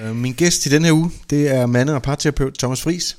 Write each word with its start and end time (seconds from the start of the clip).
Øh, 0.00 0.16
min 0.16 0.32
gæst 0.32 0.66
i 0.66 0.68
denne 0.68 0.86
her 0.86 0.94
uge, 0.94 1.10
det 1.30 1.50
er 1.50 1.66
mande- 1.66 1.94
og 1.94 2.02
parterapeut 2.02 2.54
Thomas 2.58 2.82
Fris. 2.82 3.18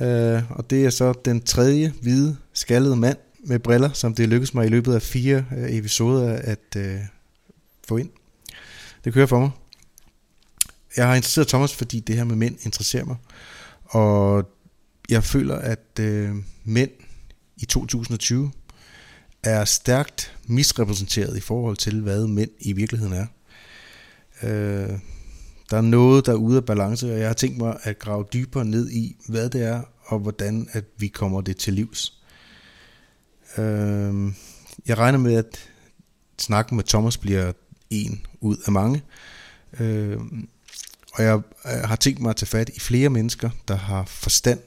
Øh, 0.00 0.50
og 0.50 0.70
det 0.70 0.84
er 0.84 0.90
så 0.90 1.12
den 1.24 1.42
tredje 1.42 1.92
hvide, 2.02 2.36
skaldede 2.52 2.96
mand 2.96 3.18
med 3.44 3.58
briller, 3.58 3.92
som 3.92 4.14
det 4.14 4.28
lykkedes 4.28 4.54
mig 4.54 4.66
i 4.66 4.68
løbet 4.68 4.94
af 4.94 5.02
fire 5.02 5.44
øh, 5.56 5.74
episoder 5.76 6.36
at 6.36 6.76
øh, 6.76 6.98
få 7.88 7.96
ind. 7.96 8.10
Det 9.04 9.12
kører 9.12 9.26
for 9.26 9.40
mig. 9.40 9.50
Jeg 10.96 11.06
har 11.06 11.14
interesseret 11.14 11.48
Thomas, 11.48 11.74
fordi 11.74 12.00
det 12.00 12.16
her 12.16 12.24
med 12.24 12.36
mænd 12.36 12.56
interesserer 12.62 13.04
mig. 13.04 13.16
Og 13.84 14.48
jeg 15.08 15.24
føler, 15.24 15.56
at 15.56 15.98
øh, 16.00 16.30
mænd 16.64 16.90
i 17.56 17.66
2020 17.66 18.52
er 19.42 19.64
stærkt 19.64 20.36
misrepræsenteret 20.46 21.36
i 21.36 21.40
forhold 21.40 21.76
til, 21.76 22.00
hvad 22.00 22.26
mænd 22.26 22.50
i 22.60 22.72
virkeligheden 22.72 23.14
er. 23.14 23.26
Øh, 24.42 24.98
der 25.72 25.78
er 25.78 25.82
noget, 25.82 26.26
der 26.26 26.32
er 26.32 26.36
ude 26.36 26.56
af 26.56 26.64
balance, 26.64 27.12
og 27.12 27.18
jeg 27.18 27.26
har 27.26 27.34
tænkt 27.34 27.58
mig 27.58 27.78
at 27.82 27.98
grave 27.98 28.24
dybere 28.32 28.64
ned 28.64 28.90
i, 28.90 29.16
hvad 29.28 29.50
det 29.50 29.62
er, 29.62 29.82
og 30.04 30.18
hvordan 30.18 30.68
at 30.72 30.84
vi 30.96 31.08
kommer 31.08 31.40
det 31.40 31.56
til 31.56 31.72
livs. 31.72 32.22
Øh, 33.58 34.32
jeg 34.86 34.98
regner 34.98 35.18
med, 35.18 35.34
at 35.34 35.70
snakken 36.38 36.76
med 36.76 36.84
Thomas 36.84 37.16
bliver 37.16 37.52
en 37.90 38.26
ud 38.40 38.56
af 38.66 38.72
mange. 38.72 39.02
Øh, 39.80 40.20
og 41.14 41.22
jeg 41.24 41.42
har 41.64 41.96
tænkt 41.96 42.20
mig 42.20 42.30
at 42.30 42.36
tage 42.36 42.46
fat 42.46 42.70
i 42.74 42.80
flere 42.80 43.08
mennesker, 43.08 43.50
der 43.68 43.76
har 43.76 44.04
forstand 44.04 44.60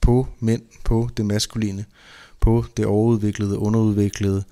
på 0.00 0.28
mænd, 0.40 0.62
på 0.84 1.08
det 1.16 1.26
maskuline, 1.26 1.84
på 2.40 2.64
det 2.76 2.86
overudviklede, 2.86 3.58
underudviklede, 3.58 4.44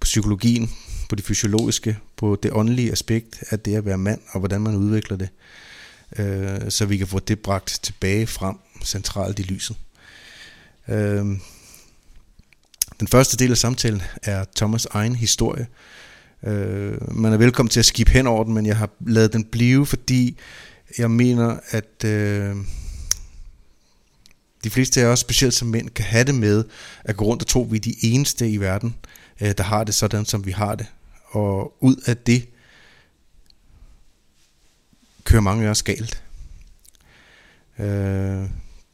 på 0.00 0.04
psykologien, 0.04 0.70
på 1.10 1.16
det 1.16 1.24
fysiologiske, 1.24 1.98
på 2.16 2.38
det 2.42 2.52
åndelige 2.52 2.92
aspekt 2.92 3.42
af 3.50 3.60
det 3.60 3.76
at 3.76 3.84
være 3.84 3.98
mand, 3.98 4.20
og 4.32 4.38
hvordan 4.38 4.60
man 4.60 4.76
udvikler 4.76 5.16
det, 5.16 5.28
øh, 6.18 6.70
så 6.70 6.86
vi 6.86 6.96
kan 6.96 7.06
få 7.06 7.18
det 7.18 7.38
bragt 7.38 7.80
tilbage 7.82 8.26
frem 8.26 8.56
centralt 8.84 9.38
i 9.38 9.42
lyset. 9.42 9.76
Øh, 10.88 11.24
den 13.00 13.08
første 13.08 13.36
del 13.36 13.50
af 13.50 13.58
samtalen 13.58 14.02
er 14.22 14.44
Thomas' 14.60 14.86
egen 14.90 15.14
historie. 15.14 15.66
Øh, 16.42 17.14
man 17.16 17.32
er 17.32 17.36
velkommen 17.36 17.70
til 17.70 17.80
at 17.80 17.86
skifte 17.86 18.12
hen 18.12 18.26
over 18.26 18.44
den, 18.44 18.54
men 18.54 18.66
jeg 18.66 18.76
har 18.76 18.90
lavet 19.06 19.32
den 19.32 19.44
blive, 19.44 19.86
fordi 19.86 20.38
jeg 20.98 21.10
mener, 21.10 21.56
at 21.70 22.04
øh, 22.04 22.56
de 24.64 24.70
fleste 24.70 25.00
af 25.00 25.06
os, 25.06 25.20
specielt 25.20 25.54
som 25.54 25.68
mænd, 25.68 25.90
kan 25.90 26.04
have 26.04 26.24
det 26.24 26.34
med 26.34 26.64
at 27.04 27.16
gå 27.16 27.24
rundt 27.24 27.42
og 27.42 27.48
tro, 27.48 27.64
at 27.64 27.72
vi 27.72 27.76
er 27.76 27.80
de 27.80 27.94
eneste 28.02 28.50
i 28.50 28.56
verden, 28.56 28.94
øh, 29.40 29.52
der 29.58 29.64
har 29.64 29.84
det 29.84 29.94
sådan, 29.94 30.24
som 30.24 30.46
vi 30.46 30.50
har 30.50 30.74
det. 30.74 30.86
Og 31.30 31.76
ud 31.80 31.96
af 32.06 32.16
det 32.16 32.48
kører 35.24 35.42
mange 35.42 35.66
af 35.66 35.70
os 35.70 35.82
galt. 35.82 36.22
Øh, 37.78 38.48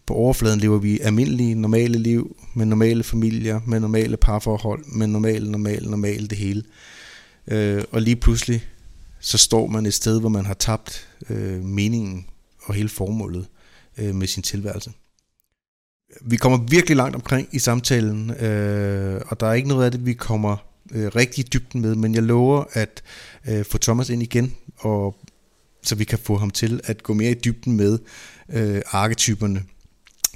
på 0.06 0.14
overfladen 0.14 0.60
lever 0.60 0.78
vi 0.78 1.00
almindelige, 1.00 1.54
normale 1.54 1.98
liv, 1.98 2.36
med 2.54 2.66
normale 2.66 3.02
familier, 3.02 3.60
med 3.66 3.80
normale 3.80 4.16
parforhold, 4.16 4.84
med 4.84 5.06
normale, 5.06 5.50
normale, 5.50 5.90
normale 5.90 6.28
det 6.28 6.38
hele. 6.38 6.62
Øh, 7.46 7.84
og 7.92 8.02
lige 8.02 8.16
pludselig, 8.16 8.64
så 9.20 9.38
står 9.38 9.66
man 9.66 9.86
et 9.86 9.94
sted, 9.94 10.20
hvor 10.20 10.28
man 10.28 10.46
har 10.46 10.54
tabt 10.54 11.08
øh, 11.30 11.64
meningen 11.64 12.26
og 12.62 12.74
hele 12.74 12.88
formålet 12.88 13.46
øh, 13.98 14.14
med 14.14 14.26
sin 14.26 14.42
tilværelse. 14.42 14.92
Vi 16.20 16.36
kommer 16.36 16.58
virkelig 16.58 16.96
langt 16.96 17.14
omkring 17.16 17.48
i 17.52 17.58
samtalen, 17.58 18.30
øh, 18.30 19.20
og 19.26 19.40
der 19.40 19.46
er 19.46 19.52
ikke 19.52 19.68
noget 19.68 19.84
af 19.84 19.90
det, 19.90 20.06
vi 20.06 20.12
kommer 20.12 20.56
øh, 20.92 21.06
rigtig 21.16 21.44
i 21.44 21.48
dybden 21.52 21.80
med, 21.80 21.94
men 21.94 22.14
jeg 22.14 22.22
lover 22.22 22.64
at 22.72 23.02
øh, 23.48 23.64
få 23.64 23.78
Thomas 23.78 24.08
ind 24.10 24.22
igen, 24.22 24.54
og 24.78 25.16
så 25.82 25.94
vi 25.94 26.04
kan 26.04 26.18
få 26.18 26.36
ham 26.36 26.50
til 26.50 26.80
at 26.84 27.02
gå 27.02 27.14
mere 27.14 27.30
i 27.30 27.34
dybden 27.44 27.76
med 27.76 27.98
øh, 28.48 28.82
arketyperne, 28.86 29.62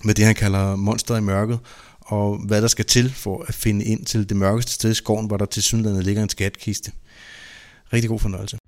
med 0.04 0.14
det 0.14 0.24
han 0.24 0.34
kalder 0.34 0.76
monster 0.76 1.16
i 1.16 1.20
mørket, 1.20 1.58
og 2.00 2.38
hvad 2.46 2.62
der 2.62 2.68
skal 2.68 2.84
til 2.84 3.10
for 3.10 3.44
at 3.48 3.54
finde 3.54 3.84
ind 3.84 4.04
til 4.04 4.28
det 4.28 4.36
mørkeste 4.36 4.72
sted 4.72 4.90
i 4.90 4.94
skoven, 4.94 5.26
hvor 5.26 5.36
der 5.36 5.46
til 5.46 5.62
synligheden 5.62 6.04
ligger 6.04 6.22
en 6.22 6.28
skatkiste. 6.28 6.92
Rigtig 7.92 8.08
god 8.08 8.20
fornøjelse. 8.20 8.59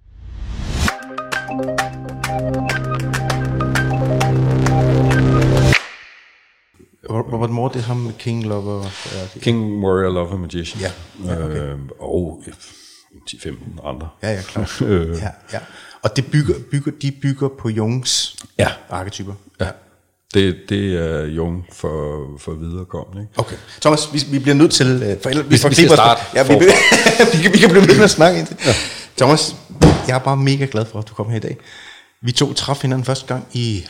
Robert 7.12 7.50
Moore, 7.50 7.73
det 7.73 7.78
er 7.78 7.83
ham 7.87 7.97
med 7.97 8.12
King 8.19 8.45
Lover. 8.47 8.84
Ja, 9.34 9.41
King 9.41 9.84
Warrior 9.84 10.11
Lover 10.12 10.37
Magician. 10.39 10.81
Ja, 10.81 10.91
ja, 11.33 11.45
okay. 11.45 11.56
øh, 11.56 11.78
og 12.00 12.45
10-15 13.31 13.89
andre. 13.89 14.09
ja, 14.23 14.33
ja, 14.33 14.43
klart. 14.43 14.81
Øh. 14.87 15.17
ja, 15.19 15.28
ja. 15.53 15.59
Og 16.03 16.17
det 16.17 16.27
bygger, 16.31 16.55
bygger, 16.71 16.93
de 17.03 17.12
bygger 17.23 17.49
på 17.49 17.69
Jungs 17.69 18.37
Ja. 18.59 18.69
arketyper. 18.91 19.33
Ja. 19.61 19.69
Det, 20.34 20.56
det 20.69 20.95
er 20.97 21.25
Jung 21.27 21.67
for, 21.73 22.25
for 22.39 22.53
viderekommende. 22.53 23.23
Ikke? 23.23 23.33
Okay. 23.39 23.56
Thomas, 23.81 24.12
vi, 24.12 24.21
vi 24.31 24.39
bliver 24.39 24.55
nødt 24.55 24.73
til... 24.73 24.87
Øh, 25.03 25.21
for 25.23 25.31
ellers, 25.31 25.50
vi, 25.50 25.59
får 25.59 25.69
vi 25.69 25.75
skal 25.75 25.89
starte 25.91 26.21
Ja, 26.34 26.43
vi, 26.43 26.55
vi, 27.33 27.43
kan, 27.43 27.53
vi 27.53 27.59
kan 27.59 27.71
blive 27.71 27.87
ved 27.89 27.97
med 27.97 28.05
at 28.05 28.11
snakke 28.11 28.39
indtil. 28.39 28.56
Ja. 28.67 28.73
Thomas, 29.17 29.56
jeg 30.09 30.15
er 30.15 30.19
bare 30.19 30.37
mega 30.37 30.67
glad 30.71 30.84
for, 30.84 30.99
at 30.99 31.09
du 31.09 31.15
kom 31.15 31.29
her 31.31 31.37
i 31.37 31.41
dag. 31.41 31.56
Vi 32.23 32.33
to 32.33 32.53
traf 32.53 32.83
hinanden 32.83 33.05
første 33.05 33.27
gang 33.27 33.47
i... 33.53 33.87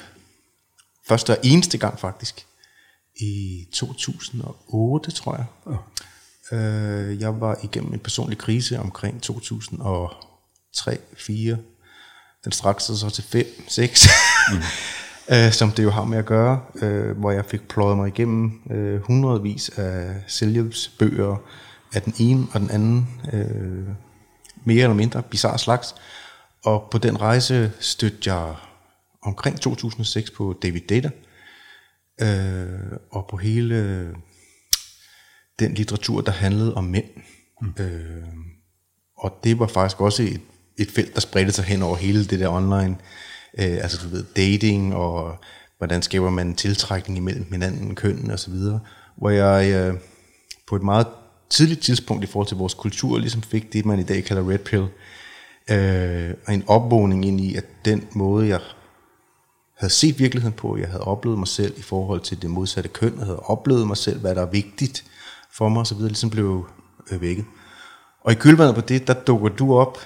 Første 1.08 1.30
og 1.30 1.36
eneste 1.42 1.78
gang 1.78 2.00
faktisk. 2.00 2.46
I 3.20 3.66
2008, 3.72 5.10
tror 5.10 5.36
jeg. 5.36 5.44
Ja. 5.66 5.76
Øh, 6.52 7.20
jeg 7.20 7.40
var 7.40 7.58
igennem 7.62 7.92
en 7.92 7.98
personlig 7.98 8.38
krise 8.38 8.78
omkring 8.78 9.22
2003 9.22 10.98
4 11.16 11.56
Den 12.44 12.52
strakte 12.52 12.84
sig 12.84 12.96
så 12.96 13.10
til 13.10 13.24
5, 13.24 13.46
6. 13.68 14.08
Mm. 14.50 14.56
øh, 15.34 15.52
som 15.52 15.70
det 15.70 15.82
jo 15.82 15.90
har 15.90 16.04
med 16.04 16.18
at 16.18 16.26
gøre, 16.26 16.60
øh, 16.74 17.18
hvor 17.18 17.30
jeg 17.30 17.44
fik 17.44 17.68
pløjet 17.68 17.96
mig 17.96 18.08
igennem 18.08 18.62
øh, 18.70 19.00
hundredvis 19.00 19.68
af 19.68 20.22
selvhjælpsbøger 20.26 21.36
af 21.94 22.02
den 22.02 22.14
ene 22.18 22.46
og 22.52 22.60
den 22.60 22.70
anden 22.70 23.08
øh, 23.32 23.88
mere 24.64 24.82
eller 24.82 24.94
mindre 24.94 25.22
bizarre 25.22 25.58
slags. 25.58 25.94
Og 26.64 26.88
på 26.90 26.98
den 26.98 27.20
rejse 27.20 27.72
stødte 27.80 28.32
jeg 28.32 28.54
omkring 29.22 29.60
2006 29.60 30.30
på 30.30 30.58
David 30.62 30.80
Data, 30.80 31.10
øh, 32.22 32.98
og 33.10 33.26
på 33.30 33.36
hele 33.36 34.08
den 35.58 35.74
litteratur, 35.74 36.20
der 36.20 36.32
handlede 36.32 36.74
om 36.74 36.84
mænd. 36.84 37.04
Mm. 37.62 37.84
Øh, 37.84 38.22
og 39.18 39.38
det 39.44 39.58
var 39.58 39.66
faktisk 39.66 40.00
også 40.00 40.22
et, 40.22 40.40
et 40.78 40.90
felt, 40.90 41.14
der 41.14 41.20
spredte 41.20 41.52
sig 41.52 41.64
hen 41.64 41.82
over 41.82 41.96
hele 41.96 42.24
det 42.24 42.40
der 42.40 42.48
online, 42.48 42.96
øh, 43.58 43.78
altså 43.82 43.98
du 44.04 44.08
ved, 44.08 44.24
dating, 44.36 44.94
og 44.94 45.36
hvordan 45.78 46.02
skaber 46.02 46.30
man 46.30 46.54
tiltrækning 46.54 47.18
imellem 47.18 47.46
hinanden, 47.52 47.94
kønnen 47.94 48.30
og 48.30 48.38
så 48.38 48.50
videre, 48.50 48.80
hvor 49.16 49.30
jeg 49.30 49.72
øh, 49.72 49.94
på 50.68 50.76
et 50.76 50.82
meget 50.82 51.06
tidligt 51.50 51.80
tidspunkt 51.80 52.24
i 52.24 52.26
forhold 52.26 52.48
til 52.48 52.56
vores 52.56 52.74
kultur, 52.74 53.18
ligesom 53.18 53.42
fik 53.42 53.72
det, 53.72 53.86
man 53.86 53.98
i 53.98 54.02
dag 54.02 54.24
kalder 54.24 54.50
red 54.50 54.58
pill, 54.58 54.86
øh, 55.70 56.54
en 56.54 56.64
opvågning 56.66 57.26
ind 57.26 57.40
i, 57.40 57.54
at 57.54 57.64
den 57.84 58.06
måde, 58.14 58.48
jeg 58.48 58.60
havde 59.82 59.92
set 59.92 60.18
virkeligheden 60.18 60.56
på, 60.56 60.76
jeg 60.76 60.88
havde 60.88 61.02
oplevet 61.02 61.38
mig 61.38 61.48
selv 61.48 61.74
i 61.76 61.82
forhold 61.82 62.20
til 62.20 62.42
det 62.42 62.50
modsatte 62.50 62.88
køn, 62.88 63.14
jeg 63.18 63.24
havde 63.24 63.38
oplevet 63.38 63.86
mig 63.86 63.96
selv, 63.96 64.20
hvad 64.20 64.34
der 64.34 64.42
er 64.42 64.50
vigtigt 64.50 65.04
for 65.52 65.68
mig 65.68 65.80
osv., 65.80 65.98
ligesom 65.98 66.30
blev 66.30 66.68
øh, 67.10 67.20
vækket. 67.20 67.44
Og 68.20 68.32
i 68.32 68.34
kølvandet 68.34 68.74
på 68.74 68.80
det, 68.80 69.06
der 69.06 69.14
dukker 69.14 69.48
du 69.48 69.74
op. 69.74 69.98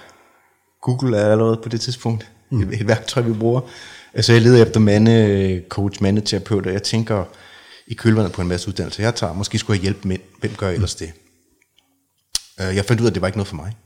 Google 0.82 1.16
er 1.16 1.32
allerede 1.32 1.60
på 1.62 1.68
det 1.68 1.80
tidspunkt 1.80 2.30
mm. 2.50 2.60
et, 2.60 2.80
et 2.80 2.88
værktøj, 2.88 3.22
vi 3.22 3.32
bruger. 3.32 3.60
Altså 4.14 4.32
jeg 4.32 4.42
leder 4.42 4.62
efter 4.62 4.80
mande, 4.80 5.62
coach, 5.68 6.02
mandeterapeut, 6.02 6.66
og 6.66 6.72
jeg 6.72 6.82
tænker 6.82 7.24
i 7.86 7.94
kølvandet 7.94 8.32
på 8.32 8.42
en 8.42 8.48
masse 8.48 8.68
uddannelser, 8.68 9.02
jeg 9.02 9.14
tager. 9.14 9.32
Måske 9.32 9.58
skulle 9.58 9.76
jeg 9.76 9.82
hjælpe 9.82 10.08
mænd. 10.08 10.22
Hvem 10.40 10.52
gør 10.52 10.70
ellers 10.70 10.94
det? 10.94 11.12
Øh, 12.60 12.76
Jeg 12.76 12.84
fandt 12.84 13.00
ud 13.00 13.06
af, 13.06 13.10
at 13.10 13.14
det 13.14 13.20
var 13.20 13.28
ikke 13.28 13.38
noget 13.38 13.48
for 13.48 13.56
mig. 13.56 13.76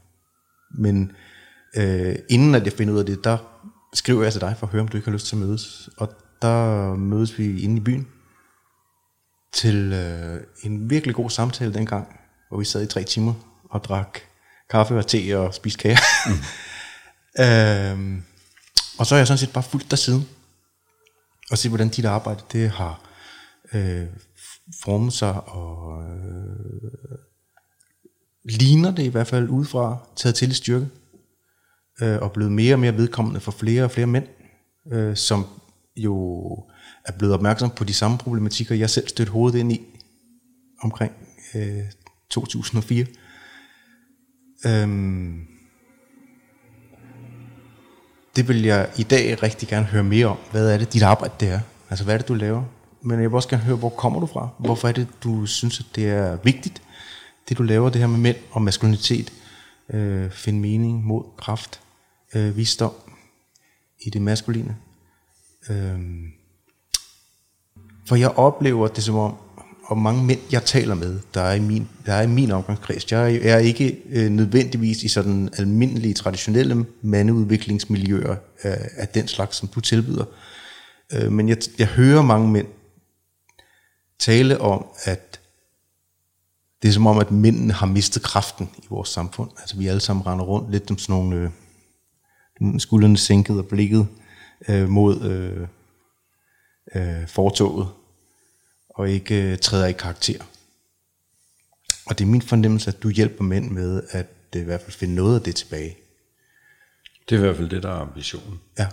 Men 0.79 1.13
øh, 1.77 2.17
inden 2.29 2.55
at 2.55 2.65
jeg 2.65 2.73
finder 2.73 2.95
ud 2.95 2.99
af 2.99 3.07
det, 3.07 3.25
der 3.25 3.39
skriver 3.95 4.23
jeg 4.23 4.33
til 4.33 4.41
dig 4.41 4.57
for 4.59 4.67
at 4.67 4.73
høre, 4.73 4.83
om 4.83 4.89
du 4.89 4.97
ikke 4.97 5.09
har 5.09 5.13
lyst 5.13 5.27
til 5.27 5.37
at 5.37 5.41
mødes. 5.41 5.89
Og 5.97 6.15
der 6.43 6.95
mødes 6.95 7.39
vi 7.39 7.63
inde 7.63 7.77
i 7.77 7.81
byen 7.81 8.09
til 9.53 9.93
øh, 9.93 10.41
en 10.63 10.91
virkelig 10.91 11.15
god 11.15 11.31
samtale 11.31 11.75
dengang, 11.75 12.21
hvor 12.49 12.59
vi 12.59 12.65
sad 12.65 12.83
i 12.83 12.87
tre 12.87 13.05
timer 13.05 13.35
og 13.71 13.85
drak 13.85 14.19
kaffe 14.71 14.99
og 14.99 15.07
te 15.07 15.39
og 15.39 15.55
spiste 15.55 15.79
kage. 15.79 15.99
Mm. 16.27 16.33
øhm, 17.45 18.23
og 18.99 19.07
så 19.07 19.15
har 19.15 19.19
jeg 19.19 19.27
sådan 19.27 19.39
set 19.39 19.53
bare 19.53 19.65
fulgt 19.65 19.91
dig 19.91 19.99
siden. 19.99 20.29
Og 21.51 21.59
set, 21.59 21.71
hvordan 21.71 21.89
dit 21.89 22.05
arbejde 22.05 22.43
det 22.53 22.71
har 22.71 23.01
øh, 23.73 24.07
formet 24.83 25.13
sig 25.13 25.49
og 25.49 26.03
øh, 26.03 27.19
ligner 28.45 28.91
det 28.91 29.03
i 29.03 29.09
hvert 29.09 29.27
fald 29.27 29.49
udefra 29.49 29.97
taget 30.17 30.35
til 30.35 30.51
i 30.51 30.55
styrke. 30.55 30.89
Øh, 32.03 32.19
og 32.23 32.33
blevet 32.33 32.53
mere 32.53 32.75
og 32.75 32.81
mere 32.81 32.97
vedkommende 32.97 33.41
for 33.41 33.51
flere 33.51 33.85
og 33.85 33.91
flere 33.91 34.07
mænd, 34.07 34.27
øh, 34.93 35.17
som 35.17 35.47
jo 35.97 36.17
er 37.05 37.13
blevet 37.19 37.35
opmærksom 37.35 37.71
på 37.71 37.85
de 37.85 37.93
samme 37.93 38.19
problematikker, 38.19 38.75
jeg 38.75 38.91
selv 38.91 39.09
stødte 39.09 39.33
hovedet 39.33 39.59
ind 39.59 39.73
i 39.73 39.81
omkring 40.83 41.13
øh, 41.55 41.83
2004. 42.31 43.07
Øhm, 44.67 45.47
det 48.37 48.49
vil 48.49 48.63
jeg 48.63 48.91
i 48.99 49.03
dag 49.03 49.43
rigtig 49.43 49.69
gerne 49.69 49.87
høre 49.87 50.05
mere 50.05 50.27
om. 50.27 50.37
Hvad 50.51 50.75
er 50.75 50.79
det, 50.79 50.93
dit 50.93 51.03
arbejde 51.03 51.35
det 51.41 51.49
er? 51.49 51.61
Altså, 51.91 52.05
hvad 52.05 52.15
er 52.15 52.19
det, 52.19 52.29
du 52.29 52.35
laver? 52.35 52.65
Men 53.03 53.21
jeg 53.21 53.31
vil 53.31 53.35
også 53.35 53.49
gerne 53.49 53.63
høre, 53.63 53.77
hvor 53.77 53.89
kommer 53.89 54.21
du 54.21 54.27
fra? 54.27 54.49
Hvorfor 54.59 54.89
er 54.89 54.93
det, 54.93 55.09
du 55.25 55.47
synes, 55.47 55.81
at 55.81 55.87
det 55.95 56.09
er 56.09 56.39
vigtigt, 56.45 56.83
det 57.49 57.59
du 57.59 57.63
laver, 57.63 57.91
det 57.91 58.01
her 58.01 58.09
med 58.09 58.19
mænd 58.19 58.37
og 58.51 58.63
maskulinitet? 58.63 59.33
Øh, 59.93 60.31
finde 60.31 60.61
mening, 60.61 61.05
mod, 61.05 61.25
kraft, 61.39 61.81
øh, 62.35 62.57
visdom 62.57 62.93
i 64.01 64.11
det 64.11 64.23
maskuline. 64.23 64.77
Øh, 65.71 65.99
for 68.07 68.17
jeg 68.17 68.31
oplever 68.31 68.89
det 68.89 69.05
som 69.05 69.17
om, 69.17 69.35
og 69.85 69.99
mange 69.99 70.25
mænd, 70.25 70.41
jeg 70.53 70.65
taler 70.65 70.95
med, 70.95 71.21
der 71.35 71.41
er 71.41 71.55
i 71.55 71.61
min, 71.61 71.89
der 72.07 72.13
er 72.13 72.23
i 72.23 72.27
min 72.27 72.51
omgangskreds, 72.51 73.13
jeg 73.13 73.35
er 73.35 73.59
ikke 73.59 74.03
øh, 74.11 74.31
nødvendigvis 74.31 75.03
i 75.03 75.09
sådan 75.09 75.51
almindelige, 75.59 76.15
traditionelle 76.15 76.87
mandeudviklingsmiljøer 77.03 78.37
af, 78.63 78.89
af 78.97 79.09
den 79.09 79.29
slags, 79.29 79.57
som 79.57 79.69
du 79.69 79.81
tilbyder. 79.81 80.25
Øh, 81.13 81.33
men 81.33 81.49
jeg, 81.49 81.57
jeg 81.79 81.87
hører 81.87 82.23
mange 82.23 82.49
mænd 82.49 82.67
tale 84.19 84.61
om, 84.61 84.87
at 85.05 85.41
det 86.83 86.89
er 86.89 86.93
som 86.93 87.07
om, 87.07 87.19
at 87.19 87.31
mændene 87.31 87.73
har 87.73 87.87
mistet 87.87 88.23
kraften 88.23 88.71
i 88.79 88.87
vores 88.91 89.09
samfund. 89.09 89.51
Altså 89.59 89.77
vi 89.77 89.87
alle 89.87 90.01
sammen 90.01 90.27
render 90.27 90.45
rundt 90.45 90.71
lidt 90.71 90.89
som 90.89 90.99
sådan 90.99 91.13
nogle 91.13 91.37
øh, 91.37 91.51
skuldrene 92.79 93.17
sænket 93.17 93.59
og 93.59 93.67
blikket 93.67 94.07
øh, 94.69 94.89
mod 94.89 95.23
øh, 95.23 95.67
øh, 96.95 97.29
fortoget 97.29 97.89
og 98.89 99.11
ikke 99.11 99.53
øh, 99.53 99.59
træder 99.59 99.87
i 99.87 99.93
karakter. 99.93 100.45
Og 102.07 102.19
det 102.19 102.25
er 102.25 102.29
min 102.29 102.43
fornemmelse, 102.43 102.91
at 102.91 103.03
du 103.03 103.09
hjælper 103.09 103.45
mænd 103.45 103.71
med 103.71 104.03
at 104.11 104.27
det 104.53 104.61
i 104.61 104.65
hvert 104.65 104.81
fald 104.81 104.93
finde 104.93 105.15
noget 105.15 105.35
af 105.35 105.43
det 105.43 105.57
tilbage. 105.57 105.97
Det 107.29 107.35
er 107.35 107.41
i 107.41 107.43
hvert 107.43 107.57
fald 107.57 107.69
det, 107.69 107.83
der 107.83 107.89
er 107.89 108.01
ambitionen. 108.01 108.61
Ja. 108.79 108.87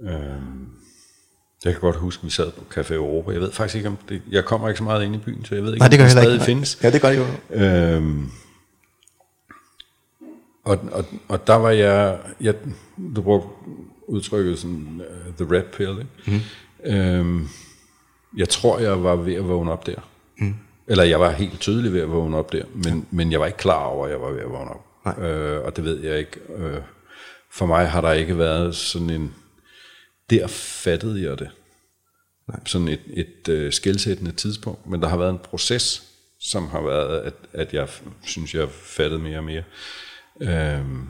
Øhm, 0.00 0.68
jeg 1.64 1.72
kan 1.72 1.80
godt 1.80 1.96
huske, 1.96 2.20
at 2.20 2.24
vi 2.24 2.30
sad 2.30 2.52
på 2.52 2.64
Café 2.74 2.92
Europa. 2.94 3.32
Jeg 3.32 3.40
ved 3.40 3.52
faktisk 3.52 3.76
ikke, 3.76 3.88
om 3.88 3.98
det... 4.08 4.22
Jeg 4.30 4.44
kommer 4.44 4.68
ikke 4.68 4.78
så 4.78 4.84
meget 4.84 5.04
ind 5.04 5.14
i 5.14 5.18
byen, 5.18 5.44
så 5.44 5.54
jeg 5.54 5.64
ved 5.64 5.72
ikke, 5.72 5.80
Nej, 5.80 5.88
det 5.88 5.98
gør 5.98 6.04
om 6.04 6.08
det 6.08 6.18
stadig 6.18 6.34
ikke. 6.34 6.44
findes. 6.44 6.78
Ja, 6.82 6.90
det 6.90 7.00
gør 7.02 7.10
det 7.10 7.18
jo. 7.18 7.26
Øhm, 7.50 8.30
og, 10.64 10.78
og, 10.92 11.04
og 11.28 11.46
der 11.46 11.54
var 11.54 11.70
jeg, 11.70 12.18
jeg 12.40 12.54
du 13.16 13.22
brugte 13.22 13.48
udtrykket 14.06 14.58
sådan, 14.58 15.02
uh, 15.28 15.46
the 15.46 15.56
red 15.56 15.62
pill, 15.62 15.98
ikke? 15.98 16.10
Mm. 16.26 16.40
Øhm, 16.84 17.48
jeg 18.36 18.48
tror, 18.48 18.78
jeg 18.78 19.04
var 19.04 19.16
ved 19.16 19.34
at 19.34 19.48
vågne 19.48 19.72
op 19.72 19.86
der. 19.86 20.08
Mm. 20.38 20.54
Eller 20.86 21.04
jeg 21.04 21.20
var 21.20 21.30
helt 21.30 21.60
tydelig 21.60 21.92
ved 21.92 22.00
at 22.00 22.10
vågne 22.10 22.36
op 22.36 22.52
der, 22.52 22.64
men, 22.74 22.98
ja. 22.98 23.04
men 23.10 23.32
jeg 23.32 23.40
var 23.40 23.46
ikke 23.46 23.58
klar 23.58 23.84
over, 23.84 24.06
at 24.06 24.12
jeg 24.12 24.20
var 24.20 24.30
ved 24.30 24.40
at 24.40 24.50
vågne 24.50 24.70
op. 24.70 24.86
Nej. 25.04 25.28
Øh, 25.28 25.64
og 25.64 25.76
det 25.76 25.84
ved 25.84 26.00
jeg 26.00 26.18
ikke. 26.18 26.40
Øh, 26.56 26.80
for 27.52 27.66
mig 27.66 27.90
har 27.90 28.00
der 28.00 28.12
ikke 28.12 28.38
været 28.38 28.74
sådan 28.74 29.10
en... 29.10 29.34
Der 30.30 30.46
fattede 30.46 31.22
jeg 31.22 31.38
det. 31.38 31.50
Nej. 32.48 32.60
Sådan 32.66 32.88
et, 32.88 33.00
et 33.12 33.48
øh, 33.48 33.72
skældsættende 33.72 34.32
tidspunkt. 34.32 34.86
Men 34.86 35.02
der 35.02 35.08
har 35.08 35.16
været 35.16 35.30
en 35.30 35.38
proces, 35.38 36.02
som 36.40 36.68
har 36.68 36.80
været, 36.80 37.20
at, 37.20 37.34
at 37.52 37.74
jeg 37.74 37.88
synes, 38.24 38.54
jeg 38.54 38.68
fattet 38.70 39.20
mere 39.20 39.38
og 39.38 39.44
mere. 39.44 39.62
Øhm, 40.40 41.08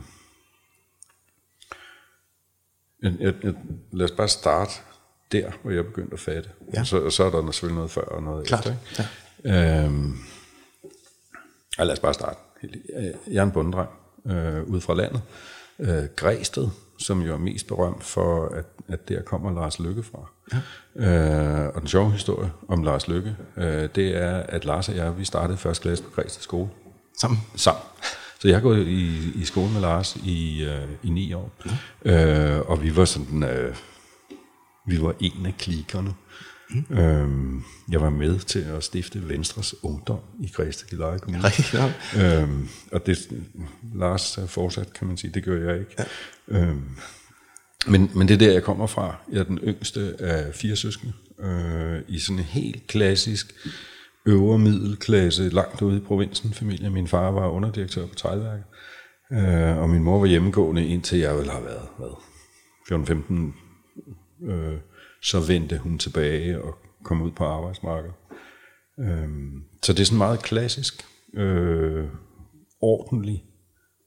jeg, 3.03 3.13
jeg, 3.19 3.33
jeg, 3.43 3.53
lad 3.91 4.05
os 4.05 4.11
bare 4.11 4.27
starte 4.27 4.71
der, 5.31 5.51
hvor 5.61 5.71
jeg 5.71 5.85
begyndte 5.85 6.13
at 6.13 6.19
fatte. 6.19 6.49
Ja. 6.73 6.79
Og 6.79 6.87
så, 6.87 6.97
og 6.97 7.11
så 7.11 7.23
er 7.23 7.29
der 7.31 7.51
selvfølgelig 7.51 7.75
noget 7.75 7.91
før 7.91 8.01
og 8.01 8.23
noget 8.23 8.47
Klart. 8.47 8.65
efter. 8.65 9.03
Ikke? 9.45 9.85
Øhm, 9.85 10.17
og 11.77 11.85
lad 11.85 11.93
os 11.93 11.99
bare 11.99 12.13
starte. 12.13 12.39
Jeg 13.27 13.39
er 13.39 13.43
en 13.43 13.51
bunddreng 13.51 13.89
øh, 14.25 14.63
ud 14.63 14.81
fra 14.81 14.93
landet. 14.93 15.21
Øh, 15.79 16.03
Græsted, 16.15 16.69
som 16.99 17.21
jo 17.21 17.33
er 17.33 17.37
mest 17.37 17.67
berømt 17.67 18.03
for, 18.03 18.47
at, 18.47 18.65
at 18.87 19.09
der 19.09 19.21
kommer 19.21 19.51
Lars 19.51 19.79
Lykke 19.79 20.03
fra. 20.03 20.31
Ja. 20.99 21.65
Øh, 21.65 21.75
og 21.75 21.81
den 21.81 21.87
sjove 21.87 22.11
historie 22.11 22.51
om 22.67 22.83
Lars 22.83 23.07
Lykke, 23.07 23.35
øh, 23.57 23.89
det 23.95 24.17
er, 24.17 24.37
at 24.37 24.65
Lars 24.65 24.89
og 24.89 24.95
jeg, 24.95 25.17
vi 25.17 25.25
startede 25.25 25.57
første 25.57 25.81
klasse 25.81 26.03
på 26.03 26.09
Græsted 26.09 26.41
skole. 26.41 26.69
Sammen. 27.21 27.39
Sammen. 27.55 27.83
Så 28.43 28.47
jeg 28.47 28.57
har 28.57 28.61
gået 28.61 28.87
i, 28.87 29.31
i 29.41 29.45
skole 29.45 29.71
med 29.71 29.81
Lars 29.81 30.15
i, 30.15 30.63
øh, 30.63 30.87
i 31.03 31.09
ni 31.09 31.33
år. 31.33 31.51
Ja. 32.05 32.55
Øh, 32.55 32.69
og 32.69 32.83
vi 32.83 32.95
var 32.95 33.05
sådan, 33.05 33.43
øh, 33.43 33.75
vi 34.87 35.01
var 35.01 35.15
en 35.19 35.45
af 35.45 35.57
klikkerne. 35.57 36.13
Mm. 36.69 36.97
Øhm, 36.97 37.63
jeg 37.91 38.01
var 38.01 38.09
med 38.09 38.39
til 38.39 38.59
at 38.59 38.83
stifte 38.83 39.29
Venstres 39.29 39.75
Ungdom 39.83 40.19
i 40.39 40.51
Græsted 40.53 40.87
Gilleleje 40.87 41.19
Kommune. 41.19 41.43
Rigtig 41.43 41.79
nok. 41.79 41.91
Øhm, 42.23 42.69
og 42.91 43.05
det, 43.05 43.29
Lars 43.95 44.39
fortsat, 44.47 44.93
kan 44.93 45.07
man 45.07 45.17
sige, 45.17 45.31
det 45.33 45.43
gør 45.43 45.71
jeg 45.71 45.79
ikke. 45.79 45.95
Ja. 45.99 46.59
Øhm, 46.59 46.89
men, 47.87 48.11
men 48.15 48.27
det 48.27 48.33
er 48.33 48.37
der, 48.37 48.51
jeg 48.51 48.63
kommer 48.63 48.87
fra. 48.87 49.15
Jeg 49.31 49.39
er 49.39 49.43
den 49.43 49.57
yngste 49.57 50.15
af 50.19 50.55
fire 50.55 50.75
søskende. 50.75 51.13
Øh, 51.39 52.01
I 52.07 52.19
sådan 52.19 52.39
en 52.39 52.45
helt 52.45 52.87
klassisk 52.87 53.53
øvre 54.25 54.59
middelklasse, 54.59 55.49
langt 55.49 55.81
ude 55.81 55.97
i 55.97 55.99
provinsen 55.99 56.53
familie. 56.53 56.89
Min 56.89 57.07
far 57.07 57.31
var 57.31 57.47
underdirektør 57.47 58.07
på 58.07 58.15
teglværket. 58.15 58.65
Øh, 59.31 59.77
og 59.77 59.89
min 59.89 60.03
mor 60.03 60.19
var 60.19 60.25
hjemmegående, 60.25 60.87
indtil 60.87 61.19
jeg 61.19 61.35
vel 61.35 61.49
har 61.49 61.61
været 61.61 61.87
hvad, 61.97 62.09
14-15 62.91 64.51
øh, 64.51 64.79
så 65.21 65.39
vendte 65.39 65.77
hun 65.77 65.97
tilbage 65.97 66.61
og 66.61 66.75
kom 67.03 67.21
ud 67.21 67.31
på 67.31 67.45
arbejdsmarkedet. 67.45 68.15
Øhm, 68.99 69.63
så 69.83 69.93
det 69.93 69.99
er 69.99 70.05
sådan 70.05 70.17
meget 70.17 70.43
klassisk, 70.43 71.05
øh, 71.33 72.07
ordentlig 72.81 73.43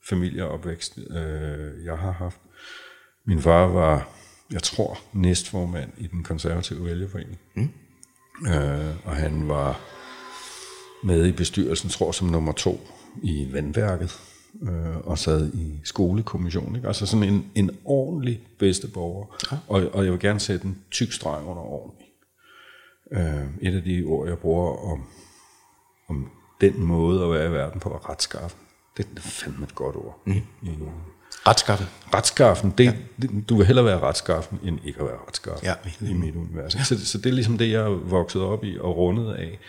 familieopvækst, 0.09 0.97
øh, 0.97 1.85
jeg 1.85 1.97
har 1.97 2.11
haft. 2.11 2.39
Min 3.25 3.41
far 3.41 3.67
var, 3.67 4.09
jeg 4.51 4.63
tror, 4.63 4.97
næstformand 5.13 5.91
i 5.97 6.07
den 6.07 6.23
konservative 6.23 6.85
vælgerforening. 6.85 7.39
Mm. 7.55 7.69
Øh, 8.47 9.05
og 9.05 9.15
han 9.15 9.47
var 9.47 9.79
med 11.03 11.25
i 11.27 11.31
bestyrelsen, 11.31 11.89
tror 11.89 12.11
som 12.11 12.27
nummer 12.27 12.51
to 12.51 12.79
i 13.23 13.47
vandværket, 13.53 14.19
øh, 14.63 14.97
og 14.97 15.17
sad 15.17 15.53
i 15.53 15.79
skolekommission. 15.83 16.75
Ikke? 16.75 16.87
Altså 16.87 17.05
sådan 17.05 17.23
en, 17.23 17.51
en 17.55 17.71
ordentlig 17.85 18.39
bedsteborger. 18.59 19.25
Ja. 19.51 19.57
Og, 19.67 19.89
og 19.93 20.03
jeg 20.03 20.11
vil 20.11 20.19
gerne 20.19 20.39
sætte 20.39 20.65
en 20.65 20.77
tyk 20.91 21.11
streg 21.11 21.41
under 21.45 21.61
ordentlig. 21.61 22.07
Øh, 23.11 23.47
et 23.61 23.75
af 23.75 23.83
de 23.83 24.03
ord, 24.05 24.27
jeg 24.27 24.37
bruger 24.37 24.91
om, 24.91 25.03
om 26.09 26.29
den 26.61 26.83
måde 26.83 27.23
at 27.23 27.31
være 27.31 27.47
i 27.49 27.51
verden 27.51 27.79
på, 27.79 27.89
er 27.89 28.09
retskaffen. 28.09 28.59
Det 28.97 29.07
er 29.15 29.21
fandme 29.21 29.63
et 29.63 29.75
godt 29.75 29.95
ord. 29.95 30.21
Mm. 30.25 30.33
I, 30.61 30.69
Retskaffen. 31.47 31.87
Retskaffen, 32.13 32.73
det, 32.77 32.85
ja. 32.85 32.93
det, 33.21 33.49
du 33.49 33.57
vil 33.57 33.65
hellere 33.65 33.85
være 33.85 33.99
retskaffen, 33.99 34.59
end 34.63 34.79
ikke 34.85 34.99
at 34.99 35.05
være 35.05 35.17
retskaffen 35.27 35.65
Ja. 35.67 35.73
i 36.09 36.13
mit 36.13 36.35
univers. 36.35 36.75
Ja. 36.75 36.83
Så, 36.83 37.05
så 37.05 37.17
det 37.17 37.25
er 37.25 37.33
ligesom 37.33 37.57
det, 37.57 37.71
jeg 37.71 37.81
er 37.81 37.89
vokset 37.89 38.41
op 38.41 38.63
i 38.63 38.77
og 38.79 38.97
rundet 38.97 39.33
af. 39.33 39.59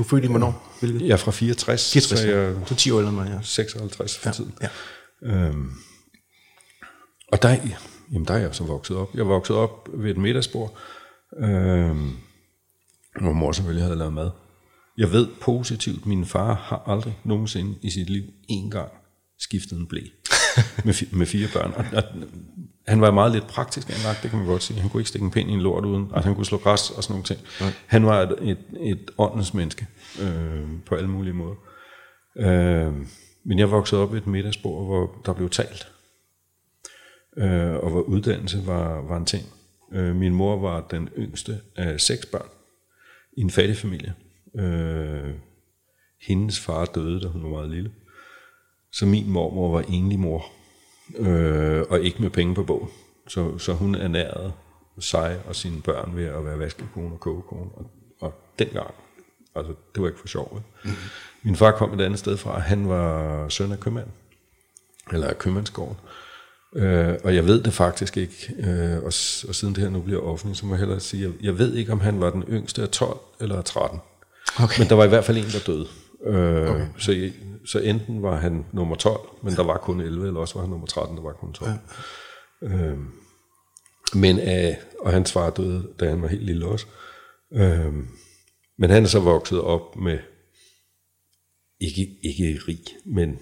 Du 0.00 0.04
er 0.04 0.08
født 0.08 0.24
i 0.24 0.26
hvornår? 0.26 0.76
Hvilket? 0.80 1.02
Jeg 1.02 1.10
er 1.10 1.16
fra 1.16 1.30
64, 1.30 1.92
64, 1.92 2.20
så 2.20 2.28
jeg 2.28 2.54
Du 2.54 2.74
er 2.74 2.78
10 2.78 2.90
år 2.90 2.98
ældre 2.98 3.08
end 3.10 3.18
mig, 3.18 3.28
ja. 3.34 3.38
56 3.42 4.18
for 4.18 4.28
Ja, 4.28 4.32
tiden. 4.32 4.54
ja. 4.62 4.68
Øhm, 5.22 5.70
og 7.32 7.42
der, 7.42 7.56
jamen 8.12 8.28
der 8.28 8.34
er 8.34 8.38
jeg 8.38 8.54
så 8.54 8.64
vokset 8.64 8.96
op. 8.96 9.08
Jeg 9.14 9.26
vokset 9.26 9.56
op 9.56 9.88
ved 9.94 10.10
et 10.10 10.16
middagsbord, 10.16 10.78
øhm, 11.40 12.10
hvor 13.20 13.32
mor 13.32 13.52
selvfølgelig 13.52 13.84
havde 13.84 13.96
lavet 13.98 14.12
mad. 14.12 14.30
Jeg 14.98 15.12
ved 15.12 15.28
positivt, 15.40 16.06
min 16.06 16.26
far 16.26 16.54
har 16.54 16.82
aldrig 16.86 17.18
nogensinde 17.24 17.78
i 17.82 17.90
sit 17.90 18.10
liv 18.10 18.22
en 18.48 18.70
gang 18.70 18.90
skiftet 19.40 19.78
en 19.78 19.86
blæ 19.86 20.00
med, 20.84 21.12
med 21.16 21.26
fire 21.26 21.48
børn. 21.52 21.72
Og, 21.76 21.84
og, 21.92 22.02
han 22.90 23.00
var 23.00 23.10
meget 23.10 23.32
lidt 23.32 23.46
praktisk 23.46 23.90
anlagt, 23.90 24.22
det 24.22 24.30
kan 24.30 24.38
man 24.38 24.48
godt 24.48 24.62
sige. 24.62 24.80
Han 24.80 24.90
kunne 24.90 25.00
ikke 25.00 25.08
stikke 25.08 25.24
en 25.24 25.30
pind 25.30 25.50
i 25.50 25.52
en 25.52 25.60
lort 25.60 25.84
uden. 25.84 26.10
Altså, 26.14 26.28
han 26.28 26.34
kunne 26.34 26.46
slå 26.46 26.58
græs 26.58 26.90
og 26.90 27.02
sådan 27.02 27.12
nogle 27.12 27.24
ting. 27.24 27.40
Ja. 27.60 27.72
Han 27.86 28.06
var 28.06 28.20
et, 28.22 28.36
et, 28.42 28.58
et 28.80 29.10
åndens 29.18 29.54
menneske 29.54 29.86
øh, 30.22 30.64
på 30.86 30.94
alle 30.94 31.10
mulige 31.10 31.34
måder. 31.34 31.54
Øh, 32.36 32.92
men 33.44 33.58
jeg 33.58 33.70
voksede 33.70 34.02
op 34.02 34.14
i 34.14 34.16
et 34.16 34.26
middagsbord, 34.26 34.86
hvor 34.86 35.20
der 35.26 35.32
blev 35.32 35.50
talt. 35.50 35.92
Øh, 37.36 37.74
og 37.74 37.90
hvor 37.90 38.00
uddannelse 38.00 38.66
var, 38.66 39.00
var 39.00 39.16
en 39.16 39.26
ting. 39.26 39.44
Øh, 39.92 40.16
min 40.16 40.34
mor 40.34 40.60
var 40.60 40.80
den 40.90 41.08
yngste 41.18 41.60
af 41.76 42.00
seks 42.00 42.26
børn 42.26 42.48
i 43.36 43.40
en 43.40 43.50
fattig 43.50 43.76
familie. 43.76 44.14
Øh, 44.58 45.34
hendes 46.28 46.60
far 46.60 46.84
døde, 46.84 47.20
da 47.20 47.26
hun 47.26 47.42
var 47.42 47.48
meget 47.48 47.70
lille. 47.70 47.90
Så 48.92 49.06
min 49.06 49.30
mormor 49.30 49.72
var 49.72 49.84
enlig 49.88 50.18
mor, 50.18 50.44
øh, 51.16 51.82
og 51.90 52.00
ikke 52.00 52.22
med 52.22 52.30
penge 52.30 52.54
på 52.54 52.62
bogen. 52.62 52.88
Så, 53.28 53.58
så 53.58 53.72
hun 53.72 53.94
ernærede 53.94 54.52
sig 54.98 55.38
og 55.46 55.56
sine 55.56 55.82
børn 55.82 56.16
ved 56.16 56.24
at 56.24 56.44
være 56.44 56.58
vaskekone 56.58 57.12
og 57.12 57.20
kogekone. 57.20 57.70
Og, 57.74 57.90
og 58.20 58.34
dengang, 58.58 58.94
altså 59.54 59.72
det 59.94 60.02
var 60.02 60.08
ikke 60.08 60.20
for 60.20 60.28
sjov. 60.28 60.62
Mm-hmm. 60.84 60.96
Min 61.42 61.56
far 61.56 61.70
kom 61.70 61.94
et 61.94 62.00
andet 62.00 62.18
sted 62.18 62.36
fra, 62.36 62.58
han 62.58 62.88
var 62.88 63.48
søn 63.48 63.72
af 63.72 63.80
købmand, 63.80 64.08
eller 65.12 65.26
af 65.26 65.38
købmandsgården. 65.38 65.96
Øh, 66.76 67.14
og 67.24 67.34
jeg 67.34 67.46
ved 67.46 67.62
det 67.62 67.72
faktisk 67.72 68.16
ikke, 68.16 68.54
øh, 68.58 68.96
og, 68.98 69.12
og 69.48 69.54
siden 69.54 69.74
det 69.74 69.82
her 69.82 69.90
nu 69.90 70.00
bliver 70.00 70.20
offentligt, 70.20 70.58
så 70.58 70.66
må 70.66 70.74
jeg 70.74 70.78
hellere 70.78 71.00
sige, 71.00 71.22
jeg, 71.22 71.32
jeg 71.42 71.58
ved 71.58 71.74
ikke, 71.74 71.92
om 71.92 72.00
han 72.00 72.20
var 72.20 72.30
den 72.30 72.42
yngste 72.42 72.82
af 72.82 72.88
12 72.88 73.18
eller 73.40 73.56
af 73.56 73.64
13. 73.64 74.00
Okay. 74.62 74.80
Men 74.80 74.88
der 74.88 74.94
var 74.94 75.04
i 75.04 75.08
hvert 75.08 75.24
fald 75.24 75.36
en, 75.36 75.44
der 75.44 75.58
døde. 75.66 75.86
Øh, 76.24 76.70
okay. 76.70 76.86
så, 76.98 77.30
så 77.64 77.78
enten 77.78 78.22
var 78.22 78.36
han 78.36 78.64
nummer 78.72 78.96
12, 78.96 79.20
men 79.42 79.54
der 79.54 79.62
var 79.62 79.78
kun 79.78 80.00
11, 80.00 80.26
eller 80.26 80.40
også 80.40 80.54
var 80.54 80.60
han 80.60 80.70
nummer 80.70 80.86
13, 80.86 81.16
der 81.16 81.22
var 81.22 81.32
kun 81.32 81.52
12. 81.52 81.70
Ja. 81.70 82.68
Øh, 82.68 82.98
Men, 84.14 84.38
øh, 84.38 84.74
og 84.98 85.12
hans 85.12 85.32
far 85.32 85.50
døde, 85.50 85.88
da 86.00 86.08
han 86.08 86.22
var 86.22 86.28
helt 86.28 86.42
lille 86.42 86.66
også. 86.66 86.86
Øh, 87.52 87.94
men 88.78 88.90
han 88.90 89.02
er 89.02 89.06
så 89.06 89.20
vokset 89.20 89.60
op 89.60 89.96
med, 89.96 90.18
ikke, 91.80 92.18
ikke 92.22 92.60
rig, 92.68 92.84
men 93.04 93.38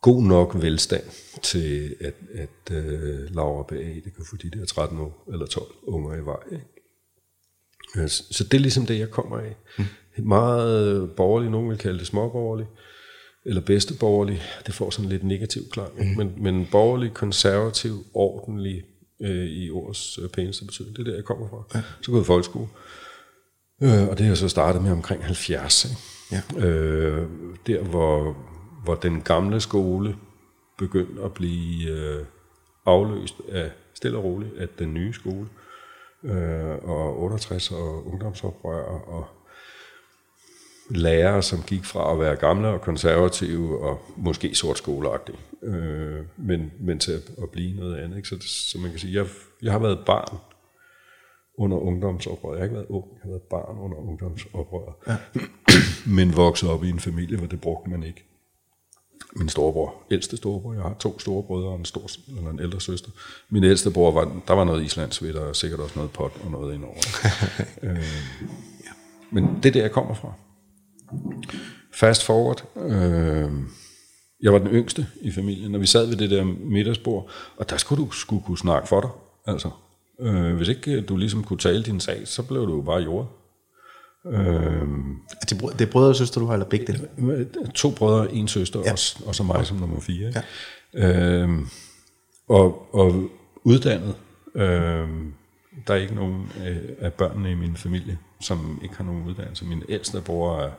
god 0.00 0.22
nok 0.22 0.62
velstand 0.62 1.04
til, 1.42 1.96
at, 2.00 2.14
at 2.34 2.70
uh, 2.70 3.34
Laura 3.34 3.64
det 4.04 4.14
kan 4.16 4.24
få 4.30 4.36
de 4.36 4.50
der 4.50 4.66
13 4.66 4.98
år, 4.98 5.28
eller 5.32 5.46
12 5.46 5.66
unger 5.82 6.14
i 6.16 6.24
vej. 6.24 6.42
Ikke? 6.52 6.73
Øh, 7.96 8.08
så 8.08 8.44
det 8.44 8.54
er 8.54 8.60
ligesom 8.60 8.86
det, 8.86 8.98
jeg 8.98 9.10
kommer 9.10 9.38
af. 9.38 9.56
Mm. 9.78 9.84
Meget 10.26 11.10
borgerlig, 11.10 11.50
nogen 11.50 11.70
vil 11.70 11.78
kalde 11.78 11.98
det 11.98 12.06
småborgerlig, 12.06 12.66
eller 13.46 13.60
bedsteborgerlig. 13.60 14.42
Det 14.66 14.74
får 14.74 14.90
sådan 14.90 15.08
lidt 15.08 15.24
negativ 15.24 15.62
klang. 15.72 15.98
Mm. 15.98 16.16
Men, 16.16 16.32
men 16.36 16.68
borgerlig, 16.70 17.14
konservativ, 17.14 18.06
ordentlig, 18.14 18.82
øh, 19.22 19.46
i 19.46 19.70
ordets 19.70 20.18
øh, 20.22 20.28
pæneste 20.28 20.64
betydning. 20.64 20.96
Det 20.96 21.02
er 21.02 21.10
der, 21.10 21.14
jeg 21.14 21.24
kommer 21.24 21.48
fra. 21.48 21.78
Ja. 21.78 21.82
Så 22.02 22.10
går 22.10 22.18
jeg 22.18 22.24
i 22.24 22.26
folkeskole. 22.26 22.68
Øh, 23.82 24.08
og 24.08 24.18
det 24.18 24.26
har 24.26 24.34
så 24.34 24.48
startet 24.48 24.82
med 24.82 24.92
omkring 24.92 25.24
70. 25.24 25.84
Ikke? 25.84 25.96
Ja. 26.60 26.66
Øh, 26.66 27.28
der, 27.66 27.82
hvor, 27.82 28.36
hvor 28.84 28.94
den 28.94 29.20
gamle 29.20 29.60
skole 29.60 30.16
begyndte 30.78 31.22
at 31.22 31.32
blive 31.32 31.90
øh, 31.90 32.24
afløst 32.86 33.34
af 33.48 33.70
stille 33.94 34.18
og 34.18 34.24
roligt 34.24 34.58
af 34.58 34.68
den 34.68 34.94
nye 34.94 35.12
skole. 35.12 35.48
Øh, 36.24 36.90
og 36.90 37.22
68 37.22 37.70
og 37.70 38.06
ungdomsoprør 38.06 38.82
og 38.84 39.26
lærere, 40.90 41.42
som 41.42 41.62
gik 41.66 41.84
fra 41.84 42.12
at 42.12 42.20
være 42.20 42.36
gamle 42.36 42.68
og 42.68 42.80
konservative 42.80 43.80
og 43.80 44.00
måske 44.16 44.54
sort 44.54 44.78
skoleagtige, 44.78 45.38
øh, 45.62 46.24
men, 46.36 46.72
men 46.80 46.98
til 46.98 47.12
at, 47.12 47.30
at 47.42 47.50
blive 47.50 47.76
noget 47.76 47.96
andet. 47.96 48.16
Ikke? 48.16 48.28
Så, 48.28 48.36
så 48.40 48.78
man 48.78 48.90
kan 48.90 48.98
sige, 48.98 49.14
jeg, 49.14 49.26
jeg 49.62 49.72
har 49.72 49.78
været 49.78 49.98
barn 50.06 50.38
under 51.58 51.76
ungdomsoprøret. 51.76 52.56
Jeg 52.56 52.60
har 52.60 52.64
ikke 52.64 52.74
været 52.74 52.86
ung, 52.88 53.04
jeg 53.12 53.20
har 53.22 53.28
været 53.28 53.42
barn 53.42 53.78
under 53.78 53.96
ungdomsoprøret. 53.96 54.94
Ja. 55.06 55.16
men 56.16 56.36
vokset 56.36 56.70
op 56.70 56.84
i 56.84 56.90
en 56.90 57.00
familie, 57.00 57.36
hvor 57.38 57.46
det 57.46 57.60
brugte 57.60 57.90
man 57.90 58.02
ikke. 58.02 58.24
Min 59.36 59.48
storebror, 59.48 59.94
ældste 60.10 60.36
storebror, 60.36 60.72
jeg 60.72 60.82
har 60.82 60.96
to 60.98 61.18
storebrødre 61.18 61.68
og 61.68 61.76
en, 61.76 61.84
stor, 61.84 62.10
eller 62.38 62.50
en 62.50 62.60
ældre 62.60 62.80
søster. 62.80 63.10
Min 63.50 63.64
ældste 63.64 63.90
bror, 63.90 64.10
var, 64.10 64.40
der 64.48 64.54
var 64.54 64.64
noget 64.64 64.84
islandsvidt 64.84 65.36
og 65.36 65.56
sikkert 65.56 65.80
også 65.80 65.92
noget 65.96 66.10
pot 66.10 66.32
og 66.44 66.50
noget 66.50 66.74
indover. 66.74 66.96
øh, 67.82 67.96
ja. 68.84 68.90
Men 69.30 69.48
det 69.62 69.68
er 69.68 69.72
der, 69.72 69.80
jeg 69.80 69.92
kommer 69.92 70.14
fra. 70.14 70.32
Fast 71.92 72.24
forward. 72.24 72.64
Øh, 72.76 73.52
jeg 74.42 74.52
var 74.52 74.58
den 74.58 74.68
yngste 74.68 75.06
i 75.20 75.32
familien, 75.32 75.70
når 75.70 75.78
vi 75.78 75.86
sad 75.86 76.06
ved 76.06 76.16
det 76.16 76.30
der 76.30 76.44
middagsbord, 76.44 77.30
og 77.56 77.70
der 77.70 77.76
skulle 77.76 78.04
du 78.04 78.10
skulle 78.10 78.42
kunne 78.42 78.58
snakke 78.58 78.88
for 78.88 79.00
dig. 79.00 79.10
Altså, 79.46 79.70
øh, 80.20 80.56
hvis 80.56 80.68
ikke 80.68 81.00
du 81.00 81.16
ligesom 81.16 81.44
kunne 81.44 81.58
tale 81.58 81.82
din 81.82 82.00
sag, 82.00 82.28
så 82.28 82.42
blev 82.42 82.66
du 82.66 82.74
jo 82.74 82.80
bare 82.80 83.02
jordet. 83.02 83.28
Øh, 84.26 84.88
det, 85.40 85.62
er, 85.62 85.68
det 85.68 85.80
er 85.80 85.90
brødre 85.92 86.08
og 86.08 86.16
søster, 86.16 86.40
du 86.40 86.46
har, 86.46 86.52
eller 86.52 86.66
begge 86.66 86.86
det? 86.86 87.72
To 87.74 87.90
brødre, 87.90 88.32
en 88.32 88.48
søster, 88.48 88.80
ja. 88.84 88.92
og, 88.92 88.98
og 89.26 89.34
så 89.34 89.42
mig 89.42 89.66
som 89.66 89.76
nummer 89.76 90.00
fire. 90.00 90.28
Ikke? 90.28 90.42
Ja. 90.94 91.42
Øh, 91.42 91.48
og, 92.48 92.94
og 92.94 93.30
uddannet. 93.64 94.14
Øh, 94.54 95.08
der 95.86 95.94
er 95.94 95.98
ikke 95.98 96.14
nogen 96.14 96.52
af 96.98 97.12
børnene 97.12 97.50
i 97.50 97.54
min 97.54 97.76
familie, 97.76 98.18
som 98.40 98.80
ikke 98.82 98.96
har 98.96 99.04
nogen 99.04 99.26
uddannelse. 99.26 99.64
Min 99.64 99.82
ældste 99.88 100.20
bror 100.20 100.60
er 100.60 100.70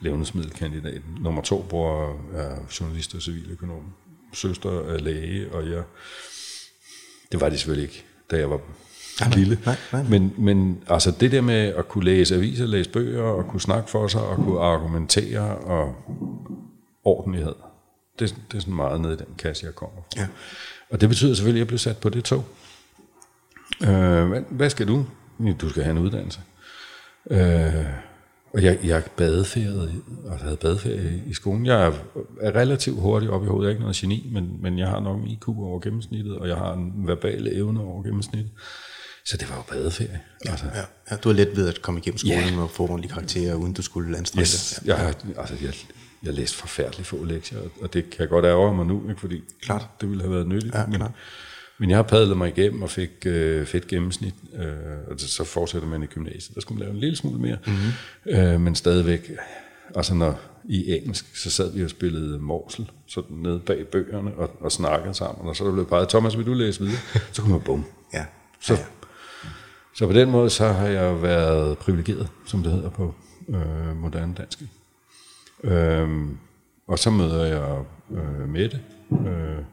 levnedsmiddelkandidat. 0.00 1.02
Nummer 1.20 1.42
to 1.42 1.66
bror 1.68 2.20
er 2.34 2.56
journalist 2.80 3.14
og 3.14 3.22
civiløkonom. 3.22 3.92
Søster 4.32 4.70
er 4.70 4.98
læge, 4.98 5.52
og 5.52 5.70
jeg... 5.70 5.82
Det 7.32 7.40
var 7.40 7.48
det 7.48 7.58
selvfølgelig 7.58 7.88
ikke, 7.88 8.04
da 8.30 8.38
jeg 8.38 8.50
var 8.50 8.60
nej, 9.20 9.34
lille. 9.34 9.58
Nej, 9.66 9.76
nej. 9.92 10.02
Men, 10.02 10.34
men 10.38 10.82
altså 10.88 11.10
det 11.10 11.32
der 11.32 11.40
med 11.40 11.54
at 11.54 11.88
kunne 11.88 12.04
læse 12.04 12.34
aviser, 12.34 12.66
læse 12.66 12.90
bøger, 12.90 13.22
og 13.22 13.46
kunne 13.48 13.60
snakke 13.60 13.90
for 13.90 14.08
sig, 14.08 14.20
og 14.20 14.36
kunne 14.36 14.60
argumentere, 14.60 15.56
og 15.56 15.94
ordentlighed, 17.04 17.54
det, 18.18 18.36
det 18.50 18.56
er 18.56 18.60
sådan 18.60 18.74
meget 18.74 19.00
nede 19.00 19.12
i 19.12 19.16
den 19.16 19.34
kasse, 19.38 19.66
jeg 19.66 19.74
kommer 19.74 19.96
fra. 19.96 20.20
Ja. 20.20 20.26
Og 20.90 21.00
det 21.00 21.08
betyder 21.08 21.34
selvfølgelig, 21.34 21.60
at 21.60 21.64
jeg 21.64 21.68
blev 21.68 21.78
sat 21.78 21.96
på 21.96 22.08
det 22.08 22.24
tog. 22.24 22.44
Øh, 23.82 24.28
hvad, 24.28 24.42
hvad 24.50 24.70
skal 24.70 24.88
du? 24.88 25.06
Du 25.60 25.68
skal 25.68 25.82
have 25.82 25.96
en 25.96 26.02
uddannelse. 26.02 26.40
Øh, 27.30 27.86
og 28.52 28.62
jeg, 28.62 28.78
jeg 28.84 29.02
badeferede, 29.16 29.92
altså 30.30 30.44
havde 30.44 30.56
badeferie 30.56 31.22
i 31.26 31.34
skolen. 31.34 31.66
Jeg 31.66 31.86
er, 31.86 31.92
er 32.40 32.56
relativt 32.56 33.00
hurtig 33.00 33.30
op 33.30 33.44
i 33.44 33.46
hovedet. 33.46 33.62
Jeg 33.62 33.68
er 33.68 33.70
ikke 33.70 33.80
noget 33.80 33.96
geni, 33.96 34.30
men, 34.32 34.58
men 34.62 34.78
jeg 34.78 34.88
har 34.88 35.00
nok 35.00 35.20
en 35.20 35.26
IQ 35.26 35.48
over 35.48 35.80
gennemsnittet, 35.80 36.38
og 36.38 36.48
jeg 36.48 36.56
har 36.56 36.72
en 36.72 36.92
verbal 37.06 37.48
evne 37.52 37.80
over 37.80 38.02
gennemsnittet. 38.02 38.52
Så 39.26 39.36
det 39.36 39.50
var 39.50 39.56
jo 39.56 39.62
badeferie. 39.62 40.20
Ja, 40.44 40.50
altså. 40.50 40.66
ja, 40.74 40.82
ja. 41.10 41.16
Du 41.16 41.28
er 41.28 41.32
let 41.32 41.56
ved 41.56 41.68
at 41.68 41.82
komme 41.82 42.00
igennem 42.00 42.18
skolen 42.18 42.54
ja. 42.54 42.60
og 42.60 42.70
få 42.70 42.82
ordentlige 42.82 43.12
karakterer, 43.12 43.54
uden 43.54 43.72
du 43.72 43.82
skulle 43.82 44.18
anstrenge 44.18 44.42
yes. 44.42 44.80
dig. 44.80 44.88
Ja. 44.88 45.02
Jeg, 45.02 45.14
altså, 45.38 45.54
jeg, 45.62 45.74
jeg 46.22 46.34
læste 46.34 46.56
forfærdeligt 46.56 47.08
få 47.08 47.24
lektier, 47.24 47.58
og 47.80 47.92
det 47.94 48.10
kan 48.10 48.20
jeg 48.20 48.28
godt 48.28 48.44
ærge 48.44 48.74
mig 48.74 48.86
nu, 48.86 49.08
ikke? 49.08 49.20
fordi 49.20 49.42
klart. 49.62 49.86
det 50.00 50.08
ville 50.08 50.22
have 50.22 50.34
været 50.34 50.46
nyttigt. 50.46 50.74
Ja, 50.74 50.86
men, 50.86 50.94
klart. 50.94 51.10
Men 51.78 51.90
jeg 51.90 51.98
har 51.98 52.02
padlet 52.02 52.36
mig 52.36 52.48
igennem 52.48 52.82
og 52.82 52.90
fik 52.90 53.10
øh, 53.26 53.66
fedt 53.66 53.86
gennemsnit, 53.86 54.34
øh, 54.54 54.72
og 55.10 55.20
så 55.20 55.44
fortsætter 55.44 55.88
man 55.88 56.02
i 56.02 56.06
gymnasiet. 56.06 56.54
Der 56.54 56.60
skulle 56.60 56.78
man 56.78 56.86
lave 56.86 56.94
en 56.94 57.00
lille 57.00 57.16
smule 57.16 57.40
mere, 57.40 57.58
mm-hmm. 57.66 58.38
øh, 58.38 58.60
men 58.60 58.74
stadigvæk, 58.74 59.30
altså 59.94 60.14
når 60.14 60.40
i 60.64 60.96
engelsk, 60.96 61.36
så 61.36 61.50
sad 61.50 61.72
vi 61.72 61.84
og 61.84 61.90
spillede 61.90 62.38
morsel, 62.38 62.90
så 63.06 63.22
nede 63.30 63.60
bag 63.60 63.86
bøgerne 63.86 64.34
og, 64.34 64.50
og 64.60 64.72
snakkede 64.72 65.14
sammen, 65.14 65.48
og 65.48 65.56
så 65.56 65.72
blev 65.72 65.88
bare, 65.88 66.06
Thomas, 66.08 66.38
vil 66.38 66.46
du 66.46 66.54
læse 66.54 66.80
videre? 66.80 66.98
Så 67.32 67.42
kunne 67.42 67.52
man 67.52 67.60
bum. 67.60 67.84
Ja. 68.14 68.24
Så, 68.60 68.74
ja, 68.74 68.78
ja. 68.78 68.84
Så 69.96 70.06
på 70.06 70.12
den 70.12 70.30
måde, 70.30 70.50
så 70.50 70.68
har 70.68 70.86
jeg 70.86 71.22
været 71.22 71.78
privilegeret, 71.78 72.28
som 72.46 72.62
det 72.62 72.72
hedder 72.72 72.90
på 72.90 73.14
øh, 73.48 73.96
moderne 73.96 74.34
dansk. 74.34 74.62
Øh, 75.64 76.08
og 76.86 76.98
så 76.98 77.10
møder 77.10 77.44
jeg 77.44 77.84
øh, 78.10 78.48
Mette, 78.48 78.80
øh, 79.10 79.64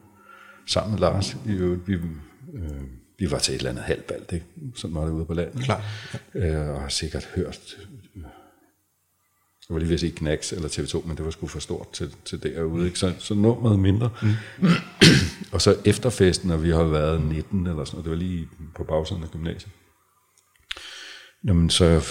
sammen 0.65 0.91
med 0.91 0.99
Lars. 0.99 1.37
Vi, 1.45 1.75
vi, 1.75 1.93
øh, 2.53 2.81
vi 3.19 3.31
var 3.31 3.39
til 3.39 3.53
et 3.53 3.57
eller 3.57 3.69
andet 3.69 3.83
halvbalt, 3.83 4.31
ikke? 4.31 4.45
sådan 4.75 4.95
var 4.95 5.05
det 5.05 5.11
ude 5.11 5.25
på 5.25 5.33
landet. 5.33 5.63
Klar. 5.63 5.81
Øh, 6.35 6.69
og 6.69 6.81
har 6.81 6.89
sikkert 6.89 7.29
hørt, 7.35 7.77
jeg 9.69 9.73
var 9.75 9.79
lige 9.79 9.89
ved 9.89 9.93
at 9.93 9.99
sige 9.99 10.11
Knacks 10.11 10.53
eller 10.53 10.69
TV2, 10.69 11.07
men 11.07 11.17
det 11.17 11.25
var 11.25 11.31
sgu 11.31 11.47
for 11.47 11.59
stort 11.59 11.91
til, 11.91 12.15
til 12.25 12.43
derude, 12.43 12.85
ikke? 12.85 12.99
Så, 12.99 13.13
så 13.19 13.33
nummeret 13.33 13.79
mindre. 13.79 14.09
Mm. 14.21 14.29
og 15.53 15.61
så 15.61 15.75
efterfesten, 15.85 16.49
når 16.49 16.57
vi 16.57 16.69
har 16.69 16.83
været 16.83 17.21
19 17.21 17.67
eller 17.67 17.85
sådan 17.85 17.95
noget, 17.95 18.03
det 18.03 18.11
var 18.11 18.17
lige 18.17 18.47
på 18.75 18.83
bagsiden 18.83 19.23
af 19.23 19.31
gymnasiet. 19.31 19.71
Jamen, 21.47 21.69
så, 21.69 22.01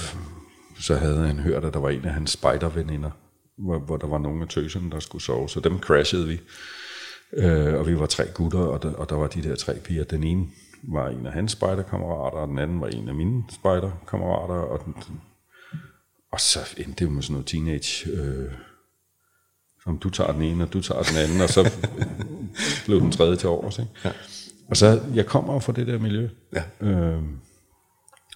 så 0.80 0.96
havde 0.96 1.26
han 1.26 1.38
hørt, 1.38 1.64
at 1.64 1.74
der 1.74 1.80
var 1.80 1.90
en 1.90 2.04
af 2.04 2.12
hans 2.12 2.30
spiderveninder, 2.30 3.10
hvor, 3.58 3.78
hvor 3.78 3.96
der 3.96 4.06
var 4.06 4.18
nogle 4.18 4.42
af 4.42 4.48
tøserne, 4.48 4.90
der 4.90 5.00
skulle 5.00 5.22
sove, 5.22 5.48
så 5.48 5.60
dem 5.60 5.78
crashede 5.78 6.28
vi. 6.28 6.40
Øh, 7.36 7.74
og 7.74 7.86
vi 7.86 7.98
var 7.98 8.06
tre 8.06 8.24
gutter, 8.34 8.58
og 8.58 8.82
der, 8.82 8.92
og 8.92 9.08
der 9.08 9.16
var 9.16 9.26
de 9.26 9.42
der 9.42 9.56
tre 9.56 9.74
piger. 9.84 10.04
Den 10.04 10.24
ene 10.24 10.46
var 10.82 11.08
en 11.08 11.26
af 11.26 11.32
hans 11.32 11.52
spejderkammerater, 11.52 12.38
og 12.38 12.48
den 12.48 12.58
anden 12.58 12.80
var 12.80 12.86
en 12.88 13.08
af 13.08 13.14
mine 13.14 13.44
spejderkammerater, 13.50 14.54
og, 14.54 14.84
den, 14.84 14.94
og 16.32 16.40
så 16.40 16.58
endte 16.76 17.04
det 17.04 17.12
med 17.12 17.22
sådan 17.22 17.32
noget 17.32 17.46
teenage... 17.46 18.10
Øh, 18.10 18.52
som 19.84 19.98
du 19.98 20.10
tager 20.10 20.32
den 20.32 20.42
ene, 20.42 20.64
og 20.64 20.72
du 20.72 20.80
tager 20.80 21.02
den 21.02 21.16
anden, 21.16 21.40
og 21.40 21.48
så 21.48 21.72
blev 22.86 23.00
den 23.00 23.12
tredje 23.12 23.36
til 23.36 23.48
års. 23.48 23.78
Ikke? 23.78 23.90
Ja. 24.04 24.12
Og 24.68 24.76
så, 24.76 25.00
jeg 25.14 25.26
kommer 25.26 25.52
jo 25.52 25.58
fra 25.58 25.72
det 25.72 25.86
der 25.86 25.98
miljø. 25.98 26.28
Ja. 26.52 26.62
Øh, 26.80 27.22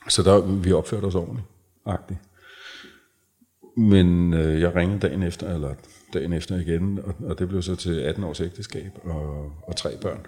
så 0.09 0.23
der, 0.23 0.41
vi 0.41 0.73
opførte 0.73 1.05
os 1.05 1.15
ordentligt, 1.15 1.47
agtigt. 1.87 2.21
Men 3.77 4.35
øh, 4.35 4.61
jeg 4.61 4.75
ringede 4.75 5.01
dagen 5.01 5.23
efter, 5.23 5.55
eller 5.55 5.75
dagen 6.13 6.33
efter 6.33 6.57
igen, 6.57 6.99
og, 6.99 7.15
og 7.25 7.39
det 7.39 7.49
blev 7.49 7.63
så 7.63 7.77
til 7.77 8.01
18 8.01 8.25
års 8.25 8.41
ægteskab 8.41 8.93
og, 9.05 9.53
og 9.63 9.77
tre 9.77 9.97
børn. 10.03 10.27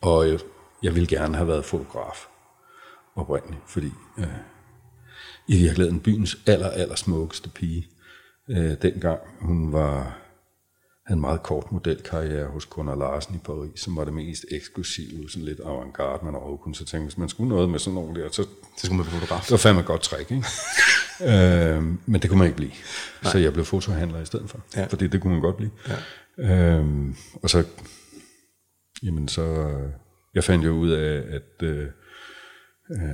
Og 0.00 0.28
jeg, 0.28 0.38
jeg 0.82 0.94
ville 0.94 1.06
gerne 1.06 1.36
have 1.36 1.48
været 1.48 1.64
fotograf 1.64 2.26
oprindeligt, 3.14 3.62
fordi 3.66 3.90
øh, 4.18 4.26
i 5.48 5.58
virkeligheden 5.58 6.00
byens 6.00 6.36
aller, 6.46 6.70
aller 6.70 6.94
smukkeste 6.94 7.48
pige, 7.48 7.88
øh, 8.48 8.82
dengang 8.82 9.20
hun 9.40 9.72
var 9.72 10.21
havde 11.12 11.18
en 11.18 11.20
meget 11.20 11.42
kort 11.42 11.72
modelkarriere 11.72 12.46
hos 12.46 12.66
Gunnar 12.66 12.94
Larsen 12.94 13.34
i 13.34 13.38
Paris, 13.38 13.80
som 13.80 13.96
var 13.96 14.04
det 14.04 14.14
mest 14.14 14.44
eksklusive, 14.50 15.30
sådan 15.30 15.44
lidt 15.44 15.60
avantgarde, 15.64 16.24
man 16.24 16.34
overhovedet 16.34 16.62
kunne 16.62 16.74
så 16.74 16.84
tænke, 16.84 17.04
hvis 17.04 17.18
man 17.18 17.28
skulle 17.28 17.48
noget 17.48 17.70
med 17.70 17.78
sådan 17.78 17.94
nogle 17.94 18.22
der, 18.22 18.28
så, 18.28 18.42
så 18.42 18.86
skulle 18.86 18.96
man 18.96 19.06
blive 19.06 19.20
fotograf. 19.20 19.42
Det 19.42 19.50
var 19.50 19.56
fandme 19.56 19.80
et 19.80 19.86
godt 19.86 20.02
træk, 20.02 20.30
ikke? 20.30 20.44
øh, 21.30 21.82
men 22.06 22.22
det 22.22 22.30
kunne 22.30 22.38
man 22.38 22.46
ikke 22.46 22.56
blive. 22.56 22.70
Nej. 23.22 23.32
Så 23.32 23.38
jeg 23.38 23.52
blev 23.52 23.64
fotohandler 23.64 24.22
i 24.22 24.24
stedet 24.24 24.50
for, 24.50 24.60
ja. 24.76 24.86
fordi 24.86 25.06
det 25.06 25.20
kunne 25.20 25.32
man 25.32 25.42
godt 25.42 25.56
blive. 25.56 25.70
Ja. 26.38 26.78
Øh, 26.78 26.86
og 27.42 27.50
så, 27.50 27.64
jamen 29.02 29.28
så, 29.28 29.76
jeg 30.34 30.44
fandt 30.44 30.64
jo 30.64 30.70
ud 30.70 30.90
af, 30.90 31.22
at 31.28 31.62
øh, 31.62 31.86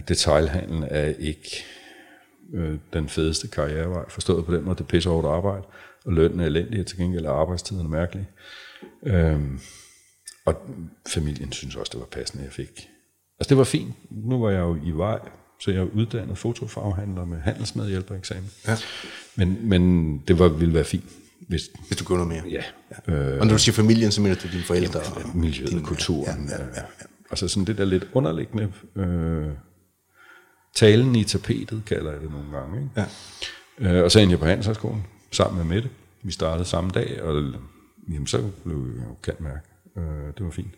detailhandlen 0.09 0.85
er 0.90 1.07
ikke 1.19 1.64
øh, 2.55 2.78
den 2.93 3.09
fedeste 3.09 3.49
karrierevej, 3.49 4.05
forstået 4.09 4.47
på 4.47 4.55
den 4.55 4.64
måde, 4.64 4.75
det 4.75 4.85
er 4.85 4.88
pisse 4.88 5.09
hårdt 5.09 5.26
arbejde 5.26 5.64
og 6.05 6.12
lønnen 6.12 6.40
er 6.40 6.47
elendig, 6.47 6.81
og 6.81 6.87
til 6.87 6.99
gengæld 6.99 7.25
er 7.25 7.31
arbejdstiden 7.31 7.90
mærkelig. 7.90 8.28
Øhm, 9.07 9.61
og 10.45 10.55
familien 11.09 11.52
synes 11.52 11.76
også, 11.76 11.90
det 11.93 12.00
var 12.00 12.07
passende, 12.07 12.45
jeg 12.45 12.52
fik 12.52 12.88
Altså 13.40 13.49
det 13.49 13.59
var 13.59 13.64
fint. 13.64 13.95
Nu 14.11 14.40
var 14.40 14.50
jeg 14.50 14.61
jo 14.61 14.78
i 14.85 14.90
vej, 14.90 15.19
så 15.61 15.71
jeg 15.71 15.81
er 15.81 15.88
uddannet 15.95 16.38
fotofaghandler 16.38 17.25
med 17.25 17.38
handelsmedhjælpereksamen. 17.38 18.50
Ja. 18.67 18.76
Men, 19.37 19.59
men 19.69 20.23
det 20.28 20.38
var, 20.38 20.49
ville 20.49 20.75
være 20.75 20.85
fint, 20.85 21.05
hvis... 21.49 21.62
Hvis 21.87 21.99
du 21.99 22.05
gør 22.05 22.14
noget 22.25 22.28
mere. 22.28 22.62
Ja. 23.09 23.14
Øh, 23.14 23.40
og 23.40 23.47
når 23.47 23.52
du 23.55 23.59
siger 23.59 23.75
familien, 23.75 24.12
så 24.12 24.21
mener 24.21 24.35
du 24.37 24.49
dine 24.52 24.62
forældre? 24.62 25.00
og 25.00 25.37
miljøet, 25.37 25.71
din- 25.71 25.83
kulturen. 25.83 26.49
Ja, 26.49 26.57
ja, 26.57 26.64
ja, 26.64 26.76
ja. 26.76 27.07
Altså 27.31 27.49
sådan 27.49 27.64
det 27.64 27.78
der 27.78 27.85
lidt 27.85 28.09
underliggende... 28.12 28.73
Øh, 28.97 29.49
talen 30.75 31.17
i 31.17 31.25
tapetet, 31.25 31.83
kalder 31.87 32.12
jeg 32.12 32.21
det 32.21 32.31
nogle 32.31 32.50
gange. 32.59 32.83
Ikke? 32.83 33.07
Ja. 33.81 33.99
Øh, 33.99 34.05
og 34.05 34.11
så 34.11 34.19
endte 34.21 34.33
jeg 34.33 34.38
på 34.38 34.47
Handelshøjskolen 34.47 35.05
sammen 35.30 35.56
med 35.56 35.76
Mette. 35.76 35.90
Vi 36.23 36.32
startede 36.32 36.64
samme 36.64 36.90
dag, 36.90 37.23
og 37.23 37.52
jamen, 38.08 38.26
så 38.26 38.50
blev 38.64 38.92
jeg 38.97 39.04
jo 39.08 39.14
kendt 39.23 39.40
mærke. 39.40 39.66
Øh, 39.97 40.35
det 40.38 40.44
var 40.44 40.50
fint. 40.50 40.75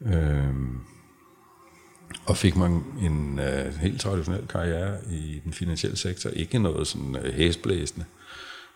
Øh, 0.00 0.54
og 2.26 2.36
fik 2.36 2.56
mig 2.56 2.66
en 3.00 3.38
øh, 3.38 3.74
helt 3.74 4.00
traditionel 4.00 4.46
karriere 4.46 4.98
i 5.10 5.40
den 5.44 5.52
finansielle 5.52 5.96
sektor. 5.96 6.30
Ikke 6.30 6.58
noget 6.58 6.86
sådan 6.86 7.16
øh, 7.16 7.34
hæsblæsende, 7.34 8.04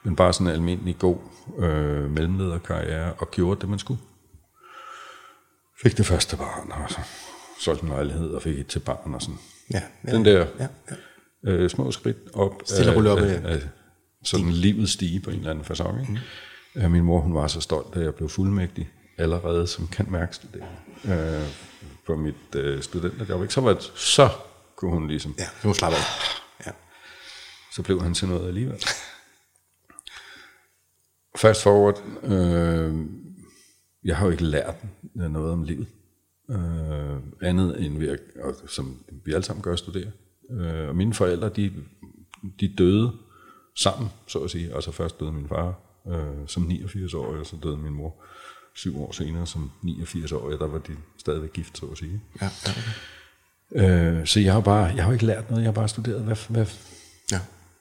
men 0.02 0.16
bare 0.16 0.32
sådan 0.32 0.46
en 0.46 0.52
almindelig 0.52 0.98
god 0.98 1.16
øh, 1.58 2.10
mellemlederkarriere, 2.10 3.12
og 3.12 3.30
gjorde 3.30 3.60
det, 3.60 3.68
man 3.68 3.78
skulle. 3.78 4.00
Fik 5.82 5.96
det 5.96 6.06
første 6.06 6.36
barn, 6.36 6.72
og 6.72 6.90
så 6.90 7.00
solgte 7.60 7.82
en 7.84 7.88
lejlighed, 7.88 8.30
og 8.30 8.42
fik 8.42 8.58
et 8.58 8.66
til 8.66 8.78
barn, 8.78 9.14
og 9.14 9.22
sådan. 9.22 9.38
Ja, 9.72 9.82
ja, 10.06 10.12
Den 10.12 10.24
der 10.24 10.46
Ja, 10.58 10.66
ja. 11.44 11.50
øh, 11.52 11.70
små 11.70 11.90
skridt 11.90 12.16
op 12.34 12.62
Stille 12.64 12.90
og 12.90 12.96
roligt 12.96 13.12
op, 13.12 13.18
af, 13.18 13.52
af, 13.52 13.54
af 13.54 13.60
sådan 14.22 14.50
livets 14.50 14.92
stige 14.92 15.20
på 15.20 15.30
en 15.30 15.36
eller 15.36 15.50
anden 15.50 15.64
fasong. 15.64 16.00
Ikke? 16.00 16.20
Mm. 16.74 16.90
Min 16.90 17.04
mor 17.04 17.20
hun 17.20 17.34
var 17.34 17.46
så 17.46 17.60
stolt, 17.60 17.96
at 17.96 18.04
jeg 18.04 18.14
blev 18.14 18.28
fuldmægtig 18.28 18.90
allerede 19.18 19.66
som 19.66 19.86
kan 19.86 20.06
mærke 20.10 20.36
studerende 20.36 20.76
øh, 21.04 21.48
på 22.06 22.16
mit 22.16 22.54
øh, 22.56 22.82
studenterjob. 22.82 23.42
Ikke? 23.42 23.54
Så, 23.54 23.60
var 23.60 23.72
det, 23.72 23.92
så 23.94 24.28
kunne 24.76 24.90
hun 24.90 25.08
ligesom, 25.08 25.34
Ja, 25.38 25.48
nu 25.64 25.74
slapper 25.74 25.98
af. 25.98 26.66
Ja. 26.66 26.72
så 27.74 27.82
blev 27.82 28.02
han 28.02 28.14
til 28.14 28.28
noget 28.28 28.48
alligevel. 28.48 28.82
Fast 31.36 31.62
forward, 31.62 32.02
øh, 32.22 33.06
jeg 34.04 34.16
har 34.16 34.24
jo 34.24 34.30
ikke 34.30 34.44
lært 34.44 34.76
noget 35.14 35.52
om 35.52 35.62
livet. 35.62 35.86
Øh, 36.50 37.16
andet 37.42 37.84
end 37.84 37.98
ved 37.98 38.08
at, 38.08 38.20
og, 38.42 38.54
som 38.68 39.04
vi 39.24 39.32
alle 39.32 39.44
sammen 39.44 39.62
gør, 39.62 39.76
studere. 39.76 40.10
Øh, 40.50 40.88
og 40.88 40.96
mine 40.96 41.14
forældre, 41.14 41.48
de, 41.48 41.72
de 42.60 42.74
døde 42.78 43.12
sammen, 43.74 44.10
så 44.26 44.38
at 44.38 44.50
sige. 44.50 44.74
Altså 44.74 44.92
først 44.92 45.20
døde 45.20 45.32
min 45.32 45.48
far 45.48 45.74
øh, 46.08 46.46
som 46.46 46.62
89 46.62 47.14
år, 47.14 47.26
og 47.26 47.46
så 47.46 47.56
døde 47.62 47.76
min 47.76 47.92
mor 47.92 48.14
syv 48.74 49.00
år 49.02 49.12
senere 49.12 49.46
som 49.46 49.70
89 49.82 50.32
år. 50.32 50.50
Der 50.50 50.66
var 50.66 50.78
de 50.78 50.96
stadigvæk 51.18 51.52
gift, 51.52 51.78
så 51.78 51.86
at 51.86 51.98
sige. 51.98 52.20
Ja, 52.40 52.50
ja. 52.66 52.72
Øh, 53.74 54.26
så 54.26 54.40
jeg 54.40 54.52
har 54.52 54.60
bare, 54.60 54.84
jeg 54.96 55.04
har 55.04 55.12
ikke 55.12 55.26
lært 55.26 55.50
noget, 55.50 55.62
jeg 55.62 55.68
har 55.68 55.72
bare 55.72 55.88
studeret, 55.88 56.22
hvad, 56.22 56.36
hvad, 56.48 56.66
ja. 57.32 57.40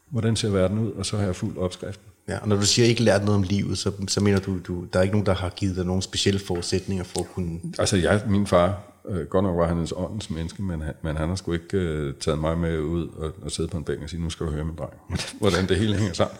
hvordan 0.09 0.35
ser 0.35 0.49
verden 0.49 0.79
ud, 0.79 0.91
og 0.91 1.05
så 1.05 1.17
har 1.17 1.25
jeg 1.25 1.35
fuldt 1.35 1.57
opskriften. 1.57 2.05
Ja, 2.27 2.37
og 2.37 2.47
når 2.47 2.55
du 2.55 2.65
siger 2.65 2.87
ikke 2.87 3.03
lært 3.03 3.23
noget 3.23 3.35
om 3.35 3.43
livet, 3.43 3.77
så, 3.77 3.91
så 4.07 4.21
mener 4.21 4.39
du, 4.39 4.59
du, 4.59 4.85
der 4.93 4.99
er 4.99 5.03
ikke 5.03 5.13
nogen, 5.13 5.25
der 5.25 5.33
har 5.33 5.49
givet 5.49 5.75
dig 5.75 5.85
nogle 5.85 6.01
specielle 6.01 6.39
forudsætninger 6.39 7.03
for 7.03 7.19
at 7.19 7.27
kunne... 7.33 7.59
Altså, 7.79 7.97
jeg, 7.97 8.21
min 8.27 8.47
far, 8.47 8.83
øh, 9.09 9.27
godt 9.27 9.43
nok 9.43 9.57
var 9.57 9.67
han 9.67 9.77
en 9.77 9.87
åndens 9.95 10.29
menneske, 10.29 10.61
men, 10.63 10.81
han- 10.81 10.93
men 11.03 11.15
han 11.17 11.29
har 11.29 11.35
sgu 11.35 11.53
ikke 11.53 11.77
øh, 11.77 12.13
taget 12.19 12.39
mig 12.39 12.57
med 12.57 12.79
ud 12.79 13.07
og, 13.07 13.33
og 13.41 13.51
sidde 13.51 13.69
på 13.69 13.77
en 13.77 13.83
bænk 13.83 14.03
og 14.03 14.09
sige, 14.09 14.21
nu 14.23 14.29
skal 14.29 14.45
du 14.45 14.51
høre 14.51 14.65
min 14.65 14.75
dreng, 14.75 14.93
hvordan 15.39 15.67
det 15.67 15.77
hele 15.77 15.95
hænger 15.95 16.13
sammen. 16.13 16.37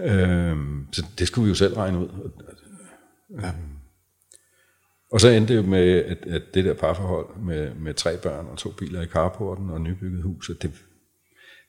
øhm, 0.00 0.86
så 0.92 1.04
det 1.18 1.26
skulle 1.26 1.44
vi 1.44 1.48
jo 1.48 1.54
selv 1.54 1.74
regne 1.74 1.98
ud. 1.98 2.30
Ja. 3.42 3.52
Og 5.12 5.20
så 5.20 5.28
endte 5.28 5.54
det 5.56 5.62
jo 5.64 5.66
med, 5.70 5.88
at, 6.04 6.18
at 6.26 6.42
det 6.54 6.64
der 6.64 6.74
parforhold 6.74 7.26
med, 7.42 7.74
med 7.74 7.94
tre 7.94 8.16
børn 8.16 8.46
og 8.46 8.58
to 8.58 8.70
biler 8.70 9.02
i 9.02 9.06
carporten 9.06 9.70
og 9.70 9.80
nybygget 9.80 10.22
hus, 10.22 10.50
det, 10.62 10.72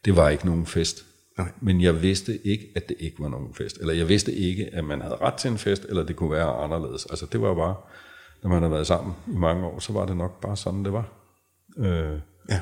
det 0.06 0.16
var 0.16 0.30
ikke 0.30 0.46
nogen 0.46 0.66
fest. 0.66 1.06
Nej. 1.38 1.52
Men 1.62 1.82
jeg 1.82 2.02
vidste 2.02 2.48
ikke, 2.48 2.68
at 2.76 2.90
det 2.90 2.98
ikke 3.00 3.16
var 3.20 3.30
nogen 3.30 3.54
fest. 3.54 3.78
Eller 3.78 3.94
jeg 3.94 4.10
vidste 4.10 4.34
ikke, 4.34 4.70
at 4.74 4.84
man 4.84 5.02
havde 5.02 5.16
ret 5.16 5.34
til 5.34 5.52
en 5.52 5.58
fest, 5.58 5.86
eller 5.90 6.04
det 6.04 6.16
kunne 6.16 6.32
være 6.32 6.48
anderledes. 6.64 7.06
Altså 7.06 7.26
det 7.32 7.42
var 7.42 7.54
bare, 7.56 7.76
når 8.46 8.50
man 8.50 8.62
har 8.62 8.70
været 8.70 8.88
sammen 8.88 9.14
i 9.28 9.36
mange 9.38 9.66
år, 9.66 9.80
så 9.80 9.94
var 9.94 10.06
det 10.06 10.18
nok 10.18 10.42
bare 10.42 10.58
sådan, 10.58 10.86
det 10.86 10.94
var. 10.94 11.08
Øh, 11.78 12.20
Ja. 12.50 12.60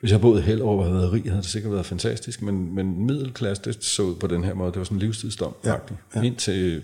hvis 0.00 0.12
jeg 0.12 0.20
boede 0.20 0.42
helt 0.42 0.62
over 0.62 0.82
havde 0.82 0.94
været 0.96 1.12
rig, 1.12 1.22
havde 1.24 1.36
det 1.42 1.50
sikkert 1.50 1.72
været 1.72 1.86
fantastisk, 1.86 2.42
men, 2.42 2.74
men 2.74 3.06
middelklasse, 3.06 3.62
det 3.64 3.84
så 3.84 4.02
ud 4.02 4.14
på 4.14 4.26
den 4.26 4.44
her 4.44 4.54
måde. 4.54 4.72
Det 4.72 4.78
var 4.78 4.84
sådan 4.84 4.96
en 4.96 5.02
livstidsdom, 5.02 5.54
Ja, 5.64 5.72
ja, 5.72 5.78
ja. 6.14 6.22
Indtil 6.22 6.82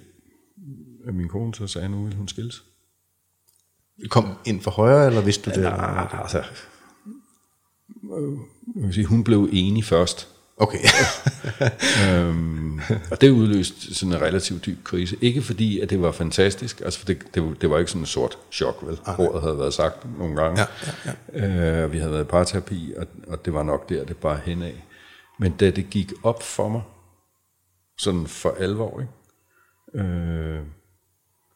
øh, 1.07 1.15
min 1.15 1.29
kone 1.29 1.55
så 1.55 1.67
sagde, 1.67 1.89
nu 1.89 2.03
ville 2.03 2.17
hun 2.19 2.29
skilles. 2.29 2.63
Kom 4.11 4.25
ind 4.47 4.61
for 4.61 4.71
højre, 4.71 5.07
eller 5.07 5.21
vidste 5.21 5.51
du 5.51 5.61
det? 5.61 5.67
Ah, 5.67 6.21
altså, 6.21 6.39
øh, 6.39 6.45
jeg 8.77 8.85
vil 8.85 8.95
sige, 8.95 9.07
hun 9.07 9.25
blev 9.25 9.49
enig 9.53 9.85
først. 9.85 10.29
Okay. 10.61 10.79
øhm, 12.05 12.81
og 13.11 13.21
det 13.21 13.31
udløste 13.31 13.95
sådan 13.95 14.15
en 14.15 14.21
relativt 14.23 14.67
dyb 14.67 14.85
krise. 14.85 15.17
Ikke 15.21 15.43
fordi, 15.43 15.81
at 15.81 15.91
det 15.91 16.03
var 16.03 16.13
fantastisk, 16.13 16.81
altså 16.81 16.99
for 16.99 17.07
det, 17.07 17.35
det, 17.35 17.57
det 17.61 17.71
var 17.71 17.79
ikke 17.79 17.91
sådan 17.91 18.03
en 18.03 18.07
sort 18.07 18.39
chok, 18.53 18.79
vel? 18.83 18.99
Ordet 19.19 19.43
havde 19.43 19.59
været 19.59 19.75
sagt 19.75 20.19
nogle 20.19 20.37
gange. 20.43 20.61
Ja, 20.61 20.67
ja, 21.35 21.83
Øh, 21.83 21.93
vi 21.93 21.99
havde 21.99 22.13
været 22.13 22.25
i 22.25 22.27
parterapi, 22.27 22.95
og, 22.97 23.07
og 23.29 23.45
det 23.45 23.55
var 23.55 23.63
nok 23.63 23.89
der, 23.89 24.05
det 24.05 24.17
bare 24.17 24.41
henad. 24.45 24.73
Men 25.39 25.53
da 25.53 25.71
det 25.71 25.91
gik 25.91 26.13
op 26.23 26.43
for 26.43 26.69
mig, 26.69 26.83
sådan 27.99 28.27
for 28.27 28.55
alvor, 28.59 29.01
ikke? 29.01 30.09
Øh, 30.09 30.61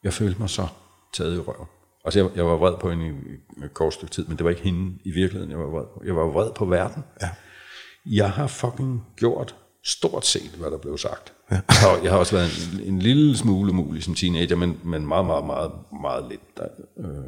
jeg 0.03 0.13
følte 0.13 0.39
mig 0.39 0.49
så 0.49 0.67
taget 1.13 1.35
i 1.35 1.39
røv. 1.39 1.67
Altså, 2.05 2.19
jeg, 2.19 2.29
jeg 2.35 2.45
var 2.45 2.55
vred 2.55 2.77
på 2.77 2.89
hende 2.89 3.07
i, 3.07 3.11
i 3.61 3.65
et 3.65 3.73
kort 3.73 3.93
stykke 3.93 4.11
tid, 4.11 4.25
men 4.25 4.37
det 4.37 4.43
var 4.43 4.49
ikke 4.49 4.61
hende 4.61 4.97
i 5.03 5.11
virkeligheden, 5.11 5.51
jeg 5.51 5.59
var 5.59 5.65
vred 5.65 5.85
på. 5.93 6.01
Jeg 6.05 6.15
var 6.15 6.23
vred 6.23 6.51
på 6.55 6.65
verden. 6.65 7.03
Ja. 7.21 7.29
Jeg 8.05 8.31
har 8.31 8.47
fucking 8.47 9.03
gjort 9.15 9.55
stort 9.83 10.25
set, 10.25 10.51
hvad 10.59 10.71
der 10.71 10.77
blev 10.77 10.97
sagt. 10.97 11.33
Ja. 11.51 11.55
Jeg, 11.55 11.77
har, 11.77 11.99
jeg 12.03 12.11
har 12.11 12.17
også 12.17 12.35
været 12.35 12.49
en, 12.73 12.93
en 12.93 12.99
lille 12.99 13.37
smule 13.37 13.73
mulig 13.73 14.03
som 14.03 14.15
teenager, 14.15 14.55
men, 14.55 14.79
men 14.83 15.07
meget, 15.07 15.25
meget, 15.25 15.45
meget, 15.45 15.71
meget 16.01 16.25
lidt. 16.29 16.57
Der, 16.57 16.67
øh, 16.97 17.25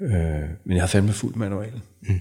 øh, 0.00 0.48
men 0.64 0.76
jeg 0.76 0.82
har 0.82 0.86
fandme 0.88 1.12
fuldt 1.12 1.36
manualen. 1.36 1.82
Mm. 2.00 2.20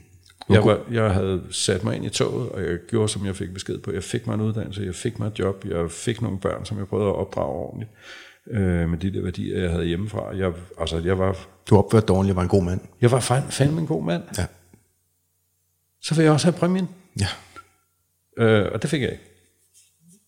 Jeg, 0.50 0.64
var, 0.66 0.80
jeg 0.92 1.12
havde 1.12 1.44
sat 1.52 1.84
mig 1.84 1.96
ind 1.96 2.06
i 2.06 2.10
toget, 2.10 2.50
og 2.50 2.62
jeg 2.62 2.78
gjorde, 2.90 3.10
som 3.10 3.26
jeg 3.26 3.36
fik 3.36 3.54
besked 3.54 3.78
på. 3.80 3.92
Jeg 3.92 4.04
fik 4.04 4.28
mig 4.28 4.34
en 4.34 4.42
uddannelse, 4.42 4.82
jeg 4.82 4.96
fik 4.96 5.20
mig 5.20 5.28
et 5.28 5.40
job, 5.40 5.66
jeg 5.66 5.92
fik 5.92 6.22
nogle 6.22 6.40
børn, 6.40 6.66
som 6.66 6.78
jeg 6.78 6.88
prøvede 6.88 7.10
at 7.10 7.16
opdrage 7.16 7.50
ordentligt. 7.50 7.92
Øh, 8.52 8.90
med 8.90 8.98
de 8.98 9.14
der 9.14 9.22
værdier, 9.22 9.62
jeg 9.62 9.72
havde 9.72 9.86
hjemmefra. 9.86 10.36
Jeg, 10.36 10.54
altså, 10.80 10.98
jeg 10.98 11.20
var, 11.20 11.38
Du 11.70 11.78
opførte 11.78 12.06
dårligt, 12.06 12.36
var 12.36 12.42
en 12.42 12.48
god 12.48 12.64
mand. 12.64 12.80
jeg 13.02 13.12
var 13.12 13.20
fandme 13.50 13.82
en 13.82 13.88
god 13.88 14.04
mand. 14.04 14.24
Ja. 14.38 14.46
Så 16.02 16.16
vil 16.16 16.24
jeg 16.24 16.34
også 16.34 16.48
have 16.48 16.60
præmien. 16.60 16.90
Ja. 17.20 17.28
Øh, 18.44 18.72
og 18.74 18.82
det 18.82 18.90
fik 18.90 19.02
jeg 19.02 19.12
ikke. 19.12 19.24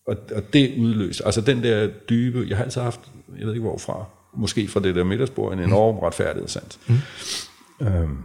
Og, 0.06 0.16
og 0.34 0.52
det 0.52 0.78
udløste, 0.78 1.26
altså 1.26 1.40
den 1.40 1.62
der 1.62 1.86
dybe, 1.86 2.46
jeg 2.48 2.56
har 2.56 2.64
altid 2.64 2.80
haft, 2.80 3.00
jeg 3.38 3.46
ved 3.46 3.54
ikke 3.54 3.66
hvorfra, 3.66 4.04
måske 4.34 4.68
fra 4.68 4.80
det 4.80 4.94
der 4.94 5.04
middagsbord, 5.04 5.52
en 5.52 5.58
enorm 5.58 5.94
mm. 5.94 6.00
retfærdighedssans. 6.00 6.78
Mm. 6.88 6.96
Øhm, 7.86 8.18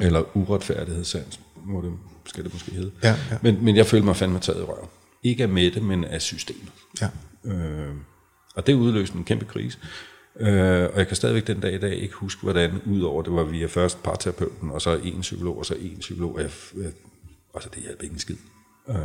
eller 0.00 0.36
uretfærdighedssans, 0.36 1.40
må 1.64 1.82
det, 1.82 1.92
skal 2.26 2.44
det 2.44 2.52
måske 2.52 2.72
hedde. 2.72 2.92
Ja, 3.02 3.16
ja. 3.30 3.38
Men, 3.42 3.64
men 3.64 3.76
jeg 3.76 3.86
følte 3.86 4.04
mig 4.04 4.16
fandme 4.16 4.38
taget 4.38 4.60
i 4.60 4.62
røv. 4.62 4.88
Ikke 5.22 5.42
af 5.42 5.48
Mette, 5.48 5.80
men 5.80 6.04
af 6.04 6.22
systemet. 6.22 6.72
Ja. 7.00 7.08
Øh, 7.44 7.94
og 8.54 8.66
det 8.66 8.74
udløste 8.74 9.16
en 9.16 9.24
kæmpe 9.24 9.44
krise. 9.44 9.78
Øh, 10.40 10.88
og 10.92 10.98
jeg 10.98 11.06
kan 11.06 11.16
stadigvæk 11.16 11.46
den 11.46 11.60
dag 11.60 11.74
i 11.74 11.78
dag 11.78 11.94
ikke 11.94 12.14
huske, 12.14 12.42
hvordan, 12.42 12.80
udover 12.86 13.22
det 13.22 13.32
var 13.32 13.44
via 13.44 13.66
først 13.66 14.02
parterapeuten, 14.02 14.70
og 14.70 14.82
så 14.82 14.96
en 14.96 15.20
psykolog, 15.20 15.58
og 15.58 15.66
så 15.66 15.74
en 15.74 15.98
psykolog. 15.98 16.34
Og 16.34 16.40
jeg, 16.40 16.50
jeg, 16.76 16.92
altså, 17.54 17.70
det 17.74 17.82
hjalp 17.82 18.02
ikke 18.02 18.12
en 18.12 18.18
skid. 18.18 18.36
Øh, 18.88 18.96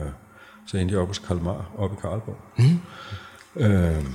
så 0.68 0.78
endte 0.78 0.94
jeg 0.94 1.02
op 1.02 1.08
hos 1.08 1.20
Kalmar, 1.20 1.72
oppe 1.78 1.96
i 1.98 2.00
Karlborg. 2.02 2.38
Mm. 2.58 2.80
Øh, 3.64 4.06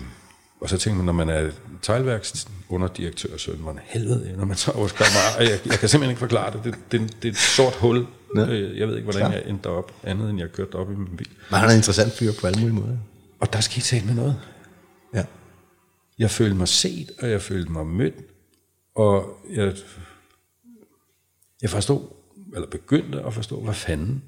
og 0.60 0.68
så 0.70 0.78
tænkte 0.78 0.96
man, 0.96 1.04
når 1.04 1.12
man 1.12 1.28
er 1.28 1.50
teglværks 1.82 2.48
underdirektør, 2.68 3.36
så 3.36 3.50
er 3.50 3.56
man 3.56 3.78
helvede, 3.82 4.34
når 4.36 4.44
man 4.44 4.56
tager 4.56 4.78
hos 4.78 4.92
Kalmar. 4.92 5.40
Jeg, 5.42 5.60
jeg 5.66 5.78
kan 5.78 5.88
simpelthen 5.88 6.10
ikke 6.10 6.18
forklare 6.20 6.52
det. 6.52 6.64
Det, 6.64 6.74
det, 6.92 7.22
det 7.22 7.28
er 7.28 7.32
et 7.32 7.38
sort 7.38 7.74
hul. 7.74 8.06
Øh, 8.36 8.78
Jeg 8.78 8.88
ved 8.88 8.96
ikke, 8.96 9.10
hvordan 9.10 9.32
jeg 9.32 9.42
endte 9.46 9.68
derop, 9.68 9.92
andet 10.02 10.30
end 10.30 10.38
jeg 10.38 10.52
kørte 10.52 10.74
op 10.74 10.90
i 10.92 10.94
min 10.94 11.16
bil. 11.16 11.28
Men 11.50 11.58
han 11.58 11.68
er 11.68 11.72
en 11.72 11.78
interessant 11.78 12.12
fyr 12.12 12.32
på 12.40 12.46
alle 12.46 12.60
mulige 12.60 12.74
måder. 12.80 12.96
Og 13.40 13.52
der 13.52 13.60
skete 13.60 13.80
tale 13.86 14.06
med 14.06 14.14
noget. 14.14 14.40
Ja. 15.14 15.24
Jeg 16.18 16.30
følte 16.30 16.54
mig 16.54 16.68
set, 16.68 17.10
og 17.22 17.30
jeg 17.30 17.42
følte 17.42 17.72
mig 17.72 17.86
mødt, 17.86 18.14
og 18.96 19.40
jeg, 19.52 19.74
jeg 21.62 21.70
forstod, 21.70 22.00
eller 22.54 22.68
begyndte 22.68 23.22
at 23.22 23.34
forstå, 23.34 23.60
hvad 23.60 23.74
fanden, 23.74 24.22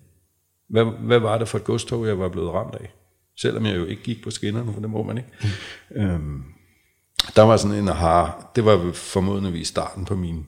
hvad, 0.68 0.84
hvad 0.84 1.18
var 1.18 1.38
det 1.38 1.48
for 1.48 1.58
et 1.58 1.64
godstog, 1.64 2.06
jeg 2.06 2.18
var 2.18 2.28
blevet 2.28 2.52
ramt 2.52 2.74
af? 2.74 2.94
Selvom 3.36 3.66
jeg 3.66 3.76
jo 3.76 3.84
ikke 3.84 4.02
gik 4.02 4.22
på 4.24 4.30
skinnerne, 4.30 4.72
for 4.72 4.80
det 4.80 4.90
må 4.90 5.02
man 5.02 5.16
ikke. 5.16 5.28
Mm. 5.90 6.00
Øhm, 6.00 6.44
der 7.36 7.42
var 7.42 7.56
sådan 7.56 7.78
en 7.78 7.88
aha, 7.88 8.30
det 8.56 8.64
var 8.64 8.92
formodentligvis 8.92 9.68
starten 9.68 10.04
på 10.04 10.16
min 10.16 10.46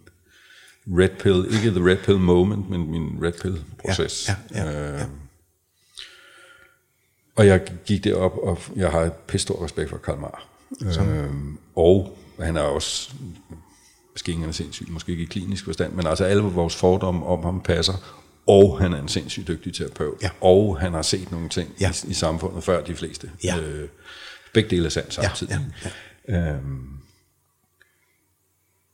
red 0.86 1.08
pill, 1.08 1.46
ikke 1.54 1.70
the 1.70 1.90
red 1.90 1.96
pill 1.96 2.18
moment, 2.18 2.70
men 2.70 2.90
min 2.90 3.18
red 3.22 3.32
pill 3.42 3.64
proces. 3.78 4.28
Ja, 4.28 4.34
ja, 4.54 4.70
ja, 4.70 4.96
ja. 4.96 5.02
Øhm, 5.02 5.10
og 7.36 7.46
jeg 7.46 7.60
gik 7.86 8.04
derop, 8.04 8.38
og 8.42 8.58
jeg 8.76 8.90
har 8.90 9.10
et 9.34 9.40
stor 9.40 9.64
respekt 9.64 9.90
for 9.90 9.96
Karl 9.96 10.18
Marr. 10.18 10.46
Øhm, 10.82 11.58
og 11.74 12.18
han 12.40 12.56
er 12.56 12.62
også 12.62 13.14
måske 14.18 14.32
ikke 14.32 14.44
er 14.44 14.52
sindssyg, 14.52 14.86
måske 14.90 15.12
ikke 15.12 15.22
i 15.22 15.26
klinisk 15.26 15.64
forstand, 15.64 15.92
men 15.92 16.06
altså 16.06 16.24
alle 16.24 16.42
vores 16.42 16.76
fordomme 16.76 17.26
om 17.26 17.42
ham 17.44 17.60
passer, 17.60 17.92
og 18.46 18.78
han 18.80 18.92
er 18.92 19.02
en 19.02 19.08
sindssygt 19.08 19.48
dygtig 19.48 19.74
terapeut, 19.74 20.22
Ja. 20.22 20.30
og 20.40 20.78
han 20.80 20.92
har 20.92 21.02
set 21.02 21.30
nogle 21.32 21.48
ting 21.48 21.70
Ja. 21.80 21.90
i, 22.04 22.10
i 22.10 22.14
samfundet 22.14 22.64
før 22.64 22.84
de 22.84 22.94
fleste. 22.94 23.30
Ja. 23.44 23.58
Øh, 23.58 23.88
begge 24.54 24.70
dele 24.70 24.86
er 24.86 24.90
sandt 24.90 25.14
samtidig. 25.14 25.58
ja, 26.28 26.52
Øhm, 26.54 26.88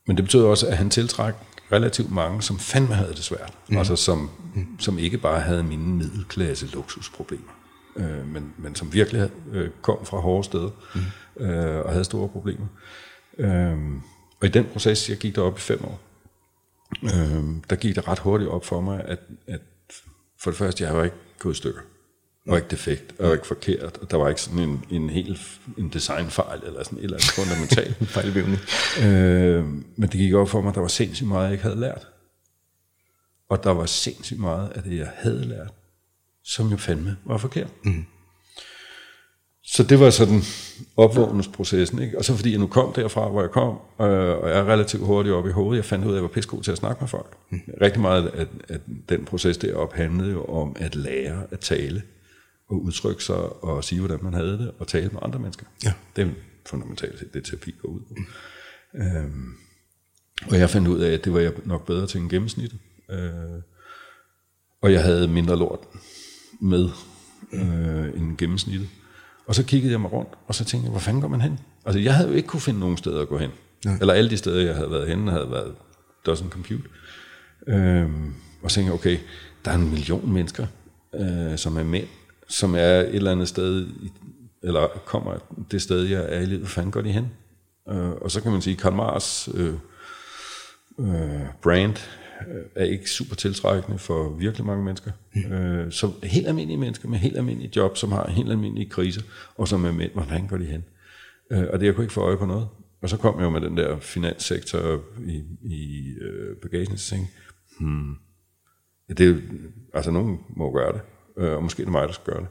men 0.06 0.16
det 0.16 0.24
betød 0.24 0.44
også, 0.44 0.66
at 0.66 0.76
han 0.76 0.90
tiltrak 0.90 1.34
relativt 1.72 2.10
mange, 2.10 2.42
som 2.42 2.58
fandme 2.58 2.94
havde 2.94 3.10
det 3.14 3.24
svært. 3.24 3.52
Mm. 3.68 3.76
Altså 3.78 3.96
som, 3.96 4.30
mm. 4.54 4.66
som 4.80 4.98
ikke 4.98 5.18
bare 5.18 5.40
havde 5.40 5.62
mine 5.62 5.86
middelklasse 5.94 6.66
luksusproblemer, 6.66 7.52
øh, 7.96 8.26
men, 8.26 8.52
men 8.58 8.74
som 8.74 8.92
virkelig 8.92 9.30
øh, 9.52 9.70
kom 9.82 10.06
fra 10.06 10.18
hårde 10.18 10.44
steder 10.44 10.70
mm. 11.38 11.44
øh, 11.44 11.84
og 11.84 11.90
havde 11.90 12.04
store 12.04 12.28
problemer. 12.28 12.66
Øh, 13.38 13.78
og 14.44 14.48
i 14.48 14.52
den 14.52 14.64
proces, 14.64 15.10
jeg 15.10 15.16
gik 15.16 15.34
derop 15.34 15.58
i 15.58 15.60
fem 15.60 15.84
år, 15.84 16.00
øh, 17.02 17.44
der 17.70 17.76
gik 17.76 17.94
det 17.94 18.08
ret 18.08 18.18
hurtigt 18.18 18.50
op 18.50 18.64
for 18.64 18.80
mig, 18.80 19.04
at, 19.04 19.18
at 19.46 19.60
for 20.38 20.50
det 20.50 20.58
første, 20.58 20.84
jeg 20.84 20.96
var 20.96 21.04
ikke 21.04 21.16
gået 21.38 21.54
i 21.54 21.56
stykker. 21.56 21.80
Jeg 22.46 22.50
var 22.50 22.56
ikke 22.56 22.68
defekt, 22.68 23.14
var 23.18 23.32
ikke 23.32 23.46
forkert, 23.46 23.98
og 23.98 24.10
der 24.10 24.16
var 24.16 24.28
ikke 24.28 24.40
sådan 24.40 24.58
en, 24.58 24.84
en 24.90 25.10
helt 25.10 25.60
en 25.78 25.88
designfejl, 25.88 26.60
eller 26.66 26.84
sådan 26.84 26.98
et 26.98 27.04
eller 27.04 27.16
andet 27.16 27.30
fundamentalt. 27.30 27.96
Fejlbivning. 28.14 28.58
Øh, 29.02 29.64
men 29.96 30.08
det 30.08 30.12
gik 30.12 30.34
op 30.34 30.48
for 30.48 30.60
mig, 30.60 30.68
at 30.68 30.74
der 30.74 30.80
var 30.80 30.88
sindssygt 30.88 31.28
meget, 31.28 31.44
jeg 31.44 31.52
ikke 31.52 31.64
havde 31.64 31.80
lært. 31.80 32.08
Og 33.48 33.64
der 33.64 33.70
var 33.70 33.86
sindssygt 33.86 34.40
meget 34.40 34.68
af 34.68 34.82
det, 34.82 34.98
jeg 34.98 35.12
havde 35.14 35.44
lært, 35.44 35.72
som 36.42 36.68
jo 36.68 36.76
fandme 36.76 37.16
var 37.24 37.38
forkert. 37.38 37.70
Mm. 37.84 38.06
Så 39.66 39.82
det 39.82 40.00
var 40.00 40.10
sådan 40.10 40.40
opvågningsprocessen. 40.96 42.02
Ikke? 42.02 42.18
Og 42.18 42.24
så 42.24 42.36
fordi 42.36 42.50
jeg 42.50 42.58
nu 42.58 42.66
kom 42.66 42.92
derfra, 42.92 43.28
hvor 43.28 43.40
jeg 43.40 43.50
kom, 43.50 43.68
øh, 44.00 44.38
og 44.42 44.48
jeg 44.50 44.58
er 44.58 44.64
relativt 44.64 45.06
hurtigt 45.06 45.34
op 45.34 45.46
i 45.46 45.50
hovedet, 45.50 45.76
jeg 45.76 45.84
fandt 45.84 46.04
ud 46.04 46.10
af, 46.10 46.14
at 46.14 46.16
jeg 46.16 46.22
var 46.22 46.28
pissegod 46.28 46.62
til 46.62 46.72
at 46.72 46.78
snakke 46.78 47.00
med 47.00 47.08
folk. 47.08 47.36
Mm. 47.50 47.60
Rigtig 47.80 48.00
meget 48.00 48.26
af 48.26 48.46
at 48.68 48.80
den 49.08 49.24
proces 49.24 49.58
deroppe 49.58 49.96
handlede 49.96 50.32
jo 50.32 50.44
om 50.44 50.76
at 50.78 50.96
lære 50.96 51.46
at 51.50 51.60
tale, 51.60 52.02
og 52.68 52.82
udtrykke 52.82 53.24
sig, 53.24 53.64
og 53.64 53.84
sige, 53.84 54.00
hvordan 54.00 54.18
man 54.22 54.34
havde 54.34 54.58
det, 54.58 54.72
og 54.78 54.88
tale 54.88 55.08
med 55.08 55.20
andre 55.22 55.38
mennesker. 55.38 55.66
Ja. 55.84 55.92
Det 56.16 56.26
er 56.26 56.30
fundamentalt 56.66 57.18
set, 57.18 57.34
det 57.34 57.44
terapi 57.44 57.74
går 57.82 57.88
ud 57.88 58.00
på. 58.00 58.14
Mm. 58.16 59.00
Øhm, 59.00 59.52
og 60.50 60.58
jeg 60.58 60.70
fandt 60.70 60.88
ud 60.88 61.00
af, 61.00 61.12
at 61.12 61.24
det 61.24 61.32
var 61.32 61.40
jeg 61.40 61.52
nok 61.64 61.86
bedre 61.86 62.06
til 62.06 62.20
en 62.20 62.28
gennemsnit. 62.28 62.72
Øh, 63.10 63.30
og 64.82 64.92
jeg 64.92 65.02
havde 65.02 65.28
mindre 65.28 65.56
lort 65.58 65.80
med 66.60 66.88
øh, 67.52 68.20
end 68.20 68.36
gennemsnittet. 68.36 68.88
Og 69.46 69.54
så 69.54 69.64
kiggede 69.64 69.92
jeg 69.92 70.00
mig 70.00 70.12
rundt, 70.12 70.30
og 70.46 70.54
så 70.54 70.64
tænkte 70.64 70.84
jeg, 70.84 70.90
hvor 70.90 71.00
fanden 71.00 71.20
går 71.20 71.28
man 71.28 71.40
hen? 71.40 71.58
Altså, 71.84 72.00
jeg 72.00 72.14
havde 72.14 72.28
jo 72.28 72.34
ikke 72.34 72.48
kunne 72.48 72.60
finde 72.60 72.80
nogen 72.80 72.96
steder 72.96 73.22
at 73.22 73.28
gå 73.28 73.38
hen. 73.38 73.50
Nej. 73.84 73.96
Eller 74.00 74.14
alle 74.14 74.30
de 74.30 74.36
steder, 74.36 74.66
jeg 74.66 74.74
havde 74.74 74.90
været 74.90 75.08
henne, 75.08 75.30
havde 75.30 75.50
været 75.50 75.74
doesn't 76.28 76.48
compute. 76.48 76.82
Øhm, 77.66 78.34
og 78.62 78.70
så 78.70 78.74
tænkte 78.74 78.90
jeg, 78.90 78.94
okay, 78.94 79.18
der 79.64 79.70
er 79.70 79.74
en 79.74 79.90
million 79.90 80.32
mennesker, 80.32 80.66
øh, 81.14 81.58
som 81.58 81.76
er 81.76 81.84
mænd, 81.84 82.06
som 82.48 82.74
er 82.74 83.00
et 83.00 83.14
eller 83.14 83.32
andet 83.32 83.48
sted, 83.48 83.86
i, 83.86 84.12
eller 84.62 84.88
kommer 85.04 85.34
det 85.70 85.82
sted, 85.82 86.02
jeg 86.02 86.26
er 86.28 86.40
i 86.40 86.46
livet, 86.46 86.60
hvor 86.60 86.68
fanden 86.68 86.92
går 86.92 87.00
de 87.00 87.12
hen? 87.12 87.28
Øh, 87.88 88.10
og 88.10 88.30
så 88.30 88.40
kan 88.40 88.52
man 88.52 88.62
sige, 88.62 88.76
Karl 88.76 88.94
Mars 88.94 89.48
øh, 89.54 89.74
øh, 90.98 91.40
brand 91.62 91.96
er 92.74 92.84
ikke 92.84 93.10
super 93.10 93.34
tiltrækkende 93.34 93.98
for 93.98 94.28
virkelig 94.28 94.66
mange 94.66 94.84
mennesker. 94.84 95.10
Mm. 95.34 95.52
Øh, 95.52 95.92
så 95.92 96.10
helt 96.22 96.46
almindelige 96.46 96.78
mennesker 96.78 97.08
med 97.08 97.18
helt 97.18 97.36
almindelige 97.36 97.72
job, 97.76 97.96
som 97.96 98.12
har 98.12 98.30
helt 98.30 98.50
almindelige 98.50 98.90
kriser, 98.90 99.22
og 99.56 99.68
som 99.68 99.84
er 99.84 99.92
mænd, 99.92 100.12
hvordan 100.12 100.46
går 100.46 100.56
de 100.56 100.64
hen? 100.64 100.84
Øh, 101.52 101.64
og 101.72 101.80
det 101.80 101.86
jeg 101.86 101.94
kunne 101.94 102.04
ikke 102.04 102.14
få 102.14 102.20
øje 102.20 102.36
på 102.36 102.46
noget. 102.46 102.68
Og 103.02 103.10
så 103.10 103.16
kom 103.16 103.38
jeg 103.38 103.44
jo 103.44 103.50
med 103.50 103.60
den 103.60 103.76
der 103.76 103.98
finanssektor 103.98 105.04
i, 105.26 105.42
i 105.62 106.14
øh, 106.20 106.56
bagagen, 106.56 106.96
så 106.96 107.10
tænkte 107.10 107.32
hmm, 107.80 108.14
ja, 109.08 109.14
det, 109.14 109.28
er 109.28 109.36
altså 109.94 110.10
nogen 110.10 110.38
må 110.56 110.72
gøre 110.72 110.92
det, 110.92 111.00
øh, 111.38 111.52
og 111.52 111.62
måske 111.62 111.82
er 111.82 111.84
det 111.84 111.92
mig, 111.92 112.08
der 112.08 112.14
skal 112.14 112.32
gøre 112.32 112.40
det. 112.40 112.48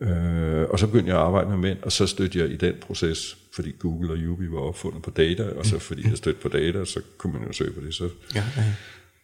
Øh, 0.00 0.68
og 0.70 0.78
så 0.78 0.86
begyndte 0.86 1.08
jeg 1.08 1.18
at 1.18 1.24
arbejde 1.24 1.50
med 1.50 1.56
mænd, 1.56 1.78
og 1.82 1.92
så 1.92 2.06
stødte 2.06 2.38
jeg 2.38 2.50
i 2.50 2.56
den 2.56 2.74
proces, 2.80 3.36
fordi 3.54 3.70
Google 3.78 4.12
og 4.12 4.16
Yubi 4.16 4.50
var 4.50 4.58
opfundet 4.58 5.02
på 5.02 5.10
data, 5.10 5.50
og 5.56 5.66
så 5.66 5.78
fordi 5.78 6.08
jeg 6.08 6.16
stødte 6.16 6.40
på 6.40 6.48
data, 6.48 6.84
så 6.84 7.00
kunne 7.18 7.32
man 7.32 7.46
jo 7.46 7.52
søge 7.52 7.72
på 7.72 7.80
det, 7.80 7.94
så 7.94 8.08
Ja, 8.34 8.44
ja. 8.56 8.64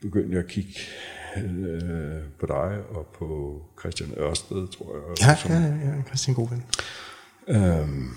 Begyndte 0.07 0.35
jeg 0.37 0.45
at 0.45 0.51
kigge 0.51 0.73
øh, 1.37 2.23
på 2.41 2.47
dig 2.47 2.79
og 2.91 3.07
på 3.19 3.61
Christian 3.81 4.11
Ørsted, 4.19 4.69
tror 4.69 4.95
jeg. 4.95 5.29
Ja, 5.29 5.37
som, 5.37 5.51
ja, 5.51 5.59
ja, 5.59 5.97
ja, 5.97 6.03
Christian 6.07 6.35
god 6.35 6.49
ven. 6.49 6.65
Øhm, 7.49 8.09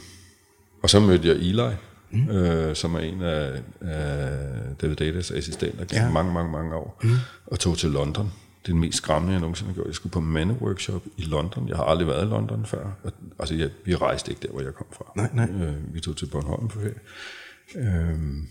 og 0.84 0.90
så 0.90 1.00
mødte 1.00 1.28
jeg 1.28 1.36
Eli, 1.36 1.76
mm. 2.12 2.30
øh, 2.30 2.76
som 2.76 2.96
er 2.96 3.00
en 3.00 3.22
af, 3.22 3.62
af 3.82 4.38
David 4.82 4.96
Datas 4.96 5.32
assistenter 5.32 5.86
gennem 5.86 6.08
Ja. 6.08 6.12
mange, 6.12 6.34
mange, 6.34 6.52
mange 6.52 6.76
år, 6.76 7.00
mm. 7.04 7.10
og 7.46 7.60
tog 7.60 7.78
til 7.78 7.90
London. 7.90 8.26
Det 8.62 8.68
er 8.70 8.72
den 8.74 8.82
mest 8.82 8.98
skræmmende, 8.98 9.34
jeg 9.34 9.42
nogensinde 9.42 9.70
har 9.70 9.76
gjort. 9.76 9.88
Jeg 9.88 9.96
skulle 9.96 10.12
på 10.14 10.20
mandeworkshop 10.20 11.02
i 11.18 11.22
London. 11.22 11.70
Jeg 11.70 11.78
har 11.78 11.84
aldrig 11.84 12.08
været 12.08 12.26
i 12.26 12.30
London 12.30 12.66
før. 12.66 12.92
Altså, 13.40 13.56
jeg, 13.56 13.70
vi 13.86 13.96
rejste 13.96 14.32
ikke 14.32 14.42
der, 14.48 14.52
hvor 14.52 14.62
jeg 14.62 14.74
kom 14.74 14.88
fra. 14.92 15.12
Nej, 15.16 15.30
nej. 15.34 15.50
Øh, 15.66 15.94
vi 15.94 16.00
tog 16.00 16.18
til 16.18 16.26
Bornholm 16.26 16.68
på 16.68 16.80
ferie. 16.80 17.00
Øhm, 17.76 18.48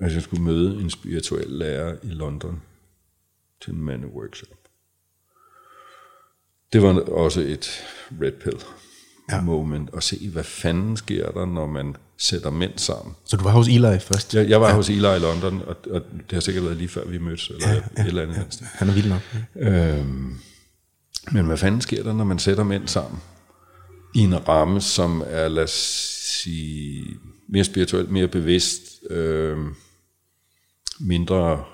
altså, 0.00 0.16
jeg 0.16 0.22
skulle 0.22 0.42
møde 0.42 0.80
en 0.80 0.90
spirituel 0.90 1.46
lærer 1.48 1.96
i 2.02 2.08
London 2.08 2.62
til 3.64 3.72
en 3.72 3.80
mandeworkshop. 3.80 4.48
Det 6.72 6.82
var 6.82 7.00
også 7.00 7.40
et 7.40 7.70
red 8.22 8.32
pill 8.32 8.56
Ja. 9.30 9.40
moment 9.40 9.90
at 9.96 10.02
se, 10.02 10.28
hvad 10.28 10.44
fanden 10.44 10.96
sker 10.96 11.30
der, 11.30 11.46
når 11.46 11.66
man 11.66 11.96
sætter 12.18 12.50
mænd 12.50 12.72
sammen. 12.78 13.14
Så 13.24 13.36
du 13.36 13.44
var 13.44 13.50
hos 13.50 13.68
Eli 13.68 13.98
først? 13.98 14.34
Jeg, 14.34 14.48
jeg 14.48 14.60
var 14.60 14.68
ja. 14.68 14.74
hos 14.74 14.88
Eli 14.88 14.98
i 15.16 15.18
London, 15.18 15.62
og, 15.66 15.76
og 15.90 16.00
det 16.12 16.32
har 16.32 16.40
sikkert 16.40 16.64
været 16.64 16.76
lige 16.76 16.88
før 16.88 17.04
vi 17.04 17.18
mødtes, 17.18 17.48
eller 17.48 17.68
ja, 17.68 17.74
ja, 17.74 18.02
et 18.02 18.08
eller 18.08 18.22
andet. 18.22 18.36
Ja. 18.60 18.66
Han 18.72 18.88
er 18.88 18.92
vild 18.92 19.08
nok. 19.08 19.20
Øhm, 19.56 20.34
men 21.32 21.46
hvad 21.46 21.56
fanden 21.56 21.80
sker 21.80 22.02
der, 22.02 22.12
når 22.12 22.24
man 22.24 22.38
sætter 22.38 22.64
mænd 22.64 22.88
sammen 22.88 23.20
i 24.14 24.18
en 24.18 24.48
ramme, 24.48 24.80
som 24.80 25.22
er, 25.26 25.48
lad 25.48 25.62
os 25.62 25.70
sige, 26.42 27.06
mere 27.48 27.64
spirituelt, 27.64 28.10
mere 28.10 28.28
bevidst, 28.28 28.80
øhm, 29.10 29.74
mindre 31.00 31.64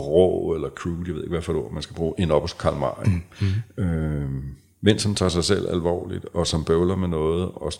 rå 0.00 0.54
eller 0.54 0.70
crude, 0.70 1.04
jeg 1.06 1.14
ved 1.14 1.22
ikke, 1.22 1.32
hvad 1.32 1.42
for 1.42 1.52
et 1.52 1.58
ord 1.58 1.72
man 1.72 1.82
skal 1.82 1.96
bruge, 1.96 2.14
end 2.18 2.32
op 2.32 2.42
hos 2.42 2.52
Karl 2.52 2.76
Marx. 2.76 3.08
Mm. 3.40 3.82
Øhm, 3.84 4.56
mænd, 4.80 4.98
som 4.98 5.14
tager 5.14 5.28
sig 5.28 5.44
selv 5.44 5.68
alvorligt, 5.68 6.24
og 6.24 6.46
som 6.46 6.64
bøvler 6.64 6.96
med 6.96 7.08
noget, 7.08 7.52
og 7.54 7.72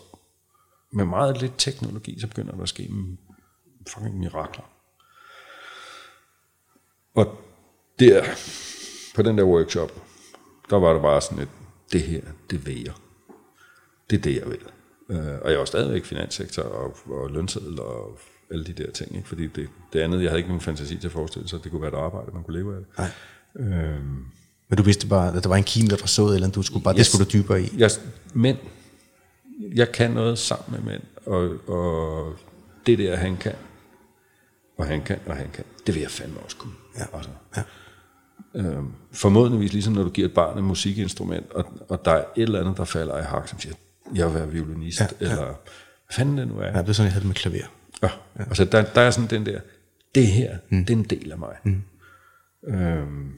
med 0.91 1.05
meget 1.05 1.41
lidt 1.41 1.53
teknologi, 1.57 2.19
så 2.19 2.27
begynder 2.27 2.55
der 2.55 2.63
at 2.63 2.69
ske 2.69 2.89
fucking 3.87 4.19
mirakler. 4.19 4.63
Og 7.15 7.37
der, 7.99 8.23
på 9.15 9.21
den 9.21 9.37
der 9.37 9.43
workshop, 9.43 9.91
der 10.69 10.75
var 10.75 10.93
det 10.93 11.01
bare 11.01 11.21
sådan 11.21 11.43
et, 11.43 11.49
det 11.91 12.01
her, 12.01 12.21
det 12.49 12.65
vil 12.65 12.83
jeg. 12.83 12.93
Det 14.09 14.17
er 14.17 14.21
det, 14.21 14.35
jeg 14.35 14.49
vil. 14.49 14.59
Øh, 15.09 15.41
og 15.41 15.51
jeg 15.51 15.59
var 15.59 15.65
stadigvæk 15.65 16.05
finanssektor 16.05 16.63
og, 16.63 16.97
og 17.05 17.29
lønseddel 17.29 17.79
og 17.79 18.19
alle 18.51 18.63
de 18.63 18.73
der 18.73 18.91
ting, 18.91 19.15
ikke? 19.15 19.27
fordi 19.27 19.47
det, 19.47 19.69
det 19.93 19.99
andet, 19.99 20.21
jeg 20.21 20.29
havde 20.29 20.39
ikke 20.39 20.49
nogen 20.49 20.61
fantasi 20.61 20.97
til 20.97 21.07
at 21.07 21.11
forestille 21.11 21.47
sig, 21.47 21.57
at 21.57 21.63
det 21.63 21.71
kunne 21.71 21.81
være 21.81 21.91
et 21.91 21.97
arbejde, 22.05 22.31
man 22.33 22.43
kunne 22.43 22.57
leve 22.57 22.75
af 22.75 22.79
det. 22.81 22.87
Nej. 22.97 23.09
Øhm, 23.59 24.25
Men 24.69 24.77
du 24.77 24.83
vidste 24.83 25.07
bare, 25.07 25.35
at 25.37 25.43
der 25.43 25.49
var 25.49 25.55
en 25.55 25.63
kim, 25.63 25.87
der 25.87 25.97
var 25.99 26.05
sået, 26.07 26.35
eller 26.35 26.49
du 26.49 26.61
skulle 26.61 26.83
bare, 26.83 26.93
det 26.93 26.99
Yes. 26.99 27.07
skulle 27.07 27.25
du 27.25 27.29
dybere 27.37 27.61
i. 27.63 27.69
jeg, 27.77 27.89
mænd, 28.33 28.57
jeg 29.75 29.91
kan 29.91 30.11
noget 30.11 30.37
sammen 30.39 30.83
med 30.83 30.91
mænd, 30.91 31.03
og, 31.25 31.69
og 31.69 32.33
det 32.85 32.97
der, 32.99 33.15
han 33.15 33.37
kan, 33.37 33.53
og 34.77 34.85
han 34.87 35.01
kan, 35.03 35.19
og 35.25 35.35
han 35.35 35.47
kan, 35.53 35.63
det 35.87 35.95
vil 35.95 36.01
jeg 36.01 36.11
fandme 36.11 36.39
også 36.39 36.57
kunne. 36.57 36.73
Ja. 36.97 37.03
Altså. 37.13 37.29
Ja. 37.57 37.61
Øhm, 38.55 38.87
formodentligvis 39.11 39.73
ligesom 39.73 39.93
når 39.93 40.03
du 40.03 40.09
giver 40.09 40.27
et 40.27 40.33
barn 40.33 40.57
et 40.57 40.63
musikinstrument, 40.63 41.51
og, 41.51 41.65
og 41.89 42.05
der 42.05 42.11
er 42.11 42.23
et 42.37 42.43
eller 42.43 42.59
andet, 42.59 42.77
der 42.77 42.83
falder 42.85 43.17
i 43.19 43.23
hak, 43.23 43.47
som 43.47 43.59
siger, 43.59 43.75
jeg 44.15 44.27
vil 44.27 44.33
være 44.35 44.51
violinist, 44.51 44.99
ja. 44.99 45.07
ja. 45.21 45.25
eller 45.25 45.43
hvad 45.45 45.55
fanden 46.11 46.37
det 46.37 46.47
nu 46.47 46.59
er. 46.59 46.65
ja, 46.65 46.81
det 46.81 46.89
er 46.89 46.93
sådan, 46.93 47.05
jeg 47.05 47.13
havde 47.13 47.21
det 47.21 47.27
med 47.27 47.35
klaver. 47.35 47.65
Ja. 48.03 48.09
ja. 48.39 48.43
Altså, 48.43 48.65
der, 48.65 48.83
der 48.83 49.01
er 49.01 49.11
sådan 49.11 49.29
den 49.29 49.45
der, 49.45 49.59
det 50.15 50.27
her, 50.27 50.57
mm. 50.69 50.85
det 50.85 50.93
er 50.93 50.97
en 50.97 51.03
del 51.03 51.31
af 51.31 51.37
mig. 51.37 51.55
Mm. 51.63 51.81
Øhm, 52.67 53.31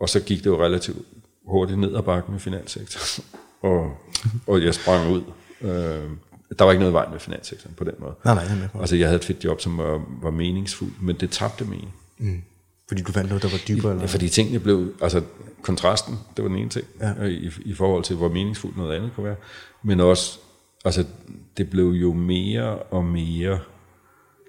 og 0.00 0.08
så 0.08 0.20
gik 0.20 0.38
det 0.38 0.46
jo 0.46 0.64
relativt 0.64 0.98
hurtigt 1.46 1.78
ned 1.78 1.96
ad 1.96 2.02
bakken 2.02 2.32
med 2.32 2.40
finanssektoren, 2.40 3.28
og, 3.70 3.96
og 4.46 4.64
jeg 4.64 4.74
sprang 4.74 5.10
ud. 5.12 5.22
Øhm, 5.60 6.18
der 6.58 6.64
var 6.64 6.72
ikke 6.72 6.80
noget 6.80 6.92
i 6.92 6.94
vejen 6.94 7.10
med 7.10 7.20
finanssektoren 7.20 7.74
på 7.74 7.84
den 7.84 7.94
måde. 7.98 8.14
Nej, 8.24 8.34
nej, 8.34 8.44
jeg. 8.44 8.68
Altså, 8.80 8.96
jeg 8.96 9.06
havde 9.08 9.16
et 9.16 9.24
fedt 9.24 9.44
job, 9.44 9.60
som 9.60 9.78
var, 9.78 10.04
var 10.22 10.30
meningsfuldt, 10.30 11.02
men 11.02 11.16
det 11.16 11.30
tabte 11.30 11.64
mening. 11.64 11.94
Fordi 12.88 13.02
du 13.02 13.12
fandt 13.12 13.28
noget, 13.28 13.42
der 13.42 13.48
var 13.48 13.58
dybere? 13.68 13.88
Ja, 13.88 13.94
Eller? 13.94 14.06
fordi 14.06 14.28
tingene 14.28 14.60
blev, 14.60 14.94
altså 15.02 15.22
kontrasten, 15.62 16.18
det 16.36 16.42
var 16.42 16.48
den 16.48 16.58
ene 16.58 16.68
ting, 16.68 16.86
Ja. 17.00 17.12
ja. 17.18 17.24
i, 17.24 17.50
i 17.64 17.74
forhold 17.74 18.04
til, 18.04 18.16
hvor 18.16 18.28
meningsfuldt 18.28 18.76
noget 18.76 18.96
andet 18.96 19.10
kunne 19.14 19.26
være. 19.26 19.36
Men 19.82 20.00
også, 20.00 20.38
altså 20.84 21.04
det 21.56 21.70
blev 21.70 21.84
jo 21.88 22.12
mere 22.12 22.78
og 22.78 23.04
mere 23.04 23.58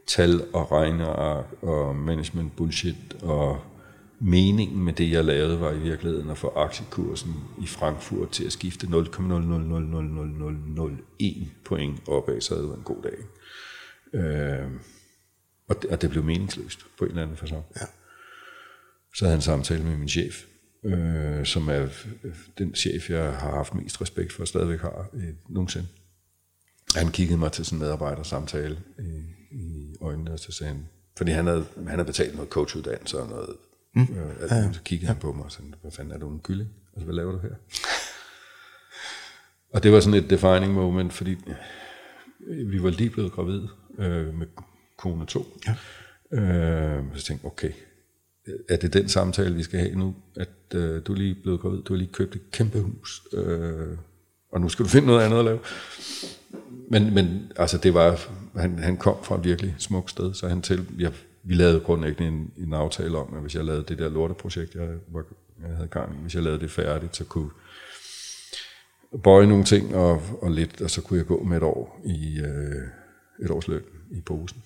tal 0.08 0.46
og 0.54 0.72
regneark 0.72 1.46
og 1.62 1.96
management 1.96 2.56
bullshit, 2.56 3.14
og 3.22 3.62
meningen 4.20 4.84
med 4.84 4.94
det, 4.94 5.12
jeg 5.12 5.26
lavede, 5.26 5.60
var 5.60 5.72
i 5.72 5.80
virkeligheden 5.80 6.30
at 6.30 6.38
få 6.38 6.48
aktiekursen 6.56 7.34
i 7.62 7.68
Frankfurt 7.68 8.30
til 8.30 8.46
at 8.46 8.52
skifte 8.52 8.88
0,0000001 8.88 11.48
point 11.66 12.00
opad, 12.08 12.42
så 12.42 12.56
havde 12.56 12.68
det 12.68 12.76
en 12.78 12.84
god 12.84 13.04
dag. 13.04 13.18
Øh, 14.14 14.68
Og 15.68 15.82
det, 15.82 15.90
og 15.90 16.02
det 16.02 16.10
blev 16.10 16.24
meningsløst 16.24 16.80
på 16.98 17.06
en 17.06 17.12
eller 17.12 17.24
anden 17.24 17.38
façon. 17.38 17.80
Ja. 17.82 17.86
Så 19.16 19.26
havde 19.26 19.32
jeg 19.32 19.36
en 19.36 19.42
samtale 19.42 19.84
med 19.84 19.98
min 19.98 20.10
chef, 20.10 20.44
øh, 20.86 21.46
som 21.46 21.68
er 21.70 21.88
den 22.58 22.76
chef, 22.76 23.10
jeg 23.10 23.34
har 23.34 23.56
haft 23.56 23.76
mest 23.76 24.02
respekt 24.02 24.34
for, 24.34 24.42
og 24.42 24.48
stadigvæk 24.48 24.82
har 24.82 25.10
øh, 25.14 25.24
nogensinde. 25.50 25.88
Han 26.96 27.12
kiggede 27.12 27.40
mig 27.40 27.52
til 27.52 27.66
sådan 27.66 27.78
en 27.78 27.82
medarbejdersamtale 27.82 28.80
i, 29.00 29.22
i 29.52 29.96
øjnene, 30.02 30.32
og 30.32 30.40
så 30.40 30.52
sagde 30.52 30.74
han, 30.74 30.88
fordi 31.18 31.32
han 31.32 31.48
havde, 31.48 31.66
han 31.76 31.88
havde 31.88 32.06
betalt 32.06 32.36
noget 32.36 32.50
coachuddannelse 32.50 33.20
og 33.20 33.30
noget, 33.30 33.56
mm. 33.94 34.02
øh, 34.02 34.42
alt, 34.42 34.52
ja, 34.52 34.56
ja. 34.56 34.74
så 34.74 34.82
kiggede 34.82 35.08
han 35.08 35.20
på 35.20 35.32
mig 35.34 35.46
og 35.46 35.52
sagde, 35.52 35.74
hvad 35.82 35.92
fanden 35.92 36.14
er 36.14 36.18
du 36.18 36.30
en 36.30 36.40
kylling? 36.40 36.70
Altså, 36.94 37.06
hvad 37.06 37.16
laver 37.16 37.32
du 37.32 37.38
her? 37.38 37.56
og 39.74 39.84
det 39.84 39.92
var 39.92 40.00
sådan 40.00 40.24
et 40.24 40.30
defining 40.30 40.74
moment, 40.74 41.14
fordi 41.14 41.38
vi 42.66 42.84
var 42.84 42.90
lige 42.90 43.10
blevet 43.10 43.32
gravid 43.32 43.62
øh, 43.98 44.34
med 44.34 44.48
kone 44.98 45.26
2. 45.26 45.46
Ja. 45.68 45.76
Øh, 46.38 47.04
så 47.16 47.26
tænkte 47.26 47.44
jeg, 47.44 47.52
okay, 47.52 47.72
er 48.70 48.78
det 48.78 48.94
den 48.94 49.10
samtale, 49.10 49.56
vi 49.56 49.64
skal 49.64 49.80
have 49.80 49.96
nu? 49.96 50.16
At 50.36 50.76
øh, 50.76 51.02
du 51.06 51.14
er 51.14 51.18
lige 51.18 51.36
blevet 51.44 51.60
gravid, 51.60 51.82
du 51.82 51.94
har 51.94 51.98
lige 51.98 52.14
købt 52.14 52.36
et 52.36 52.52
kæmpe 52.52 52.80
hus, 52.80 53.22
øh, 53.34 53.98
og 54.52 54.62
nu 54.62 54.70
skal 54.70 54.86
du 54.86 54.90
finde 54.90 55.08
noget 55.08 55.26
andet 55.26 55.40
at 55.40 55.46
lave. 55.46 55.60
Men, 56.90 57.14
men 57.14 57.52
altså 57.56 57.78
det 57.78 57.94
var, 57.94 58.20
han, 58.56 58.80
han 58.80 58.98
kom 58.98 59.24
fra 59.24 59.36
et 59.36 59.44
virkelig 59.44 59.76
smukt 59.78 60.12
sted, 60.12 60.34
så 60.34 60.48
han 60.48 60.62
til, 60.62 60.88
jeg, 61.00 61.14
vi 61.44 61.54
lavede 61.54 61.80
grundlæggende 61.80 62.28
en, 62.28 62.52
en 62.58 62.74
aftale 62.74 63.18
om, 63.18 63.34
at 63.34 63.42
hvis 63.42 63.56
jeg 63.56 63.64
lavede 63.64 63.84
det 63.88 63.98
der 63.98 64.10
lorteprojekt, 64.10 64.76
jeg, 64.76 64.88
var, 65.08 65.24
jeg 65.62 65.76
havde 65.76 65.88
gang 65.88 66.16
i, 66.16 66.22
hvis 66.22 66.36
jeg 66.36 66.44
lavede 66.44 66.60
det 66.60 66.72
færdigt, 66.72 67.16
så 67.16 67.26
kunne 67.26 67.50
bøje 69.24 69.48
nogle 69.48 69.64
ting 69.64 69.96
og, 69.96 70.22
og 70.42 70.52
lidt, 70.52 70.82
og 70.82 70.90
så 70.90 71.02
kunne 71.02 71.20
jeg 71.20 71.26
gå 71.26 71.44
med 71.44 71.58
et 71.58 71.64
år 71.64 72.02
i 72.06 72.40
øh, 72.40 72.88
et 73.46 73.52
års 73.52 73.68
løn 73.68 73.84
i 74.12 74.22
posen. 74.22 74.64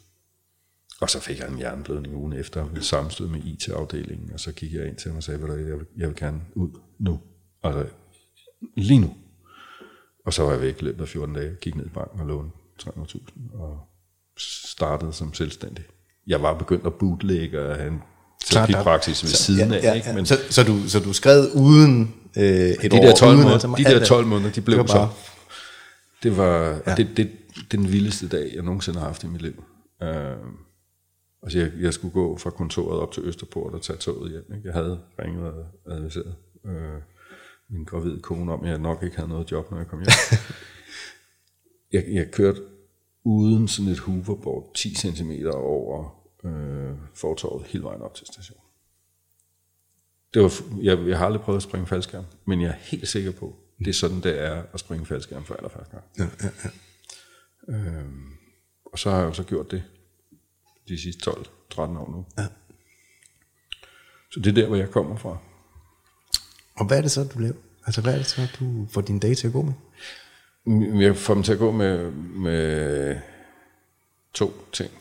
Og 1.01 1.09
så 1.09 1.19
fik 1.19 1.39
jeg 1.39 1.49
en 1.49 1.57
hjerneblødning 1.57 2.15
ugen 2.15 2.33
efter, 2.33 2.65
med 2.73 2.81
sammenstød 2.81 3.27
med 3.27 3.41
IT-afdelingen, 3.43 4.33
og 4.33 4.39
så 4.39 4.51
gik 4.51 4.73
jeg 4.73 4.87
ind 4.87 4.95
til 4.95 5.09
ham 5.09 5.17
og 5.17 5.23
sagde, 5.23 5.43
at 5.43 5.67
jeg, 5.67 5.79
jeg 5.97 6.07
vil 6.07 6.15
gerne 6.15 6.41
ud 6.55 6.69
nu. 6.99 7.19
Altså, 7.63 7.85
lige 8.77 8.99
nu. 8.99 9.15
Og 10.29 10.33
så 10.33 10.43
var 10.43 10.51
jeg 10.51 10.61
væk 10.61 10.81
i 10.81 10.83
løbet 10.83 11.01
af 11.01 11.07
14 11.07 11.35
dage, 11.35 11.55
gik 11.61 11.75
ned 11.75 11.85
i 11.85 11.89
banken 11.89 12.19
og 12.19 12.27
lånte 12.27 12.57
300.000, 12.81 13.59
og 13.59 13.79
startede 14.37 15.13
som 15.13 15.33
selvstændig. 15.33 15.85
Jeg 16.27 16.41
var 16.41 16.53
begyndt 16.53 16.85
at 16.85 16.93
bootlægge 16.93 17.61
og 17.61 17.75
have 17.75 17.87
en 17.87 18.01
terapipraksis 18.45 19.23
ved 19.23 19.29
siden 19.29 19.73
af. 19.73 19.83
Ja, 19.83 19.87
ja, 19.87 19.93
ikke? 19.93 20.13
Men, 20.13 20.25
så, 20.25 20.37
så, 20.49 20.63
du, 20.63 20.89
så 20.89 20.99
du 20.99 21.13
skrev 21.13 21.43
uden 21.55 22.15
øh, 22.37 22.43
et 22.43 22.91
de 22.91 22.99
år? 22.99 23.03
Der 23.03 23.15
12 23.15 23.31
uden, 23.31 23.43
måneder, 23.43 23.75
de 23.75 23.83
der 23.83 24.05
12 24.05 24.25
måneder, 24.25 24.51
de 24.51 24.61
blev 24.61 24.77
det 24.77 24.87
bare, 24.87 25.09
så... 25.09 25.15
Det 26.23 26.37
var 26.37 26.59
Ja. 26.59 26.79
ja. 26.87 26.95
det, 26.95 27.17
det, 27.17 27.31
den 27.71 27.91
vildeste 27.91 28.27
dag, 28.27 28.51
jeg 28.55 28.63
nogensinde 28.63 28.99
har 28.99 29.05
haft 29.05 29.23
i 29.23 29.27
mit 29.27 29.41
liv. 29.41 29.63
Uh, 30.01 30.07
altså 31.43 31.59
jeg, 31.59 31.71
jeg 31.79 31.93
skulle 31.93 32.11
gå 32.11 32.37
fra 32.37 32.49
kontoret 32.49 32.99
op 32.99 33.11
til 33.11 33.23
Østerport 33.23 33.73
og 33.73 33.81
tage 33.81 33.97
toget 33.97 34.31
hjem. 34.31 34.45
Ikke? 34.55 34.67
Jeg 34.67 34.73
havde 34.73 34.99
ringet 35.19 35.43
og 35.45 35.65
adviseret 35.95 36.35
uh, 36.63 36.71
min 37.69 37.83
gravide 37.83 38.21
kone 38.21 38.53
om, 38.53 38.63
at 38.63 38.69
jeg 38.69 38.77
nok 38.79 39.03
ikke 39.03 39.15
havde 39.15 39.29
noget 39.29 39.51
job, 39.51 39.71
når 39.71 39.77
jeg 39.77 39.87
kom 39.87 39.99
hjem. 39.99 40.09
jeg, 41.93 42.05
jeg 42.13 42.31
kørte 42.31 42.61
uden 43.23 43.67
sådan 43.67 43.91
et 43.91 43.99
hoverboard 43.99 44.73
10 44.75 44.95
cm 44.95 45.31
over 45.53 46.25
øh, 46.43 46.97
fortorvet 47.15 47.67
hele 47.67 47.83
vejen 47.83 48.01
op 48.01 48.15
til 48.15 48.27
stationen. 48.27 48.63
Det 50.33 50.41
var, 50.41 50.51
jeg, 50.81 51.07
jeg 51.07 51.17
har 51.17 51.25
aldrig 51.25 51.41
prøvet 51.41 51.57
at 51.57 51.63
springe 51.63 51.87
faldskærm, 51.87 52.25
men 52.45 52.61
jeg 52.61 52.69
er 52.69 52.73
helt 52.73 53.07
sikker 53.07 53.31
på, 53.31 53.55
det 53.79 53.87
er 53.87 53.93
sådan, 53.93 54.21
det 54.21 54.39
er 54.39 54.63
at 54.73 54.79
springe 54.79 55.05
faldskærm 55.05 55.43
for 55.43 55.55
allerførste 55.55 55.91
gang. 55.91 56.03
Ja, 56.17 56.23
ja, 56.23 56.49
ja. 56.63 56.69
Øhm, 57.73 58.29
og 58.85 58.99
så 58.99 59.09
har 59.09 59.17
jeg 59.17 59.25
jo 59.25 59.33
så 59.33 59.43
gjort 59.43 59.71
det 59.71 59.83
de 60.87 61.01
sidste 61.01 61.31
12-13 61.31 61.79
år 61.79 62.11
nu. 62.11 62.25
Ja. 62.37 62.47
Så 64.31 64.39
det 64.39 64.47
er 64.47 64.53
der, 64.53 64.67
hvor 64.67 64.75
jeg 64.75 64.89
kommer 64.89 65.15
fra. 65.15 65.37
Og 66.79 66.85
hvad 66.85 66.97
er 66.97 67.01
det 67.01 67.11
så, 67.11 67.23
du 67.23 67.39
laver? 67.39 67.53
Altså, 67.85 68.01
hvad 68.01 68.13
er 68.13 68.17
det 68.17 68.25
så, 68.25 68.41
du 68.59 68.87
får 68.91 69.01
din 69.01 69.19
dag 69.19 69.37
til 69.37 69.47
at 69.47 69.53
gå 69.53 69.61
med? 69.61 69.73
Mm, 70.65 71.01
Jeg 71.01 71.15
får 71.17 71.33
dem 71.33 71.43
til 71.43 71.53
at 71.53 71.59
gå 71.59 71.71
med, 71.71 72.11
med 72.11 73.15
to 74.33 74.53
ting, 74.73 74.91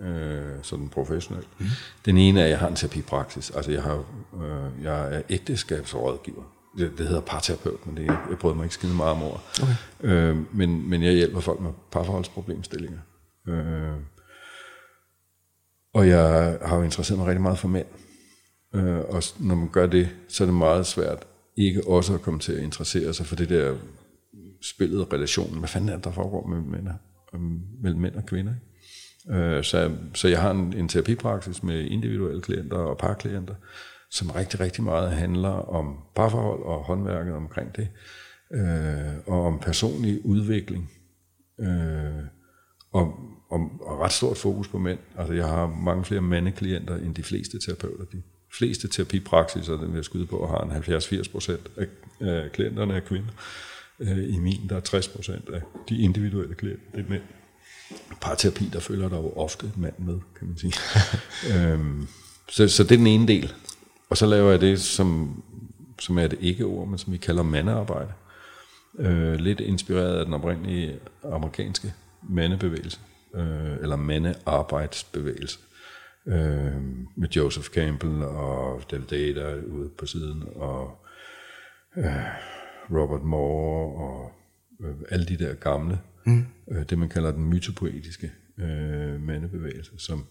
øh, 0.00 0.42
sådan 0.62 0.88
professionelt. 0.88 1.48
Mm. 1.58 1.66
Den 2.04 2.16
ene 2.18 2.40
er, 2.40 2.44
at 2.44 2.50
jeg 2.50 2.58
har 2.58 2.68
en 2.68 2.74
terapipraksis. 2.76 3.50
Altså, 3.50 3.70
jeg, 3.72 3.82
har, 3.82 4.04
øh, 4.42 4.84
jeg 4.84 5.14
er 5.14 5.22
ægteskabsrådgiver. 5.30 6.42
Det, 6.78 6.92
det 6.98 7.06
hedder 7.06 7.20
parterapeut, 7.22 7.86
men 7.86 7.96
det, 7.96 8.06
jeg 8.06 8.38
bryder 8.40 8.56
mig 8.56 8.64
ikke 8.64 8.74
skide 8.74 8.94
meget 8.94 9.12
om 9.12 9.22
ord. 9.22 9.42
Okay. 9.62 9.74
Øh, 10.00 10.54
men, 10.56 10.90
men 10.90 11.02
jeg 11.02 11.12
hjælper 11.12 11.40
folk 11.40 11.60
med 11.60 11.70
parforholdsproblemstillinger. 11.90 12.98
Øh, 13.48 13.92
og 15.94 16.08
jeg 16.08 16.58
har 16.64 16.76
jo 16.76 16.82
interesseret 16.82 17.18
mig 17.18 17.26
rigtig 17.28 17.42
meget 17.42 17.58
for 17.58 17.68
mænd. 17.68 17.86
Øh, 18.76 18.98
og 18.98 19.22
når 19.40 19.54
man 19.54 19.68
gør 19.68 19.86
det, 19.86 20.08
så 20.28 20.44
er 20.44 20.46
det 20.46 20.54
meget 20.54 20.86
svært 20.86 21.26
ikke 21.56 21.88
også 21.88 22.14
at 22.14 22.22
komme 22.22 22.40
til 22.40 22.52
at 22.52 22.62
interessere 22.62 23.14
sig 23.14 23.26
for 23.26 23.36
det 23.36 23.48
der 23.48 23.76
spillet 24.62 25.12
relationen. 25.12 25.58
Hvad 25.58 25.68
fanden 25.68 25.88
er 25.88 25.94
det, 25.94 26.04
der 26.04 26.10
foregår 26.10 26.46
med 26.46 26.60
mænd, 26.60 26.88
og- 26.88 26.94
øh, 27.34 27.40
mellem 27.82 28.00
mænd 28.00 28.14
og 28.14 28.26
kvinder? 28.26 28.52
ikke? 28.52 29.38
Øh, 29.38 29.64
så, 29.64 29.96
så 30.14 30.28
jeg 30.28 30.40
har 30.40 30.50
en, 30.50 30.72
en 30.72 30.88
terapipraksis 30.88 31.62
med 31.62 31.84
individuelle 31.84 32.42
klienter 32.42 32.76
og 32.76 32.98
parklienter, 32.98 33.54
som 34.10 34.30
rigtig, 34.30 34.60
rigtig 34.60 34.84
meget 34.84 35.10
handler 35.10 35.48
om 35.48 35.98
parforhold 36.16 36.62
og 36.62 36.84
håndværket 36.84 37.34
omkring 37.34 37.76
det, 37.76 37.88
øh, 38.54 39.14
og 39.26 39.46
om 39.46 39.58
personlig 39.58 40.26
udvikling, 40.26 40.90
øh, 41.60 42.24
og, 42.92 43.14
og, 43.50 43.60
og 43.80 44.00
ret 44.00 44.12
stort 44.12 44.36
fokus 44.36 44.68
på 44.68 44.78
mænd. 44.78 44.98
Altså 45.18 45.34
jeg 45.34 45.48
har 45.48 45.66
mange 45.66 46.04
flere 46.04 46.20
mandeklienter 46.20 46.96
end 46.96 47.14
de 47.14 47.22
fleste 47.22 47.58
terapeuter. 47.66 48.04
De 48.04 48.22
fleste 48.58 48.88
terapipraksiser, 48.88 49.72
den 49.72 49.88
vil 49.88 49.94
jeg 49.94 50.04
skyde 50.04 50.26
på, 50.26 50.46
har 50.46 50.60
en 50.60 50.94
70-80 50.94 51.30
procent 51.30 51.68
af, 51.76 51.86
klienterne 52.52 52.94
er 52.94 53.00
kvinder. 53.00 53.32
Øh, 54.00 54.34
I 54.34 54.38
min, 54.38 54.68
der 54.68 54.76
er 54.76 54.80
60 54.80 55.08
procent 55.08 55.48
af 55.48 55.62
de 55.88 55.98
individuelle 55.98 56.54
klienter, 56.54 56.84
det 56.94 57.04
er 57.04 57.10
mænd. 57.10 57.22
Parterapi, 58.20 58.70
der 58.72 58.80
følger 58.80 59.08
der 59.08 59.16
jo 59.16 59.32
ofte 59.32 59.72
mand 59.76 59.94
med, 59.98 60.18
kan 60.38 60.48
man 60.48 60.58
sige. 60.58 60.72
øhm, 61.54 62.06
så, 62.48 62.68
så 62.68 62.82
det 62.82 62.92
er 62.92 62.96
den 62.96 63.06
ene 63.06 63.28
del. 63.28 63.52
Og 64.10 64.16
så 64.16 64.26
laver 64.26 64.50
jeg 64.50 64.60
det, 64.60 64.80
som, 64.80 65.42
som 65.98 66.18
er 66.18 66.24
et 66.24 66.38
ikke-ord, 66.40 66.88
men 66.88 66.98
som 66.98 67.12
vi 67.12 67.18
kalder 67.18 67.42
mandearbejde. 67.42 68.12
Øh, 68.98 69.34
lidt 69.34 69.60
inspireret 69.60 70.18
af 70.18 70.24
den 70.24 70.34
oprindelige 70.34 70.98
amerikanske 71.32 71.94
mandebevægelse, 72.28 72.98
øh, 73.34 73.76
eller 73.82 73.96
mandearbejdsbevægelse, 73.96 75.58
øh, 76.26 76.82
med 77.16 77.28
Joseph 77.28 77.66
Campbell 77.66 78.22
og 78.22 78.82
David 78.90 79.06
Data 79.06 79.54
ude 79.54 79.90
på 79.98 80.06
siden, 80.06 80.42
og 80.54 81.06
øh, 81.96 82.04
Robert 82.90 83.22
Moore 83.22 84.06
og 84.08 84.32
øh, 84.80 84.94
alle 85.10 85.26
de 85.26 85.36
der 85.36 85.54
gamle, 85.54 85.98
mm. 86.26 86.44
øh, 86.70 86.88
det 86.90 86.98
man 86.98 87.08
kalder 87.08 87.30
den 87.30 87.44
mytopoetiske 87.44 88.32
øh, 88.58 89.22
mandebevægelse, 89.22 89.92
som 89.98 90.26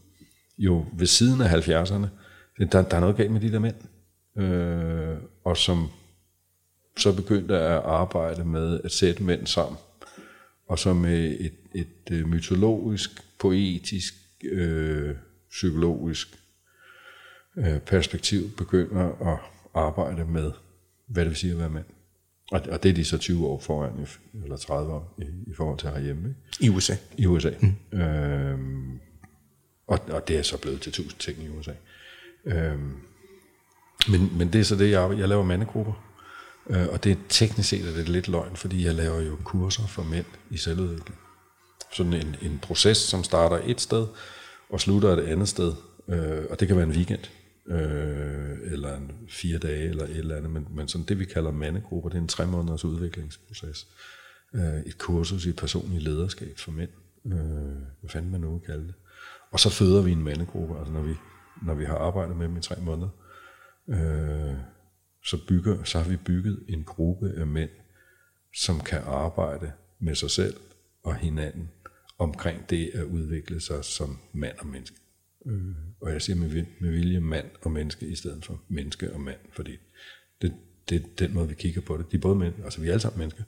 jo 0.58 0.86
ved 0.94 1.08
siden 1.08 1.42
af 1.42 1.48
70'erne, 1.48 2.08
der, 2.72 2.82
der 2.82 2.96
er 2.96 3.00
noget 3.00 3.16
galt 3.16 3.32
med 3.32 3.42
de 3.42 3.52
der 3.52 3.60
mænd, 3.60 3.76
øh, 4.38 5.18
og 5.44 5.58
som 5.58 5.88
så 6.98 7.16
begyndte 7.16 7.56
at 7.56 7.82
arbejde 7.84 8.46
med 8.46 8.82
at 8.84 8.92
sætte 8.92 9.24
mænd 9.24 9.46
sammen, 9.46 9.78
og 10.70 10.80
så 10.80 10.94
med 10.94 11.38
et, 11.40 11.54
et 11.76 12.12
øh, 12.12 12.28
mytologisk, 12.28 13.10
poetisk, 13.40 14.14
øh, 14.52 15.16
psykologisk 15.56 16.28
øh, 17.58 17.80
perspektiv 17.80 18.56
begynder 18.58 19.34
at 19.34 19.40
arbejde 19.74 20.26
med, 20.26 20.52
hvad 21.08 21.24
det 21.24 21.30
vil 21.30 21.38
sige 21.38 21.54
at 21.54 21.60
være 21.60 21.70
mand. 21.70 21.86
Og, 22.52 22.62
og 22.70 22.84
det 22.84 22.90
er 22.90 22.94
de 22.94 23.06
så 23.06 23.18
20 23.18 23.48
år 23.48 23.60
foran, 23.60 24.08
eller 24.44 24.58
30 24.58 24.94
år 24.94 25.16
i, 25.18 25.52
i 25.52 25.54
forhold 25.58 25.80
til 25.80 25.90
herhjemme, 25.90 26.30
ikke? 26.30 26.66
I 26.66 26.70
USA. 26.70 26.96
i 27.18 27.26
USA. 27.26 27.52
Mm. 27.62 28.00
Øhm, 28.00 29.00
og, 29.88 30.00
og 30.10 30.28
det 30.28 30.38
er 30.38 30.42
så 30.42 30.58
blevet 30.58 30.82
til 30.82 30.92
tusind 30.92 31.20
ting 31.20 31.44
i 31.44 31.50
USA. 31.50 31.74
Øhm, 32.46 32.94
men, 34.10 34.38
men 34.38 34.54
det 34.54 34.62
er 34.62 34.66
så 34.66 34.76
det, 34.76 34.92
jeg, 34.92 35.18
jeg 35.18 35.30
laver 35.30 35.44
mandegrupper. 35.44 35.94
Øh, 36.70 36.88
og 36.88 37.04
det 37.04 37.12
er 37.12 37.16
teknisk 37.30 37.70
set 37.70 37.88
er 37.88 37.94
det 37.94 38.10
lidt 38.10 38.28
løgn, 38.28 38.56
fordi 38.56 38.86
jeg 38.86 38.96
laver 38.96 39.22
jo 39.22 39.38
kurser 39.44 39.88
for 39.88 40.04
mænd 40.04 40.26
i 40.50 40.58
selvudvikling. 40.58 41.20
Sådan 41.94 42.14
en, 42.14 42.36
en 42.42 42.60
proces, 42.62 42.98
som 42.98 43.24
starter 43.24 43.60
et 43.66 43.82
sted 43.82 44.08
og 44.70 44.82
slutter 44.82 45.10
et 45.10 45.24
andet 45.24 45.48
sted. 45.48 45.74
Øh, 46.08 46.46
og 46.50 46.60
det 46.60 46.68
kan 46.68 46.78
være 46.78 46.86
en 46.86 46.92
weekend, 46.92 47.32
øh, 47.68 48.74
eller 48.74 48.98
en 48.98 49.12
fire 49.30 49.58
dage, 49.58 49.90
eller 49.90 50.04
et 50.04 50.18
eller 50.18 50.36
andet. 50.36 50.52
Men, 50.52 50.68
men 50.72 50.88
sådan 50.88 51.06
det, 51.08 51.20
vi 51.20 51.26
kalder 51.26 51.52
mandegrupper, 51.52 52.10
det 52.10 52.18
er 52.18 52.22
en 52.22 52.28
tre 52.28 52.48
måneders 52.48 52.86
udviklingsproces. 52.86 53.88
Øh, 54.56 54.80
et 54.86 54.98
kursus 54.98 55.46
i 55.46 55.52
personlig 55.52 56.02
lederskab 56.02 56.58
for 56.58 56.72
mænd. 56.72 56.90
Øh, 57.26 57.34
hvad 58.00 58.10
fanden 58.10 58.32
man 58.32 58.42
nu 58.42 58.62
kalde 58.66 58.88
det. 58.88 58.94
Og 59.52 59.60
så 59.60 59.70
føder 59.70 60.02
vi 60.02 60.12
en 60.12 60.24
mandegruppe, 60.24 60.78
altså 60.80 60.94
når 60.94 61.02
vi, 61.02 61.16
når 61.62 61.74
vi 61.74 61.86
har 61.86 61.98
arbejdet 61.98 62.38
med 62.38 62.48
dem 62.48 62.58
i 62.58 62.62
tre 62.62 62.76
måneder. 62.82 63.10
Øh, 63.90 64.56
så, 65.26 65.38
bygger, 65.48 65.84
så 65.84 66.00
har 66.00 66.10
vi 66.10 66.18
bygget 66.18 66.64
en 66.68 66.84
gruppe 66.84 67.34
af 67.38 67.48
mænd, 67.48 67.70
som 68.56 68.80
kan 68.80 69.02
arbejde 69.06 69.72
med 70.00 70.16
sig 70.16 70.32
selv 70.32 70.56
og 71.04 71.16
hinanden 71.16 71.70
omkring 72.18 72.70
det 72.70 72.92
at 72.94 73.04
udvikle 73.04 73.62
sig 73.62 73.86
som 73.86 74.20
mand 74.34 74.58
og 74.60 74.68
menneske. 74.68 74.98
Øh, 75.46 75.62
og 76.02 76.12
jeg 76.12 76.22
siger 76.22 76.36
med, 76.36 76.66
med 76.80 76.92
vilje 76.92 77.20
mand 77.20 77.46
og 77.62 77.72
menneske 77.72 78.08
i 78.08 78.16
stedet 78.16 78.46
for 78.46 78.64
menneske 78.70 79.14
og 79.14 79.22
mand, 79.22 79.40
fordi 79.54 79.78
det, 80.42 80.54
det 80.90 81.02
er 81.02 81.08
den 81.20 81.34
måde, 81.34 81.48
vi 81.48 81.56
kigger 81.56 81.82
på 81.82 81.98
det. 81.98 82.12
De 82.12 82.18
er 82.18 82.22
både 82.22 82.36
mænd, 82.36 82.54
altså 82.64 82.82
vi 82.82 82.88
er 82.88 82.92
alle 82.92 83.02
sammen 83.02 83.20
mennesker. 83.20 83.44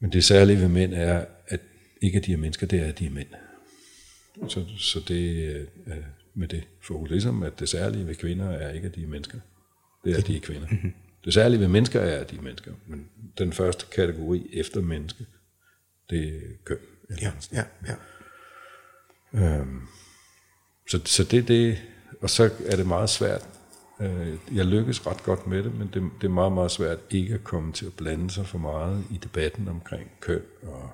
Men 0.00 0.12
det 0.12 0.24
særlige 0.24 0.60
ved 0.60 0.68
mænd 0.68 0.94
er, 0.94 1.24
at 1.46 1.60
ikke 2.02 2.18
at 2.18 2.26
de 2.26 2.32
er 2.32 2.36
mennesker, 2.36 2.66
det 2.66 2.80
er, 2.80 2.84
at 2.84 2.98
de 2.98 3.06
er 3.06 3.10
mænd. 3.10 3.28
Så, 4.48 4.64
så 4.78 5.00
det 5.08 5.48
er 5.86 6.02
med 6.34 6.48
det 6.48 6.68
fokus, 6.82 7.10
ligesom 7.10 7.42
at 7.42 7.60
det 7.60 7.68
særlige 7.68 8.06
ved 8.06 8.14
kvinder 8.14 8.48
er 8.50 8.72
ikke, 8.72 8.88
at 8.88 8.94
de 8.94 9.02
er 9.02 9.06
mennesker. 9.06 9.38
Det 10.04 10.12
er, 10.12 10.18
at 10.18 10.26
de 10.26 10.36
er 10.36 10.40
kvinder. 10.40 10.68
Det 11.24 11.34
særlige 11.34 11.60
ved 11.60 11.68
mennesker 11.68 12.00
er, 12.00 12.20
at 12.20 12.30
de 12.30 12.36
er 12.36 12.42
mennesker. 12.42 12.72
Men 12.86 13.08
den 13.38 13.52
første 13.52 13.86
kategori 13.92 14.50
efter 14.52 14.80
menneske, 14.80 15.26
det 16.10 16.28
er 16.28 16.40
køn. 16.64 16.78
Ja, 17.20 17.32
ja, 17.52 17.64
ja. 17.86 17.94
Så, 20.88 21.00
så 21.04 21.24
det 21.24 21.38
er 21.38 21.42
det, 21.42 21.78
og 22.22 22.30
så 22.30 22.50
er 22.66 22.76
det 22.76 22.86
meget 22.86 23.10
svært. 23.10 23.48
Øh, 24.00 24.38
Jeg 24.54 24.64
lykkes 24.66 25.06
ret 25.06 25.22
godt 25.22 25.46
med 25.46 25.62
det, 25.62 25.74
men 25.74 25.90
det, 25.94 26.10
det 26.20 26.26
er 26.26 26.32
meget, 26.32 26.52
meget 26.52 26.70
svært 26.70 26.98
ikke 27.10 27.34
at 27.34 27.44
komme 27.44 27.72
til 27.72 27.86
at 27.86 27.92
blande 27.96 28.30
sig 28.30 28.46
for 28.46 28.58
meget 28.58 29.04
i 29.10 29.16
debatten 29.16 29.68
omkring 29.68 30.10
køn 30.20 30.42
og 30.62 30.90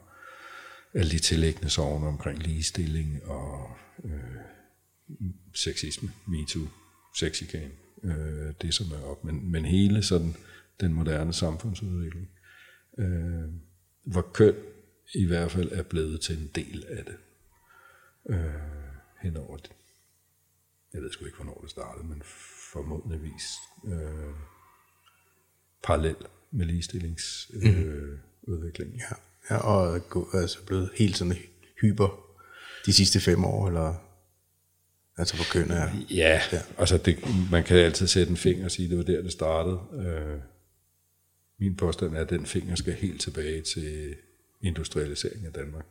alle 0.94 1.10
de 1.10 1.18
tillæggende 1.18 1.70
sovne 1.70 2.06
omkring 2.06 2.38
ligestilling 2.38 3.20
og 3.24 3.70
øh, 4.04 4.20
sexisme, 5.54 6.10
MeToo, 6.26 6.66
sexikan, 7.18 7.70
øh, 8.04 8.54
det 8.62 8.74
som 8.74 8.86
er 8.92 9.04
op. 9.04 9.24
Men, 9.24 9.52
men 9.52 9.64
hele 9.64 10.02
sådan 10.02 10.36
den 10.80 10.92
moderne 10.92 11.32
samfundsudvikling, 11.32 12.28
øh, 12.98 13.48
hvor 14.04 14.30
køn 14.34 14.54
i 15.14 15.26
hvert 15.26 15.50
fald 15.50 15.72
er 15.72 15.82
blevet 15.82 16.20
til 16.20 16.38
en 16.38 16.50
del 16.54 16.84
af 16.88 17.04
det 17.04 17.16
øh, 18.28 18.38
henover 19.22 19.56
det. 19.56 19.70
Jeg 20.92 21.02
ved 21.02 21.12
sgu 21.12 21.24
ikke, 21.24 21.36
hvornår 21.36 21.60
det 21.62 21.70
startede, 21.70 22.06
men 22.06 22.22
formodentligvis 22.72 23.44
øh, 23.84 24.34
parallel 25.82 26.16
med 26.50 26.66
ligestillingsudviklingen. 26.66 27.88
Øh, 27.88 28.18
udviklingen. 28.42 29.00
ja. 29.00 29.16
ja 29.50 29.56
og 29.56 30.08
gå, 30.08 30.28
altså 30.34 30.66
blevet 30.66 30.90
helt 30.98 31.16
sådan 31.16 31.36
hyper 31.80 32.22
de 32.86 32.92
sidste 32.92 33.20
fem 33.20 33.44
år, 33.44 33.68
eller 33.68 33.94
altså 35.16 35.36
hvor 35.36 35.44
køn 35.52 35.70
er. 35.70 35.88
Ja, 36.10 36.40
ja. 36.52 36.62
altså 36.78 36.98
det, 36.98 37.18
man 37.50 37.64
kan 37.64 37.76
altid 37.76 38.06
sætte 38.06 38.30
en 38.30 38.36
finger 38.36 38.64
og 38.64 38.70
sige, 38.70 38.88
det 38.88 38.98
var 38.98 39.04
der, 39.04 39.22
det 39.22 39.32
startede. 39.32 39.80
Øh, 40.06 40.40
min 41.58 41.76
påstand 41.76 42.16
er, 42.16 42.20
at 42.20 42.30
den 42.30 42.46
finger 42.46 42.74
skal 42.74 42.92
helt 42.92 43.20
tilbage 43.20 43.62
til 43.62 44.16
industrialiseringen 44.62 45.46
af 45.46 45.52
Danmark. 45.52 45.84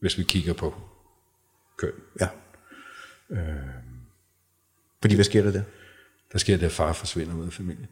Hvis 0.00 0.18
vi 0.18 0.22
kigger 0.22 0.52
på 0.52 0.74
køn. 1.76 1.92
Ja. 2.20 2.28
Fordi 5.00 5.14
hvad 5.14 5.24
sker 5.24 5.42
der 5.42 5.50
der? 5.50 5.62
Der 6.32 6.38
sker 6.38 6.56
det, 6.56 6.66
at 6.66 6.72
far 6.72 6.92
forsvinder 6.92 7.34
ud 7.34 7.46
af 7.46 7.52
familien. 7.52 7.88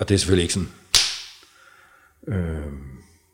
Og 0.00 0.08
det 0.08 0.14
er 0.14 0.18
selvfølgelig 0.18 0.42
ikke 0.42 0.54
sådan. 0.54 0.68
Øh, 2.26 2.72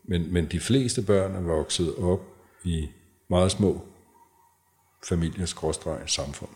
men, 0.04 0.32
men 0.32 0.46
de 0.46 0.60
fleste 0.60 1.02
børn 1.02 1.34
er 1.34 1.40
vokset 1.40 1.96
op 1.96 2.20
i 2.64 2.88
meget 3.28 3.52
små 3.52 3.88
familiers 5.08 5.50
skråstreg 5.50 6.10
samfund. 6.10 6.50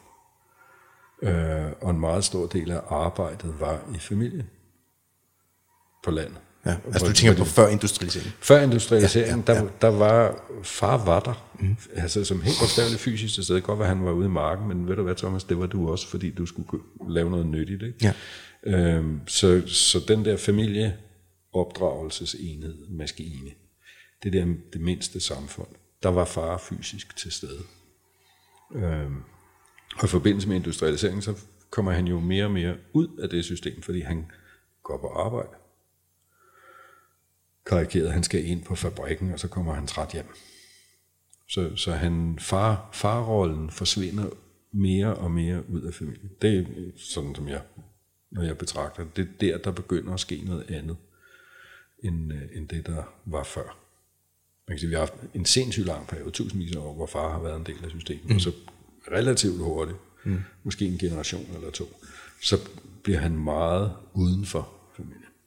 Øh, 1.22 1.72
og 1.80 1.90
en 1.90 2.00
meget 2.00 2.24
stor 2.24 2.46
del 2.46 2.70
af 2.70 2.80
arbejdet 2.88 3.60
var 3.60 3.90
i 3.94 3.98
familien 3.98 4.50
på 6.04 6.10
landet. 6.10 6.40
Ja. 6.66 6.76
Altså 6.86 7.06
du 7.06 7.12
tænker 7.12 7.38
på 7.38 7.44
før 7.44 7.68
industrialisering. 7.68 8.32
Før 8.40 8.60
industrialiseringen, 8.60 9.44
ja, 9.48 9.52
ja, 9.52 9.58
ja. 9.58 9.64
Der, 9.64 9.70
der 9.80 9.88
var, 9.88 10.44
far 10.62 11.04
var 11.04 11.20
der, 11.20 11.48
mm. 11.60 11.76
altså 11.94 12.24
som 12.24 12.42
helt 12.42 12.56
bogstaveligt 12.60 13.00
fysisk 13.00 13.34
til 13.34 13.44
stede. 13.44 13.60
Godt 13.60 13.78
være, 13.78 13.88
han 13.88 14.04
var 14.04 14.12
ude 14.12 14.26
i 14.26 14.30
marken, 14.30 14.68
men 14.68 14.88
ved 14.88 14.96
du 14.96 15.02
hvad, 15.02 15.14
Thomas, 15.14 15.44
det 15.44 15.58
var 15.58 15.66
du 15.66 15.90
også, 15.90 16.08
fordi 16.08 16.30
du 16.30 16.46
skulle 16.46 16.68
lave 17.08 17.30
noget 17.30 17.46
nyttigt. 17.46 17.82
Ikke? 17.82 17.98
Ja. 18.02 18.12
Øhm, 18.66 19.20
så, 19.26 19.62
så 19.66 20.00
den 20.08 20.24
der 20.24 20.36
familieopdragelsesenhed, 20.36 22.74
maskine, 22.90 23.50
det 24.22 24.32
der 24.32 24.46
det 24.72 24.80
mindste 24.80 25.20
samfund, 25.20 25.68
der 26.02 26.08
var 26.08 26.24
far 26.24 26.58
fysisk 26.58 27.16
til 27.16 27.32
stede. 27.32 27.62
Øhm, 28.74 29.16
og 29.98 30.04
i 30.04 30.06
forbindelse 30.06 30.48
med 30.48 30.56
industrialiseringen, 30.56 31.22
så 31.22 31.34
kommer 31.70 31.92
han 31.92 32.06
jo 32.06 32.20
mere 32.20 32.44
og 32.44 32.50
mere 32.50 32.76
ud 32.92 33.08
af 33.22 33.28
det 33.28 33.44
system, 33.44 33.82
fordi 33.82 34.00
han 34.00 34.26
går 34.82 34.98
på 34.98 35.06
arbejde. 35.06 35.48
Karikeret, 37.66 38.12
han 38.12 38.22
skal 38.22 38.46
ind 38.46 38.62
på 38.62 38.74
fabrikken, 38.74 39.32
og 39.32 39.40
så 39.40 39.48
kommer 39.48 39.74
han 39.74 39.86
træt 39.86 40.12
hjem. 40.12 40.26
Så, 41.48 41.76
så 41.76 41.92
han, 41.92 42.38
far, 42.40 42.88
farrollen 42.92 43.70
forsvinder 43.70 44.30
mere 44.72 45.14
og 45.14 45.30
mere 45.30 45.70
ud 45.70 45.82
af 45.82 45.94
familien. 45.94 46.30
Det 46.42 46.58
er 46.58 46.64
sådan, 46.96 47.34
som 47.34 47.48
jeg, 47.48 47.62
når 48.30 48.42
jeg 48.42 48.58
betragter 48.58 49.04
det, 49.16 49.28
det 49.40 49.48
er 49.48 49.56
der, 49.56 49.62
der 49.62 49.70
begynder 49.70 50.14
at 50.14 50.20
ske 50.20 50.42
noget 50.44 50.70
andet, 50.70 50.96
end, 52.04 52.32
øh, 52.32 52.42
end 52.54 52.68
det, 52.68 52.86
der 52.86 53.02
var 53.24 53.44
før. 53.44 53.78
Man 54.68 54.76
kan 54.76 54.78
sige, 54.78 54.88
vi 54.88 54.94
har 54.94 55.00
haft 55.00 55.14
en 55.34 55.44
sindssygt 55.44 55.86
lang 55.86 56.06
periode, 56.06 56.30
tusindvis 56.30 56.76
af 56.76 56.80
år, 56.80 56.94
hvor 56.94 57.06
far 57.06 57.32
har 57.32 57.42
været 57.42 57.56
en 57.56 57.66
del 57.66 57.84
af 57.84 57.90
systemet, 57.90 58.28
mm. 58.28 58.34
og 58.34 58.40
så 58.40 58.52
relativt 59.12 59.58
hurtigt, 59.58 59.98
mm. 60.24 60.40
måske 60.62 60.86
en 60.86 60.98
generation 60.98 61.46
eller 61.54 61.70
to, 61.70 61.84
så 62.42 62.56
bliver 63.02 63.18
han 63.18 63.38
meget 63.38 63.92
uden 64.14 64.44
for 64.44 64.60
familien. 64.60 64.81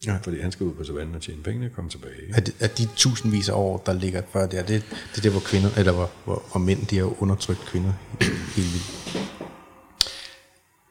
Ja. 0.05 0.17
Fordi 0.23 0.41
han 0.41 0.51
skal 0.51 0.65
ud 0.65 0.73
på 0.73 0.83
savannen 0.83 1.15
og 1.15 1.21
tjene 1.21 1.43
penge 1.43 1.65
og 1.65 1.71
komme 1.75 1.89
tilbage. 1.89 2.33
Det, 2.35 2.55
er 2.59 2.67
de 2.67 2.87
tusindvis 2.95 3.49
af 3.49 3.53
år, 3.53 3.77
der 3.85 3.93
ligger 3.93 4.21
før 4.33 4.47
der, 4.47 4.63
det, 4.63 4.83
det 5.11 5.17
er 5.17 5.21
der, 5.21 5.29
hvor 5.29 5.39
kvinder, 5.39 5.69
eller 5.77 5.91
hvor, 5.91 6.09
hvor, 6.25 6.43
hvor 6.51 6.59
mænd, 6.59 6.85
de 6.85 6.97
har 6.97 7.21
undertrykt 7.21 7.59
kvinder 7.59 7.93
helt 8.55 8.73
vildt. 8.73 9.17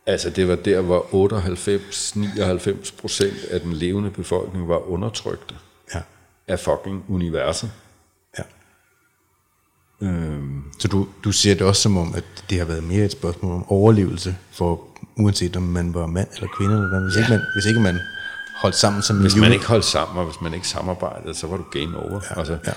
Altså 0.07 0.31
det 0.31 0.49
var 0.49 0.57
der, 0.57 0.81
hvor 0.81 1.01
98-99 2.89 3.01
procent 3.01 3.45
af 3.51 3.61
den 3.61 3.73
levende 3.73 4.11
befolkning 4.11 4.69
var 4.69 4.91
undertrykte 4.91 5.55
Ja. 5.95 6.01
af 6.49 6.59
fucking 6.61 7.05
universet. 7.09 7.71
ja. 8.39 8.43
Øhm, 10.07 10.63
Så 10.79 10.89
du, 10.89 11.09
du 11.25 11.33
ser 11.33 11.55
det 11.55 11.63
også 11.63 11.83
som 11.83 11.97
om, 11.97 12.15
at 12.15 12.25
det 12.51 12.59
har 12.59 12.65
været 12.65 12.85
mere 12.85 13.05
et 13.05 13.13
spørgsmål 13.13 13.53
om 13.55 13.65
overlevelse, 13.71 14.37
for 14.53 14.89
uanset 15.17 15.57
om 15.57 15.63
man 15.63 15.95
var 15.95 16.07
mand 16.07 16.29
eller 16.35 16.49
kvinde, 16.59 16.75
eller 16.75 16.89
hvad, 16.89 17.01
hvis, 17.03 17.17
ja. 17.17 17.21
ikke 17.21 17.31
man, 17.31 17.41
hvis 17.57 17.67
ikke 17.67 17.81
man 17.81 17.99
holdt 18.55 18.77
sammen 18.77 19.03
som 19.03 19.21
hvis 19.21 19.37
man 19.37 19.53
ikke 19.53 19.67
holdt 19.67 19.85
sammen, 19.85 20.19
og 20.19 20.25
hvis 20.25 20.41
man 20.41 20.55
ikke 20.55 20.69
samarbejdede, 20.69 21.35
så 21.35 21.47
var 21.47 21.57
du 21.57 21.65
game 21.71 21.99
over. 21.99 22.21
Ja, 22.31 22.39
altså, 22.39 22.59
ja. 22.67 22.73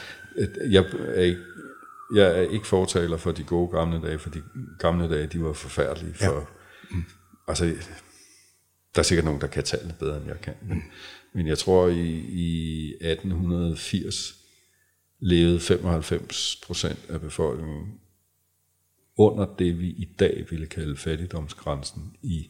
Jeg, 0.69 0.85
er 1.15 1.21
ikke, 1.21 1.41
jeg 2.15 2.37
er 2.37 2.41
ikke 2.41 2.67
fortaler 2.67 3.17
for 3.17 3.31
de 3.31 3.43
gode 3.43 3.71
gamle 3.71 4.01
dage, 4.01 4.19
for 4.19 4.29
de 4.29 4.43
gamle 4.79 5.09
dage, 5.09 5.27
de 5.27 5.43
var 5.43 5.53
forfærdelige. 5.53 6.13
For, 6.13 6.25
ja. 6.25 6.39
mm. 6.91 7.03
Altså, 7.47 7.65
der 8.95 8.99
er 8.99 9.03
sikkert 9.03 9.25
nogen, 9.25 9.41
der 9.41 9.47
kan 9.47 9.63
tallene 9.63 9.95
bedre, 9.99 10.17
end 10.17 10.27
jeg 10.27 10.41
kan. 10.41 10.53
Men, 10.61 10.83
men 11.33 11.47
jeg 11.47 11.57
tror, 11.57 11.87
i, 11.87 12.09
i 12.17 12.89
1880 13.01 14.35
levede 15.19 15.59
95 15.59 16.61
procent 16.65 16.99
af 17.09 17.21
befolkningen 17.21 17.99
under 19.17 19.55
det, 19.59 19.79
vi 19.79 19.87
i 19.87 20.15
dag 20.19 20.45
ville 20.49 20.65
kalde 20.65 20.97
fattigdomsgrænsen 20.97 22.15
i 22.21 22.49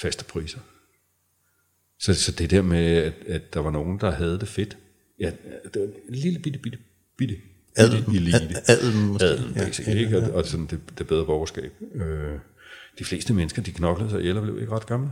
faste 0.00 0.24
priser. 0.24 0.60
Så, 2.00 2.14
så 2.14 2.32
det 2.32 2.50
der 2.50 2.62
med, 2.62 2.96
at, 2.96 3.12
at 3.26 3.54
der 3.54 3.60
var 3.60 3.70
nogen, 3.70 4.00
der 4.00 4.10
havde 4.10 4.40
det 4.40 4.48
fedt. 4.48 4.78
Ja, 5.20 5.30
det 5.74 5.80
var 5.82 5.86
en 6.08 6.14
lille 6.14 6.38
bitte, 6.38 6.58
bitte, 6.58 6.78
bitte, 7.18 7.34
Adel- 7.78 8.04
bitte 8.04 8.16
elite. 8.16 8.36
ad- 8.38 8.78
adelen 8.78 9.06
måske. 9.12 9.26
Adelen, 9.26 9.54
Ja, 9.86 9.92
ikke? 9.94 10.18
Og, 10.18 10.30
og 10.34 10.44
sådan 10.46 10.66
det, 10.66 10.80
det 10.98 11.06
bedre 11.06 11.26
borgerskab. 11.26 11.72
Øh, 11.94 12.38
de 12.98 13.04
fleste 13.04 13.34
mennesker, 13.34 13.62
de 13.62 13.72
knoklede 13.72 14.10
sig 14.10 14.20
ihjel 14.20 14.36
og 14.36 14.42
blev 14.42 14.60
ikke 14.60 14.72
ret 14.72 14.86
gamle. 14.86 15.10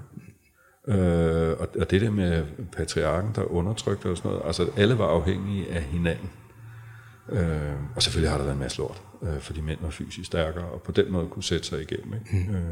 Øh, 0.89 1.59
og, 1.61 1.69
og 1.79 1.91
det 1.91 2.01
der 2.01 2.11
med 2.11 2.45
patriarken, 2.73 3.31
der 3.35 3.43
undertrykte 3.43 4.07
og 4.07 4.17
sådan 4.17 4.31
noget, 4.31 4.47
altså 4.47 4.71
alle 4.77 4.99
var 4.99 5.07
afhængige 5.07 5.71
af 5.71 5.83
hinanden. 5.83 6.31
Øh, 7.33 7.73
og 7.97 8.03
selvfølgelig 8.03 8.31
har 8.31 8.37
der 8.39 8.45
været 8.45 8.55
en 8.55 8.61
masse 8.61 8.79
lort, 8.79 9.03
øh, 9.23 9.41
fordi 9.41 9.61
mænd 9.61 9.79
var 9.83 9.91
fysisk 9.91 10.27
stærkere, 10.27 10.65
og 10.65 10.83
på 10.83 10.93
den 10.93 11.13
måde 11.13 11.29
kunne 11.29 11.43
sætte 11.43 11.67
sig 11.67 11.83
igennem. 11.83 12.15
Ikke? 12.15 12.49
Mm. 12.51 12.55
Øh, 12.55 12.63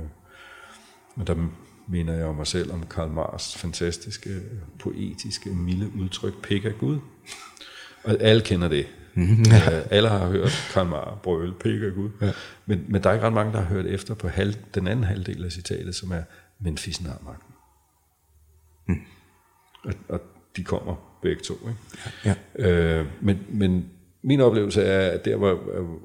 men 1.17 1.27
der 1.27 1.35
mener 1.89 2.13
jeg 2.13 2.35
mig 2.35 2.47
selv 2.47 2.73
om 2.73 2.87
Karl 2.87 3.11
Marx 3.11 3.57
fantastiske, 3.57 4.41
poetiske, 4.79 5.51
milde 5.51 5.91
udtryk, 5.99 6.43
pik 6.43 6.65
af 6.65 6.79
Gud. 6.79 6.99
Og 8.05 8.17
alle 8.21 8.43
kender 8.43 8.69
det. 8.69 8.87
Ja. 9.17 9.81
alle 9.91 10.09
har 10.09 10.29
hørt 10.29 10.71
Karl 10.73 10.87
Marx 10.87 11.23
brøle, 11.23 11.55
pik 11.61 11.83
af 11.83 11.93
Gud. 11.95 12.11
Ja. 12.21 12.33
Men, 12.67 12.85
men 12.89 13.03
der 13.03 13.11
er 13.11 13.15
ikke 13.15 13.27
ret 13.27 13.33
mange, 13.33 13.53
der 13.53 13.61
har 13.61 13.75
hørt 13.75 13.87
efter 13.87 14.15
på 14.15 14.29
halv, 14.29 14.55
den 14.75 14.87
anden 14.87 15.05
halvdel 15.05 15.45
af 15.45 15.53
citatet, 15.53 15.95
som 15.95 16.13
er, 16.13 16.23
men 16.61 16.79
fissen 16.79 17.07
har 17.07 17.21
magten. 17.25 17.55
Mm. 18.89 19.01
Og, 19.85 19.93
og 20.09 20.21
de 20.57 20.65
kommer 20.65 21.19
begge 21.23 21.43
to. 21.43 21.55
Ikke? 21.55 21.79
Ja. 22.25 22.35
Øh, 22.69 23.07
men, 23.21 23.39
men 23.49 23.91
min 24.23 24.41
oplevelse 24.41 24.83
er, 24.83 25.11
at 25.11 25.25
der, 25.25 25.37
hvor, 25.37 25.55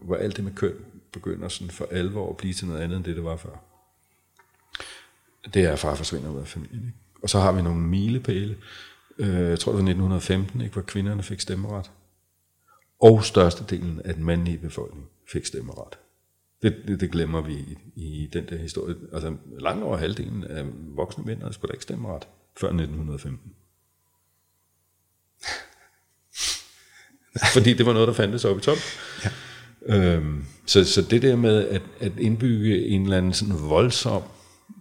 hvor 0.02 0.16
alt 0.16 0.38
det 0.38 0.44
med 0.44 0.56
køn 0.56 0.74
begynder 1.14 1.48
sådan 1.48 1.72
for 1.72 1.88
alvor 1.92 2.30
at 2.30 2.38
blive 2.38 2.54
til 2.54 2.68
noget 2.68 2.82
andet, 2.82 2.98
end 2.98 3.06
det, 3.06 3.16
det 3.16 3.24
var 3.24 3.36
før, 3.36 3.71
det 5.54 5.64
er, 5.64 5.72
at 5.72 5.80
far 5.80 5.96
forsvinder 5.96 6.30
ud 6.30 6.40
af 6.40 6.48
familien. 6.48 6.86
Ikke? 6.86 6.98
Og 7.24 7.30
så 7.30 7.40
har 7.40 7.52
vi 7.52 7.62
nogle 7.62 7.82
milepæle. 7.82 8.58
Øh, 9.18 9.50
jeg 9.50 9.60
tror, 9.60 9.72
det 9.72 9.78
var 9.78 9.90
1915, 9.90 10.62
ikke, 10.62 10.74
hvor 10.74 10.82
kvinderne 10.82 11.24
fik 11.24 11.40
stemmeret. 11.40 11.92
Og 13.02 13.26
størstedelen 13.26 14.02
af 14.06 14.14
den 14.14 14.24
mandlige 14.24 14.58
befolkning 14.58 15.06
fik 15.32 15.46
stemmeret. 15.46 15.98
Det, 16.62 16.76
det, 16.88 17.00
det 17.00 17.12
glemmer 17.12 17.42
vi 17.42 17.54
i, 17.54 17.78
i 17.96 18.30
den 18.34 18.50
der 18.50 18.58
historie. 18.58 18.96
Altså 19.14 19.36
langt 19.60 19.84
over 19.84 19.98
halvdelen 19.98 20.44
af 20.44 20.66
voksne 20.96 21.24
mænd 21.24 21.40
havde 21.40 21.54
sgu 21.54 21.68
da 21.68 21.74
ikke 21.74 21.84
stemmeret 21.84 22.28
før 22.58 22.68
1915. 22.68 23.54
Fordi 27.54 27.74
det 27.74 27.86
var 27.86 27.94
noget, 27.94 28.08
der 28.08 28.14
fandtes 28.14 28.46
op 28.46 28.58
i 28.58 28.62
top. 28.62 28.78
Ja. 29.24 29.30
Øhm, 29.86 30.46
så, 30.66 30.86
så 30.86 31.02
det 31.02 31.22
der 31.22 31.36
med 31.36 31.68
at, 31.68 31.82
at 32.00 32.12
indbygge 32.20 32.88
en 32.88 33.04
eller 33.04 33.18
anden 33.18 33.34
sådan 33.34 33.70
voldsom 33.70 34.24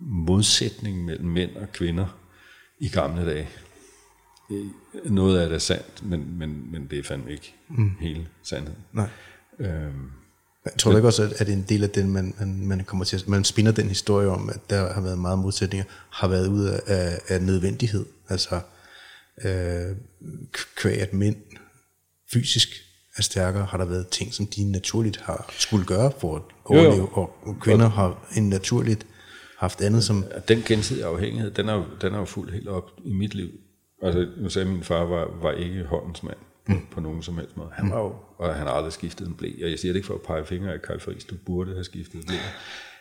modsætning 0.01 1.05
mellem 1.05 1.28
mænd 1.28 1.57
og 1.57 1.72
kvinder 1.72 2.07
i 2.80 2.88
gamle 2.88 3.26
dage, 3.26 3.49
noget 5.05 5.38
af 5.38 5.49
det 5.49 5.55
er 5.55 5.59
sandt, 5.59 6.05
men, 6.07 6.38
men, 6.38 6.72
men 6.72 6.86
det 6.91 6.99
er 6.99 7.03
fandme 7.03 7.32
ikke 7.32 7.55
mm. 7.68 7.91
hele 8.01 8.28
sandheden. 8.43 8.78
Nej. 8.93 9.09
Øhm, 9.59 10.11
jeg 10.64 10.72
tror 10.78 10.91
men, 10.91 10.99
ikke 10.99 11.09
også, 11.09 11.34
at, 11.38 11.49
en 11.49 11.64
del 11.68 11.82
af 11.82 11.91
den, 11.91 12.11
man, 12.11 12.34
man, 12.38 12.66
man 12.66 12.84
kommer 12.84 13.05
til 13.05 13.22
man 13.26 13.45
spinder 13.45 13.72
den 13.72 13.88
historie 13.88 14.28
om, 14.28 14.49
at 14.49 14.70
der 14.70 14.93
har 14.93 15.01
været 15.01 15.18
meget 15.18 15.38
modsætninger, 15.38 15.84
har 16.11 16.28
været 16.28 16.49
ud 16.49 16.64
af, 16.86 17.20
af 17.28 17.43
nødvendighed. 17.43 18.07
Altså, 18.28 18.61
øh, 19.45 19.97
kvæg 20.76 21.01
at 21.01 21.12
mænd 21.12 21.36
fysisk 22.32 22.68
er 23.16 23.22
stærkere, 23.22 23.64
har 23.64 23.78
der 23.78 23.84
været 23.84 24.09
ting, 24.09 24.34
som 24.34 24.47
de 24.47 24.64
naturligt 24.64 25.16
har 25.16 25.51
skulle 25.59 25.84
gøre 25.84 26.12
for 26.20 26.36
at 26.36 26.43
overleve, 26.64 26.95
jo, 26.95 27.11
jo. 27.16 27.30
og 27.43 27.57
kvinder 27.61 27.88
har 27.88 28.28
en 28.36 28.49
naturligt 28.49 29.07
haft 29.61 29.80
andet 29.80 30.04
som... 30.04 30.24
Den 30.48 30.62
gensidige 30.62 31.04
afhængighed, 31.04 31.50
den 31.50 31.68
er, 31.68 31.74
jo, 31.74 31.84
den 32.00 32.14
er 32.14 32.18
jo 32.18 32.24
fuldt 32.24 32.52
helt 32.52 32.68
op 32.68 32.90
i 33.04 33.12
mit 33.12 33.34
liv. 33.34 33.50
Altså, 34.02 34.28
nu 34.36 34.48
sagde 34.48 34.68
min 34.68 34.82
far, 34.82 35.04
var, 35.04 35.38
var 35.42 35.52
ikke 35.52 35.84
håndens 35.84 36.22
mand 36.22 36.36
på, 36.66 36.72
mm. 36.72 36.86
på 36.90 37.00
nogen 37.00 37.22
som 37.22 37.38
helst 37.38 37.56
måde. 37.56 37.68
Han 37.72 37.90
var 37.90 37.98
jo, 37.98 38.14
og 38.38 38.54
han 38.54 38.66
har 38.66 38.74
aldrig 38.74 38.92
skiftet 38.92 39.26
en 39.26 39.34
blæ. 39.34 39.52
Og 39.62 39.70
jeg 39.70 39.78
siger 39.78 39.92
det 39.92 39.96
ikke 39.96 40.06
for 40.06 40.14
at 40.14 40.22
pege 40.22 40.46
fingre 40.46 40.72
af 40.72 40.82
Karl 40.82 41.00
Friis, 41.00 41.24
du 41.24 41.34
burde 41.46 41.72
have 41.72 41.84
skiftet 41.84 42.26
blæ. 42.26 42.36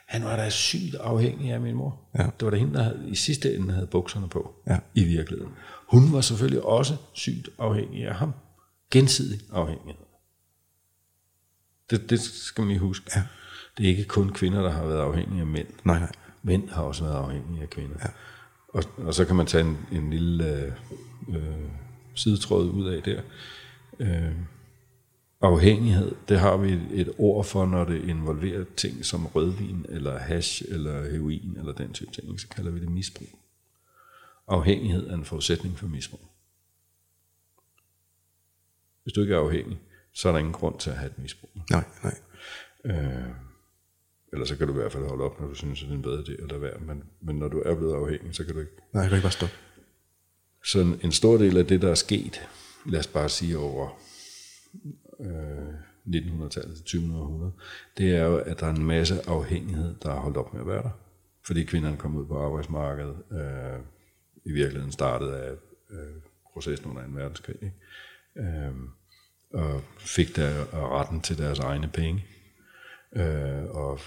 Han 0.08 0.24
var 0.24 0.36
da 0.36 0.50
sygt 0.50 0.96
afhængig 0.96 1.52
af 1.52 1.62
min 1.62 1.76
mor. 1.76 2.00
Ja. 2.18 2.24
Det 2.24 2.46
var 2.46 2.50
da 2.50 2.58
hende, 2.58 2.74
der 2.74 2.84
havde, 2.84 3.04
i 3.08 3.16
sidste 3.16 3.56
ende 3.56 3.74
havde 3.74 3.88
bukserne 3.88 4.30
på, 4.30 4.56
ja. 4.68 4.80
i 4.96 5.04
virkeligheden. 5.04 5.54
Hun 5.88 6.14
var 6.14 6.22
selvfølgelig 6.22 6.64
også 6.64 6.96
sygt 7.14 7.50
afhængig 7.58 8.08
af 8.08 8.16
ham. 8.16 8.34
Gensidig 8.92 9.40
afhængighed. 9.52 10.06
Det, 11.90 12.10
det 12.10 12.22
skal 12.22 12.64
man 12.64 12.78
huske. 12.78 13.12
Ja. 13.16 13.24
Det 13.78 13.86
er 13.86 13.90
ikke 13.90 14.04
kun 14.04 14.30
kvinder, 14.30 14.62
der 14.62 14.70
har 14.70 14.86
været 14.86 15.02
afhængige 15.02 15.42
af 15.42 15.48
mænd. 15.48 15.68
Nej, 15.84 16.00
nej. 16.00 16.12
Mænd 16.44 16.70
har 16.70 16.84
også 16.84 17.04
været 17.04 17.16
afhængige 17.16 17.62
af 17.62 17.70
kvinder. 17.70 17.96
Ja. 18.04 18.10
Og, 18.68 18.84
og 18.98 19.14
så 19.14 19.26
kan 19.26 19.36
man 19.36 19.46
tage 19.46 19.64
en, 19.64 19.78
en 19.92 20.10
lille 20.10 20.56
øh, 20.56 20.74
øh, 21.36 21.70
sidetråd 22.16 22.70
ud 22.70 22.88
af 22.88 23.04
der. 23.04 23.22
Øh, 24.00 24.36
afhængighed, 25.42 26.16
det 26.30 26.40
har 26.40 26.58
vi 26.58 26.80
et 26.92 27.12
ord 27.18 27.46
for, 27.46 27.66
når 27.66 27.84
det 27.84 28.04
involverer 28.04 28.66
ting 28.78 29.06
som 29.06 29.26
rødvin, 29.26 29.86
eller 29.90 30.18
hash, 30.18 30.64
eller 30.68 31.12
heroin, 31.12 31.58
eller 31.58 31.74
den 31.74 31.94
type 31.94 32.12
ting. 32.12 32.40
Så 32.40 32.48
kalder 32.48 32.72
vi 32.72 32.80
det 32.80 32.92
misbrug. 32.92 33.40
Afhængighed 34.48 35.08
er 35.08 35.14
en 35.14 35.26
forudsætning 35.26 35.80
for 35.80 35.88
misbrug. 35.88 36.26
Hvis 39.04 39.14
du 39.14 39.22
ikke 39.22 39.34
er 39.34 39.40
afhængig, 39.40 39.80
så 40.14 40.28
er 40.28 40.32
der 40.32 40.40
ingen 40.40 40.54
grund 40.54 40.80
til 40.80 40.90
at 40.90 40.98
have 40.98 41.12
et 41.12 41.18
misbrug. 41.18 41.50
Nej, 41.70 41.84
nej. 42.04 42.16
Øh, 42.86 43.49
eller 44.34 44.46
så 44.46 44.58
kan 44.58 44.68
du 44.68 44.74
i 44.74 44.78
hvert 44.78 44.92
fald 44.92 45.06
holde 45.06 45.24
op, 45.24 45.40
når 45.40 45.48
du 45.48 45.54
synes, 45.54 45.84
at 45.84 45.88
det 45.88 45.94
er 45.94 45.98
en 45.98 46.02
bedre 46.02 46.20
idé 46.20 46.44
at 46.44 46.50
lade 46.50 46.62
være. 46.62 46.80
Men, 46.80 47.04
men 47.22 47.36
når 47.36 47.48
du 47.48 47.60
er 47.66 47.76
blevet 47.76 47.94
afhængig, 47.94 48.36
så 48.36 48.46
kan 48.46 48.54
du 48.54 48.60
ikke... 48.60 48.72
Nej, 48.94 49.04
du 49.04 49.10
kan 49.10 49.18
ikke 49.18 49.26
bare 49.26 49.32
stoppe. 49.32 49.56
Så 50.66 50.80
en, 50.80 51.00
en 51.04 51.12
stor 51.12 51.38
del 51.38 51.58
af 51.58 51.68
det, 51.68 51.82
der 51.82 51.90
er 51.90 51.96
sket, 51.96 52.42
lad 52.86 53.00
os 53.00 53.08
bare 53.08 53.30
sige 53.30 53.58
over 53.58 54.00
øh, 55.20 55.74
1900-tallet 56.08 56.76
til 56.76 57.02
2000 57.02 57.52
det 57.98 58.16
er 58.16 58.26
jo, 58.26 58.38
at 58.38 58.60
der 58.60 58.66
er 58.66 58.74
en 58.74 58.86
masse 58.86 59.30
afhængighed, 59.30 59.96
der 60.04 60.10
har 60.10 60.20
holdt 60.20 60.38
op 60.38 60.54
med 60.54 60.62
at 60.62 60.68
være 60.68 60.84
der. 60.84 60.90
Fordi 61.46 61.64
kvinderne 61.64 61.98
kom 61.98 62.16
ud 62.16 62.26
på 62.26 62.46
arbejdsmarkedet, 62.46 63.16
øh, 63.32 63.80
i 64.46 64.52
virkeligheden 64.52 64.92
startede 64.92 65.38
af 65.38 65.52
øh, 65.90 66.22
processen 66.54 66.90
under 66.90 67.04
en 67.04 67.16
verdenskrig, 67.16 67.56
ikke? 67.62 67.76
Øh, 68.38 68.74
og 69.54 69.82
fik 69.98 70.36
der 70.36 70.66
retten 70.74 71.22
til 71.22 71.38
deres 71.38 71.60
egne 71.60 71.90
penge. 71.94 72.26
Øh, 73.16 73.64
og 73.70 74.00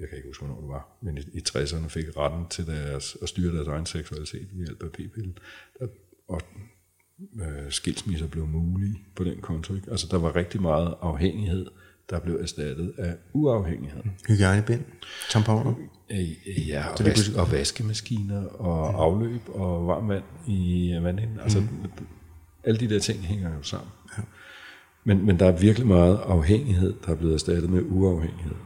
jeg 0.00 0.08
kan 0.08 0.16
ikke 0.16 0.28
huske, 0.28 0.44
hvornår 0.44 0.60
det 0.60 0.68
var, 0.68 0.88
men 1.00 1.18
i, 1.18 1.20
i 1.20 1.42
60'erne 1.48 1.88
fik 1.88 2.16
retten 2.16 2.48
til 2.48 2.66
deres, 2.66 3.16
at 3.22 3.28
styre 3.28 3.56
deres 3.56 3.68
egen 3.68 3.86
seksualitet 3.86 4.48
ved 4.52 4.66
hjælp 4.66 4.82
af 4.82 4.92
p-pillen. 4.92 5.38
Og 6.28 6.40
øh, 7.40 7.70
skilsmisser 7.70 8.26
blev 8.26 8.46
mulige 8.46 8.98
på 9.16 9.24
den 9.24 9.40
konto. 9.40 9.74
Ikke? 9.74 9.90
Altså 9.90 10.06
der 10.10 10.18
var 10.18 10.36
rigtig 10.36 10.62
meget 10.62 10.94
afhængighed, 11.02 11.66
der 12.10 12.20
blev 12.20 12.34
erstattet 12.40 12.94
af 12.98 13.16
uafhængighed. 13.32 14.02
Hygiejnebind, 14.28 14.84
tamponer? 15.30 15.74
Øh, 16.10 16.68
ja, 16.68 16.88
og, 16.88 17.04
vask, 17.04 17.34
og 17.36 17.52
vaskemaskiner, 17.52 18.46
og 18.46 18.92
ja. 18.92 18.98
afløb, 18.98 19.40
og 19.48 19.86
varmt 19.86 20.08
vand 20.08 20.24
i 20.46 20.98
vandhænden. 21.02 21.40
Altså, 21.40 21.60
mm. 21.60 21.66
alle 22.64 22.80
de 22.80 22.88
der 22.88 23.00
ting 23.00 23.20
hænger 23.20 23.54
jo 23.54 23.62
sammen. 23.62 23.90
Ja. 24.18 24.22
Men, 25.04 25.26
men 25.26 25.38
der 25.38 25.46
er 25.46 25.52
virkelig 25.52 25.88
meget 25.88 26.18
afhængighed, 26.18 26.94
der 27.06 27.12
er 27.12 27.16
blevet 27.16 27.34
erstattet 27.34 27.70
med 27.70 27.82
uafhængighed. 27.82 28.56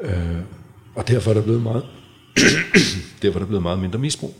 Øh, 0.00 0.42
og 0.94 1.08
derfor 1.08 1.30
er 1.30 1.34
der 1.34 1.42
blevet 1.42 1.62
meget, 1.62 1.86
derfor 3.22 3.38
er 3.38 3.40
der 3.40 3.46
blevet 3.46 3.62
meget 3.62 3.78
mindre 3.78 3.98
misbrug. 3.98 4.34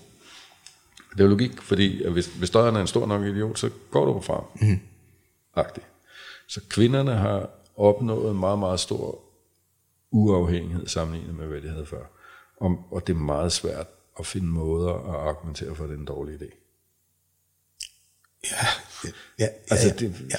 Det 1.12 1.20
er 1.20 1.24
jo 1.24 1.30
logik, 1.30 1.62
fordi 1.62 2.08
hvis, 2.08 2.26
hvis 2.26 2.50
døren 2.50 2.76
er 2.76 2.80
en 2.80 2.86
stor 2.86 3.06
nok 3.06 3.22
idiot, 3.22 3.58
så 3.58 3.70
går 3.90 4.04
du 4.04 4.20
farm. 4.20 4.44
Mm. 4.60 4.80
Agtigt. 5.54 5.86
Så 6.48 6.60
kvinderne 6.68 7.12
har 7.12 7.50
opnået 7.76 8.36
meget, 8.36 8.58
meget 8.58 8.80
stor 8.80 9.18
uafhængighed 10.10 10.86
sammenlignet 10.86 11.34
med, 11.34 11.46
hvad 11.46 11.60
de 11.60 11.68
havde 11.68 11.86
før. 11.86 12.04
Og, 12.56 12.84
og 12.90 13.06
det 13.06 13.12
er 13.12 13.18
meget 13.18 13.52
svært 13.52 13.86
at 14.18 14.26
finde 14.26 14.46
måder 14.46 14.94
at 14.94 15.28
argumentere 15.28 15.74
for, 15.74 15.84
at 15.84 15.90
det 15.90 15.96
er 15.96 16.00
en 16.00 16.06
dårlig 16.06 16.34
idé. 16.34 16.54
Ja, 18.50 18.66
ja, 19.04 19.44
ja, 19.44 19.48
altså, 19.70 19.94
det, 19.98 20.14
ja. 20.30 20.36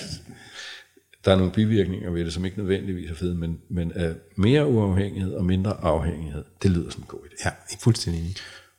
Der 1.25 1.31
er 1.31 1.35
nogle 1.35 1.51
bivirkninger 1.51 2.11
ved 2.11 2.25
det, 2.25 2.33
som 2.33 2.45
ikke 2.45 2.57
nødvendigvis 2.57 3.11
er 3.11 3.15
fede, 3.15 3.35
men, 3.35 3.61
men 3.69 3.91
af 3.91 4.15
mere 4.35 4.67
uafhængighed 4.67 5.33
og 5.33 5.45
mindre 5.45 5.73
afhængighed, 5.73 6.43
det 6.63 6.71
lyder 6.71 6.89
som 6.89 7.01
en 7.01 7.07
god 7.07 7.19
idé. 7.19 7.45
Ja, 7.45 7.51
fuldstændig 7.79 8.35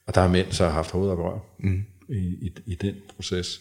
Og 0.06 0.14
der 0.14 0.20
er 0.20 0.28
mænd, 0.28 0.52
så 0.52 0.64
har 0.64 0.72
haft 0.72 0.90
hovedoprør 0.90 1.38
mm. 1.58 1.84
i, 2.08 2.18
i, 2.18 2.52
i 2.66 2.74
den 2.74 2.94
proces. 3.16 3.60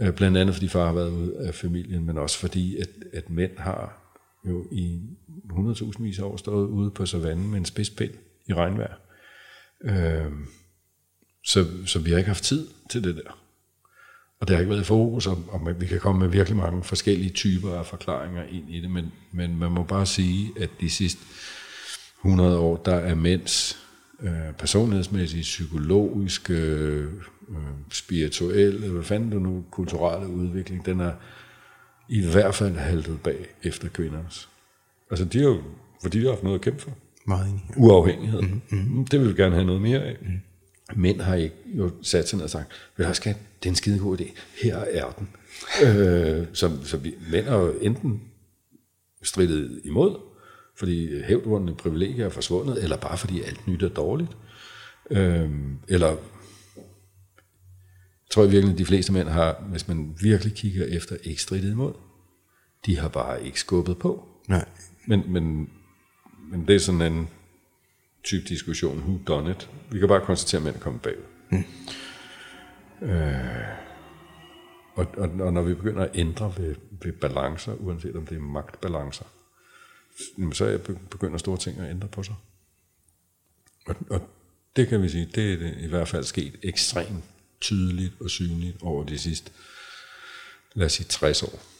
Øh, 0.00 0.12
blandt 0.12 0.38
andet 0.38 0.54
fordi 0.54 0.68
far 0.68 0.86
har 0.86 0.92
været 0.92 1.10
ude 1.10 1.46
af 1.46 1.54
familien, 1.54 2.06
men 2.06 2.18
også 2.18 2.38
fordi, 2.38 2.76
at, 2.80 2.88
at 3.12 3.30
mænd 3.30 3.58
har 3.58 4.02
jo 4.48 4.66
i 4.72 5.00
100.000 5.52 6.02
vis 6.02 6.18
af 6.18 6.22
år 6.22 6.36
stået 6.36 6.66
ude 6.68 6.90
på 6.90 7.06
savannen 7.06 7.50
med 7.50 7.58
en 7.58 7.64
spidspind 7.64 8.12
i 8.48 8.54
regnvejr. 8.54 8.94
Øh, 9.84 10.32
så, 11.44 11.66
så 11.86 11.98
vi 11.98 12.10
har 12.10 12.18
ikke 12.18 12.28
haft 12.28 12.44
tid 12.44 12.68
til 12.90 13.04
det 13.04 13.16
der. 13.16 13.45
Og 14.40 14.48
det 14.48 14.56
har 14.56 14.60
ikke 14.60 14.70
været 14.70 14.82
i 14.82 14.84
fokus, 14.84 15.26
og, 15.26 15.44
og 15.48 15.80
vi 15.80 15.86
kan 15.86 16.00
komme 16.00 16.20
med 16.20 16.28
virkelig 16.28 16.56
mange 16.56 16.82
forskellige 16.82 17.30
typer 17.30 17.74
af 17.74 17.86
forklaringer 17.86 18.42
ind 18.42 18.70
i 18.70 18.80
det, 18.80 18.90
men, 18.90 19.12
men 19.32 19.58
man 19.58 19.72
må 19.72 19.82
bare 19.82 20.06
sige, 20.06 20.52
at 20.60 20.70
de 20.80 20.90
sidste 20.90 21.20
100 22.24 22.58
år, 22.58 22.76
der 22.76 22.94
er 22.94 23.14
mænds 23.14 23.78
øh, 24.22 24.52
personlighedsmæssige, 24.58 25.42
psykologiske, 25.42 26.54
øh, 26.54 27.10
spirituelle, 27.92 28.88
hvad 28.88 29.02
fanden 29.02 29.30
du 29.30 29.38
nu, 29.38 29.64
kulturelle 29.70 30.28
udvikling, 30.28 30.86
den 30.86 31.00
er 31.00 31.12
i 32.08 32.30
hvert 32.30 32.54
fald 32.54 32.76
haltet 32.76 33.20
bag 33.20 33.46
efter 33.62 33.88
kvindernes. 33.88 34.48
Altså 35.10 35.24
de 35.24 35.38
har 35.38 35.46
jo, 35.46 35.62
fordi 36.02 36.18
de 36.18 36.24
har 36.24 36.30
haft 36.30 36.42
noget 36.42 36.58
at 36.58 36.64
kæmpe 36.64 36.82
for. 36.82 36.90
Meget 37.26 37.48
enig. 37.48 37.62
Uafhængighed. 37.76 38.42
Mm-hmm. 38.42 39.06
Det 39.06 39.20
vil 39.20 39.28
vi 39.28 39.42
gerne 39.42 39.54
have 39.54 39.66
noget 39.66 39.82
mere 39.82 40.00
af. 40.00 40.16
Mm. 40.22 40.40
Mænd 40.94 41.20
har 41.20 41.34
ikke 41.34 41.56
jo 41.66 41.90
sat 42.02 42.28
sig 42.28 42.36
ned 42.36 42.44
og 42.44 42.50
sagt, 42.50 42.72
du 42.98 43.04
skat, 43.12 43.36
det 43.62 43.68
er 43.68 43.70
en 43.70 43.76
skide 43.76 43.98
god 43.98 44.20
idé, 44.20 44.24
her 44.62 44.76
er 44.76 45.10
den. 45.10 45.28
øh, 45.84 46.46
så, 46.52 46.70
så 46.84 46.96
vi, 46.96 47.14
mænd 47.30 47.46
har 47.46 47.56
jo 47.56 47.78
enten 47.80 48.22
strittet 49.22 49.80
imod, 49.84 50.20
fordi 50.78 51.22
hævdvundne 51.22 51.74
privilegier 51.74 52.24
er 52.24 52.30
forsvundet, 52.30 52.82
eller 52.82 52.96
bare 52.96 53.18
fordi 53.18 53.42
alt 53.42 53.68
nyt 53.68 53.82
er 53.82 53.88
dårligt. 53.88 54.36
Øh, 55.10 55.50
eller 55.88 56.08
jeg 56.08 56.18
tror 58.30 58.46
virkelig, 58.46 58.72
at 58.72 58.78
de 58.78 58.86
fleste 58.86 59.12
mænd 59.12 59.28
har, 59.28 59.64
hvis 59.70 59.88
man 59.88 60.14
virkelig 60.22 60.54
kigger 60.54 60.86
efter, 60.86 61.16
ikke 61.22 61.42
strittet 61.42 61.70
imod. 61.70 61.92
De 62.86 62.98
har 62.98 63.08
bare 63.08 63.44
ikke 63.44 63.60
skubbet 63.60 63.98
på. 63.98 64.28
Nej. 64.48 64.64
Men, 65.06 65.32
men, 65.32 65.70
men 66.50 66.68
det 66.68 66.76
er 66.76 66.80
sådan 66.80 67.12
en 67.12 67.28
type 68.26 68.48
diskussion, 68.48 68.98
who 68.98 69.20
done 69.26 69.50
it. 69.50 69.70
Vi 69.90 69.98
kan 69.98 70.08
bare 70.08 70.20
konstatere, 70.20 70.58
at 70.58 70.64
mænd 70.64 70.76
er 70.76 70.80
kommet 70.80 71.02
bagud. 71.02 71.22
Mm. 71.50 71.64
Øh, 73.08 73.86
og, 74.94 75.06
og, 75.16 75.30
og 75.40 75.52
når 75.52 75.62
vi 75.62 75.74
begynder 75.74 76.02
at 76.02 76.10
ændre 76.14 76.54
ved, 76.56 76.74
ved 77.02 77.12
balancer, 77.12 77.74
uanset 77.74 78.16
om 78.16 78.26
det 78.26 78.36
er 78.36 78.40
magtbalancer, 78.40 79.24
så 80.52 80.64
er 80.64 80.78
begynder 81.10 81.38
store 81.38 81.58
ting 81.58 81.80
at 81.80 81.90
ændre 81.90 82.08
på 82.08 82.22
sig. 82.22 82.34
Og, 83.86 83.96
og 84.10 84.28
det 84.76 84.88
kan 84.88 85.02
vi 85.02 85.08
sige, 85.08 85.30
det 85.34 85.52
er 85.52 85.72
i 85.78 85.88
hvert 85.88 86.08
fald 86.08 86.24
sket 86.24 86.56
ekstremt 86.62 87.24
tydeligt 87.60 88.12
og 88.20 88.30
synligt 88.30 88.76
over 88.82 89.04
de 89.04 89.18
sidste, 89.18 89.50
lad 90.74 90.86
os 90.86 90.92
sige, 90.92 91.06
60 91.06 91.42
år. 91.42 91.75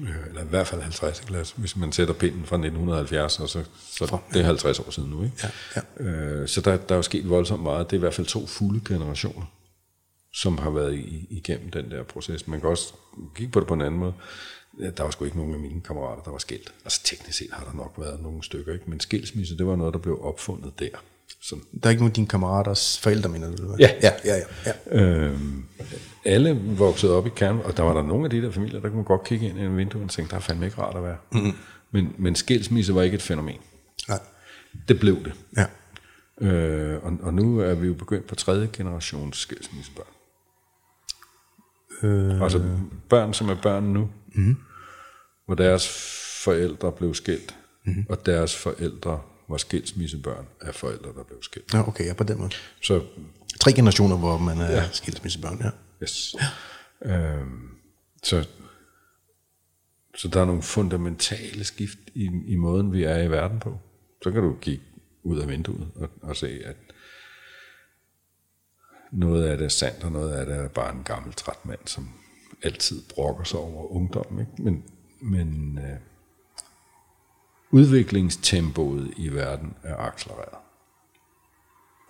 Øh, 0.00 0.26
Eller 0.28 0.42
i 0.44 0.46
hvert 0.46 0.66
fald 0.66 0.80
50, 0.82 1.20
ikke? 1.20 1.40
Os- 1.40 1.50
hvis 1.56 1.76
man 1.76 1.92
sætter 1.92 2.14
pinden 2.14 2.44
fra 2.46 2.56
1970, 2.56 3.40
og 3.40 3.48
så, 3.48 3.64
så 3.78 4.18
det 4.32 4.40
er 4.40 4.44
50 4.44 4.78
år 4.80 4.90
siden 4.90 5.10
nu. 5.10 5.24
Ikke? 5.24 5.36
Ja, 5.76 6.04
Øh, 6.04 6.48
så 6.48 6.60
der, 6.60 6.76
der 6.76 6.94
er 6.94 6.96
jo 6.96 7.02
sket 7.02 7.28
voldsomt 7.30 7.62
meget. 7.62 7.90
Det 7.90 7.96
er 7.96 7.98
i 7.98 8.00
hvert 8.00 8.14
fald 8.14 8.26
to 8.26 8.46
fulde 8.46 8.80
generationer, 8.88 9.46
som 10.34 10.58
har 10.58 10.70
været 10.70 10.94
i, 10.94 11.26
igennem 11.30 11.70
den 11.70 11.90
der 11.90 12.02
proces. 12.02 12.46
Man 12.48 12.60
kan 12.60 12.68
også 12.68 12.92
kigge 13.34 13.52
på 13.52 13.60
det 13.60 13.68
på 13.68 13.74
en 13.74 13.80
anden 13.80 14.00
måde. 14.00 14.14
Ja, 14.80 14.90
Der 14.90 15.02
var 15.02 15.10
sgu 15.10 15.24
ikke 15.24 15.36
nogen 15.36 15.54
af 15.54 15.60
mine 15.60 15.80
kammerater, 15.80 16.22
der 16.22 16.30
var 16.30 16.38
skilt. 16.38 16.72
Altså 16.84 17.00
teknisk 17.04 17.38
set 17.38 17.48
har 17.52 17.64
der 17.64 17.72
nok 17.72 17.94
været 17.98 18.20
nogle 18.22 18.44
stykker, 18.44 18.72
ikke? 18.72 18.90
men 18.90 19.00
skilsmisse, 19.00 19.56
det 19.58 19.66
var 19.66 19.76
noget, 19.76 19.94
der 19.94 20.00
blev 20.00 20.18
opfundet 20.22 20.78
der. 20.78 20.88
Sådan. 21.40 21.64
Der 21.82 21.86
er 21.86 21.90
ikke 21.90 22.02
nogen 22.02 22.10
af 22.10 22.14
dine 22.14 22.26
kammeraters 22.26 22.98
forældre, 22.98 23.28
mener 23.28 23.56
du? 23.56 23.76
Ja. 23.78 23.90
ja, 24.02 24.12
ja, 24.24 24.36
ja, 24.36 24.42
ja. 24.66 25.04
Øhm, 25.04 25.64
alle 26.24 26.60
voksede 26.76 27.16
op 27.16 27.26
i 27.26 27.30
kernen, 27.36 27.62
og 27.62 27.76
der 27.76 27.82
var 27.82 27.94
der 27.94 28.02
nogle 28.02 28.24
af 28.24 28.30
de 28.30 28.42
der 28.42 28.50
familier, 28.50 28.80
der 28.80 28.88
kunne 28.88 28.96
man 28.96 29.04
godt 29.04 29.24
kigge 29.24 29.48
ind 29.48 29.58
i 29.58 29.62
en 29.62 29.76
vindue 29.76 30.02
og 30.02 30.10
tænke, 30.10 30.30
der 30.30 30.36
er 30.36 30.40
fandme 30.40 30.66
ikke 30.66 30.78
rart 30.78 30.96
at 30.96 31.02
være. 31.02 31.16
Mm-hmm. 31.32 31.52
Men, 31.90 32.14
men 32.18 32.34
skilsmisse 32.34 32.94
var 32.94 33.02
ikke 33.02 33.14
et 33.14 33.22
fænomen. 33.22 33.58
Nej. 34.08 34.18
Det 34.88 35.00
blev 35.00 35.24
det. 35.24 35.32
Ja. 35.56 35.66
Øh, 36.46 37.04
og, 37.04 37.18
og 37.22 37.34
nu 37.34 37.60
er 37.60 37.74
vi 37.74 37.86
jo 37.86 37.94
begyndt 37.94 38.26
på 38.26 38.34
tredje 38.34 38.68
generations 38.72 39.38
skilsmissebørn. 39.38 40.06
Øh. 42.02 42.42
Altså 42.42 42.62
børn, 43.08 43.34
som 43.34 43.48
er 43.48 43.56
børn 43.62 43.84
nu, 43.84 44.10
mm. 44.34 44.56
hvor 45.46 45.54
deres 45.54 45.88
forældre 46.44 46.92
blev 46.92 47.14
skilt, 47.14 47.56
mm. 47.84 48.06
og 48.08 48.26
deres 48.26 48.56
forældre 48.56 49.20
var 49.48 49.56
skilsmissebørn 49.56 50.46
af 50.60 50.74
forældre, 50.74 51.12
der 51.16 51.24
blev 51.24 51.42
skilt. 51.42 51.74
ja, 51.74 51.88
okay, 51.88 52.06
ja, 52.06 52.14
på 52.14 52.24
den 52.24 52.38
måde. 52.38 52.50
Så 52.82 53.02
Tre 53.60 53.72
generationer, 53.72 54.16
hvor 54.16 54.38
man 54.38 54.58
er 54.58 54.72
ja. 54.72 54.88
skilsmissebørn, 54.92 55.60
ja. 55.64 55.70
Yes. 56.02 56.36
Øhm, 57.04 57.68
så, 58.22 58.48
så 60.16 60.28
der 60.28 60.40
er 60.40 60.44
nogle 60.44 60.62
fundamentale 60.62 61.64
skift 61.64 61.98
i, 62.14 62.30
i 62.46 62.56
måden, 62.56 62.92
vi 62.92 63.04
er 63.04 63.22
i 63.22 63.30
verden 63.30 63.60
på. 63.60 63.78
Så 64.22 64.30
kan 64.30 64.42
du 64.42 64.56
kigge 64.60 64.84
ud 65.22 65.38
af 65.38 65.48
vinduet 65.48 65.90
og, 65.94 66.08
og 66.22 66.36
se, 66.36 66.60
at 66.64 66.76
noget 69.12 69.44
af 69.44 69.58
det 69.58 69.64
er 69.64 69.68
sandt, 69.68 70.04
og 70.04 70.12
noget 70.12 70.32
af 70.32 70.46
det 70.46 70.56
er 70.56 70.68
bare 70.68 70.94
en 70.94 71.02
gammel 71.04 71.32
træt 71.32 71.66
mand, 71.66 71.80
som 71.86 72.08
altid 72.62 73.02
brokker 73.14 73.44
sig 73.44 73.58
over 73.58 73.92
ungdommen. 73.92 74.40
Ikke? 74.40 74.62
Men, 74.62 74.84
men 75.20 75.78
øh, 75.78 75.96
udviklingstempoet 77.70 79.12
i 79.16 79.28
verden 79.28 79.74
er 79.82 79.96
accelereret 79.96 80.58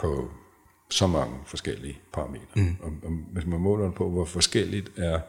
på 0.01 0.31
så 0.91 1.07
mange 1.07 1.37
forskellige 1.47 1.99
parametre. 2.13 2.47
Mm. 2.57 2.77
Og, 2.81 2.93
og 3.03 3.11
hvis 3.33 3.47
man 3.47 3.61
måler 3.61 3.91
på, 3.91 4.11
hvor 4.11 4.25
forskelligt 4.25 4.93
er 4.97 5.21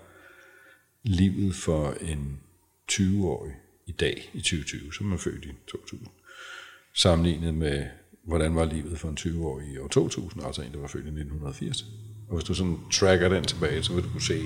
livet 1.03 1.55
for 1.55 1.91
en 2.01 2.39
20-årig 2.91 3.53
i 3.85 3.91
dag, 3.91 4.29
i 4.33 4.39
2020, 4.39 4.93
som 4.93 5.11
er 5.11 5.17
født 5.17 5.45
i 5.45 5.51
2000, 5.67 6.07
sammenlignet 6.93 7.53
med, 7.53 7.87
hvordan 8.23 8.55
var 8.55 8.65
livet 8.65 8.99
for 8.99 9.09
en 9.09 9.17
20-årig 9.19 9.67
i 9.73 9.77
år 9.77 9.87
2000, 9.87 10.43
altså 10.43 10.61
en, 10.61 10.71
der 10.71 10.79
var 10.79 10.87
født 10.87 11.05
i 11.05 11.07
1980. 11.07 11.85
Og 12.29 12.35
hvis 12.35 12.43
du 12.43 12.53
sådan 12.53 12.77
tracker 12.91 13.29
den 13.29 13.43
tilbage, 13.43 13.83
så 13.83 13.93
vil 13.93 14.03
du 14.03 14.09
kunne 14.09 14.21
se 14.21 14.41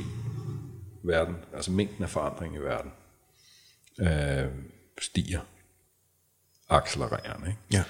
verden, 1.03 1.35
altså 1.53 1.71
mængden 1.71 2.03
af 2.03 2.09
forandring 2.09 2.55
i 2.55 2.59
verden, 2.59 2.91
øh, 3.99 4.51
stiger 5.01 5.39
accelererende. 6.69 7.47
Ikke? 7.47 7.59
Ja. 7.71 7.83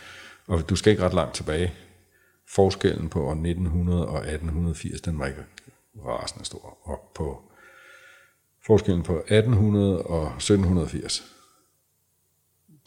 Og 0.48 0.70
du 0.70 0.76
skal 0.76 0.92
ikke 0.92 1.04
ret 1.06 1.14
langt 1.14 1.36
tilbage. 1.36 1.74
Forskellen 2.50 3.10
på 3.10 3.26
år 3.26 3.32
1900 3.32 4.08
og 4.08 4.18
1880, 4.18 5.02
den 5.02 5.20
var 5.20 5.26
ikke 5.28 5.44
rasende 6.06 6.46
stor. 6.46 6.78
Og 6.84 7.12
på 7.16 7.42
forskellen 8.66 9.04
på 9.04 9.18
1800 9.18 10.02
og 10.02 10.26
1780, 10.28 11.24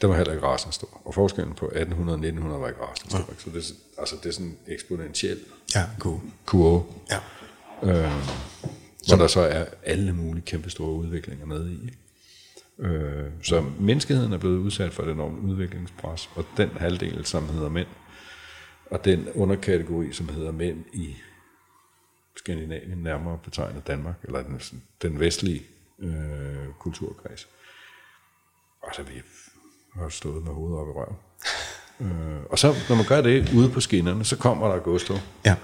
den 0.01 0.09
var 0.09 0.15
heller 0.15 0.33
ikke 0.33 0.45
rasende 0.47 0.73
stor. 0.75 1.01
Og 1.05 1.13
forskellen 1.13 1.55
på 1.55 1.65
1800 1.65 2.15
og 2.15 2.19
1900 2.19 2.61
var 2.61 2.67
ikke 2.67 2.81
rasende 2.81 3.09
stor. 3.11 3.31
Ikke? 3.31 3.43
Så 3.43 3.49
det, 3.49 3.57
er, 3.57 3.61
sådan- 3.61 3.81
altså, 3.97 4.15
det 4.23 4.25
er 4.25 4.33
sådan 4.33 4.45
en 4.47 4.57
eksponentiel 4.67 5.39
Ja, 5.75 5.85
cool. 5.99 6.19
kurve, 6.45 6.83
Ja. 7.11 7.19
øh, 7.83 8.11
hvor 9.07 9.17
der 9.17 9.27
så 9.27 9.39
er 9.41 9.65
alle 9.83 10.13
mulige 10.13 10.45
kæmpe 10.45 10.69
store 10.69 10.91
udviklinger 10.91 11.45
med 11.45 11.69
i. 11.69 11.73
ikke? 11.85 11.97
Øh, 12.79 13.25
så 13.43 13.65
menneskeheden 13.79 14.33
er 14.33 14.37
blevet 14.37 14.57
udsat 14.57 14.93
for 14.93 15.03
et 15.03 15.09
enormt 15.09 15.39
udviklingspres, 15.39 16.29
og 16.35 16.45
den 16.57 16.69
halvdel, 16.69 17.25
som 17.25 17.49
hedder 17.49 17.69
mænd, 17.69 17.87
og 18.91 19.05
den 19.05 19.27
underkategori, 19.35 20.13
som 20.13 20.29
hedder 20.29 20.51
mænd 20.51 20.85
i 20.93 21.15
Skandinavien, 22.35 22.97
nærmere 22.97 23.37
betegnet 23.43 23.87
Danmark, 23.87 24.15
eller 24.23 24.41
den, 24.43 24.61
den 25.01 25.19
vestlige 25.19 25.61
øh, 25.99 26.67
kulturkreds. 26.79 27.47
Altså, 28.83 29.03
vi 29.03 29.21
har 29.93 30.09
stået 30.09 30.43
med 30.43 30.53
hovedet 30.53 30.79
op 30.79 30.87
i 30.87 30.91
røven. 30.91 31.15
øh, 32.01 32.43
og 32.49 32.59
så, 32.59 32.73
når 32.89 32.95
man 32.95 33.05
gør 33.05 33.21
det 33.21 33.53
ude 33.55 33.69
på 33.69 33.79
skinnerne, 33.79 34.25
så 34.25 34.37
kommer 34.37 34.67
der 34.67 34.79
Gusto, 34.79 35.13
Ja. 35.45 35.55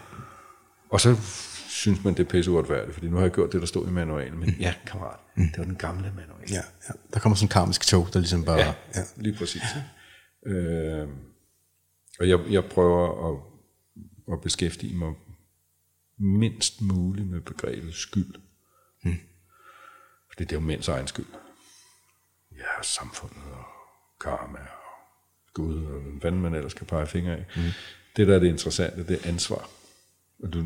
og 0.89 1.01
så 1.01 1.15
synes 1.83 2.03
man, 2.03 2.13
det 2.13 2.25
er 2.25 2.29
pisse 2.29 2.51
uretfærdigt, 2.51 2.93
fordi 2.93 3.07
nu 3.07 3.15
har 3.15 3.23
jeg 3.23 3.31
gjort 3.31 3.51
det, 3.53 3.61
der 3.61 3.67
stod 3.67 3.87
i 3.87 3.91
manualen. 3.91 4.39
Men 4.39 4.49
ja, 4.49 4.73
kammerat, 4.85 5.19
det 5.35 5.57
var 5.57 5.63
den 5.63 5.75
gamle 5.75 6.13
manual. 6.15 6.49
Ja, 6.49 6.55
ja. 6.55 6.93
Der 7.13 7.19
kommer 7.19 7.35
sådan 7.35 7.45
en 7.45 7.49
karmisk 7.49 7.87
tog, 7.87 8.07
der 8.13 8.19
ligesom 8.19 8.45
bare... 8.45 8.59
Ja, 8.59 8.73
ja. 8.95 9.01
lige 9.15 9.37
præcis. 9.37 9.61
ikke? 10.45 10.59
Øh, 10.59 11.07
og 12.19 12.29
jeg, 12.29 12.39
jeg 12.49 12.65
prøver 12.65 13.29
at, 13.29 13.39
at 14.33 14.41
beskæftige 14.41 14.95
mig 14.95 15.13
mindst 16.17 16.81
muligt 16.81 17.29
med 17.29 17.41
begrebet 17.41 17.93
skyld. 17.93 18.35
Hmm. 19.03 19.19
Fordi 20.29 20.43
det 20.43 20.51
er 20.51 20.55
jo 20.55 20.65
mænds 20.65 20.87
egen 20.87 21.07
skyld. 21.07 21.25
Ja, 22.51 22.81
samfundet 22.81 23.43
og 23.51 23.65
karma 24.21 24.59
og 24.59 25.53
Gud 25.53 25.85
og 25.85 26.01
hvad 26.01 26.31
man 26.31 26.55
ellers 26.55 26.73
kan 26.73 26.85
pege 26.85 27.07
fingre 27.07 27.33
af. 27.33 27.45
Mm. 27.55 27.61
Det, 28.15 28.27
der 28.27 28.35
er 28.35 28.39
det 28.39 28.47
interessante, 28.47 29.07
det 29.07 29.25
er 29.25 29.29
ansvar. 29.29 29.69
Og 30.43 30.53
du, 30.53 30.65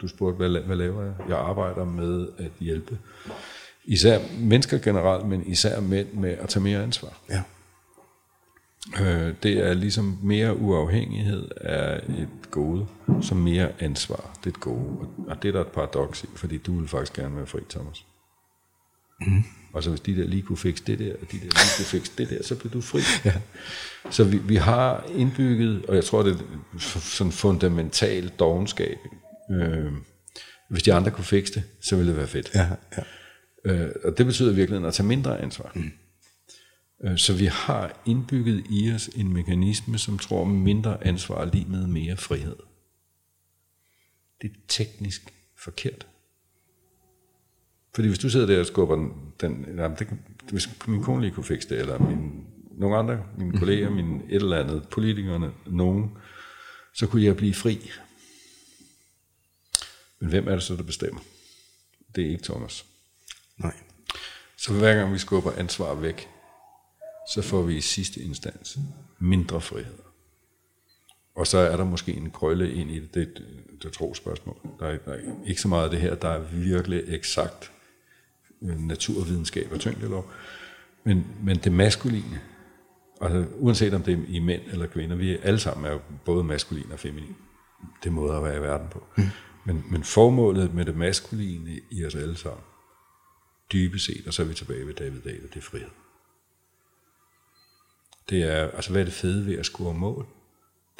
du 0.00 0.08
spurgte, 0.08 0.36
hvad, 0.36 0.60
hvad 0.62 0.76
laver 0.76 1.02
jeg? 1.04 1.12
Jeg 1.28 1.38
arbejder 1.38 1.84
med 1.84 2.28
at 2.38 2.50
hjælpe 2.60 2.98
især 3.84 4.18
mennesker 4.40 4.78
generelt, 4.78 5.26
men 5.26 5.46
især 5.46 5.80
mænd 5.80 6.12
med 6.12 6.30
at 6.30 6.48
tage 6.48 6.62
mere 6.62 6.82
ansvar. 6.82 7.18
ja. 7.30 7.42
Øh, 9.00 9.34
det 9.42 9.58
er 9.66 9.74
ligesom 9.74 10.18
mere 10.22 10.56
uafhængighed 10.56 11.48
af 11.60 11.96
et 12.08 12.28
gode, 12.50 12.86
som 13.22 13.36
mere 13.36 13.68
ansvar. 13.78 14.30
Det 14.44 14.46
er 14.46 14.50
et 14.56 14.60
gode. 14.60 14.86
Og- 15.00 15.14
Og 15.28 15.42
det 15.42 15.48
er 15.48 15.52
der 15.52 15.60
et 15.60 15.66
paradoks 15.66 16.24
i, 16.24 16.26
fordi 16.34 16.56
du 16.58 16.78
vil 16.78 16.88
faktisk 16.88 17.12
gerne 17.12 17.36
være 17.36 17.46
fri, 17.46 17.60
Thomas. 17.70 18.04
Mm. 19.20 19.42
Og 19.72 19.82
så 19.82 19.90
hvis 19.90 20.00
de 20.00 20.16
der 20.16 20.24
lige 20.26 20.42
kunne 20.42 20.56
fikse 20.58 20.84
det 20.86 20.98
der, 20.98 21.12
og 21.12 21.20
de 21.32 21.36
der 21.36 21.42
lige 21.42 21.76
kunne 21.76 21.84
fikse 21.86 22.12
det 22.18 22.30
der, 22.30 22.42
så 22.42 22.54
bliver 22.56 22.72
du 22.72 22.80
fri. 22.80 23.00
Ja. 23.24 23.34
Så 24.10 24.24
vi, 24.24 24.38
vi 24.38 24.56
har 24.56 25.04
indbygget, 25.14 25.86
og 25.86 25.94
jeg 25.94 26.04
tror, 26.04 26.22
det 26.22 26.32
er 26.32 26.78
sådan 27.00 27.32
fundamental 27.32 28.28
dogenskab. 28.28 28.98
Øh, 29.50 29.92
hvis 30.70 30.82
de 30.82 30.92
andre 30.92 31.10
kunne 31.10 31.24
fikse 31.24 31.54
det, 31.54 31.62
så 31.80 31.96
ville 31.96 32.10
det 32.10 32.16
være 32.16 32.26
fedt. 32.26 32.50
Ja, 32.54 32.68
ja. 32.96 33.02
Øh, 33.64 33.90
og 34.04 34.18
det 34.18 34.26
betyder 34.26 34.52
virkelig 34.52 34.86
at 34.86 34.94
tage 34.94 35.06
mindre 35.06 35.40
ansvar. 35.40 35.72
Mm. 35.74 35.90
Øh, 37.04 37.18
så 37.18 37.34
vi 37.34 37.46
har 37.46 38.02
indbygget 38.06 38.64
i 38.70 38.92
os 38.94 39.06
en 39.06 39.32
mekanisme, 39.32 39.98
som 39.98 40.18
tror 40.18 40.44
mindre 40.44 41.06
ansvar 41.06 41.44
lige 41.44 41.66
med 41.68 41.86
mere 41.86 42.16
frihed. 42.16 42.56
Det 44.42 44.50
er 44.50 44.54
teknisk 44.68 45.34
forkert. 45.58 46.06
Fordi 47.94 48.08
hvis 48.08 48.18
du 48.18 48.30
sidder 48.30 48.46
der 48.46 48.60
og 48.60 48.66
skubber 48.66 48.96
den, 48.96 49.12
den 49.40 49.66
jamen 49.76 49.98
det, 49.98 50.08
hvis 50.50 50.68
min 50.86 51.02
kone 51.02 51.22
lige 51.22 51.34
kunne 51.34 51.44
fikse 51.44 51.68
det, 51.68 51.78
eller 51.78 51.98
min, 51.98 52.44
nogle 52.78 52.96
andre, 52.96 53.24
mine 53.38 53.58
kolleger, 53.58 53.90
mine 53.90 54.22
et 54.28 54.34
eller 54.34 54.58
andet, 54.58 54.88
politikerne, 54.88 55.52
nogen, 55.66 56.10
så 56.94 57.06
kunne 57.06 57.24
jeg 57.24 57.36
blive 57.36 57.54
fri. 57.54 57.90
Men 60.20 60.28
hvem 60.30 60.48
er 60.48 60.52
det 60.52 60.62
så, 60.62 60.76
der 60.76 60.82
bestemmer? 60.82 61.20
Det 62.14 62.24
er 62.26 62.30
ikke 62.30 62.42
Thomas. 62.44 62.84
Nej. 63.58 63.74
Så 64.56 64.72
hver 64.72 64.94
gang 64.94 65.12
vi 65.12 65.18
skubber 65.18 65.52
ansvar 65.52 65.94
væk, 65.94 66.28
så 67.34 67.42
får 67.42 67.62
vi 67.62 67.76
i 67.76 67.80
sidste 67.80 68.20
instans 68.20 68.78
mindre 69.18 69.60
frihed. 69.60 69.98
Og 71.34 71.46
så 71.46 71.58
er 71.58 71.76
der 71.76 71.84
måske 71.84 72.12
en 72.12 72.30
krølle 72.30 72.72
ind 72.74 72.90
i 72.90 72.98
det, 73.00 73.14
det, 73.14 73.22
et- 73.22 73.42
det 73.78 73.84
er 73.84 73.88
et 73.88 73.92
trospørgsmål. 73.94 74.56
Der 74.80 74.86
er, 74.86 74.96
der 74.98 75.12
er 75.12 75.20
ikke 75.46 75.60
så 75.60 75.68
meget 75.68 75.84
af 75.84 75.90
det 75.90 76.00
her, 76.00 76.14
der 76.14 76.28
er 76.28 76.38
virkelig 76.38 77.02
eksakt 77.08 77.72
øh, 78.62 78.78
naturvidenskab 78.80 79.72
og 79.72 79.80
tyngdelov. 79.80 80.30
Men, 81.04 81.26
men 81.42 81.56
det 81.58 81.72
maskuline, 81.72 82.40
altså 83.20 83.46
uanset 83.56 83.94
om 83.94 84.02
det 84.02 84.14
er 84.14 84.18
i 84.28 84.38
mænd 84.38 84.62
eller 84.72 84.86
kvinder, 84.86 85.16
vi 85.16 85.36
alle 85.42 85.60
sammen 85.60 85.86
er 85.86 85.90
jo 85.92 86.00
både 86.24 86.44
maskuline 86.44 86.92
og 86.92 86.98
feminine. 86.98 87.34
Det 88.02 88.08
er 88.08 88.12
måder 88.12 88.36
at 88.36 88.44
være 88.44 88.56
i 88.56 88.60
verden 88.62 88.88
på. 88.90 89.04
Mm. 89.16 89.22
Men, 89.64 89.84
men 89.90 90.04
formålet 90.04 90.74
med 90.74 90.84
det 90.84 90.96
maskuline 90.96 91.80
i 91.90 92.04
os 92.04 92.14
alle 92.14 92.36
sammen, 92.36 92.64
dybest 93.72 94.06
set, 94.06 94.26
og 94.26 94.34
så 94.34 94.42
er 94.42 94.46
vi 94.46 94.54
tilbage 94.54 94.86
ved 94.86 94.94
David 94.94 95.20
Dahl, 95.20 95.42
det 95.42 95.56
er 95.56 95.60
frihed. 95.60 95.90
Det 98.30 98.42
er, 98.42 98.70
altså 98.70 98.90
hvad 98.90 99.00
er 99.00 99.04
det 99.04 99.14
fede 99.14 99.46
ved 99.46 99.58
at 99.58 99.66
score 99.66 99.94
mål? 99.94 100.26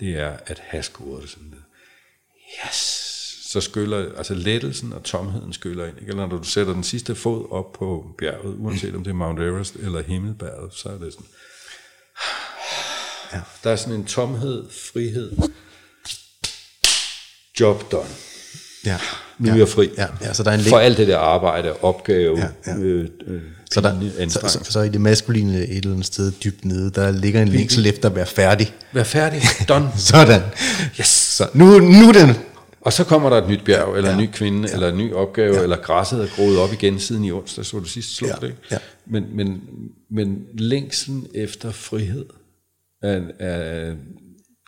Det 0.01 0.17
er 0.17 0.37
at 0.47 0.59
have 0.59 0.83
scoret 0.83 1.23
det 1.23 1.31
sådan 1.31 1.49
noget. 1.49 1.65
Yes! 2.67 3.11
så 3.51 3.61
skyller, 3.61 4.17
altså 4.17 4.35
lettelsen 4.35 4.93
og 4.93 5.05
tomheden 5.05 5.53
skyller 5.53 5.87
ind. 5.87 5.99
Ikke? 5.99 6.11
Eller 6.11 6.27
når 6.27 6.39
du 6.39 6.45
sætter 6.45 6.73
den 6.73 6.85
sidste 6.85 7.15
fod 7.15 7.51
op 7.51 7.73
på 7.73 8.15
bjerget, 8.19 8.57
uanset 8.59 8.95
om 8.95 9.05
det 9.05 9.11
er 9.11 9.15
Mount 9.15 9.41
Everest 9.41 9.75
eller 9.75 10.03
Himmelbjerget, 10.03 10.75
så 10.75 10.89
er 10.89 10.99
det 10.99 11.13
sådan, 11.13 11.27
ja. 13.33 13.41
der 13.65 13.71
er 13.71 13.77
sådan 13.77 13.95
en 13.95 14.07
tomhed, 14.07 14.71
frihed, 14.71 15.51
job 17.61 17.93
done. 17.93 18.30
Ja. 18.87 18.99
Nu 19.39 19.47
ja. 19.47 19.53
er 19.53 19.59
jeg 19.59 19.69
fri. 19.69 19.91
Ja, 19.97 20.07
ja, 20.23 20.33
så 20.33 20.43
der 20.43 20.51
er 20.51 20.55
en 20.55 20.61
For 20.61 20.79
alt 20.79 20.99
det 20.99 21.09
der 21.09 21.19
arbejde, 21.19 21.73
opgave, 21.83 22.39
Ja, 22.39 22.49
ja. 22.67 22.77
Øh, 22.79 23.09
øh, 23.27 23.41
Så, 23.71 23.81
der, 23.81 24.29
så, 24.29 24.41
så, 24.49 24.73
så 24.73 24.81
i 24.81 24.89
det 24.89 25.01
maskuline 25.01 25.59
et 25.59 25.77
eller 25.77 25.91
andet 25.93 26.07
sted 26.07 26.33
dybt 26.45 26.65
nede, 26.65 26.91
der 26.91 27.11
ligger 27.11 27.43
en 27.43 27.49
længsel 27.49 27.87
efter 27.87 28.09
at 28.09 28.17
være 28.17 28.27
færdig. 28.27 28.75
Vær 28.93 29.03
færdig, 29.03 29.43
done. 29.69 29.89
Sådan. 30.13 30.43
Yes. 31.01 31.07
Så 31.07 31.49
nu, 31.55 31.79
nu 31.79 32.13
den. 32.13 32.37
Og 32.81 32.93
så 32.93 33.05
kommer 33.05 33.31
der 33.31 33.37
et 33.37 33.49
nyt 33.49 33.65
bjerg, 33.65 33.97
eller 33.97 34.13
en 34.13 34.19
ny 34.19 34.29
kvinde, 34.33 34.73
eller 34.73 34.89
en 34.89 34.99
ny 34.99 35.13
opgave, 35.13 35.57
ja. 35.57 35.63
eller 35.63 35.77
græsset 35.77 36.23
er 36.23 36.27
groet 36.37 36.59
op 36.59 36.73
igen 36.73 36.99
siden 37.01 37.25
i 37.25 37.33
onsdag, 37.33 37.65
så 37.65 37.79
du 37.79 37.85
sidst 37.85 38.17
slog 38.17 38.31
Ja, 38.31 38.35
det. 38.41 38.47
Ikke? 38.47 38.59
ja. 38.71 38.79
Men, 39.07 39.25
men, 39.37 39.61
men 40.11 40.39
længslen 40.59 41.27
efter 41.35 41.71
frihed 41.71 42.25
er, 43.03 43.21
er 43.39 43.95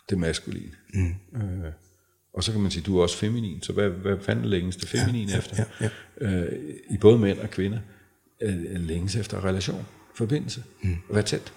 det 0.09 0.17
maskuline. 0.17 0.71
Mm. 0.93 1.07
Øh, 1.35 1.71
og 2.33 2.43
så 2.43 2.51
kan 2.51 2.61
man 2.61 2.71
sige, 2.71 2.83
du 2.83 2.97
er 2.97 3.01
også 3.01 3.17
feminin, 3.17 3.61
så 3.61 3.73
hvad, 3.73 3.89
hvad 3.89 4.17
fanden 4.21 4.45
længes 4.45 4.75
det 4.75 4.89
feminine 4.89 5.31
ja, 5.31 5.37
efter? 5.37 5.65
ja, 5.81 5.89
Øh, 6.17 6.59
I 6.89 6.97
både 6.97 7.19
mænd 7.19 7.39
og 7.39 7.49
kvinder 7.49 7.79
er, 8.39 8.51
er 8.51 8.77
længes 8.77 9.15
efter 9.15 9.45
relation, 9.45 9.85
forbindelse, 10.15 10.63
mm. 10.81 10.91
at 11.09 11.15
være 11.15 11.23
tæt, 11.23 11.53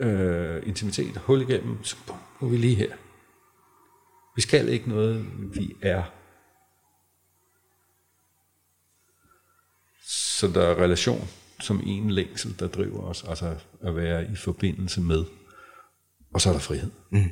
øh, 0.00 0.62
intimitet, 0.66 1.16
hul 1.16 1.40
igennem, 1.40 1.84
så 1.84 1.96
bum, 2.06 2.16
nu 2.40 2.46
er 2.46 2.50
vi 2.50 2.56
lige 2.56 2.74
her. 2.74 2.94
Vi 4.36 4.42
skal 4.42 4.68
ikke 4.68 4.88
noget, 4.88 5.26
vi 5.54 5.76
er. 5.82 6.02
Så 10.04 10.48
der 10.48 10.62
er 10.62 10.82
relation 10.82 11.28
som 11.60 11.82
en 11.86 12.10
længsel, 12.10 12.58
der 12.58 12.68
driver 12.68 13.00
os, 13.00 13.24
altså 13.24 13.56
at 13.80 13.96
være 13.96 14.30
i 14.32 14.36
forbindelse 14.36 15.00
med. 15.00 15.24
Og 16.34 16.40
så 16.40 16.48
er 16.48 16.52
der 16.52 16.60
frihed. 16.60 16.90
Mm. 17.10 17.30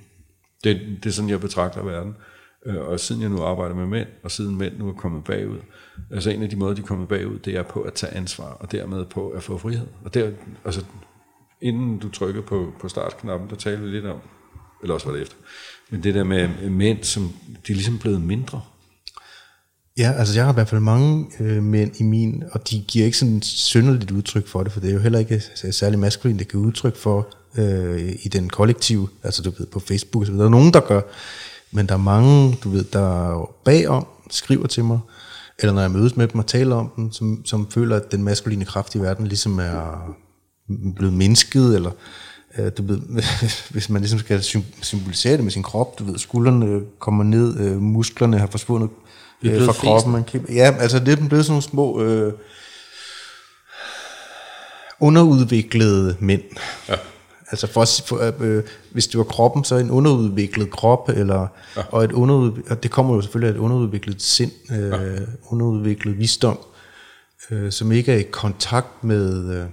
Det, 0.64 0.80
det 1.03 1.07
er 1.07 1.12
sådan, 1.12 1.30
jeg 1.30 1.41
betragter 1.41 1.82
verden. 1.82 2.16
Øh, 2.67 2.89
Og 2.89 3.01
siden 3.01 3.23
jeg 3.23 3.31
nu 3.31 3.43
arbejder 3.43 3.75
med 3.75 3.87
mænd, 3.87 4.09
og 4.23 4.31
siden 4.31 4.59
mænd 4.59 4.79
nu 4.79 4.89
er 4.89 4.93
kommet 4.93 5.25
bagud, 5.25 5.59
altså 6.11 6.31
en 6.31 6.43
af 6.43 6.51
de 6.51 6.57
måder, 6.57 6.75
de 6.75 6.83
er 6.83 6.87
kommet 6.87 7.09
bagud, 7.09 7.39
det 7.39 7.57
er 7.57 7.62
på 7.62 7.81
at 7.81 7.93
tage 7.95 8.14
ansvar, 8.14 8.49
og 8.61 8.73
dermed 8.73 9.05
på 9.05 9.29
at 9.29 9.43
få 9.43 9.59
frihed. 9.59 9.87
Og 10.05 10.14
der, 10.14 10.31
altså, 10.64 10.85
inden 11.62 11.99
du 11.99 12.09
trykkede 12.09 12.43
på, 12.43 12.73
på 12.81 12.89
startknappen, 12.89 13.51
der 13.51 13.57
talte 13.57 13.83
vi 13.83 13.89
lidt 13.89 14.07
om, 14.07 14.19
eller 14.83 14.95
også 14.95 15.07
var 15.07 15.12
det 15.12 15.23
efter, 15.23 15.37
men 15.91 16.03
det 16.03 16.14
der 16.14 16.25
med 16.25 16.71
mænd, 16.71 17.03
som 17.03 17.23
de 17.67 17.73
er 17.73 17.77
ligesom 17.77 17.99
blevet 17.99 18.21
mindre. 18.21 18.61
Ja, 19.99 20.12
altså 20.12 20.35
jeg 20.35 20.45
har 20.45 20.53
i 20.53 20.55
hvert 20.55 20.69
fald 20.69 20.81
mange 20.81 21.27
øh, 21.41 21.62
mænd 21.62 22.01
i 22.01 22.03
min, 22.03 22.45
og 22.53 22.71
de 22.71 22.85
giver 22.89 23.05
ikke 23.05 23.19
sådan 23.19 23.43
synderligt 23.43 24.11
udtryk 24.11 24.47
for 24.47 24.62
det, 24.62 24.73
for 24.73 24.81
det 24.81 24.91
er 24.91 24.95
jo 24.95 25.01
heller 25.01 25.19
ikke 25.19 25.43
særlig 25.71 25.99
maskulin, 25.99 26.39
det 26.39 26.51
giver 26.51 26.64
udtryk 26.64 26.97
for 26.97 27.29
øh, 27.59 28.12
i 28.23 28.29
den 28.29 28.51
kollektive, 28.51 29.09
altså 29.23 29.43
du 29.43 29.51
ved, 29.59 29.67
på 29.67 29.81
Facebook 29.81 30.23
og 30.23 30.27
så 30.27 30.33
videre. 30.33 30.45
Der 30.45 30.51
er 30.51 30.59
nogen, 30.59 30.73
der 30.73 30.81
gør, 30.81 31.01
men 31.73 31.87
der 31.87 31.95
er 31.95 31.99
mange, 31.99 32.59
du 32.64 32.71
ved, 32.71 32.85
der 32.85 33.33
er 33.33 33.51
bagom, 33.64 34.07
skriver 34.31 34.67
til 34.67 34.85
mig, 34.85 34.99
eller 35.59 35.73
når 35.73 35.81
jeg 35.81 35.91
mødes 35.91 36.17
med 36.17 36.29
dem 36.29 36.39
og 36.39 36.47
taler 36.47 36.77
om 36.77 36.93
dem, 36.97 37.12
som, 37.12 37.43
som 37.45 37.71
føler, 37.71 37.97
at 37.97 38.12
den 38.12 38.23
maskuline 38.23 38.64
kraft 38.64 38.95
i 38.95 38.99
verden 38.99 39.27
ligesom 39.27 39.59
er 39.59 40.14
blevet 40.97 41.14
mindsket, 41.14 41.75
eller 41.75 41.91
øh, 42.59 42.73
du 42.79 42.83
ved, 42.83 43.01
hvis 43.73 43.89
man 43.89 44.03
ligesom 44.03 44.19
skal 44.19 44.39
sym- 44.39 44.83
symbolisere 44.83 45.37
det 45.37 45.45
med 45.45 45.53
sin 45.53 45.62
krop, 45.62 45.99
du 45.99 46.05
ved, 46.05 46.19
skuldrene 46.19 46.81
kommer 46.99 47.25
ned, 47.25 47.61
øh, 47.61 47.81
musklerne 47.81 48.39
har 48.39 48.47
forsvundet 48.47 48.91
øh, 49.43 49.64
fra 49.64 49.73
kroppen. 49.73 50.12
Man 50.12 50.25
kan, 50.25 50.47
ja, 50.49 50.75
altså 50.79 50.99
det 50.99 51.09
er 51.09 51.29
blevet 51.29 51.45
sådan 51.45 51.53
nogle 51.53 51.62
små 51.62 52.03
øh, 52.03 52.33
underudviklede 55.01 56.17
mænd. 56.21 56.43
Ja. 56.89 56.95
Altså 57.51 57.66
for, 57.66 57.84
for 58.07 58.34
øh, 58.40 58.64
hvis 58.90 59.07
det 59.07 59.18
var 59.18 59.24
kroppen, 59.24 59.64
så 59.64 59.76
en 59.76 59.90
underudviklet 59.90 60.70
krop, 60.70 61.09
eller, 61.09 61.47
ja. 61.76 61.82
og, 61.92 62.05
et 62.05 62.12
underud, 62.12 62.62
og 62.70 62.82
det 62.82 62.90
kommer 62.90 63.14
jo 63.14 63.20
selvfølgelig 63.20 63.49
af 63.49 63.59
et 63.59 63.61
underudviklet 63.61 64.22
sind, 64.22 64.53
øh, 64.72 64.88
ja. 64.88 65.24
underudviklet 65.51 66.18
visdom, 66.18 66.59
øh, 67.51 67.72
som 67.72 67.92
ikke 67.92 68.12
er 68.12 68.16
i 68.16 68.22
kontakt 68.22 69.05
med, 69.05 69.55
øh, 69.55 69.66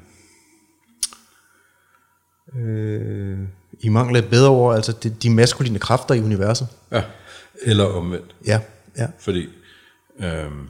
øh, 2.56 3.40
i 3.80 3.90
mangel 3.90 4.16
af 4.16 4.30
bedre 4.30 4.50
ord, 4.50 4.76
altså 4.76 4.92
de, 4.92 5.10
de 5.10 5.30
maskuline 5.30 5.80
kræfter 5.80 6.16
i 6.16 6.22
universet. 6.22 6.68
Ja. 6.92 7.04
Eller 7.62 7.86
omvendt. 7.86 8.36
Ja, 8.46 8.60
ja. 8.98 9.08
Fordi 9.20 9.50
øhm, 10.20 10.68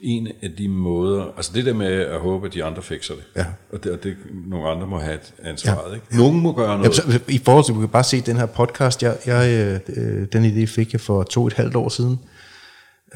en 0.00 0.28
af 0.42 0.50
de 0.58 0.68
måder, 0.68 1.24
altså 1.36 1.50
det 1.54 1.64
der 1.66 1.72
med 1.74 1.86
at 1.92 2.20
håbe, 2.20 2.46
at 2.46 2.54
de 2.54 2.64
andre 2.64 2.82
fikser 2.82 3.14
det, 3.14 3.24
Ja. 3.36 3.44
og 3.72 3.84
det, 3.84 3.92
og 3.92 4.02
det 4.02 4.16
nogle 4.46 4.68
andre 4.68 4.86
må 4.86 4.98
have 4.98 5.14
et 5.14 5.34
ansvaret, 5.44 5.90
ja. 5.90 5.94
ikke? 5.94 6.16
Nogen 6.16 6.40
må 6.40 6.52
gøre 6.52 6.70
Ja, 6.70 6.76
noget. 6.76 6.94
så, 6.94 7.20
I 7.28 7.38
forhold 7.44 7.64
til, 7.64 7.74
du 7.74 7.80
kan 7.80 7.88
bare 7.88 8.04
se 8.04 8.20
den 8.20 8.36
her 8.36 8.46
podcast, 8.46 9.02
jeg, 9.02 9.16
jeg, 9.26 9.80
øh, 9.96 10.26
den 10.32 10.44
idé 10.44 10.66
fik 10.66 10.92
jeg 10.92 11.00
for 11.00 11.22
to 11.22 11.40
og 11.40 11.46
et 11.46 11.52
halvt 11.52 11.76
år 11.76 11.88
siden, 11.88 12.18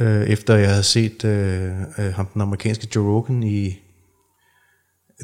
øh, 0.01 0.22
efter 0.22 0.57
jeg 0.57 0.68
havde 0.70 0.83
set 0.83 1.24
øh, 1.24 1.70
øh, 1.99 2.12
ham, 2.14 2.26
den 2.26 2.43
amerikanske 2.43 2.89
Joe 2.95 3.14
Rogan 3.14 3.43
i, 3.43 3.78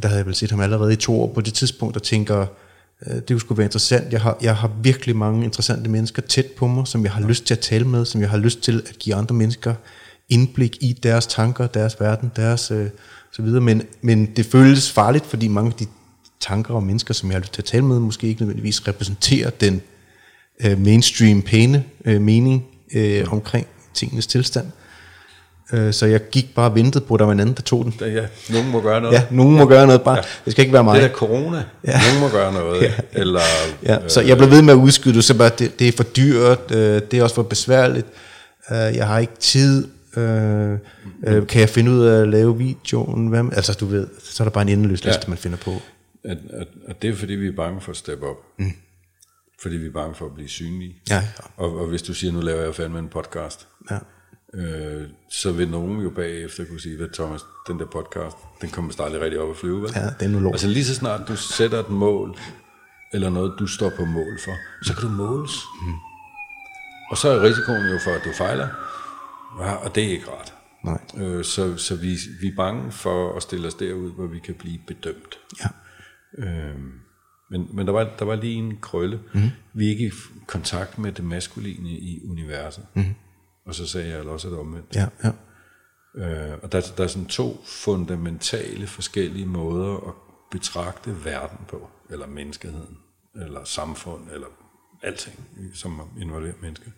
der 0.02 0.08
havde 0.08 0.18
jeg 0.18 0.26
vel 0.26 0.34
set 0.34 0.50
ham 0.50 0.60
allerede 0.60 0.92
i 0.92 0.96
to 0.96 1.22
år 1.22 1.32
på 1.34 1.40
det 1.40 1.54
tidspunkt, 1.54 1.96
og 1.96 2.02
tænker, 2.02 2.46
øh, 3.06 3.14
det 3.14 3.28
kunne 3.28 3.40
sgu 3.40 3.54
være 3.54 3.64
interessant. 3.64 4.12
Jeg 4.12 4.20
har, 4.20 4.38
jeg 4.42 4.56
har 4.56 4.70
virkelig 4.82 5.16
mange 5.16 5.44
interessante 5.44 5.90
mennesker 5.90 6.22
tæt 6.22 6.46
på 6.56 6.66
mig, 6.66 6.86
som 6.86 7.04
jeg 7.04 7.12
har 7.12 7.20
lyst 7.28 7.44
til 7.46 7.54
at 7.54 7.60
tale 7.60 7.84
med, 7.84 8.04
som 8.04 8.20
jeg 8.20 8.30
har 8.30 8.38
lyst 8.38 8.60
til 8.62 8.82
at 8.88 8.96
give 8.98 9.14
andre 9.14 9.34
mennesker 9.34 9.74
indblik 10.28 10.76
i 10.80 10.92
deres 10.92 11.26
tanker, 11.26 11.66
deres 11.66 12.00
verden, 12.00 12.32
deres 12.36 12.70
øh, 12.70 12.86
så 13.32 13.42
videre. 13.42 13.60
Men, 13.60 13.82
men 14.02 14.26
det 14.26 14.46
føles 14.46 14.90
farligt, 14.90 15.26
fordi 15.26 15.48
mange 15.48 15.68
af 15.70 15.74
de 15.78 15.86
tanker 16.40 16.74
og 16.74 16.82
mennesker, 16.82 17.14
som 17.14 17.28
jeg 17.28 17.34
har 17.34 17.40
lyst 17.40 17.52
til 17.52 17.62
at 17.62 17.66
tale 17.66 17.84
med, 17.84 17.98
måske 17.98 18.26
ikke 18.26 18.40
nødvendigvis 18.42 18.88
repræsenterer 18.88 19.50
den 19.50 19.82
øh, 20.64 20.78
mainstream 20.80 21.42
pæne 21.42 21.84
øh, 22.04 22.20
mening 22.20 22.64
øh, 22.94 23.32
omkring 23.32 23.66
tingenes 23.94 24.26
tilstand. 24.26 24.66
Øh, 25.72 25.92
så 25.92 26.06
jeg 26.06 26.20
gik 26.30 26.54
bare 26.54 26.70
og 26.70 26.74
ventede 26.74 27.04
på, 27.04 27.14
at 27.14 27.18
der 27.18 27.24
var 27.24 27.32
en 27.32 27.40
anden, 27.40 27.56
der 27.56 27.62
tog 27.62 27.84
den. 27.84 27.94
Ja, 28.00 28.26
nogen 28.50 28.70
må 28.70 28.80
gøre 28.80 29.00
noget. 29.00 29.14
Ja, 29.14 29.22
nogen 29.30 29.56
må 29.56 29.66
gøre 29.66 29.86
noget 29.86 30.02
bare. 30.02 30.16
Ja. 30.16 30.22
Det 30.44 30.52
skal 30.52 30.62
ikke 30.62 30.72
være 30.72 30.84
mig. 30.84 31.00
Det 31.00 31.10
der 31.10 31.16
corona, 31.16 31.64
ja. 31.86 32.00
nogen 32.06 32.20
må 32.20 32.28
gøre 32.28 32.52
noget. 32.52 32.82
Ja. 32.82 32.92
Eller, 33.12 33.40
Ja, 33.82 34.08
så 34.08 34.20
jeg 34.20 34.36
blev 34.36 34.50
ved 34.50 34.62
med 34.62 34.72
at 34.72 34.78
udskyde 34.78 35.14
det, 35.14 35.24
så 35.24 35.34
bare, 35.34 35.50
det, 35.58 35.78
det 35.78 35.88
er 35.88 35.92
for 35.96 36.02
dyrt, 36.02 36.70
øh, 36.70 37.02
det 37.10 37.18
er 37.18 37.22
også 37.22 37.34
for 37.34 37.42
besværligt, 37.42 38.06
øh, 38.70 38.76
jeg 38.76 39.06
har 39.06 39.18
ikke 39.18 39.36
tid, 39.40 39.88
øh, 40.18 40.78
øh, 41.26 41.46
kan 41.46 41.60
jeg 41.60 41.68
finde 41.68 41.90
ud 41.90 42.04
af 42.04 42.20
at 42.22 42.28
lave 42.28 42.58
videoen, 42.58 43.26
hvad, 43.28 43.42
med- 43.42 43.52
altså 43.56 43.72
du 43.80 43.86
ved, 43.86 44.08
så 44.22 44.42
er 44.42 44.44
der 44.44 44.52
bare 44.52 44.62
en 44.62 44.68
endeløs 44.68 45.04
liste, 45.04 45.20
Ja. 45.26 45.28
man 45.28 45.38
finder 45.38 45.58
på. 45.58 45.70
at, 46.24 46.38
at, 46.50 46.68
at 46.88 47.02
det 47.02 47.10
er 47.10 47.14
fordi, 47.14 47.32
vi 47.34 47.46
er 47.48 47.52
bange 47.56 47.80
for 47.80 47.90
at 47.90 47.96
steppe 47.96 48.26
op. 48.26 48.36
Mm. 48.58 48.72
Fordi 49.62 49.76
vi 49.76 49.86
er 49.86 49.92
bange 49.92 50.14
for 50.14 50.26
at 50.26 50.34
blive 50.34 50.48
synlige. 50.48 50.94
Ja, 51.10 51.14
ja. 51.14 51.22
Og, 51.56 51.78
og 51.80 51.86
hvis 51.86 52.02
du 52.02 52.14
siger, 52.14 52.32
nu 52.32 52.40
laver 52.40 52.62
jeg 52.62 52.74
fandme 52.74 52.98
en 52.98 53.08
podcast, 53.08 53.68
Ja. 53.90 53.98
øh, 54.54 55.02
så 55.30 55.52
vil 55.52 55.68
nogen 55.68 56.00
jo 56.00 56.10
bagefter 56.10 56.64
kunne 56.64 56.80
sige, 56.80 57.04
at 57.04 57.10
Thomas, 57.12 57.40
den 57.68 57.78
der 57.78 57.86
podcast, 57.86 58.36
den 58.60 58.68
kommer 58.70 58.88
vist 58.88 59.00
aldrig 59.00 59.20
rigtig 59.20 59.40
op 59.40 59.50
at 59.50 59.56
flyve, 59.56 59.82
vel? 59.82 59.90
Ja, 59.94 60.04
det 60.20 60.22
er 60.22 60.28
nu 60.28 60.38
lort. 60.40 60.54
Altså 60.54 60.68
lige 60.68 60.84
så 60.84 60.94
snart 60.94 61.20
du 61.28 61.36
sætter 61.36 61.78
et 61.80 61.90
mål, 61.90 62.36
eller 63.14 63.30
noget, 63.30 63.52
du 63.58 63.66
står 63.66 63.90
på 63.96 64.04
mål 64.04 64.38
for, 64.44 64.52
så 64.82 64.94
kan 64.94 65.02
du 65.02 65.14
måles. 65.14 65.52
Mm. 65.82 65.92
Og 67.10 67.16
så 67.18 67.28
er 67.28 67.42
risikoen 67.42 67.86
jo 67.92 67.98
for, 68.04 68.10
at 68.10 68.20
du 68.24 68.30
fejler, 68.38 68.68
ja, 69.58 69.74
og 69.74 69.94
det 69.94 70.04
er 70.04 70.08
ikke 70.08 70.30
rart. 70.30 70.54
Nej. 70.84 71.00
Øh, 71.16 71.44
så 71.44 71.76
så 71.76 71.96
vi, 71.96 72.16
vi 72.40 72.46
er 72.46 72.56
bange 72.56 72.92
for 72.92 73.36
at 73.36 73.42
stille 73.42 73.66
os 73.66 73.74
derud, 73.74 74.12
hvor 74.12 74.26
vi 74.26 74.38
kan 74.38 74.54
blive 74.54 74.78
bedømt. 74.86 75.38
Ja. 75.60 75.68
Øhm, 76.38 76.92
men 77.50 77.68
men 77.72 77.86
der, 77.86 77.92
var, 77.92 78.10
der 78.18 78.24
var 78.24 78.34
lige 78.34 78.54
en 78.54 78.78
krølle. 78.80 79.20
Mm. 79.34 79.40
Vi 79.74 79.86
er 79.86 79.90
ikke 79.90 80.06
i 80.06 80.10
kontakt 80.46 80.98
med 80.98 81.12
det 81.12 81.24
maskuline 81.24 81.90
i 81.90 82.20
universet. 82.24 82.86
Mm. 82.94 83.14
Og 83.66 83.74
så 83.74 83.86
sagde 83.86 84.08
jeg 84.08 84.26
også, 84.26 84.48
at 84.48 84.52
det 84.52 84.60
omvendt. 84.60 84.96
Ja, 84.96 85.06
ja. 85.24 85.30
Øh, 86.14 86.58
og 86.62 86.72
der, 86.72 86.80
der 86.96 87.04
er 87.04 87.08
sådan 87.08 87.28
to 87.28 87.62
fundamentale 87.64 88.86
forskellige 88.86 89.46
måder 89.46 90.08
at 90.08 90.14
betragte 90.50 91.24
verden 91.24 91.58
på, 91.68 91.90
eller 92.10 92.26
menneskeheden, 92.26 92.98
eller 93.34 93.64
samfund, 93.64 94.30
eller 94.32 94.46
alting, 95.02 95.46
som 95.74 96.00
involverer 96.20 96.54
mennesker. 96.62 96.90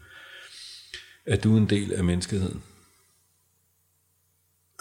Er 1.30 1.36
du 1.36 1.56
en 1.56 1.70
del 1.70 1.92
af 1.92 2.04
menneskeheden? 2.04 2.62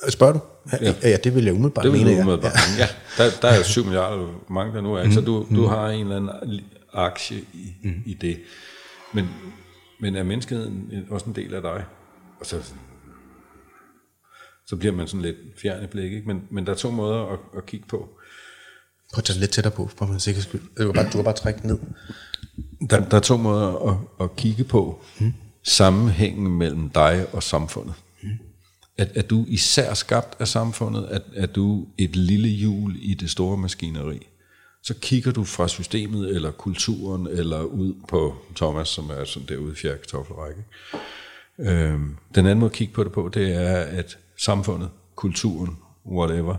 Spørger 0.09 0.33
du? 0.33 0.39
Ja, 0.81 0.93
ja. 1.03 1.17
det 1.23 1.35
vil 1.35 1.43
jeg 1.43 1.53
umiddelbart 1.53 1.83
Det 1.83 1.93
vil 1.93 2.05
mene, 2.05 2.21
umiddelbart. 2.21 2.53
Ja. 2.77 2.83
ja. 2.83 3.23
Der, 3.23 3.29
der 3.41 3.47
er 3.47 3.63
7 3.63 3.83
milliarder, 3.83 4.43
mange 4.51 4.73
der 4.73 4.81
nu 4.81 4.93
er. 4.93 5.05
Mm. 5.05 5.11
Så 5.11 5.21
du, 5.21 5.47
du 5.55 5.65
har 5.65 5.89
en 5.89 6.01
eller 6.11 6.15
anden 6.15 6.61
aktie 6.93 7.37
i, 7.53 7.73
mm. 7.83 8.03
i 8.05 8.13
det. 8.13 8.39
Men, 9.13 9.27
men 10.01 10.15
er 10.15 10.23
menneskeheden 10.23 10.89
en- 10.91 11.07
også 11.09 11.25
en 11.25 11.35
del 11.35 11.53
af 11.53 11.61
dig? 11.61 11.85
Og 12.39 12.45
så, 12.45 12.61
så 14.67 14.75
bliver 14.75 14.93
man 14.95 15.07
sådan 15.07 15.21
lidt 15.21 15.37
fjern 15.61 15.83
i 15.83 15.87
blik. 15.87 16.13
Ikke? 16.13 16.27
Men, 16.27 16.41
men 16.51 16.65
der 16.65 16.71
er 16.71 16.75
to 16.77 16.91
måder 16.91 17.25
at, 17.25 17.39
at 17.57 17.65
kigge 17.65 17.85
på. 17.87 17.97
Prøv 19.13 19.17
at 19.19 19.23
tage 19.23 19.39
lidt 19.39 19.51
tættere 19.51 19.73
på, 19.73 19.89
for 19.97 20.05
min 20.05 20.19
sikkerheds 20.19 20.47
skyld. 20.47 20.61
Du 20.61 20.91
kan 20.91 20.93
bare, 20.93 21.05
du 21.05 21.11
kan 21.17 21.23
bare 21.23 21.33
trække 21.33 21.67
ned. 21.67 21.79
Der, 22.89 23.09
der 23.09 23.17
er 23.17 23.21
to 23.21 23.37
måder 23.37 23.89
at, 23.91 23.97
at 24.25 24.35
kigge 24.35 24.63
på, 24.63 25.03
mm. 25.19 25.33
Sammenhængen 25.63 26.57
mellem 26.57 26.89
dig 26.89 27.25
og 27.33 27.43
samfundet. 27.43 27.93
Mm. 28.23 28.29
At, 28.97 29.11
er 29.15 29.21
du 29.21 29.45
især 29.47 29.93
skabt 29.93 30.41
af 30.41 30.47
samfundet? 30.47 31.05
At, 31.05 31.21
er 31.33 31.45
du 31.45 31.87
et 31.97 32.15
lille 32.15 32.47
hjul 32.47 32.95
i 32.99 33.13
det 33.13 33.29
store 33.29 33.57
maskineri? 33.57 34.27
Så 34.83 34.93
kigger 35.01 35.31
du 35.31 35.43
fra 35.43 35.67
systemet, 35.67 36.35
eller 36.35 36.51
kulturen, 36.51 37.27
eller 37.27 37.61
ud 37.61 37.93
på 38.07 38.35
Thomas, 38.55 38.89
som 38.89 39.09
er 39.09 39.23
sådan 39.23 39.47
derude 39.47 39.71
i 39.71 39.75
fjerde 39.75 39.97
kartoffelrække. 39.97 40.63
Øhm, 41.59 42.17
den 42.35 42.45
anden 42.45 42.59
måde 42.59 42.69
at 42.69 42.75
kigge 42.75 42.93
på 42.93 43.03
det 43.03 43.11
på, 43.11 43.29
det 43.33 43.53
er, 43.53 43.77
at 43.77 44.17
samfundet, 44.37 44.89
kulturen, 45.15 45.77
whatever, 46.05 46.55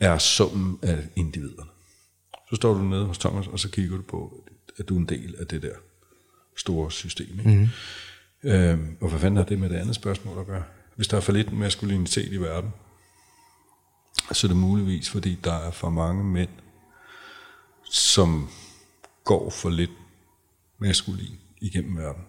er 0.00 0.18
summen 0.18 0.78
af 0.82 0.98
individerne. 1.16 1.70
Så 2.50 2.56
står 2.56 2.74
du 2.74 2.82
nede 2.82 3.04
hos 3.04 3.18
Thomas, 3.18 3.46
og 3.46 3.60
så 3.60 3.68
kigger 3.68 3.96
du 3.96 4.02
på, 4.02 4.44
at 4.78 4.88
du 4.88 4.94
er 4.94 4.98
en 4.98 5.08
del 5.08 5.34
af 5.38 5.46
det 5.46 5.62
der 5.62 5.74
store 6.56 6.90
system. 6.90 7.38
Ikke? 7.38 7.50
Mm-hmm. 7.50 7.68
Øhm, 8.44 8.96
og 9.00 9.08
hvad 9.08 9.20
fanden 9.20 9.36
har 9.36 9.44
det 9.44 9.58
med 9.58 9.70
det 9.70 9.76
andet 9.76 9.94
spørgsmål 9.94 10.38
at 10.38 10.46
gøre? 10.46 10.64
Hvis 10.96 11.08
der 11.08 11.16
er 11.16 11.20
for 11.20 11.32
lidt 11.32 11.52
maskulinitet 11.52 12.32
i 12.32 12.36
verden, 12.36 12.70
så 14.32 14.46
er 14.46 14.48
det 14.48 14.56
muligvis, 14.56 15.10
fordi 15.10 15.38
der 15.44 15.54
er 15.54 15.70
for 15.70 15.90
mange 15.90 16.24
mænd, 16.24 16.50
som 17.84 18.48
går 19.24 19.50
for 19.50 19.70
lidt 19.70 19.90
maskulin 20.78 21.38
igennem 21.60 21.96
verden. 21.96 22.22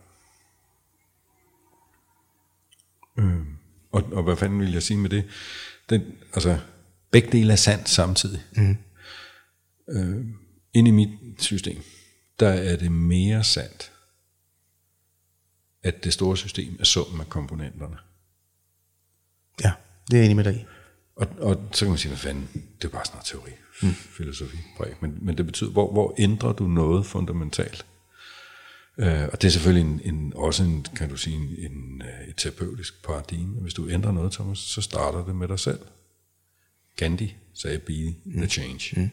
Øhm, 3.17 3.57
og, 3.91 4.03
og 4.11 4.23
hvad 4.23 4.35
fanden 4.35 4.59
vil 4.59 4.71
jeg 4.71 4.83
sige 4.83 4.97
med 4.97 5.09
det? 5.09 5.23
Den, 5.89 6.01
altså, 6.33 6.59
begge 7.11 7.31
dele 7.31 7.51
er 7.51 7.57
sandt 7.57 7.89
samtidig. 7.89 8.43
Mm. 8.55 8.77
Øh, 9.89 10.25
inde 10.73 10.89
i 10.89 10.91
mit 10.91 11.09
system, 11.37 11.83
der 12.39 12.49
er 12.49 12.75
det 12.75 12.91
mere 12.91 13.43
sandt, 13.43 13.91
at 15.85 16.03
det 16.03 16.13
store 16.13 16.37
system 16.37 16.75
er 16.79 16.83
summen 16.83 17.21
af 17.21 17.29
komponenterne. 17.29 17.97
Ja, 19.63 19.71
det 20.11 20.13
er 20.13 20.17
jeg 20.17 20.25
enig 20.25 20.35
med 20.35 20.43
dig 20.43 20.55
i. 20.55 20.65
Og, 21.15 21.27
og 21.39 21.69
så 21.71 21.85
kan 21.85 21.89
man 21.89 21.97
sige, 21.97 22.09
hvad 22.09 22.17
fanden, 22.17 22.49
det 22.53 22.87
er 22.87 22.91
bare 22.91 23.05
sådan 23.05 23.15
noget 23.15 23.25
teori, 23.25 23.51
mm. 23.81 23.93
filosofi. 23.93 24.57
Men, 25.01 25.17
men 25.21 25.37
det 25.37 25.45
betyder, 25.45 25.69
hvor, 25.71 25.91
hvor 25.91 26.15
ændrer 26.17 26.53
du 26.53 26.67
noget 26.67 27.05
fundamentalt? 27.05 27.85
Øh, 28.97 29.23
og 29.23 29.41
det 29.41 29.47
er 29.47 29.51
selvfølgelig 29.51 29.91
en, 29.91 30.15
en, 30.15 30.33
også 30.35 30.63
en, 30.63 30.85
kan 30.95 31.09
du 31.09 31.17
sige, 31.17 31.35
en, 31.35 31.71
en, 31.71 32.01
øh, 32.01 32.27
et 32.27 32.35
terapeutisk 32.37 33.03
paradigme. 33.03 33.61
Hvis 33.61 33.73
du 33.73 33.89
ændrer 33.89 34.11
noget, 34.11 34.31
Thomas, 34.31 34.57
så 34.57 34.81
starter 34.81 35.25
det 35.25 35.35
med 35.35 35.47
dig 35.47 35.59
selv. 35.59 35.79
Gandhi 36.95 37.35
sagde, 37.53 37.79
be 37.79 37.93
the 37.93 38.15
mm. 38.25 38.49
change. 38.49 39.01
Mm. 39.01 39.09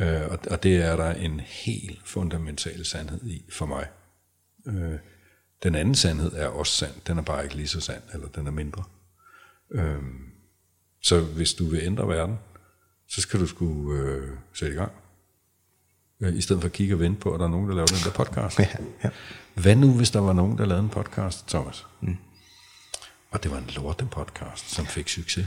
Øh, 0.00 0.30
og, 0.30 0.38
og 0.50 0.62
det 0.62 0.76
er 0.76 0.96
der 0.96 1.14
en 1.14 1.40
helt 1.40 2.00
fundamental 2.04 2.84
sandhed 2.84 3.26
i 3.26 3.44
for 3.52 3.66
mig. 3.66 3.86
Øh, 4.66 4.98
den 5.62 5.74
anden 5.74 5.94
sandhed 5.94 6.32
er 6.32 6.46
også 6.46 6.72
sand, 6.72 6.92
den 7.06 7.18
er 7.18 7.22
bare 7.22 7.44
ikke 7.44 7.56
lige 7.56 7.68
så 7.68 7.80
sand, 7.80 8.02
eller 8.14 8.28
den 8.28 8.46
er 8.46 8.50
mindre. 8.50 8.84
Øh, 9.72 10.02
så 11.02 11.20
hvis 11.20 11.54
du 11.54 11.68
vil 11.68 11.80
ændre 11.82 12.08
verden, 12.08 12.38
så 13.08 13.20
skal 13.20 13.40
du 13.40 13.46
skulle 13.46 14.02
øh, 14.02 14.28
sætte 14.54 14.74
i 14.74 14.78
gang. 14.78 14.92
Øh, 16.20 16.36
I 16.36 16.40
stedet 16.40 16.62
for 16.62 16.68
at 16.68 16.72
kigge 16.72 16.94
og 16.94 17.00
vente 17.00 17.20
på, 17.20 17.34
at 17.34 17.40
der 17.40 17.46
er 17.46 17.50
nogen, 17.50 17.68
der 17.68 17.74
laver 17.74 17.86
den 17.86 17.98
der 18.04 18.10
podcast. 18.10 18.58
Ja, 18.58 18.68
ja. 19.04 19.10
Hvad 19.54 19.76
nu, 19.76 19.92
hvis 19.92 20.10
der 20.10 20.20
var 20.20 20.32
nogen, 20.32 20.58
der 20.58 20.66
lavede 20.66 20.84
en 20.84 20.88
podcast, 20.88 21.46
Thomas? 21.48 21.86
Mm. 22.00 22.16
Og 23.30 23.42
det 23.42 23.50
var 23.50 23.58
en 23.58 23.70
lorte 23.76 24.04
podcast, 24.10 24.70
som 24.70 24.86
fik 24.86 25.08
succes. 25.08 25.46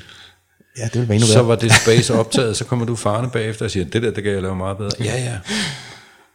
Ja, 0.78 0.86
det 0.86 0.96
vil 1.02 1.08
være 1.08 1.16
endnu 1.16 1.28
Så 1.28 1.44
var 1.44 1.56
det 1.56 1.72
space 1.72 2.14
optaget, 2.14 2.58
så 2.58 2.66
kommer 2.66 2.86
du 2.86 2.96
farne 2.96 3.30
bagefter 3.32 3.66
og 3.66 3.72
siger, 3.72 3.86
det 3.86 4.02
der, 4.02 4.12
det 4.12 4.24
kan 4.24 4.34
jeg 4.34 4.42
lave 4.42 4.56
meget 4.56 4.78
bedre. 4.78 4.92
Ja, 5.00 5.16
ja. 5.24 5.40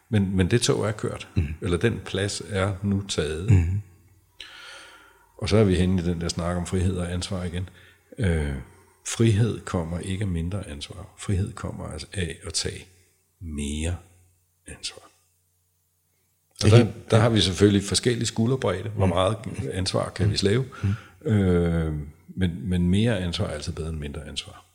Men, 0.09 0.37
men 0.37 0.51
det 0.51 0.63
tog 0.63 0.89
er 0.89 0.93
kørt. 0.93 1.29
Mm. 1.35 1.47
Eller 1.61 1.79
den 1.79 2.01
plads 2.05 2.43
er 2.49 2.75
nu 2.83 3.03
taget. 3.09 3.51
Mm. 3.51 3.83
Og 5.39 5.49
så 5.49 5.57
er 5.57 5.65
vi 5.65 5.75
henne 5.75 6.03
i 6.03 6.05
den 6.05 6.21
der 6.21 6.29
snak 6.29 6.57
om 6.57 6.67
frihed 6.67 6.97
og 6.97 7.13
ansvar 7.13 7.45
igen. 7.45 7.69
Øh, 8.19 8.55
frihed 9.07 9.61
kommer 9.61 9.99
ikke 9.99 10.23
af 10.23 10.29
mindre 10.29 10.69
ansvar. 10.69 11.15
Frihed 11.19 11.53
kommer 11.53 11.89
altså 11.89 12.07
af 12.13 12.37
at 12.47 12.53
tage 12.53 12.87
mere 13.41 13.97
ansvar. 14.67 15.03
Og 16.65 16.71
der, 16.71 16.87
der 17.11 17.19
har 17.19 17.29
vi 17.29 17.41
selvfølgelig 17.41 17.85
forskellige 17.85 18.27
skulderbredde. 18.27 18.89
Hvor 18.89 19.07
meget 19.07 19.37
ansvar 19.73 20.11
kan 20.11 20.31
vi 20.31 20.37
slæve? 20.37 20.65
Mm. 20.83 21.31
Øh, 21.31 21.95
men, 22.29 22.69
men 22.69 22.91
mere 22.91 23.19
ansvar 23.19 23.47
er 23.47 23.51
altid 23.51 23.73
bedre 23.73 23.89
end 23.89 23.99
mindre 23.99 24.29
ansvar. 24.29 24.66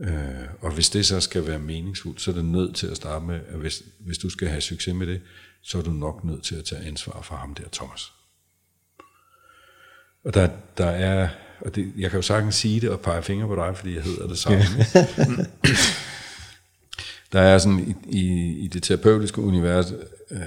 Øh, 0.00 0.10
og 0.60 0.70
hvis 0.70 0.90
det 0.90 1.06
så 1.06 1.20
skal 1.20 1.46
være 1.46 1.58
meningsfuldt, 1.58 2.20
så 2.20 2.30
er 2.30 2.34
det 2.34 2.44
nødt 2.44 2.76
til 2.76 2.86
at 2.86 2.96
starte 2.96 3.24
med, 3.24 3.40
at 3.48 3.58
hvis, 3.58 3.82
hvis 3.98 4.18
du 4.18 4.30
skal 4.30 4.48
have 4.48 4.60
succes 4.60 4.94
med 4.94 5.06
det, 5.06 5.20
så 5.62 5.78
er 5.78 5.82
du 5.82 5.90
nok 5.90 6.24
nødt 6.24 6.42
til 6.42 6.54
at 6.54 6.64
tage 6.64 6.86
ansvar 6.86 7.22
for 7.22 7.34
ham 7.34 7.54
der, 7.54 7.64
Thomas. 7.72 8.12
Og 10.24 10.34
der, 10.34 10.48
der 10.78 10.86
er, 10.86 11.28
og 11.60 11.74
det, 11.74 11.92
jeg 11.98 12.10
kan 12.10 12.18
jo 12.18 12.22
sagtens 12.22 12.54
sige 12.54 12.80
det 12.80 12.90
og 12.90 13.00
pege 13.00 13.22
fingre 13.22 13.46
på 13.46 13.56
dig, 13.56 13.76
fordi 13.76 13.94
jeg 13.94 14.02
hedder 14.02 14.28
det 14.28 14.38
samme. 14.38 14.58
der 17.32 17.40
er 17.40 17.58
sådan 17.58 17.78
i, 17.78 18.18
i, 18.18 18.58
i 18.58 18.68
det 18.68 18.82
terapeutiske 18.82 19.40
univers, 19.40 19.92
øh, 20.30 20.40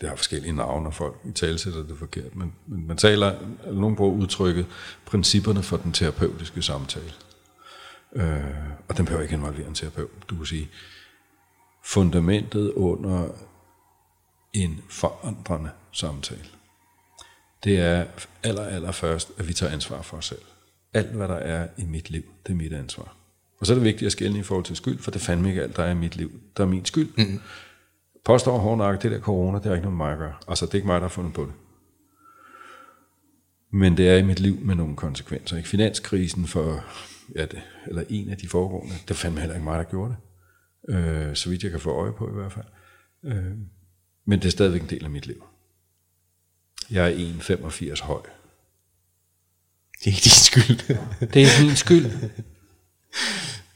det 0.00 0.08
har 0.08 0.16
forskellige 0.16 0.52
navne, 0.52 0.86
og 0.86 0.94
folk 0.94 1.16
i 1.28 1.32
tale 1.32 1.58
sætter 1.58 1.82
det 1.82 1.98
forkert, 1.98 2.36
men, 2.36 2.52
men 2.66 2.86
man 2.86 2.96
taler, 2.96 3.34
nogen 3.72 3.96
bruger 3.96 4.16
udtrykket, 4.16 4.66
principperne 5.06 5.62
for 5.62 5.76
den 5.76 5.92
terapeutiske 5.92 6.62
samtale. 6.62 7.12
Øh, 8.12 8.44
og 8.88 8.96
den 8.96 9.04
behøver 9.04 9.22
ikke 9.22 9.34
involvere 9.34 9.68
en 9.68 9.74
terapeut. 9.74 10.30
Du 10.30 10.36
kan 10.36 10.46
sige, 10.46 10.68
fundamentet 11.84 12.72
under 12.72 13.28
en 14.52 14.80
forandrende 14.88 15.70
samtale, 15.92 16.44
det 17.64 17.80
er 17.80 18.04
aller, 18.42 18.62
aller 18.62 18.92
først, 18.92 19.32
at 19.38 19.48
vi 19.48 19.52
tager 19.52 19.72
ansvar 19.72 20.02
for 20.02 20.16
os 20.16 20.26
selv. 20.26 20.42
Alt, 20.92 21.08
hvad 21.10 21.28
der 21.28 21.34
er 21.34 21.68
i 21.78 21.84
mit 21.84 22.10
liv, 22.10 22.22
det 22.46 22.52
er 22.52 22.56
mit 22.56 22.72
ansvar. 22.72 23.14
Og 23.60 23.66
så 23.66 23.72
er 23.72 23.74
det 23.74 23.84
vigtigt 23.84 24.06
at 24.06 24.12
skælde 24.12 24.38
i 24.38 24.42
forhold 24.42 24.64
til 24.64 24.76
skyld, 24.76 24.98
for 24.98 25.10
det 25.10 25.20
fandme 25.20 25.48
ikke 25.48 25.62
alt, 25.62 25.76
der 25.76 25.84
er 25.84 25.90
i 25.90 25.94
mit 25.94 26.16
liv, 26.16 26.40
der 26.56 26.62
er 26.62 26.68
min 26.68 26.84
skyld. 26.84 27.10
Mm 27.16 27.40
påstår 28.28 28.58
hårdnakket, 28.58 29.02
det 29.02 29.10
der 29.10 29.20
corona, 29.20 29.58
det 29.58 29.66
har 29.66 29.74
ikke 29.74 29.84
noget 29.84 29.96
med 29.96 30.06
mig 30.06 30.12
at 30.12 30.18
gøre. 30.18 30.34
Altså, 30.48 30.66
det 30.66 30.72
er 30.72 30.76
ikke 30.76 30.86
mig, 30.86 30.94
der 30.94 31.06
har 31.06 31.08
fundet 31.08 31.34
på 31.34 31.42
det. 31.42 31.52
Men 33.70 33.96
det 33.96 34.08
er 34.08 34.16
i 34.16 34.22
mit 34.22 34.40
liv 34.40 34.58
med 34.60 34.74
nogle 34.74 34.96
konsekvenser. 34.96 35.56
Ikke? 35.56 35.68
Finanskrisen 35.68 36.46
for, 36.46 36.84
ja, 37.36 37.42
det, 37.42 37.62
eller 37.86 38.04
en 38.08 38.30
af 38.30 38.36
de 38.36 38.48
foregående, 38.48 38.94
det 39.08 39.16
fandme 39.16 39.40
heller 39.40 39.54
ikke 39.54 39.64
mig, 39.64 39.78
der 39.78 39.84
gjorde 39.84 40.14
det. 40.14 40.18
Øh, 40.94 41.36
så 41.36 41.50
vidt 41.50 41.62
jeg 41.62 41.70
kan 41.70 41.80
få 41.80 41.90
øje 41.90 42.12
på 42.12 42.30
i 42.30 42.32
hvert 42.32 42.52
fald. 42.52 42.64
Øh, 43.24 43.52
men 44.24 44.38
det 44.38 44.46
er 44.46 44.50
stadigvæk 44.50 44.82
en 44.82 44.90
del 44.90 45.04
af 45.04 45.10
mit 45.10 45.26
liv. 45.26 45.44
Jeg 46.90 47.12
er 47.12 47.16
1,85 47.16 48.04
høj. 48.04 48.22
Det 49.98 50.06
er 50.06 50.10
ikke 50.10 50.24
din 50.24 50.30
skyld. 50.30 50.96
det 51.34 51.42
er 51.42 51.64
min 51.64 51.76
skyld. 51.76 52.06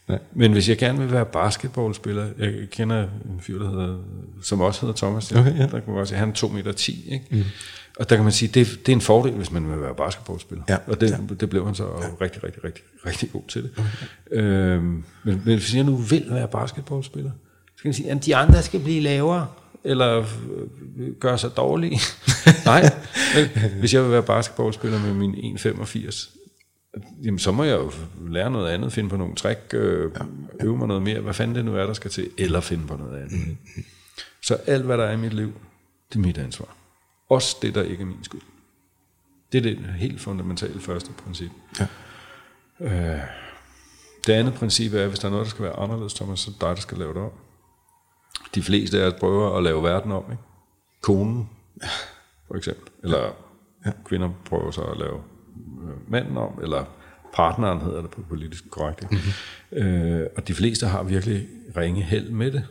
Nej. 0.08 0.18
Men 0.32 0.52
hvis 0.52 0.68
jeg 0.68 0.78
gerne 0.78 0.98
vil 0.98 1.12
være 1.12 1.26
basketballspiller, 1.26 2.30
jeg 2.38 2.70
kender 2.70 3.02
en 3.02 3.40
fyr, 3.40 3.58
der 3.58 3.70
hedder, 3.70 3.98
som 4.42 4.60
også 4.60 4.80
hedder 4.80 4.96
Thomas, 4.96 5.32
okay, 5.32 5.58
ja. 5.58 5.66
der 5.66 5.80
man 5.86 5.96
også, 5.96 6.16
han 6.16 6.28
er 6.28 6.34
2 6.34 6.48
meter 6.48 6.72
10, 6.72 7.12
ikke? 7.12 7.26
Mm. 7.30 7.42
Og 7.98 8.10
der 8.10 8.16
kan 8.16 8.24
man 8.24 8.32
sige, 8.32 8.48
det, 8.48 8.86
det 8.86 8.92
er 8.92 8.96
en 8.96 9.00
fordel, 9.00 9.32
hvis 9.32 9.52
man 9.52 9.70
vil 9.70 9.80
være 9.80 9.94
basketballspiller. 9.94 10.64
Ja. 10.68 10.76
Og 10.86 11.00
det, 11.00 11.10
ja. 11.10 11.34
det 11.40 11.50
blev 11.50 11.66
han 11.66 11.74
så 11.74 11.84
ja. 11.84 12.24
rigtig, 12.24 12.44
rigtig, 12.44 12.64
rigtig, 12.64 12.84
rigtig 13.06 13.32
god 13.32 13.42
til 13.48 13.62
det. 13.62 13.70
Okay. 13.76 14.42
Øhm, 14.42 14.84
men, 14.84 15.04
men 15.24 15.58
hvis 15.58 15.74
jeg 15.74 15.84
nu 15.84 15.96
vil 15.96 16.26
være 16.30 16.48
basketballspiller, 16.48 17.30
så 17.76 17.82
kan 17.82 17.88
man 17.88 17.94
sige, 17.94 18.10
at 18.10 18.24
de 18.24 18.36
andre 18.36 18.62
skal 18.62 18.80
blive 18.80 19.00
lavere, 19.00 19.46
eller 19.84 20.18
øh, 20.18 21.12
gøre 21.20 21.38
sig 21.38 21.56
dårlige. 21.56 22.00
Nej, 22.64 22.82
hvis 23.78 23.94
jeg 23.94 24.02
vil 24.02 24.10
være 24.10 24.22
basketballspiller 24.22 25.00
med 25.00 25.14
min 25.14 25.56
1,85, 25.56 26.38
jamen 27.22 27.38
så 27.38 27.52
må 27.52 27.64
jeg 27.64 27.76
jo 27.76 27.92
lære 28.30 28.50
noget 28.50 28.70
andet, 28.70 28.92
finde 28.92 29.08
på 29.08 29.16
nogle 29.16 29.34
træk, 29.34 29.58
øh, 29.72 30.10
øve 30.62 30.78
mig 30.78 30.88
noget 30.88 31.02
mere, 31.02 31.20
hvad 31.20 31.34
fanden 31.34 31.56
det 31.56 31.64
nu 31.64 31.76
er, 31.76 31.86
der 31.86 31.92
skal 31.92 32.10
til, 32.10 32.30
eller 32.38 32.60
finde 32.60 32.86
på 32.86 32.96
noget 32.96 33.22
andet. 33.22 33.48
Mm. 33.48 33.56
Så 34.42 34.54
alt, 34.66 34.84
hvad 34.84 34.98
der 34.98 35.04
er 35.04 35.12
i 35.12 35.16
mit 35.16 35.32
liv, 35.32 35.52
det 36.08 36.16
er 36.16 36.20
mit 36.20 36.38
ansvar. 36.38 36.76
Også 37.32 37.56
det, 37.62 37.74
der 37.74 37.82
ikke 37.82 38.02
er 38.02 38.06
min 38.06 38.24
skyld. 38.24 38.40
Det 39.52 39.58
er 39.58 39.62
det 39.62 39.78
helt 39.96 40.20
fundamentale 40.20 40.80
første 40.80 41.12
princip. 41.24 41.50
Ja. 41.80 41.86
Øh, 42.80 43.20
det 44.26 44.32
andet 44.32 44.54
princip 44.54 44.94
er, 44.94 45.02
at 45.02 45.08
hvis 45.08 45.18
der 45.18 45.26
er 45.26 45.30
noget, 45.30 45.44
der 45.44 45.50
skal 45.50 45.64
være 45.64 45.76
anderledes, 45.76 46.14
Thomas, 46.14 46.40
så 46.40 46.50
er 46.50 46.52
det 46.52 46.60
dig, 46.60 46.68
der 46.68 46.80
skal 46.80 46.98
lave 46.98 47.14
det 47.14 47.22
om. 47.22 47.30
De 48.54 48.62
fleste 48.62 49.02
af 49.02 49.06
os 49.06 49.14
prøver 49.20 49.56
at 49.56 49.62
lave 49.62 49.82
verden 49.82 50.12
om. 50.12 50.24
Ikke? 50.30 50.42
Konen, 51.00 51.50
for 52.48 52.54
eksempel. 52.54 52.88
Eller 53.02 53.34
ja. 53.86 53.90
kvinder 54.04 54.30
prøver 54.44 54.70
så 54.70 54.82
at 54.82 54.98
lave 54.98 55.22
manden 56.08 56.36
om, 56.36 56.58
eller 56.62 56.84
partneren 57.34 57.80
hedder 57.80 58.00
det 58.00 58.10
på 58.10 58.22
politisk 58.28 58.70
korrekt. 58.70 59.10
Mm-hmm. 59.10 59.78
Øh, 59.78 60.26
og 60.36 60.48
de 60.48 60.54
fleste 60.54 60.86
har 60.86 61.02
virkelig 61.02 61.48
ringe 61.76 62.02
held 62.02 62.30
med 62.30 62.52
det. 62.52 62.66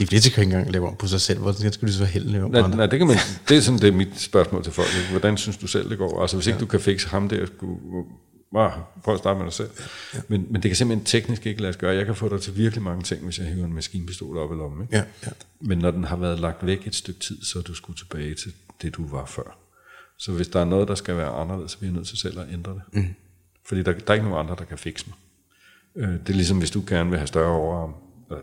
De 0.00 0.06
fleste 0.06 0.30
kan 0.30 0.42
ikke 0.42 0.54
engang 0.54 0.72
lave 0.72 0.88
om 0.88 0.96
på 0.96 1.06
sig 1.06 1.20
selv. 1.20 1.38
Hvordan 1.38 1.72
skal 1.72 1.88
du 1.88 1.92
så 1.92 2.04
held 2.04 2.24
lave 2.24 2.44
om 2.44 2.50
nej, 2.50 2.68
nej, 2.68 2.86
det, 2.86 2.98
kan 2.98 3.08
man, 3.08 3.16
det 3.48 3.56
er 3.56 3.60
sådan 3.60 3.80
det 3.80 3.88
er 3.88 3.92
mit 3.92 4.20
spørgsmål 4.20 4.64
til 4.64 4.72
folk. 4.72 4.88
Hvordan 5.10 5.36
synes 5.36 5.56
du 5.56 5.66
selv, 5.66 5.90
det 5.90 5.98
går? 5.98 6.22
Altså 6.22 6.36
hvis 6.36 6.46
ikke 6.46 6.56
ja. 6.56 6.60
du 6.60 6.66
kan 6.66 6.80
fikse 6.80 7.08
ham 7.08 7.28
der, 7.28 7.46
skulle, 7.46 8.04
ah, 8.56 8.72
prøv 9.04 9.14
at 9.14 9.20
starte 9.20 9.38
med 9.38 9.44
dig 9.44 9.52
selv. 9.52 9.70
Ja. 10.14 10.20
Men, 10.28 10.46
men 10.50 10.62
det 10.62 10.68
kan 10.68 10.76
simpelthen 10.76 11.04
teknisk 11.04 11.46
ikke 11.46 11.62
lade 11.62 11.72
sig 11.72 11.80
gøre. 11.80 11.94
Jeg 11.94 12.06
kan 12.06 12.14
få 12.14 12.28
dig 12.28 12.40
til 12.40 12.56
virkelig 12.56 12.82
mange 12.82 13.02
ting, 13.02 13.24
hvis 13.24 13.38
jeg 13.38 13.46
hiver 13.46 13.66
en 13.66 13.74
maskinpistol 13.74 14.36
op 14.38 14.52
i 14.52 14.54
lommen. 14.54 14.82
Ikke? 14.82 14.96
Ja, 14.96 15.02
ja. 15.26 15.30
Men 15.60 15.78
når 15.78 15.90
den 15.90 16.04
har 16.04 16.16
været 16.16 16.40
lagt 16.40 16.66
væk 16.66 16.86
et 16.86 16.94
stykke 16.94 17.20
tid, 17.20 17.42
så 17.42 17.58
er 17.58 17.62
du 17.62 17.74
skulle 17.74 17.96
tilbage 17.96 18.34
til 18.34 18.52
det, 18.82 18.96
du 18.96 19.06
var 19.06 19.26
før. 19.26 19.58
Så 20.18 20.32
hvis 20.32 20.48
der 20.48 20.60
er 20.60 20.64
noget, 20.64 20.88
der 20.88 20.94
skal 20.94 21.16
være 21.16 21.28
anderledes, 21.28 21.72
så 21.72 21.78
bliver 21.78 21.90
jeg 21.90 21.96
nødt 21.96 22.08
til 22.08 22.18
selv 22.18 22.40
at 22.40 22.46
ændre 22.52 22.72
det. 22.72 22.82
Mm. 22.92 23.14
Fordi 23.64 23.82
der, 23.82 23.92
der 23.92 24.00
er 24.06 24.14
ikke 24.14 24.28
nogen 24.28 24.44
andre, 24.44 24.56
der 24.58 24.64
kan 24.64 24.78
fikse 24.78 25.06
mig. 25.08 25.16
Øh, 25.96 26.12
det 26.12 26.28
er 26.28 26.34
ligesom, 26.34 26.58
hvis 26.58 26.70
du 26.70 26.82
gerne 26.86 27.10
vil 27.10 27.18
have 27.18 27.26
større 27.26 27.52
overarm, 27.52 27.94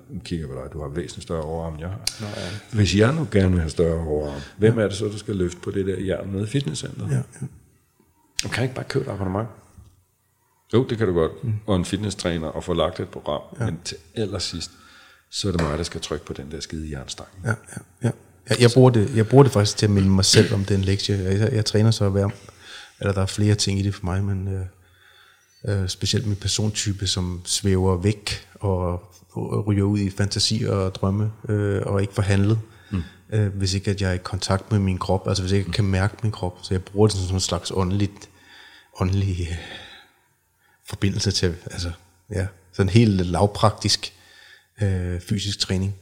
nu 0.10 0.20
kigger 0.20 0.48
på 0.48 0.54
dig, 0.54 0.74
du 0.74 0.82
har 0.82 0.88
væsentligt 0.88 1.24
større 1.24 1.42
overarm, 1.42 1.74
end 1.74 1.82
jeg 1.82 1.90
har. 1.90 2.02
Nå, 2.22 2.28
ja. 2.28 2.50
Hvis 2.74 2.96
jeg 2.96 3.14
nu 3.14 3.28
gerne 3.32 3.52
vil 3.52 3.60
have 3.60 3.70
større 3.70 4.08
overarm, 4.08 4.42
hvem 4.58 4.80
er 4.80 4.88
det 4.88 4.94
så, 4.94 5.06
der 5.06 5.18
skal 5.18 5.36
løfte 5.36 5.60
på 5.60 5.72
det 5.72 5.86
der 5.86 6.02
jern 6.02 6.28
nede 6.28 6.44
i 6.44 6.48
fitnesscenteret? 6.48 7.12
Ja, 7.12 7.16
ja. 7.16 7.48
Du 8.44 8.50
kan 8.50 8.64
ikke 8.64 8.76
bare 8.76 8.86
købe 8.86 9.06
et 9.06 9.12
abonnement. 9.12 9.48
Jo, 10.74 10.86
det 10.90 10.98
kan 10.98 11.08
du 11.08 11.14
godt. 11.14 11.44
Mm. 11.44 11.54
Og 11.66 11.76
en 11.76 11.86
fitnesstræner 11.86 12.48
og 12.48 12.64
få 12.64 12.74
lagt 12.74 13.00
et 13.00 13.10
program. 13.10 13.42
Ja. 13.60 13.66
Men 13.66 13.80
til 13.84 13.98
allersidst, 14.16 14.72
så 15.32 15.48
er 15.48 15.52
det 15.52 15.62
mig, 15.62 15.78
der 15.78 15.84
skal 15.84 16.02
trykke 16.02 16.26
på 16.26 16.34
den 16.34 16.52
der 16.52 16.60
skide 16.60 16.92
jernstang. 16.92 17.30
Ja, 17.44 17.50
ja, 17.50 17.54
ja. 18.04 18.12
Jeg, 18.50 18.62
jeg, 18.62 18.70
bruger 18.74 18.90
det, 18.90 19.16
jeg 19.16 19.28
bruger 19.28 19.44
det 19.44 19.54
faktisk 19.54 19.78
til 19.78 19.86
at 19.86 19.90
minde 19.90 20.10
mig 20.10 20.26
selv 20.26 20.54
om 20.54 20.66
den 20.66 20.82
lektie. 20.82 21.18
Jeg, 21.18 21.40
jeg, 21.40 21.54
jeg 21.54 21.66
træner 21.66 21.92
så 21.92 22.10
hver, 22.10 22.30
eller 23.00 23.14
der 23.14 23.22
er 23.22 23.26
flere 23.26 23.56
ting 23.56 23.80
i 23.80 23.84
det 23.84 23.96
for 23.96 24.06
mig, 24.06 24.24
men 24.24 24.48
øh, 24.48 24.66
øh, 25.82 25.90
specielt 25.90 26.28
min 26.28 26.36
persontype, 26.36 27.08
som 27.08 27.42
svæver 27.46 27.98
væk 27.98 28.48
og, 28.54 28.78
og 28.78 29.16
ryger 29.68 29.84
ud 29.84 30.00
i 30.00 30.10
fantasi 30.10 30.64
og 30.64 30.96
drømme, 30.96 31.32
øh, 31.50 31.82
og 31.86 32.02
ikke 32.02 32.14
forhandlet. 32.14 32.60
Mm. 32.92 33.02
Øh, 33.34 33.56
hvis 33.56 33.74
ikke 33.74 33.92
at 33.92 34.02
jeg 34.02 34.10
er 34.10 34.14
i 34.14 34.18
kontakt 34.18 34.72
med 34.72 34.80
min 34.80 34.98
krop, 34.98 35.28
altså 35.28 35.44
hvis 35.44 35.52
jeg 35.52 35.58
ikke 35.58 35.68
mm. 35.68 35.74
kan 35.74 35.86
mærke 35.86 36.16
min 36.24 36.32
krop. 36.32 36.58
Så 36.64 36.74
jeg 36.74 36.84
bruger 36.84 37.08
det 37.08 37.18
som 37.18 37.36
en 37.36 37.40
slags 37.40 37.72
åndeligt, 37.76 38.30
åndelig 39.00 39.48
øh, 39.52 39.58
forbindelse 40.86 41.32
til, 41.32 41.56
altså 41.66 41.92
ja, 42.32 42.48
sådan 42.74 42.90
helt 42.90 43.26
lavpraktisk 43.26 44.14
øh, 44.82 45.20
fysisk 45.20 45.60
træning. 45.60 45.96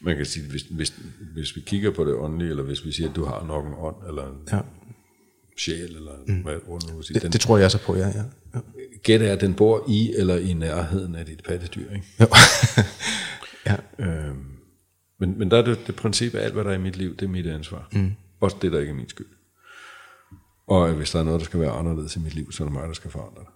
Man 0.00 0.16
kan 0.16 0.26
sige, 0.26 0.50
hvis, 0.50 0.62
hvis, 0.62 0.94
hvis 1.34 1.56
vi 1.56 1.60
kigger 1.60 1.90
på 1.90 2.04
det 2.04 2.14
åndelige, 2.14 2.50
eller 2.50 2.62
hvis 2.62 2.84
vi 2.84 2.92
siger, 2.92 3.08
at 3.08 3.16
du 3.16 3.24
har 3.24 3.44
nok 3.46 3.66
en 3.66 3.74
ånd, 3.76 3.96
eller 4.08 4.26
en 4.26 4.38
ja. 4.52 4.60
sjæl, 5.58 5.96
eller 5.96 6.12
mm. 6.26 6.42
hvad 6.42 6.54
nu 6.88 6.96
vil 6.96 7.04
sige. 7.04 7.14
Det, 7.14 7.22
den, 7.22 7.32
det 7.32 7.40
tror 7.40 7.58
jeg 7.58 7.70
så 7.70 7.78
på, 7.78 7.96
ja. 7.96 8.06
ja. 8.06 8.22
Ja. 9.08 9.12
Gæt 9.12 9.22
er, 9.22 9.32
at 9.32 9.40
den 9.40 9.54
bor 9.54 9.84
i 9.88 10.12
eller 10.16 10.36
i 10.36 10.52
nærheden 10.52 11.14
af 11.14 11.26
dit 11.26 11.42
pattedyr, 11.42 11.90
ikke? 11.94 12.06
Jo. 12.20 12.26
ja. 13.66 13.76
Øhm, 13.98 14.46
men, 15.18 15.38
men 15.38 15.50
der 15.50 15.58
er 15.58 15.62
det, 15.62 15.86
det 15.86 15.96
princip, 15.96 16.34
at 16.34 16.40
alt, 16.40 16.54
hvad 16.54 16.64
der 16.64 16.70
er 16.70 16.74
i 16.74 16.80
mit 16.80 16.96
liv, 16.96 17.16
det 17.16 17.22
er 17.22 17.30
mit 17.30 17.46
ansvar. 17.46 17.88
Mm. 17.92 18.12
Også 18.40 18.56
det, 18.62 18.72
der 18.72 18.78
ikke 18.78 18.90
er 18.90 18.96
min 18.96 19.08
skyld. 19.08 19.26
Og 20.66 20.92
hvis 20.92 21.10
der 21.10 21.18
er 21.18 21.24
noget, 21.24 21.40
der 21.40 21.44
skal 21.44 21.60
være 21.60 21.70
anderledes 21.70 22.16
i 22.16 22.18
mit 22.18 22.34
liv, 22.34 22.52
så 22.52 22.62
er 22.62 22.68
det 22.68 22.72
mig, 22.72 22.88
der 22.88 22.94
skal 22.94 23.10
forandre 23.10 23.40
det. 23.40 23.48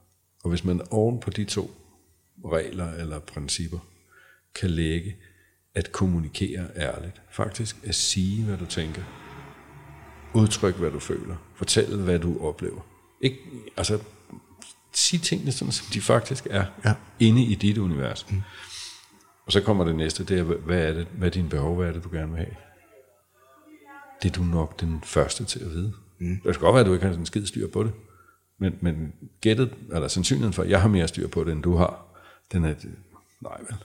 Og 0.44 0.50
hvis 0.50 0.64
man 0.64 0.80
oven 0.90 1.20
på 1.20 1.30
de 1.30 1.44
to 1.44 1.70
regler 2.44 2.92
eller 2.92 3.18
principper 3.18 3.78
kan 4.54 4.70
lægge 4.70 5.16
at 5.74 5.92
kommunikere 5.92 6.68
ærligt, 6.76 7.22
faktisk 7.30 7.76
at 7.84 7.94
sige, 7.94 8.44
hvad 8.44 8.56
du 8.56 8.66
tænker, 8.66 9.02
udtryk, 10.34 10.74
hvad 10.74 10.90
du 10.90 10.98
føler, 10.98 11.36
fortælle, 11.54 12.02
hvad 12.02 12.18
du 12.18 12.38
oplever. 12.40 12.80
Ikke, 13.20 13.38
altså, 13.76 13.98
sige 14.96 15.20
tingene 15.20 15.52
sådan, 15.52 15.72
som 15.72 15.86
de 15.92 16.00
faktisk 16.00 16.46
er, 16.50 16.64
ja. 16.84 16.94
inde 17.20 17.42
i 17.42 17.54
dit 17.54 17.78
univers. 17.78 18.26
Mm. 18.30 18.42
Og 19.46 19.52
så 19.52 19.60
kommer 19.60 19.84
det 19.84 19.96
næste, 19.96 20.24
det 20.24 20.38
er, 20.38 20.42
hvad 20.42 20.88
er 20.88 20.92
det, 20.92 21.06
hvad 21.18 21.28
er 21.28 21.32
dine 21.32 21.48
behov, 21.48 21.76
hvad 21.76 21.88
er 21.88 21.92
det, 21.92 22.04
du 22.04 22.08
gerne 22.12 22.32
vil 22.32 22.38
have? 22.38 22.56
Det 24.22 24.28
er 24.28 24.32
du 24.32 24.42
nok 24.42 24.80
den 24.80 25.00
første 25.04 25.44
til 25.44 25.58
at 25.58 25.70
vide. 25.70 25.92
Mm. 26.18 26.40
Det 26.44 26.52
kan 26.52 26.60
godt 26.60 26.74
være, 26.74 26.80
at 26.80 26.86
du 26.86 26.92
ikke 26.92 27.06
har 27.06 27.14
en 27.14 27.26
skid 27.26 27.46
styr 27.46 27.68
på 27.68 27.82
det. 27.82 27.92
Men, 28.58 28.78
men 28.80 29.12
gættet, 29.40 29.74
eller 29.92 30.08
sandsynligheden 30.08 30.52
for, 30.52 30.62
at 30.62 30.70
jeg 30.70 30.82
har 30.82 30.88
mere 30.88 31.08
styr 31.08 31.28
på 31.28 31.44
det, 31.44 31.52
end 31.52 31.62
du 31.62 31.76
har, 31.76 32.06
den 32.52 32.64
er, 32.64 32.74
nej 33.40 33.58
vel. 33.58 33.76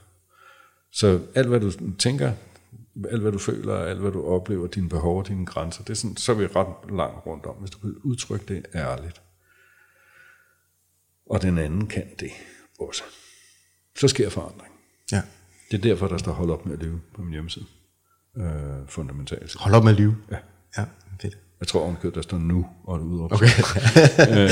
Så 0.92 1.20
alt, 1.34 1.48
hvad 1.48 1.60
du 1.60 1.70
tænker, 1.98 2.32
alt, 3.10 3.22
hvad 3.22 3.32
du 3.32 3.38
føler, 3.38 3.74
alt, 3.74 4.00
hvad 4.00 4.12
du 4.12 4.26
oplever, 4.26 4.66
dine 4.66 4.88
behov 4.88 5.18
og 5.18 5.28
dine 5.28 5.46
grænser, 5.46 5.82
det 5.82 5.90
er 5.90 5.94
sådan, 5.94 6.16
så 6.16 6.32
er 6.32 6.36
vi 6.36 6.46
ret 6.46 6.90
langt 6.90 7.26
rundt 7.26 7.46
om, 7.46 7.54
hvis 7.54 7.70
du 7.70 7.78
kan 7.78 7.94
udtrykke 8.04 8.54
det 8.54 8.66
ærligt. 8.74 9.22
Og 11.32 11.42
den 11.42 11.58
anden 11.58 11.86
kan 11.86 12.04
det 12.20 12.30
også. 12.80 13.02
Så 13.98 14.08
sker 14.08 14.30
forandring. 14.30 14.72
Ja. 15.12 15.22
Det 15.70 15.78
er 15.78 15.82
derfor, 15.82 16.08
der 16.08 16.18
står 16.18 16.32
hold 16.32 16.50
op 16.50 16.66
med 16.66 16.74
at 16.74 16.82
leve 16.82 17.00
på 17.14 17.22
min 17.22 17.32
hjemmeside. 17.32 17.64
Øh, 18.36 18.88
fundamentalt. 18.88 19.54
Hold 19.58 19.74
op 19.74 19.84
med 19.84 19.92
at 19.92 19.98
leve? 19.98 20.16
Ja. 20.30 20.36
Ja, 20.78 20.84
fedt. 21.20 21.38
Jeg 21.60 21.68
tror 21.68 21.80
ovenkøbet, 21.80 22.14
der 22.14 22.22
står 22.22 22.38
nu, 22.38 22.66
og 22.84 22.98
det 22.98 23.04
udråb. 23.04 23.32
Okay. 23.32 23.46
øh, 24.30 24.50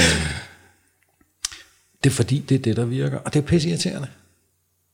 det 2.05 2.11
er 2.11 2.14
fordi, 2.14 2.39
det 2.39 2.55
er 2.55 2.59
det, 2.59 2.76
der 2.76 2.85
virker. 2.85 3.18
Og 3.18 3.35
det 3.35 3.43
er 3.43 3.47
pisse 3.47 3.68
irriterende. 3.68 4.09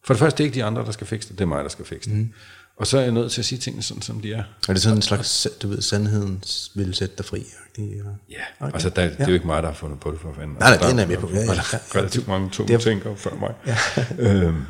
For 0.04 0.14
det 0.14 0.18
første, 0.18 0.38
det 0.38 0.44
er 0.44 0.46
ikke 0.46 0.54
de 0.54 0.64
andre, 0.64 0.84
der 0.84 0.92
skal 0.92 1.06
fikse 1.06 1.28
det. 1.28 1.38
Det 1.38 1.44
er 1.44 1.48
mig, 1.48 1.64
der 1.64 1.70
skal 1.70 1.84
fikse 1.84 2.10
det. 2.10 2.18
Mm. 2.18 2.32
Og 2.76 2.86
så 2.86 2.98
er 2.98 3.02
jeg 3.02 3.12
nødt 3.12 3.32
til 3.32 3.40
at 3.40 3.44
sige 3.44 3.58
tingene 3.58 3.82
sådan, 3.82 4.02
som 4.02 4.20
de 4.20 4.32
er. 4.32 4.44
Er 4.68 4.72
det 4.72 4.82
sådan 4.82 4.98
en 4.98 5.02
slags, 5.02 5.48
du 5.62 5.68
ved, 5.68 5.82
sandheden 5.82 6.44
vil 6.74 6.94
sætte 6.94 7.16
dig 7.16 7.24
fri? 7.24 7.46
Eller? 7.78 8.14
Ja, 8.30 8.42
okay. 8.60 8.72
altså 8.72 8.90
der, 8.90 9.08
det 9.08 9.20
er 9.20 9.26
jo 9.26 9.34
ikke 9.34 9.46
mig, 9.46 9.62
der 9.62 9.68
har 9.68 9.74
fundet 9.74 10.00
på 10.00 10.10
det 10.10 10.20
for 10.20 10.32
fanden. 10.32 10.56
Nej, 10.60 10.76
nej, 10.76 10.90
det 10.90 11.02
er 11.02 11.06
med 11.06 11.18
på. 11.18 11.28
Ja, 11.28 11.36
ja, 11.36 11.44
ja. 11.44 11.78
Relativt 11.94 12.28
mange 12.28 12.50
tunge 12.50 12.74
er... 12.74 12.78
tænker 12.78 13.14
før 13.14 13.34
mig. 13.34 13.54
Ja. 13.66 13.76
øhm, 14.46 14.62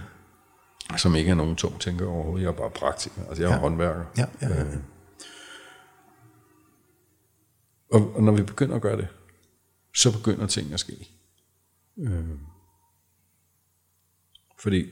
som 0.97 1.15
ikke 1.15 1.31
er 1.31 1.35
nogen 1.35 1.57
tung 1.57 1.81
tænker 1.81 2.07
overhovedet. 2.07 2.43
Jeg 2.45 2.49
er 2.49 2.57
bare 2.57 2.71
praktiker. 2.71 3.23
Altså 3.29 3.43
jeg 3.43 3.51
er 3.51 3.55
ja. 3.55 3.61
håndværker. 3.61 4.05
Ja, 4.19 4.25
ja, 4.43 4.49
ja. 4.49 4.61
Øh, 4.61 4.77
og, 7.93 8.17
og 8.17 8.23
når 8.23 8.33
vi 8.33 8.43
begynder 8.43 8.77
at 8.77 8.83
gøre 8.83 8.97
det, 8.97 9.09
så 9.97 10.13
begynder 10.13 10.47
ting 10.47 10.73
at 10.73 10.81
ske. 10.81 11.09
Øh, 11.99 12.25
fordi, 14.59 14.91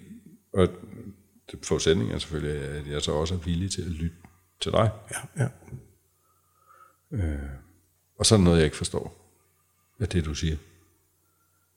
og 0.53 0.69
det 1.51 1.67
forudsætning 1.67 2.13
er 2.13 2.19
selvfølgelig, 2.19 2.63
at 2.63 2.87
jeg 2.87 3.03
så 3.03 3.13
også 3.13 3.35
er 3.35 3.39
villig 3.39 3.71
til 3.71 3.83
at 3.83 3.89
lytte 3.89 4.17
til 4.61 4.73
dig. 4.73 4.91
Ja, 5.11 5.45
ja. 5.45 5.49
Øh, 7.13 7.64
og 8.19 8.27
så 8.27 8.35
er 8.35 8.37
der 8.37 8.45
noget, 8.45 8.59
jeg 8.59 8.65
ikke 8.65 8.77
forstår 8.77 9.31
af 10.01 10.09
det, 10.09 10.25
du 10.25 10.35
siger. 10.35 10.57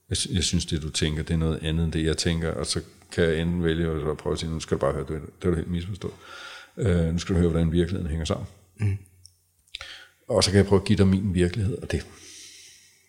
Jeg, 0.09 0.17
jeg 0.31 0.43
synes, 0.43 0.65
det 0.65 0.81
du 0.81 0.89
tænker, 0.89 1.23
det 1.23 1.33
er 1.33 1.38
noget 1.38 1.59
andet 1.63 1.83
end 1.83 1.93
det, 1.93 2.05
jeg 2.05 2.17
tænker, 2.17 2.51
og 2.51 2.65
så 2.65 2.81
kan 3.11 3.23
jeg 3.23 3.41
enten 3.41 3.63
vælge 3.63 4.09
at 4.11 4.17
prøve 4.17 4.33
at 4.33 4.39
sige, 4.39 4.51
nu 4.51 4.59
skal 4.59 4.77
du 4.77 4.79
bare 4.79 4.93
høre, 4.93 5.05
det, 5.07 5.21
det 5.41 5.47
er 5.47 5.49
du 5.49 5.55
helt 5.55 5.71
misforstået. 5.71 6.13
Øh, 6.77 7.05
nu 7.05 7.19
skal 7.19 7.35
du 7.35 7.39
høre, 7.39 7.49
hvordan 7.49 7.71
virkeligheden 7.71 8.09
hænger 8.09 8.25
sammen. 8.25 8.47
Mm. 8.79 8.97
Og 10.27 10.43
så 10.43 10.51
kan 10.51 10.57
jeg 10.57 10.65
prøve 10.65 10.81
at 10.81 10.88
give 10.88 10.97
dig 10.97 11.07
min 11.07 11.33
virkelighed, 11.33 11.77
og 11.77 11.91
det 11.91 12.05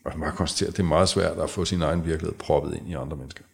jeg 0.04 0.12
kan 0.12 0.20
bare 0.20 0.36
konstatere, 0.36 0.68
at 0.68 0.76
det 0.76 0.82
er 0.82 0.86
meget 0.86 1.08
svært 1.08 1.38
at 1.38 1.50
få 1.50 1.64
sin 1.64 1.82
egen 1.82 2.04
virkelighed 2.04 2.38
proppet 2.38 2.76
ind 2.76 2.88
i 2.88 2.92
andre 2.92 3.16
mennesker. 3.16 3.44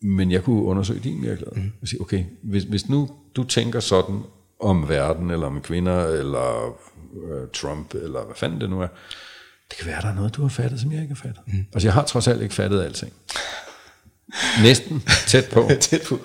Men 0.00 0.30
jeg 0.30 0.44
kunne 0.44 0.62
undersøge 0.62 1.00
din 1.00 1.22
virkelighed. 1.22 1.62
Mm. 1.62 1.72
Og 1.82 1.88
sige, 1.88 2.00
okay, 2.00 2.24
hvis, 2.42 2.64
hvis 2.64 2.88
nu 2.88 3.10
du 3.36 3.44
tænker 3.44 3.80
sådan 3.80 4.22
om 4.60 4.88
verden, 4.88 5.30
eller 5.30 5.46
om 5.46 5.60
kvinder, 5.60 6.06
eller 6.06 6.76
øh, 7.24 7.48
Trump, 7.52 7.94
eller 7.94 8.24
hvad 8.24 8.36
fanden 8.36 8.60
det 8.60 8.70
nu 8.70 8.80
er, 8.80 8.88
det 9.70 9.78
kan 9.78 9.86
være, 9.86 10.00
der 10.00 10.08
er 10.08 10.14
noget, 10.14 10.36
du 10.36 10.42
har 10.42 10.48
fattet, 10.48 10.80
som 10.80 10.92
jeg 10.92 11.02
ikke 11.02 11.14
har 11.14 11.22
fattet. 11.22 11.42
Mm. 11.46 11.66
Altså, 11.72 11.86
jeg 11.86 11.94
har 11.94 12.04
trods 12.04 12.28
alt 12.28 12.42
ikke 12.42 12.54
fattet 12.54 12.82
alting. 12.82 13.12
Næsten 14.62 15.02
tæt 15.26 15.48
på. 15.52 15.68
tæt 15.80 16.02
på. 16.08 16.18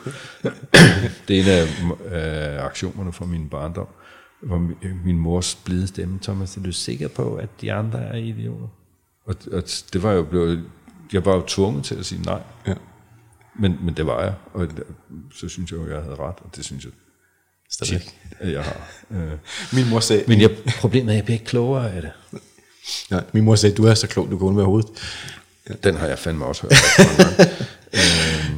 det 1.28 1.40
er 1.40 1.44
en 1.44 1.50
af 1.50 2.58
øh, 2.58 2.66
aktionerne 2.66 3.14
fra 3.14 3.26
min 3.26 3.50
barndom 3.50 3.88
hvor 4.42 4.70
min 5.06 5.20
mors 5.20 5.56
blide 5.56 5.88
stemme, 5.88 6.20
Thomas, 6.22 6.58
er 6.58 6.62
du 6.62 6.72
sikker 6.72 7.08
på, 7.08 7.36
at 7.36 7.50
de 7.62 7.74
andre 7.74 8.00
er 8.00 8.18
idioter? 8.18 8.68
Og, 9.26 9.36
og 9.52 9.64
det 9.94 10.04
var 10.04 10.12
jo 10.12 10.24
blevet, 10.24 10.64
jeg 11.14 11.26
var 11.26 11.36
jo 11.36 11.44
tvunget 11.48 11.84
til 11.84 11.96
at 11.96 12.06
sige 12.06 12.22
nej. 12.22 12.42
Ja. 12.68 12.74
Men, 13.56 13.78
men 13.82 13.94
det 13.94 14.06
var 14.06 14.24
jeg, 14.24 14.34
og 14.54 14.68
så 15.34 15.50
synes 15.50 15.72
jeg 15.72 15.80
jo, 15.80 15.90
jeg 15.90 16.02
havde 16.02 16.16
ret, 16.16 16.36
og 16.40 16.56
det 16.56 16.66
synes 16.66 16.84
jeg 16.84 16.92
Stadig. 17.72 18.02
at 18.40 18.52
jeg 18.52 18.64
har. 18.64 18.88
Øh. 19.12 19.32
Min 19.74 19.90
mor 19.90 20.00
sagde... 20.00 20.24
Men 20.28 20.42
jeg, 20.42 20.52
problemet 20.80 21.08
er, 21.08 21.12
at 21.12 21.16
jeg 21.16 21.24
bliver 21.26 21.36
ikke 21.36 21.46
klogere 21.46 21.92
af 21.92 22.02
det. 22.02 22.12
Ja, 23.12 23.20
min 23.34 23.44
mor 23.44 23.56
sagde, 23.56 23.76
du 23.76 23.86
er 23.86 23.94
så 23.94 24.08
klog, 24.08 24.32
du 24.32 24.38
kan 24.38 24.48
undvære 24.48 24.66
hovedet. 24.66 24.90
Den 25.84 25.96
har 25.96 26.08
jeg 26.08 26.20
fandme 26.20 26.46
også 26.46 26.62
hørt. 26.62 26.74
øh, 27.94 28.56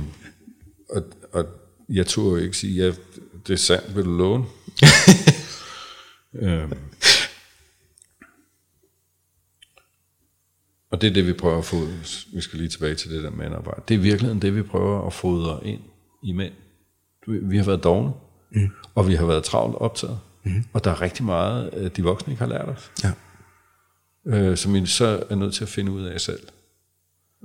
og, 0.90 1.04
og 1.32 1.46
jeg 1.90 2.18
jo 2.18 2.36
ikke 2.36 2.58
sige, 2.58 2.86
at 2.86 3.00
det 3.48 3.54
er 3.54 3.58
sandt, 3.58 3.96
vil 3.96 4.06
du 4.06 4.18
låne? 4.18 4.46
Øhm. 6.36 6.74
Og 10.92 11.02
det 11.02 11.10
er 11.10 11.14
det, 11.14 11.28
vi 11.28 11.34
prøver 11.34 11.58
at 11.58 11.66
få, 11.66 11.88
vi 12.34 12.42
skal 12.42 12.60
lige 12.60 12.70
tilbage 12.70 12.96
til 12.96 13.12
det 13.12 13.24
der 13.24 13.30
mandarbejde. 13.30 13.82
Det 13.88 13.94
er 13.94 14.00
virkelig 14.00 14.42
det, 14.42 14.56
vi 14.56 14.62
prøver 14.62 15.08
at 15.08 15.14
fodre 15.14 15.68
ind 15.68 15.82
i 16.24 16.32
mænd. 16.32 16.54
Vi 17.28 17.58
har 17.58 17.66
været 17.66 17.84
dogne, 17.84 18.14
mm. 18.54 18.70
og 18.96 19.08
vi 19.08 19.16
har 19.16 19.26
været 19.26 19.44
travlt 19.44 19.76
optaget. 19.76 20.20
Mm. 20.44 20.64
Og 20.74 20.84
der 20.84 20.92
er 20.92 21.02
rigtig 21.02 21.26
meget, 21.26 21.92
de 21.98 22.04
voksne 22.04 22.34
ikke 22.34 22.44
har 22.44 22.50
lært 22.50 22.70
os. 22.70 22.92
Ja. 23.04 23.12
Øh, 24.26 24.58
som 24.58 24.74
vi 24.74 24.86
så 24.86 25.24
er 25.30 25.36
nødt 25.36 25.54
til 25.54 25.64
at 25.64 25.70
finde 25.70 25.92
ud 25.92 26.04
af 26.04 26.22
selv. 26.22 26.48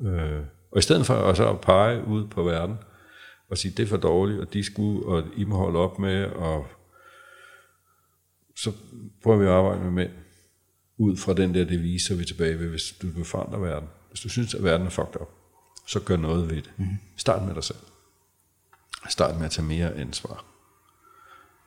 Øh, 0.03 0.41
og 0.73 0.79
i 0.79 0.83
stedet 0.83 1.07
for 1.07 1.15
at 1.15 1.37
så 1.37 1.57
pege 1.63 2.05
ud 2.05 2.27
på 2.27 2.43
verden, 2.43 2.79
og 3.51 3.59
sige, 3.59 3.75
det 3.77 3.83
er 3.83 3.87
for 3.87 3.97
dårligt, 3.97 4.41
og 4.41 4.53
de 4.53 4.65
skulle, 4.65 5.07
og 5.07 5.25
I 5.37 5.45
må 5.45 5.57
holde 5.57 5.79
op 5.79 5.99
med, 5.99 6.25
og 6.25 6.67
så 8.57 8.73
prøver 9.23 9.39
vi 9.39 9.45
at 9.45 9.53
arbejde 9.53 9.81
med 9.81 9.91
mænd 9.91 10.11
ud 10.99 11.17
fra 11.17 11.35
den 11.35 11.55
der 11.55 11.65
devise, 11.65 12.07
så 12.07 12.15
vi 12.15 12.25
tilbage 12.25 12.59
ved, 12.59 12.69
hvis 12.69 12.95
du 13.03 13.07
vil 13.07 13.25
forandre 13.25 13.61
verden. 13.61 13.89
Hvis 14.09 14.21
du 14.21 14.29
synes, 14.29 14.55
at 14.55 14.65
verden 14.65 14.87
er 14.87 14.91
fucked 14.91 15.21
up, 15.21 15.29
så 15.87 16.01
gør 16.01 16.17
noget 16.17 16.51
ved 16.51 16.57
det. 16.57 16.71
Mm. 16.77 16.87
Start 17.17 17.47
med 17.47 17.55
dig 17.55 17.65
selv. 17.65 17.79
Start 19.09 19.37
med 19.37 19.45
at 19.45 19.51
tage 19.51 19.67
mere 19.67 19.95
ansvar. 19.95 20.45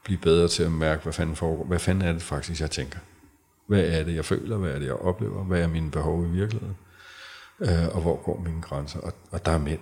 Bliv 0.04 0.18
bedre 0.18 0.47
til 0.47 0.64
at 0.64 0.72
mærke, 0.72 1.04
hvad 1.04 1.14
fanden, 1.14 1.36
foregår. 1.36 1.66
hvad 1.66 1.80
fanden 1.80 2.08
er 2.08 2.14
det 2.14 2.22
faktisk, 2.22 2.62
jeg 2.62 2.72
tænker. 2.72 2.99
Hvad 3.68 3.84
er 3.84 4.04
det, 4.04 4.16
jeg 4.16 4.26
føler? 4.26 4.58
Hvad 4.58 4.72
er 4.72 4.80
det, 4.80 4.86
jeg 4.86 4.93
oplever? 4.93 5.43
Hvad 5.43 5.62
er 5.62 5.68
mine 5.68 5.91
behov 5.91 6.26
i 6.26 6.30
virkeligheden? 6.30 6.76
Øh, 7.60 7.95
og 7.95 8.02
hvor 8.02 8.24
går 8.24 8.41
mine 8.45 8.62
grænser? 8.62 8.99
Og, 8.99 9.14
og 9.32 9.45
der 9.45 9.52
er 9.52 9.58
mænd 9.58 9.80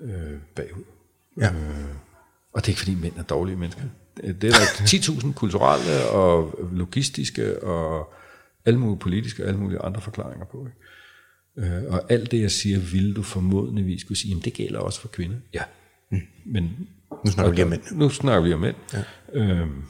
øh, 0.00 0.40
bagud. 0.54 0.84
Ja. 1.40 1.52
Øh, 1.52 1.84
og 2.52 2.60
det 2.60 2.68
er 2.68 2.68
ikke 2.68 2.80
fordi 2.80 2.94
mænd 2.94 3.16
er 3.16 3.22
dårlige 3.22 3.56
mennesker. 3.56 3.82
Det 4.16 4.44
er 4.44 4.50
der 4.50 5.20
10.000 5.20 5.32
kulturelle 5.40 6.08
og 6.10 6.58
logistiske 6.72 7.62
og 7.62 8.14
alle 8.64 8.80
mulige 8.80 8.98
politiske 8.98 9.42
og 9.42 9.48
alle 9.48 9.60
mulige 9.60 9.78
andre 9.78 10.00
forklaringer 10.00 10.44
på. 10.46 10.66
Ikke? 10.66 11.76
Øh, 11.76 11.92
og 11.92 12.12
alt 12.12 12.30
det, 12.30 12.40
jeg 12.40 12.50
siger, 12.50 12.78
vil 12.78 13.16
du 13.16 13.22
formodentligvis 13.22 14.04
kunne 14.04 14.16
sige, 14.16 14.28
jamen 14.28 14.44
det 14.44 14.52
gælder 14.52 14.78
også 14.78 15.00
for 15.00 15.08
kvinder. 15.08 15.36
Ja. 15.54 15.62
Mm. 16.10 16.20
Men, 16.46 16.88
Nu 17.24 17.30
snakker 17.30 17.50
vi 17.50 17.54
lige 17.56 17.64
om 17.64 17.70
mænd. 17.70 17.82
Nu 17.90 18.08
snakker 18.10 18.40
vi 18.40 18.52
om 18.54 18.60
mænd. 18.60 18.76
Ja. 18.92 19.02
Øhm, 19.32 19.82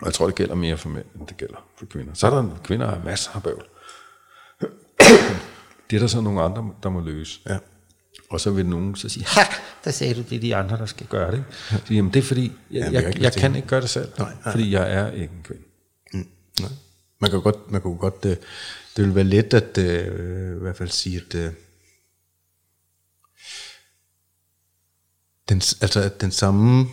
og 0.00 0.06
jeg 0.06 0.14
tror, 0.14 0.26
det 0.26 0.34
gælder 0.34 0.54
mere 0.54 0.76
for 0.76 0.88
mænd, 0.88 1.04
end 1.18 1.26
det 1.26 1.36
gælder 1.36 1.66
for 1.78 1.86
kvinder. 1.86 2.14
Så 2.14 2.26
er 2.26 2.30
der 2.30 2.48
kvinder, 2.64 2.86
der 2.86 2.94
har 2.94 3.04
masser 3.04 3.30
af 3.34 3.42
bøvl. 3.42 3.64
Det 5.90 5.96
er 5.96 6.00
der 6.00 6.06
så 6.06 6.20
nogle 6.20 6.42
andre, 6.42 6.70
der 6.82 6.88
må 6.88 7.00
løse. 7.00 7.40
Ja. 7.48 7.58
Og 8.30 8.40
så 8.40 8.50
vil 8.50 8.66
nogen 8.66 8.96
så 8.96 9.08
sige, 9.08 9.24
ha, 9.26 9.40
der 9.84 9.90
sagde 9.90 10.14
du, 10.14 10.22
det 10.22 10.36
er 10.36 10.40
de 10.40 10.56
andre, 10.56 10.76
der 10.76 10.86
skal 10.86 11.06
gøre 11.06 11.30
det. 11.32 11.44
Så, 11.70 11.94
jamen 11.94 12.12
det 12.12 12.18
er 12.18 12.24
fordi, 12.24 12.42
jeg, 12.70 12.78
Jamen, 12.80 12.92
jeg, 12.94 13.02
jeg 13.02 13.22
jeg, 13.22 13.32
kan 13.32 13.50
det. 13.50 13.56
ikke 13.56 13.68
gøre 13.68 13.80
det 13.80 13.90
selv, 13.90 14.08
Nej, 14.18 14.32
nej. 14.44 14.52
fordi 14.52 14.72
jeg 14.72 14.92
er 14.92 15.10
ikke 15.10 15.34
en 15.34 15.42
kvinde. 15.44 15.62
Nej. 16.60 16.70
Man 17.20 17.30
kan 17.30 17.40
godt, 17.40 17.70
man 17.70 17.82
kan 17.82 17.96
godt 17.96 18.24
øh, 18.24 18.36
det 18.96 19.04
vil 19.04 19.14
være 19.14 19.24
let 19.24 19.54
at 19.54 19.78
øh, 19.78 20.56
i 20.56 20.60
hvert 20.60 20.76
fald 20.76 20.88
sige, 20.88 21.22
at 21.28 21.34
øh, 21.34 21.52
den, 25.52 25.62
altså, 25.80 26.00
at 26.00 26.20
den 26.20 26.30
samme 26.30 26.86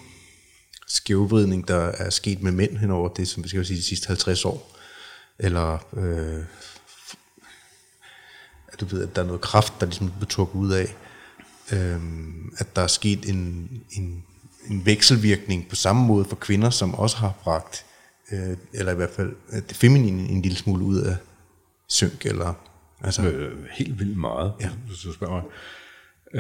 skævvridning, 0.88 1.68
der 1.68 1.78
er 1.78 2.10
sket 2.10 2.42
med 2.42 2.52
mænd 2.52 2.78
henover 2.78 3.10
det, 3.10 3.28
som 3.28 3.44
vi 3.44 3.50
skal 3.50 3.66
sige, 3.66 3.78
de 3.78 3.84
sidste 3.84 4.08
50 4.08 4.46
år, 4.46 4.78
eller 5.40 5.78
øh, 5.94 6.44
at 8.68 8.80
du 8.80 8.86
ved, 8.86 9.04
at 9.04 9.16
der 9.16 9.22
er 9.22 9.26
noget 9.26 9.42
kraft, 9.42 9.74
der 9.80 9.86
ligesom 9.86 10.12
bliver 10.12 10.30
trukket 10.30 10.60
ud 10.60 10.72
af, 10.72 10.96
øh, 11.72 12.02
at 12.58 12.76
der 12.76 12.82
er 12.82 12.88
sket 12.88 13.30
en, 13.30 13.70
en, 13.92 14.24
en 14.70 14.86
vekselvirkning 14.86 15.70
på 15.70 15.76
samme 15.76 16.06
måde 16.06 16.26
for 16.26 16.36
kvinder, 16.36 16.70
som 16.70 16.96
også 16.96 17.18
har 17.18 17.34
bragt, 17.44 17.86
øh, 18.32 18.58
eller 18.74 18.92
i 18.92 18.96
hvert 18.96 19.14
fald 19.16 19.36
det 19.52 19.76
feminine 19.76 20.30
en 20.30 20.42
lille 20.42 20.58
smule 20.58 20.86
ud 20.86 21.02
af 21.02 21.16
synk, 21.88 22.26
eller 22.26 22.54
altså, 23.02 23.22
Øh, 23.22 23.66
helt 23.72 24.00
vildt 24.00 24.18
meget, 24.18 24.54
ja. 24.62 24.70
hvis 24.88 25.00
du 25.00 25.14
spørger 25.14 25.42
mig. 25.42 25.44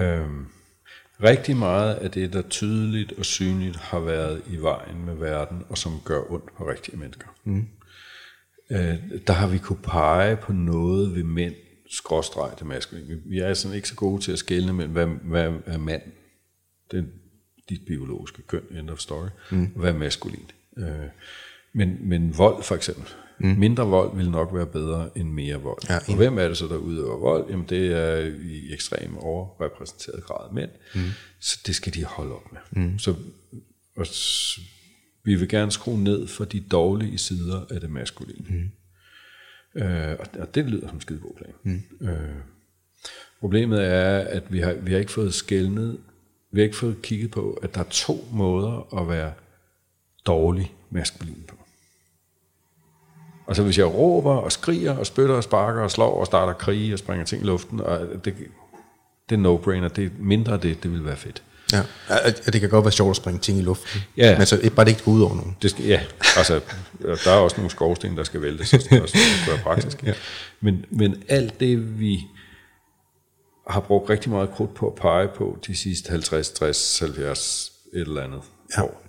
Øhm, 0.04 0.46
rigtig 1.24 1.58
meget 1.58 1.96
af 1.96 2.12
det, 2.12 2.34
der 2.34 2.42
tydeligt 2.42 3.12
og 3.12 3.26
synligt 3.26 3.76
har 3.76 4.00
været 4.00 4.42
i 4.48 4.58
vejen 4.58 5.06
med 5.06 5.16
verden, 5.16 5.64
og 5.70 5.78
som 5.78 6.02
gør 6.06 6.32
ondt 6.32 6.56
på 6.58 6.70
rigtige 6.70 6.98
mennesker. 6.98 7.28
Mm. 7.44 7.68
Øh, 8.72 8.96
der 9.28 9.34
har 9.34 9.48
vi 9.48 9.58
kunne 9.58 9.80
pege 9.84 10.36
på 10.38 10.54
noget 10.54 11.16
ved 11.16 11.24
mænd, 11.24 11.56
skråstreg 11.90 12.52
det 12.60 12.68
maskuline. 12.68 13.22
Vi- 13.26 13.40
er 13.40 13.54
sådan 13.54 13.76
ikke 13.76 13.88
så 13.88 13.96
gode 13.96 14.22
til 14.22 14.32
at 14.32 14.40
skelne 14.40 14.74
mellem, 14.74 14.94
hvad, 14.94 15.08
hvad 15.08 15.54
er 15.66 15.78
mand, 15.78 16.02
det 16.92 17.00
er 17.00 17.04
dit 17.70 17.82
biologiske 17.88 18.42
køn, 18.42 18.64
end 18.72 18.90
of 18.90 19.00
story, 19.00 19.28
mm. 19.52 19.66
hvad 19.76 19.94
er 19.94 19.98
maskulint. 19.98 20.56
Øh, 20.78 20.86
men, 21.74 21.98
men 22.02 22.38
vold 22.38 22.64
for 22.64 22.76
eksempel. 22.76 23.06
Mm. 23.40 23.56
Mindre 23.58 23.88
vold 23.88 24.18
vil 24.18 24.30
nok 24.30 24.54
være 24.54 24.66
bedre 24.66 25.10
end 25.16 25.30
mere 25.30 25.56
vold. 25.56 25.80
Ja, 25.90 25.98
og 26.08 26.16
hvem 26.16 26.38
er 26.38 26.48
det 26.48 26.58
så, 26.58 26.68
der 26.68 26.78
udøver 26.78 27.18
vold? 27.18 27.50
Jamen 27.50 27.66
det 27.70 27.92
er 27.92 28.16
i 28.42 28.74
ekstrem 28.74 29.18
overrepræsenteret 29.18 30.24
grad 30.24 30.54
mænd. 30.54 30.70
Mm. 30.96 31.02
Så 31.40 31.60
det 31.68 31.76
skal 31.76 31.94
de 31.94 32.04
holde 32.04 32.36
op 32.36 32.52
med. 32.52 32.84
Mm. 32.84 33.00
Så 33.00 33.16
og, 33.98 34.06
vi 35.24 35.36
vil 35.36 35.50
gerne 35.50 35.72
skrue 35.72 36.04
ned 36.04 36.28
for 36.28 36.46
de 36.46 36.60
dårlige 36.60 37.18
sider 37.18 37.66
af 37.70 37.82
det 37.82 37.90
maskuline. 37.90 38.46
Mm. 38.50 38.70
Øh, 39.82 40.18
og, 40.20 40.26
og 40.40 40.56
det 40.56 40.66
lyder 40.66 40.88
som 40.88 40.96
en 40.96 41.02
skide 41.02 41.20
god 41.20 41.34
plan. 41.38 41.54
Mm. 41.64 42.08
Øh, 42.08 42.36
problemet 43.40 43.86
er, 43.86 44.18
at 44.18 44.44
vi 44.52 44.60
har, 44.60 44.74
vi 44.74 44.92
har 44.92 45.00
ikke 45.00 45.12
fået 45.12 45.34
skældnet, 45.34 46.00
vi 46.52 46.60
har 46.60 46.64
ikke 46.64 46.78
fået 46.78 47.02
kigget 47.02 47.32
på, 47.32 47.60
at 47.64 47.76
der 47.76 47.80
er 47.80 47.90
to 47.90 48.28
måder 48.32 49.02
at 49.02 49.10
være 49.10 49.34
dårlig 50.26 50.74
maskulin 50.90 51.44
på. 51.48 51.56
Altså 53.50 53.64
hvis 53.64 53.78
jeg 53.78 53.86
råber 53.94 54.32
og 54.34 54.52
skriger 54.52 54.98
og 54.98 55.06
spytter 55.06 55.36
og 55.36 55.44
sparker 55.44 55.82
og 55.82 55.92
slår 55.92 56.20
og 56.20 56.26
starter 56.26 56.54
krige 56.54 56.94
og 56.94 57.00
springer 57.00 57.26
ting 57.26 57.42
i 57.42 57.46
luften, 57.46 57.80
og 57.82 58.00
det, 58.26 58.34
det 59.30 59.36
er 59.36 59.40
no-brainer, 59.40 59.88
det 59.88 60.06
er 60.06 60.10
mindre 60.20 60.58
det, 60.58 60.84
det 60.84 60.92
vil 60.92 61.06
være 61.06 61.16
fedt. 61.16 61.44
ja, 61.74 61.82
det 62.52 62.62
kan 62.62 62.70
godt 62.70 62.86
være 62.86 62.92
sjovt 62.92 63.10
at 63.10 63.16
springe 63.16 63.40
ting 63.40 63.58
i 63.58 63.62
luften, 63.62 64.02
Ja. 64.18 64.38
men 64.38 64.48
så 64.48 64.72
bare 64.76 64.86
det 64.86 64.92
ikke 64.92 65.04
går 65.04 65.12
ud 65.12 65.22
over 65.22 65.36
nogen. 65.36 65.58
Det 65.62 65.70
skal, 65.72 65.86
ja, 65.86 66.02
altså, 66.38 66.62
der 67.24 67.32
er 67.32 67.38
også 67.38 67.58
nogle 67.58 67.70
skorsten, 67.70 68.18
der 68.18 68.24
skal 68.24 68.42
væltes, 68.42 68.68
så 68.70 68.88
det 68.90 69.02
også 69.02 69.18
skal 69.44 69.54
være 69.54 69.64
praktisk. 69.64 70.04
ja. 70.04 70.14
men, 70.62 70.86
men 70.90 71.24
alt 71.28 71.60
det, 71.60 72.00
vi 72.00 72.20
har 73.70 73.80
brugt 73.80 74.10
rigtig 74.10 74.32
meget 74.32 74.50
krudt 74.52 74.74
på 74.76 74.88
at 74.88 74.96
pege 74.96 75.28
på 75.28 75.58
de 75.68 75.76
sidste 75.76 76.10
50, 76.12 76.50
60, 76.52 77.00
70, 77.00 77.72
et 77.94 78.02
eller 78.02 78.22
andet 78.24 78.42
Ja. 78.78 78.84
år, 78.84 79.04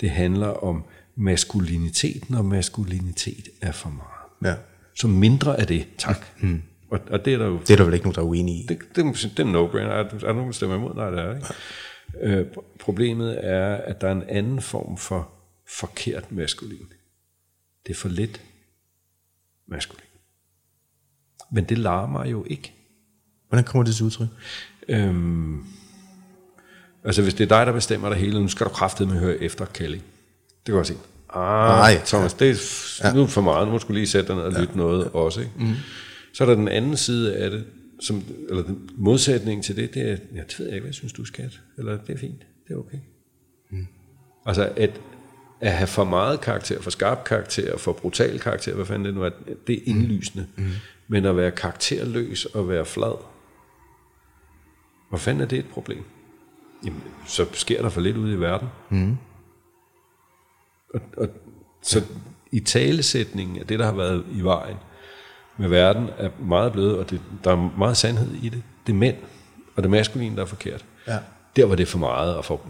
det 0.00 0.10
handler 0.10 0.48
om 0.64 0.84
maskuliniteten, 1.20 2.34
og 2.34 2.44
maskulinitet 2.44 3.48
er 3.60 3.72
for 3.72 3.90
meget. 3.90 4.54
Ja. 4.54 4.60
Så 4.94 5.08
mindre 5.08 5.60
af 5.60 5.66
det, 5.66 5.86
tak. 5.98 6.26
Mm. 6.40 6.62
Og, 6.90 7.00
og 7.10 7.24
det 7.24 7.34
er 7.34 7.38
der 7.38 7.46
jo 7.46 7.58
Det 7.60 7.70
er 7.70 7.76
der 7.76 7.84
vel 7.84 7.94
ikke 7.94 8.04
nogen, 8.06 8.14
der 8.14 8.20
er 8.20 8.26
uenige 8.26 8.62
i. 8.62 8.66
det, 8.66 8.78
det, 8.96 9.06
er- 9.06 9.12
det 9.36 9.38
er 9.38 9.44
en 9.44 9.54
no-brainer. 9.56 9.78
Er, 9.92 10.04
er 10.04 10.08
der 10.18 10.32
nogen, 10.32 10.46
der 10.46 10.52
stemmer 10.52 10.76
imod? 10.76 10.94
Nej, 10.94 11.10
det 11.10 11.18
er 11.18 11.24
der 11.26 11.34
ikke. 11.34 11.46
Øh, 12.22 12.46
pro- 12.56 12.76
problemet 12.78 13.46
er, 13.46 13.74
at 13.76 14.00
der 14.00 14.08
er 14.08 14.12
en 14.12 14.22
anden 14.28 14.62
form 14.62 14.96
for 14.96 15.30
forkert 15.68 16.32
maskulin. 16.32 16.86
Det 17.86 17.90
er 17.92 17.96
for 17.96 18.08
lidt 18.08 18.40
maskulin. 19.68 20.04
Men 21.52 21.64
det 21.64 21.78
larmer 21.78 22.24
jo 22.26 22.44
ikke. 22.50 22.72
Hvordan 23.48 23.64
kommer 23.64 23.84
det 23.84 23.94
til 23.96 24.04
udtryk? 24.06 24.28
Øhm, 24.88 25.64
altså 27.04 27.22
hvis 27.22 27.34
det 27.34 27.44
er 27.44 27.48
dig, 27.58 27.66
der 27.66 27.72
bestemmer 27.72 28.08
det 28.08 28.18
hele, 28.18 28.40
nu 28.42 28.48
skal 28.48 28.66
du 28.66 28.70
kraftedeme 28.72 29.14
høre 29.18 29.36
efter 29.36 29.64
Kelly. 29.64 29.94
Det 29.96 30.02
kan 30.66 30.76
jeg 30.76 30.86
sige. 30.86 30.98
Ah, 31.34 31.68
Nej. 31.68 32.02
Thomas, 32.06 32.34
det 32.34 32.50
er 32.50 32.54
f- 32.54 33.14
nu 33.16 33.26
for 33.26 33.40
meget. 33.40 33.66
Nu 33.68 33.72
må 33.72 33.78
du 33.78 33.92
lige 33.92 34.06
sætte 34.06 34.28
dig 34.28 34.36
ned 34.36 34.42
og 34.44 34.60
lytte 34.60 34.76
noget 34.76 35.10
også. 35.10 35.40
Ikke? 35.40 35.52
Mm. 35.58 35.74
Så 36.34 36.44
er 36.44 36.48
der 36.48 36.54
den 36.54 36.68
anden 36.68 36.96
side 36.96 37.36
af 37.36 37.50
det, 37.50 37.64
som, 38.00 38.22
eller 38.48 38.62
den 38.62 38.90
modsætning 38.96 39.64
til 39.64 39.76
det, 39.76 39.94
det 39.94 40.02
er, 40.02 40.16
ja, 40.34 40.40
det 40.48 40.58
ved 40.58 40.66
jeg 40.66 40.74
ikke, 40.74 40.80
hvad 40.82 40.88
jeg 40.88 40.94
synes, 40.94 41.12
du 41.12 41.24
skal. 41.24 41.50
Eller 41.78 41.98
det 42.06 42.14
er 42.14 42.18
fint, 42.18 42.40
det 42.68 42.74
er 42.74 42.78
okay. 42.78 42.98
Mm. 43.70 43.86
Altså 44.46 44.72
at, 44.76 45.00
at 45.60 45.72
have 45.72 45.86
for 45.86 46.04
meget 46.04 46.40
karakter, 46.40 46.82
for 46.82 46.90
skarp 46.90 47.24
karakter, 47.24 47.76
for 47.78 47.92
brutal 47.92 48.38
karakter, 48.40 48.74
hvad 48.74 48.86
fanden 48.86 49.04
det 49.04 49.14
nu 49.14 49.22
er, 49.22 49.30
det 49.66 49.74
er 49.76 49.80
indlysende. 49.84 50.46
Mm. 50.56 50.64
Men 51.08 51.24
at 51.24 51.36
være 51.36 51.50
karakterløs 51.50 52.44
og 52.44 52.68
være 52.68 52.84
flad, 52.84 53.14
hvor 55.08 55.18
fanden 55.18 55.42
er 55.42 55.46
det 55.46 55.58
et 55.58 55.66
problem? 55.72 56.02
Jamen, 56.84 57.02
så 57.26 57.46
sker 57.52 57.82
der 57.82 57.88
for 57.88 58.00
lidt 58.00 58.16
ude 58.16 58.32
i 58.34 58.40
verden. 58.40 58.68
Mm. 58.90 59.16
Og, 60.94 61.00
og, 61.16 61.28
så 61.82 62.02
i 62.52 62.60
talesætningen 62.60 63.58
af 63.58 63.66
det, 63.66 63.78
der 63.78 63.84
har 63.84 63.92
været 63.92 64.24
i 64.32 64.40
vejen 64.40 64.76
med 65.58 65.68
verden, 65.68 66.08
er 66.18 66.30
meget 66.40 66.72
blevet, 66.72 66.98
og 66.98 67.10
det, 67.10 67.20
der 67.44 67.50
er 67.52 67.70
meget 67.78 67.96
sandhed 67.96 68.34
i 68.42 68.48
det. 68.48 68.62
Det 68.86 68.92
er 68.92 68.96
mænd, 68.96 69.16
og 69.76 69.82
det 69.82 69.90
maskuline, 69.90 70.36
der 70.36 70.42
er 70.42 70.46
forkert. 70.46 70.84
Ja. 71.08 71.18
Der 71.56 71.66
var 71.66 71.74
det 71.74 71.88
for 71.88 71.98
meget, 71.98 72.36
og 72.36 72.44
for, 72.44 72.60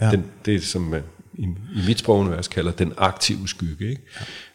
Ja. 0.00 0.10
den, 0.10 0.24
det 0.44 0.64
som 0.64 0.82
man 0.82 1.02
i, 1.34 1.42
i 1.42 1.86
mit 1.86 1.98
sprogunivers 1.98 2.48
kalder 2.48 2.72
den 2.72 2.92
aktive 2.96 3.48
skygge. 3.48 3.90
Ikke? 3.90 4.02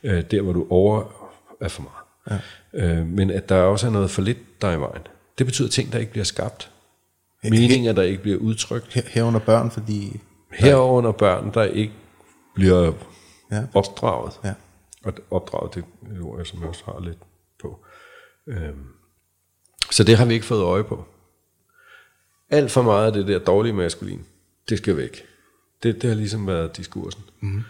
Ja. 0.03 0.11
Øh, 0.17 0.23
der, 0.31 0.41
hvor 0.41 0.53
du 0.53 0.67
over 0.69 1.03
er 1.61 1.67
for 1.67 1.81
meget. 1.81 2.41
Ja. 2.73 2.99
Øh, 2.99 3.07
men 3.07 3.31
at 3.31 3.49
der 3.49 3.55
også 3.55 3.87
er 3.87 3.91
noget 3.91 4.11
for 4.11 4.21
lidt, 4.21 4.61
der 4.61 4.67
er 4.67 4.77
i 4.77 4.79
vejen. 4.79 5.01
Det 5.37 5.45
betyder 5.45 5.69
ting, 5.69 5.93
der 5.93 5.99
ikke 5.99 6.11
bliver 6.11 6.23
skabt. 6.23 6.71
Meninger, 7.43 7.93
der 7.93 8.01
ikke 8.03 8.21
bliver 8.21 8.37
udtrykt. 8.37 8.93
Her, 8.93 9.01
herunder 9.07 9.39
børn, 9.39 9.71
fordi... 9.71 10.19
Herunder 10.51 11.11
børn, 11.11 11.51
der 11.53 11.63
ikke 11.63 11.93
bliver 12.55 12.93
Ja. 13.51 13.63
opdraget. 13.73 14.39
Ja. 14.43 14.53
Og 15.05 15.13
opdraget, 15.31 15.75
det 15.75 15.83
er 16.01 16.37
jeg 16.37 16.47
som 16.47 16.59
jeg 16.59 16.69
også 16.69 16.83
har 16.85 16.99
lidt 16.99 17.17
på. 17.61 17.85
Øhm. 18.47 18.87
Så 19.91 20.03
det 20.03 20.17
har 20.17 20.25
vi 20.25 20.33
ikke 20.33 20.45
fået 20.45 20.61
øje 20.61 20.83
på. 20.83 21.05
Alt 22.49 22.71
for 22.71 22.81
meget 22.81 23.05
af 23.07 23.13
det 23.13 23.27
der 23.27 23.39
dårlige 23.39 23.73
maskulin, 23.73 24.25
det 24.69 24.77
skal 24.77 24.97
væk. 24.97 25.25
Det, 25.83 26.01
det 26.01 26.09
har 26.09 26.17
ligesom 26.17 26.47
været 26.47 26.77
diskursen. 26.77 27.23
Mm. 27.39 27.63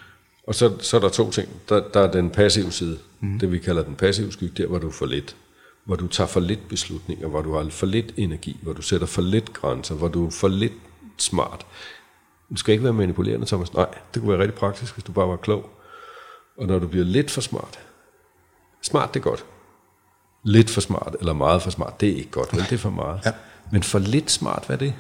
Og 0.47 0.55
så, 0.55 0.77
så 0.79 0.97
er 0.97 1.01
der 1.01 1.09
to 1.09 1.31
ting. 1.31 1.49
Der, 1.69 1.89
der 1.93 1.99
er 1.99 2.11
den 2.11 2.29
passive 2.29 2.71
side, 2.71 2.99
mm. 3.19 3.39
det 3.39 3.51
vi 3.51 3.59
kalder 3.59 3.83
den 3.83 3.95
passive 3.95 4.31
skygge, 4.31 4.63
der 4.63 4.67
hvor 4.67 4.79
du 4.79 4.91
for 4.91 5.05
lidt. 5.05 5.35
Hvor 5.85 5.95
du 5.95 6.07
tager 6.07 6.27
for 6.27 6.39
lidt 6.39 6.67
beslutninger, 6.69 7.27
hvor 7.27 7.41
du 7.41 7.53
har 7.53 7.69
for 7.69 7.85
lidt 7.85 8.13
energi, 8.17 8.59
hvor 8.61 8.73
du 8.73 8.81
sætter 8.81 9.07
for 9.07 9.21
lidt 9.21 9.53
grænser, 9.53 9.95
hvor 9.95 10.07
du 10.07 10.25
er 10.25 10.29
for 10.29 10.47
lidt 10.47 10.73
smart. 11.17 11.65
Du 12.49 12.55
skal 12.57 12.71
ikke 12.71 12.83
være 12.83 12.93
manipulerende, 12.93 13.45
Thomas. 13.45 13.73
Nej, 13.73 13.87
det 14.13 14.21
kunne 14.21 14.31
være 14.31 14.39
rigtig 14.41 14.57
praktisk, 14.59 14.93
hvis 14.93 15.03
du 15.03 15.11
bare 15.11 15.27
var 15.27 15.35
klog. 15.35 15.69
Og 16.57 16.67
når 16.67 16.79
du 16.79 16.87
bliver 16.87 17.05
lidt 17.05 17.31
for 17.31 17.41
smart, 17.41 17.79
smart 18.81 19.13
det 19.13 19.19
er 19.19 19.23
godt. 19.23 19.45
Lidt 20.45 20.69
for 20.69 20.81
smart, 20.81 21.15
eller 21.19 21.33
meget 21.33 21.61
for 21.61 21.69
smart, 21.69 22.01
det 22.01 22.09
er 22.09 22.15
ikke 22.15 22.31
godt, 22.31 22.53
vel? 22.53 22.61
Det 22.61 22.71
er 22.71 22.77
for 22.77 22.89
meget. 22.89 23.21
Ja. 23.25 23.31
Men 23.71 23.83
for 23.83 23.99
lidt 23.99 24.31
smart, 24.31 24.63
hvad 24.65 24.75
er 24.75 24.79
det? 24.79 24.93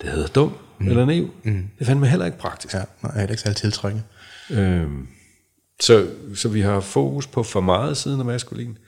Det 0.00 0.10
hedder 0.10 0.28
dum 0.28 0.54
mm. 0.78 0.88
eller 0.88 1.04
naiv. 1.04 1.30
Mm. 1.42 1.68
Det 1.78 1.86
fandt 1.86 2.00
mig 2.00 2.10
heller 2.10 2.26
ikke 2.26 2.38
praktisk. 2.38 2.74
Ja, 2.74 2.82
nej, 3.02 3.12
jeg 3.14 3.24
er 3.24 3.28
ikke 3.28 3.42
særlig 3.42 3.56
tiltrækkende. 3.56 4.04
Øhm, 4.50 5.08
Så, 5.80 6.10
så 6.34 6.48
vi 6.48 6.60
har 6.60 6.80
fokus 6.80 7.26
på 7.26 7.42
for 7.42 7.60
meget 7.60 7.96
siden 7.96 8.20
af 8.20 8.26
maskulin, 8.26 8.78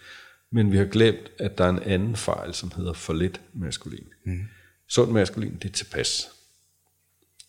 men 0.52 0.72
vi 0.72 0.76
har 0.76 0.84
glemt, 0.84 1.30
at 1.38 1.58
der 1.58 1.64
er 1.64 1.68
en 1.68 1.82
anden 1.82 2.16
fejl, 2.16 2.54
som 2.54 2.72
hedder 2.76 2.92
for 2.92 3.12
lidt 3.12 3.40
maskulin. 3.54 4.04
Mm. 4.26 4.40
Sund 4.88 5.10
maskulin, 5.10 5.54
det 5.62 5.68
er 5.68 5.72
tilpas. 5.72 6.28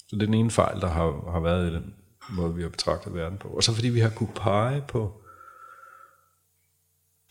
Så 0.08 0.16
det 0.16 0.22
er 0.22 0.26
den 0.26 0.34
ene 0.34 0.51
fejl, 0.51 0.82
der 0.82 0.88
har, 0.88 1.32
har 1.32 1.39
været 1.39 1.72
i 1.72 1.74
den 1.76 1.95
måde, 2.30 2.55
vi 2.55 2.62
har 2.62 2.70
betragtet 2.70 3.14
verden 3.14 3.38
på. 3.38 3.47
Og 3.47 3.64
så 3.64 3.74
fordi 3.74 3.89
vi 3.89 3.99
har 3.99 4.10
kunne 4.10 4.34
pege 4.36 4.84
på 4.88 5.22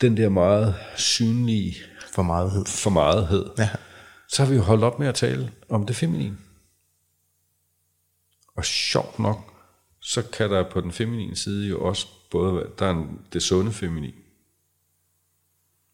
den 0.00 0.16
der 0.16 0.28
meget 0.28 0.74
synlige 0.96 1.74
For 2.12 2.22
meget 2.22 2.68
for 2.68 2.90
megthed, 2.90 3.50
Ja. 3.58 3.70
så 4.28 4.42
har 4.42 4.50
vi 4.50 4.56
jo 4.56 4.62
holdt 4.62 4.84
op 4.84 4.98
med 4.98 5.08
at 5.08 5.14
tale 5.14 5.52
om 5.68 5.86
det 5.86 5.96
feminine. 5.96 6.38
Og 8.56 8.64
sjovt 8.64 9.18
nok, 9.18 9.52
så 10.00 10.22
kan 10.32 10.50
der 10.50 10.70
på 10.70 10.80
den 10.80 10.92
feminine 10.92 11.36
side 11.36 11.68
jo 11.68 11.80
også 11.84 12.06
både 12.30 12.54
være, 12.54 12.66
der 12.78 12.86
er 12.86 12.90
en, 12.90 13.20
det 13.32 13.42
sunde 13.42 13.72
feminin, 13.72 14.14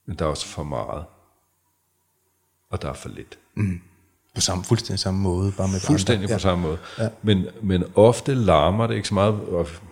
men 0.07 0.19
der 0.19 0.25
er 0.25 0.29
også 0.29 0.47
for 0.47 0.63
meget, 0.63 1.05
og 2.69 2.83
der 2.83 2.89
er 2.89 2.93
for 2.95 3.09
lidt. 3.09 3.39
På 4.35 4.41
samme, 4.41 4.65
fuldstændig 4.65 4.99
samme 4.99 5.21
måde, 5.21 5.53
bare 5.53 5.69
med 5.69 5.81
Fuldstændig 5.81 6.25
andre. 6.25 6.37
på 6.37 6.41
samme 6.41 6.63
måde. 6.63 6.79
Men, 7.23 7.47
men 7.63 7.85
ofte 7.95 8.35
larmer 8.35 8.87
det 8.87 8.95
ikke 8.95 9.09
så 9.09 9.15
meget. 9.15 9.41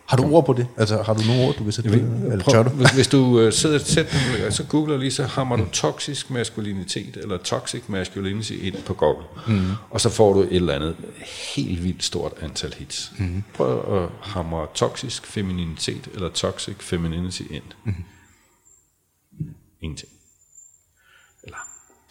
Har 0.08 0.16
du 0.16 0.22
ord 0.34 0.46
på 0.46 0.52
det? 0.52 0.66
Altså, 0.76 1.02
har 1.02 1.14
du 1.14 1.22
nogle 1.26 1.46
ord, 1.46 1.54
du 1.54 1.64
vil 1.64 1.72
sætte 1.72 1.90
det? 1.90 2.32
Eller 2.32 2.44
tør 2.44 2.62
du? 2.62 2.70
Hvis, 2.70 2.90
hvis 2.90 3.08
du 3.08 3.46
uh, 3.46 3.52
sidder 3.52 3.78
sæt, 3.78 4.16
så 4.50 4.64
googler 4.64 4.96
lige, 4.96 5.10
så 5.10 5.24
hammer 5.24 5.56
du 5.56 5.64
toksisk 5.72 6.30
maskulinitet, 6.30 7.16
eller 7.16 7.36
toxic 7.36 7.82
masculinity 7.88 8.52
ind 8.52 8.74
på 8.86 8.94
Google. 8.94 9.26
Mm. 9.48 9.70
Og 9.90 10.00
så 10.00 10.10
får 10.10 10.32
du 10.32 10.40
et 10.40 10.52
eller 10.52 10.74
andet 10.74 10.96
helt 11.54 11.84
vildt 11.84 12.04
stort 12.04 12.32
antal 12.40 12.74
hits. 12.74 13.12
Mm. 13.18 13.42
Prøv 13.54 14.02
at 14.02 14.08
hamre 14.20 14.66
toksisk 14.74 15.26
femininitet, 15.26 16.08
eller 16.14 16.28
toxic 16.28 16.76
femininity 16.80 17.42
ind. 17.50 17.62
Mm. 17.84 17.94
Ingenting. 19.80 20.12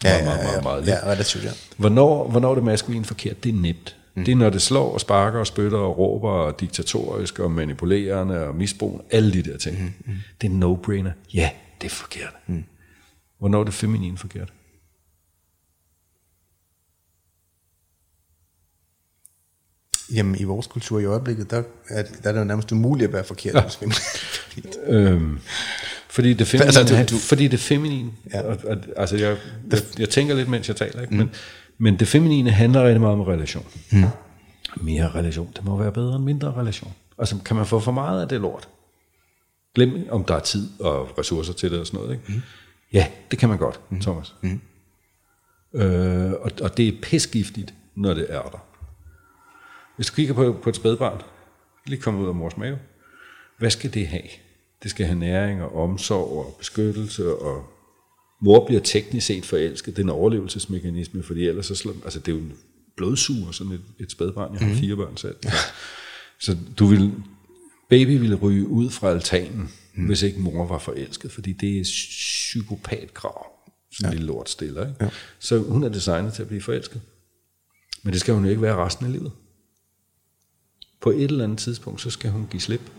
Eller 0.04 0.24
meget, 0.24 0.24
meget, 0.24 0.44
meget, 0.44 0.62
meget 0.62 0.84
lidt. 0.84 0.96
ja, 0.96 1.06
relativt, 1.06 1.44
ja. 1.44 1.50
Hvornår, 1.76 2.28
hvornår 2.28 2.54
det 2.54 2.64
maskulin 2.64 3.04
forkert? 3.04 3.44
Det 3.44 3.54
er 3.54 3.56
nemt. 3.60 3.96
Mm. 4.14 4.24
Det 4.24 4.32
er, 4.32 4.36
når 4.36 4.50
det 4.50 4.62
slår 4.62 4.92
og 4.92 5.00
sparker 5.00 5.38
og 5.38 5.46
spytter 5.46 5.78
og 5.78 5.98
råber 5.98 6.30
og 6.30 6.60
diktatorisk 6.60 7.38
og 7.38 7.50
manipulerende 7.50 8.46
og 8.46 8.54
misbrugende. 8.54 9.04
Alle 9.10 9.32
de 9.32 9.42
der 9.42 9.58
ting. 9.58 9.78
Mm. 9.78 10.12
Mm. 10.12 10.18
Det 10.40 10.46
er 10.46 10.52
no-brainer. 10.54 11.10
Ja, 11.34 11.50
det 11.80 11.86
er 11.86 11.90
forkert. 11.90 12.32
Mm. 12.46 12.64
Hvornår 13.38 13.60
er 13.60 13.64
det 13.64 13.74
feminin 13.74 14.18
forkert? 14.18 14.52
Jamen, 20.14 20.34
i 20.40 20.44
vores 20.44 20.66
kultur 20.66 21.00
i 21.00 21.04
øjeblikket, 21.04 21.50
der 21.50 21.62
er, 21.88 22.02
der 22.22 22.28
er 22.28 22.32
det 22.32 22.40
jo 22.40 22.44
nærmest 22.44 22.72
umuligt 22.72 23.08
at 23.08 23.12
være 23.12 23.24
forkert. 23.24 23.78
Ja. 23.84 23.90
Øhm, 24.86 25.38
fordi 26.10 26.34
det 26.34 26.46
feminine, 26.46 26.66
Altså, 26.66 26.94
altså, 26.96 27.14
du- 27.16 27.20
fordi 27.20 27.48
det 27.48 27.60
feminine 27.60 28.10
Ja. 28.32 28.42
og, 28.42 28.58
og, 28.66 28.76
altså 28.96 29.16
jeg, 29.16 29.36
jeg, 29.72 29.78
jeg 29.98 30.08
tænker 30.08 30.34
lidt, 30.34 30.48
mens 30.48 30.68
jeg 30.68 30.76
taler, 30.76 31.00
ikke? 31.02 31.14
Men, 31.14 31.30
men 31.78 31.98
det 31.98 32.08
feminine 32.08 32.50
handler 32.50 32.84
rigtig 32.84 33.00
meget 33.00 33.14
om 33.14 33.20
relation. 33.20 33.66
Mm. 33.92 34.04
Mere 34.80 35.10
relation, 35.10 35.52
det 35.56 35.64
må 35.64 35.76
være 35.76 35.92
bedre 35.92 36.16
end 36.16 36.24
mindre 36.24 36.52
relation. 36.52 36.92
Altså, 37.18 37.36
kan 37.44 37.56
man 37.56 37.66
få 37.66 37.80
for 37.80 37.92
meget 37.92 38.22
af 38.22 38.28
det 38.28 38.40
lort? 38.40 38.68
Glem, 39.74 40.06
om 40.10 40.24
der 40.24 40.34
er 40.34 40.40
tid 40.40 40.68
og 40.80 41.18
ressourcer 41.18 41.52
til 41.52 41.70
det 41.70 41.80
og 41.80 41.86
sådan 41.86 42.00
noget, 42.00 42.12
ikke? 42.14 42.32
Mm. 42.32 42.42
Ja, 42.92 43.06
det 43.30 43.38
kan 43.38 43.48
man 43.48 43.58
godt, 43.58 43.80
mm. 43.90 44.00
Thomas. 44.00 44.34
Mm. 44.42 44.60
Øh, 45.74 46.32
og, 46.32 46.50
og 46.62 46.76
det 46.76 46.88
er 46.88 46.92
pisgiftigt, 47.02 47.74
når 47.96 48.14
det 48.14 48.26
er 48.28 48.42
der. 48.42 48.64
Hvis 49.96 50.06
du 50.06 50.14
kigger 50.14 50.34
på, 50.34 50.56
på 50.62 50.70
et 50.70 50.76
spædbarn, 50.76 51.20
lige 51.86 52.00
kommet 52.00 52.22
ud 52.22 52.28
af 52.28 52.34
mors 52.34 52.56
mave, 52.56 52.78
hvad 53.58 53.70
skal 53.70 53.94
det 53.94 54.06
have? 54.06 54.22
Det 54.82 54.90
skal 54.90 55.06
have 55.06 55.18
næring 55.18 55.62
og 55.62 55.74
omsorg 55.74 56.46
og 56.46 56.56
beskyttelse, 56.58 57.34
og 57.34 57.64
mor 58.42 58.66
bliver 58.66 58.80
teknisk 58.80 59.26
set 59.26 59.46
forelsket. 59.46 59.96
Det 59.96 60.02
er 60.02 60.06
en 60.06 60.10
overlevelsesmekanisme, 60.10 61.22
fordi 61.22 61.46
ellers 61.46 61.66
så 61.66 61.74
slår, 61.74 61.94
altså 62.04 62.18
det 62.18 62.28
er 62.28 62.36
jo 62.36 62.42
en 62.42 62.52
blodsuger, 62.96 63.52
sådan 63.52 63.72
et, 63.72 63.82
et 63.98 64.10
spædbarn. 64.10 64.54
Jeg 64.54 64.68
har 64.68 64.74
fire 64.74 64.96
børn 64.96 65.16
selv. 65.16 65.36
Så 66.40 66.56
du 66.78 66.86
vil, 66.86 67.12
baby 67.88 68.18
ville 68.20 68.36
ryge 68.36 68.68
ud 68.68 68.90
fra 68.90 69.10
altanen, 69.10 69.70
mm. 69.94 70.06
hvis 70.06 70.22
ikke 70.22 70.40
mor 70.40 70.66
var 70.66 70.78
forelsket, 70.78 71.32
fordi 71.32 71.52
det 71.52 71.78
er 71.78 71.82
psykopatkrav, 71.82 73.46
sådan 73.92 74.10
ja. 74.10 74.10
lille 74.10 74.26
lort 74.26 74.50
stiller. 74.50 74.88
Ikke? 74.88 75.04
Ja. 75.04 75.10
Så 75.38 75.58
hun 75.58 75.82
er 75.82 75.88
designet 75.88 76.32
til 76.32 76.42
at 76.42 76.48
blive 76.48 76.62
forelsket. 76.62 77.00
Men 78.02 78.12
det 78.12 78.20
skal 78.20 78.34
hun 78.34 78.44
jo 78.44 78.50
ikke 78.50 78.62
være 78.62 78.76
resten 78.76 79.06
af 79.06 79.12
livet. 79.12 79.32
På 81.00 81.10
et 81.10 81.22
eller 81.24 81.44
andet 81.44 81.58
tidspunkt, 81.58 82.00
så 82.00 82.10
skal 82.10 82.30
hun 82.30 82.46
give 82.50 82.60
slip. 82.60 82.90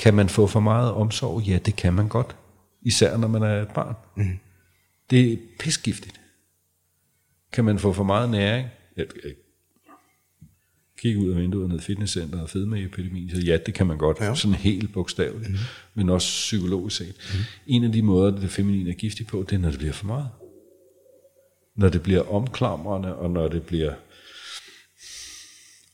Kan 0.00 0.14
man 0.14 0.28
få 0.28 0.46
for 0.46 0.60
meget 0.60 0.92
omsorg? 0.92 1.42
Ja, 1.42 1.58
det 1.58 1.76
kan 1.76 1.94
man 1.94 2.08
godt. 2.08 2.36
Især 2.82 3.16
når 3.16 3.28
man 3.28 3.42
er 3.42 3.62
et 3.62 3.68
barn. 3.74 3.94
Mm. 4.16 4.38
Det 5.10 5.32
er 5.32 5.36
pisgiftigt. 5.58 6.20
Kan 7.52 7.64
man 7.64 7.78
få 7.78 7.92
for 7.92 8.04
meget 8.04 8.30
næring? 8.30 8.68
Jeg, 8.96 9.06
jeg 9.24 9.32
kigge 10.98 11.20
ud 11.20 11.30
af 11.30 11.36
vinduet 11.36 11.68
ned 11.68 11.78
i 11.78 11.82
fitnesscenteret 11.82 12.42
og 12.42 12.50
fedme 12.50 12.80
i 12.80 12.84
epidemien, 12.84 13.30
så 13.30 13.40
ja, 13.40 13.58
det 13.66 13.74
kan 13.74 13.86
man 13.86 13.98
godt. 13.98 14.20
Ja. 14.20 14.34
Sådan 14.34 14.54
helt 14.54 14.92
bogstaveligt. 14.92 15.50
Mm. 15.50 15.56
Men 15.94 16.08
også 16.08 16.28
psykologisk 16.28 16.96
set. 16.96 17.16
Mm. 17.34 17.40
En 17.66 17.84
af 17.84 17.92
de 17.92 18.02
måder, 18.02 18.40
det 18.40 18.50
feminine 18.50 18.90
er 18.90 18.94
giftigt 18.94 19.28
på, 19.28 19.44
det 19.50 19.56
er, 19.56 19.60
når 19.60 19.70
det 19.70 19.78
bliver 19.78 19.92
for 19.92 20.06
meget. 20.06 20.28
Når 21.76 21.88
det 21.88 22.02
bliver 22.02 22.32
omklamrende, 22.32 23.16
og 23.16 23.30
når 23.30 23.48
det 23.48 23.62
bliver 23.62 23.94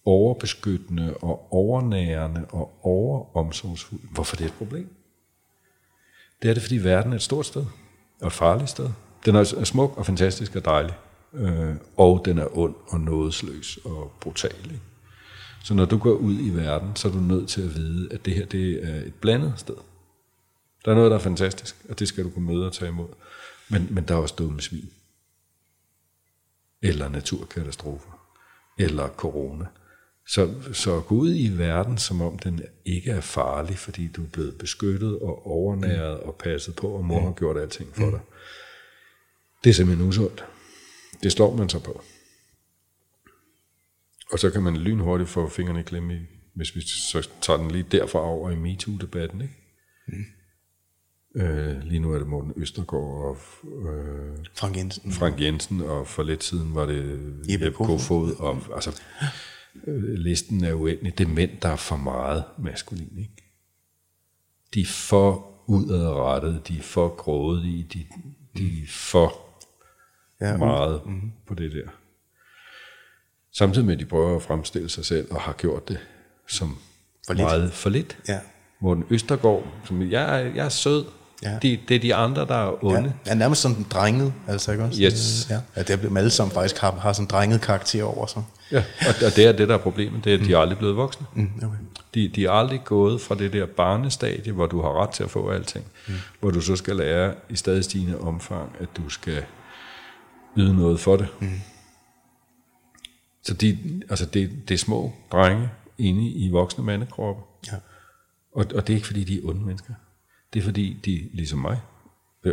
overbeskyttende 0.07 1.16
og 1.16 1.52
overnærende 1.52 2.46
og 2.48 2.78
overomsorgsfuld. 2.82 4.00
Hvorfor 4.12 4.36
det 4.36 4.44
er 4.44 4.48
et 4.48 4.54
problem? 4.54 4.96
Det 6.42 6.50
er 6.50 6.54
det, 6.54 6.62
fordi 6.62 6.76
verden 6.76 7.12
er 7.12 7.16
et 7.16 7.22
stort 7.22 7.46
sted 7.46 7.64
og 8.20 8.26
et 8.26 8.32
farligt 8.32 8.70
sted. 8.70 8.90
Den 9.24 9.36
er 9.36 9.64
smuk 9.64 9.98
og 9.98 10.07
fantastisk 10.07 10.57
og 10.57 10.64
dejlig, 10.64 10.94
øh, 11.32 11.76
og 11.96 12.22
den 12.24 12.38
er 12.38 12.59
ond 12.59 12.74
og 12.88 13.00
nådesløs 13.00 13.78
og 13.84 14.12
brutal. 14.20 14.64
Ikke? 14.64 14.80
Så 15.64 15.74
når 15.74 15.84
du 15.84 15.98
går 15.98 16.12
ud 16.12 16.34
i 16.40 16.50
verden, 16.50 16.96
så 16.96 17.09
er 17.09 17.12
du 17.12 17.18
nødt 17.18 17.48
til 17.48 17.62
at 17.62 17.74
vide, 17.74 18.12
at 18.12 18.24
det 18.24 18.34
her 18.34 18.46
det 18.46 18.88
er 18.88 19.07
et 19.07 19.14
blandet 19.14 19.52
sted. 19.57 19.76
Der 20.84 20.90
er 20.90 20.94
noget, 20.94 21.11
der 21.11 21.16
er 21.16 21.20
fantastisk, 21.20 21.76
og 21.88 21.98
det 21.98 22.09
skal 22.09 22.24
du 22.24 22.30
kunne 22.30 22.46
møde 22.46 22.66
og 22.66 22.72
tage 22.72 22.88
imod. 22.88 23.09
Men, 23.68 23.88
men 23.90 24.04
der 24.04 24.14
er 24.14 24.18
også 24.18 24.34
dumme 24.38 24.61
svin. 24.61 24.90
Eller 26.82 27.09
naturkatastrofer. 27.09 28.11
Eller 28.78 29.09
corona. 29.09 29.66
Så, 30.29 30.55
så 30.72 31.01
gå 31.01 31.14
ud 31.14 31.35
i 31.35 31.49
verden, 31.59 31.99
som 31.99 32.20
om 32.20 32.39
den 32.39 32.61
ikke 32.85 33.11
er 33.11 33.20
farlig, 33.20 33.79
fordi 33.79 34.09
du 34.09 34.22
er 34.22 34.29
blevet 34.29 34.59
beskyttet 34.59 35.18
og 35.18 35.47
overnæret 35.47 36.20
og 36.20 36.35
passet 36.35 36.77
på, 36.77 36.89
og 36.89 37.05
mor 37.05 37.20
har 37.20 37.32
gjort 37.32 37.57
alting 37.57 37.94
for 37.94 38.11
dig. 38.11 38.20
Det 39.65 39.70
er 39.70 39.74
simpelthen 39.74 40.09
usundt. 40.09 40.44
Det 41.23 41.32
slår 41.32 41.57
man 41.57 41.69
sig 41.69 41.82
på. 41.82 42.03
Og 44.32 44.39
så 44.39 44.51
kan 44.51 44.62
man 44.62 44.77
lynhurtigt 44.77 45.31
få 45.31 45.48
fingrene 45.48 45.81
i 45.81 45.82
klemme, 45.82 46.15
i, 46.15 46.19
hvis 46.55 46.77
vi 46.77 46.81
så 46.81 47.28
tager 47.40 47.57
den 47.57 47.70
lige 47.70 47.86
derfra 47.90 48.19
over 48.19 48.51
i 48.51 48.57
MeToo-debatten. 48.57 49.40
Ikke? 49.40 49.55
Mm. 50.07 50.24
Øh, 51.43 51.82
lige 51.82 52.01
nu 52.01 52.12
er 52.12 52.19
det 52.19 52.27
Morten 52.27 52.53
Østergaard 52.57 53.03
og 53.03 53.39
øh, 53.65 54.36
Frank 54.55 54.77
Jensen. 54.77 55.12
Frank 55.12 55.40
Jensen, 55.40 55.81
og 55.81 56.07
for 56.07 56.23
lidt 56.23 56.44
siden 56.44 56.74
var 56.74 56.86
det 56.86 57.35
Jeppe 57.48 57.70
Kofod. 57.70 58.36
Og, 58.39 58.62
altså, 58.74 59.03
listen 60.16 60.65
er 60.65 60.73
uendelig. 60.73 61.19
Det 61.19 61.24
er 61.24 61.28
mænd, 61.28 61.51
der 61.62 61.69
er 61.69 61.77
for 61.77 61.97
meget 61.97 62.44
maskulin. 62.59 63.19
Ikke? 63.19 63.53
De 64.74 64.81
er 64.81 64.86
for 64.86 65.53
udadrettede, 65.66 66.61
de 66.69 66.78
er 66.78 66.82
for 66.82 67.09
grådige, 67.09 67.86
de, 67.93 68.07
de 68.59 68.82
er 68.82 68.86
for 68.89 69.47
Ja, 70.40 70.51
ja, 70.51 70.57
meget 70.57 71.01
mm-hmm. 71.07 71.32
på 71.47 71.55
det 71.55 71.73
der. 71.73 71.90
Samtidig 73.53 73.86
med, 73.86 73.94
at 73.94 74.01
de 74.01 74.05
prøver 74.05 74.36
at 74.36 74.43
fremstille 74.43 74.89
sig 74.89 75.05
selv, 75.05 75.32
og 75.32 75.40
har 75.40 75.53
gjort 75.53 75.89
det 75.89 75.98
som 76.48 76.78
For 77.27 77.35
lidt. 77.35 77.44
meget 77.44 77.73
for 77.73 77.90
lidt. 77.90 78.19
Ja. 78.28 78.40
Morten 78.81 79.05
Østergaard, 79.11 79.66
som 79.85 80.03
jeg, 80.03 80.53
jeg 80.55 80.65
er 80.65 80.69
sød. 80.69 81.05
Ja. 81.42 81.50
Ja. 81.50 81.58
De, 81.58 81.78
det 81.88 81.94
er 81.94 82.00
de 82.00 82.14
andre, 82.14 82.46
der 82.46 82.54
er 82.54 82.84
onde. 82.84 83.14
Ja, 83.26 83.30
ja, 83.30 83.34
nærmest 83.34 83.62
sådan 83.62 83.86
drenget, 83.90 84.32
altså 84.46 84.72
ikke 84.72 84.84
også? 84.84 85.02
Yes. 85.02 85.46
Ja, 85.50 85.60
ja 85.76 85.82
det 85.82 85.90
er 85.90 85.96
dem 85.96 86.16
alle 86.16 86.30
sammen 86.30 86.54
faktisk 86.54 86.78
har, 86.78 86.90
har 86.90 87.12
sådan 87.12 87.24
en 87.24 87.30
drenget 87.30 87.60
karakter 87.60 88.04
over 88.04 88.26
sig. 88.26 88.42
Ja, 88.72 88.84
og, 89.00 89.14
og 89.26 89.36
det 89.36 89.46
er 89.46 89.52
det, 89.52 89.68
der 89.68 89.74
er 89.74 89.78
problemet, 89.78 90.24
det 90.24 90.34
er, 90.34 90.38
at 90.38 90.44
de 90.44 90.52
er 90.52 90.58
aldrig 90.58 90.78
blevet 90.78 90.96
voksne. 90.96 91.26
Mm, 91.34 91.50
okay. 91.56 91.78
De, 92.14 92.28
de 92.28 92.46
er 92.46 92.50
aldrig 92.50 92.80
gået 92.84 93.20
fra 93.20 93.34
det 93.34 93.52
der 93.52 93.66
barnestadie, 93.66 94.52
hvor 94.52 94.66
du 94.66 94.82
har 94.82 95.02
ret 95.02 95.10
til 95.10 95.24
at 95.24 95.30
få 95.30 95.50
alting, 95.50 95.84
mm. 96.08 96.14
hvor 96.40 96.50
du 96.50 96.60
så 96.60 96.76
skal 96.76 96.96
lære 96.96 97.34
i 97.48 97.56
stadig 97.56 97.84
stigende 97.84 98.20
omfang, 98.20 98.76
at 98.80 98.88
du 98.96 99.08
skal 99.08 99.44
yde 100.56 100.76
noget 100.76 101.00
for 101.00 101.16
det. 101.16 101.28
Mm. 101.40 101.60
Så 103.42 103.54
de, 103.54 103.78
altså 104.10 104.26
det, 104.26 104.50
det 104.68 104.74
er 104.74 104.78
små 104.78 105.12
drenge 105.32 105.68
inde 105.98 106.30
i 106.30 106.50
voksne 106.50 106.84
mandekroppe. 106.84 107.42
Ja. 107.66 107.76
Og, 108.54 108.66
og 108.74 108.86
det 108.86 108.92
er 108.92 108.94
ikke, 108.94 109.06
fordi 109.06 109.24
de 109.24 109.38
er 109.38 109.48
onde 109.48 109.60
mennesker. 109.60 109.94
Det 110.52 110.59
er, 110.60 110.64
fordi 110.64 111.01
de, 111.05 111.28
ligesom 111.36 111.59
mig, 111.59 111.81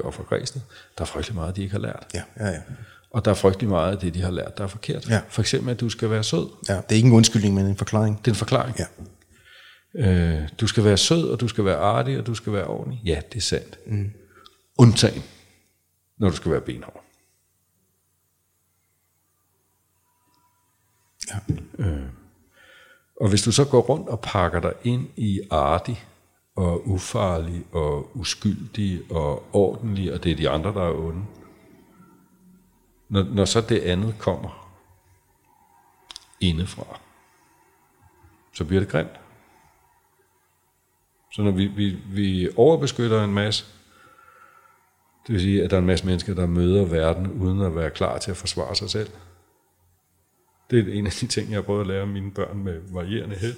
og 0.04 0.14
fra 0.14 0.24
Græsted, 0.24 0.62
der 0.98 1.02
er 1.02 1.06
frygtelig 1.06 1.36
meget, 1.36 1.56
de 1.56 1.62
ikke 1.62 1.72
har 1.72 1.80
lært. 1.80 2.08
Ja, 2.14 2.24
ja, 2.40 2.48
ja. 2.48 2.62
Og 3.10 3.26
der 3.26 3.32
er 3.32 3.36
frygtelig 3.36 3.70
meget 3.70 3.92
af 3.92 3.98
det, 3.98 4.14
de 4.14 4.22
har 4.22 4.32
lært, 4.32 4.58
der 4.58 4.64
er 4.64 4.68
forkert. 4.68 5.10
Ja. 5.10 5.22
For 5.30 5.42
eksempel, 5.42 5.72
at 5.72 5.80
du 5.80 5.90
skal 5.90 6.10
være 6.10 6.24
sød. 6.24 6.50
ja. 6.70 6.74
Det 6.76 6.92
er 6.92 6.96
ikke 6.96 7.08
en 7.08 7.14
undskyldning, 7.14 7.56
men 7.56 7.66
en 7.66 7.78
forklaring. 7.78 8.18
Det 8.18 8.28
er 8.28 8.32
en 8.32 8.36
forklaring. 8.36 8.76
Ja. 8.80 8.86
Øh, 9.96 10.50
du 10.60 10.68
skal 10.68 10.84
være 10.84 10.98
sød, 10.98 11.30
og 11.30 11.40
du 11.40 11.48
skal 11.48 11.66
være 11.66 11.78
artig, 11.78 12.20
og 12.20 12.28
du 12.28 12.36
skal 12.36 12.54
være 12.54 12.68
ordentlig. 12.68 13.02
Ja, 13.06 13.22
det 13.32 13.38
er 13.38 13.42
sandt. 13.42 13.80
Mm. 13.88 14.12
Undtagen, 14.78 15.24
når 16.20 16.30
du 16.30 16.36
skal 16.36 16.52
være 16.52 16.62
benhård. 16.62 17.04
Ja. 21.30 21.56
Øh. 21.84 22.04
Og 23.22 23.30
hvis 23.30 23.42
du 23.42 23.52
så 23.52 23.66
går 23.66 23.82
rundt 23.82 24.10
og 24.10 24.20
pakker 24.20 24.60
dig 24.60 24.74
ind 24.84 25.08
i 25.16 25.40
artig, 25.52 26.06
og 26.56 26.88
ufarlig, 26.88 27.66
og 27.72 28.18
uskyldig, 28.18 29.12
og 29.12 29.56
ordentlig, 29.56 30.14
og 30.14 30.24
det 30.24 30.32
er 30.32 30.36
de 30.36 30.50
andre, 30.50 30.74
der 30.74 30.84
er 30.84 30.94
onde. 30.94 31.26
Når, 33.10 33.24
når 33.24 33.46
så 33.46 33.62
det 33.62 33.80
andet 33.80 34.16
kommer 34.20 34.72
indefra, 36.40 37.00
så 38.54 38.66
bliver 38.66 38.80
det 38.80 38.90
grimt. 38.90 39.20
Så 41.32 41.42
når 41.42 41.52
vi, 41.52 41.68
vi, 41.68 41.98
vi 42.06 42.50
overbeskytter 42.56 43.24
en 43.24 43.34
masse, 43.34 43.66
det 45.28 45.34
vil 45.34 45.42
sige, 45.42 45.64
at 45.64 45.72
der 45.72 45.78
er 45.78 45.82
en 45.82 45.88
masse 45.88 46.06
mennesker, 46.06 46.34
der 46.34 46.46
møder 46.46 46.86
verden, 46.86 47.32
uden 47.42 47.62
at 47.62 47.76
være 47.76 47.90
klar 47.90 48.18
til 48.18 48.32
at 48.32 48.38
forsvare 48.38 48.76
sig 48.76 48.90
selv. 48.90 49.10
Det 50.72 50.90
er 50.90 50.94
en 50.94 51.06
af 51.06 51.12
de 51.12 51.28
ting, 51.28 51.50
jeg 51.50 51.58
har 51.58 51.62
prøvet 51.62 51.82
at 51.82 51.88
lære 51.88 52.08
mine 52.08 52.32
børn 52.32 52.64
med 52.64 52.82
varierende 52.90 53.36
held. 53.36 53.56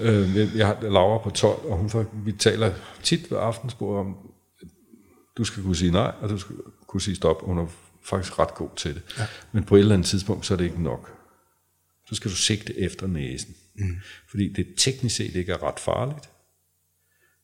øh, 0.00 0.56
jeg 0.56 0.66
har 0.66 0.80
Laura 0.80 1.22
på 1.22 1.30
12, 1.30 1.64
og 1.64 1.76
hun 1.76 1.90
får, 1.90 2.06
vi 2.24 2.32
taler 2.32 2.72
tit 3.02 3.30
ved 3.30 3.38
aftensbordet 3.38 4.00
om, 4.00 4.16
du 5.38 5.44
skal 5.44 5.62
kunne 5.62 5.76
sige 5.76 5.90
nej, 5.90 6.12
og 6.20 6.28
du 6.28 6.38
skal 6.38 6.56
kunne 6.86 7.00
sige 7.00 7.16
stop. 7.16 7.44
Hun 7.44 7.58
er 7.58 7.66
faktisk 8.04 8.38
ret 8.38 8.54
god 8.54 8.70
til 8.76 8.94
det. 8.94 9.02
Ja. 9.18 9.26
Men 9.52 9.64
på 9.64 9.76
et 9.76 9.80
eller 9.80 9.94
andet 9.94 10.08
tidspunkt, 10.08 10.46
så 10.46 10.54
er 10.54 10.58
det 10.58 10.64
ikke 10.64 10.82
nok. 10.82 11.18
Så 12.08 12.14
skal 12.14 12.30
du 12.30 12.36
sigte 12.36 12.78
efter 12.78 13.06
næsen. 13.06 13.54
Mm. 13.74 13.96
Fordi 14.30 14.52
det 14.52 14.66
teknisk 14.76 15.16
set 15.16 15.34
ikke 15.34 15.52
er 15.52 15.62
ret 15.62 15.80
farligt. 15.80 16.30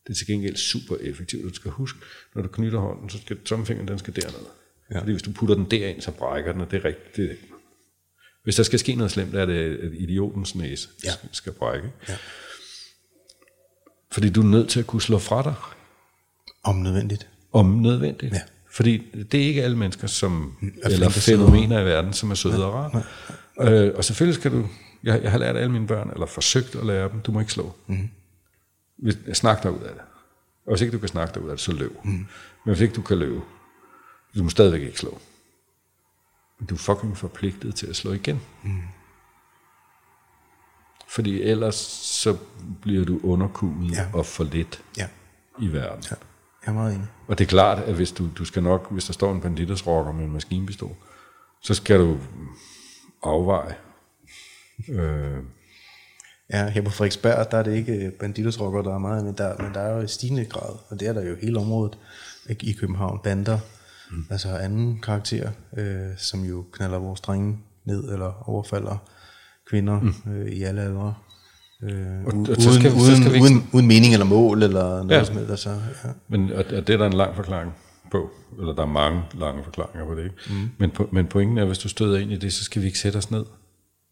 Det 0.06 0.10
er 0.10 0.14
til 0.14 0.26
gengæld 0.26 0.56
super 0.56 0.96
effektivt. 1.00 1.44
Du 1.44 1.54
skal 1.54 1.70
huske, 1.70 1.98
når 2.34 2.42
du 2.42 2.48
knytter 2.48 2.78
hånden, 2.78 3.10
så 3.10 3.18
skal 3.18 3.38
tommelfingeren 3.44 3.88
den 3.88 3.98
skal 3.98 4.16
derned. 4.16 4.46
Ja. 4.90 5.00
Fordi 5.00 5.12
hvis 5.12 5.22
du 5.22 5.32
putter 5.32 5.54
den 5.54 5.70
derind, 5.70 6.00
så 6.00 6.10
brækker 6.10 6.52
den, 6.52 6.60
og 6.60 6.70
det 6.70 6.76
er 6.76 6.84
rigtigt. 6.84 7.16
Det, 7.16 7.38
hvis 8.44 8.56
der 8.56 8.62
skal 8.62 8.78
ske 8.78 8.94
noget 8.94 9.10
slemt, 9.10 9.34
er 9.34 9.46
det, 9.46 9.78
at 9.78 9.92
idiotens 9.94 10.54
næse 10.54 10.88
ja. 11.04 11.10
skal 11.32 11.52
brække. 11.52 11.92
Ja. 12.08 12.16
Fordi 14.12 14.30
du 14.30 14.40
er 14.40 14.46
nødt 14.46 14.68
til 14.68 14.80
at 14.80 14.86
kunne 14.86 15.02
slå 15.02 15.18
fra 15.18 15.42
dig. 15.42 15.54
Om 16.64 16.76
nødvendigt. 16.76 17.28
Om 17.52 17.66
nødvendigt. 17.66 18.34
Ja. 18.34 18.40
Fordi 18.70 19.02
det 19.32 19.42
er 19.42 19.46
ikke 19.46 19.62
alle 19.62 19.76
mennesker, 19.76 20.06
som, 20.06 20.56
er 20.82 20.88
eller 20.88 21.08
fænomener 21.08 21.80
i 21.80 21.84
verden, 21.84 22.12
som 22.12 22.30
er 22.30 22.34
søde 22.34 22.66
og 22.66 22.74
rare. 22.74 23.02
Øh, 23.60 23.92
og 23.94 24.04
selvfølgelig 24.04 24.34
skal 24.34 24.52
du, 24.52 24.68
jeg, 25.04 25.22
jeg 25.22 25.30
har 25.30 25.38
lært 25.38 25.56
alle 25.56 25.72
mine 25.72 25.86
børn, 25.86 26.10
eller 26.12 26.26
forsøgt 26.26 26.74
at 26.74 26.86
lære 26.86 27.08
dem, 27.08 27.20
du 27.20 27.32
må 27.32 27.40
ikke 27.40 27.52
slå. 27.52 27.74
Mm. 27.86 28.10
Snak 29.34 29.62
dig 29.62 29.70
ud 29.70 29.82
af 29.82 29.92
det. 29.94 30.02
Og 30.66 30.72
hvis 30.72 30.80
ikke 30.80 30.92
du 30.92 30.98
kan 30.98 31.08
snakke 31.08 31.34
dig 31.34 31.42
ud 31.42 31.48
af 31.48 31.56
det, 31.56 31.60
så 31.60 31.72
løb. 31.72 31.92
Mm. 32.04 32.10
Men 32.10 32.26
hvis 32.64 32.80
ikke 32.80 32.94
du 32.94 33.02
kan 33.02 33.18
løbe, 33.18 33.40
du 34.38 34.42
må 34.42 34.50
stadigvæk 34.50 34.82
ikke 34.82 34.98
slå. 34.98 35.20
Du 36.68 36.74
er 36.74 36.78
fucking 36.78 37.16
forpligtet 37.16 37.74
til 37.74 37.86
at 37.86 37.97
slå 37.97 38.12
igen. 38.12 38.40
Mm. 38.62 38.82
Fordi 41.09 41.43
ellers 41.43 41.74
så 41.74 42.36
bliver 42.82 43.05
du 43.05 43.20
underkuget 43.22 43.93
ja. 43.93 44.06
og 44.12 44.26
for 44.26 44.44
lidt 44.44 44.82
ja. 44.97 45.09
i 45.59 45.72
verden. 45.72 46.05
Ja. 46.10 46.16
Jeg 46.66 46.70
er 46.70 46.72
meget 46.72 46.94
enig. 46.94 47.06
Og 47.26 47.39
det 47.39 47.44
er 47.44 47.48
klart, 47.48 47.78
at 47.78 47.94
hvis 47.94 48.12
du, 48.12 48.28
du 48.39 48.44
skal 48.44 48.62
nok, 48.62 48.90
hvis 48.90 49.05
der 49.05 49.12
står 49.12 49.32
en 49.32 49.40
banditers 49.40 49.86
rocker 49.86 50.12
med 50.12 50.24
en 50.24 50.32
maskinpistol, 50.32 50.97
så 51.62 51.74
skal 51.74 52.01
du 52.01 52.18
afveje. 53.22 53.74
Øh, 54.89 55.39
Ja, 56.52 56.68
her 56.68 56.82
på 56.82 56.90
Frederiksberg, 56.90 57.51
der 57.51 57.59
er 57.59 57.62
det 57.62 57.76
ikke 57.76 58.12
banditers 58.20 58.60
rocker, 58.60 58.82
der 58.82 58.94
er 58.94 58.98
meget, 58.98 59.24
men 59.24 59.35
der, 59.39 59.62
men 59.62 59.74
der 59.74 59.81
er 59.81 59.97
jo 59.97 60.02
i 60.02 60.09
stigende 60.09 60.44
grad, 60.44 60.76
og 60.89 61.01
det 61.01 61.09
er 61.09 61.12
der 61.12 61.22
jo 61.22 61.36
hele 61.43 61.59
området 61.59 61.98
i 62.60 62.72
København, 62.72 63.20
bander, 63.24 63.59
mm. 64.14 64.26
altså 64.30 64.48
anden 64.48 65.00
karakter, 65.02 65.50
øh, 65.76 66.16
som 66.16 66.40
jo 66.44 66.64
knaller 66.72 66.98
vores 66.98 67.20
drenge 67.20 67.58
ned, 67.84 68.12
eller 68.12 68.48
overfalder 68.48 68.96
kvinder 69.70 70.00
mm. 70.00 70.32
øh, 70.32 70.46
i 70.46 70.62
alle 70.62 70.82
aldre. 70.82 71.14
Øh, 71.82 72.24
og, 72.26 72.34
uden, 72.34 72.50
og 72.50 72.62
så 72.62 72.72
skal, 72.72 72.92
uden, 72.92 73.00
så 73.00 73.16
skal 73.16 73.32
vi 73.32 73.40
uden, 73.40 73.68
uden 73.72 73.86
mening 73.86 74.12
eller 74.12 74.26
mål, 74.26 74.62
eller 74.62 74.82
noget 75.02 75.10
ja. 75.10 75.24
som 75.24 75.36
helst. 75.36 75.50
Altså, 75.50 75.70
ja. 75.70 76.10
Men 76.28 76.52
og, 76.52 76.58
og 76.58 76.86
det 76.86 76.90
er 76.90 76.96
der 76.96 77.06
en 77.06 77.12
lang 77.12 77.36
forklaring 77.36 77.72
på, 78.10 78.30
eller 78.58 78.74
der 78.74 78.82
er 78.82 78.86
mange 78.86 79.22
lange 79.34 79.64
forklaringer 79.64 80.06
på 80.06 80.14
det, 80.14 80.24
ikke? 80.24 80.36
Mm. 80.50 80.70
Men, 80.78 80.90
på, 80.90 81.08
men 81.12 81.26
pointen 81.26 81.58
er, 81.58 81.62
at 81.62 81.68
hvis 81.68 81.78
du 81.78 81.88
støder 81.88 82.18
ind 82.18 82.32
i 82.32 82.36
det, 82.36 82.52
så 82.52 82.64
skal 82.64 82.82
vi 82.82 82.86
ikke 82.86 82.98
sætte 82.98 83.16
os 83.16 83.30
ned 83.30 83.40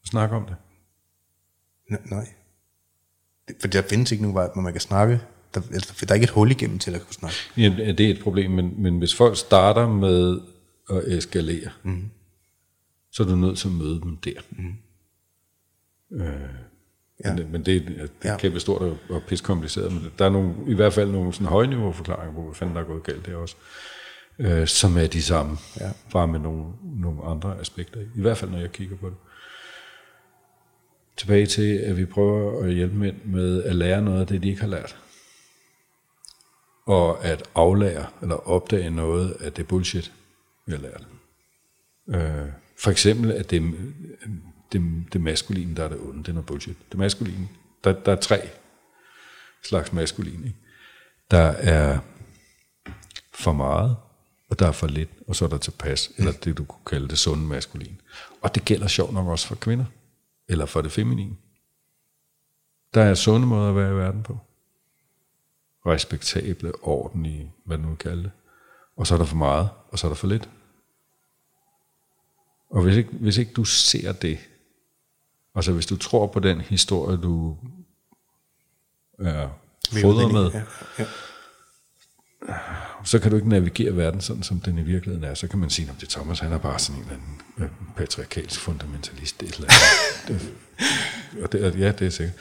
og 0.02 0.06
snakke 0.06 0.36
om 0.36 0.46
det. 0.46 0.56
Nej. 2.10 2.28
For 3.60 3.68
der 3.68 3.82
findes 3.82 4.12
ikke 4.12 4.22
nogen 4.22 4.34
vej, 4.34 4.48
hvor 4.52 4.62
man 4.62 4.72
kan 4.72 4.80
snakke. 4.80 5.20
Der, 5.54 5.60
altså, 5.72 6.04
der 6.06 6.10
er 6.10 6.14
ikke 6.14 6.24
et 6.24 6.30
hul 6.30 6.50
igennem 6.50 6.78
til 6.78 6.94
at 6.94 7.00
kunne 7.00 7.14
snakke. 7.14 7.36
Ja, 7.56 7.92
det 7.92 8.00
er 8.00 8.10
et 8.10 8.20
problem, 8.22 8.50
men, 8.50 8.82
men 8.82 8.98
hvis 8.98 9.14
folk 9.14 9.36
starter 9.36 9.88
med 9.88 10.40
at 10.90 11.04
eskalere, 11.04 11.70
mm. 11.82 12.10
så 13.12 13.22
er 13.22 13.26
du 13.26 13.36
nødt 13.36 13.58
til 13.58 13.68
at 13.68 13.74
møde 13.74 14.00
dem 14.00 14.16
der. 14.16 14.40
Mm. 14.50 14.74
Øh, 16.20 16.32
ja. 17.24 17.34
men, 17.34 17.52
men 17.52 17.66
det 17.66 17.76
er, 17.76 18.06
det 18.22 18.30
er 18.30 18.38
kæmpe 18.38 18.60
stort 18.60 18.82
og, 18.82 18.98
og 19.08 19.22
piskompliceret, 19.28 19.92
men 19.92 20.12
der 20.18 20.24
er 20.24 20.30
nogle, 20.30 20.54
i 20.66 20.74
hvert 20.74 20.92
fald 20.92 21.10
nogle 21.10 21.32
sådan 21.32 21.46
højniveau 21.46 21.92
forklaringer 21.92 22.34
på, 22.34 22.42
hvad 22.42 22.54
fanden 22.54 22.76
der 22.76 22.82
er 22.82 22.86
gået 22.86 23.02
galt 23.02 23.26
der 23.26 23.36
også, 23.36 23.56
øh, 24.38 24.66
som 24.66 24.96
er 24.96 25.06
de 25.06 25.22
samme, 25.22 25.56
ja. 25.80 25.90
bare 26.12 26.28
med 26.28 26.40
nogle, 26.40 26.64
nogle 26.82 27.24
andre 27.24 27.60
aspekter. 27.60 28.00
I 28.00 28.20
hvert 28.20 28.36
fald, 28.36 28.50
når 28.50 28.58
jeg 28.58 28.72
kigger 28.72 28.96
på 28.96 29.08
det 29.08 29.16
tilbage 31.16 31.46
til, 31.46 31.76
at 31.76 31.96
vi 31.96 32.04
prøver 32.04 32.64
at 32.64 32.74
hjælpe 32.74 32.96
mænd 32.96 33.16
med 33.24 33.62
at 33.62 33.74
lære 33.74 34.02
noget 34.02 34.20
af 34.20 34.26
det, 34.26 34.42
de 34.42 34.48
ikke 34.48 34.60
har 34.60 34.68
lært. 34.68 34.96
Og 36.86 37.24
at 37.24 37.48
aflære 37.54 38.06
eller 38.22 38.48
opdage 38.48 38.90
noget 38.90 39.30
af 39.40 39.52
det 39.52 39.68
bullshit, 39.68 40.12
vi 40.66 40.72
har 40.72 40.78
lært. 40.78 41.06
Øh, 42.08 42.48
for 42.78 42.90
eksempel, 42.90 43.32
at 43.32 43.50
det, 43.50 43.62
det, 44.72 45.04
det 45.12 45.20
maskuline, 45.20 45.76
der 45.76 45.84
er 45.84 45.88
det 45.88 46.00
onde, 46.00 46.18
det 46.18 46.28
er 46.28 46.32
noget 46.32 46.46
bullshit. 46.46 46.76
Det 46.90 46.98
maskuline, 46.98 47.48
der, 47.84 47.92
der 47.92 48.12
er 48.12 48.16
tre 48.16 48.48
slags 49.62 49.92
maskulin. 49.92 50.44
Ikke? 50.44 50.56
Der 51.30 51.48
er 51.48 51.98
for 53.32 53.52
meget, 53.52 53.96
og 54.48 54.58
der 54.58 54.66
er 54.68 54.72
for 54.72 54.86
lidt, 54.86 55.10
og 55.28 55.36
så 55.36 55.44
er 55.44 55.48
der 55.48 55.58
tilpas, 55.58 56.10
eller 56.18 56.32
det 56.32 56.58
du 56.58 56.64
kunne 56.64 56.84
kalde 56.86 57.08
det 57.08 57.18
sunde 57.18 57.46
maskulin. 57.46 58.00
Og 58.40 58.54
det 58.54 58.64
gælder 58.64 58.86
sjovt 58.86 59.12
nok 59.12 59.28
også 59.28 59.46
for 59.46 59.54
kvinder 59.54 59.84
eller 60.48 60.66
for 60.66 60.82
det 60.82 60.92
feminine. 60.92 61.36
Der 62.94 63.02
er 63.02 63.14
sunde 63.14 63.46
måder 63.46 63.68
at 63.68 63.76
være 63.76 63.90
i 63.90 63.94
verden 63.94 64.22
på. 64.22 64.38
Respektable, 65.86 66.72
ordentlige, 66.82 67.52
hvad 67.64 67.78
nu 67.78 67.94
kalde 67.94 68.22
det. 68.22 68.30
Og 68.96 69.06
så 69.06 69.14
er 69.14 69.18
der 69.18 69.24
for 69.24 69.36
meget, 69.36 69.68
og 69.88 69.98
så 69.98 70.06
er 70.06 70.08
der 70.08 70.16
for 70.16 70.26
lidt. 70.26 70.48
Og 72.70 72.82
hvis 72.82 72.96
ikke, 72.96 73.10
hvis 73.10 73.38
ikke 73.38 73.52
du 73.52 73.64
ser 73.64 74.12
det, 74.12 74.38
altså 75.54 75.72
hvis 75.72 75.86
du 75.86 75.96
tror 75.96 76.26
på 76.26 76.40
den 76.40 76.60
historie, 76.60 77.16
du 77.16 77.56
er 79.18 79.48
fodret 80.02 80.32
med, 80.32 80.50
ja, 80.50 80.62
ja 80.98 81.06
så 83.04 83.18
kan 83.18 83.30
du 83.30 83.36
ikke 83.36 83.48
navigere 83.48 83.96
verden 83.96 84.20
sådan, 84.20 84.42
som 84.42 84.60
den 84.60 84.78
i 84.78 84.82
virkeligheden 84.82 85.24
er. 85.24 85.34
Så 85.34 85.48
kan 85.48 85.58
man 85.58 85.70
sige, 85.70 85.88
at 85.88 86.00
det 86.00 86.08
Thomas, 86.08 86.38
han 86.38 86.52
er 86.52 86.58
bare 86.58 86.78
sådan 86.78 87.02
en 87.02 87.08
eller 87.08 87.16
anden 87.16 87.40
øh, 87.58 87.68
patriarkalsk 87.96 88.60
fundamentalist. 88.60 89.40
Det 89.40 89.54
eller 89.54 89.68
det, 90.28 90.54
og 91.42 91.52
det, 91.52 91.78
ja, 91.78 91.92
det 91.92 92.06
er 92.06 92.10
sikkert. 92.10 92.36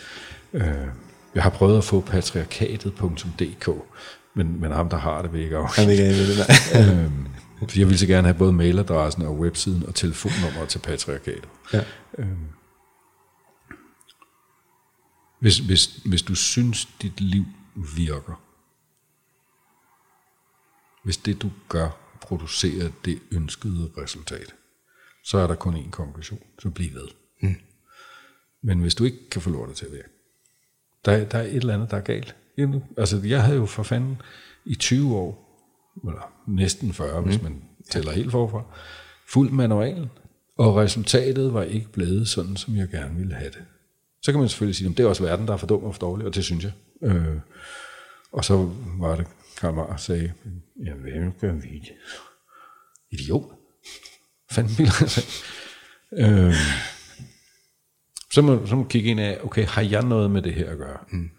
Øh, 0.53 0.87
jeg 1.35 1.43
har 1.43 1.49
prøvet 1.49 1.77
at 1.77 1.83
få 1.83 2.01
patriarkatet.dk, 2.01 3.69
men, 4.33 4.61
men 4.61 4.71
ham, 4.71 4.89
der 4.89 4.97
har 4.97 5.21
det, 5.21 5.33
vil 5.33 5.41
ikke 5.41 5.57
afhænge. 5.57 5.97
Han 5.97 6.17
vil 6.17 6.19
ikke 6.19 6.37
det, 6.37 6.99
øhm, 7.03 7.27
jeg 7.75 7.87
vil 7.87 7.99
så 7.99 8.07
gerne 8.07 8.27
have 8.27 8.37
både 8.37 8.53
mailadressen 8.53 9.23
og 9.23 9.39
websiden 9.39 9.85
og 9.85 9.95
telefonnummer 9.95 10.65
til 10.65 10.79
patriarkatet. 10.79 11.49
Ja. 11.73 11.83
Øhm, 12.17 12.47
hvis, 15.39 15.57
hvis, 15.57 15.85
hvis 15.85 16.21
du 16.21 16.35
synes, 16.35 16.85
dit 17.01 17.21
liv 17.21 17.45
virker, 17.97 18.41
hvis 21.03 21.17
det 21.17 21.41
du 21.41 21.51
gør 21.69 21.89
producerer 22.21 22.89
det 23.05 23.19
ønskede 23.31 23.91
resultat, 23.97 24.55
så 25.23 25.37
er 25.37 25.47
der 25.47 25.55
kun 25.55 25.75
én 25.75 25.89
konklusion, 25.89 26.43
så 26.59 26.69
bliv 26.69 26.93
ved. 26.93 27.07
Mm. 27.41 27.55
Men 28.61 28.79
hvis 28.79 28.95
du 28.95 29.03
ikke 29.03 29.29
kan 29.29 29.41
få 29.41 29.49
lortet 29.49 29.75
til 29.75 29.85
at 29.85 29.91
virke, 29.91 30.09
der, 31.05 31.25
der 31.25 31.37
er 31.37 31.43
et 31.43 31.55
eller 31.55 31.73
andet, 31.73 31.91
der 31.91 31.97
er 31.97 32.01
galt. 32.01 32.35
Altså, 32.97 33.21
jeg 33.23 33.43
havde 33.43 33.57
jo 33.57 33.65
for 33.65 33.83
fanden 33.83 34.21
i 34.65 34.75
20 34.75 35.15
år, 35.15 35.59
eller 36.07 36.33
næsten 36.47 36.93
40, 36.93 37.21
mm. 37.21 37.27
hvis 37.27 37.41
man 37.41 37.63
tæller 37.89 38.11
helt 38.11 38.31
forfra, 38.31 38.63
fuld 39.27 39.51
manual, 39.51 40.09
og 40.57 40.75
resultatet 40.75 41.53
var 41.53 41.63
ikke 41.63 41.89
blevet 41.91 42.27
sådan, 42.27 42.55
som 42.57 42.75
jeg 42.75 42.87
gerne 42.89 43.15
ville 43.15 43.33
have 43.33 43.49
det. 43.49 43.63
Så 44.21 44.31
kan 44.31 44.39
man 44.39 44.49
selvfølgelig 44.49 44.75
sige, 44.75 44.89
at 44.89 44.97
det 44.97 45.03
er 45.03 45.07
også 45.07 45.23
verden, 45.23 45.47
der 45.47 45.53
er 45.53 45.57
for 45.57 45.67
dum 45.67 45.83
og 45.83 45.95
for 45.95 45.99
dårlig, 45.99 46.27
og 46.27 46.35
det 46.35 46.43
synes 46.43 46.63
jeg. 46.63 46.71
Øh, 47.03 47.37
og 48.31 48.45
så 48.45 48.69
var 48.99 49.15
det 49.15 49.27
kammerat 49.57 49.99
sagde, 49.99 50.33
jeg 50.85 50.93
vil 51.03 51.31
gøre 51.41 51.51
en 51.51 51.63
video. 51.63 51.93
Idiot. 53.11 53.43
Fanden 54.51 54.77
vil 54.77 54.91
jeg 54.99 55.09
sige. 55.09 55.27
Så 58.31 58.41
må, 58.41 58.65
så 58.65 58.75
må 58.75 58.83
kigge 58.83 59.09
ind 59.09 59.19
af, 59.19 59.39
okay, 59.43 59.65
har 59.65 59.81
jeg 59.81 60.03
noget 60.03 60.31
med 60.31 60.41
det 60.41 60.53
her 60.53 60.69
at 60.69 60.77
gøre? 60.77 60.97
Mm. 61.11 61.29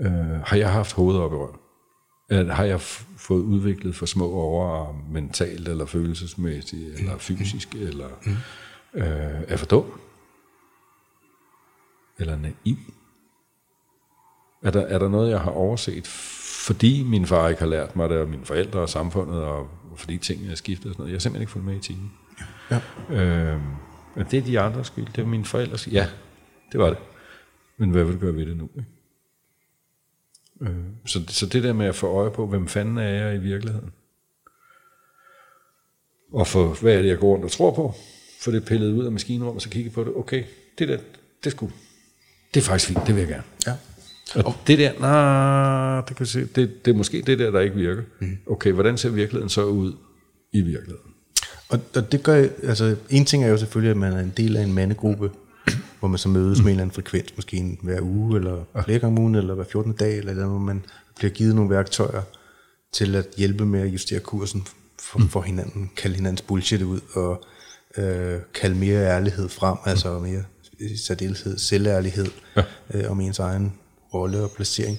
øh, 0.00 0.40
har 0.44 0.56
jeg 0.56 0.72
haft 0.72 0.92
hovedet 0.92 1.22
op 1.22 1.32
i 1.32 1.36
røven? 1.36 1.56
Eller 2.30 2.54
har 2.54 2.64
jeg 2.64 2.80
fået 3.16 3.42
udviklet 3.42 3.96
for 3.96 4.06
små 4.06 4.30
overarm, 4.30 4.94
mentalt 5.10 5.68
eller 5.68 5.86
følelsesmæssigt, 5.86 6.98
eller 6.98 7.18
fysisk, 7.18 7.74
eller 7.74 8.08
øh, 8.94 9.04
er 9.48 9.56
for 9.56 9.66
dum? 9.66 10.00
Eller 12.18 12.36
naiv? 12.36 12.76
Er 14.62 14.70
der, 14.70 14.80
er 14.80 14.98
der 14.98 15.08
noget, 15.08 15.30
jeg 15.30 15.40
har 15.40 15.50
overset, 15.50 16.06
fordi 16.66 17.02
min 17.02 17.26
far 17.26 17.48
ikke 17.48 17.60
har 17.60 17.68
lært 17.68 17.96
mig 17.96 18.08
det, 18.08 18.18
og 18.18 18.28
mine 18.28 18.44
forældre 18.44 18.80
og 18.80 18.88
samfundet, 18.88 19.44
og 19.44 19.68
fordi 19.96 20.18
tingene 20.18 20.52
er 20.52 20.56
skiftet 20.56 20.86
og 20.86 20.92
sådan 20.92 21.02
noget? 21.02 21.10
Jeg 21.10 21.14
har 21.14 21.20
simpelthen 21.20 21.42
ikke 21.42 21.52
fulgt 21.52 21.66
med 21.66 21.76
i 21.76 21.80
timen. 21.80 22.12
Ja. 22.70 22.80
Øh, 23.10 23.60
men 24.16 24.26
det 24.30 24.38
er 24.38 24.42
de 24.42 24.60
andres 24.60 24.86
skyld, 24.86 25.06
det 25.06 25.18
er 25.18 25.26
mine 25.26 25.44
forældres 25.44 25.80
skyld. 25.80 25.94
Ja, 25.94 26.06
det 26.72 26.80
var 26.80 26.88
det. 26.88 26.98
Men 27.76 27.90
hvad 27.90 28.04
vil 28.04 28.14
du 28.14 28.18
gøre 28.18 28.34
ved 28.34 28.46
det 28.46 28.56
nu? 28.56 28.68
Ikke? 28.76 28.90
Øh, 30.60 30.76
så, 31.06 31.24
så 31.28 31.46
det 31.46 31.62
der 31.62 31.72
med 31.72 31.86
at 31.86 31.94
få 31.94 32.06
øje 32.06 32.30
på, 32.30 32.46
hvem 32.46 32.68
fanden 32.68 32.98
er 32.98 33.08
jeg 33.08 33.34
i 33.34 33.38
virkeligheden? 33.38 33.92
Og 36.32 36.46
for 36.46 36.80
hvad 36.80 36.94
er 36.94 37.02
det, 37.02 37.08
jeg 37.08 37.18
går 37.18 37.28
rundt 37.28 37.44
og 37.44 37.50
tror 37.50 37.74
på? 37.74 37.94
For 38.40 38.50
det 38.50 38.64
pillet 38.64 38.92
ud 38.92 39.04
af 39.04 39.12
maskinrummet, 39.12 39.54
og 39.54 39.62
så 39.62 39.68
kigge 39.68 39.90
på 39.90 40.04
det. 40.04 40.16
Okay, 40.16 40.44
det 40.78 40.88
der, 40.88 40.98
det 41.44 41.52
skulle, 41.52 41.72
det 42.54 42.60
er 42.60 42.64
faktisk 42.64 42.88
fint, 42.88 43.06
det 43.06 43.14
vil 43.14 43.20
jeg 43.20 43.28
gerne. 43.28 43.44
Ja. 43.66 43.72
Og 44.44 44.54
det 44.66 44.78
der, 44.78 44.92
nej, 45.00 46.00
det, 46.08 46.16
kan 46.16 46.26
se, 46.26 46.46
det, 46.46 46.84
det 46.84 46.90
er 46.90 46.96
måske 46.96 47.22
det 47.22 47.38
der, 47.38 47.50
der 47.50 47.60
ikke 47.60 47.76
virker. 47.76 48.02
Okay, 48.46 48.72
hvordan 48.72 48.98
ser 48.98 49.10
virkeligheden 49.10 49.48
så 49.48 49.64
ud 49.64 49.92
i 50.52 50.60
virkeligheden? 50.60 51.11
Og, 51.72 51.80
og 51.96 52.12
det 52.12 52.22
gør, 52.22 52.46
altså 52.62 52.96
en 53.10 53.24
ting 53.24 53.44
er 53.44 53.48
jo 53.48 53.56
selvfølgelig, 53.56 53.90
at 53.90 53.96
man 53.96 54.12
er 54.12 54.20
en 54.20 54.32
del 54.36 54.56
af 54.56 54.62
en 54.62 54.72
mandegruppe, 54.72 55.30
hvor 55.98 56.08
man 56.08 56.18
så 56.18 56.28
mødes 56.28 56.58
med 56.58 56.66
en 56.66 56.70
eller 56.70 56.82
anden 56.82 56.94
frekvens, 56.94 57.36
måske 57.36 57.56
en 57.56 57.78
hver 57.82 58.00
uge, 58.00 58.36
eller 58.36 58.64
flere 58.84 58.98
gange 58.98 59.16
om 59.16 59.22
ugen, 59.22 59.34
eller 59.34 59.54
hver 59.54 59.64
14. 59.64 59.92
dag, 59.92 60.18
eller 60.18 60.34
noget, 60.34 60.50
hvor 60.50 60.58
man 60.58 60.84
bliver 61.16 61.30
givet 61.30 61.54
nogle 61.54 61.70
værktøjer 61.70 62.22
til 62.92 63.14
at 63.14 63.26
hjælpe 63.36 63.66
med 63.66 63.80
at 63.80 63.86
justere 63.86 64.20
kursen 64.20 64.66
for, 65.00 65.20
for 65.30 65.40
hinanden, 65.42 65.90
kalde 65.96 66.16
hinandens 66.16 66.42
bullshit 66.42 66.82
ud, 66.82 67.00
og 67.14 67.44
øh, 67.98 68.40
kalde 68.54 68.76
mere 68.76 69.06
ærlighed 69.06 69.48
frem, 69.48 69.76
altså 69.84 70.18
mere 70.18 70.42
i 70.78 70.96
særdeleshed 70.96 71.58
selværlighed 71.58 72.26
ja. 72.56 72.62
øh, 72.94 73.10
om 73.10 73.20
ens 73.20 73.38
egen 73.38 73.72
rolle 74.14 74.42
og 74.42 74.50
placering. 74.50 74.98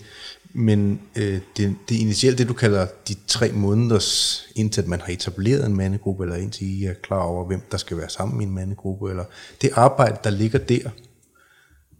Men 0.56 1.02
øh, 1.16 1.40
det, 1.58 1.76
det 1.90 1.96
initielt, 1.96 2.38
det 2.38 2.48
du 2.48 2.54
kalder 2.54 2.88
de 3.08 3.16
tre 3.28 3.52
måneders, 3.52 4.44
indtil 4.56 4.82
at 4.82 4.88
man 4.88 5.02
har 5.02 5.14
etableret 5.14 5.66
en 5.66 5.76
mandegruppe, 5.78 6.24
eller 6.24 6.36
indtil 6.36 6.68
I 6.68 6.86
er 6.86 6.94
klar 7.04 7.20
over, 7.20 7.46
hvem 7.46 7.62
der 7.72 7.78
skal 7.78 7.98
være 7.98 8.10
sammen 8.10 8.42
i 8.42 8.44
en 8.44 8.56
mandegruppe, 8.56 9.10
eller 9.10 9.24
det 9.62 9.70
arbejde, 9.76 10.18
der 10.24 10.30
ligger 10.30 10.60
der. 10.60 10.90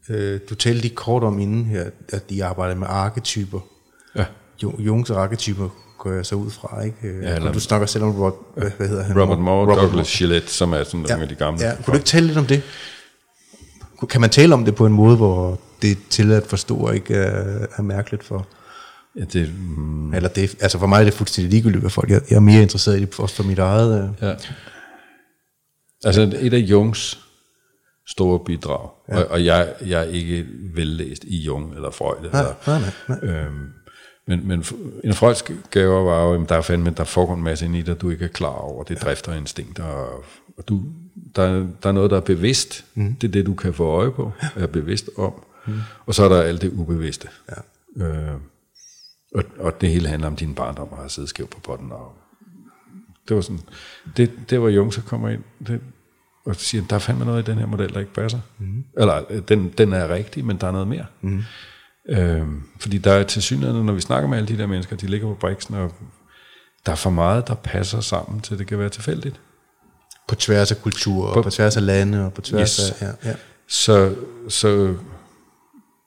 Øh, 0.10 0.40
du 0.50 0.56
talte 0.56 0.82
lige 0.82 0.96
kort 0.96 1.24
om 1.24 1.40
inden 1.40 1.66
her, 1.66 1.90
at 2.10 2.30
de 2.30 2.46
arbejder 2.46 2.76
med 2.76 2.88
arketyper. 2.90 3.60
Ja. 4.16 4.26
Jungs 4.62 5.10
arketyper 5.10 5.70
går 5.98 6.12
jeg 6.12 6.26
så 6.26 6.36
ud 6.36 6.50
fra, 6.52 6.82
ikke? 6.82 6.98
Ja, 7.04 7.10
ja, 7.30 7.36
eller- 7.36 7.52
du 7.52 7.60
snakker 7.60 7.88
selv 7.88 8.04
om 8.04 8.16
Robert, 8.16 8.34
hvad, 8.58 8.72
hvad 8.78 8.88
hedder 8.88 9.04
han? 9.04 9.22
Robert 9.22 9.40
Moore, 9.40 9.62
Robert 9.62 9.78
Douglas 9.78 10.18
Gillette, 10.18 10.48
som 10.50 10.74
er 10.74 10.84
sådan 10.84 11.00
nogle 11.00 11.22
af 11.22 11.30
de 11.30 11.36
gamle. 11.36 11.66
Ja, 11.66 11.76
kunne 11.76 11.92
du 11.92 11.94
ikke 11.94 12.06
tale 12.06 12.28
lidt 12.28 12.38
om 12.38 12.46
det? 12.46 12.62
Kan 14.10 14.22
man 14.22 14.30
tale 14.30 14.54
om 14.54 14.66
det 14.66 14.76
på 14.76 14.86
en 14.86 14.94
måde, 14.94 15.16
hvor 15.18 15.60
det 15.84 15.91
er 15.91 15.95
tilladt 16.10 16.43
at 16.43 16.49
forstå 16.49 16.77
og 16.77 16.95
ikke 16.95 17.15
er, 17.15 17.68
er 17.77 17.81
mærkeligt 17.81 18.23
for... 18.23 18.47
Ja, 19.19 19.23
det, 19.23 19.53
mm, 19.77 20.14
Eller 20.14 20.30
det, 20.30 20.55
altså 20.61 20.80
for 20.80 20.88
mig 20.88 20.99
er 20.99 21.03
det 21.03 21.14
fuldstændig 21.14 21.51
ligegyldigt, 21.51 21.81
hvad 21.81 21.89
folk... 21.89 22.10
Jeg, 22.10 22.22
jeg 22.30 22.35
er 22.35 22.39
mere 22.39 22.61
interesseret 22.61 22.97
i 22.97 23.01
det, 23.01 23.19
også 23.19 23.35
for 23.35 23.43
mit 23.43 23.60
eget... 23.60 24.03
Øh. 24.03 24.27
ja. 24.27 24.35
Altså 26.05 26.22
et 26.41 26.53
af 26.53 26.57
Jungs 26.57 27.19
store 28.07 28.39
bidrag, 28.39 28.89
ja. 29.10 29.18
og, 29.18 29.27
og 29.27 29.45
jeg, 29.45 29.73
jeg 29.85 30.01
er 30.01 30.05
ikke 30.05 30.45
vellæst 30.76 31.23
i 31.23 31.38
Jung 31.38 31.76
eller 31.76 31.91
Freud. 31.91 32.30
Nej, 32.31 32.41
Eller, 32.41 32.53
nej, 32.68 32.80
nej, 32.80 33.19
nej. 33.22 33.30
Øhm, 33.30 33.69
men, 34.27 34.47
men 34.47 34.65
en 35.03 35.10
af 35.10 35.15
Freuds 35.15 35.43
gaver 35.72 36.03
var 36.03 36.23
jo, 36.23 36.43
at 36.43 36.49
der 36.49 36.55
er 36.55 36.61
fandme, 36.61 36.93
der 36.97 37.03
foregår 37.03 37.34
en 37.34 37.43
masse 37.43 37.65
ind 37.65 37.76
i 37.76 37.81
dig, 37.81 38.01
du 38.01 38.10
ikke 38.10 38.26
er 38.26 38.30
klar 38.30 38.55
over. 38.55 38.84
Det 38.84 38.97
er 38.97 38.99
drifter 39.05 39.31
og 39.31 39.38
instinkter, 39.38 39.84
og, 39.84 40.23
og 40.57 40.68
du, 40.68 40.81
der, 41.35 41.68
der 41.84 41.89
er 41.89 41.91
noget, 41.91 42.11
der 42.11 42.18
er 42.18 42.22
bevidst. 42.22 42.85
Mm. 42.95 43.15
Det 43.15 43.27
er 43.27 43.31
det, 43.31 43.45
du 43.45 43.53
kan 43.53 43.73
få 43.73 43.85
øje 43.85 44.11
på, 44.11 44.31
er 44.55 44.68
bevidst 44.68 45.10
om. 45.18 45.34
Mm. 45.68 45.80
Og 46.06 46.14
så 46.15 46.23
er 46.23 46.30
der 46.30 46.41
alt 46.41 46.61
det 46.61 46.72
ubevidste. 46.73 47.27
Ja. 47.98 48.06
Øh, 48.06 48.34
og, 49.35 49.44
og 49.60 49.81
det 49.81 49.90
hele 49.90 50.07
handler 50.07 50.27
om 50.27 50.35
din 50.35 50.56
barndom, 50.56 50.88
og 50.91 50.98
har 50.98 51.07
siddet 51.07 51.30
skævt 51.30 51.49
på 51.49 51.60
potten. 51.60 51.91
Og 51.91 52.14
det 53.27 53.35
var 53.35 53.41
sådan, 53.41 53.60
det, 54.18 54.31
det 54.49 54.61
var 54.61 54.69
Jung, 54.69 54.94
så 54.94 55.02
kommer 55.02 55.30
ind, 55.30 55.44
det, 55.68 55.81
og 56.45 56.56
siger, 56.56 56.84
der 56.90 56.95
er 56.95 56.99
fandme 56.99 57.26
noget 57.26 57.48
i 57.48 57.52
den 57.52 57.57
her 57.60 57.65
model, 57.65 57.94
der 57.94 57.99
ikke 57.99 58.14
passer. 58.14 58.40
Mm. 58.60 58.84
Eller, 58.98 59.22
øh, 59.30 59.41
den, 59.48 59.69
den 59.77 59.94
er 59.94 60.10
rigtig, 60.10 60.45
men 60.45 60.57
der 60.57 60.68
er 60.68 60.72
noget 60.72 60.88
mere. 60.88 61.06
Mm. 61.22 61.44
Øhm, 62.10 62.64
fordi 62.80 62.98
der 62.98 63.11
er 63.11 63.23
til 63.23 63.41
synligheden, 63.41 63.85
når 63.85 63.94
vi 63.94 64.02
snakker 64.02 64.30
med 64.30 64.38
alle 64.38 64.48
de 64.48 64.57
der 64.57 64.68
mennesker, 64.68 64.95
de 64.95 65.07
ligger 65.07 65.27
på 65.27 65.34
briksen, 65.34 65.76
og 65.76 65.94
der 66.85 66.91
er 66.91 66.95
for 66.95 67.10
meget, 67.10 67.48
der 67.48 67.53
passer 67.56 67.99
sammen, 67.99 68.41
til 68.41 68.60
det 68.60 68.68
kan 68.68 68.80
være 68.80 68.90
tilfældigt. 68.90 69.41
På 70.27 70.35
tværs 70.35 70.72
af 70.72 70.81
kultur, 70.81 71.26
og 71.27 71.34
På- 71.34 71.41
på 71.41 71.49
tværs 71.49 71.77
af 71.77 71.85
lande, 71.85 72.26
og 72.26 72.34
på 72.34 72.41
tværs 72.41 72.77
Yes. 72.77 73.02
af... 73.02 73.06
Ja, 73.07 73.30
ja. 73.30 73.35
Så, 73.68 74.15
så 74.49 74.95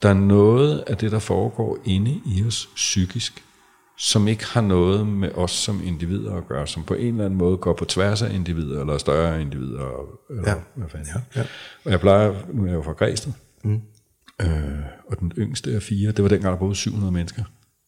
der 0.02 0.08
er 0.08 0.14
noget 0.14 0.84
af 0.86 0.96
det, 0.96 1.12
der 1.12 1.18
foregår 1.18 1.78
inde 1.84 2.20
i 2.26 2.44
os 2.46 2.68
psykisk, 2.74 3.42
som 3.98 4.28
ikke 4.28 4.44
har 4.46 4.60
noget 4.60 5.06
med 5.06 5.30
os 5.34 5.50
som 5.50 5.80
individer 5.84 6.34
at 6.34 6.48
gøre, 6.48 6.66
som 6.66 6.84
på 6.84 6.94
en 6.94 7.06
eller 7.14 7.24
anden 7.24 7.38
måde 7.38 7.56
går 7.56 7.72
på 7.72 7.84
tværs 7.84 8.22
af 8.22 8.34
individer, 8.34 8.80
eller 8.80 8.98
større 8.98 9.40
individer, 9.40 9.80
eller 10.30 10.42
Ja. 10.50 10.54
hvad 10.74 10.88
fanden. 10.88 11.08
Ja, 11.14 11.40
ja. 11.40 11.46
Og 11.84 11.90
jeg 11.90 12.00
plejer, 12.00 12.34
nu 12.52 12.62
er 12.62 12.66
jeg 12.66 12.74
jo 12.74 12.82
fra 12.82 12.92
Græsted, 12.92 13.32
mm. 13.64 13.80
øh, 14.42 14.48
og 15.10 15.20
den 15.20 15.32
yngste 15.38 15.74
af 15.74 15.82
fire, 15.82 16.12
det 16.12 16.22
var 16.22 16.28
dengang, 16.28 16.52
der 16.52 16.58
boede 16.58 16.74
700 16.74 17.12
mennesker, 17.12 17.42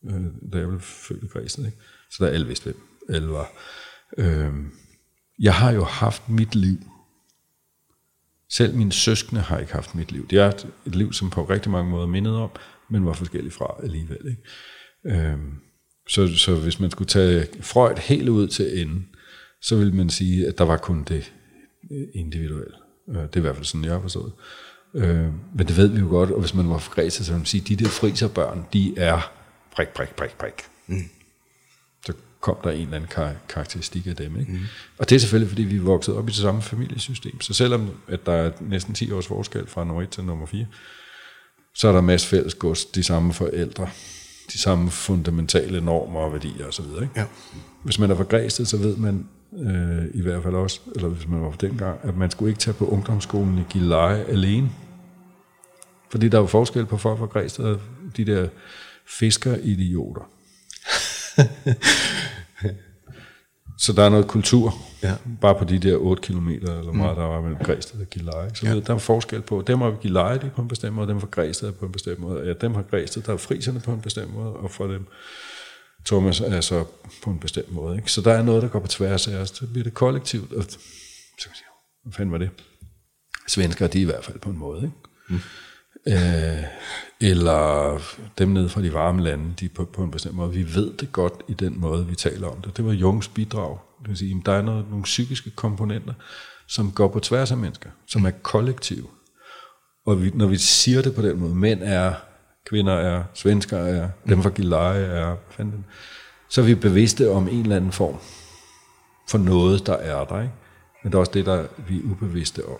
øh, 0.06 0.20
da 0.52 0.58
jeg 0.58 0.68
blev 0.68 0.80
født 0.80 1.24
i 1.24 1.26
Græsted, 1.26 1.66
ikke? 1.66 1.78
Så 2.10 2.24
der 2.24 2.30
er 2.30 2.34
alle 2.34 2.46
vidste, 2.46 2.64
hvem 2.64 2.76
alle 3.08 3.28
var. 3.28 3.50
Øh, 4.18 4.52
jeg 5.38 5.54
har 5.54 5.70
jo 5.72 5.84
haft 5.84 6.28
mit 6.28 6.54
liv 6.54 6.76
selv 8.50 8.74
mine 8.74 8.92
søskende 8.92 9.40
har 9.40 9.58
ikke 9.58 9.72
haft 9.72 9.94
mit 9.94 10.12
liv. 10.12 10.28
Det 10.28 10.38
har 10.40 10.48
et 10.86 10.94
liv, 10.96 11.12
som 11.12 11.30
på 11.30 11.44
rigtig 11.44 11.72
mange 11.72 11.90
måder 11.90 12.06
mindede 12.06 12.42
om, 12.42 12.50
men 12.90 13.06
var 13.06 13.12
forskelligt 13.12 13.54
fra 13.54 13.74
alligevel. 13.82 14.18
Ikke? 14.28 15.22
Øhm, 15.30 15.54
så, 16.08 16.36
så 16.36 16.54
hvis 16.54 16.80
man 16.80 16.90
skulle 16.90 17.08
tage 17.08 17.46
Freud 17.60 17.96
helt 17.98 18.28
ud 18.28 18.48
til 18.48 18.80
enden, 18.80 19.08
så 19.62 19.76
ville 19.76 19.94
man 19.94 20.10
sige, 20.10 20.46
at 20.46 20.58
der 20.58 20.64
var 20.64 20.76
kun 20.76 21.04
det 21.04 21.32
individuelle. 22.14 22.74
Øh, 23.08 23.14
Det 23.16 23.34
er 23.34 23.36
i 23.36 23.40
hvert 23.40 23.56
fald 23.56 23.66
sådan, 23.66 23.84
jeg 23.84 23.92
har 23.92 24.00
forstået. 24.00 24.32
Øh, 24.94 25.26
men 25.54 25.68
det 25.68 25.76
ved 25.76 25.88
vi 25.88 26.00
jo 26.00 26.08
godt, 26.08 26.30
og 26.30 26.40
hvis 26.40 26.54
man 26.54 26.70
var 26.70 26.78
fra 26.78 26.94
Græsted, 26.94 27.24
så 27.24 27.32
ville 27.32 27.38
man 27.40 27.46
sige, 27.46 27.62
at 27.62 27.68
de 27.68 27.84
der 27.84 27.90
friserbørn, 27.90 28.66
de 28.72 28.98
er 28.98 29.32
prik, 29.72 29.88
prik, 29.88 30.08
prik, 30.08 30.30
prik. 30.38 30.52
Mm 30.86 31.02
kom 32.48 32.56
der 32.64 32.70
en 32.70 32.80
eller 32.80 32.96
anden 32.96 33.10
kar- 33.10 33.34
karakteristik 33.48 34.06
af 34.06 34.16
dem. 34.16 34.40
Ikke? 34.40 34.52
Mm. 34.52 34.58
Og 34.98 35.10
det 35.10 35.16
er 35.16 35.20
selvfølgelig, 35.20 35.48
fordi 35.48 35.62
vi 35.62 35.76
er 35.76 35.80
vokset 35.80 36.14
op 36.14 36.28
i 36.28 36.32
det 36.32 36.40
samme 36.40 36.62
familiesystem. 36.62 37.40
Så 37.40 37.54
selvom 37.54 37.90
at 38.08 38.26
der 38.26 38.32
er 38.32 38.50
næsten 38.60 38.94
10 38.94 39.12
års 39.12 39.26
forskel 39.26 39.66
fra 39.66 39.84
nummer 39.84 40.02
1 40.02 40.10
til 40.10 40.24
nummer 40.24 40.46
4, 40.46 40.66
så 41.74 41.88
er 41.88 41.92
der 41.92 42.00
masser 42.00 42.28
fælles 42.28 42.54
gods, 42.54 42.84
de 42.84 43.02
samme 43.02 43.32
forældre, 43.32 43.88
de 44.52 44.58
samme 44.58 44.90
fundamentale 44.90 45.80
normer 45.80 46.20
og 46.20 46.32
værdier 46.32 46.66
osv. 46.66 46.84
Ikke? 46.84 47.08
Ja. 47.16 47.24
Hvis 47.84 47.98
man 47.98 48.10
er 48.10 48.14
fra 48.14 48.22
Græsted, 48.24 48.64
så 48.64 48.76
ved 48.76 48.96
man 48.96 49.26
øh, 49.58 50.04
i 50.14 50.22
hvert 50.22 50.42
fald 50.42 50.54
også, 50.54 50.80
eller 50.96 51.08
hvis 51.08 51.28
man 51.28 51.42
var 51.42 51.50
fra 51.50 51.58
dengang, 51.60 52.00
at 52.02 52.16
man 52.16 52.30
skulle 52.30 52.50
ikke 52.50 52.60
tage 52.60 52.74
på 52.74 52.86
ungdomsskolen 52.86 53.58
i 53.58 53.62
Gilleleje 53.72 54.24
alene. 54.24 54.70
Fordi 56.10 56.28
der 56.28 56.38
er 56.38 56.42
jo 56.42 56.46
forskel 56.46 56.86
på 56.86 56.96
folk 56.96 57.18
fra 57.18 57.26
Græsted 57.26 57.64
og 57.64 57.80
de 58.16 58.24
der 58.24 58.48
fiskeridioter. 59.06 60.30
Så 63.78 63.92
der 63.92 64.02
er 64.02 64.08
noget 64.08 64.28
kultur, 64.28 64.74
Ja. 65.02 65.14
bare 65.40 65.54
på 65.54 65.64
de 65.64 65.78
der 65.78 65.96
8 65.96 66.22
kilometer, 66.22 66.68
eller 66.70 66.82
hvor 66.82 66.92
meget 66.92 67.16
der 67.16 67.22
var 67.22 67.40
mellem 67.40 67.64
Græsted 67.64 68.00
og 68.00 68.06
Gilleleje. 68.10 68.50
Så 68.54 68.66
ja. 68.66 68.80
der 68.80 68.94
er 68.94 68.98
forskel 68.98 69.42
på, 69.42 69.64
dem 69.66 69.80
har 69.80 69.90
Gilleleje 69.90 70.38
de 70.38 70.46
er 70.46 70.50
på 70.50 70.62
en 70.62 70.68
bestemt 70.68 70.94
måde, 70.94 71.08
dem 71.08 71.20
fra 71.20 71.28
Græsted 71.30 71.68
er 71.68 71.72
på 71.72 71.86
en 71.86 71.92
bestemt 71.92 72.18
måde. 72.18 72.46
Ja, 72.46 72.52
dem 72.52 72.74
har 72.74 72.82
Græsted, 72.82 73.22
der 73.22 73.32
er 73.32 73.36
friserne 73.36 73.80
på 73.80 73.92
en 73.92 74.00
bestemt 74.00 74.34
måde, 74.34 74.52
og 74.52 74.70
for 74.70 74.86
dem 74.86 75.06
Thomas 76.06 76.40
er 76.40 76.60
så 76.60 76.84
på 77.22 77.30
en 77.30 77.38
bestemt 77.38 77.72
måde. 77.72 77.96
Ikke? 77.96 78.12
Så 78.12 78.20
der 78.20 78.32
er 78.32 78.42
noget, 78.42 78.62
der 78.62 78.68
går 78.68 78.80
på 78.80 78.86
tværs 78.86 79.28
af 79.28 79.36
os. 79.36 79.48
Så 79.48 79.66
bliver 79.66 79.84
det 79.84 79.94
kollektivt. 79.94 80.52
Og, 80.52 80.62
så 80.62 80.78
kan 81.42 81.50
man 81.50 81.54
sige, 81.54 81.66
hvad 82.02 82.12
fanden 82.12 82.32
var 82.32 82.38
det? 82.38 82.50
Svensker, 83.48 83.86
de 83.86 83.98
er 83.98 84.02
i 84.02 84.04
hvert 84.04 84.24
fald 84.24 84.38
på 84.38 84.50
en 84.50 84.58
måde. 84.58 84.78
Ikke? 84.82 84.96
Mm. 85.28 85.40
Øh, 86.08 86.64
eller 87.20 87.98
dem 88.38 88.48
nede 88.48 88.68
fra 88.68 88.82
de 88.82 88.92
varme 88.92 89.22
lande, 89.22 89.54
de 89.60 89.68
på, 89.68 89.84
på 89.84 90.02
en 90.02 90.10
bestemt 90.10 90.34
måde. 90.34 90.52
Vi 90.52 90.74
ved 90.74 90.92
det 90.92 91.12
godt 91.12 91.32
i 91.48 91.54
den 91.54 91.80
måde, 91.80 92.06
vi 92.06 92.14
taler 92.14 92.48
om 92.48 92.60
det. 92.60 92.76
Det 92.76 92.84
var 92.84 92.92
Jungs 92.92 93.28
bidrag. 93.28 93.78
Det 94.00 94.08
vil 94.08 94.16
sige, 94.16 94.36
at 94.40 94.46
der 94.46 94.52
er 94.52 94.62
noget, 94.62 94.86
nogle 94.90 95.04
psykiske 95.04 95.50
komponenter, 95.50 96.14
som 96.66 96.92
går 96.92 97.08
på 97.08 97.20
tværs 97.20 97.50
af 97.50 97.56
mennesker, 97.56 97.90
som 98.06 98.26
er 98.26 98.30
kollektive. 98.30 99.06
Og 100.06 100.22
vi, 100.22 100.30
når 100.34 100.46
vi 100.46 100.56
siger 100.56 101.02
det 101.02 101.14
på 101.14 101.22
den 101.22 101.38
måde, 101.38 101.54
mænd 101.54 101.80
er, 101.82 102.14
kvinder 102.66 102.92
er, 102.92 103.24
svensker 103.34 103.78
er, 103.78 104.08
dem 104.28 104.42
fra 104.42 104.50
Gilleleje 104.50 105.04
er, 105.04 105.36
fanden, 105.50 105.84
så 106.50 106.60
er 106.60 106.64
vi 106.64 106.74
bevidste 106.74 107.30
om 107.30 107.48
en 107.48 107.62
eller 107.62 107.76
anden 107.76 107.92
form 107.92 108.16
for 109.28 109.38
noget, 109.38 109.86
der 109.86 109.96
er 109.96 110.24
der. 110.24 110.40
Ikke? 110.40 110.54
Men 111.02 111.12
det 111.12 111.16
er 111.16 111.20
også 111.20 111.32
det, 111.32 111.46
der 111.46 111.66
vi 111.88 111.98
er 111.98 112.02
ubevidste 112.04 112.66
om. 112.66 112.78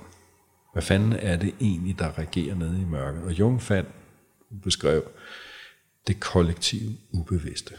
Hvad 0.73 0.83
fanden 0.83 1.13
er 1.13 1.37
det 1.37 1.55
egentlig, 1.61 1.99
der 1.99 2.19
regerer 2.19 2.55
nede 2.55 2.81
i 2.81 2.85
mørket? 2.85 3.23
Og 3.23 3.33
Jung 3.33 3.63
fandt, 3.63 3.89
beskrev, 4.63 5.11
det 6.07 6.21
kollektive 6.21 6.97
ubevidste. 7.11 7.75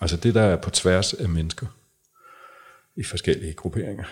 Altså 0.00 0.16
det, 0.16 0.34
der 0.34 0.42
er 0.42 0.56
på 0.56 0.70
tværs 0.70 1.14
af 1.14 1.28
mennesker 1.28 1.66
i 2.96 3.04
forskellige 3.04 3.52
grupperinger, 3.52 4.04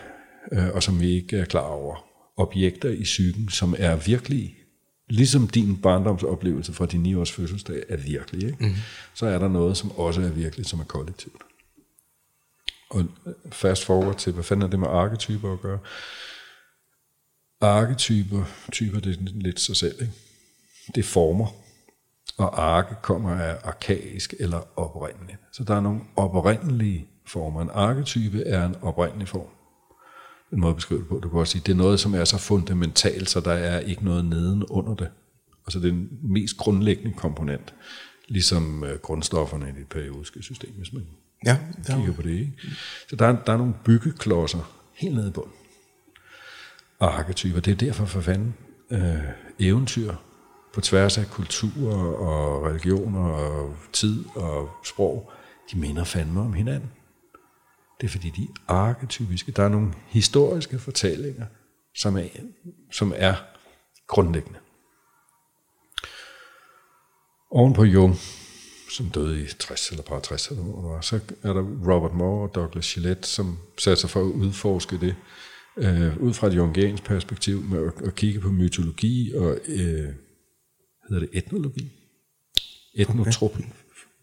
øh, 0.52 0.68
og 0.74 0.82
som 0.82 1.00
vi 1.00 1.10
ikke 1.10 1.38
er 1.38 1.44
klar 1.44 1.60
over. 1.66 2.04
Objekter 2.36 2.88
i 2.88 3.02
psyken, 3.02 3.48
som 3.48 3.74
er 3.78 3.96
virkelige, 3.96 4.56
ligesom 5.08 5.48
din 5.48 5.76
barndomsoplevelse 5.76 6.72
fra 6.72 6.86
din 6.86 7.00
9 7.00 7.14
års 7.14 7.32
fødselsdag 7.32 7.82
er 7.88 7.96
virkelig, 7.96 8.46
ikke? 8.46 8.64
Mm. 8.64 8.74
så 9.14 9.26
er 9.26 9.38
der 9.38 9.48
noget, 9.48 9.76
som 9.76 9.90
også 9.90 10.20
er 10.20 10.28
virkeligt, 10.28 10.68
som 10.68 10.80
er 10.80 10.84
kollektivt. 10.84 11.42
Og 12.90 13.04
fast 13.52 13.84
forward 13.84 14.18
til, 14.18 14.32
hvad 14.32 14.44
fanden 14.44 14.62
er 14.62 14.70
det 14.70 14.78
med 14.78 14.88
arketyper 14.88 15.52
at 15.52 15.60
gøre? 15.60 15.78
Arketyper, 17.62 18.44
typer, 18.72 19.00
det 19.00 19.16
er 19.16 19.22
lidt 19.34 19.60
sig 19.60 19.76
selv, 19.76 19.94
ikke? 20.00 20.12
Det 20.94 20.98
er 20.98 21.08
former. 21.08 21.46
Og 22.36 22.64
arke 22.64 22.94
kommer 23.02 23.30
af 23.30 23.56
arkaisk 23.64 24.34
eller 24.38 24.78
oprindeligt. 24.78 25.38
Så 25.52 25.64
der 25.64 25.74
er 25.74 25.80
nogle 25.80 26.00
oprindelige 26.16 27.06
former. 27.26 27.62
En 27.62 27.70
arketype 27.72 28.42
er 28.42 28.66
en 28.66 28.76
oprindelig 28.82 29.28
form. 29.28 29.48
En 30.52 30.60
måde 30.60 30.70
at 30.70 30.76
beskrive 30.76 31.00
det 31.00 31.08
på. 31.08 31.20
Du 31.22 31.28
kan 31.28 31.38
også 31.38 31.52
sige, 31.52 31.62
det 31.66 31.72
er 31.72 31.76
noget, 31.76 32.00
som 32.00 32.14
er 32.14 32.24
så 32.24 32.38
fundamentalt, 32.38 33.30
så 33.30 33.40
der 33.40 33.52
er 33.52 33.80
ikke 33.80 34.04
noget 34.04 34.24
neden 34.24 34.64
under 34.64 34.94
det. 34.94 35.08
Altså 35.66 35.78
det 35.78 35.86
er 35.86 35.92
den 35.92 36.08
mest 36.22 36.56
grundlæggende 36.56 37.16
komponent. 37.16 37.74
Ligesom 38.28 38.84
øh, 38.84 38.98
grundstofferne 38.98 39.68
i 39.68 39.80
det 39.80 39.88
periodiske 39.88 40.42
system, 40.42 40.70
hvis 40.76 40.92
man 40.92 41.02
Ja, 41.46 41.58
kigger 41.86 42.12
på 42.12 42.22
det. 42.22 42.30
Ikke? 42.30 42.52
Så 43.08 43.16
der 43.16 43.26
er, 43.26 43.36
der 43.46 43.52
er 43.52 43.56
nogle 43.56 43.74
byggeklodser 43.84 44.78
helt 44.94 45.14
nede 45.14 45.28
i 45.28 45.30
bunden. 45.30 45.52
Og 47.02 47.18
arketyper, 47.18 47.60
det 47.60 47.70
er 47.70 47.76
derfor 47.76 48.04
for 48.04 48.20
fanden 48.20 48.54
øh, 48.90 49.18
eventyr 49.58 50.14
på 50.74 50.80
tværs 50.80 51.18
af 51.18 51.26
kulturer 51.30 52.14
og 52.14 52.64
religioner 52.64 53.30
og 53.30 53.76
tid 53.92 54.24
og 54.34 54.70
sprog, 54.84 55.30
de 55.72 55.78
minder 55.78 56.04
fandme 56.04 56.40
om 56.40 56.52
hinanden. 56.52 56.90
Det 58.00 58.06
er 58.06 58.10
fordi, 58.10 58.30
de 58.30 58.42
er 58.42 58.72
arketypiske. 58.72 59.52
Der 59.52 59.64
er 59.64 59.68
nogle 59.68 59.92
historiske 60.06 60.78
fortællinger, 60.78 61.46
som 61.94 62.16
er, 62.16 62.26
som 62.92 63.12
er 63.16 63.34
grundlæggende. 64.06 64.58
Oven 67.50 67.72
på 67.72 67.84
Jung, 67.84 68.16
som 68.90 69.10
døde 69.10 69.42
i 69.42 69.46
60 69.58 69.90
eller 69.90 70.02
par 70.02 70.20
60 70.20 70.48
eller 70.48 70.64
noget, 70.64 71.04
så 71.04 71.20
er 71.42 71.52
der 71.52 71.62
Robert 71.62 72.14
Moore 72.14 72.48
og 72.48 72.54
Douglas 72.54 72.94
Gillette, 72.94 73.28
som 73.28 73.58
satte 73.78 74.00
sig 74.00 74.10
for 74.10 74.20
at 74.20 74.24
udforske 74.24 75.00
det, 75.00 75.16
øh, 75.76 76.22
ud 76.22 76.32
fra 76.34 76.46
et 76.46 76.56
jungiansk 76.56 77.04
perspektiv, 77.04 77.62
med 77.62 77.86
at, 77.86 78.06
at 78.06 78.14
kigge 78.14 78.40
på 78.40 78.48
mytologi 78.48 79.32
og, 79.34 79.58
øh, 79.68 80.08
hedder 81.08 81.20
det 81.20 81.28
etnologi? 81.32 81.92
Etnotropi. 82.94 83.58
Okay. 83.58 83.68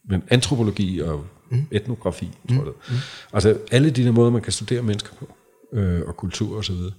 Men 0.09 0.23
antropologi 0.29 0.99
og 0.99 1.27
mm. 1.51 1.65
etnografi, 1.71 2.31
tror 2.47 2.55
jeg 2.55 2.63
mm. 2.63 2.65
det. 2.65 2.75
Mm. 2.89 2.95
Altså 3.33 3.59
alle 3.71 3.89
de 3.89 4.03
der 4.03 4.11
måder, 4.11 4.31
man 4.31 4.41
kan 4.41 4.51
studere 4.51 4.81
mennesker 4.81 5.15
på, 5.15 5.35
øh, 5.73 6.01
og 6.07 6.17
kultur 6.17 6.57
og 6.57 6.65
så 6.65 6.73
videre. 6.73 6.93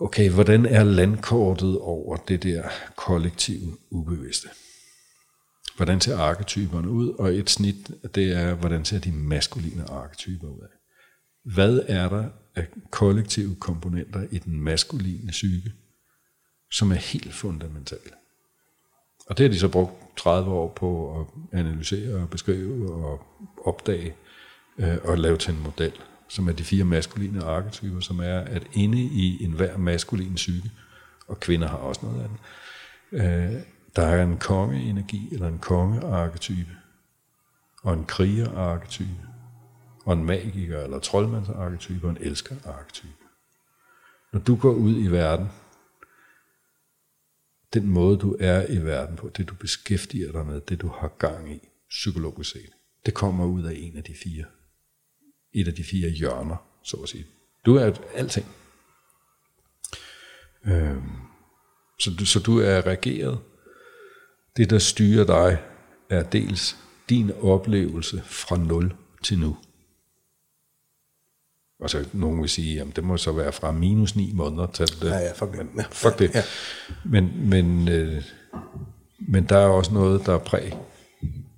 Okay, 0.00 0.30
hvordan 0.30 0.66
er 0.66 0.84
landkortet 0.84 1.78
over 1.78 2.16
det 2.16 2.42
der 2.42 2.62
kollektive 2.96 3.76
ubevidste? 3.90 4.48
Hvordan 5.76 6.00
ser 6.00 6.18
arketyperne 6.18 6.90
ud? 6.90 7.08
Og 7.08 7.34
et 7.34 7.50
snit, 7.50 7.90
det 8.14 8.32
er, 8.32 8.54
hvordan 8.54 8.84
ser 8.84 8.98
de 8.98 9.12
maskuline 9.12 9.90
arketyper 9.90 10.48
ud 10.48 10.60
af? 10.60 10.68
Hvad 11.54 11.80
er 11.88 12.08
der 12.08 12.28
af 12.60 12.66
kollektive 12.90 13.56
komponenter 13.56 14.26
i 14.30 14.38
den 14.38 14.60
maskuline 14.60 15.30
psyke, 15.30 15.72
som 16.70 16.90
er 16.90 16.94
helt 16.94 17.34
fundamentale? 17.34 18.12
Og 19.26 19.38
det 19.38 19.44
har 19.44 19.52
de 19.52 19.58
så 19.58 19.68
brugt 19.68 19.92
30 20.16 20.50
år 20.50 20.68
på 20.68 21.20
at 21.20 21.58
analysere 21.58 22.14
og 22.22 22.30
beskrive 22.30 22.92
og 22.94 23.22
opdage 23.64 24.14
øh, 24.78 24.96
og 25.04 25.18
lave 25.18 25.36
til 25.36 25.54
en 25.54 25.62
model, 25.62 25.92
som 26.28 26.48
er 26.48 26.52
de 26.52 26.64
fire 26.64 26.84
maskuline 26.84 27.44
arketyper, 27.44 28.00
som 28.00 28.20
er, 28.20 28.38
at 28.38 28.66
inde 28.72 28.98
i 29.02 29.44
enhver 29.44 29.76
maskulin 29.76 30.34
psyke, 30.34 30.70
og 31.28 31.40
kvinder 31.40 31.68
har 31.68 31.76
også 31.76 32.00
noget 32.06 32.22
af 32.22 32.28
den, 32.28 32.38
øh, 33.20 33.62
der 33.96 34.02
er 34.02 34.22
en 34.22 34.38
kongeenergi, 34.38 35.28
eller 35.32 35.48
en 35.48 35.58
kongearketype, 35.58 36.76
og 37.82 37.94
en 37.94 38.04
krigerarketype, 38.04 39.28
og 40.04 40.12
en 40.12 40.24
magiker, 40.24 40.80
eller 40.80 40.98
troldmandsarketype, 40.98 42.06
og 42.06 42.10
en 42.10 42.18
elskerarketype. 42.20 43.12
Når 44.32 44.40
du 44.40 44.56
går 44.56 44.72
ud 44.72 44.96
i 44.96 45.06
verden, 45.06 45.48
den 47.74 47.86
måde, 47.86 48.18
du 48.18 48.36
er 48.40 48.66
i 48.68 48.84
verden 48.84 49.16
på, 49.16 49.28
det 49.28 49.48
du 49.48 49.54
beskæftiger 49.54 50.32
dig 50.32 50.46
med, 50.46 50.60
det 50.60 50.80
du 50.80 50.88
har 50.88 51.08
gang 51.08 51.52
i, 51.52 51.68
psykologisk 51.88 52.50
set, 52.50 52.70
det 53.06 53.14
kommer 53.14 53.46
ud 53.46 53.62
af 53.64 53.74
en 53.76 53.96
af 53.96 54.04
de 54.04 54.14
fire, 54.14 54.44
et 55.52 55.68
af 55.68 55.74
de 55.74 55.84
fire 55.84 56.10
hjørner, 56.10 56.56
så 56.82 56.96
at 56.96 57.08
sige. 57.08 57.26
Du 57.66 57.76
er 57.76 57.92
alting. 58.14 58.46
Øhm, 60.64 61.10
så, 61.98 62.10
du, 62.18 62.26
så 62.26 62.40
du 62.40 62.58
er 62.58 62.86
reageret. 62.86 63.38
Det, 64.56 64.70
der 64.70 64.78
styrer 64.78 65.26
dig, 65.26 65.62
er 66.10 66.22
dels 66.22 66.76
din 67.08 67.30
oplevelse 67.30 68.22
fra 68.24 68.56
0 68.56 68.96
til 69.22 69.38
nu. 69.38 69.56
Og 71.80 71.90
så 71.90 72.04
nogen 72.12 72.40
vil 72.40 72.48
sige, 72.48 72.80
at 72.80 72.86
det 72.96 73.04
må 73.04 73.16
så 73.16 73.32
være 73.32 73.52
fra 73.52 73.72
minus 73.72 74.16
9 74.16 74.32
måneder 74.34 74.66
til 74.66 74.86
det. 74.86 75.08
Ja, 75.08 75.18
ja, 75.18 75.32
fuck 75.32 75.52
det. 75.52 75.74
Men, 75.74 75.84
fuck 75.90 76.18
det. 76.18 76.34
Ja. 76.34 76.42
Men, 77.04 77.48
men, 77.48 77.88
øh, 77.88 78.22
men 79.28 79.44
der 79.44 79.58
er 79.58 79.66
også 79.66 79.94
noget, 79.94 80.26
der 80.26 80.34
er 80.34 80.38
præg 80.38 80.76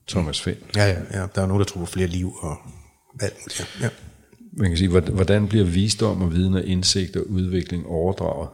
Thomas 0.08 0.40
Finn. 0.40 0.56
Ja, 0.76 0.84
ja, 0.84 1.20
ja. 1.20 1.26
Der 1.34 1.42
er 1.42 1.46
nogen, 1.46 1.60
der 1.60 1.66
tror 1.66 1.80
på 1.80 1.86
flere 1.86 2.06
liv 2.06 2.32
og 2.40 2.56
alt 3.20 3.34
muligt. 3.34 3.78
Ja. 3.80 3.88
Man 4.52 4.70
kan 4.70 4.78
sige, 4.78 4.88
hvordan 4.88 5.48
bliver 5.48 5.64
visdom 5.64 6.22
og 6.22 6.32
viden 6.32 6.54
og 6.54 6.64
indsigt 6.64 7.16
og 7.16 7.30
udvikling 7.30 7.86
overdraget? 7.86 8.48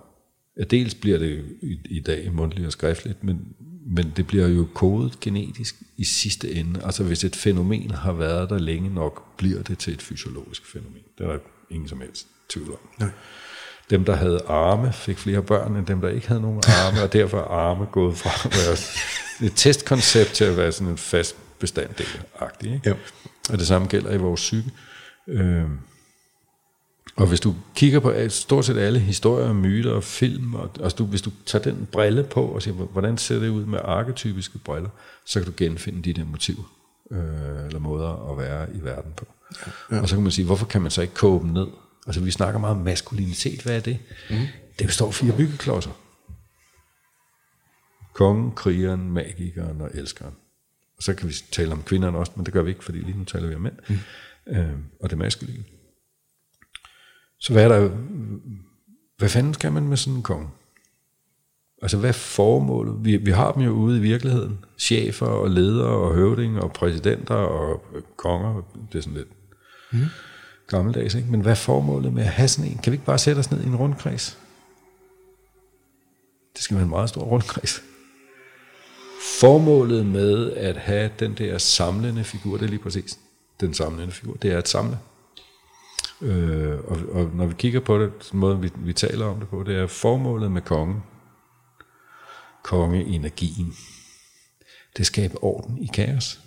Ja, 0.58 0.64
dels 0.64 0.94
bliver 0.94 1.18
det 1.18 1.44
i, 1.62 1.78
i 1.84 2.00
dag 2.00 2.32
mundtligt 2.32 2.66
og 2.66 2.72
skriftligt, 2.72 3.24
men, 3.24 3.40
men 3.86 4.12
det 4.16 4.26
bliver 4.26 4.48
jo 4.48 4.68
kodet 4.74 5.20
genetisk 5.20 5.82
i 5.96 6.04
sidste 6.04 6.54
ende. 6.54 6.80
Altså 6.84 7.04
hvis 7.04 7.24
et 7.24 7.36
fænomen 7.36 7.90
har 7.90 8.12
været 8.12 8.50
der 8.50 8.58
længe 8.58 8.94
nok, 8.94 9.36
bliver 9.36 9.62
det 9.62 9.78
til 9.78 9.92
et 9.92 10.02
fysiologisk 10.02 10.72
fænomen. 10.72 11.02
Det 11.18 11.26
er 11.26 11.30
der 11.30 11.38
ingen 11.70 11.88
som 11.88 12.00
helst 12.00 12.26
tvivl 12.48 12.70
om. 12.70 12.78
Nej. 12.98 13.10
Dem, 13.90 14.04
der 14.04 14.16
havde 14.16 14.40
arme, 14.48 14.92
fik 14.92 15.18
flere 15.18 15.42
børn 15.42 15.76
end 15.76 15.86
dem, 15.86 16.00
der 16.00 16.08
ikke 16.08 16.28
havde 16.28 16.40
nogen 16.40 16.62
arme, 16.66 17.02
og 17.02 17.12
derfor 17.12 17.38
er 17.38 17.44
arme 17.44 17.86
gået 17.86 18.16
fra 18.16 18.48
at 18.48 18.56
være 18.56 18.76
et 19.48 19.52
testkoncept 19.56 20.30
til 20.30 20.44
at 20.44 20.56
være 20.56 20.72
sådan 20.72 20.92
en 20.92 20.98
fast 20.98 21.36
bestanddel-agtig. 21.58 22.74
Ikke? 22.74 22.88
Ja. 22.88 22.94
Og 23.50 23.58
det 23.58 23.66
samme 23.66 23.88
gælder 23.88 24.12
i 24.12 24.16
vores 24.16 24.40
psyke. 24.40 24.70
Øh, 25.28 25.64
og 27.16 27.26
hvis 27.26 27.40
du 27.40 27.54
kigger 27.74 28.00
på 28.00 28.14
stort 28.28 28.64
set 28.64 28.76
alle 28.76 28.98
historier, 28.98 29.52
myter 29.52 29.92
og 29.92 30.04
film, 30.04 30.54
og, 30.54 30.70
altså 30.82 30.96
du, 30.96 31.06
hvis 31.06 31.22
du 31.22 31.30
tager 31.46 31.62
den 31.62 31.88
brille 31.92 32.24
på 32.24 32.42
og 32.42 32.62
siger, 32.62 32.74
hvordan 32.74 33.18
ser 33.18 33.38
det 33.38 33.48
ud 33.48 33.64
med 33.64 33.78
arketypiske 33.84 34.58
briller, 34.58 34.90
så 35.26 35.40
kan 35.40 35.46
du 35.46 35.54
genfinde 35.56 36.02
de 36.02 36.12
der 36.12 36.24
motiver, 36.24 36.74
øh, 37.10 37.66
eller 37.66 37.78
måder 37.78 38.30
at 38.30 38.38
være 38.38 38.66
i 38.74 38.84
verden 38.84 39.12
på. 39.16 39.26
Ja. 39.90 40.00
Og 40.00 40.08
så 40.08 40.16
kan 40.16 40.22
man 40.22 40.32
sige, 40.32 40.46
hvorfor 40.46 40.66
kan 40.66 40.82
man 40.82 40.90
så 40.90 41.02
ikke 41.02 41.14
koge 41.14 41.40
dem 41.40 41.48
ned? 41.48 41.66
Altså 42.06 42.20
vi 42.20 42.30
snakker 42.30 42.60
meget 42.60 42.76
om 42.76 42.82
maskulinitet, 42.82 43.62
hvad 43.62 43.76
er 43.76 43.80
det? 43.80 43.98
Mm. 44.30 44.36
Det 44.78 44.86
består 44.86 45.10
fire 45.10 45.36
byggeklodser. 45.36 45.90
Kongen, 48.14 48.52
krigeren, 48.52 49.10
magikeren 49.10 49.80
og 49.80 49.90
elskeren. 49.94 50.34
Og 50.96 51.02
så 51.02 51.14
kan 51.14 51.28
vi 51.28 51.34
tale 51.52 51.72
om 51.72 51.82
kvinderne 51.82 52.18
også, 52.18 52.32
men 52.36 52.46
det 52.46 52.52
gør 52.52 52.62
vi 52.62 52.70
ikke, 52.70 52.84
fordi 52.84 52.98
lige 52.98 53.18
nu 53.18 53.24
taler 53.24 53.48
vi 53.48 53.54
om 53.54 53.60
mænd. 53.60 53.74
Mm. 53.88 53.98
Øh, 54.46 54.76
og 55.00 55.10
det 55.10 55.18
maskuline. 55.18 55.64
Så 57.40 57.52
hvad 57.52 57.64
er 57.64 57.68
der, 57.68 57.88
hvad 59.18 59.28
fanden 59.28 59.54
skal 59.54 59.72
man 59.72 59.88
med 59.88 59.96
sådan 59.96 60.16
en 60.16 60.22
konge? 60.22 60.48
Altså 61.82 61.98
hvad 61.98 62.08
er 62.08 62.12
formålet? 62.12 63.04
Vi, 63.04 63.16
vi 63.16 63.30
har 63.30 63.52
dem 63.52 63.62
jo 63.62 63.70
ude 63.70 63.98
i 63.98 64.00
virkeligheden. 64.00 64.64
Chefer 64.78 65.26
og 65.26 65.50
ledere 65.50 65.88
og 65.88 66.14
høvdinger 66.14 66.60
og 66.60 66.72
præsidenter 66.72 67.34
og 67.34 67.84
konger. 68.16 68.62
Det 68.92 68.98
er 68.98 69.02
sådan 69.02 69.16
lidt 69.16 69.37
mm. 69.92 70.06
gammeldags, 70.66 71.14
ikke? 71.14 71.28
Men 71.30 71.40
hvad 71.40 71.52
er 71.52 71.56
formålet 71.56 72.12
med 72.12 72.22
at 72.22 72.28
have 72.28 72.48
sådan 72.48 72.70
en? 72.70 72.78
Kan 72.78 72.92
vi 72.92 72.94
ikke 72.94 73.06
bare 73.06 73.18
sætte 73.18 73.38
os 73.38 73.50
ned 73.50 73.62
i 73.62 73.66
en 73.66 73.76
rundkreds? 73.76 74.38
Det 76.54 76.62
skal 76.62 76.76
være 76.76 76.84
en 76.84 76.90
meget 76.90 77.08
stor 77.08 77.22
rundkreds. 77.22 77.82
Formålet 79.40 80.06
med 80.06 80.52
at 80.52 80.76
have 80.76 81.10
den 81.18 81.34
der 81.34 81.58
samlende 81.58 82.24
figur, 82.24 82.56
det 82.56 82.64
er 82.64 82.68
lige 82.68 82.82
præcis 82.82 83.18
den 83.60 83.74
samlende 83.74 84.12
figur, 84.12 84.34
det 84.34 84.52
er 84.52 84.58
at 84.58 84.68
samle. 84.68 84.98
Øh, 86.20 86.78
og, 86.84 86.98
og 87.12 87.30
når 87.34 87.46
vi 87.46 87.54
kigger 87.58 87.80
på 87.80 87.98
det, 87.98 88.12
den 88.32 88.40
måde 88.40 88.60
vi, 88.60 88.70
vi 88.76 88.92
taler 88.92 89.26
om 89.26 89.38
det 89.38 89.48
på, 89.48 89.62
det 89.62 89.76
er 89.76 89.86
formålet 89.86 90.52
med 90.52 90.62
kongen, 90.62 91.02
kongeenergien, 92.62 93.74
det 94.96 95.06
skaber 95.06 95.44
orden 95.44 95.78
i 95.78 95.86
kaos. 95.86 96.40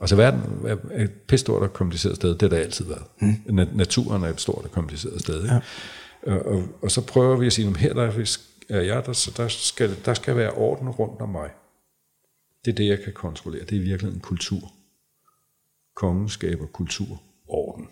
Altså 0.00 0.16
verden 0.16 0.66
er 0.66 1.04
et 1.04 1.12
pisse 1.12 1.44
stort 1.44 1.62
og 1.62 1.72
kompliceret 1.72 2.16
sted, 2.16 2.30
det 2.30 2.42
har 2.42 2.48
der 2.48 2.56
altid 2.56 2.84
været. 2.84 3.04
Mm. 3.20 3.68
Naturen 3.74 4.22
er 4.22 4.28
et 4.28 4.40
stort 4.40 4.64
og 4.64 4.70
kompliceret 4.70 5.20
sted. 5.20 5.42
Ikke? 5.42 5.54
Ja. 5.54 5.60
Og, 6.32 6.46
og, 6.46 6.62
og 6.82 6.90
så 6.90 7.06
prøver 7.06 7.36
vi 7.36 7.46
at 7.46 7.52
sige, 7.52 7.68
at 7.68 7.76
her 7.76 7.94
der 7.94 8.02
er 8.68 8.80
jeg, 8.80 9.06
der, 9.06 9.12
så 9.12 9.32
der 9.36 9.48
skal, 9.48 9.96
der 10.04 10.14
skal 10.14 10.36
være 10.36 10.50
orden 10.50 10.88
rundt 10.88 11.20
om 11.20 11.28
mig. 11.28 11.50
Det 12.64 12.70
er 12.70 12.74
det, 12.74 12.88
jeg 12.88 13.02
kan 13.02 13.12
kontrollere. 13.12 13.64
Det 13.64 13.72
er 13.72 13.76
i 13.76 13.78
virkeligheden 13.78 14.16
en 14.16 14.20
kultur. 14.20 14.72
Kongen 15.96 16.28
skaber 16.28 16.66
kultur, 16.66 17.22
orden. 17.48 17.88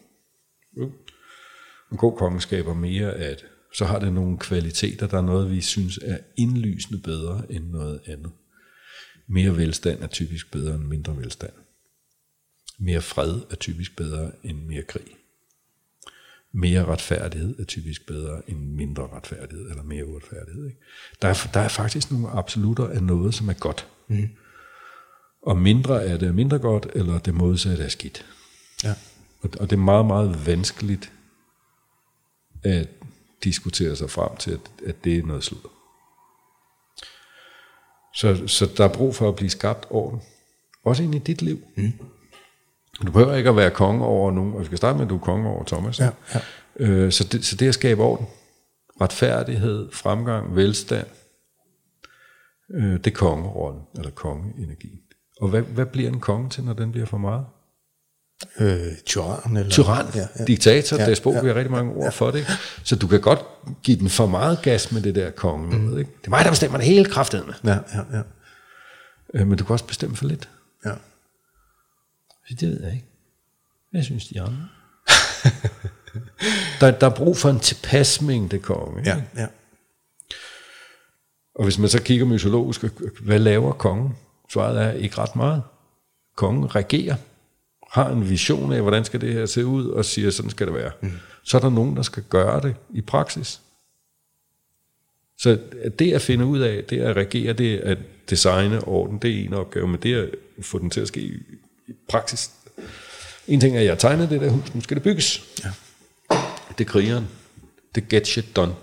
En 1.93 1.99
god 1.99 2.17
konge 2.17 2.41
skaber 2.41 2.75
mere 2.75 3.13
at 3.13 3.45
så 3.75 3.85
har 3.85 3.99
det 3.99 4.13
nogle 4.13 4.39
kvaliteter, 4.39 5.07
der 5.07 5.19
er 5.19 5.23
noget, 5.23 5.51
vi 5.51 5.61
synes 5.61 5.99
er 6.03 6.19
indlysende 6.37 7.01
bedre 7.03 7.53
end 7.53 7.65
noget 7.71 8.01
andet. 8.07 8.33
Mere 9.27 9.57
velstand 9.57 10.03
er 10.03 10.07
typisk 10.07 10.53
bedre 10.53 10.75
end 10.75 10.85
mindre 10.85 11.17
velstand. 11.17 11.53
Mere 12.79 13.01
fred 13.01 13.41
er 13.51 13.55
typisk 13.55 13.97
bedre 13.97 14.33
end 14.43 14.67
mere 14.67 14.83
krig. 14.83 15.07
Mere 16.53 16.85
retfærdighed 16.85 17.59
er 17.59 17.65
typisk 17.65 18.07
bedre 18.07 18.51
end 18.51 18.59
mindre 18.59 19.09
retfærdighed, 19.13 19.71
eller 19.71 19.83
mere 19.83 20.07
uretfærdighed. 20.07 20.67
Ikke? 20.67 20.79
Der, 21.23 21.29
er, 21.29 21.51
der 21.55 21.61
er 21.61 21.69
faktisk 21.69 22.11
nogle 22.11 22.29
absolutter 22.29 22.89
af 22.89 23.03
noget, 23.03 23.35
som 23.35 23.49
er 23.49 23.53
godt. 23.53 23.87
Mm. 24.09 24.29
Og 25.43 25.59
mindre 25.59 26.05
er 26.05 26.17
det 26.17 26.35
mindre 26.35 26.59
godt, 26.59 26.87
eller 26.95 27.19
det 27.19 27.35
modsatte 27.35 27.85
er 27.85 27.89
skidt. 27.89 28.27
Ja. 28.85 28.95
Og, 29.41 29.51
og 29.61 29.71
det 29.71 29.77
er 29.77 29.81
meget, 29.81 30.07
meget 30.07 30.47
vanskeligt 30.47 31.13
at 32.63 32.89
diskutere 33.45 33.97
sig 33.97 34.11
frem 34.11 34.37
til, 34.37 34.51
at, 34.51 34.61
at 34.87 35.05
det 35.05 35.19
er 35.19 35.23
noget 35.23 35.45
sludder. 35.45 35.69
Så, 38.15 38.47
så 38.47 38.71
der 38.77 38.85
er 38.85 38.93
brug 38.95 39.15
for 39.15 39.29
at 39.29 39.37
blive 39.37 39.51
skabt 39.51 39.87
orden. 39.91 40.21
Også 40.85 41.03
ind 41.03 41.15
i 41.15 41.19
dit 41.19 41.43
liv. 41.43 41.61
Mm. 41.77 41.93
Du 43.07 43.13
behøver 43.13 43.35
ikke 43.35 43.51
at 43.51 43.57
være 43.57 43.71
konge 43.71 44.05
over 44.05 44.33
nogen. 44.33 44.55
Og 44.55 44.61
vi 44.61 44.65
skal 44.65 44.79
starte 44.79 44.99
med, 44.99 45.05
at 45.05 45.11
du 45.11 45.17
er 45.17 45.21
konge 45.21 45.49
over 45.49 45.65
Thomas. 45.65 46.01
Ja, 46.01 46.11
ja. 46.35 46.41
Øh, 46.77 47.13
så, 47.13 47.25
det, 47.25 47.45
så 47.45 47.57
det 47.57 47.69
at 47.69 47.75
skabe 47.75 48.03
orden. 48.03 48.27
Retfærdighed, 49.01 49.89
fremgang, 49.93 50.57
velstand. 50.57 51.07
Øh, 52.75 52.93
det 52.93 53.07
er 53.07 53.11
kongerollen, 53.11 53.83
eller 53.99 54.11
kongeenergien. 54.11 55.01
Og 55.41 55.49
hvad, 55.49 55.63
hvad 55.63 55.87
bliver 55.87 56.09
en 56.09 56.21
konge 56.21 56.51
til, 56.51 56.65
når 56.65 56.73
den 56.73 56.93
bliver 56.93 57.07
for 57.07 57.19
meget? 57.19 57.45
Øh, 58.61 58.99
tyran. 59.07 59.57
Eller, 59.57 59.71
tyran, 59.71 60.07
ja, 60.15 60.27
ja. 60.39 60.45
diktator, 60.45 60.97
ja, 60.97 61.11
despot, 61.11 61.35
ja, 61.35 61.43
vi 61.43 61.49
har 61.49 61.55
rigtig 61.55 61.71
mange 61.71 61.93
ord 61.93 62.05
ja, 62.05 62.11
for 62.11 62.31
det. 62.31 62.47
Så 62.85 62.97
du 62.97 63.07
kan 63.07 63.21
godt 63.21 63.41
give 63.83 63.99
den 63.99 64.09
for 64.09 64.27
meget 64.27 64.63
gas 64.63 64.93
med 64.93 65.03
det 65.03 65.15
der 65.15 65.31
konge. 65.31 65.79
Mm. 65.79 65.99
Ikke? 65.99 66.11
Det 66.21 66.27
er 66.27 66.31
mig, 66.31 66.45
der 66.45 66.51
bestemmer 66.51 66.79
det 66.79 66.87
hele 66.87 67.05
kraftet 67.05 67.47
med. 67.47 67.55
Ja, 67.65 67.79
ja, 67.95 68.17
ja. 68.17 68.23
Øh, 69.35 69.47
men 69.47 69.59
du 69.59 69.65
kan 69.65 69.73
også 69.73 69.85
bestemme 69.85 70.17
for 70.17 70.27
lidt. 70.27 70.49
Ja. 70.85 70.93
Det 72.49 72.63
ved 72.63 72.83
jeg 72.83 72.93
ikke. 72.93 73.07
Jeg 73.93 74.05
synes, 74.05 74.27
de 74.27 74.41
andre. 74.41 74.69
der, 76.81 76.91
der 76.91 77.07
er 77.07 77.15
brug 77.15 77.37
for 77.37 77.51
en 77.51 77.61
tilpas 77.61 78.21
mængde 78.23 78.59
konge. 78.59 79.01
Ikke? 79.01 79.11
Ja, 79.11 79.23
ja. 79.37 79.47
Og 81.55 81.65
hvis 81.65 81.79
man 81.79 81.89
så 81.89 82.03
kigger 82.03 82.27
mytologisk, 82.27 82.85
hvad 83.21 83.39
laver 83.39 83.73
kongen? 83.73 84.17
Svaret 84.53 84.83
er 84.83 84.93
ikke 84.93 85.19
ret 85.19 85.37
meget. 85.37 85.63
Kongen 86.37 86.75
regerer 86.75 87.17
har 87.91 88.11
en 88.11 88.31
vision 88.31 88.73
af, 88.73 88.83
hvordan 88.83 89.05
skal 89.05 89.21
det 89.21 89.33
her 89.33 89.47
se 89.47 89.67
ud, 89.67 89.87
og 89.87 90.05
siger, 90.05 90.31
sådan 90.31 90.51
skal 90.51 90.67
det 90.67 90.75
være. 90.75 90.91
Mm. 91.01 91.13
Så 91.43 91.57
er 91.57 91.61
der 91.61 91.71
nogen, 91.71 91.97
der 91.97 92.03
skal 92.03 92.23
gøre 92.23 92.61
det 92.61 92.75
i 92.91 93.01
praksis. 93.01 93.61
Så 95.39 95.59
det 95.99 96.13
at 96.13 96.23
finde 96.23 96.45
ud 96.45 96.61
af, 96.61 96.85
det 96.85 97.01
at 97.01 97.17
regere, 97.17 97.53
det 97.53 97.79
at 97.79 97.99
designe 98.31 98.85
orden, 98.85 99.19
det 99.19 99.41
er 99.41 99.45
en 99.45 99.55
opgave, 99.55 99.89
men 99.89 100.01
det 100.03 100.15
at 100.15 100.31
få 100.65 100.79
den 100.79 100.91
til 100.91 101.01
at 101.01 101.09
ske 101.09 101.41
i 101.89 101.93
praksis. 102.09 102.51
En 103.49 103.61
ting 103.61 103.77
er, 103.77 103.81
at 103.81 103.87
jeg 103.87 103.99
tegner 103.99 104.29
det 104.29 104.41
der 104.41 104.51
hus, 104.51 104.75
nu 104.75 104.81
skal 104.81 104.95
det 104.95 105.03
bygges. 105.05 105.45
Ja. 105.65 105.71
Det 106.79 106.85
er 106.85 106.89
krigeren. 106.89 107.29
Det 107.95 108.09
get 108.09 108.27
shit 108.27 108.57
done. 108.57 108.75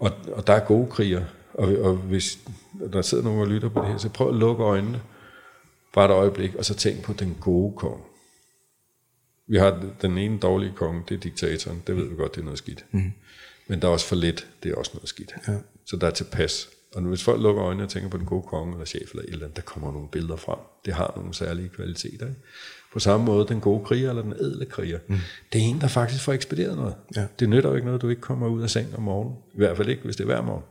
Og, 0.00 0.12
og 0.32 0.46
der 0.46 0.52
er 0.52 0.60
gode 0.60 0.90
kriger. 0.90 1.24
Og, 1.54 1.68
og 1.68 1.96
hvis 1.96 2.38
der 2.92 3.02
sidder 3.02 3.24
nogen 3.24 3.40
og 3.40 3.46
lytter 3.46 3.68
på 3.68 3.80
det 3.80 3.88
her, 3.88 3.98
så 3.98 4.08
prøv 4.08 4.28
at 4.28 4.34
lukke 4.34 4.64
øjnene 4.64 5.00
Bare 5.92 6.04
et 6.04 6.10
øjeblik, 6.10 6.54
og 6.54 6.64
så 6.64 6.74
tænk 6.74 7.02
på 7.02 7.12
den 7.12 7.36
gode 7.40 7.76
konge. 7.76 8.04
Vi 9.46 9.58
har 9.58 9.84
den 10.02 10.18
ene 10.18 10.38
dårlige 10.38 10.72
konge, 10.76 11.02
det 11.08 11.14
er 11.14 11.20
diktatoren. 11.20 11.82
Det 11.86 11.96
ved 11.96 12.08
vi 12.08 12.14
godt, 12.14 12.34
det 12.34 12.40
er 12.40 12.44
noget 12.44 12.58
skidt. 12.58 12.84
Mm. 12.90 13.12
Men 13.66 13.82
der 13.82 13.88
er 13.88 13.92
også 13.92 14.06
for 14.06 14.16
lidt, 14.16 14.46
det 14.62 14.70
er 14.70 14.74
også 14.74 14.90
noget 14.94 15.08
skidt. 15.08 15.32
Ja. 15.48 15.56
Så 15.86 15.96
der 15.96 16.06
er 16.06 16.10
tilpas. 16.10 16.68
Og 16.94 17.02
hvis 17.02 17.24
folk 17.24 17.42
lukker 17.42 17.64
øjnene 17.64 17.84
og 17.84 17.90
tænker 17.90 18.08
på 18.08 18.16
den 18.16 18.26
gode 18.26 18.42
konge 18.42 18.72
eller 18.72 18.84
chef 18.84 19.10
eller 19.10 19.22
et 19.22 19.28
eller 19.30 19.44
andet, 19.44 19.56
der 19.56 19.62
kommer 19.62 19.92
nogle 19.92 20.08
billeder 20.08 20.36
frem. 20.36 20.58
Det 20.84 20.94
har 20.94 21.12
nogle 21.16 21.34
særlige 21.34 21.68
kvaliteter. 21.68 22.26
Ikke? 22.26 22.40
På 22.92 22.98
samme 22.98 23.26
måde, 23.26 23.48
den 23.48 23.60
gode 23.60 23.84
kriger 23.84 24.08
eller 24.08 24.22
den 24.22 24.32
ædle 24.32 24.66
kriger, 24.66 24.98
mm. 25.08 25.18
det 25.52 25.60
er 25.60 25.64
en, 25.64 25.80
der 25.80 25.88
faktisk 25.88 26.24
får 26.24 26.32
ekspederet 26.32 26.76
noget. 26.76 26.94
Ja. 27.16 27.26
Det 27.40 27.48
nytter 27.48 27.70
jo 27.70 27.76
ikke 27.76 27.86
noget, 27.86 28.02
du 28.02 28.08
ikke 28.08 28.22
kommer 28.22 28.48
ud 28.48 28.62
af 28.62 28.70
seng 28.70 28.96
om 28.96 29.02
morgenen. 29.02 29.36
I 29.54 29.56
hvert 29.56 29.76
fald 29.76 29.88
ikke, 29.88 30.02
hvis 30.02 30.16
det 30.16 30.24
er 30.24 30.26
hver 30.26 30.42
morgen. 30.42 30.64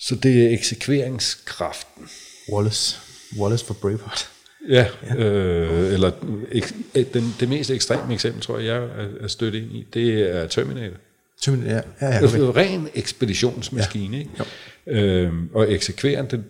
Så 0.00 0.14
det 0.14 0.46
er 0.46 0.50
eksekveringskraften. 0.50 2.08
Wallace. 2.52 2.98
Wallace 3.38 3.66
for 3.66 3.74
Braveheart. 3.74 4.30
Ja, 4.68 4.86
ja. 5.02 5.16
Øh, 5.16 5.92
eller 5.92 6.12
ek, 6.52 6.74
den, 7.14 7.34
det 7.40 7.48
mest 7.48 7.70
ekstreme 7.70 8.14
eksempel, 8.14 8.42
tror 8.42 8.58
jeg, 8.58 8.66
jeg 8.66 9.06
er 9.20 9.26
stødt 9.26 9.54
ind 9.54 9.72
i, 9.72 9.86
det 9.94 10.36
er 10.36 10.46
Terminator. 10.46 10.96
Terminator, 11.40 11.88
ja. 12.00 12.06
ja, 12.06 12.14
ja 12.14 12.20
er 12.20 12.56
ren 12.56 12.88
ekspeditionsmaskine, 12.94 14.16
ja. 14.16 14.22
ikke? 14.22 15.22
Øhm, 15.22 15.50
og 15.54 15.72
eksekveren, 15.72 16.26
den, 16.30 16.44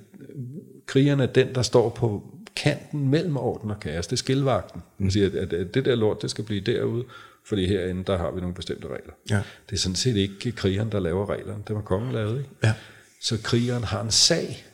krigeren 0.86 1.20
er 1.20 1.26
den, 1.26 1.54
der 1.54 1.62
står 1.62 1.88
på 1.88 2.22
kanten 2.56 3.08
mellem 3.08 3.36
orden 3.36 3.70
og 3.70 3.80
kaos. 3.80 4.06
Det 4.06 4.12
er 4.12 4.16
skilvagten. 4.16 4.82
Man 4.98 5.10
siger, 5.10 5.26
at, 5.42 5.52
at 5.52 5.74
det 5.74 5.84
der 5.84 5.94
lort, 5.94 6.22
det 6.22 6.30
skal 6.30 6.44
blive 6.44 6.60
derude, 6.60 7.04
fordi 7.44 7.66
herinde, 7.66 8.04
der 8.04 8.18
har 8.18 8.30
vi 8.30 8.40
nogle 8.40 8.54
bestemte 8.54 8.86
regler. 8.86 9.12
Ja. 9.30 9.42
Det 9.70 9.76
er 9.76 9.80
sådan 9.80 9.96
set 9.96 10.16
ikke 10.16 10.52
krigeren, 10.52 10.92
der 10.92 11.00
laver 11.00 11.30
reglerne. 11.30 11.62
Det 11.68 11.76
var 11.76 11.82
kongen 11.82 12.12
lavet, 12.12 12.38
ikke? 12.38 12.50
Ja. 12.64 12.72
Så 13.20 13.38
krigeren 13.42 13.84
har 13.84 14.02
en 14.02 14.10
sag, 14.10 14.64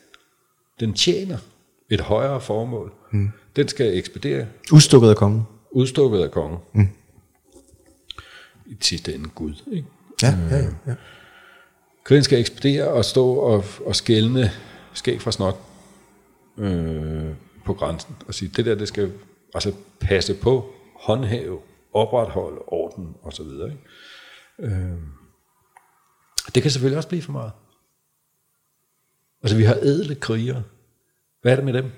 den 0.79 0.93
tjener 0.93 1.37
et 1.89 2.01
højere 2.01 2.41
formål. 2.41 2.93
Mm. 3.11 3.29
Den 3.55 3.67
skal 3.67 3.97
ekspedere. 3.97 4.47
Udstukket 4.71 5.09
af 5.09 5.15
kongen. 5.15 5.43
Udstukket 5.71 6.19
af 6.19 6.31
kongen. 6.31 6.59
Mm. 6.73 6.87
I 8.65 8.75
sidste 8.81 9.15
ende 9.15 9.29
Gud. 9.29 9.53
Ikke? 9.71 9.87
Ja, 10.23 10.37
ja, 10.49 10.57
ja. 10.57 10.69
ja. 10.87 10.95
Krigen 12.03 12.23
skal 12.23 12.39
ekspedere 12.39 12.87
og 12.87 13.05
stå 13.05 13.33
og, 13.33 13.63
og 13.85 13.95
skælne 13.95 14.51
skæg 14.93 15.21
fra 15.21 15.31
snot 15.31 15.55
øh, 16.57 17.35
på 17.65 17.73
grænsen 17.73 18.15
og 18.27 18.33
sige, 18.33 18.51
det 18.55 18.65
der, 18.65 18.75
det 18.75 18.87
skal 18.87 19.11
altså 19.53 19.73
passe 19.99 20.33
på, 20.33 20.73
håndhæve, 20.95 21.59
opretholde 21.93 22.61
orden 22.67 23.15
og 23.21 23.33
så 23.33 23.43
videre. 23.43 23.71
Ikke? 23.71 23.83
Øh, 24.59 24.97
det 26.55 26.63
kan 26.63 26.71
selvfølgelig 26.71 26.97
også 26.97 27.09
blive 27.09 27.21
for 27.21 27.31
meget. 27.31 27.51
Altså 29.43 29.57
vi 29.57 29.63
har 29.63 29.77
ædle 29.81 30.15
krigere. 30.15 30.63
Hvad 31.41 31.51
er 31.51 31.55
det 31.55 31.65
med 31.65 31.73
dem? 31.73 31.91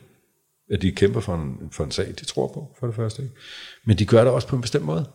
At 0.69 0.81
de 0.81 0.91
kæmper 0.91 1.19
for 1.19 1.35
en, 1.35 1.69
for 1.71 1.83
en 1.83 1.91
sag, 1.91 2.07
de 2.07 2.25
tror 2.25 2.47
på, 2.47 2.75
for 2.79 2.87
det 2.87 2.95
første. 2.95 3.23
Ikke? 3.23 3.35
Men 3.83 3.97
de 3.97 4.05
gør 4.05 4.23
det 4.23 4.33
også 4.33 4.47
på 4.47 4.55
en 4.55 4.61
bestemt 4.61 4.85
måde. 4.85 5.05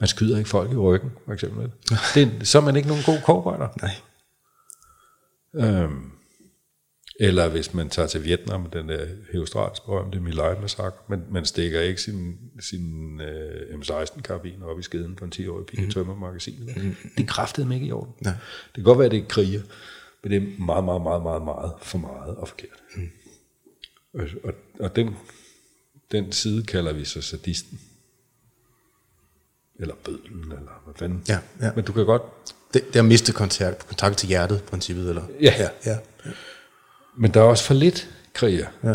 Man 0.00 0.08
skyder 0.08 0.38
ikke 0.38 0.50
folk 0.50 0.72
i 0.72 0.76
ryggen, 0.76 1.10
for 1.24 1.32
eksempel. 1.32 1.70
Det 2.14 2.48
så 2.48 2.58
er 2.58 2.62
man 2.62 2.76
ikke 2.76 2.88
nogen 2.88 3.02
god 3.06 3.18
kårbejder. 3.24 3.68
Nej. 3.82 3.94
Øhm, 5.54 6.10
eller 7.20 7.48
hvis 7.48 7.74
man 7.74 7.88
tager 7.88 8.08
til 8.08 8.24
Vietnam, 8.24 8.70
den 8.70 8.88
der 8.88 9.06
heostrats 9.32 9.80
berømte 9.80 10.20
milaj 10.20 10.60
massakre 10.60 10.96
man, 11.08 11.22
man 11.30 11.44
stikker 11.44 11.80
ikke 11.80 12.00
sin, 12.00 12.38
sin 12.60 13.20
uh, 13.20 13.80
M16-karabin 13.80 14.62
op 14.62 14.78
i 14.78 14.82
skeden 14.82 15.16
på 15.16 15.24
en 15.24 15.32
10-årig 15.34 15.66
pige 15.66 15.84
mm. 15.84 15.90
tømmer 15.90 16.14
magasinet. 16.16 16.76
Mm. 16.76 16.96
Det 17.16 17.28
kræftede 17.28 17.66
mig 17.66 17.74
ikke 17.74 17.86
i 17.86 17.92
orden. 17.92 18.14
Nej. 18.20 18.32
Det 18.66 18.74
kan 18.74 18.84
godt 18.84 18.98
være, 18.98 19.06
at 19.06 19.12
det 19.12 19.22
er 19.22 19.28
kriger, 19.28 19.62
men 20.22 20.32
det 20.32 20.42
er 20.42 20.64
meget, 20.64 20.84
meget, 20.84 21.02
meget, 21.02 21.22
meget, 21.22 21.42
meget 21.42 21.72
for 21.82 21.98
meget 21.98 22.36
og 22.36 22.48
forkert. 22.48 22.82
Mm. 22.96 23.10
Og, 24.14 24.26
og, 24.44 24.54
og 24.80 24.96
den, 24.96 25.16
den 26.12 26.32
side 26.32 26.62
kalder 26.62 26.92
vi 26.92 27.04
så 27.04 27.22
sadisten. 27.22 27.80
Eller 29.80 29.94
bødlen, 30.04 30.42
eller 30.42 30.82
hvad 30.84 30.94
fanden. 30.94 31.22
Ja, 31.28 31.38
ja. 31.60 31.70
Men 31.76 31.84
du 31.84 31.92
kan 31.92 32.06
godt... 32.06 32.22
Det, 32.74 32.86
det 32.86 32.96
er 32.96 33.00
at 33.00 33.04
miste 33.04 33.32
kontakt, 33.32 33.86
kontakt 33.86 34.18
til 34.18 34.28
hjertet, 34.28 34.62
princippet, 34.62 35.08
eller? 35.08 35.22
Ja. 35.40 35.54
ja, 35.58 35.68
ja. 35.86 35.98
Men 37.18 37.34
der 37.34 37.40
er 37.40 37.44
også 37.44 37.64
for 37.64 37.74
lidt 37.74 38.10
kriger. 38.34 38.66
Ja. 38.84 38.94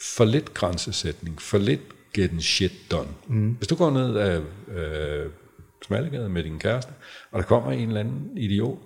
For 0.00 0.24
lidt 0.24 0.54
grænsesætning. 0.54 1.42
For 1.42 1.58
lidt 1.58 1.80
getting 2.14 2.42
shit 2.42 2.72
done. 2.90 3.08
Mm. 3.26 3.50
Hvis 3.50 3.68
du 3.68 3.74
går 3.74 3.90
ned 3.90 4.16
af 4.16 4.40
øh, 4.68 5.30
Smallegade 5.86 6.28
med 6.28 6.42
din 6.44 6.58
kæreste, 6.58 6.92
og 7.30 7.38
der 7.38 7.46
kommer 7.46 7.72
en 7.72 7.88
eller 7.88 8.00
anden 8.00 8.38
idiot 8.38 8.78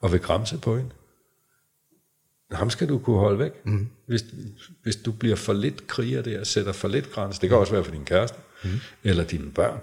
og 0.00 0.12
vil 0.12 0.20
græmse 0.20 0.58
på 0.58 0.76
hende, 0.76 0.90
ham 2.52 2.70
skal 2.70 2.88
du 2.88 2.98
kunne 2.98 3.18
holde 3.18 3.38
væk. 3.38 3.66
Mm. 3.66 3.88
Hvis, 4.06 4.24
hvis 4.82 4.96
du 4.96 5.12
bliver 5.12 5.36
for 5.36 5.52
lidt 5.52 5.86
kriger 5.86 6.22
der, 6.22 6.44
sætter 6.44 6.72
for 6.72 6.88
lidt 6.88 7.10
grænse, 7.10 7.40
det 7.40 7.48
kan 7.48 7.58
også 7.58 7.72
være 7.72 7.84
for 7.84 7.92
din 7.92 8.04
kæreste, 8.04 8.38
mm. 8.64 8.70
eller 9.04 9.24
dine 9.24 9.50
børn. 9.50 9.80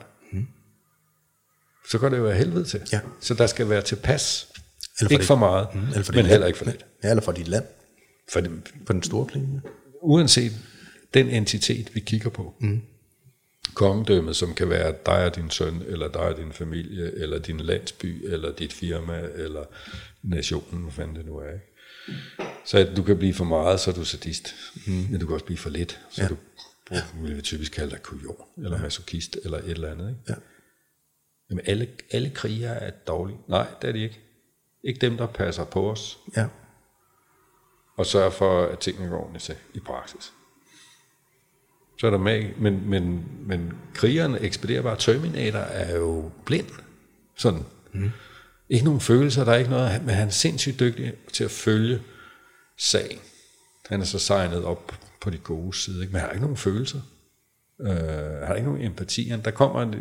Så 1.90 1.98
går 1.98 2.10
det 2.10 2.18
jo 2.18 2.24
være 2.24 2.36
helvede 2.36 2.66
til. 2.66 2.82
Ja. 2.92 3.00
Så 3.22 3.34
der 3.34 3.48
skal 3.48 3.70
være 3.70 3.82
tilpas. 3.82 4.48
Eller 5.00 5.10
for 5.10 5.14
ikke 5.14 5.22
dit, 5.22 5.28
for 5.28 5.36
meget, 5.36 5.68
mm. 5.74 5.82
eller 5.82 6.04
for 6.04 6.14
men 6.14 6.26
heller 6.26 6.48
ikke 6.48 6.58
for 6.58 6.66
lidt. 6.66 6.86
Ja, 7.04 7.10
eller 7.10 7.22
for 7.22 7.32
dit 7.32 7.48
land. 7.48 7.66
For 8.30 8.40
den, 8.40 8.64
for 8.86 8.94
den 8.94 9.04
store 9.04 9.26
klinge. 9.26 9.62
Uanset 10.02 10.52
den 11.14 11.30
entitet, 11.30 11.96
vi 11.96 12.00
kigger 12.00 12.30
på. 12.30 12.54
Mm. 12.60 12.82
kongedømmet, 13.74 14.36
som 14.36 14.54
kan 14.54 14.70
være 14.70 14.94
dig 15.06 15.26
og 15.26 15.36
din 15.36 15.50
søn, 15.50 15.82
eller 15.88 16.08
dig 16.08 16.22
og 16.22 16.38
din 16.38 16.52
familie, 16.52 17.12
eller 17.16 17.40
din 17.40 17.60
landsby, 17.60 18.34
eller 18.34 18.56
dit 18.56 18.74
firma, 18.74 19.22
eller 19.36 19.64
nationen, 20.24 20.82
hvad 20.82 20.92
fanden 20.92 21.16
det 21.16 21.26
nu 21.26 21.38
er. 21.38 21.54
Ikke? 21.54 21.66
Så 22.66 22.78
at 22.78 22.98
du 22.98 23.04
kan 23.04 23.18
blive 23.18 23.34
for 23.34 23.46
meget, 23.46 23.80
så 23.80 23.92
er 23.92 23.96
du 23.96 24.06
sadist. 24.06 24.56
Mm. 24.88 24.94
Men 24.94 25.20
du 25.20 25.26
kan 25.26 25.34
også 25.34 25.46
blive 25.46 25.58
for 25.58 25.70
lidt, 25.70 26.00
så 26.10 26.22
ja. 26.22 26.28
du 26.28 26.36
vil 27.22 27.38
vi 27.38 27.42
typisk 27.42 27.72
kalde 27.72 27.92
dig 27.92 28.02
kujon, 28.02 28.36
eller 28.58 28.78
ja. 28.78 28.84
masochist, 28.84 29.38
eller 29.44 29.58
et 29.58 29.70
eller 29.70 29.92
andet. 29.92 30.10
Ikke? 30.10 30.22
Ja. 30.30 30.34
Jamen 31.50 31.64
alle, 31.68 31.88
alle 32.12 32.30
krigere 32.30 32.76
er 32.76 32.92
dårlige. 32.92 33.38
Nej, 33.48 33.68
det 33.82 33.88
er 33.88 33.92
de 33.92 34.04
ikke. 34.04 34.20
Ikke 34.84 35.00
dem, 35.00 35.18
der 35.18 35.28
passer 35.28 35.66
på 35.66 35.92
os. 35.92 36.20
Ja. 36.38 36.48
Og 37.98 38.06
sørger 38.06 38.30
for, 38.30 38.66
at 38.66 38.80
tingene 38.80 39.10
går 39.10 39.18
ordentligt 39.18 39.44
til 39.44 39.56
i 39.74 39.80
praksis. 39.80 40.34
Så 41.98 42.08
er 42.08 42.12
der 42.12 42.18
mag, 42.18 42.54
men, 42.58 42.90
men, 42.90 43.26
men 43.48 43.74
krigeren 43.94 44.36
ekspederer 44.42 44.82
bare. 44.82 44.98
Terminator 44.98 45.60
er 45.60 45.96
jo 45.96 46.32
blind. 46.46 46.70
Sådan. 47.36 47.66
Mm. 47.94 48.12
Ikke 48.70 48.86
nogen 48.86 49.02
følelser, 49.02 49.44
der 49.44 49.52
er 49.52 49.58
ikke 49.58 49.70
noget, 49.70 50.02
men 50.06 50.16
han 50.16 50.28
er 50.28 50.32
sindssygt 50.32 50.80
dygtig 50.80 51.14
til 51.34 51.44
at 51.44 51.52
følge 51.52 52.02
sagen. 52.78 53.20
Han 53.90 54.02
er 54.02 54.06
så 54.06 54.20
sejnet 54.20 54.64
op 54.64 54.94
på 55.22 55.30
de 55.30 55.38
gode 55.38 55.78
side, 55.78 56.02
ikke? 56.02 56.14
men 56.14 56.20
han 56.20 56.28
har 56.28 56.34
ikke 56.34 56.42
nogen 56.42 56.58
følelser. 56.58 57.02
Øh, 57.82 57.90
han 57.90 58.48
har 58.48 58.56
ikke 58.56 58.68
nogen 58.68 58.82
empati. 58.82 59.34
Der 59.46 59.52
kommer, 59.52 59.94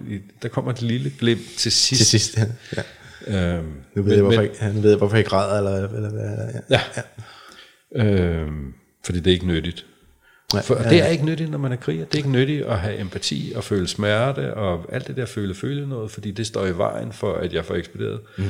der 0.42 0.48
kommer 0.48 0.70
et 0.70 0.82
lille 0.82 1.12
glimt 1.18 1.46
til 1.56 1.72
sidst. 1.72 1.98
Til 1.98 2.06
sidst, 2.06 2.38
ja. 2.38 2.46
ja. 2.76 2.82
Øhm, 3.26 3.72
nu 3.94 4.02
ved 4.02 4.02
men, 4.02 4.12
jeg, 4.12 4.22
hvorfor, 4.22 4.40
men, 4.40 4.50
han 4.58 4.82
ved, 4.82 4.96
hvorfor 4.96 5.16
jeg 5.16 5.26
græder, 5.26 5.58
eller, 5.58 5.88
eller 5.88 6.10
hvad. 6.10 6.60
Ja. 6.70 6.80
ja. 6.96 7.02
ja. 7.96 8.04
Øhm, 8.04 8.72
fordi 9.04 9.20
det 9.20 9.26
er 9.26 9.34
ikke 9.34 9.46
nyttigt. 9.46 9.86
For, 10.62 10.74
og 10.74 10.84
det 10.84 11.02
er 11.02 11.06
ikke 11.06 11.24
nyttigt, 11.24 11.50
når 11.50 11.58
man 11.58 11.72
er 11.72 11.76
kriger. 11.76 12.04
Det 12.04 12.14
er 12.14 12.18
ikke 12.18 12.30
nyttigt 12.30 12.66
at 12.66 12.78
have 12.78 12.98
empati 12.98 13.52
og 13.56 13.64
føle 13.64 13.88
smerte 13.88 14.54
og 14.54 14.94
alt 14.94 15.06
det 15.06 15.16
der 15.16 15.26
føle 15.26 15.54
føle 15.54 15.88
noget, 15.88 16.10
fordi 16.10 16.30
det 16.30 16.46
står 16.46 16.66
i 16.66 16.76
vejen 16.76 17.12
for, 17.12 17.34
at 17.34 17.52
jeg 17.52 17.64
får 17.64 17.74
ekspederet. 17.74 18.20
Mm. 18.38 18.44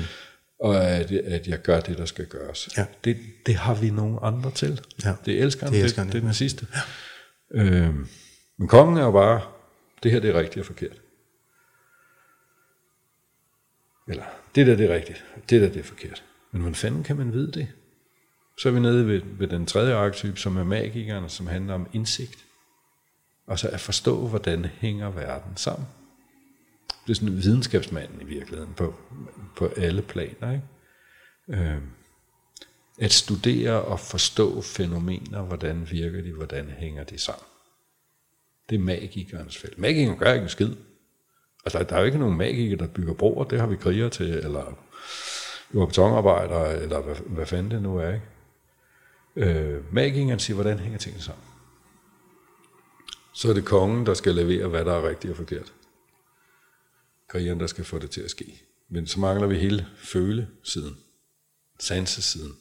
Og 0.61 0.85
at, 0.85 1.13
at 1.13 1.47
jeg 1.47 1.63
gør 1.63 1.81
det, 1.81 1.99
der 1.99 2.05
skal 2.05 2.27
gøres. 2.27 2.69
Ja. 2.77 2.85
Det, 3.05 3.17
det 3.47 3.55
har 3.55 3.75
vi 3.75 3.91
nogle 3.91 4.19
andre 4.23 4.51
til. 4.51 4.81
Ja. 5.05 5.13
Det 5.27 5.41
elsker 5.41 5.67
det, 5.67 5.83
elsker 5.83 6.05
det, 6.05 6.13
det 6.13 6.19
er 6.19 6.25
den 6.25 6.35
sidste. 6.35 6.67
Ja. 7.55 7.63
Øhm, 7.63 8.07
men 8.57 8.69
kongen 8.69 8.97
er 8.97 9.05
jo 9.05 9.11
bare, 9.11 9.41
det 10.03 10.11
her 10.11 10.21
det 10.21 10.31
er 10.31 10.39
rigtigt 10.39 10.61
og 10.61 10.67
forkert. 10.67 11.01
Eller, 14.09 14.25
det 14.55 14.67
der 14.67 14.77
det 14.77 14.91
er 14.91 14.95
rigtigt, 14.95 15.25
det 15.51 15.63
der 15.63 15.69
det 15.69 15.81
er 15.81 15.85
forkert. 15.85 16.25
Men 16.51 16.61
hvordan 16.61 16.75
fanden 16.75 17.03
kan 17.03 17.17
man 17.17 17.33
vide 17.33 17.53
det? 17.53 17.69
Så 18.59 18.69
er 18.69 18.73
vi 18.73 18.81
nede 18.81 19.07
ved, 19.07 19.23
ved 19.25 19.49
den 19.49 19.67
tredje 19.67 19.95
arketype, 19.95 20.37
som 20.37 20.57
er 20.57 20.65
magikeren, 20.65 21.29
som 21.29 21.47
handler 21.47 21.75
om 21.75 21.87
indsigt. 21.93 22.45
Og 23.47 23.59
så 23.59 23.69
at 23.69 23.81
forstå, 23.81 24.27
hvordan 24.27 24.65
hænger 24.65 25.11
verden 25.11 25.57
sammen. 25.57 25.89
Det 27.07 27.11
er 27.11 27.15
sådan 27.15 27.37
videnskabsmanden 27.37 28.21
i 28.21 28.25
virkeligheden 28.25 28.75
på, 28.75 28.95
på 29.57 29.67
alle 29.77 30.03
planer. 30.03 30.53
Ikke? 30.53 30.65
Øh, 31.49 31.83
at 32.99 33.13
studere 33.13 33.83
og 33.83 34.01
forstå 34.01 34.61
fænomener, 34.61 35.43
hvordan 35.43 35.91
virker 35.91 36.23
de, 36.23 36.33
hvordan 36.33 36.71
hænger 36.71 37.05
de 37.05 37.19
sammen. 37.19 37.47
Det 38.71 38.75
er 38.75 38.81
magikernes 38.81 39.59
felt. 39.59 39.79
Magikeren 39.79 40.19
gør 40.19 40.33
ikke 40.33 40.43
en 40.43 40.49
skid. 40.49 40.77
Altså, 41.65 41.83
der 41.83 41.97
er 41.97 42.01
jo 42.01 42.07
ikke 42.07 42.19
nogen 42.19 42.37
magikere, 42.37 42.79
der 42.79 42.87
bygger 42.87 43.15
broer, 43.15 43.45
det 43.45 43.61
har 43.61 43.67
vi 43.67 43.77
kriger 43.77 44.09
til, 44.09 44.31
eller 44.31 44.79
jo 45.75 45.87
betonarbejdere, 45.87 46.83
eller 46.83 47.01
hvad, 47.01 47.17
hvad 47.17 47.47
fanden 47.47 47.71
det 47.71 47.83
nu 47.83 47.99
er. 47.99 48.13
Ikke? 48.13 48.27
Øh, 49.37 49.95
magikeren 49.95 50.39
siger, 50.39 50.55
hvordan 50.55 50.79
hænger 50.79 50.99
tingene 50.99 51.23
sammen. 51.23 51.45
Så 53.33 53.51
er 53.51 53.55
det 53.55 53.65
kongen, 53.65 54.07
der 54.07 54.15
skal 54.15 54.35
levere, 54.35 54.69
hvad 54.69 54.85
der 54.85 54.93
er 54.93 55.09
rigtigt 55.09 55.31
og 55.31 55.37
forkert. 55.37 55.73
Krigeren, 57.29 57.61
der 57.61 57.67
skal 57.67 57.85
få 57.85 57.99
det 57.99 58.11
til 58.11 58.21
at 58.21 58.31
ske. 58.31 58.63
Men 58.89 59.07
så 59.07 59.21
mangler 59.21 59.47
vi 59.47 59.59
hele 59.59 59.87
følesiden, 59.97 60.97
sansesiden. 61.79 62.53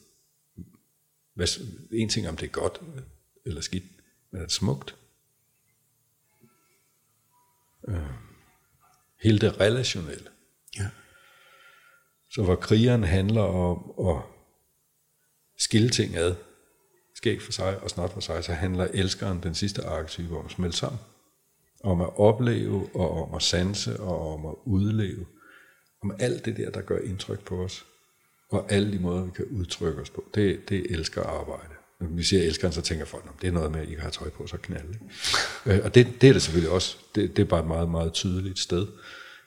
Hvad, 1.34 1.46
en 1.92 2.08
ting 2.08 2.28
om 2.28 2.36
det 2.36 2.46
er 2.46 2.50
godt 2.50 2.80
eller 3.46 3.60
skidt, 3.60 3.84
men 4.30 4.40
er 4.40 4.44
det 4.44 4.52
smukt? 4.52 4.96
Øh, 7.88 7.96
hele 9.22 9.38
det 9.38 9.60
relationelle. 9.60 10.28
Ja. 10.78 10.88
Så 12.30 12.42
hvor 12.42 12.56
krigeren 12.56 13.04
handler 13.04 13.42
om 13.42 14.06
at 14.08 14.22
skille 15.58 15.90
ting 15.90 16.16
ad, 16.16 16.34
skæg 17.14 17.42
for 17.42 17.52
sig 17.52 17.80
og 17.80 17.90
snot 17.90 18.12
for 18.12 18.20
sig, 18.20 18.44
så 18.44 18.52
handler 18.52 18.88
elskeren, 18.94 19.42
den 19.42 19.54
sidste 19.54 19.84
arketype, 19.84 20.36
om 20.36 20.44
at 20.44 20.50
smelte 20.50 20.76
sammen. 20.76 21.00
Om 21.84 22.00
at 22.00 22.18
opleve, 22.18 22.90
og 22.94 23.22
om 23.22 23.34
at 23.34 23.42
sanse, 23.42 24.00
og 24.00 24.34
om 24.34 24.46
at 24.46 24.54
udleve. 24.64 25.26
Om 26.02 26.16
alt 26.18 26.44
det 26.44 26.56
der, 26.56 26.70
der 26.70 26.80
gør 26.80 26.98
indtryk 26.98 27.44
på 27.44 27.64
os. 27.64 27.86
Og 28.50 28.72
alle 28.72 28.92
de 28.92 28.98
måder, 28.98 29.24
vi 29.24 29.30
kan 29.30 29.44
udtrykke 29.44 30.02
os 30.02 30.10
på. 30.10 30.24
Det, 30.34 30.68
det 30.68 30.86
elsker 30.90 31.22
arbejde. 31.22 31.73
Når 32.04 32.16
vi 32.16 32.22
siger 32.22 32.42
elskeren, 32.42 32.72
så 32.72 32.80
tænker 32.80 33.04
folk, 33.04 33.24
at 33.24 33.42
det 33.42 33.48
er 33.48 33.52
noget 33.52 33.72
med, 33.72 33.80
at 33.80 33.88
I 33.88 33.90
kan 33.90 34.00
have 34.00 34.10
tøj 34.10 34.28
på, 34.28 34.46
så 34.46 34.56
knalde. 34.56 34.98
Øh, 35.66 35.80
og 35.84 35.94
det, 35.94 36.20
det 36.20 36.28
er 36.28 36.32
det 36.32 36.42
selvfølgelig 36.42 36.70
også. 36.70 36.96
Det, 37.14 37.36
det 37.36 37.42
er 37.42 37.46
bare 37.46 37.60
et 37.60 37.66
meget, 37.66 37.88
meget 37.88 38.12
tydeligt 38.12 38.58
sted. 38.58 38.86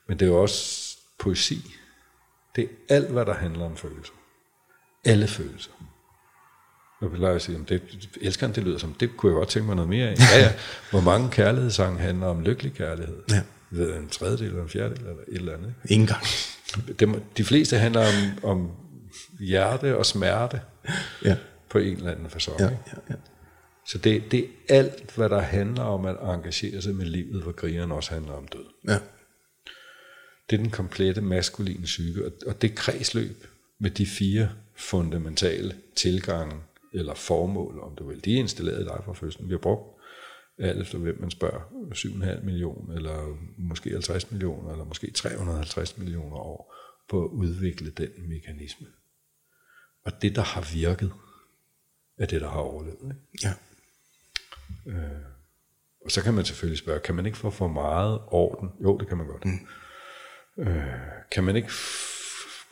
Men 0.07 0.19
det 0.19 0.25
er 0.25 0.29
jo 0.29 0.41
også 0.41 0.97
poesi. 1.19 1.75
Det 2.55 2.63
er 2.63 2.95
alt, 2.95 3.09
hvad 3.09 3.25
der 3.25 3.33
handler 3.33 3.65
om 3.65 3.77
følelser. 3.77 4.13
Alle 5.05 5.27
følelser. 5.27 5.71
Jeg 7.01 7.11
vil 7.11 7.25
at 7.25 7.41
sige, 7.41 7.65
det, 7.69 7.81
elskeren, 8.21 8.55
det 8.55 8.63
lyder 8.63 8.77
som, 8.77 8.93
det 8.93 9.17
kunne 9.17 9.31
jeg 9.31 9.37
godt 9.37 9.49
tænke 9.49 9.65
mig 9.65 9.75
noget 9.75 9.89
mere 9.89 10.07
af. 10.07 10.15
Ja, 10.35 10.39
ja. 10.39 10.53
Hvor 10.89 11.01
mange 11.01 11.29
kærlighedssange 11.31 11.99
handler 11.99 12.27
om 12.27 12.41
lykkelig 12.41 12.73
kærlighed? 12.73 13.17
Ja. 13.29 13.41
Ved 13.69 13.95
en 13.95 14.09
tredjedel 14.09 14.47
eller 14.47 14.63
en 14.63 14.69
fjerdedel 14.69 14.99
eller 14.99 15.23
et 15.27 15.35
eller 15.35 15.53
andet. 15.53 15.67
Ikke? 15.83 15.93
Ingen 15.93 16.07
gang. 16.07 16.23
De, 16.99 17.21
de 17.37 17.43
fleste 17.43 17.77
handler 17.77 18.01
om, 18.01 18.49
om 18.49 18.71
hjerte 19.39 19.97
og 19.97 20.05
smerte 20.05 20.61
ja. 21.25 21.35
På 21.69 21.77
en 21.77 21.97
eller 21.97 22.11
anden 22.11 22.29
fasong. 22.29 22.59
Ja, 22.59 22.65
ja, 22.65 22.97
ja. 23.09 23.15
Så 23.85 23.97
det, 23.97 24.31
det 24.31 24.43
er 24.43 24.75
alt, 24.75 25.15
hvad 25.15 25.29
der 25.29 25.39
handler 25.39 25.83
om 25.83 26.05
at 26.05 26.17
engagere 26.21 26.81
sig 26.81 26.95
med 26.95 27.05
livet, 27.05 27.43
hvor 27.43 27.51
krigeren 27.51 27.91
også 27.91 28.13
handler 28.13 28.33
om 28.33 28.47
død. 28.47 28.65
Ja. 28.87 28.99
Det 30.49 30.59
er 30.59 30.61
den 30.63 30.71
komplette 30.71 31.21
maskuline 31.21 31.83
psyke, 31.83 32.31
og 32.47 32.61
det 32.61 32.75
kredsløb 32.75 33.47
med 33.79 33.91
de 33.91 34.05
fire 34.05 34.49
fundamentale 34.75 35.75
tilgange 35.95 36.55
eller 36.93 37.13
formål, 37.13 37.79
om 37.79 37.95
du 37.95 38.07
vil. 38.07 38.25
De 38.25 38.33
er 38.33 38.37
installeret 38.37 38.81
i 38.81 38.83
dig 38.83 39.01
fra 39.05 39.13
fødslen. 39.13 39.47
Vi 39.47 39.53
har 39.53 39.59
brugt 39.59 39.97
alt 40.59 40.81
efter 40.81 40.97
hvem 40.97 41.21
man 41.21 41.31
spørger, 41.31 41.61
7,5 41.93 42.45
millioner, 42.45 42.95
eller 42.95 43.37
måske 43.57 43.89
50 43.89 44.31
millioner, 44.31 44.71
eller 44.71 44.85
måske 44.85 45.11
350 45.11 45.97
millioner 45.97 46.37
år 46.37 46.75
på 47.09 47.23
at 47.23 47.29
udvikle 47.29 47.89
den 47.89 48.29
mekanisme. 48.29 48.87
Og 50.05 50.21
det, 50.21 50.35
der 50.35 50.41
har 50.41 50.73
virket, 50.73 51.11
er 52.17 52.25
det, 52.25 52.41
der 52.41 52.49
har 52.49 52.59
overlevet. 52.59 52.97
Ikke? 53.03 53.15
Ja. 53.43 53.53
Øh, 54.91 55.21
og 56.05 56.11
så 56.11 56.23
kan 56.23 56.33
man 56.33 56.45
selvfølgelig 56.45 56.77
spørge, 56.77 56.99
kan 56.99 57.15
man 57.15 57.25
ikke 57.25 57.37
få 57.37 57.49
for 57.49 57.67
meget 57.67 58.19
orden? 58.27 58.69
Jo, 58.83 58.97
det 58.97 59.07
kan 59.07 59.17
man 59.17 59.27
godt. 59.27 59.45
Mm. 59.45 59.67
Øh, 60.59 60.83
kan 61.31 61.43
man 61.43 61.55
ikke 61.55 61.69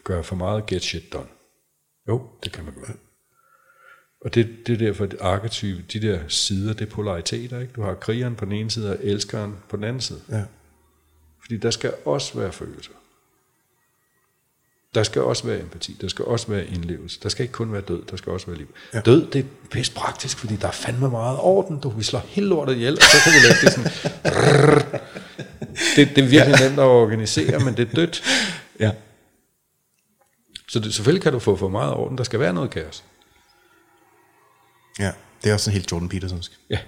gøre 0.03 0.23
for 0.23 0.35
meget 0.35 0.65
get 0.65 0.83
shit 0.83 1.13
done? 1.13 1.27
Jo, 2.07 2.29
det 2.43 2.51
kan 2.51 2.65
man 2.65 2.73
godt. 2.73 2.91
Og 4.21 4.35
det, 4.35 4.67
det 4.67 4.73
er 4.73 4.77
derfor, 4.77 5.03
at 5.03 5.15
arketype, 5.21 5.83
de 5.93 6.01
der 6.01 6.27
sider, 6.27 6.73
det 6.73 6.87
er 6.87 6.91
polariteter. 6.91 7.59
Ikke? 7.59 7.73
Du 7.73 7.81
har 7.81 7.93
krigeren 7.93 8.35
på 8.35 8.45
den 8.45 8.53
ene 8.53 8.71
side, 8.71 8.91
og 8.91 8.97
elskeren 9.01 9.55
på 9.69 9.75
den 9.75 9.83
anden 9.83 10.01
side. 10.01 10.21
Ja. 10.29 10.45
Fordi 11.41 11.57
der 11.57 11.71
skal 11.71 11.93
også 12.05 12.39
være 12.39 12.51
følelser. 12.51 12.91
Der 14.95 15.03
skal 15.03 15.21
også 15.21 15.47
være 15.47 15.59
empati, 15.59 15.97
der 16.01 16.07
skal 16.07 16.25
også 16.25 16.47
være 16.47 16.65
indlevelse. 16.65 17.19
Der 17.23 17.29
skal 17.29 17.43
ikke 17.43 17.53
kun 17.53 17.73
være 17.73 17.81
død, 17.81 18.03
der 18.11 18.17
skal 18.17 18.31
også 18.31 18.47
være 18.47 18.57
liv. 18.57 18.67
Ja. 18.93 18.99
Død, 18.99 19.31
det 19.31 19.39
er 19.39 19.45
bedst 19.71 19.95
praktisk, 19.95 20.37
fordi 20.37 20.55
der 20.55 20.67
er 20.67 20.71
fandme 20.71 21.09
meget 21.09 21.37
orden. 21.39 21.79
Du 21.79 21.89
kan 21.89 22.03
slå 22.03 22.19
hele 22.19 22.47
lortet 22.47 22.75
ihjel, 22.75 22.93
og 22.93 23.01
så 23.01 23.17
kan 23.23 23.33
vi 23.33 23.37
lade 23.47 23.61
det 23.61 23.73
sådan... 23.73 23.91
det, 25.95 26.15
det 26.15 26.23
er 26.23 26.27
virkelig 26.27 26.59
ja. 26.59 26.67
nemt 26.67 26.79
at 26.79 26.85
organisere, 26.85 27.59
men 27.59 27.77
det 27.77 27.89
er 27.89 27.95
dødt. 27.95 28.23
Ja. 28.79 28.91
Så 30.67 30.79
det, 30.79 30.93
selvfølgelig 30.93 31.23
kan 31.23 31.33
du 31.33 31.39
få 31.39 31.55
for 31.55 31.69
meget 31.69 31.93
orden. 31.93 32.17
Der 32.17 32.23
skal 32.23 32.39
være 32.39 32.53
noget 32.53 32.69
kaos. 32.69 33.03
Ja, 34.99 35.11
det 35.43 35.49
er 35.49 35.53
også 35.53 35.63
sådan 35.63 35.73
helt 35.73 35.91
Jordan 35.91 36.09
Petersonsk. 36.09 36.51
Ja. 36.69 36.79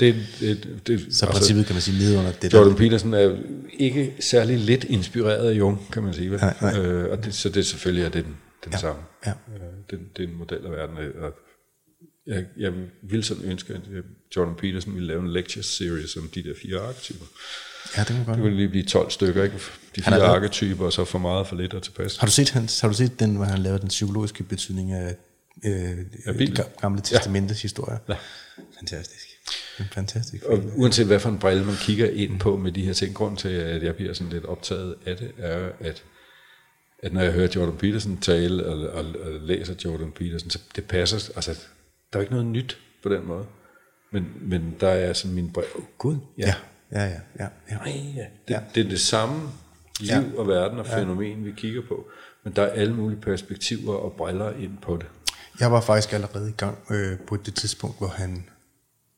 Det, 0.00 0.26
det, 0.40 0.80
det, 0.86 1.00
så 1.00 1.06
altså, 1.06 1.26
princippet 1.26 1.66
kan 1.66 1.74
man 1.74 1.82
sige 1.82 1.98
nede 1.98 2.18
under 2.18 2.32
det 2.32 2.54
Jordan 2.54 2.70
der. 2.70 2.76
Peterson 2.76 3.14
er 3.14 3.36
ikke 3.72 4.14
særlig 4.20 4.58
lidt 4.58 4.84
inspireret 4.84 5.50
af 5.50 5.54
Jung, 5.58 5.88
kan 5.92 6.02
man 6.02 6.14
sige. 6.14 6.30
Nej, 6.30 6.54
nej. 6.60 6.78
Øh, 6.78 7.10
og 7.10 7.24
det, 7.24 7.34
så 7.34 7.48
det 7.48 7.66
selvfølgelig 7.66 8.04
er 8.04 8.08
det 8.08 8.24
den, 8.24 8.36
den 8.64 8.72
ja. 8.72 8.78
samme. 8.78 9.02
Ja. 9.26 9.30
Øh, 9.30 9.60
det, 9.90 10.00
det 10.16 10.24
er 10.24 10.28
en 10.28 10.36
model 10.38 10.66
af 10.66 10.70
verden. 10.70 10.96
Og 10.96 11.32
jeg, 12.26 12.44
jeg 12.56 12.72
vil 13.02 13.24
sådan 13.24 13.44
ønske, 13.44 13.74
at 13.74 13.80
Jordan 14.36 14.54
Peterson 14.54 14.94
ville 14.94 15.08
lave 15.08 15.20
en 15.20 15.32
lecture 15.32 15.62
series 15.62 16.16
om 16.16 16.30
de 16.34 16.42
der 16.42 16.54
fire 16.62 16.80
arketyper. 16.80 17.24
Ja, 17.96 18.00
det 18.00 18.08
kan 18.08 18.24
godt. 18.24 18.36
Det 18.36 18.44
ville 18.44 18.56
lige 18.56 18.68
blive 18.68 18.84
12 18.84 19.10
stykker, 19.10 19.44
ikke? 19.44 19.56
De 19.96 20.02
fire 20.02 20.22
arketyper, 20.22 20.84
og 20.84 20.92
så 20.92 21.04
for 21.04 21.18
meget 21.18 21.46
for 21.46 21.56
lidt 21.56 21.74
at 21.74 21.82
tilpas. 21.82 22.16
Har 22.16 22.26
du 22.26 22.32
set, 22.32 22.50
hans, 22.50 22.80
har 22.80 22.88
du 22.88 22.94
set 22.94 23.20
den, 23.20 23.36
hvor 23.36 23.44
han 23.44 23.58
lavede 23.58 23.80
den 23.80 23.88
psykologiske 23.88 24.42
betydning 24.44 24.92
af 24.92 25.16
øh, 25.64 25.98
ja, 26.26 26.62
gamle 26.80 27.00
testamentets 27.00 27.62
ja. 27.62 27.64
historie? 27.64 27.98
Ja. 28.08 28.14
Fantastisk. 28.78 29.27
Det 29.78 29.84
er 29.90 29.94
fantastisk. 29.94 30.44
Og 30.44 30.62
uanset 30.76 31.06
hvad 31.06 31.20
for 31.20 31.28
en 31.28 31.38
brille 31.38 31.64
man 31.64 31.74
kigger 31.80 32.10
ind 32.10 32.40
på 32.40 32.56
med 32.56 32.72
de 32.72 32.84
her 32.84 32.92
ting, 32.92 33.14
grund 33.14 33.36
til, 33.36 33.48
at 33.48 33.82
jeg 33.82 33.94
bliver 33.96 34.12
sådan 34.12 34.32
lidt 34.32 34.44
optaget 34.44 34.94
af 35.06 35.16
det, 35.16 35.30
er, 35.38 35.68
at, 35.80 36.02
at 37.02 37.12
når 37.12 37.20
jeg 37.20 37.32
hører 37.32 37.48
Jordan 37.56 37.76
Peterson 37.76 38.16
tale 38.16 38.66
og, 38.66 38.78
og, 38.88 39.04
og 39.20 39.32
læser 39.40 39.74
Jordan 39.84 40.12
Peterson, 40.12 40.50
så 40.50 40.58
det 40.76 40.84
passer, 40.84 41.32
altså 41.36 41.50
der 42.12 42.18
er 42.18 42.20
ikke 42.20 42.32
noget 42.32 42.46
nyt 42.46 42.78
på 43.02 43.08
den 43.08 43.26
måde. 43.26 43.44
Men, 44.12 44.26
men 44.40 44.76
der 44.80 44.88
er 44.88 45.12
sådan 45.12 45.34
min 45.34 45.50
brille, 45.52 45.70
oh, 45.76 45.82
gud, 45.98 46.16
Ja, 46.38 46.54
ja, 46.92 47.04
ja. 47.04 47.20
ja, 47.38 47.46
ja. 47.70 47.76
Nej, 47.76 48.00
ja. 48.16 48.20
Det, 48.48 48.54
Ja. 48.54 48.60
det 48.74 48.84
er 48.84 48.88
det 48.88 49.00
samme 49.00 49.40
liv 50.00 50.08
Ja. 50.10 50.22
og 50.36 50.48
verden 50.48 50.78
og 50.78 50.86
fænomen, 50.86 51.44
vi 51.44 51.52
kigger 51.56 51.82
på. 51.88 52.08
Men 52.44 52.52
der 52.56 52.62
er 52.62 52.70
alle 52.70 52.94
mulige 52.94 53.20
perspektiver 53.20 53.94
og 53.94 54.12
briller 54.12 54.50
ind 54.50 54.78
på 54.82 54.96
det. 54.96 55.06
Jeg 55.60 55.72
var 55.72 55.80
faktisk 55.80 56.12
allerede 56.12 56.48
i 56.48 56.52
gang 56.56 56.78
øh, 56.90 57.18
på 57.26 57.36
det 57.36 57.54
tidspunkt, 57.54 57.98
hvor 57.98 58.08
han, 58.08 58.44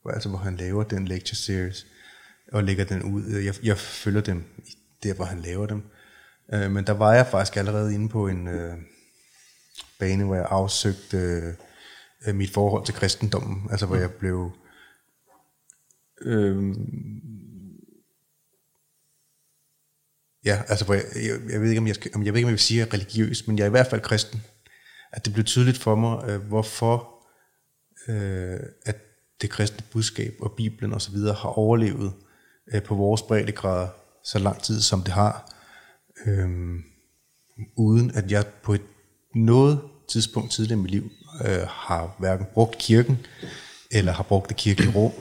altså, 0.09 0.29
hvor 0.29 0.39
han 0.39 0.57
laver 0.57 0.85
den 0.85 1.09
lecture 1.09 1.37
series, 1.37 1.87
og 2.53 2.65
lægger 2.65 2.85
den 2.85 3.03
ud. 3.03 3.25
Øh, 3.25 3.45
jeg, 3.45 3.55
jeg 3.63 3.79
følger 3.79 4.21
dem 4.21 4.45
der, 5.03 5.15
hvor 5.15 5.25
han 5.25 5.41
laver 5.41 5.67
dem. 5.67 5.83
Øh, 6.55 6.71
men 6.71 6.87
der 6.87 6.93
var 6.93 7.15
jeg 7.15 7.27
faktisk 7.27 7.57
allerede 7.57 7.95
inde 7.95 8.09
på 8.09 8.29
en 8.29 8.49
øh, 8.49 8.77
bane, 9.99 10.25
hvor 10.25 10.35
jeg 10.35 10.47
afsøgte 10.51 11.17
øh, 12.27 12.35
mit 12.35 12.53
forhold 12.55 12.85
til 12.85 12.95
kristendommen. 12.95 13.69
Altså 13.71 13.87
hvor 13.87 13.97
jeg 13.97 14.13
blev... 14.13 14.53
Øh, 16.21 16.75
ja, 20.45 20.63
altså 20.69 20.85
hvor 20.85 20.95
jeg, 20.95 21.05
jeg, 21.15 21.53
jeg, 21.53 21.61
ved 21.61 21.69
ikke, 21.69 21.81
om 21.81 21.87
jeg, 21.87 21.95
skal, 21.95 22.11
om 22.15 22.25
jeg 22.25 22.33
ved 22.33 22.39
ikke, 22.39 22.47
om 22.47 22.51
jeg 22.51 22.53
vil 22.53 22.59
sige, 22.59 22.83
at 22.83 22.87
jeg 22.87 22.93
er 22.93 23.03
religiøs, 23.03 23.47
men 23.47 23.59
jeg 23.59 23.65
er 23.65 23.69
i 23.69 23.71
hvert 23.71 23.87
fald 23.87 24.01
kristen 24.01 24.43
at 25.13 25.25
det 25.25 25.33
blev 25.33 25.45
tydeligt 25.45 25.79
for 25.79 25.95
mig, 25.95 26.29
øh, 26.29 26.41
hvorfor 26.41 27.25
øh, 28.09 28.61
at 28.87 28.97
det 29.41 29.51
kristne 29.51 29.85
budskab 29.93 30.35
og 30.41 30.53
Bibelen 30.53 30.93
osv. 30.93 31.17
har 31.17 31.59
overlevet 31.59 32.13
øh, 32.75 32.83
på 32.83 32.95
vores 32.95 33.23
breddegrader 33.23 33.89
så 34.25 34.39
lang 34.39 34.63
tid, 34.63 34.81
som 34.81 35.03
det 35.03 35.13
har, 35.13 35.53
øh, 36.27 36.49
uden 37.77 38.11
at 38.15 38.31
jeg 38.31 38.47
på 38.47 38.75
et 38.75 38.83
noget 39.35 39.81
tidspunkt 40.09 40.53
tidligere 40.53 40.79
i 40.79 40.83
mit 40.83 40.91
liv 40.91 41.11
øh, 41.45 41.63
har 41.69 42.15
hverken 42.19 42.47
brugt 42.55 42.79
kirken, 42.79 43.27
eller 43.91 44.13
har 44.13 44.23
brugt 44.23 44.49
det 44.49 44.57
kirkelige 44.57 44.93
rum, 44.95 45.13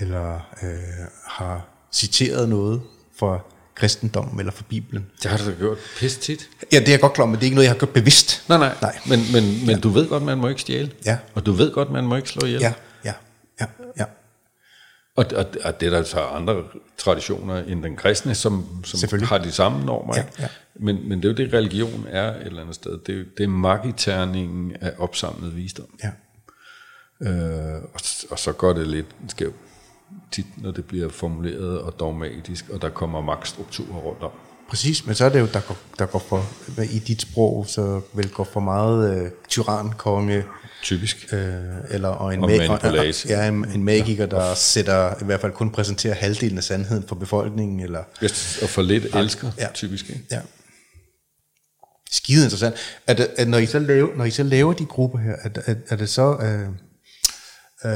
eller 0.00 0.34
øh, 0.62 1.06
har 1.26 1.68
citeret 1.92 2.48
noget 2.48 2.82
fra 3.18 3.40
kristendommen 3.74 4.38
eller 4.38 4.52
fra 4.52 4.64
Bibelen. 4.68 5.06
Det 5.22 5.30
har 5.30 5.38
du 5.38 5.46
da 5.46 5.54
gjort 5.58 5.78
pisse 5.98 6.20
tit. 6.20 6.48
Ja, 6.72 6.78
det 6.78 6.88
er 6.88 6.92
jeg 6.92 7.00
godt 7.00 7.12
klar, 7.12 7.26
men 7.26 7.34
det 7.34 7.40
er 7.40 7.44
ikke 7.44 7.54
noget, 7.54 7.64
jeg 7.64 7.72
har 7.72 7.78
gjort 7.78 7.90
bevidst. 7.90 8.44
Nej, 8.48 8.58
nej. 8.58 8.74
Nej. 8.82 8.98
Men, 9.06 9.20
men, 9.32 9.66
men 9.66 9.80
du 9.80 9.88
ved 9.88 10.08
godt, 10.08 10.22
man 10.22 10.38
må 10.38 10.48
ikke 10.48 10.60
stjæle. 10.60 10.90
Ja. 11.04 11.18
Og 11.34 11.46
du 11.46 11.52
ved 11.52 11.72
godt, 11.72 11.90
man 11.90 12.04
må 12.04 12.16
ikke 12.16 12.28
slå 12.28 12.46
ihjel. 12.46 12.60
Ja, 12.60 12.66
ja, 12.66 12.68
ja, 12.68 12.74
ja. 12.76 12.91
Og, 15.16 15.26
og, 15.36 15.46
og 15.64 15.80
det 15.80 15.86
er 15.86 15.90
der 15.90 16.02
så 16.02 16.20
andre 16.20 16.64
traditioner 16.98 17.56
end 17.64 17.82
den 17.82 17.96
kristne, 17.96 18.34
som, 18.34 18.84
som 18.84 19.18
har 19.22 19.38
de 19.38 19.52
samme 19.52 19.84
normer. 19.84 20.14
Ja, 20.16 20.24
ja. 20.38 20.48
Men, 20.74 21.08
men 21.08 21.22
det 21.22 21.24
er 21.24 21.28
jo 21.28 21.36
det, 21.36 21.52
religion 21.52 22.06
er 22.08 22.34
et 22.34 22.46
eller 22.46 22.60
andet 22.60 22.74
sted. 22.74 22.98
Det 23.06 23.20
er, 23.20 23.24
det 23.38 23.44
er 23.44 23.48
magiterningen 23.48 24.76
af 24.80 24.92
opsamlet 24.98 25.56
visdom. 25.56 25.98
ja. 26.02 26.10
Øh, 27.20 27.82
og, 27.94 28.00
og 28.30 28.38
så 28.38 28.52
går 28.52 28.72
det 28.72 28.86
lidt 28.86 29.06
skævt 29.28 29.54
tit, 30.30 30.46
når 30.56 30.70
det 30.70 30.84
bliver 30.84 31.08
formuleret 31.08 31.80
og 31.80 32.00
dogmatisk, 32.00 32.68
og 32.68 32.82
der 32.82 32.88
kommer 32.88 33.20
magtstrukturer 33.20 33.98
rundt 33.98 34.22
om. 34.22 34.30
Præcis, 34.68 35.06
men 35.06 35.14
så 35.14 35.24
er 35.24 35.28
det 35.28 35.40
jo, 35.40 35.48
der 35.52 35.60
går, 35.60 35.76
der 35.98 36.06
går 36.06 36.18
for, 36.18 36.44
i 36.82 36.98
dit 36.98 37.22
sprog, 37.22 37.66
så 37.68 38.00
vel 38.12 38.30
går 38.30 38.44
for 38.44 38.60
meget 38.60 39.24
øh, 39.24 39.30
tyran, 39.48 39.92
konge, 39.92 40.44
Typisk. 40.82 41.28
øh, 41.32 41.38
eller 41.90 42.08
og 42.08 42.34
en, 42.34 42.44
Og 42.44 42.50
ma- 42.50 42.56
manipulat. 42.68 43.24
og, 43.24 43.30
ja, 43.30 43.48
en, 43.48 43.68
en 43.74 43.84
magiker, 43.84 44.26
der 44.26 44.54
sætter, 44.54 45.14
i 45.22 45.24
hvert 45.24 45.40
fald 45.40 45.52
kun 45.52 45.70
præsenterer 45.70 46.14
halvdelen 46.14 46.58
af 46.58 46.64
sandheden 46.64 47.04
for 47.08 47.14
befolkningen, 47.14 47.80
eller 47.80 48.02
Yes, 48.24 48.58
og 48.62 48.68
for 48.68 48.82
lidt 48.82 49.06
elsker, 49.16 49.50
Ja. 49.58 49.68
typisk. 49.74 50.08
Ikke? 50.08 50.20
ja. 50.30 50.40
Skide 52.10 52.44
interessant. 52.44 52.74
Er 53.06 53.14
det, 53.14 53.28
at 53.36 53.48
når, 53.48 53.58
I 53.58 53.66
så 53.66 53.78
laver, 53.78 54.16
når 54.16 54.24
I 54.24 54.30
så 54.30 54.42
laver 54.42 54.72
de 54.72 54.84
grupper 54.86 55.18
her, 55.18 55.36
er, 55.42 55.48
er, 55.66 55.74
er 55.88 55.96
det 55.96 56.08
så... 56.08 56.36
Øh, 56.42 56.68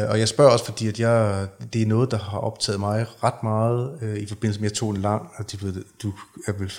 øh, 0.02 0.10
og 0.10 0.18
jeg 0.18 0.28
spørger 0.28 0.50
også, 0.50 0.64
fordi 0.64 0.88
at 0.88 1.00
jeg, 1.00 1.46
det 1.72 1.82
er 1.82 1.86
noget, 1.86 2.10
der 2.10 2.18
har 2.18 2.38
optaget 2.38 2.80
mig 2.80 3.06
ret 3.24 3.42
meget 3.42 3.98
øh, 4.02 4.16
i 4.18 4.26
forbindelse 4.26 4.60
med, 4.60 4.66
at 4.68 4.72
jeg 4.72 4.78
tog 4.78 4.90
en 4.90 4.96
lang, 5.02 5.22
og 5.36 5.52
du, 5.52 5.66
ved, 5.66 5.84
du 6.02 6.12
er 6.46 6.52
vel 6.52 6.70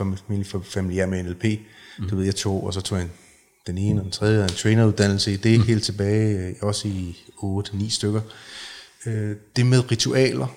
for 0.46 0.62
familiær 0.70 1.06
med 1.06 1.24
NLP, 1.24 1.44
mm. 2.00 2.10
du 2.10 2.16
ved, 2.16 2.26
jeg 2.26 2.36
tog, 2.36 2.64
og 2.66 2.74
så 2.74 2.82
tog 2.82 2.98
jeg 2.98 3.06
en, 3.06 3.12
den 3.68 3.78
ene 3.78 4.00
og 4.00 4.04
den 4.04 4.12
tredje, 4.12 4.38
og 4.40 4.44
en 4.44 4.50
traineruddannelse 4.50 5.34
i 5.34 5.36
det, 5.36 5.60
mm. 5.60 5.66
helt 5.66 5.84
tilbage, 5.84 6.38
øh, 6.38 6.54
også 6.62 6.88
i 6.88 7.18
8-9 7.44 7.90
stykker. 7.90 8.22
Øh, 9.06 9.36
det 9.56 9.66
med 9.66 9.92
ritualer, 9.92 10.48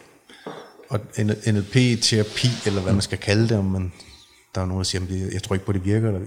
og 0.89 1.01
NLP-terapi, 1.47 2.49
eller 2.66 2.81
hvad 2.81 2.93
man 2.93 3.03
skal 3.03 3.19
kalde 3.19 3.49
det, 3.49 3.59
om 3.59 3.65
man, 3.65 3.93
der 4.55 4.61
er 4.61 4.65
nogen, 4.66 4.78
der 4.78 4.85
siger, 4.85 5.27
at 5.27 5.32
jeg 5.32 5.43
tror 5.43 5.55
ikke 5.55 5.66
på, 5.66 5.73
det 5.73 5.85
virker. 5.85 6.09
Eller, 6.09 6.20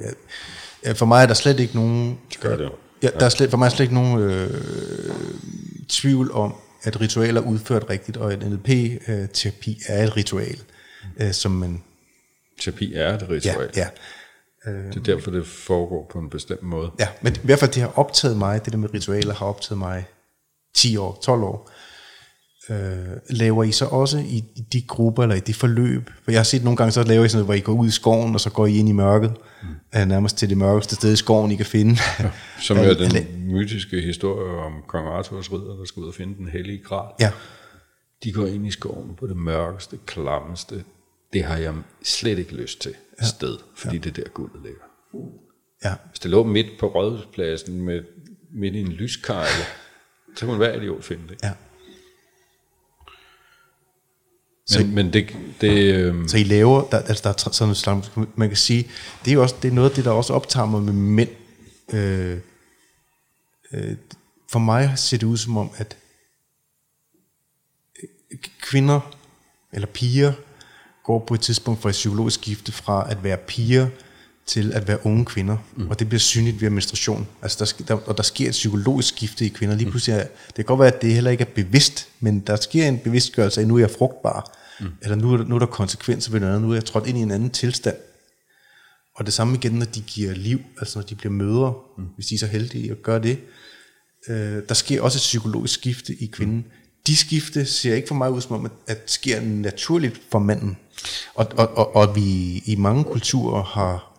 ja, 0.85 0.91
for 0.91 1.05
mig 1.05 1.23
er 1.23 1.27
der 1.27 1.33
slet 1.33 1.59
ikke 1.59 1.75
nogen... 1.75 2.17
gør 2.39 2.57
det. 2.57 2.71
Ja, 3.03 3.09
der 3.19 3.25
er 3.25 3.29
slet, 3.29 3.49
for 3.49 3.57
mig 3.57 3.65
er 3.65 3.69
slet 3.69 3.83
ikke 3.83 3.93
nogen 3.93 4.19
øh, 4.19 4.61
tvivl 5.89 6.31
om, 6.31 6.55
at 6.83 7.01
ritualer 7.01 7.41
er 7.41 7.45
udført 7.45 7.89
rigtigt, 7.89 8.17
og 8.17 8.33
at 8.33 8.39
NLP-terapi 8.51 9.81
er 9.87 10.03
et 10.03 10.17
ritual, 10.17 10.57
øh, 11.19 11.31
som 11.33 11.51
man... 11.51 11.83
Terapi 12.61 12.93
er 12.93 13.13
et 13.13 13.21
Ja, 13.21 13.27
ritual. 13.29 13.69
ja, 13.75 13.87
Det 14.65 14.95
er 14.95 15.03
derfor, 15.15 15.31
det 15.31 15.47
foregår 15.47 16.09
på 16.11 16.19
en 16.19 16.29
bestemt 16.29 16.63
måde. 16.63 16.91
ja, 16.99 17.07
men 17.21 17.35
i 17.35 17.39
hvert 17.43 17.59
fald 17.59 17.71
det 17.71 17.81
har 17.81 17.93
optaget 17.95 18.37
mig, 18.37 18.65
det 18.65 18.73
der 18.73 18.79
med 18.79 18.93
ritualer 18.93 19.33
har 19.33 19.45
optaget 19.45 19.77
mig 19.79 20.05
10 20.75 20.97
år, 20.97 21.19
12 21.23 21.43
år. 21.43 21.71
Øh, 22.69 22.75
laver 23.29 23.63
I 23.63 23.71
så 23.71 23.85
også 23.85 24.17
i, 24.17 24.43
i 24.55 24.61
de 24.73 24.81
grupper, 24.81 25.23
eller 25.23 25.35
i 25.35 25.39
det 25.39 25.55
forløb? 25.55 26.09
For 26.23 26.31
jeg 26.31 26.39
har 26.39 26.43
set 26.43 26.63
nogle 26.63 26.77
gange, 26.77 26.91
så 26.91 27.03
laver 27.03 27.25
I 27.25 27.29
sådan 27.29 27.37
noget, 27.37 27.47
hvor 27.47 27.53
I 27.53 27.59
går 27.59 27.73
ud 27.73 27.87
i 27.87 27.91
skoven, 27.91 28.33
og 28.33 28.41
så 28.41 28.49
går 28.49 28.65
I 28.65 28.77
ind 28.77 28.89
i 28.89 28.91
mørket, 28.91 29.33
mm. 29.63 29.99
øh, 29.99 30.07
nærmest 30.07 30.37
til 30.37 30.49
det 30.49 30.57
mørkeste 30.57 30.95
sted 30.95 31.13
i 31.13 31.15
skoven, 31.15 31.51
I 31.51 31.55
kan 31.55 31.65
finde. 31.65 31.97
Som 32.59 32.77
er 32.77 32.93
den 32.93 33.53
mytiske 33.53 34.01
historie 34.01 34.57
om 34.57 34.73
kong 34.87 35.07
Arthurs 35.07 35.51
ridder, 35.51 35.77
der 35.77 35.85
skal 35.85 36.01
ud 36.01 36.07
og 36.07 36.13
finde 36.13 36.37
den 36.37 36.47
hellige 36.47 36.83
gral. 36.83 37.13
Ja, 37.19 37.31
De 38.23 38.31
går 38.31 38.45
ind 38.45 38.67
i 38.67 38.71
skoven 38.71 39.15
på 39.19 39.27
det 39.27 39.37
mørkeste, 39.37 39.97
klammeste. 40.05 40.83
Det 41.33 41.43
har 41.43 41.57
jeg 41.57 41.73
slet 42.03 42.39
ikke 42.39 42.55
lyst 42.55 42.81
til 42.81 42.95
ja. 43.21 43.25
sted, 43.27 43.57
fordi 43.75 43.95
ja. 43.95 44.01
det 44.01 44.17
er 44.17 44.23
der 44.23 44.29
guldet 44.29 44.61
ligger. 44.63 44.81
ja, 45.83 45.95
Hvis 46.09 46.19
det 46.19 46.31
lå 46.31 46.43
midt 46.43 46.67
på 46.79 46.87
rådhuspladsen 46.87 47.81
med, 47.81 48.03
midt 48.51 48.75
i 48.75 48.79
en 48.79 48.91
lyskejle, 48.91 49.65
så 50.35 50.45
kunne 50.45 50.57
hver 50.57 50.81
idiot 50.81 51.03
finde 51.03 51.23
det. 51.29 51.43
ja. 51.43 51.51
Men, 54.77 54.95
men 54.95 55.13
det, 55.13 55.37
det 55.61 55.93
øh, 55.95 56.27
Så 56.27 56.37
I 56.37 56.43
laver, 56.43 56.89
der, 56.89 56.97
altså 56.97 57.23
der 57.23 57.29
er 57.29 57.51
sådan 57.51 57.69
en 57.69 57.75
slags, 57.75 58.11
man 58.35 58.47
kan 58.47 58.57
sige, 58.57 58.91
det 59.25 59.31
er 59.31 59.35
jo 59.35 59.41
også 59.41 59.55
det 59.61 59.67
er 59.67 59.73
noget 59.73 59.89
af 59.89 59.95
det, 59.95 60.05
der 60.05 60.11
også 60.11 60.33
optager 60.33 60.65
mig 60.65 60.83
med 60.83 60.93
mænd. 60.93 61.29
Øh, 61.93 62.37
øh, 63.73 63.95
for 64.51 64.59
mig 64.59 64.93
ser 64.95 65.17
det 65.17 65.27
ud 65.27 65.37
som 65.37 65.57
om, 65.57 65.71
at 65.77 65.97
øh, 68.03 68.39
kvinder 68.61 69.15
eller 69.73 69.87
piger 69.87 70.33
går 71.03 71.23
på 71.27 71.33
et 71.33 71.41
tidspunkt 71.41 71.81
fra 71.81 71.89
et 71.89 71.93
psykologisk 71.93 72.39
skifte 72.39 72.71
fra 72.71 73.11
at 73.11 73.23
være 73.23 73.37
piger 73.37 73.87
til 74.45 74.73
at 74.73 74.87
være 74.87 75.05
unge 75.05 75.25
kvinder, 75.25 75.57
mm. 75.75 75.89
og 75.89 75.99
det 75.99 76.09
bliver 76.09 76.19
synligt 76.19 76.61
via 76.61 76.69
menstruation. 76.69 77.27
Altså 77.41 77.75
der, 77.77 77.85
der, 77.85 78.01
og 78.09 78.17
der 78.17 78.23
sker 78.23 78.47
et 78.47 78.51
psykologisk 78.51 79.15
skifte 79.15 79.45
i 79.45 79.49
kvinder. 79.49 79.75
Lige 79.75 79.89
pludselig 79.89 80.19
er, 80.19 80.23
det 80.47 80.55
kan 80.55 80.65
godt 80.65 80.79
være, 80.79 80.93
at 80.93 81.01
det 81.01 81.13
heller 81.13 81.31
ikke 81.31 81.41
er 81.41 81.53
bevidst, 81.55 82.07
men 82.19 82.39
der 82.39 82.55
sker 82.55 82.87
en 82.87 82.99
bevidstgørelse 82.99 83.61
af, 83.61 83.63
at 83.63 83.67
nu 83.67 83.75
er 83.75 83.79
jeg 83.79 83.91
frugtbar, 83.91 84.57
mm. 84.79 84.87
eller 85.01 85.15
nu 85.15 85.37
nu 85.37 85.55
er 85.55 85.59
der 85.59 85.65
konsekvenser 85.65 86.31
ved 86.31 86.39
noget 86.39 86.53
andet, 86.53 86.67
nu 86.67 86.71
er 86.71 86.75
jeg 86.75 86.85
trådt 86.85 87.07
ind 87.07 87.17
i 87.17 87.21
en 87.21 87.31
anden 87.31 87.49
tilstand. 87.49 87.95
Og 89.15 89.25
det 89.25 89.33
samme 89.33 89.55
igen, 89.55 89.71
når 89.71 89.85
de 89.85 90.01
giver 90.01 90.33
liv, 90.33 90.59
altså 90.79 90.99
når 90.99 91.05
de 91.05 91.15
bliver 91.15 91.33
mødre, 91.33 91.73
mm. 91.97 92.03
hvis 92.15 92.25
de 92.25 92.35
er 92.35 92.39
så 92.39 92.47
heldige 92.47 92.91
at 92.91 93.01
gøre 93.03 93.21
det. 93.21 93.39
Øh, 94.29 94.61
der 94.69 94.73
sker 94.73 95.01
også 95.01 95.17
et 95.17 95.21
psykologisk 95.21 95.73
skifte 95.73 96.13
i 96.13 96.25
kvinden. 96.25 96.57
Mm. 96.57 96.82
De 97.07 97.17
skifte 97.17 97.65
ser 97.65 97.95
ikke 97.95 98.07
for 98.07 98.15
mig 98.15 98.31
ud 98.31 98.41
som 98.41 98.55
om, 98.55 98.65
at, 98.65 98.71
at 98.87 98.97
sker 99.05 99.41
naturligt 99.41 100.21
for 100.31 100.39
manden. 100.39 100.77
Og, 101.35 101.47
og, 101.57 101.77
og, 101.77 101.95
og 101.95 102.15
vi 102.15 102.57
i 102.65 102.75
mange 102.77 103.03
kulturer 103.03 103.63
har 103.63 104.09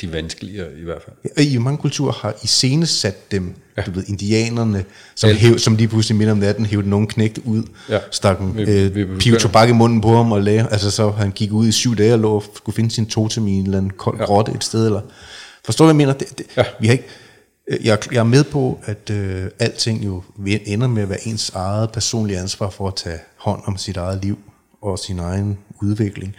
de 0.00 0.06
er 0.06 0.10
vanskeligere 0.10 0.68
i 0.80 0.84
hvert 0.84 1.02
fald. 1.04 1.46
i 1.46 1.58
mange 1.58 1.78
kulturer 1.78 2.12
har 2.12 2.34
iscenesat 2.42 3.30
dem, 3.32 3.54
ja. 3.76 3.82
du 3.82 3.90
ved, 3.90 4.04
indianerne, 4.08 4.84
som, 5.14 5.30
hæv, 5.30 5.58
som 5.58 5.76
lige 5.76 5.88
pludselig 5.88 6.16
midt 6.18 6.30
om 6.30 6.38
natten 6.38 6.66
hævde 6.66 6.88
nogen 6.88 7.06
knægt 7.06 7.38
ud, 7.38 7.62
Ja. 7.88 7.98
stak 8.10 8.40
en 8.40 8.58
øh, 8.58 8.90
begynder- 8.92 9.38
tobak 9.38 9.68
i 9.68 9.72
munden 9.72 10.00
på 10.00 10.16
ham 10.16 10.32
og 10.32 10.42
lagde, 10.42 10.68
altså 10.70 10.90
så 10.90 11.10
han 11.10 11.30
gik 11.30 11.52
ud 11.52 11.66
i 11.68 11.72
syv 11.72 11.96
dage 11.96 12.12
og 12.12 12.18
lå 12.18 12.30
og 12.34 12.44
skulle 12.56 12.76
finde 12.76 12.90
sin 12.90 13.06
totem 13.06 13.46
i 13.48 13.52
en 13.52 13.64
eller 13.64 13.78
anden 13.78 13.92
kold 13.92 14.18
ja. 14.18 14.24
grotte 14.24 14.52
et 14.52 14.64
sted, 14.64 14.86
eller, 14.86 15.00
forstår 15.64 15.84
du, 15.84 15.92
hvad 15.92 16.06
jeg 16.06 16.08
mener? 16.08 16.18
Det, 16.18 16.38
det, 16.38 16.46
Ja. 16.56 16.64
vi 16.80 16.86
har 16.86 16.92
ikke, 16.92 17.06
jeg, 17.70 17.98
jeg 18.12 18.18
er 18.18 18.24
med 18.24 18.44
på, 18.44 18.80
at 18.84 19.10
øh, 19.10 19.44
alting 19.58 20.06
jo 20.06 20.22
ender 20.46 20.86
med 20.86 21.02
at 21.02 21.08
være 21.08 21.28
ens 21.28 21.50
eget 21.50 21.92
personlige 21.92 22.38
ansvar 22.38 22.70
for 22.70 22.88
at 22.88 22.94
tage 22.94 23.18
hånd 23.36 23.62
om 23.66 23.76
sit 23.76 23.96
eget 23.96 24.24
liv 24.24 24.38
og 24.82 24.98
sin 24.98 25.18
egen 25.18 25.58
udvikling. 25.82 26.36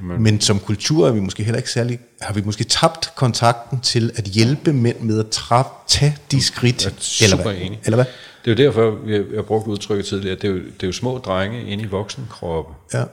Men, 0.00 0.22
Men 0.22 0.40
som 0.40 0.58
kultur 0.58 1.08
er 1.08 1.12
vi 1.12 1.20
måske 1.20 1.42
heller 1.42 1.56
ikke 1.56 1.70
særlig, 1.70 1.98
har 2.20 2.34
vi 2.34 2.42
måske 2.44 2.64
tabt 2.64 3.12
kontakten 3.16 3.80
til 3.80 4.10
at 4.16 4.24
hjælpe 4.24 4.72
mænd 4.72 5.00
med 5.00 5.18
at 5.18 5.28
træffe, 5.28 5.70
tage 5.86 6.16
de 6.30 6.42
skridt. 6.42 6.84
Jeg 6.84 6.90
er 6.90 7.24
eller 7.24 7.36
super 7.36 7.50
hvad? 7.52 7.62
enig. 7.62 7.80
Eller 7.84 7.96
hvad? 7.96 8.04
Det 8.44 8.60
er 8.60 8.64
jo 8.64 8.68
derfor, 8.68 9.08
jeg 9.34 9.44
brugt 9.44 9.66
udtrykket 9.66 10.06
tidligere, 10.06 10.36
det 10.36 10.44
er, 10.44 10.48
jo, 10.48 10.58
det 10.58 10.82
er 10.82 10.86
jo 10.86 10.92
små 10.92 11.18
drenge 11.18 11.62
inde 11.62 11.84
i 11.84 11.86
voksenkroppe. 11.86 12.74
Ja. 12.94 13.04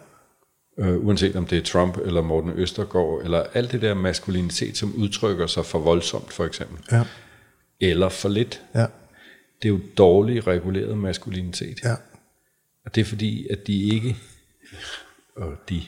Øh, 0.79 1.05
uanset 1.05 1.35
om 1.35 1.45
det 1.45 1.57
er 1.57 1.63
Trump 1.63 1.97
eller 2.05 2.21
Morten 2.21 2.51
Østergaard, 2.55 3.21
eller 3.23 3.43
alt 3.53 3.71
det 3.71 3.81
der 3.81 3.93
maskulinitet, 3.93 4.77
som 4.77 4.93
udtrykker 4.97 5.47
sig 5.47 5.65
for 5.65 5.79
voldsomt, 5.79 6.33
for 6.33 6.45
eksempel. 6.45 6.77
Ja. 6.91 7.03
Eller 7.79 8.09
for 8.09 8.29
lidt. 8.29 8.63
Ja. 8.75 8.85
Det 9.61 9.69
er 9.69 9.69
jo 9.69 9.79
dårlig 9.97 10.47
reguleret 10.47 10.97
maskulinitet. 10.97 11.83
Ja. 11.83 11.95
Og 12.85 12.95
det 12.95 13.01
er 13.01 13.05
fordi, 13.05 13.47
at 13.47 13.67
de 13.67 13.83
ikke... 13.83 14.17
Og 15.35 15.53
de... 15.69 15.83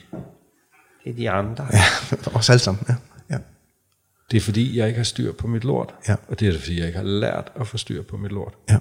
Det 1.04 1.10
er 1.10 1.16
de 1.16 1.30
andre. 1.30 1.68
Ja. 1.72 2.16
Os 2.38 2.50
alle 2.50 2.60
sammen. 2.60 2.84
Ja. 2.88 2.94
Ja. 3.30 3.38
Det 4.30 4.36
er 4.36 4.40
fordi, 4.40 4.78
jeg 4.78 4.86
ikke 4.88 4.96
har 4.96 5.04
styr 5.04 5.32
på 5.32 5.46
mit 5.46 5.64
lort. 5.64 5.94
Ja. 6.08 6.16
Og 6.28 6.40
det 6.40 6.48
er 6.48 6.58
fordi, 6.58 6.78
jeg 6.78 6.86
ikke 6.86 6.98
har 6.98 7.06
lært 7.06 7.52
at 7.56 7.66
få 7.66 7.78
styr 7.78 8.02
på 8.02 8.16
mit 8.16 8.32
lort. 8.32 8.54
Ja. 8.70 8.78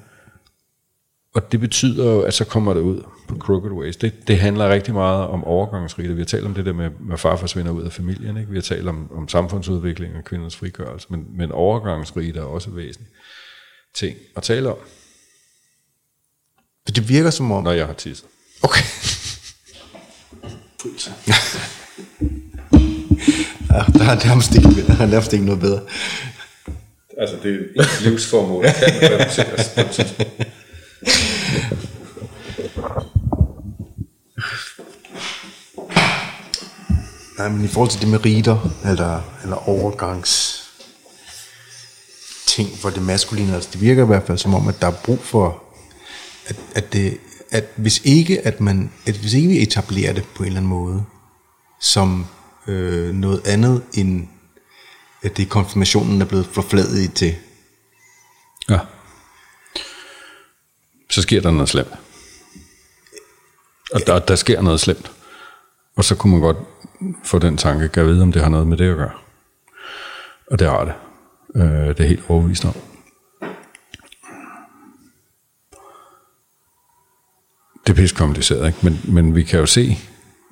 Og 1.38 1.52
det 1.52 1.60
betyder 1.60 2.12
jo, 2.12 2.22
at 2.22 2.34
så 2.34 2.46
kommer 2.46 2.74
det 2.74 2.82
ud 2.82 3.04
på 3.28 3.36
Crooked 3.36 3.72
Ways. 3.72 3.98
Det, 3.98 4.28
det 4.28 4.40
handler 4.40 4.70
rigtig 4.70 4.94
meget 4.94 5.28
om 5.28 5.44
overgangsriter. 5.44 6.14
Vi 6.14 6.22
har 6.22 6.26
talt 6.26 6.46
om 6.46 6.54
det 6.54 6.66
der 6.66 6.74
med, 6.74 6.90
med 7.00 7.18
far 7.18 7.36
forsvinder 7.36 7.72
ud 7.72 7.84
af 7.84 7.92
familien. 7.92 8.38
Ikke? 8.38 8.50
Vi 8.50 8.58
har 8.58 8.62
talt 8.62 8.88
om, 8.88 9.12
om 9.12 9.28
samfundsudvikling 9.28 10.16
og 10.16 10.24
kvinders 10.24 10.56
frigørelse. 10.56 11.08
Men, 11.10 11.26
men 11.38 11.52
overgangsriter 11.52 12.42
er 12.42 12.46
også 12.46 12.70
væsentligt 12.70 13.16
ting 13.94 14.18
at 14.36 14.44
tale 14.44 14.70
om, 14.70 14.78
For 16.86 16.92
det 16.92 17.10
virker 17.10 17.30
som 17.30 17.52
om... 17.52 17.64
når 17.64 17.72
jeg 17.72 17.86
har 17.86 17.94
tisset. 17.94 18.28
Okay. 18.64 18.84
ja, 21.28 21.34
der 24.00 24.12
er 24.12 24.28
nærmest 24.28 24.56
ikke, 24.56 24.88
der 24.88 25.02
er 25.02 25.08
nærmest 25.08 25.34
ikke 25.34 25.46
noget 25.46 25.62
bedre. 25.62 25.82
Altså, 27.18 27.36
det 27.44 27.70
er 27.76 27.82
et 27.82 28.02
livsformål, 28.04 28.64
kan 28.64 29.30
tidspunkt. 29.30 30.54
Nej, 37.38 37.50
men 37.50 37.66
i 37.66 37.68
forhold 37.68 37.90
til 37.90 38.02
det 38.02 38.10
med 38.10 38.26
riter, 38.26 38.70
eller, 38.86 39.22
eller 39.44 39.70
overgangs 39.70 40.64
ting 42.48 42.70
for 42.78 42.90
det 42.90 43.02
maskuline, 43.02 43.56
altså 43.56 43.70
det 43.74 43.82
virker 43.82 44.04
i 44.04 44.06
hvert 44.06 44.28
fald 44.28 44.38
som 44.38 44.54
om, 44.56 44.68
at 44.68 44.82
der 44.82 44.88
er 44.88 44.96
brug 45.04 45.20
for, 45.20 45.64
at, 46.48 46.56
at, 46.76 46.94
det, 46.94 47.18
at 47.52 47.66
hvis 47.76 48.02
ikke 48.04 48.48
at 48.48 48.62
man, 48.62 48.92
at 49.06 49.16
hvis 49.16 49.34
ikke 49.34 49.48
vi 49.48 49.62
etablerer 49.62 50.14
det 50.14 50.24
på 50.36 50.44
en 50.44 50.48
eller 50.48 50.60
anden 50.60 50.70
måde, 50.70 51.04
som 51.80 52.26
øh, 52.68 53.16
noget 53.16 53.48
andet 53.48 53.84
end, 53.94 54.28
at 55.22 55.38
det 55.38 55.50
konfirmationen 55.50 56.22
er 56.22 56.26
blevet 56.26 56.50
forfladet 56.52 57.14
til, 57.14 57.36
Ja. 58.70 58.80
Så 61.18 61.22
sker 61.22 61.42
der 61.42 61.52
noget 61.52 61.70
slemt. 61.70 61.94
Og 63.94 64.02
der, 64.08 64.20
der 64.20 64.36
sker 64.36 64.62
noget 64.62 64.80
slemt. 64.80 65.12
Og 65.96 66.04
så 66.04 66.16
kunne 66.16 66.32
man 66.32 66.42
godt 66.42 66.58
få 67.24 67.40
den 67.40 67.58
tanke, 67.58 67.90
kan 67.90 68.04
jeg 68.04 68.12
vide, 68.12 68.22
om 68.22 68.32
det 68.32 68.42
har 68.42 68.50
noget 68.50 68.68
med 68.68 68.78
det 68.78 68.90
at 68.92 68.98
gøre. 68.98 69.12
Og 70.52 70.60
det 70.60 70.68
har 70.70 70.86
det. 70.86 70.94
Øh, 71.56 71.88
det 71.88 72.00
er 72.00 72.08
helt 72.08 72.24
overbevist 72.30 72.66
om. 72.66 72.74
Det 77.88 77.90
er 77.90 77.94
pisse 77.94 78.16
kompliceret, 78.16 78.68
ikke? 78.68 78.80
Men, 78.82 79.02
men 79.04 79.36
vi 79.36 79.44
kan 79.44 79.60
jo 79.60 79.66
se, 79.66 79.98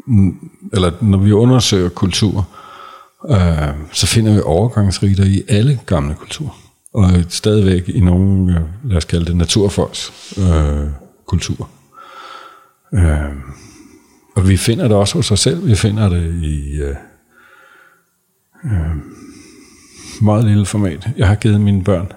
mm, 0.05 0.51
eller 0.73 0.91
når 1.01 1.17
vi 1.17 1.31
undersøger 1.31 1.89
kultur, 1.89 2.47
øh, 3.29 3.73
så 3.91 4.07
finder 4.07 4.33
vi 4.33 4.41
overgangsriter 4.41 5.23
i 5.23 5.43
alle 5.47 5.79
gamle 5.85 6.15
kulturer. 6.15 6.64
Og 6.95 7.11
stadigvæk 7.29 7.89
i 7.89 7.99
nogle, 7.99 8.59
øh, 8.59 8.89
lad 8.89 8.97
os 8.97 9.05
kalde 9.05 9.25
det, 9.25 9.35
naturfolks 9.35 10.11
øh, 10.37 10.87
kultur. 11.25 11.69
Øh, 12.93 13.35
og 14.35 14.49
vi 14.49 14.57
finder 14.57 14.87
det 14.87 14.97
også 14.97 15.15
hos 15.15 15.31
os 15.31 15.39
selv. 15.39 15.67
Vi 15.67 15.75
finder 15.75 16.09
det 16.09 16.43
i 16.43 16.81
øh, 16.81 16.95
øh, 18.65 18.95
meget 20.21 20.45
lille 20.45 20.65
format. 20.65 21.07
Jeg 21.17 21.27
har 21.27 21.35
givet 21.35 21.61
mine 21.61 21.83
børn, 21.83 22.11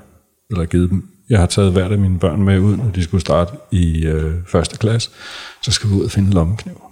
eller 0.51 0.65
givet 0.65 0.91
dem, 0.91 1.09
jeg 1.31 1.39
har 1.39 1.47
taget 1.47 1.73
hvert 1.73 1.93
af 1.93 1.99
mine 1.99 2.19
børn 2.19 2.43
med 2.43 2.59
ud, 2.59 2.77
når 2.77 2.91
de 2.91 3.03
skulle 3.03 3.21
starte 3.21 3.53
i 3.71 4.07
øh, 4.07 4.35
første 4.47 4.77
klasse. 4.77 5.11
Så 5.63 5.71
skal 5.71 5.91
vi 5.91 5.95
ud 5.95 6.05
og 6.05 6.11
finde 6.11 6.31
lommekniv. 6.31 6.83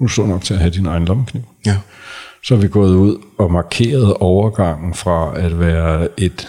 Nu 0.00 0.08
står 0.08 0.26
nok 0.26 0.42
til 0.42 0.54
at 0.54 0.60
have 0.60 0.70
din 0.70 0.86
egen 0.86 1.04
lommekniv. 1.04 1.42
ja, 1.66 1.78
så 2.44 2.54
er 2.54 2.58
vi 2.58 2.68
gået 2.68 2.94
ud 2.94 3.22
og 3.38 3.52
markeret 3.52 4.14
overgangen 4.14 4.94
fra 4.94 5.38
at 5.38 5.60
være 5.60 6.08
et 6.16 6.48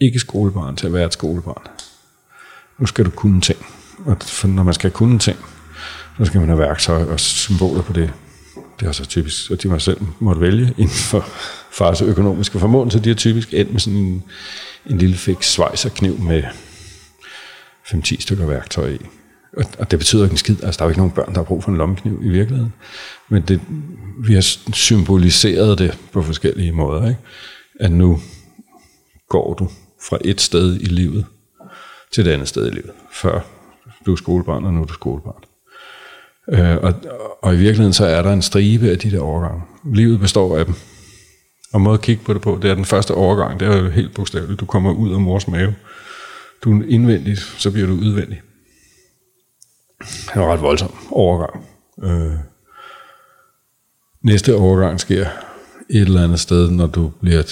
ikke-skolebarn 0.00 0.76
til 0.76 0.86
at 0.86 0.92
være 0.92 1.06
et 1.06 1.12
skolebarn. 1.12 1.62
Nu 2.78 2.86
skal 2.86 3.04
du 3.04 3.10
kunne 3.10 3.40
ting. 3.40 3.66
Og 4.06 4.16
når 4.44 4.62
man 4.62 4.74
skal 4.74 4.90
kunne 4.90 5.18
ting, 5.18 5.38
så 6.18 6.24
skal 6.24 6.40
man 6.40 6.48
have 6.48 6.58
værktøj 6.58 7.02
og 7.02 7.20
symboler 7.20 7.82
på 7.82 7.92
det. 7.92 8.12
Det 8.80 8.88
er 8.88 8.92
så 8.92 9.06
typisk, 9.06 9.50
at 9.50 9.62
de 9.62 9.68
mig 9.68 9.80
selv 9.80 10.00
måtte 10.18 10.40
vælge 10.40 10.74
inden 10.78 10.96
for 10.96 11.24
fars 11.72 12.02
økonomiske 12.02 12.58
formåen, 12.58 12.90
så 12.90 12.98
de 12.98 13.10
er 13.10 13.14
typisk 13.14 13.54
endt 13.54 13.72
med 13.72 13.80
sådan 13.80 13.98
en, 13.98 14.24
en 14.86 14.98
lille 14.98 15.16
fik 15.16 15.42
svejserkniv 15.42 16.18
med 16.18 16.42
5-10 17.84 18.20
stykker 18.20 18.46
værktøj 18.46 18.88
i. 18.88 19.06
Og, 19.78 19.90
det 19.90 19.98
betyder 19.98 20.24
ikke 20.24 20.32
en 20.32 20.38
skid. 20.38 20.64
Altså, 20.64 20.78
der 20.78 20.84
er 20.84 20.86
jo 20.86 20.90
ikke 20.90 21.00
nogen 21.00 21.12
børn, 21.12 21.28
der 21.28 21.38
har 21.38 21.42
brug 21.44 21.64
for 21.64 21.70
en 21.70 21.76
lommekniv 21.76 22.20
i 22.22 22.28
virkeligheden. 22.28 22.72
Men 23.28 23.42
det, 23.42 23.60
vi 24.18 24.34
har 24.34 24.40
symboliseret 24.72 25.78
det 25.78 25.98
på 26.12 26.22
forskellige 26.22 26.72
måder. 26.72 27.08
Ikke? 27.08 27.20
At 27.80 27.92
nu 27.92 28.20
går 29.28 29.54
du 29.54 29.68
fra 30.08 30.18
et 30.24 30.40
sted 30.40 30.80
i 30.80 30.84
livet 30.84 31.26
til 32.12 32.26
et 32.26 32.32
andet 32.32 32.48
sted 32.48 32.66
i 32.66 32.70
livet. 32.70 32.90
Før 33.12 33.40
du 34.06 34.12
er 34.12 34.16
skolebarn, 34.16 34.64
og 34.64 34.74
nu 34.74 34.82
er 34.82 34.86
du 34.86 34.92
skolebarn. 34.92 35.42
Øh, 36.52 36.76
og, 36.76 36.94
og 37.42 37.54
i 37.54 37.56
virkeligheden 37.56 37.92
så 37.92 38.06
er 38.06 38.22
der 38.22 38.32
en 38.32 38.42
stribe 38.42 38.90
af 38.90 38.98
de 38.98 39.10
der 39.10 39.20
overgange. 39.20 39.62
Livet 39.94 40.20
består 40.20 40.58
af 40.58 40.64
dem. 40.64 40.74
Og 41.72 41.80
måde 41.80 41.94
at 41.94 42.00
kigge 42.00 42.24
på 42.24 42.34
det 42.34 42.42
på, 42.42 42.58
det 42.62 42.70
er 42.70 42.74
den 42.74 42.84
første 42.84 43.14
overgang, 43.14 43.60
det 43.60 43.68
er 43.68 43.76
jo 43.76 43.88
helt 43.88 44.14
bogstaveligt. 44.14 44.60
Du 44.60 44.66
kommer 44.66 44.92
ud 44.92 45.12
af 45.12 45.20
mors 45.20 45.48
mave. 45.48 45.74
Du 46.64 46.80
er 46.80 46.84
indvendig, 46.88 47.38
så 47.38 47.70
bliver 47.70 47.86
du 47.86 47.92
udvendig. 47.92 48.40
Det 50.06 50.30
er 50.34 50.34
en 50.42 50.52
ret 50.52 50.60
voldsom 50.62 50.94
overgang. 51.10 51.66
Øh, 52.02 52.32
næste 54.22 54.54
overgang 54.56 55.00
sker 55.00 55.26
et 55.90 56.00
eller 56.00 56.24
andet 56.24 56.40
sted, 56.40 56.70
når 56.70 56.86
du 56.86 57.12
bliver 57.20 57.42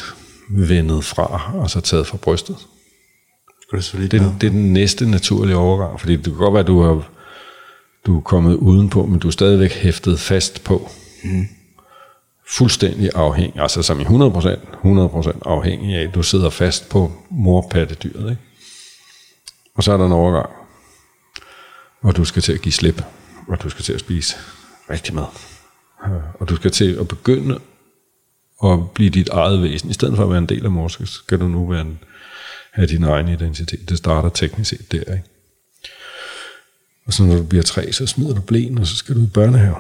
vendet 0.51 1.05
fra, 1.05 1.53
og 1.55 1.71
så 1.71 1.81
taget 1.81 2.07
fra 2.07 2.17
brystet. 2.17 2.57
det 3.73 3.85
selvfølgelig 3.85 4.13
Det, 4.21 4.27
er- 4.27 4.39
det 4.41 4.47
er 4.47 4.51
den 4.51 4.73
næste 4.73 5.11
naturlige 5.11 5.57
overgang, 5.57 6.01
fordi 6.01 6.17
det 6.17 6.25
kan 6.25 6.35
godt 6.35 6.55
være, 6.55 6.61
at 6.61 6.67
du 6.67 6.83
har 6.83 7.09
du 8.07 8.17
er 8.17 8.21
kommet 8.21 8.55
udenpå, 8.57 9.07
men 9.07 9.19
du 9.19 9.29
er 9.29 9.33
stadigvæk 9.33 9.73
hæftet 9.73 10.21
fast 10.21 10.65
på. 10.65 10.89
Mm. 11.25 11.45
Fuldstændig 12.49 13.11
afhængig, 13.15 13.61
altså 13.63 13.83
som 13.83 14.01
i 14.01 14.05
100%, 14.05 14.09
100% 14.85 15.39
afhængig 15.47 15.95
af, 15.97 16.03
at 16.03 16.15
du 16.15 16.23
sidder 16.23 16.51
fast 16.51 16.89
på 16.89 17.13
morpattedyret. 17.31 18.31
Ikke? 18.31 18.43
Og 19.75 19.83
så 19.85 19.93
er 19.93 19.97
der 19.97 20.07
en 20.07 20.13
overgang, 20.13 20.51
hvor 22.05 22.13
du 22.13 22.25
skal 22.25 22.43
til 22.43 22.53
at 22.53 22.61
give 22.61 22.73
slip, 22.73 23.03
og 23.49 23.63
du 23.63 23.69
skal 23.71 23.85
til 23.85 23.93
at 23.93 24.01
spise 24.01 24.37
rigtig 24.91 25.15
mad. 25.15 25.25
Øh, 26.07 26.41
Og 26.41 26.49
du 26.49 26.57
skal 26.57 26.71
til 26.71 26.97
at 27.01 27.09
begynde 27.09 27.61
at 28.65 28.91
blive 28.95 29.11
dit 29.11 29.29
eget 29.29 29.63
væsen. 29.63 29.91
I 29.91 29.93
stedet 29.93 30.17
for 30.17 30.23
at 30.25 30.31
være 30.31 30.39
en 30.39 30.49
del 30.49 30.65
af 30.65 30.71
mor, 30.71 30.89
så 30.89 31.07
skal 31.07 31.41
du 31.41 31.49
nu 31.49 31.67
være 31.67 31.81
en, 31.81 31.99
have 32.73 32.87
din 32.87 33.05
egen 33.05 33.29
identitet. 33.29 33.89
Det 33.89 33.99
starter 33.99 34.29
teknisk 34.29 34.71
set 34.71 34.93
der, 34.93 34.99
ikke? 34.99 35.25
Og 37.07 37.13
så 37.13 37.25
når 37.25 37.37
du 37.37 37.43
bliver 37.43 37.63
tre, 37.63 37.93
så 37.93 38.07
smider 38.07 38.35
du 38.35 38.41
blæen, 38.41 38.79
og 38.79 38.87
så 38.87 38.97
skal 38.97 39.15
du 39.15 39.21
i 39.21 39.31
børnehave. 39.35 39.77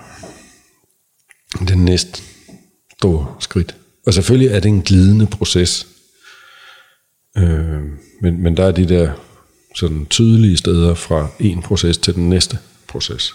Det 1.60 1.70
er 1.70 1.76
næste 1.76 2.22
store 2.98 3.36
skridt. 3.40 3.76
Og 4.06 4.14
selvfølgelig 4.14 4.48
er 4.48 4.60
det 4.60 4.68
en 4.68 4.82
glidende 4.82 5.26
proces. 5.26 5.86
Øh, 7.36 7.82
men, 8.20 8.42
men 8.42 8.56
der 8.56 8.64
er 8.64 8.72
de 8.72 8.88
der 8.88 9.12
sådan 9.74 10.06
tydelige 10.06 10.56
steder 10.56 10.94
fra 10.94 11.26
en 11.40 11.62
proces 11.62 11.98
til 11.98 12.14
den 12.14 12.30
næste 12.30 12.58
proces. 12.88 13.34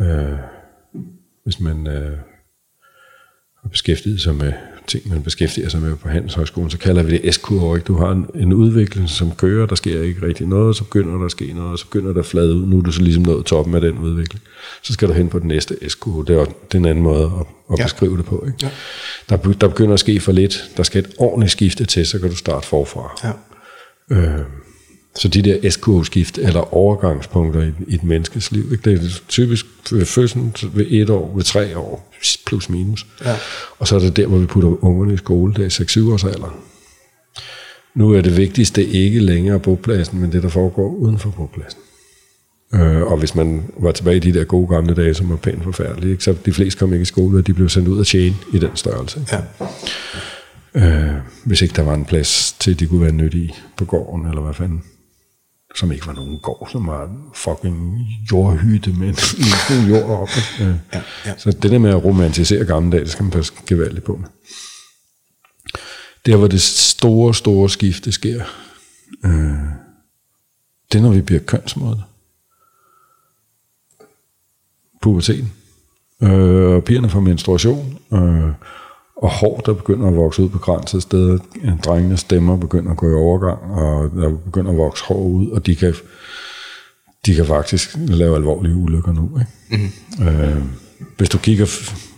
Øh, 0.00 0.32
hvis 1.44 1.60
man 1.60 1.86
øh, 1.86 2.18
har 3.62 3.68
beskæftiget 3.70 4.20
sig 4.20 4.34
med 4.34 4.52
ting, 4.86 5.08
man 5.08 5.22
beskæftiger 5.22 5.68
sig 5.68 5.80
med 5.82 5.96
på 5.96 6.08
Handelshøjskolen, 6.08 6.70
så 6.70 6.78
kalder 6.78 7.02
vi 7.02 7.18
det 7.18 7.34
S-kurve. 7.34 7.76
Ikke? 7.76 7.84
Du 7.86 7.94
har 7.96 8.10
en, 8.12 8.26
en 8.34 8.52
udvikling, 8.52 9.08
som 9.08 9.32
kører, 9.34 9.66
der 9.66 9.74
sker 9.74 10.02
ikke 10.02 10.26
rigtig 10.26 10.46
noget, 10.46 10.76
så 10.76 10.84
begynder 10.84 11.18
der 11.18 11.24
at 11.24 11.30
ske 11.30 11.52
noget, 11.52 11.72
og 11.72 11.78
så 11.78 11.84
begynder 11.86 12.12
der 12.12 12.20
at 12.20 12.26
flade 12.26 12.54
ud. 12.54 12.66
Nu 12.66 12.78
er 12.78 12.82
du 12.82 12.92
så 12.92 13.02
ligesom 13.02 13.22
nået 13.22 13.46
toppen 13.46 13.74
af 13.74 13.80
den 13.80 13.98
udvikling. 13.98 14.42
Så 14.82 14.92
skal 14.92 15.08
du 15.08 15.12
hen 15.12 15.28
på 15.28 15.38
den 15.38 15.48
næste 15.48 15.88
S-kurve. 15.90 16.24
Det 16.24 16.34
er, 16.36 16.40
også- 16.40 16.52
det 16.72 16.74
er 16.74 16.78
en 16.78 16.84
anden 16.86 17.04
måde 17.04 17.24
at, 17.24 17.46
at 17.72 17.78
Ja. 17.78 17.82
beskrive 17.84 18.16
det 18.16 18.24
på. 18.24 18.44
Ikke? 18.46 18.58
Ja. 18.62 18.70
Der, 19.28 19.52
der 19.52 19.68
begynder 19.68 19.94
at 19.94 20.00
ske 20.00 20.20
for 20.20 20.32
lidt. 20.32 20.64
Der 20.76 20.82
skal 20.82 21.04
et 21.04 21.14
ordentligt 21.18 21.52
skifte 21.52 21.84
til, 21.84 22.06
så 22.06 22.18
kan 22.18 22.30
du 22.30 22.36
starte 22.36 22.66
forfra. 22.66 23.20
Ja. 23.24 23.32
Øh, 24.16 24.40
så 25.14 25.28
de 25.28 25.42
der 25.42 25.70
SKO-skift 25.70 26.38
eller 26.38 26.74
overgangspunkter 26.74 27.62
i, 27.62 27.72
i 27.86 27.94
et 27.94 28.04
menneskes 28.04 28.52
liv, 28.52 28.72
ikke? 28.72 28.90
det 28.90 29.00
er 29.00 29.20
typisk 29.28 29.66
ved 29.92 30.06
fødslen 30.06 30.54
ved 30.72 30.86
et 30.90 31.10
år, 31.10 31.32
ved 31.36 31.44
tre 31.44 31.78
år, 31.78 32.12
plus 32.46 32.68
minus. 32.68 33.06
Ja. 33.24 33.36
Og 33.78 33.88
så 33.88 33.94
er 33.94 34.00
det 34.00 34.16
der, 34.16 34.26
hvor 34.26 34.38
vi 34.38 34.46
putter 34.46 34.84
ungerne 34.84 35.14
i 35.14 35.16
skole, 35.16 35.54
det 35.54 35.64
er 35.64 35.84
6-7 36.08 36.12
års 36.12 36.24
alder. 36.24 36.58
Nu 37.94 38.12
er 38.12 38.20
det 38.20 38.36
vigtigste 38.36 38.84
ikke 38.84 39.18
længere 39.18 39.60
bopladsen, 39.60 40.20
men 40.20 40.32
det, 40.32 40.42
der 40.42 40.48
foregår 40.48 40.88
uden 40.88 41.18
for 41.18 41.30
bopladsen. 41.30 41.80
Øh, 42.74 43.02
og 43.02 43.16
hvis 43.16 43.34
man 43.34 43.62
var 43.76 43.92
tilbage 43.92 44.16
i 44.16 44.20
de 44.20 44.32
der 44.32 44.44
gode 44.44 44.68
gamle 44.68 44.94
dage, 44.94 45.14
som 45.14 45.30
var 45.30 45.36
pænt 45.36 45.64
forfærdelige, 45.64 46.12
ikke? 46.12 46.24
så 46.24 46.34
de 46.46 46.52
fleste 46.52 46.78
kom 46.78 46.92
ikke 46.92 47.02
i 47.02 47.04
skole, 47.04 47.38
og 47.38 47.46
de 47.46 47.54
blev 47.54 47.68
sendt 47.68 47.88
ud 47.88 48.00
af 48.00 48.06
tjene 48.06 48.36
i 48.52 48.58
den 48.58 48.70
størrelse. 48.74 49.26
Ja. 49.32 49.40
Øh, 50.74 51.14
hvis 51.44 51.62
ikke 51.62 51.76
der 51.76 51.82
var 51.82 51.94
en 51.94 52.04
plads 52.04 52.56
til, 52.58 52.70
at 52.70 52.80
de 52.80 52.86
kunne 52.86 53.00
være 53.00 53.12
nyttige 53.12 53.54
på 53.76 53.84
gården, 53.84 54.26
eller 54.26 54.42
hvad 54.42 54.54
fanden. 54.54 54.82
Som 55.74 55.92
ikke 55.92 56.06
var 56.06 56.12
nogen 56.12 56.38
gård, 56.38 56.68
som 56.72 56.86
var 56.86 57.04
en 57.04 57.18
fucking 57.34 58.06
jordhytte 58.32 58.92
med 58.92 59.08
en 59.08 59.16
lille 59.78 59.96
jord 59.96 60.20
op. 60.20 60.28
Øh. 60.60 60.74
Ja, 60.92 61.02
ja. 61.26 61.38
Så 61.38 61.50
det 61.50 61.70
der 61.70 61.78
med 61.78 61.90
at 61.90 62.04
romantisere 62.04 62.64
gamle 62.64 62.92
dage, 62.92 63.04
det 63.04 63.10
skal 63.12 63.22
man 63.22 63.32
passe 63.32 63.52
gevaldigt 63.66 64.04
på 64.04 64.16
med. 64.16 64.28
Der, 66.26 66.36
hvor 66.36 66.46
det 66.46 66.62
store, 66.62 67.34
store 67.34 67.70
skifte 67.70 68.12
sker, 68.12 68.44
øh, 69.24 69.32
det 70.92 70.98
er, 70.98 71.02
når 71.02 71.12
vi 71.12 71.20
bliver 71.20 71.40
kønsmåde. 71.40 72.02
Puberteten. 75.02 75.52
Øh, 76.22 76.82
pigerne 76.82 77.10
får 77.10 77.20
menstruation, 77.20 77.98
øh, 78.12 78.52
og 79.22 79.30
hår, 79.30 79.60
der 79.66 79.72
begynder 79.72 80.08
at 80.08 80.16
vokse 80.16 80.42
ud 80.42 80.48
på 80.48 80.58
grænsede 80.58 81.02
steder. 81.02 81.38
Drengenes 81.84 82.20
stemmer 82.20 82.56
begynder 82.56 82.90
at 82.90 82.96
gå 82.96 83.10
i 83.10 83.14
overgang, 83.14 83.62
og 83.62 84.10
der 84.16 84.36
begynder 84.44 84.70
at 84.70 84.76
vokse 84.76 85.04
hår 85.04 85.22
ud, 85.22 85.50
og 85.50 85.66
de 85.66 85.76
kan, 85.76 85.94
de 87.26 87.34
kan 87.34 87.46
faktisk 87.46 87.96
lave 87.96 88.36
alvorlige 88.36 88.74
ulykker 88.74 89.12
nu. 89.12 89.38
Ikke? 89.38 89.92
Mm. 90.18 90.26
Øh, 90.26 90.62
hvis 91.16 91.28
du 91.28 91.38
kigger 91.38 91.66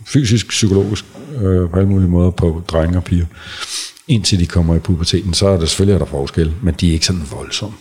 fysisk, 0.06 0.48
psykologisk, 0.48 1.04
øh, 1.36 1.70
på 1.70 1.76
alle 1.76 1.88
mulige 1.88 2.08
måder 2.08 2.30
på 2.30 2.62
drenge 2.68 2.96
og 2.96 3.04
piger, 3.04 3.26
indtil 4.08 4.40
de 4.40 4.46
kommer 4.46 4.74
i 4.74 4.78
puberteten, 4.78 5.34
så 5.34 5.48
er 5.48 5.56
der 5.56 5.66
selvfølgelig 5.66 5.94
er 5.94 5.98
der 5.98 6.04
forskel, 6.04 6.54
men 6.62 6.74
de 6.74 6.88
er 6.88 6.92
ikke 6.92 7.06
sådan 7.06 7.22
voldsomme. 7.30 7.76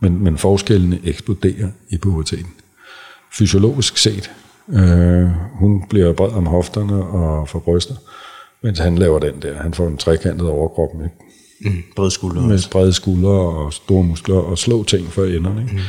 Men, 0.00 0.24
men 0.24 0.38
forskellene 0.38 1.00
eksploderer 1.04 1.68
i 1.90 1.98
puberteten. 1.98 2.52
Fysiologisk 3.32 3.98
set, 3.98 4.30
øh, 4.68 5.28
hun 5.54 5.84
bliver 5.88 6.12
bred 6.12 6.30
om 6.30 6.46
hofterne 6.46 7.04
og 7.04 7.48
får 7.48 7.58
bryster, 7.58 7.94
mens 8.62 8.78
han 8.78 8.98
laver 8.98 9.18
den 9.18 9.42
der. 9.42 9.62
Han 9.62 9.74
får 9.74 9.88
en 9.88 9.96
trekantet 9.96 10.48
overkrop 10.48 10.94
med, 11.00 11.08
Mm. 11.64 11.82
Brede 11.96 12.10
skuldre. 12.10 12.48
med 12.48 12.70
brede 12.70 12.92
skuldre 12.92 13.30
og 13.30 13.72
store 13.72 14.04
muskler 14.04 14.36
og 14.36 14.58
slå 14.58 14.84
ting 14.84 15.06
for 15.06 15.24
enderne. 15.24 15.62
Ikke? 15.62 15.82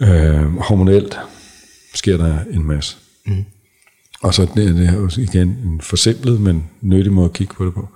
Mm. 0.00 0.06
Øh, 0.06 0.56
hormonelt 0.56 1.18
sker 1.94 2.16
der 2.16 2.38
en 2.50 2.66
masse. 2.66 2.96
Mm. 3.26 3.44
Og 4.22 4.34
så 4.34 4.42
det, 4.54 4.74
det 4.74 4.88
er 4.88 4.92
jo 4.96 5.10
igen 5.18 5.48
en 5.48 5.80
forsimplet, 5.80 6.40
men 6.40 6.70
nyttig 6.80 7.12
måde 7.12 7.24
at 7.24 7.32
kigge 7.32 7.54
på 7.54 7.66
det 7.66 7.74
på. 7.74 7.88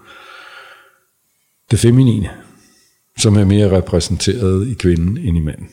Det 1.70 1.78
feminine, 1.78 2.30
som 3.18 3.36
er 3.36 3.44
mere 3.44 3.76
repræsenteret 3.76 4.68
i 4.68 4.74
kvinden 4.74 5.18
end 5.18 5.36
i 5.36 5.40
manden, 5.40 5.68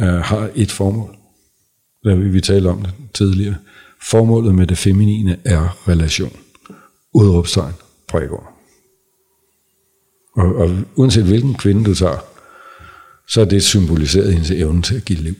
øh, 0.00 0.06
har 0.06 0.50
et 0.54 0.70
formål. 0.72 1.16
Da 2.04 2.14
vi, 2.14 2.28
vi 2.28 2.40
talte 2.40 2.68
om 2.68 2.82
det 2.82 2.92
tidligere. 3.14 3.56
Formålet 4.02 4.54
med 4.54 4.66
det 4.66 4.78
feminine 4.78 5.36
er 5.44 5.88
relation. 5.88 6.36
Udråbstegn, 7.12 7.74
prægård. 8.08 8.54
Og, 10.36 10.54
og 10.54 10.76
uanset 10.96 11.24
hvilken 11.24 11.54
kvinde 11.54 11.84
du 11.84 11.94
tager, 11.94 12.18
så 13.28 13.40
er 13.40 13.44
det 13.44 13.62
symboliseret 13.62 14.32
hendes 14.32 14.50
evne 14.50 14.82
til 14.82 14.94
at 14.94 15.04
give 15.04 15.18
liv. 15.18 15.34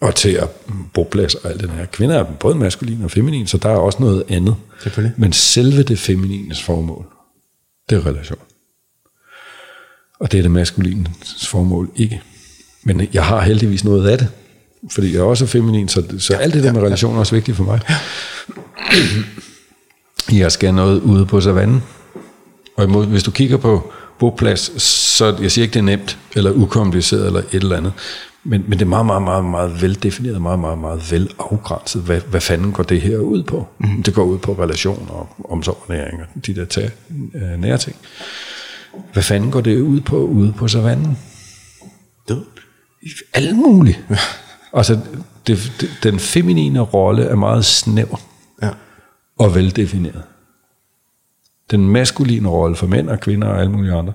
Og 0.00 0.14
til 0.14 0.30
at 0.30 0.48
bo 0.94 1.02
plads 1.02 1.34
og 1.34 1.50
alt 1.50 1.60
det 1.60 1.70
her. 1.70 1.86
Kvinder 1.86 2.16
er 2.16 2.32
både 2.32 2.54
maskulin 2.54 3.04
og 3.04 3.10
feminin, 3.10 3.46
så 3.46 3.58
der 3.58 3.68
er 3.68 3.76
også 3.76 3.98
noget 4.00 4.24
andet. 4.28 4.56
Selvfølgelig. 4.82 5.20
Men 5.20 5.32
selve 5.32 5.82
det 5.82 5.98
feminines 5.98 6.62
formål, 6.62 7.06
det 7.90 7.96
er 7.96 8.06
relation. 8.06 8.38
Og 10.20 10.32
det 10.32 10.38
er 10.38 10.42
det 10.42 10.50
maskulines 10.50 11.46
formål 11.46 11.90
ikke. 11.96 12.22
Men 12.84 13.08
jeg 13.12 13.26
har 13.26 13.40
heldigvis 13.40 13.84
noget 13.84 14.08
af 14.08 14.18
det. 14.18 14.28
Fordi 14.90 15.12
jeg 15.12 15.18
er 15.18 15.24
også 15.24 15.46
feminin, 15.46 15.88
så, 15.88 16.04
så 16.18 16.36
alt 16.36 16.54
det 16.54 16.64
der 16.64 16.72
med 16.72 16.82
relationer 16.82 17.16
er 17.16 17.20
også 17.20 17.34
vigtigt 17.34 17.56
for 17.56 17.64
mig. 17.64 17.80
Jeg 20.32 20.52
skal 20.52 20.74
noget 20.74 21.00
ude 21.00 21.26
på 21.26 21.40
savannen. 21.40 21.82
Og 22.76 22.84
imod, 22.84 23.06
hvis 23.06 23.22
du 23.22 23.30
kigger 23.30 23.56
på 23.56 23.92
boplads, 24.18 24.82
så 24.82 25.36
jeg 25.40 25.50
siger 25.50 25.62
ikke, 25.62 25.72
det 25.72 25.78
er 25.78 25.84
nemt, 25.84 26.18
eller 26.36 26.52
ukompliceret, 26.52 27.26
eller 27.26 27.40
et 27.40 27.54
eller 27.54 27.76
andet. 27.76 27.92
Men, 28.44 28.64
men 28.68 28.72
det 28.78 28.82
er 28.82 28.88
meget, 28.88 29.06
meget, 29.06 29.22
meget, 29.22 29.44
meget 29.44 29.82
veldefineret, 29.82 30.42
meget, 30.42 30.58
meget, 30.58 30.78
meget 30.78 31.12
velafgrænset. 31.12 32.02
Hvad, 32.02 32.20
hvad 32.20 32.40
fanden 32.40 32.72
går 32.72 32.82
det 32.82 33.00
her 33.00 33.18
ud 33.18 33.42
på? 33.42 33.66
Mm. 33.78 34.02
Det 34.02 34.14
går 34.14 34.24
ud 34.24 34.38
på 34.38 34.52
relationer 34.52 35.10
og 35.10 35.28
omsorg 35.50 35.84
og 35.86 35.94
næring 35.94 36.20
og 36.20 36.46
de 36.46 36.54
der 36.54 36.64
tag, 36.64 36.90
øh, 37.34 37.60
nære 37.60 37.78
ting. 37.78 37.96
Hvad 39.12 39.22
fanden 39.22 39.50
går 39.50 39.60
det 39.60 39.80
ud 39.80 40.00
på 40.00 40.16
ude 40.16 40.52
på 40.52 40.68
savannen? 40.68 41.18
Død. 42.28 42.44
Alt 43.34 43.56
muligt. 43.56 44.00
altså, 44.74 44.98
det, 45.46 45.72
det, 45.80 45.90
den 46.02 46.18
feminine 46.18 46.80
rolle 46.80 47.24
er 47.24 47.36
meget 47.36 47.64
snæver. 47.64 48.20
Og 49.42 49.54
veldefineret. 49.54 50.22
Den 51.70 51.88
maskuline 51.88 52.48
rolle 52.48 52.76
for 52.76 52.86
mænd 52.86 53.10
og 53.10 53.20
kvinder 53.20 53.48
og 53.48 53.60
alle 53.60 53.72
mulige 53.72 53.94
andre 53.94 54.12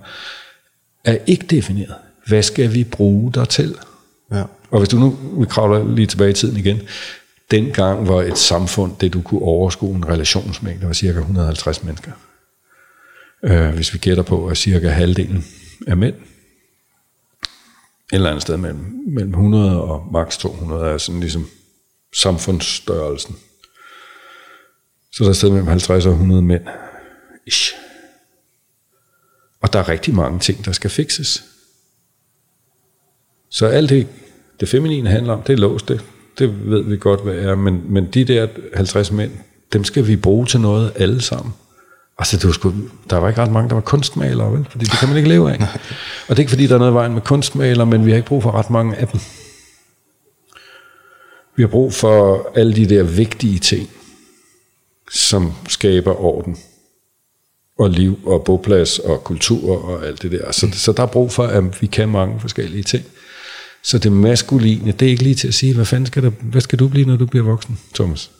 er 1.03 1.17
ikke 1.27 1.45
defineret. 1.45 1.95
Hvad 2.27 2.43
skal 2.43 2.73
vi 2.73 2.83
bruge 2.83 3.33
dig 3.33 3.49
til? 3.49 3.77
Ja. 4.31 4.43
Og 4.71 4.79
hvis 4.79 4.89
du 4.89 4.97
nu 4.97 5.17
vi 5.39 5.45
kravler 5.45 5.95
lige 5.95 6.07
tilbage 6.07 6.29
i 6.29 6.33
tiden 6.33 6.57
igen, 6.57 6.81
dengang 7.51 8.07
var 8.07 8.21
et 8.21 8.37
samfund, 8.37 8.95
det 9.01 9.13
du 9.13 9.21
kunne 9.21 9.41
overskue 9.41 9.95
en 9.95 10.07
relationsmængde, 10.07 10.87
var 10.87 10.93
cirka 10.93 11.19
150 11.19 11.83
mennesker. 11.83 12.11
Øh, 13.43 13.69
hvis 13.69 13.93
vi 13.93 13.99
gætter 13.99 14.23
på, 14.23 14.47
at 14.47 14.57
cirka 14.57 14.89
halvdelen 14.89 15.45
er 15.87 15.95
mænd. 15.95 16.15
Et 16.15 16.21
eller 18.11 18.29
andet 18.29 18.41
sted 18.41 18.57
mellem, 18.57 19.03
mellem 19.07 19.29
100 19.29 19.81
og 19.81 20.07
maks 20.11 20.37
200 20.37 20.85
er 20.85 20.97
sådan 20.97 21.19
ligesom 21.19 21.47
samfundsstørrelsen. 22.15 23.35
Så 25.17 25.23
der 25.23 25.33
sidder 25.33 25.53
mellem 25.53 25.67
50 25.67 26.05
og 26.05 26.11
100 26.11 26.41
mænd. 26.41 26.61
Ish. 27.47 27.73
Og 29.61 29.73
der 29.73 29.79
er 29.79 29.89
rigtig 29.89 30.15
mange 30.15 30.39
ting, 30.39 30.65
der 30.65 30.71
skal 30.71 30.89
fikses. 30.89 31.43
Så 33.49 33.65
alt 33.65 33.89
det, 33.89 34.07
det 34.59 34.69
feminine 34.69 35.09
handler 35.09 35.33
om, 35.33 35.41
det 35.41 35.53
er 35.53 35.57
låst, 35.57 35.87
det, 35.87 36.01
det 36.39 36.69
ved 36.69 36.83
vi 36.83 36.97
godt, 36.97 37.23
hvad 37.23 37.35
er, 37.35 37.55
men, 37.55 37.81
men 37.85 38.05
de 38.05 38.23
der 38.23 38.47
50 38.73 39.11
mænd, 39.11 39.31
dem 39.73 39.83
skal 39.83 40.07
vi 40.07 40.15
bruge 40.15 40.45
til 40.45 40.59
noget 40.59 40.91
alle 40.95 41.21
sammen. 41.21 41.53
Altså, 42.17 42.37
det 42.37 42.45
var 42.45 42.51
sgu, 42.51 42.73
der 43.09 43.17
var 43.17 43.29
ikke 43.29 43.41
ret 43.41 43.51
mange, 43.51 43.69
der 43.69 43.75
var 43.75 43.81
kunstmalere, 43.81 44.53
vel? 44.53 44.67
Fordi 44.69 44.85
det 44.85 44.99
kan 44.99 45.07
man 45.07 45.17
ikke 45.17 45.29
leve 45.29 45.51
af. 45.51 45.61
Og 45.61 46.29
det 46.29 46.35
er 46.35 46.39
ikke, 46.39 46.49
fordi 46.49 46.67
der 46.67 46.75
er 46.75 46.79
noget 46.79 46.91
i 46.91 46.95
vejen 46.95 47.13
med 47.13 47.21
kunstmalere, 47.21 47.85
men 47.85 48.05
vi 48.05 48.11
har 48.11 48.17
ikke 48.17 48.27
brug 48.27 48.43
for 48.43 48.51
ret 48.51 48.69
mange 48.69 48.95
af 48.95 49.07
dem. 49.07 49.19
Vi 51.55 51.63
har 51.63 51.67
brug 51.67 51.93
for 51.93 52.47
alle 52.55 52.75
de 52.75 52.85
der 52.85 53.03
vigtige 53.03 53.59
ting, 53.59 53.89
som 55.11 55.53
skaber 55.67 56.21
orden 56.21 56.57
og 57.79 57.89
liv 57.89 58.19
og 58.25 58.43
boplads 58.43 58.99
og 58.99 59.23
kultur 59.23 59.85
og 59.89 60.05
alt 60.07 60.21
det 60.21 60.31
der. 60.31 60.51
Så, 60.51 60.67
så 60.73 60.91
der 60.91 61.03
er 61.03 61.07
brug 61.07 61.31
for, 61.31 61.43
at 61.43 61.81
vi 61.81 61.87
kan 61.87 62.09
mange 62.09 62.39
forskellige 62.39 62.83
ting. 62.83 63.03
Så 63.83 63.97
det 63.97 64.11
maskuline, 64.11 64.91
det 64.91 65.05
er 65.05 65.09
ikke 65.09 65.23
lige 65.23 65.35
til 65.35 65.47
at 65.47 65.53
sige, 65.53 65.75
hvad 65.75 65.85
fanden 65.85 66.05
skal, 66.07 66.23
der, 66.23 66.29
hvad 66.29 66.61
skal 66.61 66.79
du 66.79 66.87
blive, 66.87 67.05
når 67.05 67.15
du 67.15 67.25
bliver 67.25 67.45
voksen, 67.45 67.79
Thomas? 67.95 68.31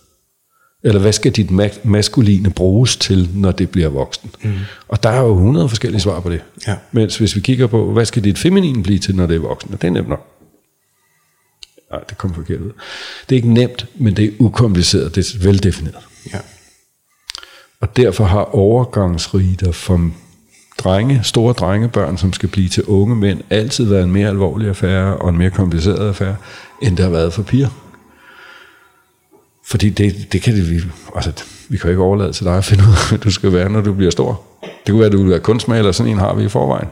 Eller 0.84 1.02
hvad 1.02 1.14
skal 1.14 1.32
dit 1.32 1.50
ma- 1.50 1.80
maskuline 1.88 2.50
bruges 2.50 2.98
til, 2.98 3.30
når 3.34 3.52
det 3.52 3.70
bliver 3.70 3.90
voksen? 3.90 4.32
Mm. 4.44 4.54
Og 4.88 5.04
der 5.04 5.10
er 5.10 5.22
jo 5.22 5.34
100 5.34 5.70
forskellige 5.70 6.02
svar 6.02 6.20
på 6.20 6.30
det. 6.30 6.42
Ja. 6.68 6.76
Mens 6.92 7.18
hvis 7.18 7.36
vi 7.36 7.42
kigger 7.42 7.68
på, 7.68 7.92
hvad 7.94 8.06
skal 8.06 8.24
dit 8.24 8.38
feminine 8.38 8.84
blive 8.84 9.00
til, 9.00 9.16
når 9.16 9.26
det 9.26 9.36
er 9.36 9.40
voksen? 9.40 9.74
Og 9.74 9.82
det 9.82 9.88
er 9.88 9.92
nemt 9.92 10.10
nok. 10.10 10.28
Nej, 11.92 12.00
det 12.10 12.18
kom 12.18 12.34
forkert 12.34 12.62
ud. 12.62 12.72
Det 13.30 13.36
er 13.36 13.38
ikke 13.38 13.54
nemt, 13.54 13.86
men 13.96 14.16
det 14.18 14.26
er 14.26 14.32
ukompliceret, 14.40 15.16
det 15.16 15.34
er 15.36 15.40
veldefineret. 15.44 16.04
Ja. 16.34 16.40
Og 17.82 17.98
derfor 17.98 18.24
har 18.24 18.56
overgangsriter 18.56 19.72
for 19.72 20.10
drenge, 20.78 21.20
store 21.24 21.54
drengebørn, 21.54 22.18
som 22.18 22.34
skal 22.34 22.50
blive 22.50 22.70
til 22.70 22.84
unge 22.84 23.16
mænd, 23.16 23.42
altid 23.50 23.86
været 23.86 24.04
en 24.04 24.12
mere 24.12 24.30
alvorlig 24.30 24.70
affære 24.70 25.18
og 25.18 25.30
en 25.30 25.38
mere 25.38 25.50
kompliceret 25.50 26.08
affære, 26.08 26.36
end 26.82 26.98
det 26.98 27.06
har 27.06 27.12
været 27.12 27.34
for 27.34 27.44
piger. 27.44 27.70
Fordi 29.68 29.90
det, 29.90 30.28
det 30.32 30.42
kan 30.42 30.56
det, 30.56 30.70
vi, 30.70 30.82
altså, 31.16 31.44
vi 31.70 31.78
kan 31.78 31.84
jo 31.84 31.90
ikke 31.90 32.04
overlade 32.04 32.34
til 32.34 32.46
dig 32.46 32.58
at 32.58 32.66
finde 32.66 32.84
ud 32.84 32.90
af, 32.90 33.10
hvad 33.10 33.20
du 33.20 33.32
skal 33.32 33.54
være, 33.54 33.70
når 33.70 33.82
du 33.82 33.94
bliver 33.94 34.12
stor. 34.12 34.42
Det 34.62 34.92
kunne 34.92 35.00
være, 35.00 35.08
at 35.08 35.14
du 35.14 35.22
vil 35.22 35.30
være 35.30 35.40
kunstmaler, 35.40 35.92
sådan 35.92 36.12
en 36.12 36.18
har 36.18 36.34
vi 36.34 36.44
i 36.44 36.50
forvejen. 36.50 36.88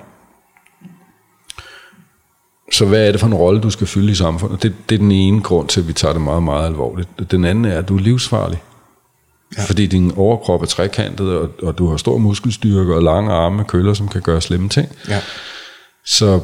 Så 2.71 2.85
hvad 2.85 3.07
er 3.07 3.11
det 3.11 3.19
for 3.19 3.27
en 3.27 3.33
rolle, 3.33 3.61
du 3.61 3.69
skal 3.69 3.87
fylde 3.87 4.11
i 4.11 4.15
samfundet? 4.15 4.63
Det, 4.63 4.75
det 4.89 4.95
er 4.95 4.99
den 4.99 5.11
ene 5.11 5.41
grund 5.41 5.67
til, 5.67 5.81
at 5.81 5.87
vi 5.87 5.93
tager 5.93 6.13
det 6.13 6.21
meget, 6.21 6.43
meget 6.43 6.65
alvorligt. 6.65 7.31
Den 7.31 7.45
anden 7.45 7.65
er, 7.65 7.77
at 7.77 7.89
du 7.89 7.95
er 7.95 8.01
livsfarlig. 8.01 8.61
Ja. 9.57 9.63
Fordi 9.63 9.87
din 9.87 10.11
overkrop 10.11 10.61
er 10.61 10.65
trekantet, 10.65 11.29
og, 11.29 11.51
og 11.61 11.77
du 11.77 11.89
har 11.89 11.97
stor 11.97 12.17
muskelstyrke 12.17 12.95
og 12.95 13.03
lange 13.03 13.31
arme 13.31 13.55
med 13.57 13.65
køller, 13.65 13.93
som 13.93 14.07
kan 14.07 14.21
gøre 14.21 14.41
slemme 14.41 14.69
ting. 14.69 14.89
Ja. 15.09 15.21
Så 16.05 16.41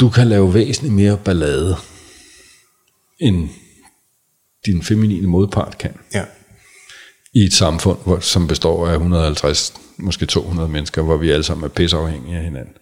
du 0.00 0.08
kan 0.08 0.26
lave 0.26 0.54
væsentligt 0.54 0.94
mere 0.94 1.16
ballade, 1.16 1.76
end 3.20 3.48
din 4.66 4.82
feminine 4.82 5.26
modpart 5.26 5.78
kan. 5.78 5.94
Ja. 6.14 6.24
i 7.34 7.44
et 7.44 7.52
samfund, 7.52 7.98
hvor, 8.04 8.18
som 8.20 8.48
består 8.48 8.88
af 8.88 8.92
150, 8.92 9.74
måske 9.98 10.26
200 10.26 10.68
mennesker, 10.68 11.02
hvor 11.02 11.16
vi 11.16 11.30
alle 11.30 11.42
sammen 11.42 11.64
er 11.64 11.68
pisseafhængige 11.68 12.36
af 12.36 12.44
hinanden. 12.44 12.74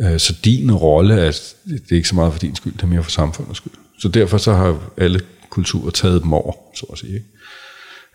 Øh, 0.00 0.18
så 0.20 0.34
din 0.44 0.72
rolle 0.74 1.14
er, 1.14 1.30
det 1.64 1.92
er 1.92 1.96
ikke 1.96 2.08
så 2.08 2.14
meget 2.14 2.32
for 2.32 2.40
din 2.40 2.56
skyld, 2.56 2.72
det 2.72 2.82
er 2.82 2.86
mere 2.86 3.02
for 3.02 3.10
samfundets 3.10 3.56
skyld. 3.56 3.72
Så 3.98 4.08
derfor 4.08 4.38
så 4.38 4.52
har 4.52 4.90
alle 4.96 5.20
kulturer 5.50 5.90
taget 5.90 6.22
dem 6.22 6.32
over, 6.32 6.52
så 6.74 6.86
at 6.92 6.98
sige. 6.98 7.14
Ikke? 7.14 7.26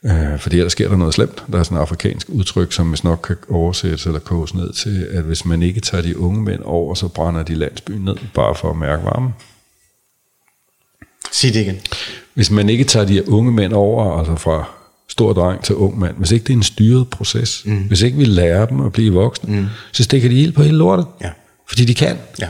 Øh, 0.06 0.40
fordi 0.40 0.58
ellers 0.58 0.72
sker 0.72 0.90
der 0.90 0.98
noget 0.98 1.14
slemt. 1.14 1.44
Der 1.52 1.60
er 1.60 1.64
sådan 1.64 1.78
et 1.78 1.82
afrikansk 1.82 2.30
udtryk, 2.30 2.74
som 2.74 2.90
hvis 2.90 3.04
nok 3.04 3.22
kan 3.28 3.36
oversættes 3.50 4.06
eller 4.06 4.20
koges 4.20 4.54
ned 4.54 4.74
til, 4.74 5.08
at 5.12 5.24
hvis 5.24 5.46
man 5.46 5.64
ikke 5.64 5.82
tager 5.82 6.02
de 6.02 6.20
unge 6.20 6.42
mænd 6.42 6.62
over, 6.64 6.96
så 6.96 7.08
brænder 7.08 7.44
de 7.44 7.56
landsbyen 7.56 8.06
ned, 8.06 8.16
bare 8.34 8.56
for 8.56 8.70
at 8.70 8.78
mærke 8.78 9.04
varmen. 9.04 9.34
Sig 11.32 11.54
det 11.54 11.62
igen. 11.62 11.78
Hvis 12.34 12.52
man 12.52 12.70
ikke 12.70 12.84
tager 12.84 13.06
de 13.06 13.30
unge 13.30 13.52
mænd 13.52 13.74
over, 13.74 14.20
altså 14.20 14.36
fra 14.36 14.70
stor 15.08 15.34
dreng 15.34 15.64
til 15.64 15.76
ung 15.76 16.00
mand, 16.00 16.18
hvis 16.18 16.32
ikke 16.32 16.44
det 16.44 16.54
er 16.54 16.58
en 16.58 16.64
styret 16.64 17.10
proces, 17.10 17.62
mm. 17.66 17.78
hvis 17.78 18.02
ikke 18.02 18.18
vi 18.18 18.26
lærer 18.26 18.66
dem 18.66 18.82
at 18.82 18.92
blive 18.92 19.14
voksne, 19.14 19.60
mm. 19.62 19.68
så 19.92 20.04
stikker 20.04 20.30
de 20.30 20.42
ild 20.42 20.52
på 20.52 20.64
hele 20.64 20.78
lortet. 20.78 21.06
Ja. 21.22 21.30
Fordi 21.68 21.86
de 21.86 21.94
kan. 21.94 22.18
Ja. 22.40 22.48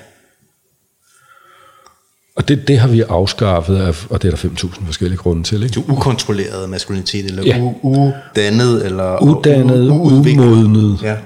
Og 2.39 2.47
det, 2.47 2.67
det 2.67 2.79
har 2.79 2.87
vi 2.87 3.01
afskaffet, 3.01 3.75
af, 3.77 4.05
og 4.09 4.21
det 4.21 4.27
er 4.33 4.35
der 4.35 4.49
5.000 4.49 4.85
forskellige 4.85 5.17
grunde 5.17 5.43
til. 5.43 5.63
Ikke? 5.63 5.73
Du 5.73 5.83
ukontrolleret 5.93 6.69
maskulinitet, 6.69 7.25
eller 7.25 7.43
Ja. 7.45 7.73
udannet, 7.83 8.85
eller 8.85 9.23
Uddannet, 9.23 9.89
u- 9.89 9.93
u- 9.93 9.95
uudviklet. 10.13 10.45
umodnet, 10.45 11.01
Ja. 11.03 11.17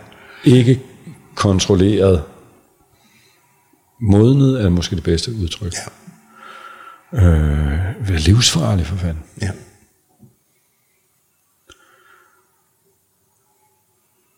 ikke 0.43 0.81
kontrolleret. 1.35 2.23
Modnet 4.01 4.61
er 4.61 4.69
måske 4.69 4.95
det 4.95 5.03
bedste 5.03 5.31
udtryk. 5.41 5.73
Ja. 7.13 7.19
Øh, 7.21 8.09
være 8.09 8.19
livsfarlig 8.19 8.85
for 8.85 8.95
fanden. 8.95 9.23
ja. 9.41 9.49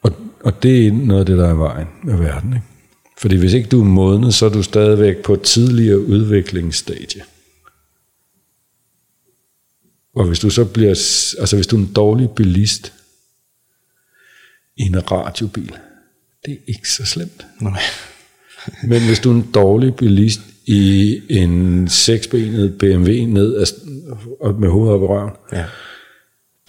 Og, 0.04 0.12
og 0.44 0.64
det 0.64 0.88
er 0.88 0.92
noget 0.92 1.20
af 1.20 1.26
det, 1.26 1.38
der 1.38 1.48
er 1.50 1.54
i 1.54 1.58
vejen 1.58 1.88
med 2.04 2.18
verden. 2.18 2.54
Ikke? 2.54 2.66
Fordi 3.26 3.38
hvis 3.38 3.54
ikke 3.54 3.70
du 3.70 3.82
er 3.82 3.86
modnet, 3.86 4.34
så 4.34 4.46
er 4.46 4.50
du 4.50 4.64
stadigvæk 4.64 5.18
på 5.18 5.34
et 5.34 5.42
tidligere 5.42 6.00
udviklingsstadie. 6.00 7.22
Og 10.16 10.28
hvis 10.28 10.40
du 10.40 10.50
så 10.50 10.66
bliver, 10.66 10.90
altså 11.40 11.56
hvis 11.56 11.68
du 11.68 11.76
er 11.76 11.80
en 11.80 11.94
dårlig 11.94 12.30
bilist 12.36 12.94
i 14.78 14.82
en 14.82 15.12
radiobil, 15.12 15.78
det 16.46 16.54
er 16.54 16.58
ikke 16.68 16.90
så 16.90 17.06
slemt. 17.06 17.46
Nej. 17.62 17.80
Men 18.90 19.06
hvis 19.06 19.20
du 19.20 19.32
er 19.32 19.36
en 19.36 19.52
dårlig 19.54 19.96
bilist 19.96 20.40
i 20.66 21.22
en 21.30 21.88
seksbenet 21.90 22.78
BMW 22.78 23.12
ned 23.12 23.56
af, 23.56 24.54
med 24.54 24.70
hovedet 24.70 24.96
op 24.96 25.02
i 25.02 25.06
røven, 25.06 25.32
Ja. 25.52 25.66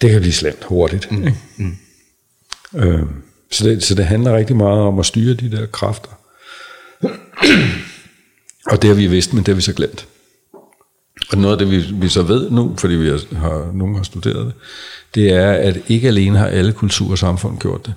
det 0.01 0.11
kan 0.11 0.21
blive 0.21 0.33
slemt 0.33 0.63
hurtigt. 0.63 1.11
Mm. 1.11 1.27
Ikke? 1.27 1.37
Mm. 1.57 1.75
Øh, 2.75 3.03
så, 3.51 3.69
det, 3.69 3.83
så 3.83 3.95
det 3.95 4.05
handler 4.05 4.37
rigtig 4.37 4.55
meget 4.55 4.79
om 4.79 4.99
at 4.99 5.05
styre 5.05 5.33
de 5.33 5.51
der 5.51 5.65
kræfter. 5.65 6.16
og 8.71 8.81
det 8.81 8.87
har 8.87 8.95
vi 8.95 9.07
vidst, 9.07 9.33
men 9.33 9.43
det 9.43 9.47
har 9.47 9.55
vi 9.55 9.61
så 9.61 9.73
glemt. 9.73 10.07
Og 11.31 11.37
noget 11.37 11.53
af 11.53 11.57
det, 11.59 11.71
vi, 11.71 11.85
vi 11.93 12.09
så 12.09 12.23
ved 12.23 12.49
nu, 12.49 12.73
fordi 12.77 12.93
vi 12.93 13.09
har, 13.09 13.35
har, 13.35 13.71
nogen 13.73 13.95
har 13.95 14.03
studeret 14.03 14.45
det, 14.45 14.53
det 15.15 15.29
er, 15.29 15.51
at 15.51 15.77
ikke 15.87 16.07
alene 16.07 16.37
har 16.37 16.47
alle 16.47 16.73
kulturer 16.73 17.11
og 17.11 17.17
samfund 17.17 17.59
gjort 17.59 17.85
det. 17.85 17.93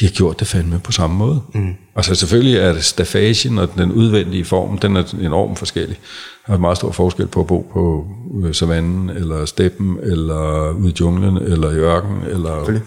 De 0.00 0.04
har 0.04 0.12
gjort 0.12 0.40
det 0.40 0.46
fandme 0.46 0.80
på 0.84 0.92
samme 0.92 1.16
måde. 1.16 1.42
Mm. 1.54 1.74
Altså 1.96 2.14
selvfølgelig 2.14 2.56
er 2.56 2.72
det 2.72 2.84
staffagen 2.84 3.58
og 3.58 3.68
den 3.76 3.92
udvendige 3.92 4.44
form, 4.44 4.78
den 4.78 4.96
er 4.96 5.14
enormt 5.20 5.58
forskellig. 5.58 5.98
Der 6.46 6.52
er 6.52 6.58
meget 6.58 6.76
stor 6.76 6.92
forskel 6.92 7.26
på 7.26 7.40
at 7.40 7.46
bo 7.46 7.70
på 7.72 8.06
øh, 8.44 8.54
savannen, 8.54 9.10
eller 9.10 9.44
steppen, 9.44 9.98
eller 10.02 10.70
ude 10.70 10.90
i 10.90 10.94
junglen, 11.00 11.36
eller 11.36 11.70
i 11.70 11.74
ørken, 11.74 12.22
eller. 12.30 12.80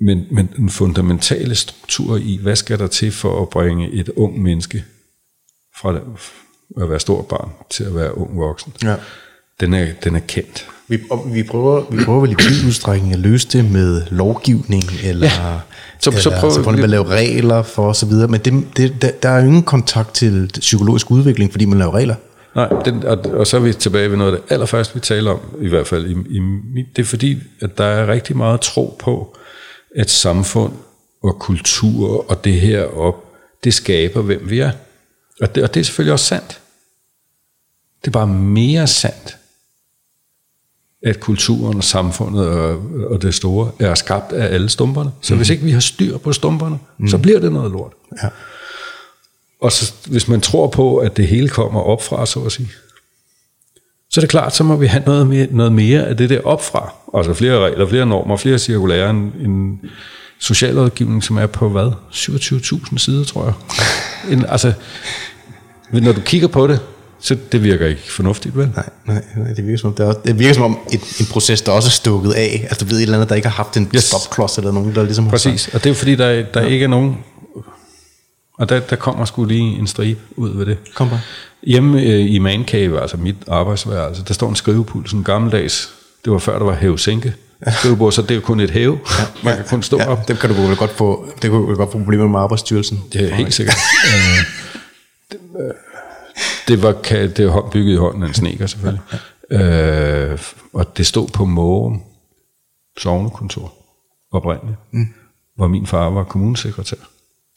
Men, 0.00 0.26
men 0.30 0.48
den 0.56 0.70
fundamentale 0.70 1.54
struktur 1.54 2.16
i, 2.16 2.38
hvad 2.42 2.56
skal 2.56 2.78
der 2.78 2.86
til 2.86 3.12
for 3.12 3.42
at 3.42 3.48
bringe 3.48 3.90
et 3.92 4.08
ung 4.16 4.42
menneske 4.42 4.84
fra 5.80 5.94
at 6.82 6.90
være 6.90 7.00
stort 7.00 7.26
barn 7.26 7.50
til 7.70 7.84
at 7.84 7.94
være 7.94 8.18
ung 8.18 8.38
voksen, 8.38 8.72
Ja. 8.82 8.94
den, 9.60 9.74
er, 9.74 9.86
den 10.04 10.16
er 10.16 10.20
kendt. 10.28 10.68
Vi, 10.88 10.98
og 11.10 11.34
vi, 11.34 11.42
prøver, 11.42 11.84
vi 11.90 12.04
prøver 12.04 12.20
vel 12.20 12.30
i 12.30 12.34
vid 12.38 12.66
udstrækning 12.66 13.12
at 13.12 13.18
løse 13.18 13.48
det 13.48 13.70
med 13.70 14.02
lovgivning, 14.10 14.82
eller, 15.04 15.26
Ja. 15.26 15.58
Så- 16.00 16.10
eller 16.10 16.20
så 16.22 16.30
prøver 16.40 16.54
så 16.54 16.62
prøver 16.62 16.70
vi- 16.70 16.76
man 16.76 16.84
at 16.84 16.90
lave 16.90 17.06
regler 17.06 17.62
for 17.62 17.88
osv., 17.88 18.12
men 18.12 18.40
det, 18.40 18.64
det, 18.76 19.02
der, 19.02 19.10
der 19.22 19.28
er 19.28 19.40
jo 19.40 19.46
ingen 19.46 19.62
kontakt 19.62 20.14
til 20.14 20.50
psykologisk 20.60 21.10
udvikling, 21.10 21.50
fordi 21.52 21.64
man 21.64 21.78
laver 21.78 21.94
regler. 21.94 22.14
Nej, 22.54 22.68
den, 22.84 23.04
og, 23.04 23.18
og 23.18 23.46
så 23.46 23.56
er 23.56 23.60
vi 23.60 23.72
tilbage 23.72 24.10
ved 24.10 24.16
noget 24.16 24.32
af 24.32 24.38
det 24.38 24.52
allerførste, 24.52 24.94
vi 24.94 25.00
taler 25.00 25.30
om, 25.30 25.40
i 25.60 25.68
hvert 25.68 25.86
fald. 25.86 26.06
I, 26.06 26.36
i, 26.36 26.40
det 26.96 27.02
er 27.02 27.06
fordi, 27.06 27.38
at 27.60 27.78
der 27.78 27.84
er 27.84 28.06
rigtig 28.06 28.36
meget 28.36 28.60
tro 28.60 28.96
på, 28.98 29.36
at 29.94 30.10
samfund 30.10 30.72
og 31.22 31.38
kultur 31.38 32.30
og 32.30 32.44
det 32.44 32.60
her 32.60 32.84
op, 32.84 33.24
det 33.64 33.74
skaber, 33.74 34.22
hvem 34.22 34.50
vi 34.50 34.58
er. 34.58 34.72
Og 35.40 35.54
det, 35.54 35.62
og 35.62 35.74
det 35.74 35.80
er 35.80 35.84
selvfølgelig 35.84 36.12
også 36.12 36.26
sandt. 36.26 36.60
Det 38.00 38.06
er 38.06 38.12
bare 38.12 38.26
mere 38.26 38.86
sandt, 38.86 39.36
at 41.02 41.20
kulturen 41.20 41.76
og 41.76 41.84
samfundet 41.84 42.48
og, 42.48 42.82
og 43.10 43.22
det 43.22 43.34
store 43.34 43.70
er 43.78 43.94
skabt 43.94 44.32
af 44.32 44.54
alle 44.54 44.68
stumperne. 44.68 45.12
Så 45.20 45.36
hvis 45.36 45.50
ikke 45.50 45.64
vi 45.64 45.70
har 45.70 45.80
styr 45.80 46.18
på 46.18 46.32
stumperne, 46.32 46.78
så 47.08 47.18
bliver 47.18 47.40
det 47.40 47.52
noget 47.52 47.72
lort. 47.72 47.92
Ja. 48.22 48.28
Og 49.60 49.72
så, 49.72 49.92
hvis 50.06 50.28
man 50.28 50.40
tror 50.40 50.66
på, 50.66 50.96
at 50.96 51.16
det 51.16 51.28
hele 51.28 51.48
kommer 51.48 51.80
opfra, 51.80 52.26
så 52.26 52.40
at 52.40 52.52
sige, 52.52 52.68
så 54.14 54.20
er 54.20 54.22
det 54.22 54.30
klart, 54.30 54.54
så 54.56 54.64
må 54.64 54.76
vi 54.76 54.86
have 54.86 55.02
noget 55.06 55.26
mere, 55.26 55.46
noget 55.50 55.72
mere 55.72 56.06
af 56.06 56.16
det 56.16 56.30
der 56.30 56.40
opfra. 56.44 56.92
Altså 57.14 57.34
flere 57.34 57.58
regler, 57.64 57.88
flere 57.88 58.06
normer, 58.06 58.36
flere 58.36 58.58
cirkulære, 58.58 59.10
en, 59.10 59.32
en 59.40 59.80
socialrådgivning, 60.40 61.24
som 61.24 61.36
er 61.38 61.46
på 61.46 61.68
hvad? 61.68 61.90
27.000 62.12 62.98
sider, 62.98 63.24
tror 63.24 63.44
jeg. 63.44 63.54
En, 64.32 64.44
altså, 64.48 64.72
når 65.92 66.12
du 66.12 66.20
kigger 66.20 66.48
på 66.48 66.66
det, 66.66 66.80
så 67.20 67.36
det 67.52 67.62
virker 67.62 67.86
ikke 67.86 68.12
fornuftigt, 68.12 68.56
vel? 68.56 68.70
Nej, 68.76 68.88
nej, 69.06 69.22
nej, 69.36 69.52
det 69.52 69.64
virker 69.66 69.78
som 69.78 69.88
om, 69.90 69.94
det, 69.94 70.02
er, 70.02 70.06
også- 70.08 70.20
det 70.24 70.38
virker 70.38 70.54
som 70.54 70.62
om 70.62 70.78
et, 70.92 71.00
en 71.20 71.26
proces, 71.30 71.62
der 71.62 71.72
også 71.72 71.88
er 71.88 71.90
stukket 71.90 72.32
af. 72.32 72.66
Altså 72.70 72.84
du 72.84 72.88
ved 72.90 72.98
et 72.98 73.02
eller 73.02 73.16
andet, 73.16 73.28
der 73.28 73.34
ikke 73.34 73.48
har 73.48 73.54
haft 73.64 73.76
en 73.76 73.90
Yes. 73.94 74.04
stopklods, 74.04 74.58
eller 74.58 74.72
nogen, 74.72 74.94
der 74.94 75.02
ligesom 75.02 75.24
har 75.24 75.30
Præcis, 75.30 75.68
og 75.68 75.72
det 75.74 75.86
er 75.86 75.90
jo 75.90 75.94
fordi, 75.94 76.14
der, 76.14 76.42
der 76.54 76.60
ja. 76.62 76.66
ikke 76.66 76.84
er 76.84 76.88
nogen... 76.88 77.16
Og 78.58 78.68
der, 78.68 78.80
der 78.80 78.96
kommer 78.96 79.24
sgu 79.24 79.44
lige 79.44 79.78
en 79.78 79.86
stribe 79.86 80.20
ud 80.36 80.56
ved 80.56 80.66
det. 80.66 80.76
Kom 80.94 81.08
bare. 81.08 81.20
Hjemme 81.66 82.02
øh, 82.02 82.30
i 82.34 82.38
man 82.38 82.64
cave, 82.64 83.00
altså 83.00 83.16
mit 83.16 83.36
arbejdsværelse, 83.48 84.24
der 84.28 84.34
står 84.34 84.48
en 84.48 84.56
skrivepult, 84.56 85.10
sådan 85.10 85.22
gammeldags. 85.24 85.94
Det 86.24 86.32
var 86.32 86.38
før, 86.38 86.58
der 86.58 86.64
var 86.64 86.74
hæve-sænke. 86.74 87.34
Skrivebord, 87.78 88.12
så 88.12 88.22
det 88.22 88.30
er 88.30 88.34
jo 88.34 88.40
kun 88.40 88.60
et 88.60 88.70
hæve. 88.70 88.98
Ja, 89.18 89.24
Man 89.44 89.56
kan 89.56 89.64
kun 89.68 89.82
stå 89.82 89.96
Ja, 89.98 90.06
op. 90.08 90.28
dem 90.28 90.36
kan 90.36 90.50
du 90.50 90.54
vel 90.62 90.76
godt 90.76 90.90
få, 90.90 91.28
det 91.42 91.50
kunne 91.50 91.62
du 91.62 91.66
vel 91.66 91.76
godt 91.76 91.92
få 91.92 91.98
problemer 91.98 92.28
med 92.28 92.40
arbejdsstyrelsen. 92.40 93.00
Det 93.12 93.30
er 93.30 93.34
helt 93.34 93.54
sikkert. 93.54 93.76
Øh, 94.06 94.44
det, 95.32 95.72
det 96.68 96.82
var 96.82 96.92
det 97.36 97.46
var 97.46 97.68
bygget 97.72 97.92
i 97.92 97.96
hånden 97.96 98.22
af 98.22 98.28
en 98.28 98.34
sneker, 98.34 98.66
selvfølgelig. 98.66 99.02
Øh, 99.50 100.38
og 100.72 100.96
det 100.96 101.06
stod 101.06 101.28
på 101.28 101.44
Mårum 101.44 102.02
sovnekontor 102.98 103.72
oprindeligt, 104.32 104.78
mm. 104.92 105.06
hvor 105.56 105.68
min 105.68 105.86
far 105.86 106.10
var 106.10 106.24
kommunesekretær. 106.24 106.96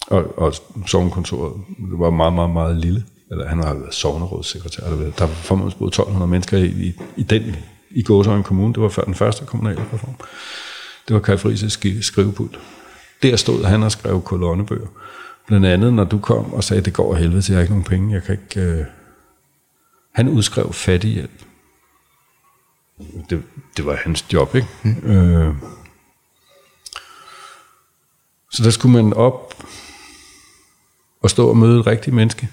Og, 0.07 0.37
og 0.39 0.53
sovnekontoret 0.87 1.53
var 1.79 2.09
meget, 2.09 2.33
meget, 2.33 2.49
meget 2.49 2.77
lille. 2.77 3.03
Eller 3.31 3.47
han 3.47 3.63
har 3.63 3.73
været 3.73 3.93
sovnerådssekretær. 3.93 4.83
eller. 4.83 5.11
Der 5.11 5.25
var 5.25 5.57
boet 5.77 5.87
1200 5.87 6.27
mennesker 6.27 6.57
i, 6.57 6.65
i, 6.65 6.93
i 7.17 7.23
den 7.23 7.55
i 7.89 8.03
Gåsøjen 8.03 8.43
Kommune. 8.43 8.73
Det 8.73 8.81
var 8.83 8.89
før 8.89 9.03
den 9.03 9.15
første 9.15 9.45
kommunale 9.45 9.85
reform. 9.93 10.15
Det 11.07 11.13
var 11.13 11.19
Kai 11.19 11.35
Friis' 11.35 11.69
ski- 11.69 12.01
skrivepult. 12.01 12.59
Der 13.23 13.35
stod 13.35 13.63
han 13.65 13.83
og 13.83 13.91
skrev 13.91 14.21
kolonnebøger. 14.21 14.87
Blandt 15.47 15.65
andet, 15.65 15.93
når 15.93 16.03
du 16.03 16.19
kom 16.19 16.53
og 16.53 16.63
sagde, 16.63 16.81
det 16.81 16.93
går 16.93 17.13
af 17.15 17.19
helvede 17.21 17.41
til, 17.41 17.51
jeg 17.51 17.57
har 17.57 17.61
ikke 17.61 17.73
nogen 17.73 17.85
penge, 17.85 18.13
jeg 18.13 18.23
kan 18.23 18.37
ikke... 18.41 18.61
Øh... 18.61 18.85
Han 20.13 20.29
udskrev 20.29 20.73
fattighjælp. 20.73 21.31
Det, 23.29 23.43
det 23.77 23.85
var 23.85 23.95
hans 23.95 24.25
job, 24.33 24.55
ikke? 24.55 24.67
Mm. 24.83 25.11
Øh... 25.11 25.55
Så 28.51 28.63
der 28.63 28.69
skulle 28.69 29.03
man 29.03 29.13
op 29.13 29.63
og 31.21 31.29
stå 31.29 31.49
og 31.49 31.57
møde 31.57 31.79
et 31.79 31.87
rigtigt 31.87 32.15
menneske. 32.15 32.49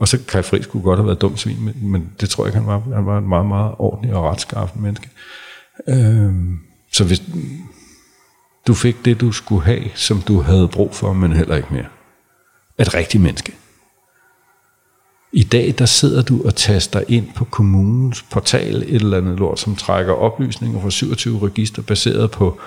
Og 0.00 0.08
så 0.08 0.18
Kai 0.28 0.42
Friis 0.42 0.66
kunne 0.66 0.82
godt 0.82 0.98
have 0.98 1.06
været 1.06 1.20
dum 1.20 1.36
svin, 1.36 1.64
men, 1.64 1.74
men 1.82 2.12
det 2.20 2.30
tror 2.30 2.44
jeg 2.44 2.48
ikke, 2.48 2.58
han 2.58 2.66
var. 2.66 2.94
Han 2.94 3.06
var 3.06 3.18
en 3.18 3.28
meget, 3.28 3.46
meget 3.46 3.74
ordentlig 3.78 4.14
og 4.14 4.24
retskaffen 4.24 4.82
menneske. 4.82 5.08
Øh... 5.88 6.32
Så 6.92 7.04
hvis, 7.04 7.22
du 8.66 8.74
fik 8.74 9.04
det, 9.04 9.20
du 9.20 9.32
skulle 9.32 9.64
have, 9.64 9.84
som 9.94 10.20
du 10.20 10.40
havde 10.40 10.68
brug 10.68 10.94
for, 10.94 11.12
men 11.12 11.32
heller 11.32 11.56
ikke 11.56 11.74
mere. 11.74 11.86
Et 12.78 12.94
rigtigt 12.94 13.22
menneske. 13.22 13.52
I 15.32 15.42
dag, 15.42 15.74
der 15.78 15.86
sidder 15.86 16.22
du 16.22 16.42
og 16.44 16.54
taster 16.54 17.02
ind 17.08 17.32
på 17.34 17.44
kommunens 17.44 18.22
portal 18.22 18.76
et 18.76 18.94
eller 18.94 19.18
andet 19.18 19.38
lort, 19.38 19.60
som 19.60 19.76
trækker 19.76 20.12
oplysninger 20.12 20.80
fra 20.80 20.90
27 20.90 21.46
register 21.46 21.82
baseret 21.82 22.30
på 22.30 22.60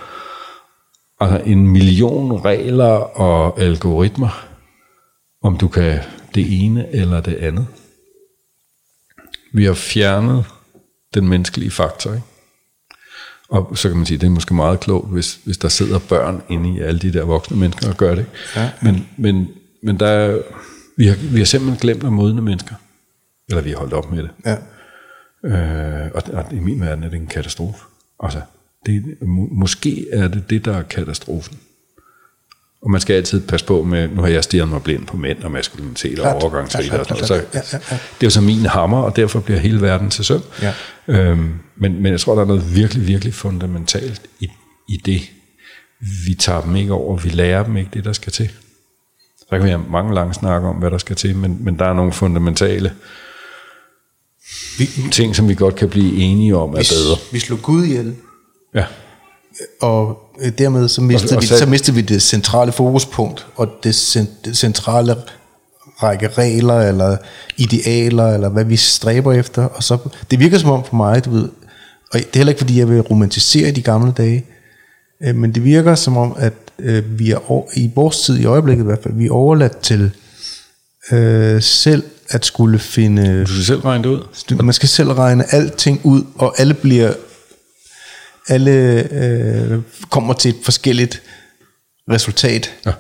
altså 1.20 1.42
en 1.46 1.68
million 1.68 2.46
regler 2.46 3.20
og 3.20 3.60
algoritmer, 3.60 4.46
om 5.44 5.58
du 5.58 5.68
kan 5.68 6.00
det 6.36 6.66
ene 6.66 6.96
eller 6.96 7.22
det 7.22 7.36
andet. 7.36 7.68
Vi 9.54 9.66
har 9.66 9.74
fjernet 9.74 10.46
den 11.14 11.28
menneskelige 11.28 11.72
faktor, 11.72 12.14
ikke? 12.14 12.26
Og 13.50 13.78
så 13.78 13.90
kan 13.90 13.98
man 13.98 14.06
sige, 14.06 14.18
det 14.18 14.28
er 14.28 14.32
måske 14.32 14.54
meget 14.54 14.80
klogt, 14.80 15.12
hvis, 15.12 15.40
hvis 15.44 15.58
der 15.58 15.68
sidder 15.68 16.00
børn 16.00 16.42
inde 16.50 16.78
i 16.78 16.80
alle 16.80 17.00
de 17.00 17.14
der 17.14 17.24
voksne 17.24 17.58
mennesker 17.58 17.90
og 17.90 17.98
gør 17.98 18.16
det. 18.16 18.26
Ja. 18.56 18.72
Men, 18.82 19.08
men, 19.18 19.48
men 19.84 20.00
der 20.00 20.08
er, 20.08 20.42
vi, 20.98 21.08
har, 21.08 21.16
vi 21.32 21.38
har 21.38 21.46
simpelthen 21.46 21.80
glemt 21.80 22.04
at 22.04 22.14
modne 22.14 22.42
mennesker. 22.42 22.76
Eller 23.50 23.62
vi 23.62 23.70
har 23.70 23.78
holdt 23.78 23.94
op 23.94 24.12
med 24.12 24.24
det. 24.24 24.32
Ja. 24.46 24.58
Øh, 25.46 26.12
og, 26.14 26.24
og 26.34 26.54
i 26.54 26.60
min 26.60 26.82
verden 26.82 27.04
er 27.04 27.10
det 27.10 27.18
en 27.18 27.28
katastrofe. 27.28 27.84
Altså, 28.20 28.42
det, 28.86 29.22
må, 29.22 29.48
måske 29.52 30.10
er 30.12 30.28
det 30.28 30.50
det, 30.50 30.66
der 30.66 30.78
er 30.78 30.84
katastrofen. 30.84 31.60
Og 32.84 32.92
man 32.92 33.02
skal 33.02 33.14
altid 33.14 33.42
passe 33.48 33.66
på 33.66 33.84
med, 33.84 34.08
nu 34.10 34.22
har 34.22 34.28
jeg 34.28 34.44
stirret 34.44 34.70
mig 34.70 34.84
blind 34.84 35.06
på 35.06 35.18
mænd 35.18 35.44
og 35.44 35.52
maskulinitet 35.52 36.20
og. 36.20 36.26
Ja, 36.26 36.34
og 36.34 36.42
sådan 36.72 37.28
noget. 37.52 37.66
Så. 37.66 37.78
Det 37.90 38.24
er 38.24 38.28
jo 38.28 38.30
så 38.30 38.42
min 38.42 38.66
hammer, 38.66 39.02
og 39.02 39.16
derfor 39.16 39.40
bliver 39.40 39.60
hele 39.60 39.82
verden 39.82 40.10
til 40.10 40.26
søm. 40.26 40.42
Ja. 40.62 40.74
Øhm, 41.08 41.54
men, 41.76 42.02
men 42.02 42.12
jeg 42.12 42.20
tror, 42.20 42.36
der 42.36 42.42
er 42.42 42.46
noget 42.46 42.76
virkelig, 42.76 43.08
virkelig 43.08 43.34
fundamentalt 43.34 44.22
i, 44.40 44.48
i 44.90 44.98
det. 45.06 45.22
Vi 46.28 46.34
tager 46.40 46.62
dem 46.62 46.76
ikke 46.76 46.94
over, 46.94 47.18
vi 47.18 47.30
lærer 47.30 47.64
dem 47.64 47.78
ikke 47.78 47.90
det, 47.94 48.06
der 48.06 48.14
skal 48.14 48.32
til. 48.32 48.50
Så 49.40 49.46
kan 49.52 49.64
vi 49.64 49.70
have 49.70 49.84
mange 49.92 50.14
lange 50.16 50.34
snakke 50.34 50.68
om, 50.68 50.76
hvad 50.76 50.92
der 50.92 50.98
skal 50.98 51.16
til, 51.16 51.36
men, 51.36 51.58
men 51.62 51.80
der 51.80 51.86
er 51.86 51.94
nogle 51.94 52.12
fundamentale 52.14 52.94
Vi, 54.80 54.90
ting, 55.12 55.36
som 55.36 55.50
vi 55.50 55.56
godt 55.56 55.76
kan 55.76 55.90
blive 55.90 56.16
enige 56.16 56.56
om 56.56 56.70
er 56.74 56.78
vi, 56.78 56.88
bedre. 56.92 57.18
vi 57.32 57.40
slog 57.40 57.60
Gud 57.62 57.84
ihjel, 57.86 58.16
Ja. 58.76 58.86
Og 59.82 60.18
øh, 60.42 60.52
dermed 60.58 60.88
så 60.88 61.02
mistede, 61.02 61.32
Og- 61.34 61.36
og 61.38 61.42
vi, 61.42 61.48
så- 61.48 61.66
mistede 61.66 61.96
vi 61.96 62.02
det 62.02 62.22
centrale 62.22 62.72
fokuspunkt, 62.72 63.46
og 63.56 63.68
det, 63.84 63.94
cen- 63.96 64.46
det 64.46 64.58
centrale 64.58 65.16
række 66.04 66.28
regler, 66.28 66.80
eller 66.80 67.18
idealer, 67.58 68.28
eller 68.34 68.50
hvad 68.50 68.66
vi 68.66 68.76
stræber 68.78 69.34
efter. 69.34 69.64
Og 69.66 69.84
så, 69.84 69.98
det 70.32 70.40
virker 70.40 70.58
som 70.58 70.70
om 70.70 70.84
for 70.86 70.96
mig, 70.96 71.26
du 71.26 71.30
ved, 71.32 71.50
og 72.14 72.20
det 72.20 72.26
er 72.26 72.38
heller 72.38 72.52
ikke 72.52 72.60
fordi, 72.62 72.80
jeg 72.80 72.90
vil 72.90 73.02
romantisere 73.02 73.72
de 73.72 73.82
gamle 73.82 74.12
dage, 74.18 74.46
øh, 75.24 75.36
men 75.36 75.56
det 75.56 75.64
virker 75.64 75.96
som 75.96 76.18
om, 76.18 76.36
at 76.38 76.54
øh, 76.80 77.20
vi 77.20 77.32
er 77.32 77.52
over, 77.52 77.66
i 77.76 77.92
vores 77.96 78.20
tid, 78.22 78.40
i 78.40 78.46
øjeblikket 78.46 78.84
i 78.84 78.86
hvert 78.86 79.00
fald, 79.04 79.14
vi 79.14 79.26
er 79.26 79.32
overladt 79.32 79.78
til 79.78 80.12
øh, 81.12 81.62
selv 81.62 82.04
at 82.30 82.46
skulle 82.46 82.80
finde 82.80 83.42
Du 83.46 83.48
skal 83.54 83.64
selv 83.66 83.80
regne 83.80 84.04
det 84.04 84.10
ud. 84.10 84.56
man 84.64 84.74
skal 84.74 84.90
selv 84.90 85.12
regne 85.12 85.54
alting 85.54 86.02
ud, 86.04 86.24
og 86.36 86.60
alle 86.60 86.74
bliver 86.74 87.14
alle 88.50 88.72
øh, 89.14 89.80
kommer 90.10 90.34
til 90.34 90.50
et 90.50 90.56
forskelligt 90.64 91.22
resultat. 92.12 92.72
Ja. 92.86 92.92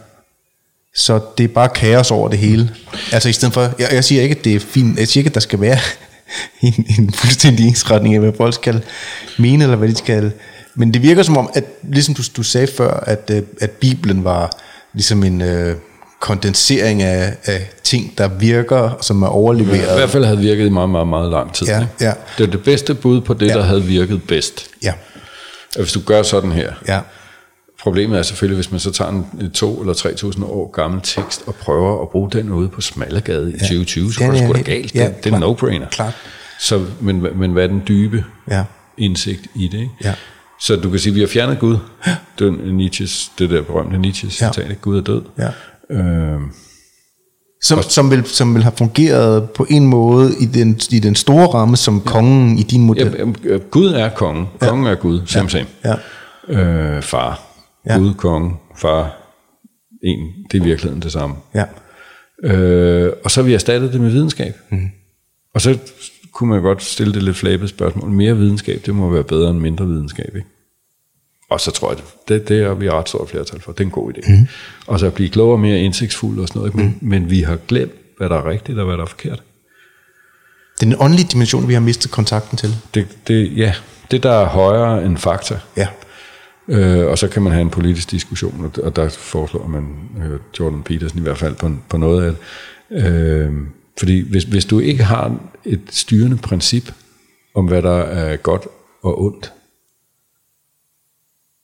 Så 0.95 1.19
det 1.37 1.43
er 1.43 1.47
bare 1.47 1.69
kaos 1.69 2.11
over 2.11 2.29
det 2.29 2.39
hele. 2.39 2.75
Altså 3.11 3.29
i 3.29 3.33
stedet 3.33 3.53
for, 3.53 3.61
jeg, 3.79 3.87
jeg 3.91 4.03
siger 4.03 4.21
ikke, 4.21 4.35
at 4.37 4.45
det 4.45 4.55
er 4.55 4.59
fint, 4.59 4.99
jeg 4.99 5.07
siger 5.07 5.21
ikke, 5.21 5.29
at 5.29 5.33
der 5.33 5.39
skal 5.39 5.61
være 5.61 5.77
en, 6.61 6.85
en 6.99 7.13
fuldstændig 7.13 7.67
ensretning 7.67 8.13
af, 8.15 8.21
hvad 8.21 8.31
folk 8.37 8.53
skal 8.53 8.83
mene, 9.39 9.63
eller 9.63 9.75
hvad 9.77 9.89
de 9.89 9.95
skal. 9.95 10.31
Men 10.75 10.93
det 10.93 11.01
virker 11.01 11.23
som 11.23 11.37
om, 11.37 11.49
at 11.53 11.63
ligesom 11.83 12.15
du, 12.15 12.23
du 12.37 12.43
sagde 12.43 12.67
før, 12.67 12.93
at, 12.93 13.29
øh, 13.33 13.41
at 13.61 13.71
Bibelen 13.71 14.23
var 14.23 14.57
ligesom 14.93 15.23
en 15.23 15.41
øh, 15.41 15.75
kondensering 16.21 17.01
af, 17.01 17.33
af 17.45 17.69
ting, 17.83 18.17
der 18.17 18.27
virker, 18.27 18.97
som 19.01 19.23
er 19.23 19.27
overleveret. 19.27 19.91
I 19.93 19.97
hvert 19.97 20.09
fald 20.09 20.25
havde 20.25 20.37
virket 20.39 20.65
i 20.65 20.69
meget, 20.69 20.89
meget, 20.89 21.07
meget 21.07 21.31
lang 21.31 21.53
tid. 21.53 21.67
Ja, 21.67 21.79
ikke? 21.81 21.91
ja. 22.01 22.13
Det 22.37 22.47
er 22.47 22.51
det 22.51 22.63
bedste 22.63 22.93
bud 22.93 23.21
på 23.21 23.33
det, 23.33 23.47
Ja. 23.47 23.53
der 23.53 23.63
havde 23.63 23.83
virket 23.83 24.23
bedst. 24.23 24.67
Ja, 24.83 24.93
hvis 25.81 25.91
du 25.93 25.99
gør 26.05 26.23
sådan 26.23 26.51
her, 26.51 26.73
ja, 26.87 26.99
Problemet 27.81 28.17
er 28.19 28.21
selvfølgelig, 28.23 28.55
hvis 28.55 28.71
man 28.71 28.79
så 28.79 28.91
tager 28.91 29.11
en 29.11 29.25
en 29.41 29.51
to 29.51 29.79
eller 29.81 29.93
3.000 29.93 30.45
år 30.45 30.71
gammel 30.71 31.01
tekst 31.03 31.43
og 31.47 31.55
prøver 31.55 32.01
at 32.01 32.09
bruge 32.09 32.31
den 32.31 32.49
ude 32.49 32.69
på 32.69 32.81
Smallegade 32.81 33.49
i 33.49 33.59
2020, 33.59 34.13
så 34.13 34.19
Den 34.19 34.27
går 34.27 34.33
det 34.37 34.43
sgu 34.43 34.53
da 34.53 34.61
galt. 34.61 34.95
ja, 34.95 35.05
det, 35.07 35.23
det 35.23 35.33
er 35.33 35.37
en 35.37 35.43
no-brainer. 35.43 35.89
Klart. 35.89 36.13
Så, 36.59 36.85
men, 37.01 37.27
men 37.39 37.51
hvad 37.51 37.63
er 37.63 37.67
den 37.67 37.83
dybe 37.87 38.25
ja. 38.51 38.63
indsigt 38.97 39.41
i 39.55 39.67
det? 39.67 39.79
Ikke? 39.79 39.91
Ja. 40.03 40.13
Så 40.61 40.75
du 40.75 40.89
kan 40.89 40.99
sige, 40.99 41.11
at 41.11 41.15
vi 41.15 41.19
har 41.19 41.27
fjernet 41.27 41.59
Gud. 41.59 41.77
Det, 42.39 42.47
er 42.47 42.71
Nietzsches, 42.71 43.31
det 43.39 43.49
der 43.49 43.61
berømte 43.61 43.97
Nietzsches 43.97 44.41
Ja. 44.41 44.51
citat, 44.51 44.69
ikke? 44.69 44.81
Gud 44.81 44.97
er 44.97 45.01
død. 45.01 45.21
Ja. 45.37 45.49
Øh, 45.95 46.39
Som, 47.63 47.81
som, 47.81 48.11
vil, 48.11 48.25
som 48.25 48.55
vil 48.55 48.63
have 48.63 48.73
fungeret 48.77 49.49
på 49.49 49.65
en 49.69 49.87
måde 49.87 50.31
i 50.39 50.45
den, 50.45 50.79
i 50.91 50.99
den 50.99 51.15
store 51.15 51.47
ramme 51.47 51.77
som 51.77 52.01
kongen 52.01 52.57
i 52.57 52.63
din 52.63 52.81
model. 52.81 53.15
ja, 53.17 53.49
øh, 53.53 53.61
Gud 53.61 53.87
er 53.87 54.09
kongen. 54.09 54.47
Kongen 54.59 54.87
er 54.87 54.95
Gud. 54.95 55.21
Same, 55.25 55.49
same. 55.49 55.67
Ja. 55.83 55.95
Øh, 56.47 57.01
far. 57.01 57.41
Ja. 57.85 57.97
Gud, 57.97 58.13
konge, 58.13 58.55
far. 58.75 59.17
En, 60.03 60.19
det 60.51 60.57
er 60.57 60.61
i 60.61 60.65
virkeligheden 60.65 61.01
det 61.01 61.11
samme. 61.11 61.35
Ja. 61.53 61.65
Øh, 62.43 63.11
og 63.23 63.31
så 63.31 63.41
har 63.41 63.45
vi 63.45 63.53
erstattet 63.53 63.93
det 63.93 64.01
med 64.01 64.09
videnskab. 64.09 64.53
Mm. 64.71 64.87
Og 65.55 65.61
så 65.61 65.77
kunne 66.31 66.49
man 66.49 66.61
godt 66.61 66.83
stille 66.83 67.13
det 67.13 67.23
lidt 67.23 67.37
flabet 67.37 67.69
spørgsmål. 67.69 68.09
Mere 68.09 68.37
videnskab, 68.37 68.81
det 68.85 68.95
må 68.95 69.09
være 69.09 69.23
bedre 69.23 69.49
end 69.49 69.59
mindre 69.59 69.87
videnskab, 69.87 70.35
ikke? 70.35 70.47
Og 71.53 71.61
så 71.61 71.71
tror 71.71 71.91
jeg, 71.93 72.01
det, 72.27 72.47
det 72.49 72.61
er 72.61 72.73
vi 72.73 72.89
ret 72.89 73.09
stort 73.09 73.29
flertal 73.29 73.61
for. 73.61 73.71
Det 73.71 73.79
er 73.79 73.83
en 73.85 73.91
god 73.91 74.13
idé. 74.13 74.31
Mm. 74.31 74.47
Og 74.87 74.99
så 74.99 75.05
at 75.07 75.13
blive 75.13 75.29
klogere, 75.29 75.57
mere 75.57 75.79
indsigtsfuld 75.79 76.39
og 76.39 76.47
sådan 76.47 76.59
noget. 76.59 76.75
Men, 76.75 76.97
men 77.01 77.29
vi 77.29 77.41
har 77.41 77.55
glemt, 77.67 77.91
hvad 78.17 78.29
der 78.29 78.35
er 78.35 78.49
rigtigt 78.49 78.79
og 78.79 78.85
hvad 78.85 78.97
der 78.97 79.03
er 79.03 79.07
forkert. 79.07 79.43
Det 80.79 80.85
er 80.85 80.91
en 80.91 80.95
åndelig 80.99 81.31
dimension, 81.31 81.67
vi 81.67 81.73
har 81.73 81.79
mistet 81.81 82.11
kontakten 82.11 82.57
til. 82.57 82.75
Det, 82.93 83.07
det, 83.27 83.57
ja, 83.57 83.73
det 84.11 84.23
der 84.23 84.31
er 84.31 84.45
højere 84.45 85.05
end 85.05 85.17
fakta. 85.17 85.59
Ja. 85.77 85.87
Øh, 86.67 87.07
og 87.07 87.17
så 87.17 87.27
kan 87.27 87.41
man 87.41 87.51
have 87.51 87.61
en 87.61 87.69
politisk 87.69 88.11
diskussion, 88.11 88.65
og- 88.77 88.83
og 88.83 88.95
der 88.95 89.09
foreslår 89.09 89.67
man 89.67 89.83
øh, 90.25 90.39
Jordan 90.59 90.83
Peterson 90.83 91.19
i 91.19 91.21
hvert 91.21 91.37
fald 91.37 91.55
på, 91.55 91.71
på 91.89 91.97
noget 91.97 92.23
af 92.25 92.31
det. 92.31 93.05
Øh, 93.11 93.51
fordi 93.99 94.29
hvis, 94.29 94.43
hvis 94.43 94.65
du 94.65 94.79
ikke 94.79 95.03
har 95.03 95.35
et 95.65 95.81
styrende 95.89 96.37
princip 96.37 96.91
om, 97.55 97.65
hvad 97.65 97.81
der 97.81 97.97
er 98.01 98.35
godt 98.37 98.67
og 99.03 99.21
ondt, 99.23 99.51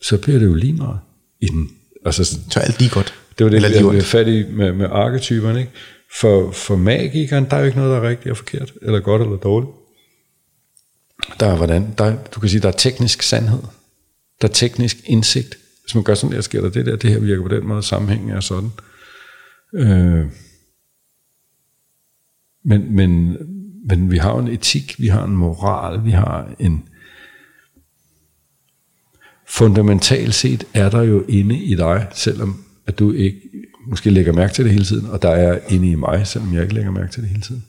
så 0.02 0.18
bliver 0.22 0.40
det 0.40 0.46
jo 0.46 0.54
lige 0.54 0.74
meget 0.74 1.00
i 1.42 1.46
den. 1.46 1.70
Altså, 2.06 2.24
Så 2.50 2.60
alt 2.60 2.80
lige 2.80 2.92
godt. 2.94 3.14
det 3.38 3.44
var 3.44 3.50
det, 3.50 3.56
Eller 3.56 3.70
jeg 3.70 3.90
blev 3.90 4.02
fat 4.02 4.28
i 4.28 4.46
med, 4.52 4.74
med 4.74 4.86
arketyperne. 4.92 5.60
Ikke? 5.60 5.72
For, 6.22 6.52
for 6.52 6.76
magikeren, 6.76 7.46
der 7.50 7.56
er 7.56 7.60
jo 7.60 7.66
ikke 7.66 7.78
noget, 7.78 7.92
der 7.92 7.98
er 8.08 8.10
rigtigt 8.10 8.32
og 8.32 8.38
forkert, 8.38 8.74
eller 8.82 9.00
godt 9.00 9.22
eller 9.22 9.38
dårligt. 9.38 9.72
Der 11.40 11.46
er, 11.48 11.58
hvordan, 11.58 11.94
der, 11.98 12.04
er- 12.04 12.24
du 12.24 12.40
kan 12.40 12.50
sige, 12.50 12.62
der 12.62 12.68
er 12.68 12.72
teknisk 12.78 13.22
sandhed. 13.22 13.60
Der 14.42 14.48
er 14.48 14.52
teknisk 14.54 14.98
indsigt. 15.06 15.58
Hvis 15.84 15.96
man 15.96 16.04
gør 16.04 16.14
sådan 16.14 16.36
der, 16.36 16.42
sker 16.42 16.62
der 16.62 16.70
det 16.70 16.86
der, 16.86 16.96
det 16.96 17.10
her 17.10 17.20
virker 17.20 17.42
på 17.44 17.48
den 17.56 17.66
måde, 17.68 17.84
sammenhængen 17.84 18.30
er 18.30 18.40
sådan. 18.40 18.70
Øh, 19.74 20.26
men, 22.66 22.96
men, 22.96 23.38
men 23.90 24.12
vi 24.12 24.18
har 24.18 24.40
en 24.40 24.48
etik, 24.48 24.96
vi 25.00 25.08
har 25.08 25.24
en 25.24 25.36
moral, 25.36 26.04
vi 26.06 26.12
har 26.12 26.56
en... 26.60 26.84
Fundamentalt 29.50 30.36
set 30.36 30.68
er 30.74 30.90
der 30.90 31.02
jo 31.02 31.24
inde 31.28 31.58
i 31.58 31.76
dig, 31.76 32.08
selvom 32.14 32.64
at 32.88 33.00
du 33.00 33.12
ikke 33.12 33.42
måske 33.88 34.10
lægger 34.10 34.34
mærke 34.34 34.54
til 34.54 34.66
det 34.66 34.74
hele 34.74 34.86
tiden, 34.86 35.10
og 35.10 35.22
der 35.22 35.30
er 35.30 35.60
inde 35.70 35.90
i 35.90 35.96
mig, 35.96 36.28
selvom 36.28 36.54
jeg 36.54 36.62
ikke 36.62 36.74
lægger 36.74 36.92
mærke 36.92 37.12
til 37.12 37.22
det 37.22 37.30
hele 37.30 37.42
tiden. 37.42 37.64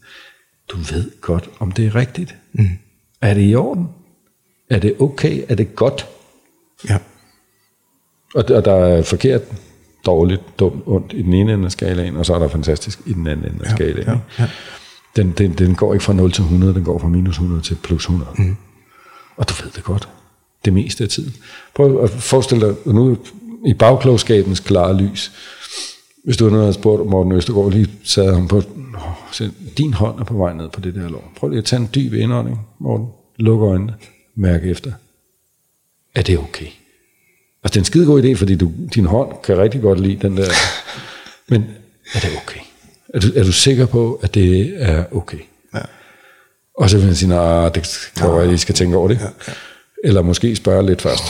Du 0.69 0.77
ved 0.77 1.11
godt, 1.21 1.51
om 1.59 1.73
det 1.73 1.87
er 1.87 1.95
rigtigt. 1.95 2.35
Mm. 2.53 2.69
Er 3.21 3.35
det 3.35 3.51
i 3.51 3.55
orden? 3.55 3.89
Er 4.71 4.79
det 4.79 4.95
okay? 5.01 5.45
Er 5.49 5.55
det 5.55 5.75
godt? 5.75 6.07
Ja. 6.89 6.99
Og 8.35 8.49
der, 8.49 8.57
og 8.57 8.65
der 8.65 8.75
er 8.75 9.03
forkert, 9.03 9.43
dårligt, 10.07 10.43
dumt, 10.59 10.83
ondt 10.87 11.13
i 11.13 11.23
den 11.23 11.35
ene 11.35 11.55
ende 11.55 11.65
af 11.65 11.73
skalaen, 11.73 12.17
og 12.17 12.27
så 12.27 12.35
er 12.35 12.39
der 12.39 12.49
fantastisk 12.49 13.01
i 13.07 13.13
den 13.13 13.27
anden 13.27 13.53
ende 13.53 13.65
af 13.65 13.71
skalaen. 13.71 14.07
ja, 14.07 14.19
ja. 14.39 14.49
Den, 15.17 15.33
den, 15.33 15.53
den 15.53 15.75
går 15.75 15.93
ikke 15.93 16.05
fra 16.05 16.13
0 16.13 16.33
til 16.33 16.43
100, 16.43 16.75
den 16.75 16.85
går 16.85 16.99
fra 16.99 17.09
minus 17.09 17.35
100 17.35 17.63
til 17.63 17.75
plus 17.83 18.03
100. 18.03 18.31
Mm. 18.39 18.57
Og 19.37 19.49
du 19.49 19.55
ved 19.63 19.71
det 19.71 19.85
godt. 19.85 20.09
Det 20.65 20.73
meste 20.73 21.05
af 21.05 21.11
tiden. 21.11 21.35
Prøv 21.75 22.03
at 22.05 22.11
forestille 22.11 22.67
dig, 22.67 22.75
nu 22.95 23.19
i 23.67 23.75
bagklogskabens 23.75 24.61
klare 24.61 24.97
lys, 24.97 25.33
hvis 26.25 26.37
du 26.37 26.51
havde 26.51 26.73
spurgt 26.73 27.11
Morten 27.11 27.33
Østergaard, 27.33 27.73
lige 27.73 27.91
sad 28.05 28.35
ham 28.35 28.49
på, 28.49 28.63
"Nå, 28.77 28.99
så 29.33 29.51
din 29.79 29.93
hånd 29.95 30.21
er 30.21 30.25
på 30.25 30.35
vej 30.35 30.53
ned 30.53 30.69
på 30.69 30.81
det 30.81 30.95
der 30.95 31.09
lår. 31.09 31.33
Prøv 31.37 31.51
lige 31.51 31.59
at 31.59 31.65
tage 31.65 31.81
en 31.81 31.89
dyb 31.95 32.13
indånding, 32.13 32.67
Morten. 32.79 33.07
Luk 33.37 33.61
øjnene. 33.61 33.95
Mærk 34.35 34.65
efter. 34.65 34.93
Er 36.15 36.23
det 36.23 36.39
okay? 36.39 36.67
Altså, 37.63 37.75
det 37.75 37.77
er 37.77 37.81
en 37.81 37.85
skide 37.85 38.07
god 38.07 38.23
idé, 38.23 38.35
fordi 38.35 38.57
du, 38.57 38.73
din 38.95 39.07
hånd 39.07 39.33
kan 39.45 39.59
rigtig 39.59 39.81
godt 39.81 40.01
lide 40.01 40.29
den 40.29 40.37
der. 40.37 40.51
Men 41.51 41.65
er 42.15 42.21
det 42.21 42.31
okay? 42.43 42.61
Er 43.15 43.21
du, 43.21 43.27
er 43.37 43.45
du 43.45 43.53
sikker 43.53 43.87
på, 43.87 44.21
at 44.23 44.35
det 44.35 44.73
er 44.83 45.05
okay? 45.13 45.39
Ja. 45.75 45.81
Og 46.79 46.91
så 46.91 46.97
vil 46.97 47.07
han 47.07 47.15
sige, 47.15 47.29
nej, 47.29 47.69
det 47.69 48.11
kan 48.17 48.31
at 48.31 48.51
I 48.51 48.57
skal 48.57 48.75
tænke 48.75 48.97
over 48.97 49.09
det. 49.09 49.19
Ja, 49.21 49.25
ja. 49.49 49.53
Eller 50.05 50.23
måske 50.23 50.57
spørge 50.57 50.87
lidt 50.87 51.03
først. 51.03 51.23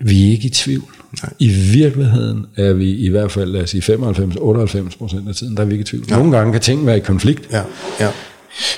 Vi 0.00 0.26
er 0.26 0.30
ikke 0.30 0.46
i 0.46 0.50
tvivl. 0.50 0.96
Nej. 1.22 1.32
I 1.38 1.48
virkeligheden 1.48 2.46
er 2.56 2.72
vi 2.72 2.96
i 2.96 3.08
hvert 3.08 3.32
fald, 3.32 3.50
lad 3.50 3.62
os 3.62 3.70
sige 3.70 3.94
95-98 3.94 4.98
procent 4.98 5.28
af 5.28 5.34
tiden, 5.34 5.56
der 5.56 5.62
er 5.62 5.66
vi 5.66 5.72
ikke 5.72 5.82
i 5.82 5.86
tvivl. 5.86 6.04
Ja. 6.08 6.16
Nogle 6.16 6.36
gange 6.36 6.52
kan 6.52 6.60
ting 6.60 6.86
være 6.86 6.96
i 6.96 7.00
konflikt. 7.00 7.48
Ja, 7.52 7.62
ja. 8.00 8.10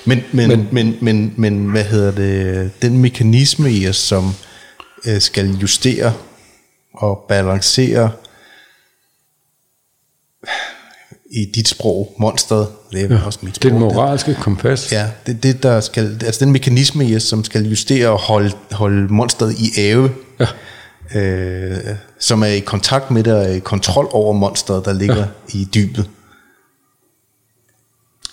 Men, 0.05 0.21
men, 0.33 0.49
men, 0.49 0.69
men, 0.73 0.99
men, 1.01 1.35
men 1.37 1.71
hvad 1.71 1.85
hedder 1.85 2.11
det, 2.11 2.71
den 2.83 2.99
mekanisme 2.99 3.73
i 3.73 3.89
os, 3.89 3.97
som 3.97 4.31
øh, 5.07 5.21
skal 5.21 5.51
justere 5.51 6.13
og 6.95 7.25
balancere 7.29 8.11
i 11.31 11.45
dit 11.55 11.69
sprog, 11.69 12.15
monsteret, 12.19 12.69
det 12.93 13.05
er 13.05 13.15
ja, 13.15 13.21
også 13.27 13.39
mit 13.43 13.57
sprog. 13.57 13.71
Det 13.71 13.81
moralske 13.81 14.35
kompas. 14.35 14.93
Ja, 14.93 15.07
det 15.27 15.35
er 15.35 15.39
det, 15.39 15.63
der 15.63 15.81
skal, 15.81 16.21
altså 16.25 16.45
den 16.45 16.53
mekanisme, 16.53 17.05
yes, 17.05 17.23
som 17.23 17.45
skal 17.45 17.69
justere 17.69 18.09
og 18.09 18.19
holde, 18.19 18.53
holde 18.71 19.13
monsteret 19.13 19.55
i 19.59 19.81
ave. 19.81 20.11
Ja. 20.41 20.47
Øh, 21.15 21.77
som 22.19 22.43
er 22.43 22.47
i 22.47 22.61
kontakt 22.61 23.11
med 23.11 23.25
det 23.25 23.33
og 23.33 23.55
i 23.55 23.59
kontrol 23.59 24.09
over 24.11 24.33
monsteret, 24.33 24.85
der 24.85 24.93
ligger 24.93 25.17
ja. 25.17 25.25
i 25.59 25.69
dybet. 25.75 26.11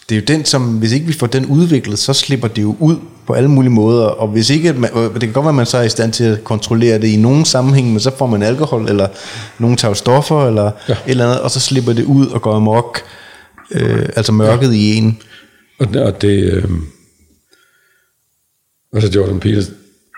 Det 0.10 0.16
er 0.16 0.20
jo 0.20 0.26
den, 0.28 0.46
som, 0.46 0.78
hvis 0.78 0.92
ikke 0.92 1.06
vi 1.06 1.14
får 1.14 1.28
den 1.28 1.46
udviklet, 1.46 2.00
så 2.00 2.14
slipper 2.14 2.48
det 2.48 2.62
jo 2.62 2.76
ud 2.80 2.96
på 3.28 3.34
alle 3.34 3.50
mulige 3.50 3.72
måder, 3.72 4.06
og 4.06 4.28
hvis 4.28 4.50
ikke, 4.50 4.74
man, 4.74 4.92
det 4.94 5.22
kan 5.22 5.32
godt 5.32 5.44
være, 5.44 5.50
at 5.50 5.56
man 5.56 5.66
så 5.66 5.78
er 5.78 5.84
i 5.84 5.90
stand 5.90 6.14
til 6.14 6.24
at 6.24 6.44
kontrollere 6.44 7.00
det 7.00 7.08
i 7.08 7.18
nogen 7.18 7.46
sammenhæng, 7.46 7.92
men 7.92 8.00
så 8.00 8.12
får 8.18 8.28
man 8.28 8.44
alkohol, 8.44 8.90
eller 8.90 9.08
nogen 9.60 9.78
tager 9.78 9.94
stoffer, 9.94 10.48
eller 10.48 10.72
ja. 10.90 10.94
et 10.94 11.00
eller 11.06 11.26
andet, 11.26 11.42
og 11.42 11.52
så 11.52 11.60
slipper 11.60 11.94
det 11.94 12.04
ud 12.04 12.28
og 12.28 12.42
går 12.42 12.54
amok, 12.54 13.02
øh, 13.72 14.10
altså 14.16 14.32
mørket 14.32 14.68
ja. 14.68 14.74
i 14.74 14.96
en. 14.96 15.22
Og 15.80 15.88
det, 15.88 16.02
og 16.02 16.22
det 16.22 16.54
øh, 16.54 16.70
altså 18.94 19.12
Jordan 19.16 19.40
Peters, 19.40 19.72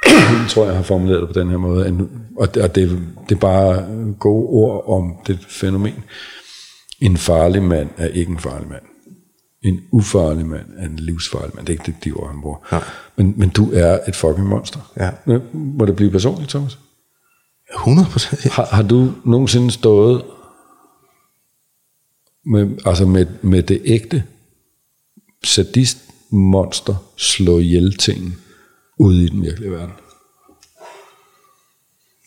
tror 0.49 0.65
jeg 0.65 0.75
har 0.75 0.83
formuleret 0.83 1.21
det 1.21 1.29
på 1.35 1.39
den 1.39 1.49
her 1.49 1.57
måde, 1.57 2.07
og 2.37 2.55
det, 2.55 2.63
og 2.63 2.75
det, 2.75 2.99
det 3.29 3.35
er 3.35 3.39
bare 3.39 3.85
gode 4.19 4.47
ord 4.47 4.83
om 4.87 5.13
det 5.27 5.39
fænomen. 5.49 5.93
En 7.01 7.17
farlig 7.17 7.63
mand 7.63 7.89
er 7.97 8.07
ikke 8.07 8.31
en 8.31 8.39
farlig 8.39 8.67
mand 8.69 8.81
en 9.61 9.81
ufarlig 9.91 10.45
mand 10.45 10.73
er 10.77 10.85
en 10.85 10.95
livsfarlig 10.95 11.55
mand. 11.55 11.67
Det 11.67 11.73
er 11.73 11.79
ikke 11.79 11.91
det, 11.91 12.03
de 12.03 12.11
ord, 12.11 12.29
han 12.29 12.41
bruger. 12.41 12.57
Ja. 12.71 12.79
Men, 13.15 13.33
men 13.37 13.49
du 13.49 13.71
er 13.73 13.99
et 14.07 14.15
fucking 14.15 14.47
monster. 14.47 14.93
Ja. 14.97 15.11
Må 15.53 15.85
det 15.85 15.95
blive 15.95 16.11
personligt, 16.11 16.49
Thomas? 16.49 16.79
100 17.73 18.07
procent. 18.11 18.43
Har, 18.43 18.65
har 18.65 18.83
du 18.83 19.13
nogensinde 19.25 19.71
stået 19.71 20.23
med, 22.45 22.77
altså 22.85 23.05
med, 23.05 23.25
med 23.41 23.63
det 23.63 23.81
ægte 23.85 24.23
sadist-monster 25.43 26.95
slå 27.15 27.59
ihjel 27.59 27.97
ting 27.97 28.35
ude 28.99 29.23
i 29.23 29.29
den 29.29 29.41
virkelige 29.41 29.71
verden? 29.71 29.93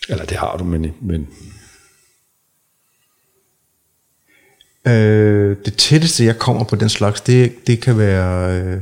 Eller 0.09 0.25
det 0.25 0.37
har 0.37 0.57
du, 0.57 0.65
men, 0.65 0.87
men 1.01 1.29
Øh, 4.87 5.57
det 5.65 5.75
tætteste, 5.77 6.25
jeg 6.25 6.39
kommer 6.39 6.65
på 6.65 6.77
den 6.77 6.89
slags, 6.89 7.21
det, 7.21 7.67
det 7.67 7.81
kan 7.81 7.99
være, 7.99 8.61
øh, 8.61 8.81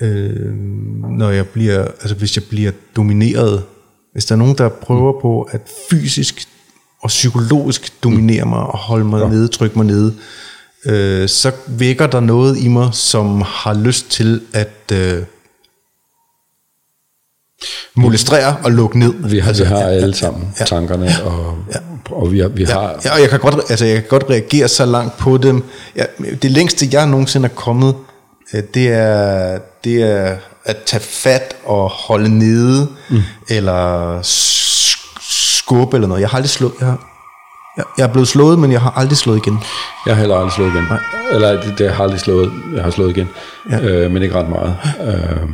øh, 0.00 0.54
når 1.18 1.30
jeg 1.30 1.48
bliver, 1.48 1.84
altså 1.84 2.14
hvis 2.14 2.36
jeg 2.36 2.44
bliver 2.44 2.72
domineret. 2.96 3.62
Hvis 4.12 4.24
der 4.24 4.34
er 4.34 4.38
nogen, 4.38 4.58
der 4.58 4.68
prøver 4.68 5.20
på 5.20 5.42
at 5.42 5.60
fysisk 5.90 6.48
og 7.02 7.08
psykologisk 7.08 8.04
dominere 8.04 8.44
mig 8.44 8.58
og 8.58 8.78
holde 8.78 9.04
mig 9.04 9.22
ja. 9.22 9.28
nede, 9.28 9.48
trykke 9.48 9.78
mig 9.78 9.86
nede, 9.86 10.14
øh, 10.86 11.28
så 11.28 11.52
vækker 11.66 12.06
der 12.06 12.20
noget 12.20 12.58
i 12.58 12.68
mig, 12.68 12.94
som 12.94 13.42
har 13.46 13.74
lyst 13.74 14.10
til 14.10 14.40
at... 14.52 14.92
Øh, 14.92 15.22
molestrere 17.94 18.56
og 18.64 18.72
lukke 18.72 18.98
ned. 18.98 19.14
Vi 19.30 19.38
har, 19.38 19.48
altså, 19.48 19.64
vi 19.64 19.68
har 19.68 19.78
ja, 19.78 19.86
alle 19.86 20.14
sammen 20.14 20.54
ja, 20.60 20.64
tankerne, 20.64 21.10
og, 21.24 21.56
ja, 21.74 21.78
og 22.10 22.32
vi, 22.32 22.38
har, 22.38 22.48
vi 22.48 22.64
ja, 22.64 22.72
har... 22.72 23.00
Ja, 23.04 23.12
og 23.14 23.20
jeg 23.20 23.30
kan, 23.30 23.40
godt, 23.40 23.54
altså, 23.68 23.84
jeg 23.84 23.94
kan 23.94 24.04
godt 24.08 24.24
reagere 24.30 24.68
så 24.68 24.86
langt 24.86 25.16
på 25.18 25.38
dem. 25.38 25.64
Ja, 25.96 26.04
det 26.42 26.50
længste, 26.50 26.88
jeg 26.92 27.06
nogensinde 27.06 27.48
er 27.48 27.54
kommet, 27.54 27.94
øh, 28.54 28.62
det 28.74 28.88
er, 28.88 29.58
det 29.84 30.02
er 30.02 30.36
at 30.64 30.76
tage 30.86 31.02
fat 31.02 31.56
og 31.64 31.90
holde 31.90 32.38
nede, 32.38 32.88
mm. 33.10 33.22
eller 33.48 34.18
skubbe 35.22 35.96
eller 35.96 36.08
noget. 36.08 36.20
Jeg 36.20 36.28
har 36.28 36.36
aldrig 36.36 36.50
slået... 36.50 36.72
Jeg 36.80 36.88
har, 36.88 37.12
jeg 37.98 38.04
er 38.04 38.12
blevet 38.12 38.28
slået, 38.28 38.58
men 38.58 38.72
jeg 38.72 38.80
har 38.80 38.90
aldrig 38.96 39.16
slået 39.16 39.36
igen. 39.36 39.58
Jeg 40.06 40.14
har 40.14 40.20
heller 40.20 40.36
aldrig 40.36 40.52
slået 40.52 40.68
igen. 40.74 40.84
Nej. 40.90 40.98
Eller 41.32 41.62
det, 41.62 41.78
det 41.78 41.92
har 41.92 42.04
aldrig 42.04 42.20
slået. 42.20 42.52
Jeg 42.74 42.82
har 42.84 42.90
slået 42.90 43.16
igen, 43.16 43.28
ja. 43.70 43.80
øh, 43.80 44.10
men 44.10 44.22
ikke 44.22 44.34
ret 44.34 44.48
meget. 44.48 44.76
Øh, 45.06 45.48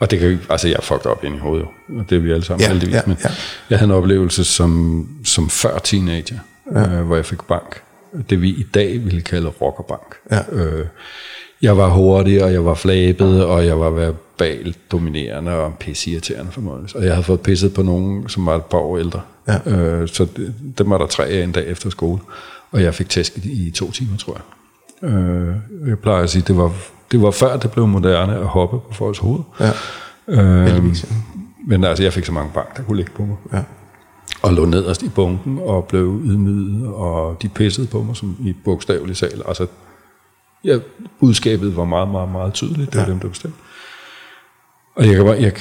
og 0.00 0.10
det 0.10 0.18
kan 0.18 0.40
altså 0.50 0.68
jeg 0.68 0.76
er 0.76 0.82
fucked 0.82 1.06
op 1.06 1.24
ind 1.24 1.36
i 1.36 1.38
hovedet, 1.38 1.66
og 1.98 2.10
det 2.10 2.16
er 2.16 2.20
vi 2.20 2.32
alle 2.32 2.44
sammen 2.44 2.62
ja, 2.62 2.68
heldigvis. 2.68 2.94
Ja, 2.94 3.02
men 3.06 3.16
ja. 3.24 3.28
jeg 3.70 3.78
havde 3.78 3.90
en 3.90 3.96
oplevelse 3.96 4.44
som, 4.44 5.08
som 5.24 5.50
før 5.50 5.78
teenager, 5.78 6.38
ja. 6.74 6.80
øh, 6.80 7.06
hvor 7.06 7.16
jeg 7.16 7.26
fik 7.26 7.42
bank. 7.42 7.82
Det 8.30 8.42
vi 8.42 8.48
i 8.48 8.66
dag 8.74 9.04
ville 9.04 9.20
kalde 9.20 9.48
rockerbank. 9.48 10.16
Ja. 10.30 10.40
Øh, 10.52 10.86
jeg 11.62 11.76
var 11.76 11.88
hurtig, 11.88 12.44
og 12.44 12.52
jeg 12.52 12.64
var 12.64 12.74
flabet, 12.74 13.44
og 13.44 13.66
jeg 13.66 13.80
var 13.80 13.90
verbalt 13.90 14.78
dominerende 14.92 15.52
og 15.52 15.74
pissirriterende 15.80 16.52
for 16.52 16.60
mig. 16.60 16.72
Og 16.94 17.04
jeg 17.04 17.12
havde 17.12 17.24
fået 17.24 17.40
pisset 17.40 17.74
på 17.74 17.82
nogen, 17.82 18.28
som 18.28 18.46
var 18.46 18.56
et 18.56 18.64
par 18.64 18.78
år 18.78 18.98
ældre. 18.98 19.20
Ja. 19.48 19.70
Øh, 19.70 20.08
så 20.08 20.26
det, 20.36 20.54
dem 20.78 20.90
var 20.90 20.98
der 20.98 21.06
tre 21.06 21.26
af 21.26 21.44
en 21.44 21.52
dag 21.52 21.66
efter 21.66 21.90
skole. 21.90 22.20
Og 22.70 22.82
jeg 22.82 22.94
fik 22.94 23.08
tæsket 23.08 23.44
i 23.44 23.70
to 23.70 23.90
timer, 23.90 24.16
tror 24.16 24.40
jeg. 25.02 25.10
Øh, 25.10 25.54
jeg 25.88 25.98
plejer 25.98 26.22
at 26.22 26.30
sige, 26.30 26.44
det 26.46 26.56
var 26.56 26.72
det 27.10 27.22
var 27.22 27.30
før 27.30 27.56
det 27.56 27.70
blev 27.70 27.86
moderne 27.86 28.38
at 28.38 28.46
hoppe 28.46 28.78
på 28.78 28.94
folks 28.94 29.18
hoved. 29.18 29.40
Ja. 29.60 29.72
Ja. 30.28 30.80
Men 31.66 31.84
altså, 31.84 32.02
jeg 32.02 32.12
fik 32.12 32.24
så 32.24 32.32
mange 32.32 32.50
bank, 32.54 32.76
der 32.76 32.82
kunne 32.82 32.96
ligge 32.96 33.12
på 33.12 33.22
mig. 33.24 33.36
Ja. 33.52 33.62
Og 34.42 34.52
lå 34.52 34.64
nederst 34.64 35.02
i 35.02 35.08
bunken 35.08 35.58
og 35.62 35.84
blev 35.84 36.20
ydmyget, 36.24 36.86
og 36.94 37.42
de 37.42 37.48
pissede 37.48 37.86
på 37.86 38.02
mig 38.02 38.16
som 38.16 38.36
i 38.40 38.56
bogstavelig 38.64 39.16
sal. 39.16 39.42
Altså, 39.48 39.66
ja, 40.64 40.78
budskabet 41.20 41.76
var 41.76 41.84
meget, 41.84 42.08
meget, 42.08 42.28
meget 42.32 42.52
tydeligt. 42.52 42.92
Det 42.92 42.96
var 42.96 43.04
ja. 43.04 43.10
dem, 43.10 43.20
der 43.20 43.28
bestemte. 43.28 43.58
Og 44.96 45.06
jeg, 45.06 45.26
jeg, 45.26 45.40
jeg, 45.40 45.52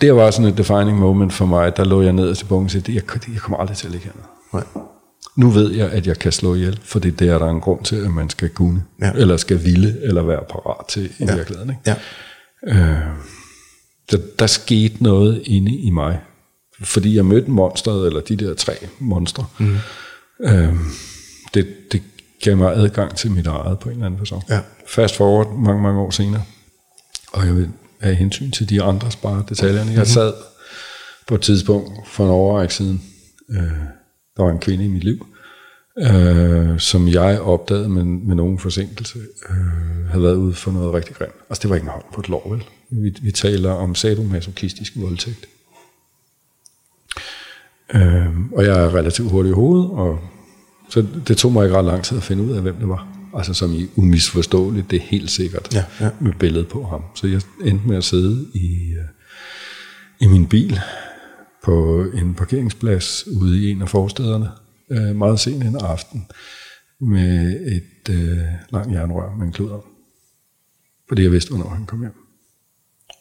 det 0.00 0.14
var 0.14 0.30
sådan 0.30 0.50
et 0.50 0.58
defining 0.58 0.98
moment 0.98 1.32
for 1.32 1.46
mig. 1.46 1.76
Der 1.76 1.84
lå 1.84 2.02
jeg 2.02 2.12
nederst 2.12 2.42
i 2.42 2.44
bunken 2.44 2.64
og 2.64 2.70
sagde, 2.70 2.94
jeg, 2.94 3.02
jeg 3.32 3.40
kommer 3.40 3.58
aldrig 3.58 3.76
til 3.76 3.86
at 3.86 3.92
ligge 3.92 4.06
hernede. 4.06 4.28
Nej 4.52 4.82
nu 5.36 5.50
ved 5.50 5.72
jeg, 5.72 5.90
at 5.90 6.06
jeg 6.06 6.18
kan 6.18 6.32
slå 6.32 6.54
ihjel, 6.54 6.80
for 6.82 6.98
det 6.98 7.22
er 7.22 7.38
der 7.38 7.48
en 7.48 7.60
grund 7.60 7.84
til, 7.84 7.96
at 7.96 8.10
man 8.10 8.30
skal 8.30 8.48
kunne, 8.48 8.84
ja. 9.00 9.12
eller 9.12 9.36
skal 9.36 9.64
ville, 9.64 10.02
eller 10.02 10.22
være 10.22 10.40
parat 10.50 10.86
til 10.88 11.04
i 11.18 11.24
ja. 11.24 11.34
virkeligheden. 11.34 11.70
Ikke? 11.70 11.80
Ja. 11.86 11.94
Øh, 12.62 13.06
der, 14.10 14.18
der 14.38 14.46
skete 14.46 15.02
noget 15.02 15.42
inde 15.44 15.76
i 15.76 15.90
mig, 15.90 16.20
fordi 16.82 17.16
jeg 17.16 17.24
mødte 17.24 17.50
monsteret, 17.50 18.06
eller 18.06 18.20
de 18.20 18.36
der 18.36 18.54
tre 18.54 18.72
monstre. 18.98 19.46
Mm. 19.58 19.76
Øh, 20.40 20.74
det, 21.54 21.66
det 21.92 22.02
gav 22.44 22.56
mig 22.56 22.76
adgang 22.76 23.16
til 23.16 23.30
mit 23.30 23.46
eget 23.46 23.78
på 23.78 23.88
en 23.88 23.94
eller 23.94 24.06
anden 24.06 24.18
person. 24.18 24.42
Ja. 24.48 24.60
Fast 24.86 25.16
forward 25.16 25.58
mange, 25.58 25.82
mange 25.82 26.00
år 26.00 26.10
senere, 26.10 26.42
og 27.32 27.46
jeg 27.46 27.56
vil 27.56 27.68
have 28.00 28.14
hensyn 28.14 28.50
til 28.50 28.68
de 28.68 28.82
andres 28.82 29.16
bare 29.16 29.44
detaljerne. 29.48 29.90
Jeg 29.90 29.98
mhm. 29.98 30.06
sad 30.06 30.32
på 31.26 31.34
et 31.34 31.40
tidspunkt 31.40 32.08
for 32.08 32.24
en 32.24 32.30
overræk 32.30 32.70
siden, 32.70 33.02
øh, 33.50 33.72
der 34.40 34.44
var 34.44 34.52
en 34.52 34.58
kvinde 34.58 34.84
i 34.84 34.88
mit 34.88 35.04
liv, 35.04 35.26
øh, 35.98 36.78
som 36.78 37.08
jeg 37.08 37.40
opdagede 37.40 37.88
med, 37.88 38.04
med 38.04 38.34
nogen 38.34 38.58
forsinkelse, 38.58 39.18
øh, 39.50 40.08
havde 40.08 40.22
været 40.22 40.34
ude 40.34 40.54
for 40.54 40.70
noget 40.70 40.94
rigtig 40.94 41.16
grimt. 41.16 41.32
Altså 41.50 41.62
det 41.62 41.70
var 41.70 41.76
ikke 41.76 41.84
en 41.84 41.90
hånd 41.90 42.04
på 42.14 42.20
et 42.20 42.28
lår, 42.28 42.50
vel? 42.50 42.64
Vi, 42.90 43.14
vi 43.22 43.32
taler 43.32 43.70
om 43.70 43.94
sadomasochistisk 43.94 44.92
voldtægt. 44.96 45.46
Øh, 47.94 48.26
og 48.52 48.64
jeg 48.64 48.84
er 48.84 48.94
relativt 48.94 49.30
hurtig 49.30 49.50
i 49.50 49.54
hovedet, 49.54 49.90
og 49.90 50.18
så 50.88 51.06
det 51.28 51.36
tog 51.36 51.52
mig 51.52 51.64
ikke 51.64 51.76
ret 51.76 51.84
lang 51.84 52.04
tid 52.04 52.16
at 52.16 52.22
finde 52.22 52.42
ud 52.42 52.56
af, 52.56 52.62
hvem 52.62 52.74
det 52.74 52.88
var. 52.88 53.06
Altså 53.34 53.54
som 53.54 53.72
i 53.72 53.88
umisforståeligt, 53.96 54.90
det 54.90 54.96
er 54.96 55.00
helt 55.00 55.30
sikkert, 55.30 55.74
ja, 55.74 55.84
ja. 56.00 56.10
med 56.20 56.32
billedet 56.38 56.68
på 56.68 56.84
ham. 56.84 57.02
Så 57.14 57.26
jeg 57.26 57.42
endte 57.64 57.88
med 57.88 57.96
at 57.96 58.04
sidde 58.04 58.46
i, 58.54 58.92
øh, 58.92 59.04
i 60.20 60.26
min 60.26 60.46
bil 60.46 60.80
på 61.64 62.04
en 62.14 62.34
parkeringsplads 62.34 63.26
ude 63.26 63.60
i 63.60 63.70
en 63.70 63.82
af 63.82 63.88
forstederne, 63.88 64.50
øh, 64.90 65.16
meget 65.16 65.40
sent 65.40 65.64
en 65.64 65.76
aften, 65.76 66.26
med 67.00 67.60
et 67.66 68.14
øh, 68.14 68.38
langt 68.70 68.92
jernrør 68.92 69.34
med 69.36 69.46
en 69.46 69.52
klud 69.52 69.70
om. 69.70 69.82
Fordi 71.08 71.22
jeg 71.22 71.32
vidste, 71.32 71.50
hvornår 71.50 71.70
han 71.70 71.86
kom 71.86 72.00
hjem. 72.00 72.14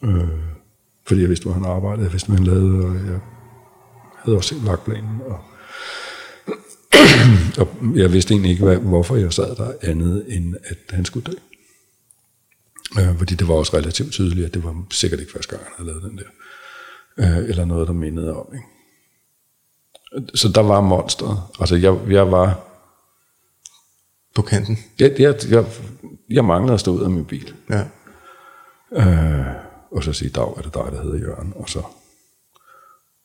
Øh, 0.04 0.40
fordi 1.08 1.22
jeg 1.22 1.30
vidste, 1.30 1.44
hvor 1.44 1.54
han 1.54 1.66
arbejdede, 1.66 2.04
jeg 2.04 2.12
vidste, 2.12 2.28
hvad 2.28 2.38
han 2.38 2.48
lavede, 2.48 2.86
og 2.86 2.96
jeg 2.96 3.20
havde 4.16 4.38
også 4.38 4.56
set 4.56 4.66
vagtplanen. 4.66 5.22
Og, 5.22 5.40
og 7.62 7.78
jeg 7.96 8.14
vidste 8.14 8.34
egentlig 8.34 8.52
ikke, 8.52 8.64
hvad, 8.64 8.78
hvorfor 8.78 9.16
jeg 9.16 9.34
sad 9.34 9.56
der 9.56 9.74
andet, 9.82 10.26
end 10.28 10.56
at 10.64 10.78
han 10.90 11.06
skulle 11.06 11.32
dø. 11.32 11.38
Øh, 13.02 13.18
fordi 13.18 13.36
det 13.36 13.48
var 13.48 13.54
også 13.54 13.78
relativt 13.78 14.12
tydeligt, 14.12 14.46
at 14.46 14.54
det 14.54 14.64
var 14.64 14.86
sikkert 14.92 15.20
ikke 15.20 15.32
første 15.32 15.56
gang, 15.56 15.64
han 15.64 15.74
havde 15.78 15.88
lavet 15.88 16.04
den 16.04 16.18
der 16.18 16.24
øh, 17.20 17.38
eller 17.38 17.66
noget, 17.66 17.88
der 17.88 17.94
mindede 17.94 18.36
om. 18.36 18.46
Ikke? 18.54 18.66
Så 20.38 20.48
der 20.48 20.62
var 20.62 20.82
monstret. 20.82 21.42
Altså, 21.60 21.76
jeg, 21.76 21.98
jeg 22.10 22.32
var... 22.32 22.60
På 24.36 24.42
kanten? 24.42 24.78
Jeg, 25.00 25.16
jeg, 25.20 25.36
jeg, 25.50 25.66
jeg 26.30 26.46
manglede 26.46 26.74
at 26.74 26.80
stå 26.80 26.92
ud 26.92 27.04
af 27.04 27.10
min 27.10 27.26
bil. 27.26 27.54
Ja. 27.70 27.84
Øh, 28.94 29.46
og 29.92 30.04
så 30.04 30.14
sige, 30.14 30.30
dag 30.30 30.58
er 30.58 30.62
det 30.62 30.74
dig, 30.74 30.84
der 30.92 31.02
hedder 31.04 31.18
Jørgen. 31.18 31.54
Og 31.56 31.70
så... 31.70 31.82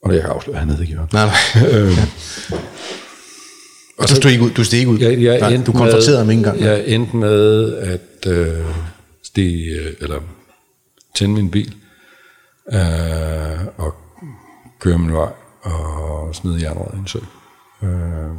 Og 0.02 0.14
jeg 0.14 0.20
kan 0.20 0.30
afsløre, 0.30 0.56
at 0.56 0.60
han 0.60 0.70
hedder 0.70 0.84
Jørgen. 0.84 1.08
Nej, 1.12 1.26
nej. 1.26 1.80
øh, 1.80 1.98
og 3.98 4.08
du 4.08 4.14
stod 4.14 4.30
ikke 4.30 4.44
ud? 4.44 4.50
Du 4.50 4.64
steg 4.64 4.78
ikke 4.78 4.90
ud? 4.90 4.98
Jeg, 4.98 5.22
jeg 5.22 5.40
nej, 5.40 5.64
du 5.66 5.72
konfronterede 5.72 6.18
ham 6.18 6.30
ikke 6.30 6.38
engang? 6.38 6.60
Jeg 6.60 6.86
endte 6.86 7.16
med 7.16 7.74
at 7.76 8.26
øh, 8.26 8.64
stige, 9.22 9.80
øh, 9.80 9.94
eller 10.00 10.20
tænde 11.14 11.34
min 11.34 11.50
bil, 11.50 11.74
øh, 12.72 13.66
og 13.76 13.94
køre 14.80 14.98
min 14.98 15.12
vej 15.12 15.32
og 15.62 16.34
smide 16.34 16.62
jernrøret 16.62 16.94
i 16.94 16.98
en 16.98 17.06
sø. 17.06 17.18
Øh, 17.82 17.88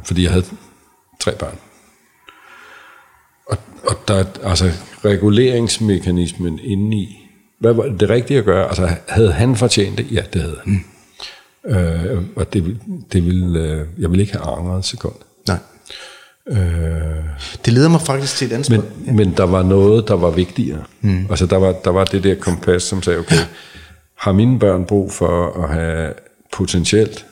fordi 0.04 0.22
jeg 0.22 0.30
havde 0.32 0.44
tre 1.20 1.32
børn. 1.38 1.58
der 4.08 4.14
er 4.14 4.24
altså 4.44 4.70
reguleringsmekanismen 5.04 6.58
indeni. 6.62 7.22
Hvad 7.58 7.72
var 7.72 7.82
det 7.82 8.10
rigtige 8.10 8.38
at 8.38 8.44
gøre? 8.44 8.66
Altså, 8.66 8.88
havde 9.08 9.32
han 9.32 9.56
fortjent 9.56 9.98
det? 9.98 10.12
Ja, 10.12 10.22
det 10.32 10.42
havde 10.42 10.56
han. 10.64 10.72
Mm. 11.64 11.70
Øh, 11.70 12.22
og 12.36 12.52
det, 12.52 12.80
det 13.12 13.26
ville, 13.26 13.60
øh, 13.60 13.86
jeg 13.98 14.10
ville 14.10 14.22
ikke 14.22 14.36
have 14.36 14.56
angret 14.58 14.78
et 14.78 14.84
sekund. 14.84 15.14
Nej. 15.48 15.58
Øh, 16.48 16.56
Det 17.64 17.72
leder 17.72 17.88
mig 17.88 18.00
faktisk 18.00 18.36
til 18.36 18.46
et 18.46 18.52
andet 18.52 18.70
men, 18.70 18.80
spørgsmål. 18.80 19.14
men 19.14 19.36
der 19.36 19.44
var 19.44 19.62
noget, 19.62 20.08
der 20.08 20.14
var 20.14 20.30
vigtigere. 20.30 20.84
Mm. 21.00 21.26
Altså, 21.30 21.46
der 21.46 21.56
var, 21.56 21.72
der 21.72 21.90
var 21.90 22.04
det 22.04 22.24
der 22.24 22.34
kompas, 22.34 22.82
som 22.82 23.02
sagde, 23.02 23.18
okay, 23.18 23.36
har 24.18 24.32
mine 24.32 24.58
børn 24.58 24.84
brug 24.86 25.12
for 25.12 25.62
at 25.62 25.68
have 25.68 26.14
potentielt 26.52 27.26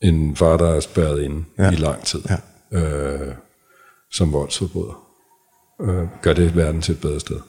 en 0.00 0.36
far, 0.36 0.56
der 0.56 0.68
er 0.74 0.80
spærret 0.80 1.22
inde 1.22 1.44
Ja. 1.58 1.70
i 1.70 1.74
lang 1.74 2.04
tid, 2.04 2.22
Ja. 2.72 2.78
øh, 2.78 3.34
som 4.12 4.32
voldsforbryder? 4.32 5.04
Øh, 5.80 6.08
gør 6.22 6.32
det 6.32 6.56
verden 6.56 6.82
til 6.82 6.94
et 6.94 7.00
bedre 7.00 7.20
sted? 7.20 7.40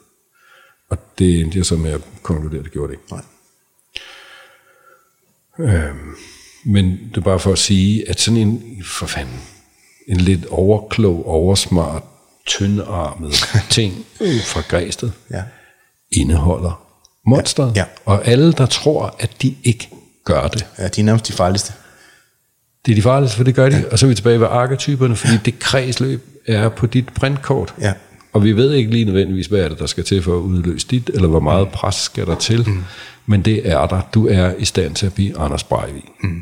Og 0.89 0.97
det 1.19 1.39
endte 1.39 1.57
jeg 1.57 1.65
så 1.65 1.75
med 1.75 1.91
at 1.91 2.01
konkludere, 2.23 2.63
det 2.63 2.71
gjorde 2.71 2.93
det 2.93 2.99
ikke. 2.99 3.11
Nej. 3.11 3.21
Men 6.65 6.85
det 7.09 7.17
er 7.17 7.21
bare 7.21 7.39
for 7.39 7.51
at 7.51 7.57
sige, 7.59 8.09
at 8.09 8.19
sådan 8.19 8.37
en, 8.39 8.83
for 8.85 9.05
fanden, 9.05 9.39
en 10.07 10.17
lidt 10.17 10.45
overklog, 10.45 11.25
oversmart, 11.27 12.03
tyndarmet 12.45 13.33
ting 13.69 13.93
øh, 14.21 14.41
fra 14.45 14.61
Græsted, 14.69 15.11
Ja. 15.31 15.43
indeholder 16.11 16.85
monsteret. 17.27 17.75
Ja. 17.75 17.83
Og 18.05 18.27
alle, 18.27 18.53
der 18.53 18.65
tror, 18.65 19.15
at 19.19 19.31
de 19.41 19.55
ikke 19.63 19.89
gør 20.25 20.47
det, 20.47 20.65
ja, 20.79 20.87
de 20.87 21.01
er 21.01 21.05
nærmest 21.05 21.27
de 21.27 21.33
farligste. 21.33 21.73
det 22.85 22.91
er 22.91 22.95
de 22.95 23.01
farligste, 23.01 23.37
for 23.37 23.43
det 23.43 23.55
gør 23.55 23.69
de. 23.69 23.75
Ja. 23.77 23.83
Og 23.91 23.99
så 23.99 24.05
er 24.05 24.07
vi 24.07 24.15
tilbage 24.15 24.39
ved 24.39 24.47
arketyperne, 24.49 25.15
fordi 25.15 25.37
det 25.45 25.59
kredsløb 25.59 26.25
er 26.47 26.69
på 26.69 26.85
dit 26.85 27.13
printkort. 27.13 27.73
Ja. 27.81 27.93
Og 28.33 28.43
vi 28.43 28.51
ved 28.51 28.73
ikke 28.73 28.91
lige 28.91 29.05
nødvendigvis, 29.05 29.47
hvad 29.47 29.59
er 29.59 29.69
det, 29.69 29.79
der 29.79 29.85
skal 29.85 30.03
til 30.03 30.23
for 30.23 30.37
at 30.37 30.41
udløse 30.41 30.87
dit, 30.87 31.09
eller 31.13 31.27
hvor 31.27 31.39
meget 31.39 31.69
pres 31.69 31.95
skal 31.95 32.25
der 32.25 32.35
til. 32.35 32.69
Mm. 32.69 32.83
Men 33.25 33.41
det 33.41 33.69
er 33.69 33.87
der. 33.87 34.01
Du 34.13 34.27
er 34.27 34.53
i 34.57 34.65
stand 34.65 34.95
til 34.95 35.05
at 35.05 35.13
blive 35.13 35.39
Anders 35.39 35.63
Breivik. 35.63 36.03
Mm. 36.23 36.41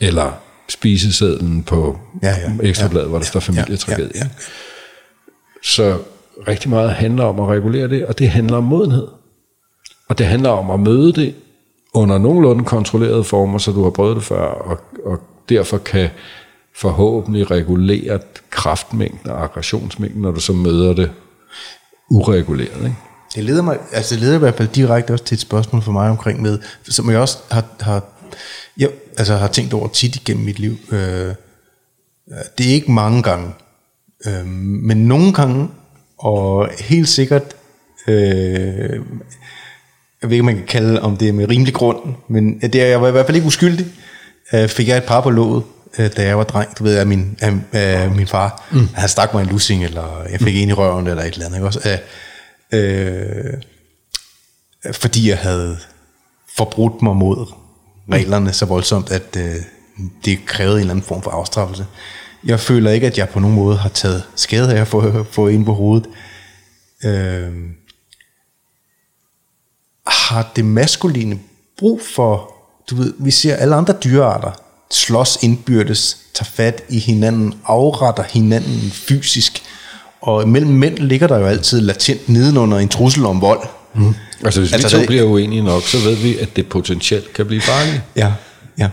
Eller 0.00 0.32
spisesedlen 0.68 1.62
på 1.62 1.98
Ja, 2.22 2.28
ja. 2.28 2.52
Ekstrabladet, 2.68 3.04
Ja, 3.04 3.08
hvor 3.08 3.18
der 3.18 3.24
står 3.24 3.40
familietragedie. 3.40 4.10
Ja, 4.14 4.20
ja. 4.20 4.28
Så 5.62 5.98
rigtig 6.48 6.70
meget 6.70 6.90
handler 6.90 7.24
om 7.24 7.40
at 7.40 7.48
regulere 7.48 7.88
det, 7.88 8.06
og 8.06 8.18
det 8.18 8.28
handler 8.30 8.56
om 8.56 8.64
modenhed. 8.64 9.06
Og 10.08 10.18
det 10.18 10.26
handler 10.26 10.50
om 10.50 10.70
at 10.70 10.80
møde 10.80 11.12
det 11.12 11.34
under 11.94 12.18
nogenlunde 12.18 12.64
kontrollerede 12.64 13.24
former, 13.24 13.58
så 13.58 13.72
du 13.72 13.82
har 13.82 13.90
prøvet 13.90 14.16
det 14.16 14.24
før, 14.24 14.42
og, 14.42 14.78
og 15.04 15.20
derfor 15.48 15.78
kan 15.78 16.08
forhåbentlig 16.76 17.50
regulere 17.50 18.20
kraftmængden 18.50 19.30
og 19.30 19.44
aggressionsmængden, 19.44 20.22
når 20.22 20.30
du 20.30 20.40
så 20.40 20.52
møder 20.52 20.94
det 20.94 21.10
ureguleret. 22.10 22.84
Ikke? 22.84 22.96
Det 23.34 23.44
leder 23.44 23.62
mig, 23.62 23.78
altså 23.92 24.14
det 24.14 24.22
leder 24.22 24.34
i 24.34 24.38
hvert 24.38 24.54
fald 24.54 24.68
direkte 24.68 25.12
også 25.12 25.24
til 25.24 25.34
et 25.34 25.40
spørgsmål 25.40 25.82
for 25.82 25.92
mig 25.92 26.10
omkring 26.10 26.42
med, 26.42 26.58
som 26.88 27.10
jeg 27.10 27.18
også 27.18 27.38
har, 27.50 27.64
har, 27.80 28.04
jeg, 28.78 28.90
altså 29.18 29.34
har 29.36 29.48
tænkt 29.48 29.74
over 29.74 29.88
tit 29.88 30.16
igennem 30.16 30.44
mit 30.44 30.58
liv. 30.58 30.76
Øh, 30.92 31.34
det 32.58 32.68
er 32.68 32.74
ikke 32.74 32.92
mange 32.92 33.22
gange, 33.22 33.52
øh, 34.26 34.46
men 34.46 34.96
nogle 34.96 35.32
gange, 35.32 35.68
og 36.18 36.68
helt 36.80 37.08
sikkert, 37.08 37.56
øh, 38.08 39.00
jeg 40.22 40.30
ved 40.30 40.36
ikke, 40.36 40.40
om 40.40 40.46
man 40.46 40.56
kan 40.56 40.66
kalde 40.66 41.02
om 41.02 41.16
det 41.16 41.28
er 41.28 41.32
med 41.32 41.48
rimelig 41.48 41.74
grund, 41.74 42.14
men 42.28 42.60
det 42.60 42.74
er, 42.74 42.86
jeg 42.86 43.02
var 43.02 43.08
i 43.08 43.10
hvert 43.10 43.26
fald 43.26 43.36
ikke 43.36 43.46
uskyldig, 43.46 43.86
øh, 44.52 44.68
fik 44.68 44.88
jeg 44.88 44.96
et 44.96 45.04
par 45.04 45.20
på 45.20 45.30
låget, 45.30 45.62
øh, 45.98 46.10
da 46.16 46.22
jeg 46.22 46.38
var 46.38 46.44
dreng, 46.44 46.78
du 46.78 46.84
ved, 46.84 46.96
af 46.96 47.06
min, 47.06 47.38
af 47.72 48.10
min 48.10 48.26
far. 48.26 48.68
Mm. 48.72 48.88
Han 48.94 49.08
stak 49.08 49.34
mig 49.34 49.42
en 49.42 49.48
lussing, 49.48 49.84
eller 49.84 50.22
jeg 50.30 50.40
fik 50.40 50.54
mm. 50.54 50.60
en 50.60 50.68
i 50.68 50.72
røven, 50.72 51.06
eller 51.06 51.22
et 51.22 51.34
eller 51.34 51.46
andet. 51.46 51.56
Ikke? 51.56 51.66
Også, 51.66 51.98
øh, 52.72 52.80
øh, 52.80 53.54
fordi 54.92 55.28
jeg 55.28 55.38
havde 55.38 55.78
forbrudt 56.56 57.02
mig 57.02 57.16
mod 57.16 57.46
reglerne 58.12 58.52
så 58.52 58.66
voldsomt, 58.66 59.10
at 59.10 59.36
øh, 59.38 59.54
det 60.24 60.46
krævede 60.46 60.74
en 60.74 60.80
eller 60.80 60.90
anden 60.90 61.04
form 61.04 61.22
for 61.22 61.30
afstraffelse. 61.30 61.86
Jeg 62.44 62.60
føler 62.60 62.90
ikke, 62.90 63.06
at 63.06 63.18
jeg 63.18 63.28
på 63.28 63.40
nogen 63.40 63.56
måde 63.56 63.76
har 63.76 63.88
taget 63.88 64.22
skade 64.36 64.74
af 64.74 64.80
at 64.80 64.88
få, 64.88 65.24
få 65.30 65.48
en 65.48 65.64
på 65.64 65.74
hovedet. 65.74 66.08
Øh, 67.04 67.52
har 70.28 70.52
det 70.56 70.64
maskuline 70.64 71.38
brug 71.78 72.00
for, 72.14 72.54
du 72.90 72.94
ved, 72.96 73.14
vi 73.18 73.30
ser 73.30 73.54
alle 73.56 73.74
andre 73.74 73.94
dyrearter 74.04 74.50
slås 74.90 75.38
indbyrdes, 75.42 76.18
tager 76.34 76.50
fat 76.54 76.82
i 76.88 76.98
hinanden, 76.98 77.54
afretter 77.64 78.22
hinanden 78.22 78.90
fysisk, 78.90 79.62
og 80.20 80.48
mellem 80.48 80.70
mænd 80.72 80.98
ligger 80.98 81.26
der 81.26 81.38
jo 81.38 81.46
altid 81.46 81.80
latent 81.80 82.28
nedenunder 82.28 82.78
en 82.78 82.88
trussel 82.88 83.26
om 83.26 83.40
vold. 83.40 83.60
Mm. 83.94 84.14
Altså 84.44 84.60
hvis 84.60 84.72
Altså, 84.72 84.88
vi 84.88 84.92
to 84.92 84.98
det- 84.98 85.06
bliver 85.06 85.22
uenige 85.24 85.62
nok, 85.62 85.82
så 85.82 85.98
ved 85.98 86.16
vi, 86.16 86.38
at 86.38 86.56
det 86.56 86.66
potentielt 86.68 87.32
kan 87.32 87.46
blive 87.46 87.60
farligt. 87.62 88.02
Ja, 88.16 88.32
ja. 88.78 88.90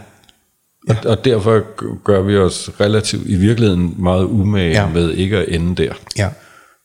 Og, 0.89 0.95
og 1.05 1.25
derfor 1.25 1.61
gør 2.03 2.21
vi 2.21 2.37
os 2.37 2.69
relativt 2.79 3.27
i 3.29 3.35
virkeligheden 3.35 3.95
meget 3.97 4.23
umage 4.23 4.71
Ja. 4.71 4.81
ja. 4.81 4.89
med 4.89 5.11
ikke 5.13 5.37
at 5.37 5.45
ende 5.47 5.83
der. 5.83 5.93
Ja. 6.17 6.27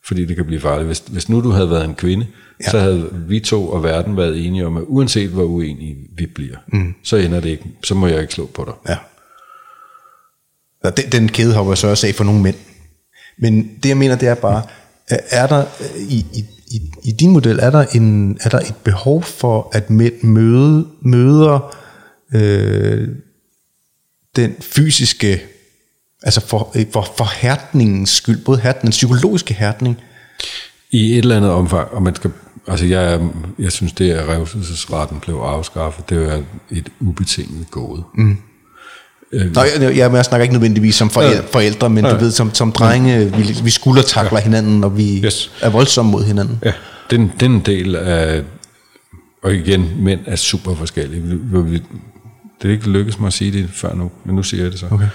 Fordi 0.08 0.24
det 0.24 0.36
kan 0.36 0.44
blive 0.44 0.60
farligt. 0.60 0.86
Hvis, 0.86 0.98
hvis 0.98 1.28
nu 1.28 1.40
du 1.40 1.50
havde 1.50 1.70
været 1.70 1.84
en 1.84 1.94
kvinde, 1.94 2.26
Ja. 2.66 2.70
så 2.70 2.78
havde 2.78 3.10
vi 3.28 3.40
to 3.40 3.68
og 3.68 3.82
verden 3.82 4.16
været 4.16 4.46
enige 4.46 4.66
om, 4.66 4.76
at 4.76 4.84
uanset 4.86 5.30
hvor 5.30 5.44
uenige 5.44 5.96
vi 6.16 6.26
bliver, 6.26 6.56
mm. 6.72 6.94
så 7.02 7.16
ender 7.16 7.40
det 7.40 7.48
ikke. 7.48 7.64
Så 7.84 7.94
må 7.94 8.06
jeg 8.06 8.20
ikke 8.20 8.34
slå 8.34 8.46
på 8.46 8.64
dig. 8.64 8.74
Ja. 8.92 8.96
Og 10.84 10.96
den, 10.96 11.12
den 11.12 11.28
kæde 11.28 11.54
hopper 11.54 11.72
jeg 11.72 11.78
så 11.78 11.86
også 11.88 12.06
af 12.06 12.14
for 12.14 12.24
nogle 12.24 12.42
mænd. 12.42 12.56
Men 13.38 13.70
det 13.82 13.88
jeg 13.88 13.96
mener, 13.96 14.16
det 14.16 14.28
er 14.28 14.34
bare, 14.34 14.62
er 15.08 15.46
der 15.46 15.64
i, 16.08 16.26
i, 16.34 16.44
i, 16.70 16.80
i 17.04 17.12
din 17.12 17.30
model, 17.30 17.58
er 17.62 17.70
der, 17.70 17.84
en, 17.94 18.38
er 18.40 18.48
der 18.48 18.58
et 18.58 18.74
behov 18.84 19.22
for, 19.22 19.70
at 19.72 19.90
mænd 19.90 20.22
møde, 20.22 20.86
møder 21.02 21.76
øh, 22.34 23.08
den 24.36 24.54
fysiske, 24.60 25.42
altså 26.22 26.40
for, 26.40 26.72
øh, 26.74 26.84
for, 26.92 27.08
for 27.16 27.28
hærdningens 27.36 28.10
skyld, 28.10 28.44
både 28.44 28.58
hærdning, 28.58 28.82
den 28.82 28.90
psykologiske 28.90 29.54
hærdning, 29.54 29.96
I 30.90 31.12
et 31.12 31.18
eller 31.18 31.36
andet 31.36 31.50
omfang, 31.50 31.88
og 31.90 32.02
man 32.02 32.14
skal, 32.14 32.30
altså 32.68 32.86
jeg, 32.86 33.20
jeg 33.58 33.72
synes, 33.72 33.92
det 33.92 34.10
er 34.10 34.34
revselsesretten 34.34 35.20
blev 35.20 35.34
afskaffet, 35.34 36.10
det 36.10 36.32
er 36.32 36.42
et 36.70 36.88
ubetinget 37.00 37.70
gode. 37.70 38.02
Mm. 38.14 38.36
Nå, 39.32 39.62
jeg, 39.62 39.96
jeg, 39.96 40.12
jeg 40.12 40.24
snakker 40.24 40.42
ikke 40.42 40.54
nødvendigvis 40.54 40.94
som 40.94 41.10
forældre, 41.10 41.44
forældre 41.52 41.90
men 41.90 42.04
du 42.04 42.16
ved, 42.16 42.30
som, 42.30 42.54
som 42.54 42.72
drenge, 42.72 43.36
vi, 43.36 43.56
vi 43.64 43.70
skuldertakler 43.70 44.38
hinanden, 44.38 44.84
og 44.84 44.96
vi 44.96 45.20
Yes. 45.24 45.50
er 45.60 45.70
voldsomme 45.70 46.10
mod 46.10 46.24
hinanden. 46.24 46.58
Ja, 46.64 46.72
den, 47.10 47.32
den 47.40 47.60
del 47.60 47.96
af, 47.96 48.42
og 49.42 49.54
igen, 49.54 49.90
mænd 49.98 50.20
er 50.26 50.36
super 50.36 50.74
forskellige. 50.74 51.22
Det 52.62 52.68
er 52.68 52.68
ikke 52.68 52.90
lykkedes 52.90 53.18
mig 53.18 53.26
at 53.26 53.32
sige 53.32 53.52
det 53.52 53.70
før 53.72 53.94
nu, 53.94 54.10
men 54.24 54.34
nu 54.36 54.42
siger 54.42 54.62
jeg 54.62 54.72
det 54.72 54.80
så. 54.80 54.86
Okay. 54.90 55.08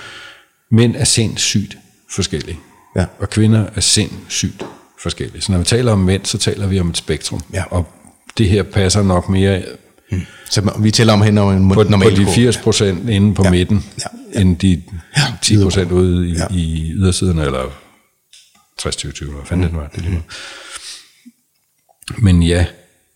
Mænd 0.73 0.95
er 0.95 1.03
sindssygt 1.03 1.77
forskellige, 2.15 2.59
Ja. 2.95 3.05
og 3.19 3.29
kvinder 3.29 3.69
er 3.75 3.81
sindssygt 3.81 4.63
forskellige. 5.01 5.41
Så 5.41 5.51
når 5.51 5.59
vi 5.59 5.65
taler 5.65 5.91
om 5.91 5.99
mænd, 5.99 6.25
så 6.25 6.37
taler 6.37 6.67
vi 6.67 6.79
om 6.79 6.89
et 6.89 6.97
spektrum. 6.97 7.41
Ja. 7.53 7.63
Og 7.63 7.87
det 8.37 8.49
her 8.49 8.63
passer 8.63 9.03
nok 9.03 9.29
mere 9.29 9.63
Så 10.49 10.73
vi 10.79 10.91
tæller 10.91 11.13
om 11.13 11.21
hen 11.21 11.37
over 11.37 11.53
en 11.53 11.69
på, 11.69 11.73
på 11.73 11.83
normal 11.83 12.11
de 12.11 12.15
kurve. 12.23 12.35
80 12.35 12.57
procent 12.57 13.09
inde 13.09 13.35
på 13.35 13.43
Ja. 13.43 13.51
midten, 13.51 13.85
Ja. 13.99 14.03
ja. 14.35 14.41
end 14.41 14.57
de 14.57 14.83
10 15.41 15.63
procent 15.63 15.91
ude 15.91 16.29
i, 16.29 16.33
Ja. 16.33 16.47
i 16.51 16.91
ydersiderne, 16.93 17.41
eller 17.45 17.63
60-20-20, 18.81 19.31
hvad 19.31 19.45
fanden 19.45 19.63
det 19.65 19.73
nu 19.73 19.79
er, 19.79 19.87
det 19.87 20.01
lige. 20.03 20.23
Men 22.17 22.43
ja, 22.43 22.65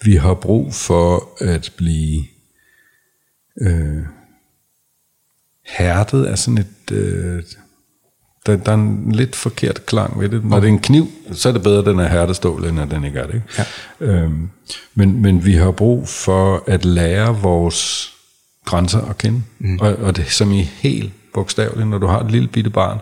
vi 0.04 0.16
har 0.16 0.34
brug 0.34 0.74
for 0.74 1.30
at 1.42 1.74
blive 1.78 2.26
øh, 3.62 4.04
hærdet 5.66 6.26
af 6.26 6.38
sådan 6.40 6.58
et... 6.58 6.68
Øh, 6.92 7.44
der, 8.46 8.56
der 8.56 8.72
er 8.72 8.76
en 8.76 9.12
lidt 9.12 9.36
forkert 9.36 9.86
klang 9.86 10.20
ved 10.20 10.30
det. 10.30 10.46
Når 10.46 10.60
det 10.60 10.68
er 10.68 10.72
en 10.72 10.80
kniv, 10.80 11.08
så 11.32 11.50
er 11.50 11.54
det 11.54 11.64
bedre, 11.64 11.80
at 11.80 11.86
den 11.86 12.00
er 12.00 12.08
hærdet 12.08 12.46
end 12.46 12.80
at 12.80 12.92
den 12.92 13.04
ikke 13.04 13.20
er 13.20 13.28
det. 13.28 13.34
Ikke? 13.34 13.48
Ja. 13.58 14.06
Øhm, 14.06 14.50
men, 14.96 15.22
men 15.22 15.46
vi 15.46 15.54
har 15.54 15.72
brug 15.72 16.08
for 16.08 16.64
at 16.68 16.86
lære 16.86 17.42
vores 17.42 18.14
grænser 18.66 19.02
at 19.02 19.18
kende. 19.18 19.44
Mm. 19.60 19.80
Og, 19.82 19.96
og 19.96 20.16
det 20.16 20.32
som 20.32 20.52
i 20.52 20.62
helt 20.62 21.14
bogstaveligt, 21.34 21.88
når 21.88 21.98
du 21.98 22.08
har 22.08 22.20
et 22.20 22.32
lille 22.32 22.48
bitte 22.48 22.70
barn, 22.70 23.00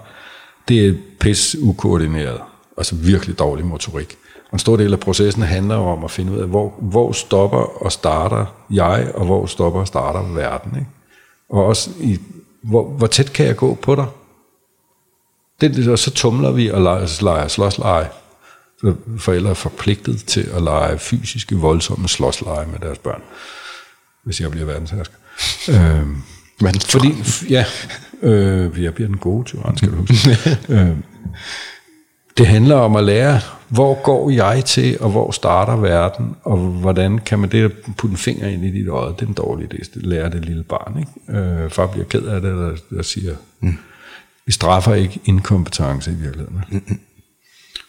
det 0.67 0.85
er 0.85 0.93
pis 1.19 1.55
ukoordineret. 1.59 2.39
Altså 2.77 2.95
virkelig 2.95 3.39
dårlig 3.39 3.65
motorik. 3.65 4.17
Og 4.45 4.53
en 4.53 4.59
stor 4.59 4.77
del 4.77 4.93
af 4.93 4.99
processen 4.99 5.43
handler 5.43 5.75
om 5.75 6.03
at 6.03 6.11
finde 6.11 6.31
ud 6.31 6.37
af, 6.37 6.47
hvor, 6.47 6.73
hvor 6.81 7.11
stopper 7.11 7.83
og 7.83 7.91
starter 7.91 8.45
jeg, 8.69 9.11
og 9.13 9.25
hvor 9.25 9.45
stopper 9.45 9.79
og 9.79 9.87
starter 9.87 10.33
verden. 10.33 10.71
Ikke? 10.75 10.87
Og 11.49 11.65
også 11.65 11.89
i, 12.01 12.19
hvor, 12.69 12.87
hvor 12.89 13.07
tæt 13.07 13.33
kan 13.33 13.45
jeg 13.45 13.55
gå 13.55 13.73
på 13.81 13.95
dig? 13.95 14.05
Det, 15.61 15.87
og 15.87 15.99
så 15.99 16.11
tumler 16.11 16.51
vi 16.51 16.71
og 16.71 16.81
leger, 16.81 17.23
leger 17.23 17.47
slåsleje. 17.47 18.09
Forældre 19.17 19.49
er 19.49 19.53
forpligtet 19.53 20.23
til 20.25 20.49
at 20.53 20.63
lege 20.63 20.99
fysiske, 20.99 21.55
voldsomme 21.55 22.07
slåsleje 22.07 22.65
med 22.65 22.79
deres 22.79 22.97
børn, 22.97 23.21
hvis 24.23 24.41
jeg 24.41 24.51
bliver 24.51 24.65
verdenshersker. 24.65 25.15
øhm, 25.69 26.21
Men 26.61 26.79
fordi, 26.79 27.13
ja, 27.49 27.65
øh, 28.21 28.83
jeg 28.83 28.93
bliver 28.93 29.07
den 29.07 29.17
gode 29.17 29.43
tyran, 29.43 29.77
skal 29.77 29.91
du 29.91 29.95
huske. 29.95 30.15
øh, 30.73 30.97
det 32.37 32.47
handler 32.47 32.75
om 32.75 32.95
at 32.95 33.03
lære 33.03 33.41
Hvor 33.69 34.03
går 34.03 34.29
jeg 34.29 34.65
til, 34.65 34.97
og 34.99 35.09
hvor 35.09 35.31
starter 35.31 35.75
verden, 35.75 36.35
og 36.43 36.57
hvordan 36.57 37.19
kan 37.19 37.39
man 37.39 37.51
det 37.51 37.63
at 37.63 37.71
putte 37.97 38.11
en 38.13 38.17
finger 38.17 38.47
ind 38.47 38.65
i 38.65 38.71
dit 38.71 38.87
øje? 38.87 39.13
Det 39.13 39.21
er 39.21 39.27
en 39.27 39.33
dårlig 39.33 39.73
idé, 39.73 39.77
det 39.93 40.05
lærer 40.05 40.29
det 40.29 40.45
lille 40.45 40.63
barn. 40.63 40.99
Ikke? 40.99 41.39
Øh, 41.39 41.69
far 41.69 41.87
bliver 41.87 42.05
ked 42.05 42.21
af 42.21 42.41
det, 42.41 42.55
der, 42.55 42.75
der 42.95 43.03
siger, 43.03 43.35
mm. 43.59 43.77
vi 44.45 44.51
straffer 44.51 44.93
ikke 44.93 45.19
inkompetence 45.25 46.11
i 46.11 46.13
virkeligheden. 46.13 46.61
Mm-hmm. 46.69 46.99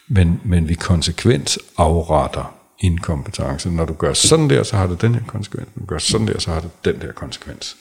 Men, 0.07 0.41
men 0.43 0.69
vi 0.69 0.73
konsekvent 0.73 1.57
afretter 1.77 2.53
inkompetence. 2.79 3.69
Når 3.69 3.85
du 3.85 3.93
gør 3.93 4.13
sådan 4.13 4.49
der, 4.49 4.63
så 4.63 4.77
har 4.77 4.87
det 4.87 5.01
den 5.01 5.15
her 5.15 5.21
konsekvens. 5.27 5.67
Når 5.75 5.81
du 5.81 5.85
gør 5.85 5.97
sådan 5.97 6.27
der, 6.27 6.39
så 6.39 6.51
har 6.51 6.59
det 6.59 6.69
den 6.85 7.01
der 7.01 7.11
konsekvens. 7.11 7.77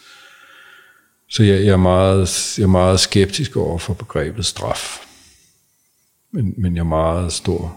Så 1.31 1.43
jeg, 1.43 1.65
jeg, 1.65 1.73
er 1.73 1.77
meget, 1.77 2.55
jeg 2.59 2.65
er 2.65 2.69
meget 2.69 3.01
skeptisk 3.01 3.57
over 3.57 3.79
for 3.79 3.95
begrebet 3.95 4.47
straf. 4.47 5.06
Men, 6.37 6.55
men 6.59 6.75
jeg 6.75 6.81
er 6.81 6.85
meget 6.85 7.33
stor 7.33 7.77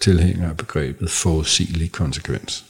tilhænger 0.00 0.50
af 0.50 0.56
begrebet 0.56 1.10
forudsigelig 1.10 1.92
konsekvens. 1.92 2.64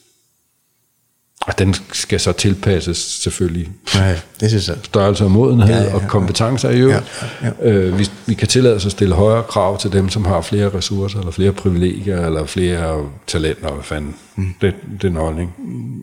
Og 1.41 1.59
den 1.59 1.75
skal 1.93 2.21
så 2.21 2.33
tilpasses 2.33 2.99
selvfølgelig 2.99 3.73
Nej, 3.95 4.21
det 4.41 4.49
synes 4.49 4.69
jeg. 4.69 4.77
størrelse 4.83 5.25
og 5.25 5.31
modenhed 5.31 5.69
ja, 5.69 5.83
ja, 5.83 5.89
ja, 5.89 5.95
og 5.95 6.03
kompetencer 6.09 6.71
i 6.71 6.81
øvrigt. 6.81 7.23
Ja, 7.43 7.47
ja, 7.47 7.53
ja. 7.63 7.73
Øh, 7.73 7.99
vi, 7.99 8.11
vi 8.27 8.35
kan 8.35 8.49
tillade 8.49 8.77
os 8.77 8.87
at 8.87 8.93
stille 8.93 9.15
højere 9.15 9.43
krav 9.43 9.79
til 9.79 9.93
dem, 9.93 10.09
som 10.09 10.25
har 10.25 10.41
flere 10.41 10.75
ressourcer, 10.75 11.19
eller 11.19 11.33
flere 11.33 11.53
privilegier, 11.53 12.27
eller 12.27 12.47
flere 12.47 13.11
talenter, 13.27 13.73
hvad 13.73 13.85
fanden. 13.85 14.17
Mm. 14.37 14.55
Det, 14.61 14.75
det 14.93 15.05
er 15.05 15.09
en 15.09 15.17
holdning, 15.17 15.55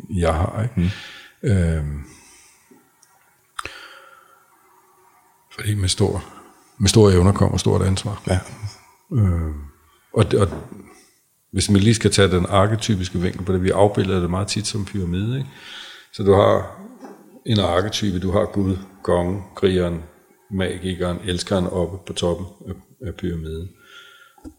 jeg 0.09 0.33
har. 0.33 0.63
Ikke? 0.63 0.91
Mm. 1.43 1.49
Øh, 1.49 1.83
fordi 5.55 5.75
med 5.75 5.89
stor, 5.89 6.23
med 6.77 6.89
stor 6.89 7.11
evner 7.11 7.31
kommer 7.31 7.57
stort 7.57 7.81
ansvar. 7.81 8.21
Ja. 8.27 8.39
Øh, 9.13 9.51
og, 10.13 10.25
og 10.37 10.47
hvis 11.51 11.69
man 11.69 11.81
lige 11.81 11.95
skal 11.95 12.11
tage 12.11 12.31
den 12.31 12.45
arketypiske 12.49 13.19
vinkel 13.19 13.45
på 13.45 13.53
det, 13.53 13.63
vi 13.63 13.69
afbilder 13.69 14.19
det 14.19 14.29
meget 14.29 14.47
tit 14.47 14.67
som 14.67 14.85
pyramide. 14.85 15.37
Ikke? 15.37 15.49
Så 16.13 16.23
du 16.23 16.33
har 16.33 16.81
en 17.45 17.59
arketype, 17.59 18.19
du 18.19 18.31
har 18.31 18.45
Gud, 18.45 18.77
kongen, 19.03 19.41
krigeren, 19.55 20.03
magikeren, 20.51 21.17
elskeren 21.25 21.67
oppe 21.67 21.97
på 22.07 22.13
toppen 22.13 22.45
af, 22.67 22.73
af 23.07 23.15
pyramiden. 23.15 23.69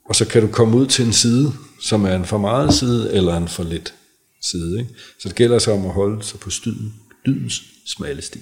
Og 0.09 0.17
så 0.17 0.29
kan 0.29 0.43
du 0.43 0.49
komme 0.49 0.77
ud 0.77 0.87
til 0.87 1.07
en 1.07 1.13
side, 1.13 1.53
som 1.81 2.05
er 2.05 2.15
en 2.15 2.25
for 2.25 2.39
meget 2.39 2.75
side, 2.75 3.15
eller 3.15 3.37
en 3.37 3.49
for 3.49 3.63
lidt 3.63 3.95
side. 4.43 4.79
Ikke? 4.79 4.95
Så 5.21 5.29
det 5.29 5.37
gælder 5.37 5.59
så 5.59 5.73
om 5.73 5.87
at 5.87 5.93
holde 5.93 6.23
sig 6.23 6.41
på 6.41 6.51
styden, 6.51 6.95
dydens 7.27 7.63
smalle 7.87 8.23
sti. 8.23 8.39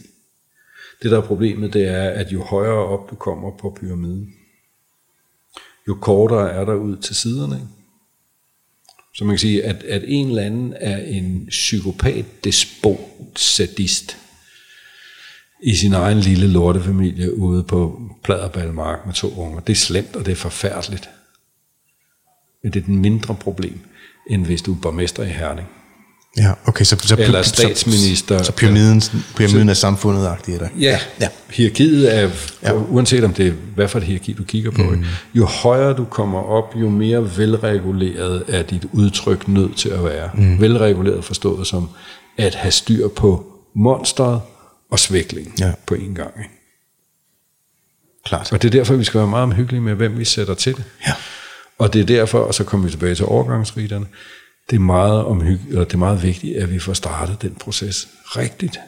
Det 1.02 1.10
der 1.10 1.16
er 1.16 1.26
problemet, 1.26 1.72
det 1.72 1.88
er, 1.88 2.10
at 2.10 2.32
jo 2.32 2.44
højere 2.44 2.86
op 2.86 3.10
du 3.10 3.14
kommer 3.14 3.56
på 3.60 3.76
pyramiden, 3.80 4.34
jo 5.88 5.94
kortere 5.94 6.50
er 6.50 6.64
der 6.64 6.74
ud 6.74 6.96
til 6.96 7.16
siderne. 7.16 7.54
Ikke? 7.54 7.66
Så 9.14 9.24
man 9.24 9.32
kan 9.32 9.38
sige, 9.38 9.64
at, 9.64 9.82
at 9.82 10.02
en 10.06 10.28
eller 10.28 10.42
anden 10.42 10.74
er 10.76 10.98
en 10.98 11.46
psykopat, 11.46 12.44
despot, 12.44 12.98
sadist 13.38 14.16
i 15.62 15.74
sin 15.74 15.92
egen 15.92 16.18
lille 16.18 16.48
lortefamilie 16.48 17.38
ude 17.38 17.62
på 17.62 18.00
Pladerbalmark 18.22 19.06
med 19.06 19.14
to 19.14 19.34
unger. 19.36 19.60
Det 19.60 19.72
er 19.72 19.76
slemt, 19.76 20.16
og 20.16 20.26
det 20.26 20.32
er 20.32 20.36
forfærdeligt. 20.36 21.10
Men 22.62 22.72
det 22.72 22.82
er 22.82 22.86
den 22.86 22.98
mindre 22.98 23.34
problem, 23.34 23.80
end 24.30 24.46
hvis 24.46 24.62
du 24.62 24.74
er 24.74 24.80
borgmester 24.82 25.22
i 25.22 25.28
Herning. 25.28 25.68
Ja, 26.36 26.52
okay, 26.66 26.84
så, 26.84 26.96
så, 26.98 27.16
Eller 27.18 27.42
statsminister. 27.42 28.38
Så, 28.38 28.44
så 28.44 28.52
pyramiden, 28.52 29.02
pyramiden 29.36 29.68
er 29.68 29.74
samfundet 29.74 30.26
agtig 30.26 30.60
der. 30.60 30.68
Ja, 30.78 30.98
ja, 31.20 31.28
hierarkiet 31.50 32.14
er, 32.16 32.30
ja. 32.62 32.72
uanset 32.72 33.24
om 33.24 33.32
det 33.32 33.46
er, 33.46 33.52
hvad 33.74 33.88
for 33.88 33.98
et 33.98 34.04
hierarki 34.04 34.32
du 34.32 34.44
kigger 34.44 34.70
på, 34.70 34.82
mm. 34.82 35.04
jo 35.34 35.44
højere 35.44 35.96
du 35.96 36.04
kommer 36.04 36.38
op, 36.38 36.74
jo 36.80 36.88
mere 36.88 37.36
velreguleret 37.36 38.44
er 38.48 38.62
dit 38.62 38.86
udtryk 38.92 39.48
nødt 39.48 39.76
til 39.76 39.88
at 39.88 40.04
være. 40.04 40.30
Mm. 40.34 40.60
Velreguleret 40.60 41.24
forstået 41.24 41.66
som 41.66 41.88
at 42.38 42.54
have 42.54 42.72
styr 42.72 43.08
på 43.08 43.46
monsteret 43.74 44.40
og 44.90 44.98
svækling 44.98 45.54
ja. 45.60 45.72
på 45.86 45.94
en 45.94 46.14
gang. 46.14 46.30
Ikke? 46.38 46.50
Klart. 48.24 48.52
Og 48.52 48.62
det 48.62 48.68
er 48.68 48.72
derfor, 48.72 48.94
vi 48.94 49.04
skal 49.04 49.18
være 49.18 49.28
meget 49.28 49.42
omhyggelige 49.42 49.80
med, 49.80 49.94
hvem 49.94 50.18
vi 50.18 50.24
sætter 50.24 50.54
til 50.54 50.76
det. 50.76 50.84
Ja. 51.06 51.12
Og 51.78 51.92
det 51.92 52.00
er 52.00 52.04
derfor, 52.04 52.38
og 52.38 52.54
så 52.54 52.64
kommer 52.64 52.86
vi 52.86 52.90
tilbage 52.90 53.14
til 53.14 53.24
overgangsriderne, 53.24 54.06
det 54.70 54.76
er 54.76 54.80
meget 54.80 55.24
omhyggeligt, 55.24 55.76
og 55.76 55.86
det 55.86 55.94
er 55.94 55.98
meget 55.98 56.22
vigtigt, 56.22 56.56
at 56.56 56.72
vi 56.72 56.78
får 56.78 56.93
startet 56.93 57.43
den 57.43 57.55
proces 57.55 58.09
rigtigt. 58.24 58.78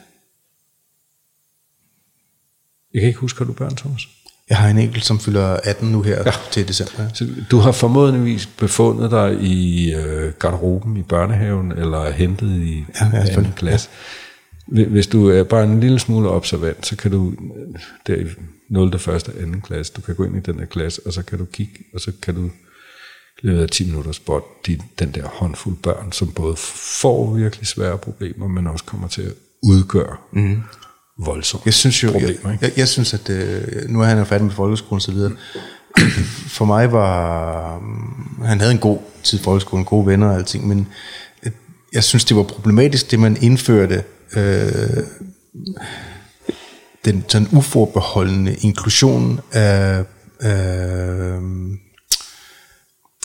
Jeg 2.93 3.01
kan 3.01 3.07
ikke 3.07 3.19
huske, 3.19 3.37
har 3.37 3.45
du 3.45 3.53
børn, 3.53 3.75
Thomas? 3.75 4.07
Jeg 4.49 4.57
har 4.57 4.69
en 4.69 4.77
enkelt, 4.77 5.05
som 5.05 5.19
fylder 5.19 5.59
18 5.63 5.91
nu 5.91 6.01
her 6.01 6.23
ja. 6.25 6.31
til 6.51 6.67
december. 6.67 7.13
Så 7.13 7.27
du 7.51 7.57
har 7.57 7.71
formodentligvis 7.71 8.45
befundet 8.45 9.11
dig 9.11 9.41
i 9.41 9.93
øh, 9.93 10.33
garderoben 10.33 10.97
i 10.97 11.03
børnehaven, 11.03 11.71
eller 11.71 12.11
hentet 12.11 12.49
i 12.49 12.85
ja, 13.01 13.09
ja, 13.13 13.19
anden 13.19 13.53
klasse. 13.55 13.89
Ja. 14.75 14.85
Hvis 14.85 15.07
du 15.07 15.29
er 15.29 15.43
bare 15.43 15.63
en 15.63 15.79
lille 15.79 15.99
smule 15.99 16.29
observant, 16.29 16.85
så 16.85 16.95
kan 16.95 17.11
du, 17.11 17.33
der 18.07 18.15
i 18.15 18.25
0. 18.69 18.87
1. 18.87 19.01
2. 19.01 19.31
klasse, 19.63 19.93
du 19.95 20.01
kan 20.01 20.15
gå 20.15 20.23
ind 20.23 20.37
i 20.37 20.39
den 20.39 20.59
her 20.59 20.65
klasse, 20.65 21.01
og 21.05 21.13
så 21.13 21.23
kan 21.23 21.37
du 21.37 21.45
kigge, 21.45 21.73
og 21.93 21.99
så 21.99 22.11
kan 22.21 22.35
du 22.35 22.49
løbet 23.41 23.61
af 23.61 23.69
10 23.69 23.85
minutter 23.85 24.11
spot 24.11 24.67
de, 24.67 24.79
den 24.99 25.11
der 25.11 25.27
håndfuld 25.27 25.75
børn, 25.75 26.11
som 26.11 26.31
både 26.31 26.55
får 26.55 27.33
virkelig 27.33 27.67
svære 27.67 27.97
problemer, 27.97 28.47
men 28.47 28.67
også 28.67 28.85
kommer 28.85 29.07
til 29.07 29.21
at 29.21 29.33
udgøre 29.63 30.15
mm. 30.31 30.61
voldsomme 31.17 31.61
jeg 31.65 31.73
synes 31.73 32.03
jo, 32.03 32.11
problemer. 32.11 32.49
Jeg, 32.49 32.57
jeg, 32.61 32.71
jeg 32.77 32.87
synes, 32.87 33.13
at 33.13 33.29
øh, 33.29 33.89
nu 33.89 34.01
er 34.01 34.05
han 34.05 34.17
jo 34.17 34.23
færdig 34.23 34.45
med 34.45 34.53
folkeskolen 34.53 34.95
og 34.95 35.01
så 35.01 35.11
videre. 35.11 35.31
For 36.57 36.65
mig 36.65 36.91
var, 36.91 37.77
um, 37.77 38.43
han 38.45 38.59
havde 38.59 38.71
en 38.71 38.79
god 38.79 38.99
tid 39.23 39.39
i 39.39 39.41
folkeskolen, 39.43 39.85
gode 39.85 40.05
venner 40.07 40.27
og 40.27 40.35
alting, 40.35 40.67
men 40.67 40.87
øh, 41.43 41.51
jeg 41.93 42.03
synes, 42.03 42.25
det 42.25 42.37
var 42.37 42.43
problematisk, 42.43 43.11
det 43.11 43.19
man 43.19 43.37
indførte, 43.41 44.03
øh, 44.35 45.03
den 47.05 47.25
sådan 47.27 47.47
uforbeholdende 47.51 48.55
inklusion 48.55 49.39
af, 49.51 50.03
øh, 50.43 51.41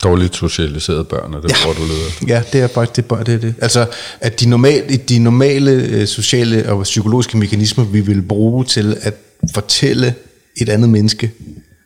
Dårligt 0.04 0.36
socialiserede 0.36 1.04
børn, 1.04 1.34
er 1.34 1.40
det 1.40 1.50
ja. 1.50 1.64
hvor 1.64 1.72
du 1.72 1.82
leder. 1.82 2.34
Ja, 2.34 2.42
det 2.52 2.60
er 2.60 2.68
faktisk 2.68 3.10
det, 3.10 3.26
det, 3.26 3.34
er 3.34 3.38
det. 3.38 3.54
Altså, 3.60 3.86
at 4.20 4.40
de 4.40 4.48
normale, 4.48 4.96
de 4.96 5.18
normale 5.18 5.70
øh, 5.70 6.06
sociale 6.06 6.72
og 6.72 6.82
psykologiske 6.82 7.38
mekanismer, 7.38 7.84
vi 7.84 8.00
vil 8.00 8.22
bruge 8.22 8.64
til 8.64 8.96
at 9.00 9.14
fortælle 9.54 10.14
et 10.56 10.68
andet 10.68 10.88
menneske, 10.88 11.32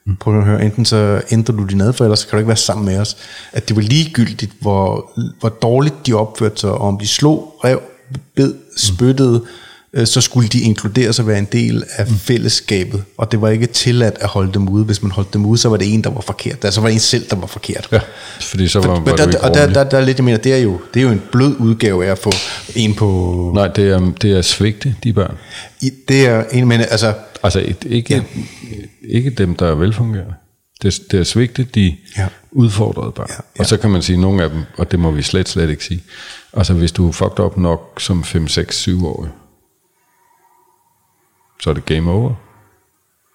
mm. 0.06 0.16
på 0.16 0.38
at 0.38 0.44
høre, 0.44 0.64
enten 0.64 0.84
så 0.84 1.20
ændrer 1.30 1.56
du 1.56 1.64
din 1.64 1.80
adfærd, 1.80 2.06
eller 2.06 2.16
så 2.16 2.26
kan 2.26 2.36
du 2.36 2.38
ikke 2.38 2.48
være 2.48 2.56
sammen 2.56 2.86
med 2.86 2.98
os. 2.98 3.16
At 3.52 3.68
det 3.68 3.76
var 3.76 3.82
ligegyldigt, 3.82 4.52
hvor, 4.60 5.10
hvor 5.40 5.48
dårligt 5.48 6.06
de 6.06 6.12
opførte 6.12 6.60
sig, 6.60 6.70
og 6.70 6.80
om 6.80 6.98
de 6.98 7.06
slog, 7.06 7.54
rev, 7.64 7.80
bed, 8.36 8.54
spyttede, 8.76 9.38
mm 9.38 9.46
så 10.04 10.20
skulle 10.20 10.48
de 10.48 10.60
inkluderes 10.60 11.18
og 11.18 11.26
være 11.26 11.38
en 11.38 11.48
del 11.52 11.84
af 11.96 12.06
mm. 12.06 12.18
fællesskabet, 12.18 13.04
og 13.16 13.32
det 13.32 13.40
var 13.40 13.48
ikke 13.48 13.66
tilladt 13.66 14.16
at 14.20 14.28
holde 14.28 14.52
dem 14.52 14.68
ude. 14.68 14.84
Hvis 14.84 15.02
man 15.02 15.10
holdt 15.10 15.34
dem 15.34 15.46
ude, 15.46 15.58
så 15.58 15.68
var 15.68 15.76
det 15.76 15.94
en, 15.94 16.04
der 16.04 16.10
var 16.10 16.20
forkert. 16.20 16.64
Altså 16.64 16.80
var 16.80 16.88
det 16.88 16.94
en 16.94 17.00
selv, 17.00 17.30
der 17.30 17.36
var 17.36 17.46
forkert. 17.46 17.88
Ja, 17.92 18.00
fordi 18.40 18.68
så 18.68 18.80
var, 18.80 18.86
For, 18.86 19.02
var 19.02 19.16
der, 19.16 19.38
Og 19.38 19.54
der, 19.54 19.72
der, 19.72 19.84
der, 19.84 19.98
er 19.98 20.04
lidt, 20.04 20.16
jeg 20.16 20.24
mener, 20.24 20.38
det 20.38 20.52
er, 20.52 20.58
jo, 20.58 20.80
det 20.94 21.00
er 21.00 21.04
jo 21.04 21.12
en 21.12 21.22
blød 21.32 21.56
udgave 21.60 22.06
af 22.06 22.10
at 22.10 22.18
få 22.18 22.32
en 22.76 22.94
på... 22.94 23.52
Nej, 23.54 23.68
det 23.68 23.88
er, 23.88 24.12
det 24.22 24.32
er 24.32 24.42
svigte, 24.42 24.94
de 25.04 25.12
børn. 25.12 25.34
I, 25.80 25.90
det 26.08 26.26
er 26.26 26.44
en, 26.52 26.68
men 26.68 26.80
altså... 26.80 27.14
Altså 27.42 27.74
ikke, 27.86 28.14
ja. 28.14 28.22
ikke 29.08 29.30
dem, 29.30 29.56
der 29.56 29.66
er 29.66 29.74
velfungerende. 29.74 30.34
Det, 30.82 31.00
det 31.10 31.20
er 31.20 31.24
svigte 31.24 31.66
de 31.74 31.96
ja. 32.18 32.26
udfordrede 32.50 33.12
børn. 33.12 33.26
Ja, 33.30 33.34
ja. 33.34 33.60
Og 33.60 33.66
så 33.66 33.76
kan 33.76 33.90
man 33.90 34.02
sige, 34.02 34.14
at 34.14 34.20
nogle 34.20 34.42
af 34.42 34.50
dem, 34.50 34.60
og 34.76 34.90
det 34.90 34.98
må 34.98 35.10
vi 35.10 35.22
slet, 35.22 35.48
slet 35.48 35.70
ikke 35.70 35.84
sige, 35.84 36.02
altså 36.52 36.74
hvis 36.74 36.92
du 36.92 37.08
er 37.08 37.12
fucked 37.12 37.40
op 37.40 37.58
nok 37.58 37.98
som 38.00 38.24
5, 38.24 38.48
6, 38.48 38.76
7 38.76 39.06
år, 39.06 39.28
så 41.62 41.70
er 41.70 41.74
det 41.74 41.84
game 41.84 42.10
over. 42.10 42.34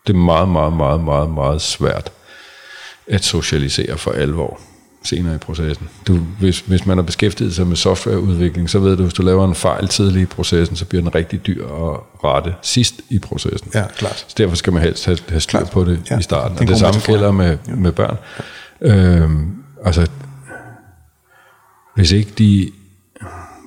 Det 0.07 0.13
er 0.13 0.17
meget, 0.17 0.49
meget, 0.49 0.73
meget, 0.73 1.01
meget, 1.03 1.29
meget 1.29 1.61
svært 1.61 2.11
at 3.07 3.23
socialisere 3.23 3.97
for 3.97 4.11
alvor 4.11 4.59
senere 5.03 5.35
i 5.35 5.37
processen. 5.37 5.89
Du, 6.07 6.17
hvis, 6.17 6.59
hvis 6.59 6.85
man 6.85 6.97
har 6.97 7.03
beskæftiget 7.03 7.55
sig 7.55 7.67
med 7.67 7.75
softwareudvikling, 7.75 8.69
så 8.69 8.79
ved 8.79 8.97
du, 8.97 9.03
hvis 9.03 9.13
du 9.13 9.21
laver 9.21 9.47
en 9.47 9.55
fejl 9.55 9.87
tidlig 9.87 10.21
i 10.21 10.25
processen, 10.25 10.75
så 10.75 10.85
bliver 10.85 11.01
den 11.01 11.15
rigtig 11.15 11.47
dyr 11.47 11.65
at 11.65 11.99
rette 12.23 12.55
sidst 12.61 13.01
i 13.09 13.19
processen. 13.19 13.71
Ja, 13.73 13.87
klart. 13.87 14.25
Så 14.27 14.35
derfor 14.37 14.55
skal 14.55 14.73
man 14.73 14.81
helst 14.81 15.05
have, 15.05 15.17
have 15.29 15.39
styr 15.39 15.65
på 15.65 15.83
det 15.83 16.01
ja, 16.09 16.19
i 16.19 16.21
starten. 16.21 16.59
Og 16.59 16.67
det 16.67 16.77
samme 16.77 17.01
gælder 17.05 17.31
med, 17.31 17.57
ja. 17.67 17.75
med 17.75 17.91
børn. 17.91 18.17
Øhm, 18.81 19.55
altså, 19.85 20.09
hvis 21.95 22.11
ikke 22.11 22.31
de 22.37 22.71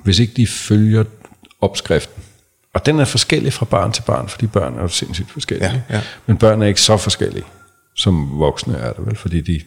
hvis 0.03 0.19
ikke 0.19 0.33
de 0.37 0.47
følger 0.47 1.03
opskriften, 1.61 2.16
og 2.77 2.85
den 2.85 2.99
er 2.99 3.05
forskellig 3.05 3.53
fra 3.53 3.65
barn 3.65 3.91
til 3.91 4.01
barn, 4.01 4.29
fordi 4.29 4.47
børn 4.47 4.77
er 4.77 4.81
jo 4.81 4.87
sindssygt 4.87 5.31
forskellige. 5.31 5.83
Ja, 5.89 5.95
ja. 5.95 6.01
Men 6.25 6.37
børn 6.37 6.61
er 6.61 6.65
ikke 6.65 6.81
så 6.81 6.97
forskellige, 6.97 7.43
som 7.95 8.39
voksne 8.39 8.77
er 8.77 8.93
det 8.93 9.05
vel, 9.05 9.15
fordi 9.15 9.41
de, 9.41 9.53
de 9.53 9.61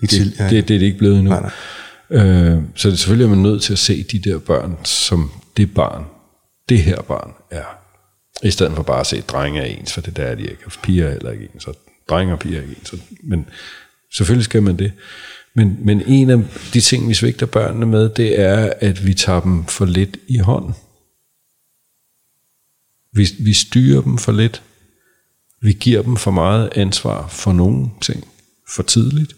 ja. 0.00 0.16
det, 0.16 0.50
det, 0.50 0.68
det 0.68 0.74
er 0.74 0.78
de 0.78 0.84
ikke 0.84 0.98
blevet 0.98 1.18
endnu. 1.18 1.30
Nej, 1.30 1.40
nej. 1.40 2.26
Øh, 2.26 2.62
så 2.74 2.90
det, 2.90 2.98
selvfølgelig 2.98 3.24
er 3.24 3.28
man 3.28 3.38
nødt 3.38 3.62
til 3.62 3.72
at 3.72 3.78
se 3.78 4.02
de 4.02 4.18
der 4.18 4.38
børn 4.38 4.76
som 4.84 5.30
det 5.56 5.74
barn, 5.74 6.04
det 6.68 6.78
her 6.78 7.02
barn 7.02 7.32
er. 7.50 7.64
I 8.42 8.50
stedet 8.50 8.72
for 8.76 8.82
bare 8.82 9.00
at 9.00 9.06
se, 9.06 9.16
at 9.16 9.28
drenge 9.28 9.60
er 9.60 9.64
ens, 9.64 9.92
for 9.92 10.00
det 10.00 10.16
der 10.16 10.24
er 10.24 10.34
de 10.34 10.42
ikke, 10.42 10.62
og 10.66 10.72
piger 10.82 11.06
er 11.06 11.10
heller 11.10 11.30
ikke 11.30 11.48
ens, 11.54 11.66
og 11.66 11.74
drenge 12.08 12.32
og 12.32 12.38
piger 12.38 12.58
er 12.58 12.62
ikke 12.62 12.76
ens. 12.80 12.94
Men 13.22 13.46
selvfølgelig 14.16 14.44
skal 14.44 14.62
man 14.62 14.76
det. 14.78 14.92
Men, 15.54 15.78
men 15.80 16.02
en 16.06 16.30
af 16.30 16.38
de 16.74 16.80
ting, 16.80 17.08
vi 17.08 17.14
svigter 17.14 17.46
børnene 17.46 17.86
med, 17.86 18.08
det 18.08 18.40
er, 18.40 18.72
at 18.80 19.06
vi 19.06 19.14
tager 19.14 19.40
dem 19.40 19.64
for 19.64 19.84
lidt 19.84 20.16
i 20.28 20.38
hånden. 20.38 20.74
Vi, 23.12 23.28
vi 23.40 23.52
styrer 23.52 24.02
dem 24.02 24.18
for 24.18 24.32
lidt. 24.32 24.62
Vi 25.60 25.72
giver 25.72 26.02
dem 26.02 26.16
for 26.16 26.30
meget 26.30 26.70
ansvar 26.76 27.26
for 27.26 27.52
nogle 27.52 27.90
ting 28.00 28.24
for 28.74 28.82
tidligt. 28.82 29.36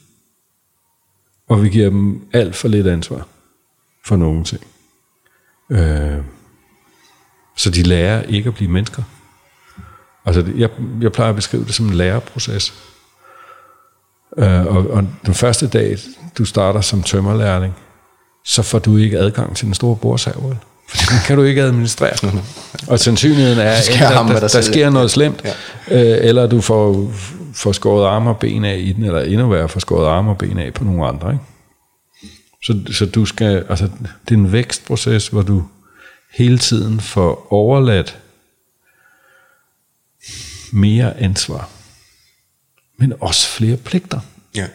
Og 1.48 1.62
vi 1.62 1.68
giver 1.68 1.90
dem 1.90 2.28
alt 2.32 2.56
for 2.56 2.68
lidt 2.68 2.86
ansvar 2.86 3.28
for 4.04 4.16
nogle 4.16 4.44
ting. 4.44 4.66
Øh, 5.70 6.22
så 7.56 7.70
de 7.70 7.82
lærer 7.82 8.22
ikke 8.22 8.48
at 8.48 8.54
blive 8.54 8.70
mennesker. 8.70 9.02
Altså, 10.24 10.52
jeg, 10.56 10.70
jeg 11.00 11.12
plejer 11.12 11.30
at 11.30 11.36
beskrive 11.36 11.64
det 11.64 11.74
som 11.74 11.86
en 11.86 11.94
læreproces. 11.94 12.74
Øh, 14.38 14.66
og, 14.66 14.90
og 14.90 15.08
den 15.26 15.34
første 15.34 15.68
dag, 15.68 15.98
du 16.38 16.44
starter 16.44 16.80
som 16.80 17.02
tømmerlærling, 17.02 17.74
så 18.44 18.62
får 18.62 18.78
du 18.78 18.96
ikke 18.96 19.18
adgang 19.18 19.56
til 19.56 19.66
den 19.66 19.74
store 19.74 19.96
bordsavl. 19.96 20.58
Den 20.92 21.18
kan 21.26 21.36
du 21.36 21.42
ikke 21.42 21.62
administrere. 21.62 22.42
og 22.86 23.00
sandsynligheden 23.00 23.58
er, 23.58 23.70
at 23.72 23.88
der, 23.98 24.26
der, 24.26 24.48
der 24.48 24.60
sker 24.60 24.90
noget 24.90 25.10
slemt, 25.10 25.44
ja. 25.44 25.50
øh, 25.90 26.28
eller 26.28 26.46
du 26.46 26.60
får, 26.60 27.12
får 27.54 27.72
skåret 27.72 28.06
arme 28.06 28.30
og 28.30 28.38
ben 28.38 28.64
af 28.64 28.78
i 28.78 28.92
den, 28.92 29.04
eller 29.04 29.20
endnu 29.20 29.48
værre, 29.48 29.68
får 29.68 29.80
skåret 29.80 30.08
arme 30.08 30.30
og 30.30 30.38
ben 30.38 30.58
af 30.58 30.74
på 30.74 30.84
nogle 30.84 31.06
andre. 31.06 31.32
Ikke? 31.32 31.44
Så, 32.62 32.92
så 32.92 33.06
du 33.06 33.24
skal, 33.24 33.66
altså, 33.68 33.88
det 34.28 34.34
er 34.34 34.38
en 34.38 34.52
vækstproces, 34.52 35.28
hvor 35.28 35.42
du 35.42 35.64
hele 36.34 36.58
tiden 36.58 37.00
får 37.00 37.46
overladt 37.50 38.18
mere 40.72 41.20
ansvar, 41.20 41.68
men 42.96 43.12
også 43.20 43.48
flere 43.48 43.76
pligter. 43.76 44.20
Ja. 44.56 44.66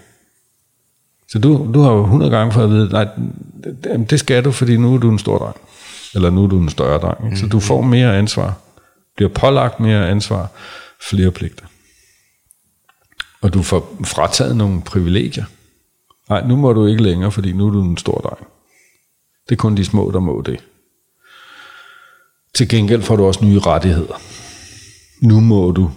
Så 1.27 1.40
du, 1.40 1.72
du 1.73 1.81
har 1.81 1.91
jo 1.91 2.03
100 2.03 2.31
gange 2.31 2.53
fået 2.53 2.64
at 2.64 2.69
vide, 2.69 2.90
nej, 2.90 3.07
det, 3.84 4.10
det 4.10 4.19
skal 4.19 4.45
du, 4.45 4.52
fordi 4.52 4.77
nu 4.77 4.94
er 4.94 4.98
du 4.98 5.11
en 5.11 5.19
stor 5.19 5.38
dreng. 5.38 5.56
Eller 6.15 6.30
nu 6.30 6.44
er 6.44 6.48
du 6.48 6.60
en 6.60 6.69
større 6.69 6.99
dreng. 6.99 7.26
Ikke? 7.26 7.38
Så 7.38 7.48
du 7.48 7.60
får 7.60 7.81
mere 7.81 8.18
ansvar. 8.18 8.53
Bliver 9.15 9.30
pålagt 9.30 9.80
mere 9.80 10.10
ansvar, 10.10 10.48
flere 11.10 11.31
pligter. 11.31 11.65
Og 13.41 13.53
du 13.53 13.64
får 13.64 13.98
frataget 14.06 14.57
nogle 14.57 14.81
privilegier. 14.81 15.45
Nej, 16.30 16.48
nu 16.48 16.56
må 16.56 16.73
du 16.73 16.86
ikke 16.86 17.03
længere, 17.03 17.31
fordi 17.31 17.52
nu 17.52 17.68
er 17.68 17.72
du 17.72 17.81
en 17.81 17.98
stor 17.98 18.18
dreng. 18.18 18.48
Det 19.49 19.56
er 19.56 19.60
kun 19.60 19.77
de 19.77 19.86
små, 19.86 20.11
der 20.11 20.19
må 20.19 20.41
det. 20.41 20.64
Til 22.56 22.69
gengæld 22.69 23.02
får 23.02 23.15
du 23.15 23.26
også 23.26 23.45
nye 23.45 23.60
rettigheder. 23.60 24.22
Nu 25.22 25.40
må 25.40 25.72
du 25.72 25.91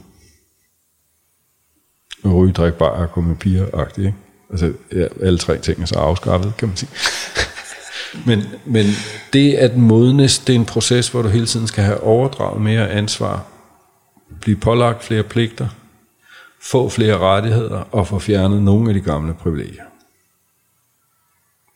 ryge, 2.25 2.53
drikke 2.53 2.79
bare 2.79 2.93
og 2.93 3.13
gå 3.13 3.21
med 3.21 3.37
piger 3.37 3.99
ikke? 3.99 4.15
Altså, 4.51 4.73
ja, 4.93 5.07
alle 5.21 5.39
tre 5.39 5.59
ting 5.59 5.83
er 5.83 5.87
så 5.87 5.99
afskaffet, 5.99 6.57
kan 6.59 6.69
man 6.69 6.77
sige. 6.77 6.91
Men, 8.27 8.43
men 8.65 8.87
det 9.33 9.55
at 9.55 9.77
modnes, 9.77 10.39
det 10.39 10.55
er 10.55 10.59
en 10.59 10.65
proces, 10.65 11.09
hvor 11.09 11.23
du 11.23 11.29
hele 11.29 11.47
tiden 11.47 11.67
skal 11.67 11.85
have 11.85 12.01
overdraget 12.01 12.61
mere 12.63 12.91
ansvar, 12.91 13.45
blive 14.41 14.57
pålagt 14.57 15.05
flere 15.05 15.23
pligter, 15.23 15.69
få 16.63 16.89
flere 16.89 17.19
rettigheder 17.19 17.85
og 17.93 18.07
få 18.07 18.19
fjernet 18.19 18.63
nogle 18.63 18.91
af 18.91 18.95
de 18.95 19.01
gamle 19.01 19.35
privilegier. 19.35 19.85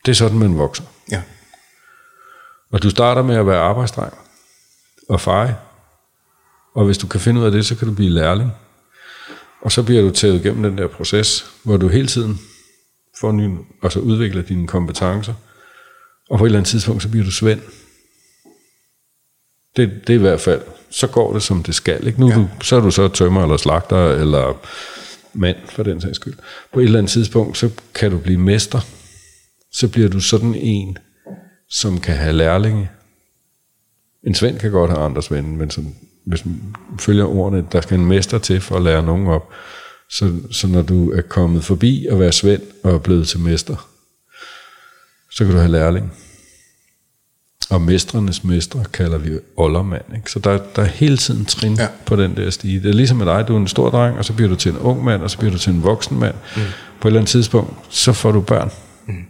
Det 0.05 0.11
er 0.11 0.15
sådan, 0.15 0.37
man 0.37 0.57
vokser. 0.57 0.83
Ja. 1.11 1.21
Og 2.71 2.83
du 2.83 2.89
starter 2.89 3.21
med 3.21 3.35
at 3.35 3.47
være 3.47 3.59
arbejdsdreng 3.59 4.13
og 5.09 5.21
fej. 5.21 5.53
Og 6.73 6.85
hvis 6.85 6.97
du 6.97 7.07
kan 7.07 7.19
finde 7.19 7.41
ud 7.41 7.45
af 7.45 7.51
det, 7.51 7.65
så 7.65 7.75
kan 7.75 7.87
du 7.87 7.93
blive 7.93 8.09
lærling. 8.09 8.51
Og 9.61 9.71
så 9.71 9.83
bliver 9.83 10.01
du 10.01 10.11
taget 10.11 10.35
igennem 10.35 10.63
den 10.63 10.77
der 10.77 10.87
proces, 10.87 11.51
hvor 11.63 11.77
du 11.77 11.87
hele 11.87 12.07
tiden 12.07 12.39
får 13.19 13.31
ny, 13.31 13.57
altså 13.83 13.99
udvikler 13.99 14.41
dine 14.41 14.67
kompetencer. 14.67 15.33
Og 16.29 16.37
på 16.37 16.45
et 16.45 16.47
eller 16.47 16.59
andet 16.59 16.69
tidspunkt, 16.69 17.03
så 17.03 17.09
bliver 17.09 17.25
du 17.25 17.31
svend. 17.31 17.61
Det, 19.77 19.91
det 20.07 20.09
er 20.13 20.17
i 20.17 20.21
hvert 20.21 20.41
fald, 20.41 20.61
så 20.89 21.07
går 21.07 21.33
det 21.33 21.43
som 21.43 21.63
det 21.63 21.75
skal. 21.75 22.07
Ikke? 22.07 22.19
Nu 22.19 22.29
ja. 22.29 22.35
du, 22.35 22.47
så 22.61 22.75
er 22.75 22.79
du 22.79 22.91
så 22.91 23.07
tømmer 23.07 23.43
eller 23.43 23.57
slagter, 23.57 24.11
eller 24.11 24.65
mand 25.33 25.57
for 25.65 25.83
den 25.83 26.01
sags 26.01 26.15
skyld. 26.15 26.33
På 26.73 26.79
et 26.79 26.83
eller 26.83 26.99
andet 26.99 27.11
tidspunkt, 27.11 27.57
så 27.57 27.69
kan 27.93 28.11
du 28.11 28.17
blive 28.17 28.39
mester. 28.39 28.79
Så 29.71 29.87
bliver 29.87 30.09
du 30.09 30.19
sådan 30.19 30.55
en, 30.55 30.97
som 31.69 31.99
kan 31.99 32.15
have 32.15 32.33
lærlinge. 32.33 32.89
En 34.23 34.35
svend 34.35 34.59
kan 34.59 34.71
godt 34.71 34.91
have 34.91 35.03
andre 35.03 35.23
svende, 35.23 35.49
men 35.49 35.71
som, 35.71 35.95
hvis 36.25 36.45
man 36.45 36.75
følger 36.99 37.25
ordene, 37.25 37.67
der 37.71 37.81
skal 37.81 37.99
en 37.99 38.05
mester 38.05 38.39
til 38.39 38.61
for 38.61 38.75
at 38.75 38.81
lære 38.81 39.03
nogen 39.03 39.27
op. 39.27 39.49
Så, 40.09 40.33
så 40.51 40.67
når 40.67 40.81
du 40.81 41.11
er 41.11 41.21
kommet 41.21 41.63
forbi 41.63 42.05
at 42.05 42.19
være 42.19 42.31
svend 42.31 42.61
og 42.83 42.93
er 42.93 42.97
blevet 42.97 43.27
til 43.27 43.39
mester, 43.39 43.89
så 45.37 45.45
kan 45.45 45.53
du 45.53 45.59
have 45.59 45.71
lærling. 45.71 46.13
Og 47.69 47.81
mestrenes 47.81 48.43
mestre 48.43 48.83
kalder 48.93 49.17
vi 49.17 49.39
oldermand. 49.55 50.03
Ikke? 50.15 50.31
Så 50.31 50.39
der, 50.39 50.59
der 50.75 50.81
er 50.81 50.85
hele 50.85 51.17
tiden 51.17 51.45
trin 51.45 51.75
ja. 51.75 51.87
på 52.05 52.15
den 52.15 52.37
der 52.37 52.49
stige. 52.49 52.79
Det 52.79 52.89
er 52.89 52.93
ligesom 52.93 53.17
med 53.17 53.25
dig, 53.25 53.47
du 53.47 53.55
er 53.55 53.59
en 53.59 53.67
stor 53.67 53.89
dreng, 53.89 54.17
og 54.17 54.25
så 54.25 54.33
bliver 54.33 54.49
du 54.49 54.55
til 54.55 54.71
en 54.71 54.77
ung 54.77 55.03
mand, 55.03 55.21
og 55.21 55.31
så 55.31 55.37
bliver 55.37 55.51
du 55.51 55.57
til 55.57 55.73
en 55.73 55.83
voksen 55.83 56.19
mand. 56.19 56.35
Mm. 56.55 56.61
På 57.01 57.07
et 57.07 57.09
eller 57.09 57.19
andet 57.19 57.29
tidspunkt, 57.29 57.73
så 57.89 58.13
får 58.13 58.31
du 58.31 58.41
børn. 58.41 58.71
Mm. 59.05 59.25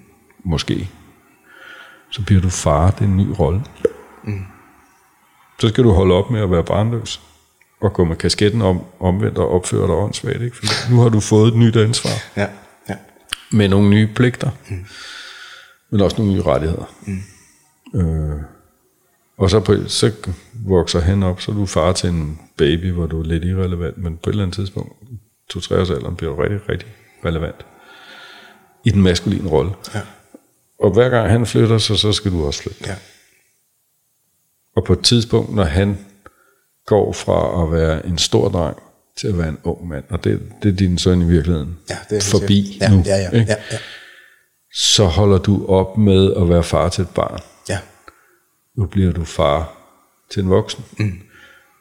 Måske. 0.46 0.90
Så 2.12 2.22
bliver 2.22 2.42
du 2.42 2.50
far, 2.50 2.92
det 2.92 3.02
er 3.02 3.06
en 3.06 3.18
ny 3.18 3.28
rolle. 3.40 3.64
Mm. 4.24 4.46
Så 5.60 5.68
skal 5.68 5.84
du 5.84 5.92
holde 5.92 6.14
op 6.14 6.32
med 6.32 6.42
at 6.42 6.52
være 6.52 6.64
barnløs 6.64 7.22
og 7.82 7.94
gå 7.94 8.04
med 8.04 8.16
kasketten 8.16 8.62
om, 8.62 8.82
omvendt 9.00 9.38
og 9.38 9.52
opføre 9.52 9.88
dig 9.88 9.96
åndssvagt. 9.96 10.42
Ikke? 10.42 10.58
For 10.58 10.92
nu 10.92 11.02
har 11.02 11.10
du 11.10 11.20
fået 11.20 11.48
et 11.48 11.60
nyt 11.60 11.76
ansvar. 11.76 12.12
Ja, 12.36 12.48
ja. 12.90 12.96
Med 13.52 13.68
nogle 13.70 13.90
nye 13.90 14.08
pligter. 14.16 14.50
Mm. 14.70 14.86
Men 15.90 16.02
også 16.02 16.18
nogle 16.18 16.34
nye 16.34 16.42
rettigheder. 16.42 16.94
Mm. 17.06 18.00
Øh, 18.00 18.42
og 19.38 19.50
så, 19.50 19.60
på, 19.60 19.76
så 19.88 20.12
vokser 20.54 21.00
han 21.00 21.24
op, 21.24 21.42
så 21.42 21.52
er 21.52 21.56
du 21.56 21.66
far 21.66 21.94
til 21.94 22.10
en 22.10 22.40
baby, 22.58 22.92
hvor 22.92 23.08
du 23.08 23.20
er 23.20 23.24
lidt 23.24 23.44
irrelevant, 23.44 23.98
men 23.98 24.18
på 24.18 24.30
et 24.30 24.34
eller 24.34 24.44
andet 24.44 24.56
tidspunkt, 24.56 24.94
to-tre 25.50 25.80
års 25.80 25.90
alderen, 25.90 26.16
bliver 26.16 26.36
du 26.36 26.42
rigtig, 26.42 26.70
rigtig 26.70 26.88
relevant 27.26 27.66
i 28.84 28.90
den 28.90 29.02
maskuline 29.02 29.50
rolle. 29.50 29.72
Ja. 29.94 30.02
Og 30.80 30.92
hver 30.92 31.10
gang 31.10 31.30
han 31.30 31.46
flytter 31.46 31.78
sig, 31.78 31.98
så 31.98 32.14
skal 32.14 32.32
du 32.32 32.46
også 32.46 32.62
flytte. 32.62 32.84
Ja. 32.88 32.96
Og 34.76 34.84
på 34.84 34.94
et 34.94 35.00
tidspunkt, 35.00 35.56
når 35.56 35.64
han 35.64 35.98
går 36.86 37.14
fra 37.14 37.64
at 37.64 37.72
være 37.72 38.06
en 38.06 38.18
stor 38.18 38.50
dreng 38.50 38.78
til 39.18 39.28
at 39.28 39.38
være 39.38 39.50
en 39.50 39.58
ung 39.64 39.88
mand, 39.88 40.04
og 40.10 40.24
det, 40.24 40.42
det 40.64 40.72
er 40.72 40.76
din 40.76 40.98
søn 40.98 41.22
i 41.22 41.26
virkeligheden 41.26 41.78
ja, 41.90 41.98
det 42.10 42.18
er 42.18 42.22
forbi 42.22 42.78
ja, 42.82 42.90
nu, 42.90 43.04
ja, 43.06 43.16
ja, 43.16 43.30
ja, 43.34 43.46
ja. 43.72 43.78
Så 44.74 45.06
holder 45.06 45.38
du 45.38 45.66
op 45.68 45.98
med 45.98 46.34
at 46.34 46.50
være 46.50 46.64
far 46.64 46.90
til 46.90 47.02
et 47.02 47.10
barn. 47.10 47.40
Ja. 47.70 47.80
Nu 48.78 48.86
bliver 48.86 49.14
du 49.14 49.26
far 49.26 49.78
til 50.32 50.44
en 50.44 50.50
voksen. 50.50 50.84
Mm. 51.00 51.20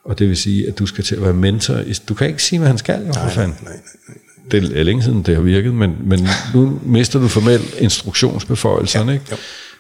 Og 0.04 0.18
det 0.18 0.28
vil 0.28 0.36
sige, 0.36 0.68
at 0.68 0.78
du 0.78 0.86
skal 0.86 1.04
til 1.04 1.16
at 1.16 1.22
være 1.22 1.32
mentor. 1.32 1.74
Du 2.08 2.14
kan 2.14 2.26
ikke 2.26 2.42
sige, 2.42 2.58
hvad 2.58 2.68
han 2.68 2.78
skal, 2.78 3.06
jo, 3.06 3.12
for 3.12 3.28
fanden. 3.28 3.58
Nej, 3.62 3.72
nej, 3.72 3.82
nej, 4.08 4.16
nej. 4.42 4.50
Det 4.50 4.78
er 4.78 4.82
længe 4.82 5.02
siden, 5.02 5.22
det 5.22 5.34
har 5.34 5.42
virket, 5.42 5.74
men, 5.74 5.96
men 6.00 6.28
nu 6.54 6.80
mister 6.82 7.20
du 7.20 7.28
formelt 7.28 7.74
instruktionsbeføjelserne. 7.74 9.12
Ja, 9.12 9.18
ikke? 9.18 9.36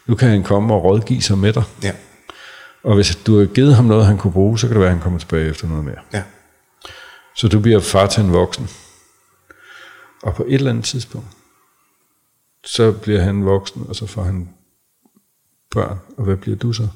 Nu 0.06 0.14
kan 0.14 0.28
han 0.28 0.42
komme 0.42 0.74
og 0.74 0.84
rådgive 0.84 1.22
sig 1.22 1.38
med 1.38 1.52
dig. 1.52 1.62
Ja. 1.82 1.92
Og 2.84 2.94
hvis 2.94 3.16
du 3.16 3.38
har 3.38 3.46
givet 3.46 3.74
ham 3.74 3.84
noget, 3.84 4.06
han 4.06 4.18
kunne 4.18 4.32
bruge, 4.32 4.58
så 4.58 4.66
kan 4.66 4.74
det 4.74 4.80
være, 4.80 4.88
at 4.88 4.94
han 4.94 5.02
kommer 5.02 5.18
tilbage 5.18 5.48
efter 5.48 5.68
noget 5.68 5.84
mere. 5.84 5.98
Ja. 6.12 6.22
Så 7.36 7.48
du 7.48 7.60
bliver 7.60 7.80
far 7.80 8.06
til 8.06 8.22
en 8.22 8.32
voksen. 8.32 8.68
Og 10.22 10.34
på 10.34 10.44
et 10.48 10.54
eller 10.54 10.70
andet 10.70 10.84
tidspunkt, 10.84 11.26
så 12.66 12.92
bliver 12.92 13.20
han 13.20 13.44
voksen, 13.44 13.84
og 13.88 13.96
så 13.96 14.06
får 14.06 14.22
han 14.22 14.48
børn. 15.70 15.98
Og 16.16 16.24
hvad 16.24 16.36
bliver 16.36 16.56
du 16.56 16.72
så? 16.72 16.88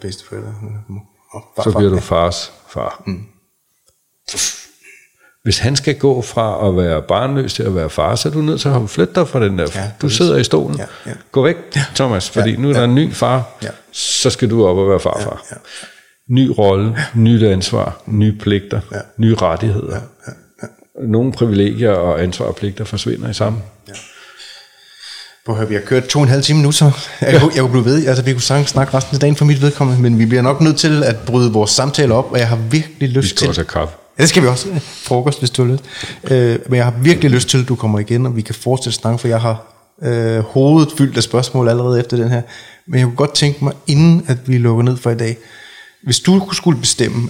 Bedsteforældre. 0.00 0.54
Så 1.64 1.72
bliver 1.76 1.90
du 1.90 2.00
fars 2.00 2.52
far. 2.68 3.02
Mm. 3.06 3.26
Hvis 5.42 5.58
han 5.58 5.76
skal 5.76 5.98
gå 5.98 6.22
fra 6.22 6.68
at 6.68 6.76
være 6.76 7.02
barnløs 7.02 7.54
til 7.54 7.62
at 7.62 7.74
være 7.74 7.90
far, 7.90 8.14
så 8.14 8.28
er 8.28 8.32
du 8.32 8.40
nødt 8.40 8.60
til 8.60 8.68
at 8.68 8.90
flytte 8.90 9.14
dig 9.14 9.28
fra 9.28 9.44
den 9.44 9.58
der. 9.58 9.68
Ja, 9.74 9.90
du 10.02 10.08
sidder 10.08 10.36
i 10.36 10.44
stolen. 10.44 10.78
Ja, 10.78 10.86
ja. 11.06 11.12
Gå 11.32 11.42
væk, 11.42 11.56
Thomas, 11.94 12.30
fordi 12.30 12.50
ja, 12.50 12.56
nu 12.56 12.68
er 12.68 12.72
der 12.72 12.80
ja. 12.80 12.84
en 12.84 12.94
ny 12.94 13.12
far. 13.12 13.58
Ja. 13.62 13.68
Så 13.92 14.30
skal 14.30 14.50
du 14.50 14.66
op 14.66 14.76
og 14.76 14.88
være 14.88 15.00
farfar. 15.00 15.44
Ja, 15.50 15.56
ja. 15.56 15.86
Ny 16.28 16.52
rolle, 16.58 16.94
ja. 16.96 17.20
nyt 17.20 17.42
ansvar, 17.42 18.02
nye 18.06 18.38
pligter, 18.38 18.80
ja. 18.92 19.00
nye 19.16 19.34
rettigheder. 19.34 19.96
Ja, 19.96 20.02
ja, 20.26 20.32
ja. 20.62 21.06
Nogle 21.06 21.32
privilegier 21.32 21.92
og 21.92 22.22
ansvar 22.22 22.46
og 22.46 22.56
pligter 22.56 22.84
forsvinder 22.84 23.30
i 23.30 23.34
sammen. 23.34 23.62
Ja. 23.88 23.92
Prøv 25.46 25.54
at 25.54 25.58
høre, 25.58 25.68
vi 25.68 25.74
har 25.74 25.82
kørt 25.82 26.06
to 26.06 26.18
og 26.18 26.22
en 26.22 26.28
halv 26.28 26.42
time 26.42 26.62
nu, 26.62 26.72
så 26.72 26.84
jeg, 27.20 27.32
ja. 27.32 27.38
kunne, 27.38 27.52
jeg 27.54 27.60
kunne 27.60 27.70
blive 27.70 27.84
ved. 27.84 28.06
Altså, 28.06 28.24
vi 28.24 28.32
kunne 28.32 28.42
sagtens 28.42 28.70
snakke 28.70 28.94
resten 28.94 29.16
af 29.16 29.20
dagen 29.20 29.36
for 29.36 29.44
mit 29.44 29.62
vedkommende, 29.62 30.02
men 30.02 30.18
vi 30.18 30.26
bliver 30.26 30.42
nok 30.42 30.60
nødt 30.60 30.76
til 30.76 31.04
at 31.04 31.16
bryde 31.16 31.52
vores 31.52 31.70
samtale 31.70 32.14
op, 32.14 32.32
og 32.32 32.38
jeg 32.38 32.48
har 32.48 32.56
virkelig 32.56 33.08
lyst 33.08 33.36
til... 33.36 33.48
Vi 33.48 33.54
skal 33.54 33.66
kaffe. 33.66 33.94
Ja, 34.18 34.22
det 34.22 34.28
skal 34.28 34.42
vi 34.42 34.48
også. 34.48 34.68
Frokost, 34.80 35.38
hvis 35.38 35.50
du 35.50 35.64
har 35.64 35.72
lyst. 35.72 35.84
Øh, 36.30 36.58
men 36.68 36.76
jeg 36.76 36.84
har 36.84 36.94
virkelig 37.02 37.30
lyst 37.30 37.48
til, 37.48 37.62
at 37.62 37.68
du 37.68 37.74
kommer 37.74 37.98
igen, 37.98 38.26
og 38.26 38.36
vi 38.36 38.42
kan 38.42 38.54
fortsætte 38.54 38.98
snakke, 38.98 39.18
for 39.18 39.28
jeg 39.28 39.40
har 39.40 39.72
øh, 40.02 40.38
hovedet 40.38 40.92
fyldt 40.98 41.16
af 41.16 41.22
spørgsmål 41.22 41.68
allerede 41.68 42.00
efter 42.00 42.16
den 42.16 42.28
her. 42.28 42.42
Men 42.86 42.98
jeg 42.98 43.06
kunne 43.06 43.16
godt 43.16 43.34
tænke 43.34 43.64
mig, 43.64 43.72
inden 43.86 44.24
at 44.28 44.36
vi 44.46 44.58
lukker 44.58 44.84
ned 44.84 44.96
for 44.96 45.10
i 45.10 45.16
dag, 45.16 45.36
hvis 46.04 46.20
du 46.20 46.48
skulle 46.52 46.80
bestemme, 46.80 47.28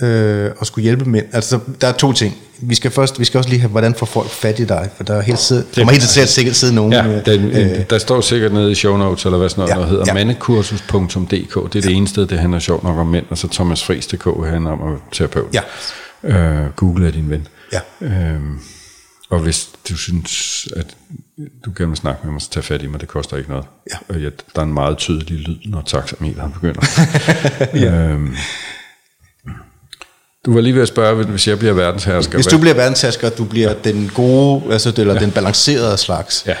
øh, 0.00 0.50
og 0.58 0.66
skulle 0.66 0.82
hjælpe 0.82 1.04
mænd. 1.04 1.26
Altså, 1.32 1.58
der 1.80 1.88
er 1.88 1.92
to 1.92 2.12
ting. 2.12 2.36
Vi 2.58 2.74
skal 2.74 2.90
først, 2.90 3.20
vi 3.20 3.24
skal 3.24 3.38
også 3.38 3.50
lige 3.50 3.60
have, 3.60 3.70
hvordan 3.70 3.94
får 3.94 4.06
folk 4.06 4.28
fat 4.28 4.58
i 4.58 4.64
dig, 4.64 4.90
for 4.96 5.04
der 5.04 5.14
er 5.14 5.22
helt 5.22 5.38
sidde, 5.38 5.64
kommer 5.74 5.92
helt 5.92 6.18
at 6.18 6.28
sikkert 6.28 6.56
sidde 6.56 6.74
nogen. 6.74 6.92
Ja, 6.92 7.06
øh, 7.06 7.26
den, 7.26 7.50
øh, 7.50 7.90
der 7.90 7.98
står 7.98 8.20
sikkert 8.20 8.52
nede 8.52 8.72
i 8.72 8.74
show 8.74 8.96
notes, 8.96 9.24
eller 9.24 9.38
hvad 9.38 9.48
sådan 9.48 9.60
noget, 9.60 9.70
Ja, 9.70 9.76
ja, 9.76 9.82
der 9.82 9.88
hedder 9.88 10.04
ja. 10.06 10.18
ja. 10.18 10.24
mandekursus.dk. 10.24 11.72
Det 11.72 11.78
er 11.78 11.88
det 11.88 11.92
ene 11.92 12.08
sted, 12.08 12.26
det 12.26 12.38
handler 12.38 12.58
sjovt 12.58 12.84
nok 12.84 12.98
om 12.98 13.06
mænd, 13.06 13.26
og 13.30 13.38
så 13.38 13.48
Thomas 13.48 13.84
Friis.dk 13.84 14.24
handler 14.24 14.70
om 14.70 14.92
at 14.92 14.98
terapeut. 15.12 15.54
Ja. 15.54 15.60
Øh, 16.24 16.70
Google 16.76 17.06
er 17.06 17.10
din 17.10 17.30
ven. 17.30 17.46
Ja. 17.72 17.80
Øhm, 18.00 18.58
og 19.30 19.38
hvis 19.38 19.68
du 19.88 19.96
synes, 19.96 20.68
at 20.76 20.86
du 21.64 21.72
gerne 21.76 21.88
vil 21.88 21.96
snakke 21.96 22.20
med 22.24 22.32
mig, 22.32 22.42
så 22.42 22.50
tag 22.50 22.64
fat 22.64 22.82
i 22.82 22.86
mig, 22.86 23.00
det 23.00 23.08
koster 23.08 23.36
ikke 23.36 23.50
noget. 23.50 23.64
Ja. 23.92 24.14
Og 24.14 24.20
ja, 24.20 24.28
der 24.54 24.60
er 24.60 24.64
en 24.66 24.74
meget 24.74 24.98
tydelig 24.98 25.38
lyd, 25.38 25.56
når 25.64 25.82
taxameteren 25.86 26.52
begynder. 26.52 26.82
ja. 27.84 27.92
øhm, 27.92 28.36
du 30.44 30.54
var 30.54 30.60
lige 30.60 30.74
ved 30.74 30.82
at 30.82 30.88
spørge, 30.88 31.24
hvis 31.24 31.48
jeg 31.48 31.58
bliver 31.58 31.74
verdenshersker. 31.74 32.34
Hvis 32.34 32.46
du 32.46 32.58
bliver 32.58 32.74
verdenshersker, 32.74 33.30
du 33.30 33.44
bliver 33.44 33.74
den 33.84 34.10
gode, 34.14 34.72
altså, 34.72 34.92
eller 34.96 35.14
ja. 35.14 35.20
den 35.20 35.30
balancerede 35.30 35.98
slags. 35.98 36.46
Ja. 36.46 36.54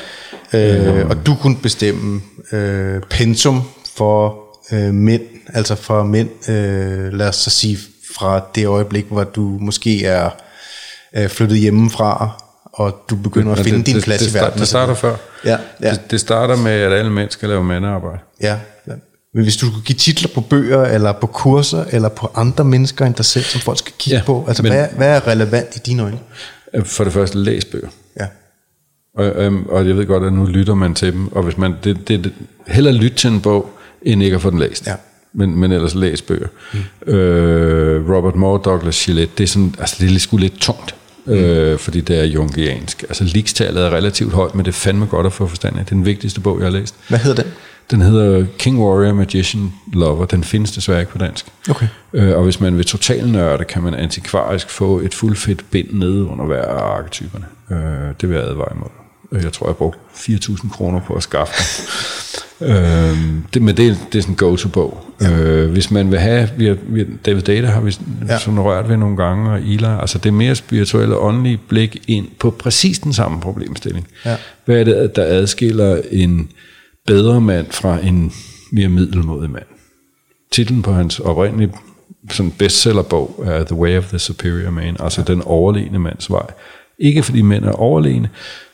Øh, 0.52 1.08
og 1.08 1.26
du 1.26 1.34
kunne 1.34 1.56
bestemme 1.56 2.20
øh, 2.52 3.00
pensum 3.10 3.62
for 3.96 4.36
øh, 4.72 4.94
mænd, 4.94 5.22
altså 5.54 5.74
for 5.74 6.02
mænd, 6.02 6.50
øh, 6.50 7.12
lad 7.12 7.28
os 7.28 7.36
så 7.36 7.50
sige, 7.50 7.78
fra 8.16 8.44
det 8.54 8.66
øjeblik, 8.66 9.06
hvor 9.10 9.24
du 9.24 9.58
måske 9.60 10.04
er 10.04 10.30
øh, 11.16 11.28
flyttet 11.28 11.58
hjemmefra, 11.58 12.30
og 12.72 13.04
du 13.10 13.16
begynder 13.16 13.52
at 13.52 13.58
finde 13.58 13.78
det, 13.78 13.86
din 13.86 13.96
det, 13.96 14.04
plads 14.04 14.22
det, 14.22 14.30
i 14.30 14.34
verden. 14.34 14.58
Det, 14.58 14.68
starter 14.68 14.94
før. 14.94 15.16
Ja, 15.44 15.56
ja. 15.82 15.90
Det, 15.90 16.10
det 16.10 16.20
starter 16.20 16.56
med, 16.56 16.72
at 16.72 16.92
alle 16.92 17.10
mænd 17.10 17.30
skal 17.30 17.48
lave 17.48 17.64
mandearbejde. 17.64 18.18
Ja, 18.40 18.46
ja. 18.48 18.58
Men 19.34 19.42
hvis 19.42 19.56
du 19.56 19.66
skulle 19.66 19.84
give 19.84 19.96
titler 19.96 20.28
på 20.34 20.40
bøger, 20.40 20.84
eller 20.84 21.12
på 21.12 21.26
kurser, 21.26 21.84
eller 21.92 22.08
på 22.08 22.30
andre 22.34 22.64
mennesker 22.64 23.06
end 23.06 23.14
dig 23.14 23.24
selv, 23.24 23.44
som 23.44 23.60
folk 23.60 23.78
skal 23.78 23.92
kigge 23.98 24.16
Ja, 24.18 24.24
på, 24.26 24.44
altså 24.48 24.62
men- 24.62 24.72
hvad, 24.72 24.86
hvad 24.96 25.08
er 25.16 25.28
relevant 25.28 25.76
i 25.76 25.78
dine 25.86 26.02
øjne? 26.02 26.18
Øh, 26.74 26.84
For 26.84 27.04
det 27.04 27.12
første, 27.12 27.38
læs 27.38 27.64
bøger. 27.64 27.88
Ja. 28.20 28.26
Og, 29.18 29.24
øhm, 29.26 29.66
og 29.66 29.88
jeg 29.88 29.96
ved 29.96 30.06
godt, 30.06 30.22
at 30.24 30.32
nu 30.32 30.44
lytter 30.44 30.74
man 30.74 30.94
til 30.94 31.12
dem, 31.12 31.32
og 31.32 31.42
hvis 31.42 31.58
man, 31.58 31.74
det, 31.84 32.08
det, 32.08 32.24
det, 32.24 32.32
hellere 32.66 32.94
lytte 32.94 33.16
til 33.16 33.30
en 33.30 33.40
bog, 33.40 33.70
end 34.02 34.22
ikke 34.22 34.34
at 34.36 34.42
få 34.42 34.50
den 34.50 34.58
læst. 34.58 34.86
Ja. 34.86 34.94
Men, 35.34 35.56
men 35.56 35.72
ellers 35.72 35.94
læs 35.94 36.22
bøger. 36.22 36.48
Mm. 37.06 37.12
Øh, 37.12 38.10
Robert 38.16 38.34
Moore, 38.36 38.60
Douglas 38.64 39.04
Gillette, 39.04 39.32
det 39.38 39.44
er, 39.44 39.48
sådan, 39.48 39.74
altså 39.78 39.96
det 40.00 40.14
er 40.14 40.18
sgu 40.18 40.36
lidt 40.36 40.58
tungt, 40.60 40.94
mm. 41.24 41.32
øh, 41.32 41.78
fordi 41.78 42.00
det 42.00 42.18
er 42.18 42.24
jungiansk. 42.24 43.02
Altså 43.02 43.24
ligestallet 43.24 43.84
er 43.84 43.90
relativt 43.90 44.32
højt, 44.32 44.54
men 44.54 44.64
det 44.64 44.70
er 44.70 44.74
fandme 44.74 45.06
godt 45.06 45.26
at 45.26 45.32
få 45.32 45.46
forstand 45.46 45.78
af. 45.78 45.84
Det 45.84 45.90
er 45.92 45.96
den 45.96 46.04
vigtigste 46.04 46.40
bog, 46.40 46.58
jeg 46.58 46.66
har 46.66 46.72
læst. 46.72 46.94
Hvad 47.08 47.18
hedder 47.18 47.42
den? 47.42 47.52
Den 47.90 48.02
hedder 48.02 48.46
King 48.58 48.78
Warrior 48.80 49.12
Magician 49.14 49.72
Lover. 49.92 50.24
Den 50.26 50.44
findes 50.44 50.72
desværre 50.72 51.00
ikke 51.00 51.12
på 51.12 51.18
dansk. 51.18 51.46
Okay. 51.70 51.86
Øh, 52.12 52.36
og 52.36 52.44
hvis 52.44 52.60
man 52.60 52.76
vil 52.76 52.84
total 52.84 53.28
nørde, 53.28 53.64
kan 53.64 53.82
man 53.82 53.94
antikvarisk 53.94 54.70
få 54.70 54.98
et 55.00 55.14
fuldfedt 55.14 55.70
bind 55.70 55.88
nede 55.92 56.24
under 56.24 56.44
hver 56.44 56.62
af 56.62 56.96
arketyperne. 56.98 57.44
Øh, 57.70 58.14
det 58.20 58.28
vil 58.28 58.34
jeg 58.36 58.44
advare 58.44 58.68
imod. 58.74 58.88
Øh, 59.32 59.44
Jeg 59.44 59.52
tror, 59.52 59.66
jeg 59.66 59.76
brugte 59.76 59.98
4.000 60.14 60.70
kroner 60.72 61.00
på 61.00 61.14
at 61.14 61.22
skaffe 61.22 61.54
den. 62.60 62.68
øh, 62.68 63.18
det, 63.54 63.62
men 63.62 63.76
det, 63.76 63.98
det 64.12 64.18
er 64.18 64.22
sådan 64.22 64.32
en 64.32 64.36
go-to-bog. 64.36 65.04
Ja. 65.20 65.30
Øh, 65.38 65.70
hvis 65.70 65.90
man 65.90 66.10
vil 66.10 66.18
have, 66.18 66.48
vi 66.56 66.66
har, 66.66 66.76
vi 66.88 67.06
David 67.26 67.42
Data 67.42 67.66
har 67.66 67.80
vi 67.80 67.96
Ja. 68.28 68.38
sådan 68.38 68.60
rørt 68.60 68.88
ved 68.88 68.96
nogle 68.96 69.16
gange, 69.16 69.50
og 69.50 69.60
Ila, 69.60 70.00
altså 70.00 70.18
det 70.18 70.28
er 70.28 70.32
mere 70.32 70.54
spirituelle 70.54 71.16
åndelige 71.16 71.56
blik 71.68 72.02
ind 72.08 72.26
på 72.40 72.50
præcis 72.50 72.98
den 72.98 73.12
samme 73.12 73.40
problemstilling. 73.40 74.06
Ja. 74.24 74.36
Hvad 74.64 74.76
er 74.80 74.84
det, 74.84 75.16
der 75.16 75.24
adskiller 75.24 76.00
en 76.10 76.48
bedre 77.06 77.40
mand 77.40 77.66
fra 77.70 77.98
en 78.06 78.32
mere 78.72 78.88
middelmodig 78.88 79.50
mand? 79.50 79.64
Titlen 80.52 80.82
på 80.82 80.92
hans 80.92 81.18
oprindelige 81.20 81.72
sådan 82.30 82.50
bestsellerbog 82.58 83.44
er 83.46 83.64
The 83.64 83.74
Way 83.74 83.98
of 83.98 84.04
the 84.08 84.18
Superior 84.18 84.70
Man, 84.70 84.96
altså 85.00 85.22
den 85.22 85.42
overlegne 85.42 85.98
mands 85.98 86.30
vej. 86.30 86.46
Ikke 86.98 87.22
fordi 87.22 87.42
mænd 87.42 87.64
er 87.64 87.70
overlegne, 87.72 88.28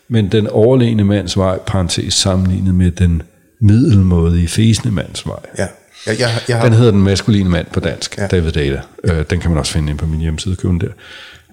men 0.08 0.28
den 0.32 0.46
overlegne 0.46 1.04
mands 1.04 1.36
vej, 1.36 1.58
parentes 1.66 2.14
sammenlignet 2.14 2.74
med 2.74 2.90
den 2.90 3.22
middelmådige, 3.60 4.48
fæsende 4.48 4.94
mands 4.94 5.26
vej. 5.26 5.38
Ja. 5.58 5.66
Jeg, 6.06 6.20
jeg, 6.20 6.28
jeg 6.48 6.56
har, 6.56 6.64
Den 6.64 6.72
hedder 6.72 6.90
Den 6.90 7.02
maskuline 7.02 7.50
mand 7.50 7.66
på 7.72 7.80
dansk, 7.80 8.16
Ja. 8.18 8.22
ja. 8.22 8.28
David 8.28 8.52
Data. 8.52 8.80
Øh, 9.04 9.24
den 9.30 9.40
kan 9.40 9.50
man 9.50 9.58
også 9.58 9.72
finde 9.72 9.90
inde 9.90 9.98
på 10.00 10.06
min 10.06 10.20
hjemmeside, 10.20 10.56
køb 10.56 10.70
den 10.70 10.80
der. 10.80 10.88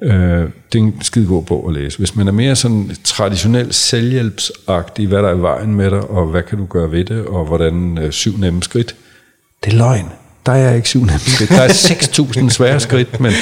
Øh, 0.02 0.50
det 0.74 0.80
er 0.80 0.84
en 0.84 1.02
skide 1.02 1.28
god 1.28 1.44
bog 1.44 1.68
at 1.68 1.74
læse. 1.74 1.98
Hvis 1.98 2.16
man 2.16 2.28
er 2.28 2.32
mere 2.32 2.56
sådan 2.56 2.92
traditionel 3.04 3.74
selvhjælpsagtig, 3.74 5.08
hvad 5.08 5.20
der 5.20 5.30
er 5.30 5.36
i 5.36 5.42
vejen 5.42 5.76
med 5.76 5.92
dig, 5.92 6.02
og 6.02 6.28
hvad 6.28 6.44
kan 6.44 6.58
du 6.58 6.66
gøre 6.66 6.92
ved 6.92 7.06
det, 7.06 7.26
og 7.26 7.46
hvordan 7.46 7.98
øh, 7.98 8.12
syv 8.12 8.38
nemme 8.38 8.64
skridt, 8.64 8.96
det 9.64 9.74
er 9.74 9.78
løgn. 9.78 10.10
Der 10.46 10.52
er 10.52 10.74
ikke 10.74 10.88
syv 10.88 11.00
nemme 11.00 11.20
skridt. 11.20 11.50
Der 11.50 11.62
er 11.62 11.68
6.000 11.68 12.50
svære 12.50 12.80
skridt, 12.80 13.20
men, 13.20 13.34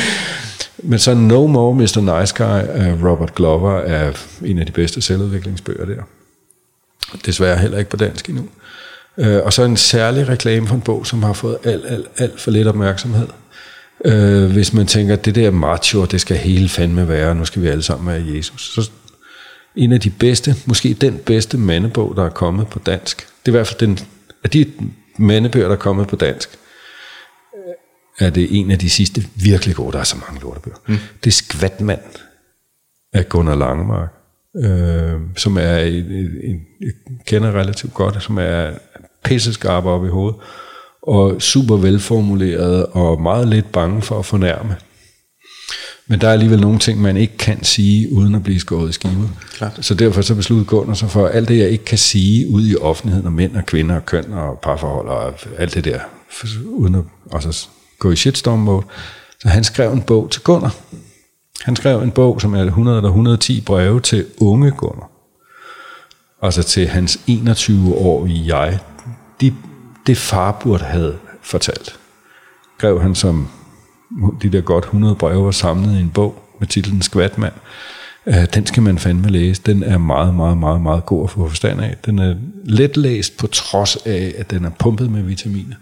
men 0.78 1.00
så 1.00 1.14
No 1.14 1.48
More 1.48 1.76
Mr. 1.76 2.20
Nice 2.20 2.36
Guy 2.38 2.68
af 2.68 2.94
Robert 3.04 3.36
Glover 3.36 3.80
er 3.80 4.12
en 4.46 4.60
af 4.60 4.66
de 4.66 4.72
bedste 4.72 5.02
selvudviklingsbøger 5.02 5.86
der. 5.86 6.02
Desværre 7.26 7.58
heller 7.58 7.78
ikke 7.78 7.90
på 7.90 7.98
dansk 7.98 8.30
endnu. 8.30 8.46
Øh, 9.18 9.42
og 9.44 9.54
så 9.54 9.64
en 9.64 9.78
særlig 9.78 10.30
reklame 10.30 10.68
for 10.68 10.76
en 10.76 10.82
bog, 10.82 11.08
som 11.08 11.24
har 11.24 11.34
fået 11.34 11.58
alt, 11.64 11.86
alt, 11.88 12.08
alt 12.18 12.42
for 12.42 12.52
lidt 12.52 12.68
opmærksomhed. 12.68 13.28
Øh, 14.06 14.52
hvis 14.52 14.74
man 14.74 14.88
tænker, 14.88 15.14
at 15.14 15.26
det 15.26 15.36
der 15.36 15.52
macho, 15.52 16.06
det 16.06 16.22
skal 16.22 16.38
hele 16.38 16.70
fandme 16.70 17.08
være, 17.08 17.36
nu 17.36 17.46
skal 17.46 17.62
vi 17.62 17.68
alle 17.68 17.84
sammen 17.84 18.08
være 18.08 18.36
Jesus. 18.36 18.74
Så 18.76 18.92
en 19.76 19.92
af 19.92 20.00
de 20.00 20.10
bedste, 20.10 20.56
måske 20.66 20.94
den 20.94 21.18
bedste 21.18 21.58
mandebog, 21.58 22.16
der 22.16 22.26
er 22.26 22.30
kommet 22.30 22.68
på 22.68 22.80
dansk. 22.80 23.18
Det 23.18 23.48
er 23.48 23.50
i 23.50 23.58
hvert 23.58 23.68
fald 23.68 23.80
den, 23.80 24.00
af 24.44 24.50
de 24.50 24.72
mandebøger, 25.18 25.68
der 25.68 25.76
er 25.76 25.80
kommet 25.80 26.08
på 26.08 26.16
dansk, 26.16 26.50
er 28.20 28.30
det 28.30 28.60
en 28.60 28.72
af 28.72 28.80
de 28.80 28.90
sidste 28.90 29.24
virkelig 29.36 29.76
gode. 29.76 29.92
Der 29.92 30.00
er 30.00 30.04
så 30.04 30.18
mange 30.28 30.42
lortebøger. 30.42 30.78
Mm. 30.88 30.98
Det 31.24 31.28
er 31.28 31.32
Skvatmand 31.32 32.02
af 33.14 33.30
Gunnar 33.30 33.56
Langemark, 33.56 34.10
øh, 34.64 35.22
som 35.38 35.58
er 35.58 35.78
en, 35.78 36.06
en, 36.06 36.28
en, 36.44 36.62
kender 37.28 37.52
relativt 37.52 37.94
godt, 37.94 38.24
som 38.24 38.38
er 38.38 38.72
pisseskarp 39.24 39.86
op 39.86 40.06
i 40.06 40.10
hovedet, 40.10 40.40
og 41.08 41.42
super 41.42 41.76
velformuleret, 41.76 42.86
og 42.86 43.22
meget 43.22 43.48
lidt 43.48 43.72
bange 43.72 44.02
for 44.02 44.20
at 44.20 44.26
fornærme. 44.26 44.76
Men 46.08 46.22
der 46.22 46.28
er 46.28 46.32
alligevel 46.34 46.62
nogle 46.62 46.80
ting, 46.80 47.02
man 47.02 47.18
ikke 47.18 47.38
kan 47.38 47.64
sige, 47.64 48.14
uden 48.14 48.36
at 48.36 48.44
blive 48.44 48.60
skåret 48.60 48.90
i 48.90 48.92
skivet. 48.92 49.30
Klart. 49.52 49.80
Så 49.82 49.94
derfor 49.94 50.22
så 50.22 50.36
besluttede 50.36 50.68
Gunnar 50.68 50.94
sig 50.94 51.10
for, 51.10 51.28
alt 51.28 51.48
det, 51.48 51.58
jeg 51.58 51.70
ikke 51.70 51.86
kan 51.86 51.98
sige 51.98 52.50
ude 52.50 52.72
i 52.72 52.76
offentligheden, 52.76 53.28
om 53.28 53.34
mænd 53.34 53.56
og 53.56 53.66
kvinder 53.66 53.96
og 53.96 54.06
køn 54.06 54.34
og 54.34 54.60
parforhold 54.60 55.08
og 55.08 55.34
alt 55.58 55.74
det 55.74 55.86
der, 55.86 56.00
uden 56.66 56.96
at 56.96 57.02
også 57.32 57.68
gå 58.00 58.12
i 58.12 58.16
shitstorm 58.16 58.60
mode. 58.60 58.86
Så 59.40 59.48
han 59.48 59.64
skrev 59.64 59.92
en 59.92 60.02
bog 60.02 60.32
til 60.32 60.42
Gunnar. 60.42 60.76
Han 61.62 61.76
skrev 61.76 62.02
en 62.02 62.12
bog, 62.12 62.42
som 62.42 62.54
er 62.54 62.64
100 62.64 62.98
eller 62.98 63.10
110 63.10 63.62
breve 63.62 64.00
til 64.00 64.26
unge 64.38 64.72
Gunnar. 64.72 65.10
Altså 66.42 66.64
til 66.64 66.88
hans 66.88 67.20
21-årige 67.30 68.58
jeg. 68.58 68.80
De, 69.42 69.54
det 70.08 70.18
far 70.18 70.52
burde 70.64 70.84
have 70.84 71.14
fortalt. 71.42 72.00
Skrev 72.78 73.02
han 73.02 73.16
som 73.16 73.48
de 74.42 74.50
der 74.50 74.62
godt 74.62 74.84
100 74.84 75.16
breve 75.16 75.46
var 75.46 75.52
samlet 75.52 75.98
i 75.98 76.00
en 76.00 76.10
bog 76.10 76.42
med 76.60 76.68
titlen 76.68 77.02
Skvatmand. 77.02 77.54
Øh, 78.28 78.46
den 78.54 78.66
skal 78.66 78.84
man 78.84 79.00
fandme 79.00 79.30
læse. 79.30 79.62
Den 79.66 79.84
er 79.84 79.98
meget, 79.98 80.36
meget, 80.36 80.58
meget, 80.58 80.82
meget 80.82 81.06
god 81.06 81.24
at 81.24 81.30
få 81.30 81.50
forstand 81.50 81.82
af. 81.82 81.96
Den 82.06 82.20
er 82.20 82.36
let 82.64 82.98
læst 82.98 83.38
på 83.38 83.48
trods 83.48 83.96
af, 83.96 84.34
at 84.38 84.52
den 84.52 84.66
er 84.66 84.70
pumpet 84.70 85.12
med 85.12 85.24
vitaminer. 85.24 85.76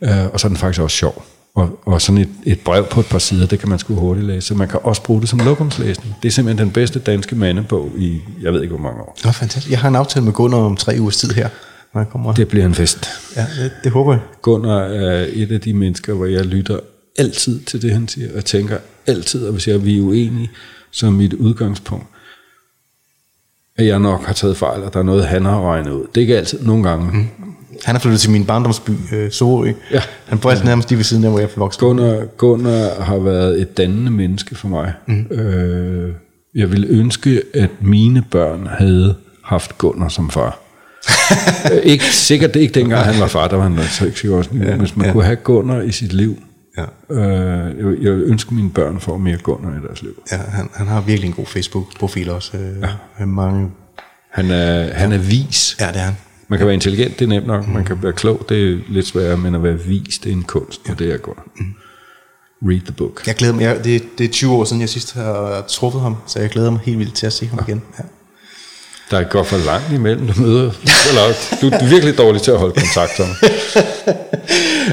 Øh, 0.00 0.26
og 0.32 0.40
så 0.40 0.46
er 0.46 0.48
den 0.48 0.56
faktisk 0.56 0.82
også 0.82 0.96
sjov. 0.96 1.24
Og, 1.54 1.80
og 1.86 2.02
sådan 2.02 2.20
et, 2.20 2.28
et 2.44 2.60
brev 2.60 2.86
på 2.86 3.00
et 3.00 3.06
par 3.06 3.18
sider, 3.18 3.46
det 3.46 3.58
kan 3.58 3.68
man 3.68 3.78
sgu 3.78 3.94
hurtigt 3.94 4.26
læse. 4.26 4.46
Så 4.46 4.54
man 4.54 4.68
kan 4.68 4.80
også 4.82 5.02
bruge 5.02 5.20
det 5.20 5.28
som 5.28 5.38
lokumslæsning. 5.38 6.16
Det 6.22 6.28
er 6.28 6.32
simpelthen 6.32 6.66
den 6.66 6.72
bedste 6.72 6.98
danske 6.98 7.36
mandebog 7.36 7.90
i, 7.96 8.20
jeg 8.42 8.52
ved 8.52 8.62
ikke 8.62 8.74
hvor 8.74 8.82
mange 8.82 9.00
år. 9.00 9.16
Nå, 9.24 9.30
fantastisk. 9.30 9.70
Jeg 9.70 9.80
har 9.80 9.88
en 9.88 9.96
aftale 9.96 10.24
med 10.24 10.32
Gunnar 10.32 10.58
om 10.58 10.76
tre 10.76 10.96
ugers 11.00 11.16
tid 11.16 11.30
her, 11.30 11.48
jeg 11.98 12.08
kommer. 12.08 12.32
Det 12.32 12.48
bliver 12.48 12.66
en 12.66 12.74
fest. 12.74 13.08
Ja, 13.36 13.46
det, 13.62 13.72
det 13.84 13.92
håber 13.92 14.12
jeg. 14.12 14.20
Gunnar 14.42 14.80
er 14.80 15.26
et 15.32 15.52
af 15.52 15.60
de 15.60 15.74
mennesker, 15.74 16.14
hvor 16.14 16.26
jeg 16.26 16.44
lytter 16.46 16.80
altid 17.18 17.60
til 17.60 17.82
det, 17.82 17.92
han 17.92 18.08
siger, 18.08 18.28
og 18.36 18.44
tænker 18.44 18.78
altid, 19.06 19.46
og 19.46 19.52
hvis 19.52 19.68
jeg 19.68 19.84
vi 19.84 19.98
er 19.98 20.02
uenige, 20.02 20.50
så 20.90 21.06
er 21.06 21.10
mit 21.10 21.32
udgangspunkt, 21.32 22.06
at 23.76 23.86
jeg 23.86 23.98
nok 23.98 24.24
har 24.24 24.32
taget 24.32 24.56
fejl, 24.56 24.82
og 24.82 24.92
der 24.92 24.98
er 24.98 25.04
noget, 25.04 25.26
han 25.26 25.44
har 25.44 25.72
regnet 25.72 25.90
ud. 25.90 26.06
Det 26.14 26.16
er 26.16 26.20
ikke 26.20 26.36
altid, 26.36 26.62
nogle 26.62 26.88
gange. 26.88 27.10
Mm. 27.12 27.26
Han 27.84 27.96
er 27.96 28.00
flyttet 28.00 28.20
til 28.20 28.30
min 28.30 28.44
barndomsby, 28.44 28.90
øh, 29.12 29.30
Sorø. 29.30 29.72
Ja. 29.92 30.02
Han 30.26 30.38
bor 30.38 30.50
altså 30.50 30.64
nærmest 30.64 30.88
lige 30.88 30.96
ved 30.96 31.04
siden 31.04 31.24
af, 31.24 31.30
hvor 31.30 31.38
jeg 31.38 31.48
er 31.56 31.58
vokset. 31.58 31.80
Gunnar, 31.80 32.24
Gunnar 32.36 33.02
har 33.02 33.18
været 33.18 33.60
et 33.60 33.76
dannende 33.76 34.10
menneske 34.10 34.54
for 34.54 34.68
mig. 34.68 34.92
Mm. 35.06 35.26
Øh, 35.30 36.14
jeg 36.54 36.72
ville 36.72 36.86
ønske, 36.88 37.42
at 37.54 37.70
mine 37.80 38.24
børn 38.30 38.66
havde 38.66 39.14
haft 39.44 39.78
Gunnar 39.78 40.08
som 40.08 40.30
far. 40.30 40.60
Øh, 41.72 41.78
ikke, 41.82 42.04
sikkert 42.04 42.56
ikke 42.56 42.74
dengang 42.74 43.04
han 43.04 43.20
var 43.20 43.26
far, 43.26 43.48
der 43.48 43.56
var 43.56 43.62
han 43.62 43.72
ikke 43.72 44.18
sikkert 44.18 44.38
også. 44.38 44.50
Ja, 44.62 44.76
Hvis 44.76 44.96
man 44.96 45.06
ja. 45.06 45.12
kunne 45.12 45.24
have 45.24 45.36
Gunnar 45.36 45.80
i 45.80 45.92
sit 45.92 46.12
liv, 46.12 46.36
Ja. 46.78 47.14
øh, 47.14 47.78
jeg, 47.78 48.02
jeg 48.02 48.12
vil 48.12 48.22
ønske, 48.26 48.48
at 48.48 48.52
mine 48.56 48.70
børn 48.70 49.00
får 49.00 49.18
mere 49.18 49.36
Gunnar 49.36 49.70
i 49.70 49.86
deres 49.86 50.02
liv. 50.02 50.22
Ja, 50.32 50.36
han, 50.36 50.68
han 50.74 50.86
har 50.86 51.00
virkelig 51.00 51.28
en 51.28 51.34
god 51.34 51.46
Facebook-profil 51.46 52.30
også. 52.30 52.56
Øh, 52.56 52.84
ja. 53.20 53.24
Mange... 53.26 53.70
Han 54.32 54.50
er, 54.50 54.94
han 54.94 55.12
er 55.12 55.18
vis. 55.18 55.76
Ja, 55.80 55.86
det 55.88 55.96
er 55.96 56.00
han. 56.00 56.16
Man 56.48 56.58
kan 56.58 56.66
være 56.66 56.74
intelligent, 56.74 57.18
det 57.18 57.24
er 57.24 57.28
nemt 57.28 57.46
nok. 57.46 57.68
Man 57.68 57.84
kan 57.84 58.02
være 58.02 58.12
klog, 58.12 58.46
det 58.48 58.72
er 58.72 58.78
lidt 58.88 59.06
sværere, 59.06 59.36
men 59.36 59.54
at 59.54 59.62
være 59.62 59.78
vis, 59.78 60.18
det 60.18 60.32
er 60.32 60.36
en 60.36 60.42
kunst, 60.42 60.80
og 60.90 60.98
det 60.98 61.12
er 61.12 61.16
godt. 61.16 61.38
read 62.62 62.80
the 62.80 62.92
book. 62.94 63.26
Jeg 63.26 63.34
glæder 63.34 63.54
mig, 63.54 63.62
jeg, 63.62 63.84
det, 63.84 64.02
det 64.18 64.24
er 64.24 64.28
20 64.32 64.52
år 64.52 64.64
siden, 64.64 64.80
jeg 64.80 64.88
sidst 64.88 65.14
har 65.14 65.64
truffet 65.68 66.00
ham, 66.02 66.16
så 66.26 66.40
jeg 66.40 66.50
glæder 66.50 66.70
mig 66.70 66.80
helt 66.84 66.98
vildt 66.98 67.14
til 67.14 67.26
at 67.26 67.32
se 67.32 67.46
ham 67.46 67.58
igen. 67.68 67.82
Ja. 67.98 68.04
Der 69.10 69.18
er 69.18 69.24
godt 69.24 69.46
for 69.46 69.56
langt 69.66 69.92
imellem, 69.92 70.26
du 70.26 70.40
møder. 70.42 70.70
Eller, 71.08 71.22
du, 71.60 71.66
er 71.68 71.88
virkelig 71.88 72.18
dårlig 72.18 72.42
til 72.42 72.50
at 72.50 72.58
holde 72.58 72.74
kontakt, 72.74 73.12
Tom. 73.16 73.26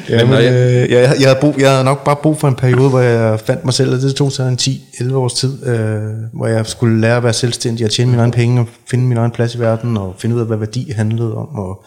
Ja, 0.10 0.26
men, 0.26 0.34
jeg, 0.34 0.44
jeg- 0.44 0.53
øh, 0.53 0.92
jeg, 0.92 1.16
jeg, 1.19 1.27
havde 1.27 1.38
brug, 1.42 1.56
jeg 1.60 1.72
havde 1.72 1.84
nok 1.84 2.03
bare 2.03 2.16
brug 2.16 2.40
for 2.40 2.48
en 2.48 2.56
periode, 2.56 2.90
hvor 2.90 3.00
jeg 3.00 3.40
fandt 3.40 3.66
mig 3.66 3.74
selv, 3.74 3.94
og 3.94 4.00
det 4.02 4.16
tog 4.16 4.32
så 4.32 4.44
en 4.44 4.58
10-11 4.61 5.14
års 5.16 5.34
tid, 5.34 5.68
øh, 5.68 6.00
hvor 6.34 6.48
jeg 6.48 6.66
skulle 6.66 7.02
lære 7.02 7.18
at 7.18 7.24
være 7.24 7.34
selvstændig 7.34 7.85
og 7.85 7.92
tjene 7.92 8.11
mine 8.11 8.22
egne 8.22 8.32
penge, 8.34 8.61
og 8.61 8.68
finde 8.90 9.03
min 9.06 9.18
egen 9.18 9.32
plads 9.32 9.56
i 9.56 9.60
verden, 9.60 9.98
og 9.98 10.16
finde 10.19 10.35
ud 10.35 10.42
af, 10.42 10.48
hvad 10.48 10.58
værdi 10.58 10.92
handlede 10.95 11.35
om, 11.35 11.48
og 11.56 11.84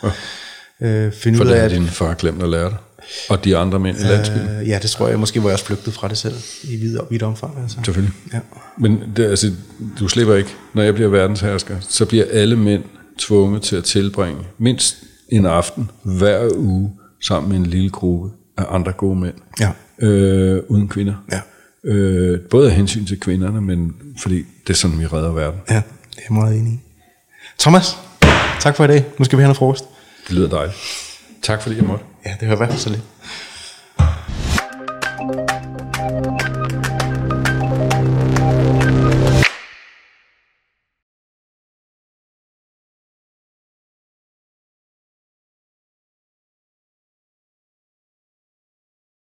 øh, 0.83 1.13
finde 1.13 1.37
For 1.39 1.45
ud 1.45 1.49
det 1.49 1.55
af, 1.55 1.61
har 1.61 1.65
at, 1.67 1.71
din 1.71 1.87
far 1.87 2.15
glemt 2.15 2.43
at 2.43 2.49
lære 2.49 2.65
dig. 2.69 2.77
Og 3.31 3.45
de 3.45 3.57
andre 3.57 3.79
mænd 3.79 3.99
i 3.99 4.03
landsbyen. 4.03 4.49
øh, 4.49 4.69
ja, 4.69 4.79
det 4.83 4.91
tror 4.91 5.09
jeg 5.09 5.19
måske, 5.19 5.41
hvor 5.41 5.49
jeg 5.49 5.55
også 5.55 5.65
flygtede 5.65 5.93
fra 5.93 6.09
det 6.09 6.19
selv, 6.19 6.35
i 6.65 6.77
vidt, 6.77 7.01
vidt 7.11 7.23
omfang. 7.23 7.59
Altså. 7.63 7.79
Selvfølgelig. 7.85 8.15
Ja. 8.33 8.39
Men 8.79 9.03
det, 9.17 9.25
altså, 9.25 9.53
du 9.99 10.09
slipper 10.09 10.35
ikke. 10.35 10.51
Når 10.75 10.83
jeg 10.83 10.95
bliver 10.95 11.09
verdenshersker, 11.09 11.77
så 11.81 12.05
bliver 12.05 12.25
alle 12.33 12.57
mænd 12.57 12.83
tvunget 13.19 13.63
til 13.63 13.77
at 13.77 13.85
tilbringe 13.85 14.41
mindst 14.59 14.97
en 15.29 15.47
aften 15.47 15.91
hver 16.03 16.49
uge 16.57 16.93
sammen 17.27 17.49
med 17.51 17.59
en 17.59 17.67
lille 17.67 17.91
gruppe 17.91 18.31
af 18.57 18.65
andre 18.71 18.93
gode 18.93 19.17
mænd. 19.21 19.35
Ja. 19.61 19.71
Øh, 20.07 20.63
uden 20.69 20.89
kvinder. 20.89 21.15
Ja. 21.33 21.41
Øh, 21.85 22.41
både 22.41 22.71
af 22.71 22.77
hensyn 22.77 23.07
til 23.07 23.21
kvinderne, 23.21 23.61
men 23.61 23.93
fordi 24.23 24.45
det 24.67 24.71
er 24.73 24.75
sådan, 24.75 25.01
vi 25.01 25.07
redder 25.07 25.33
verden. 25.33 25.61
ja, 25.71 25.75
det 25.75 25.83
er 26.19 26.23
jeg 26.29 26.35
meget 26.35 26.57
enig 26.59 26.73
i. 26.73 26.79
Thomas, 27.59 27.97
tak 28.61 28.77
for 28.77 28.85
i 28.85 28.87
dag. 28.87 29.05
Nu 29.19 29.25
skal 29.25 29.39
vi 29.39 29.43
have 29.43 29.47
noget 29.49 29.57
frokost. 29.57 29.85
Det 30.29 30.35
lyder 30.37 30.49
dejligt. 30.49 30.77
Tak 31.43 31.63
fordi 31.63 31.77
jeg 31.77 31.85
måtte. 31.85 32.05
Ja, 32.29 32.35
det 32.41 32.49
hører 32.49 32.57
i 32.57 32.57
hvert 32.57 32.69
fald 32.71 32.81
så 32.81 32.91
lidt. 32.91 33.03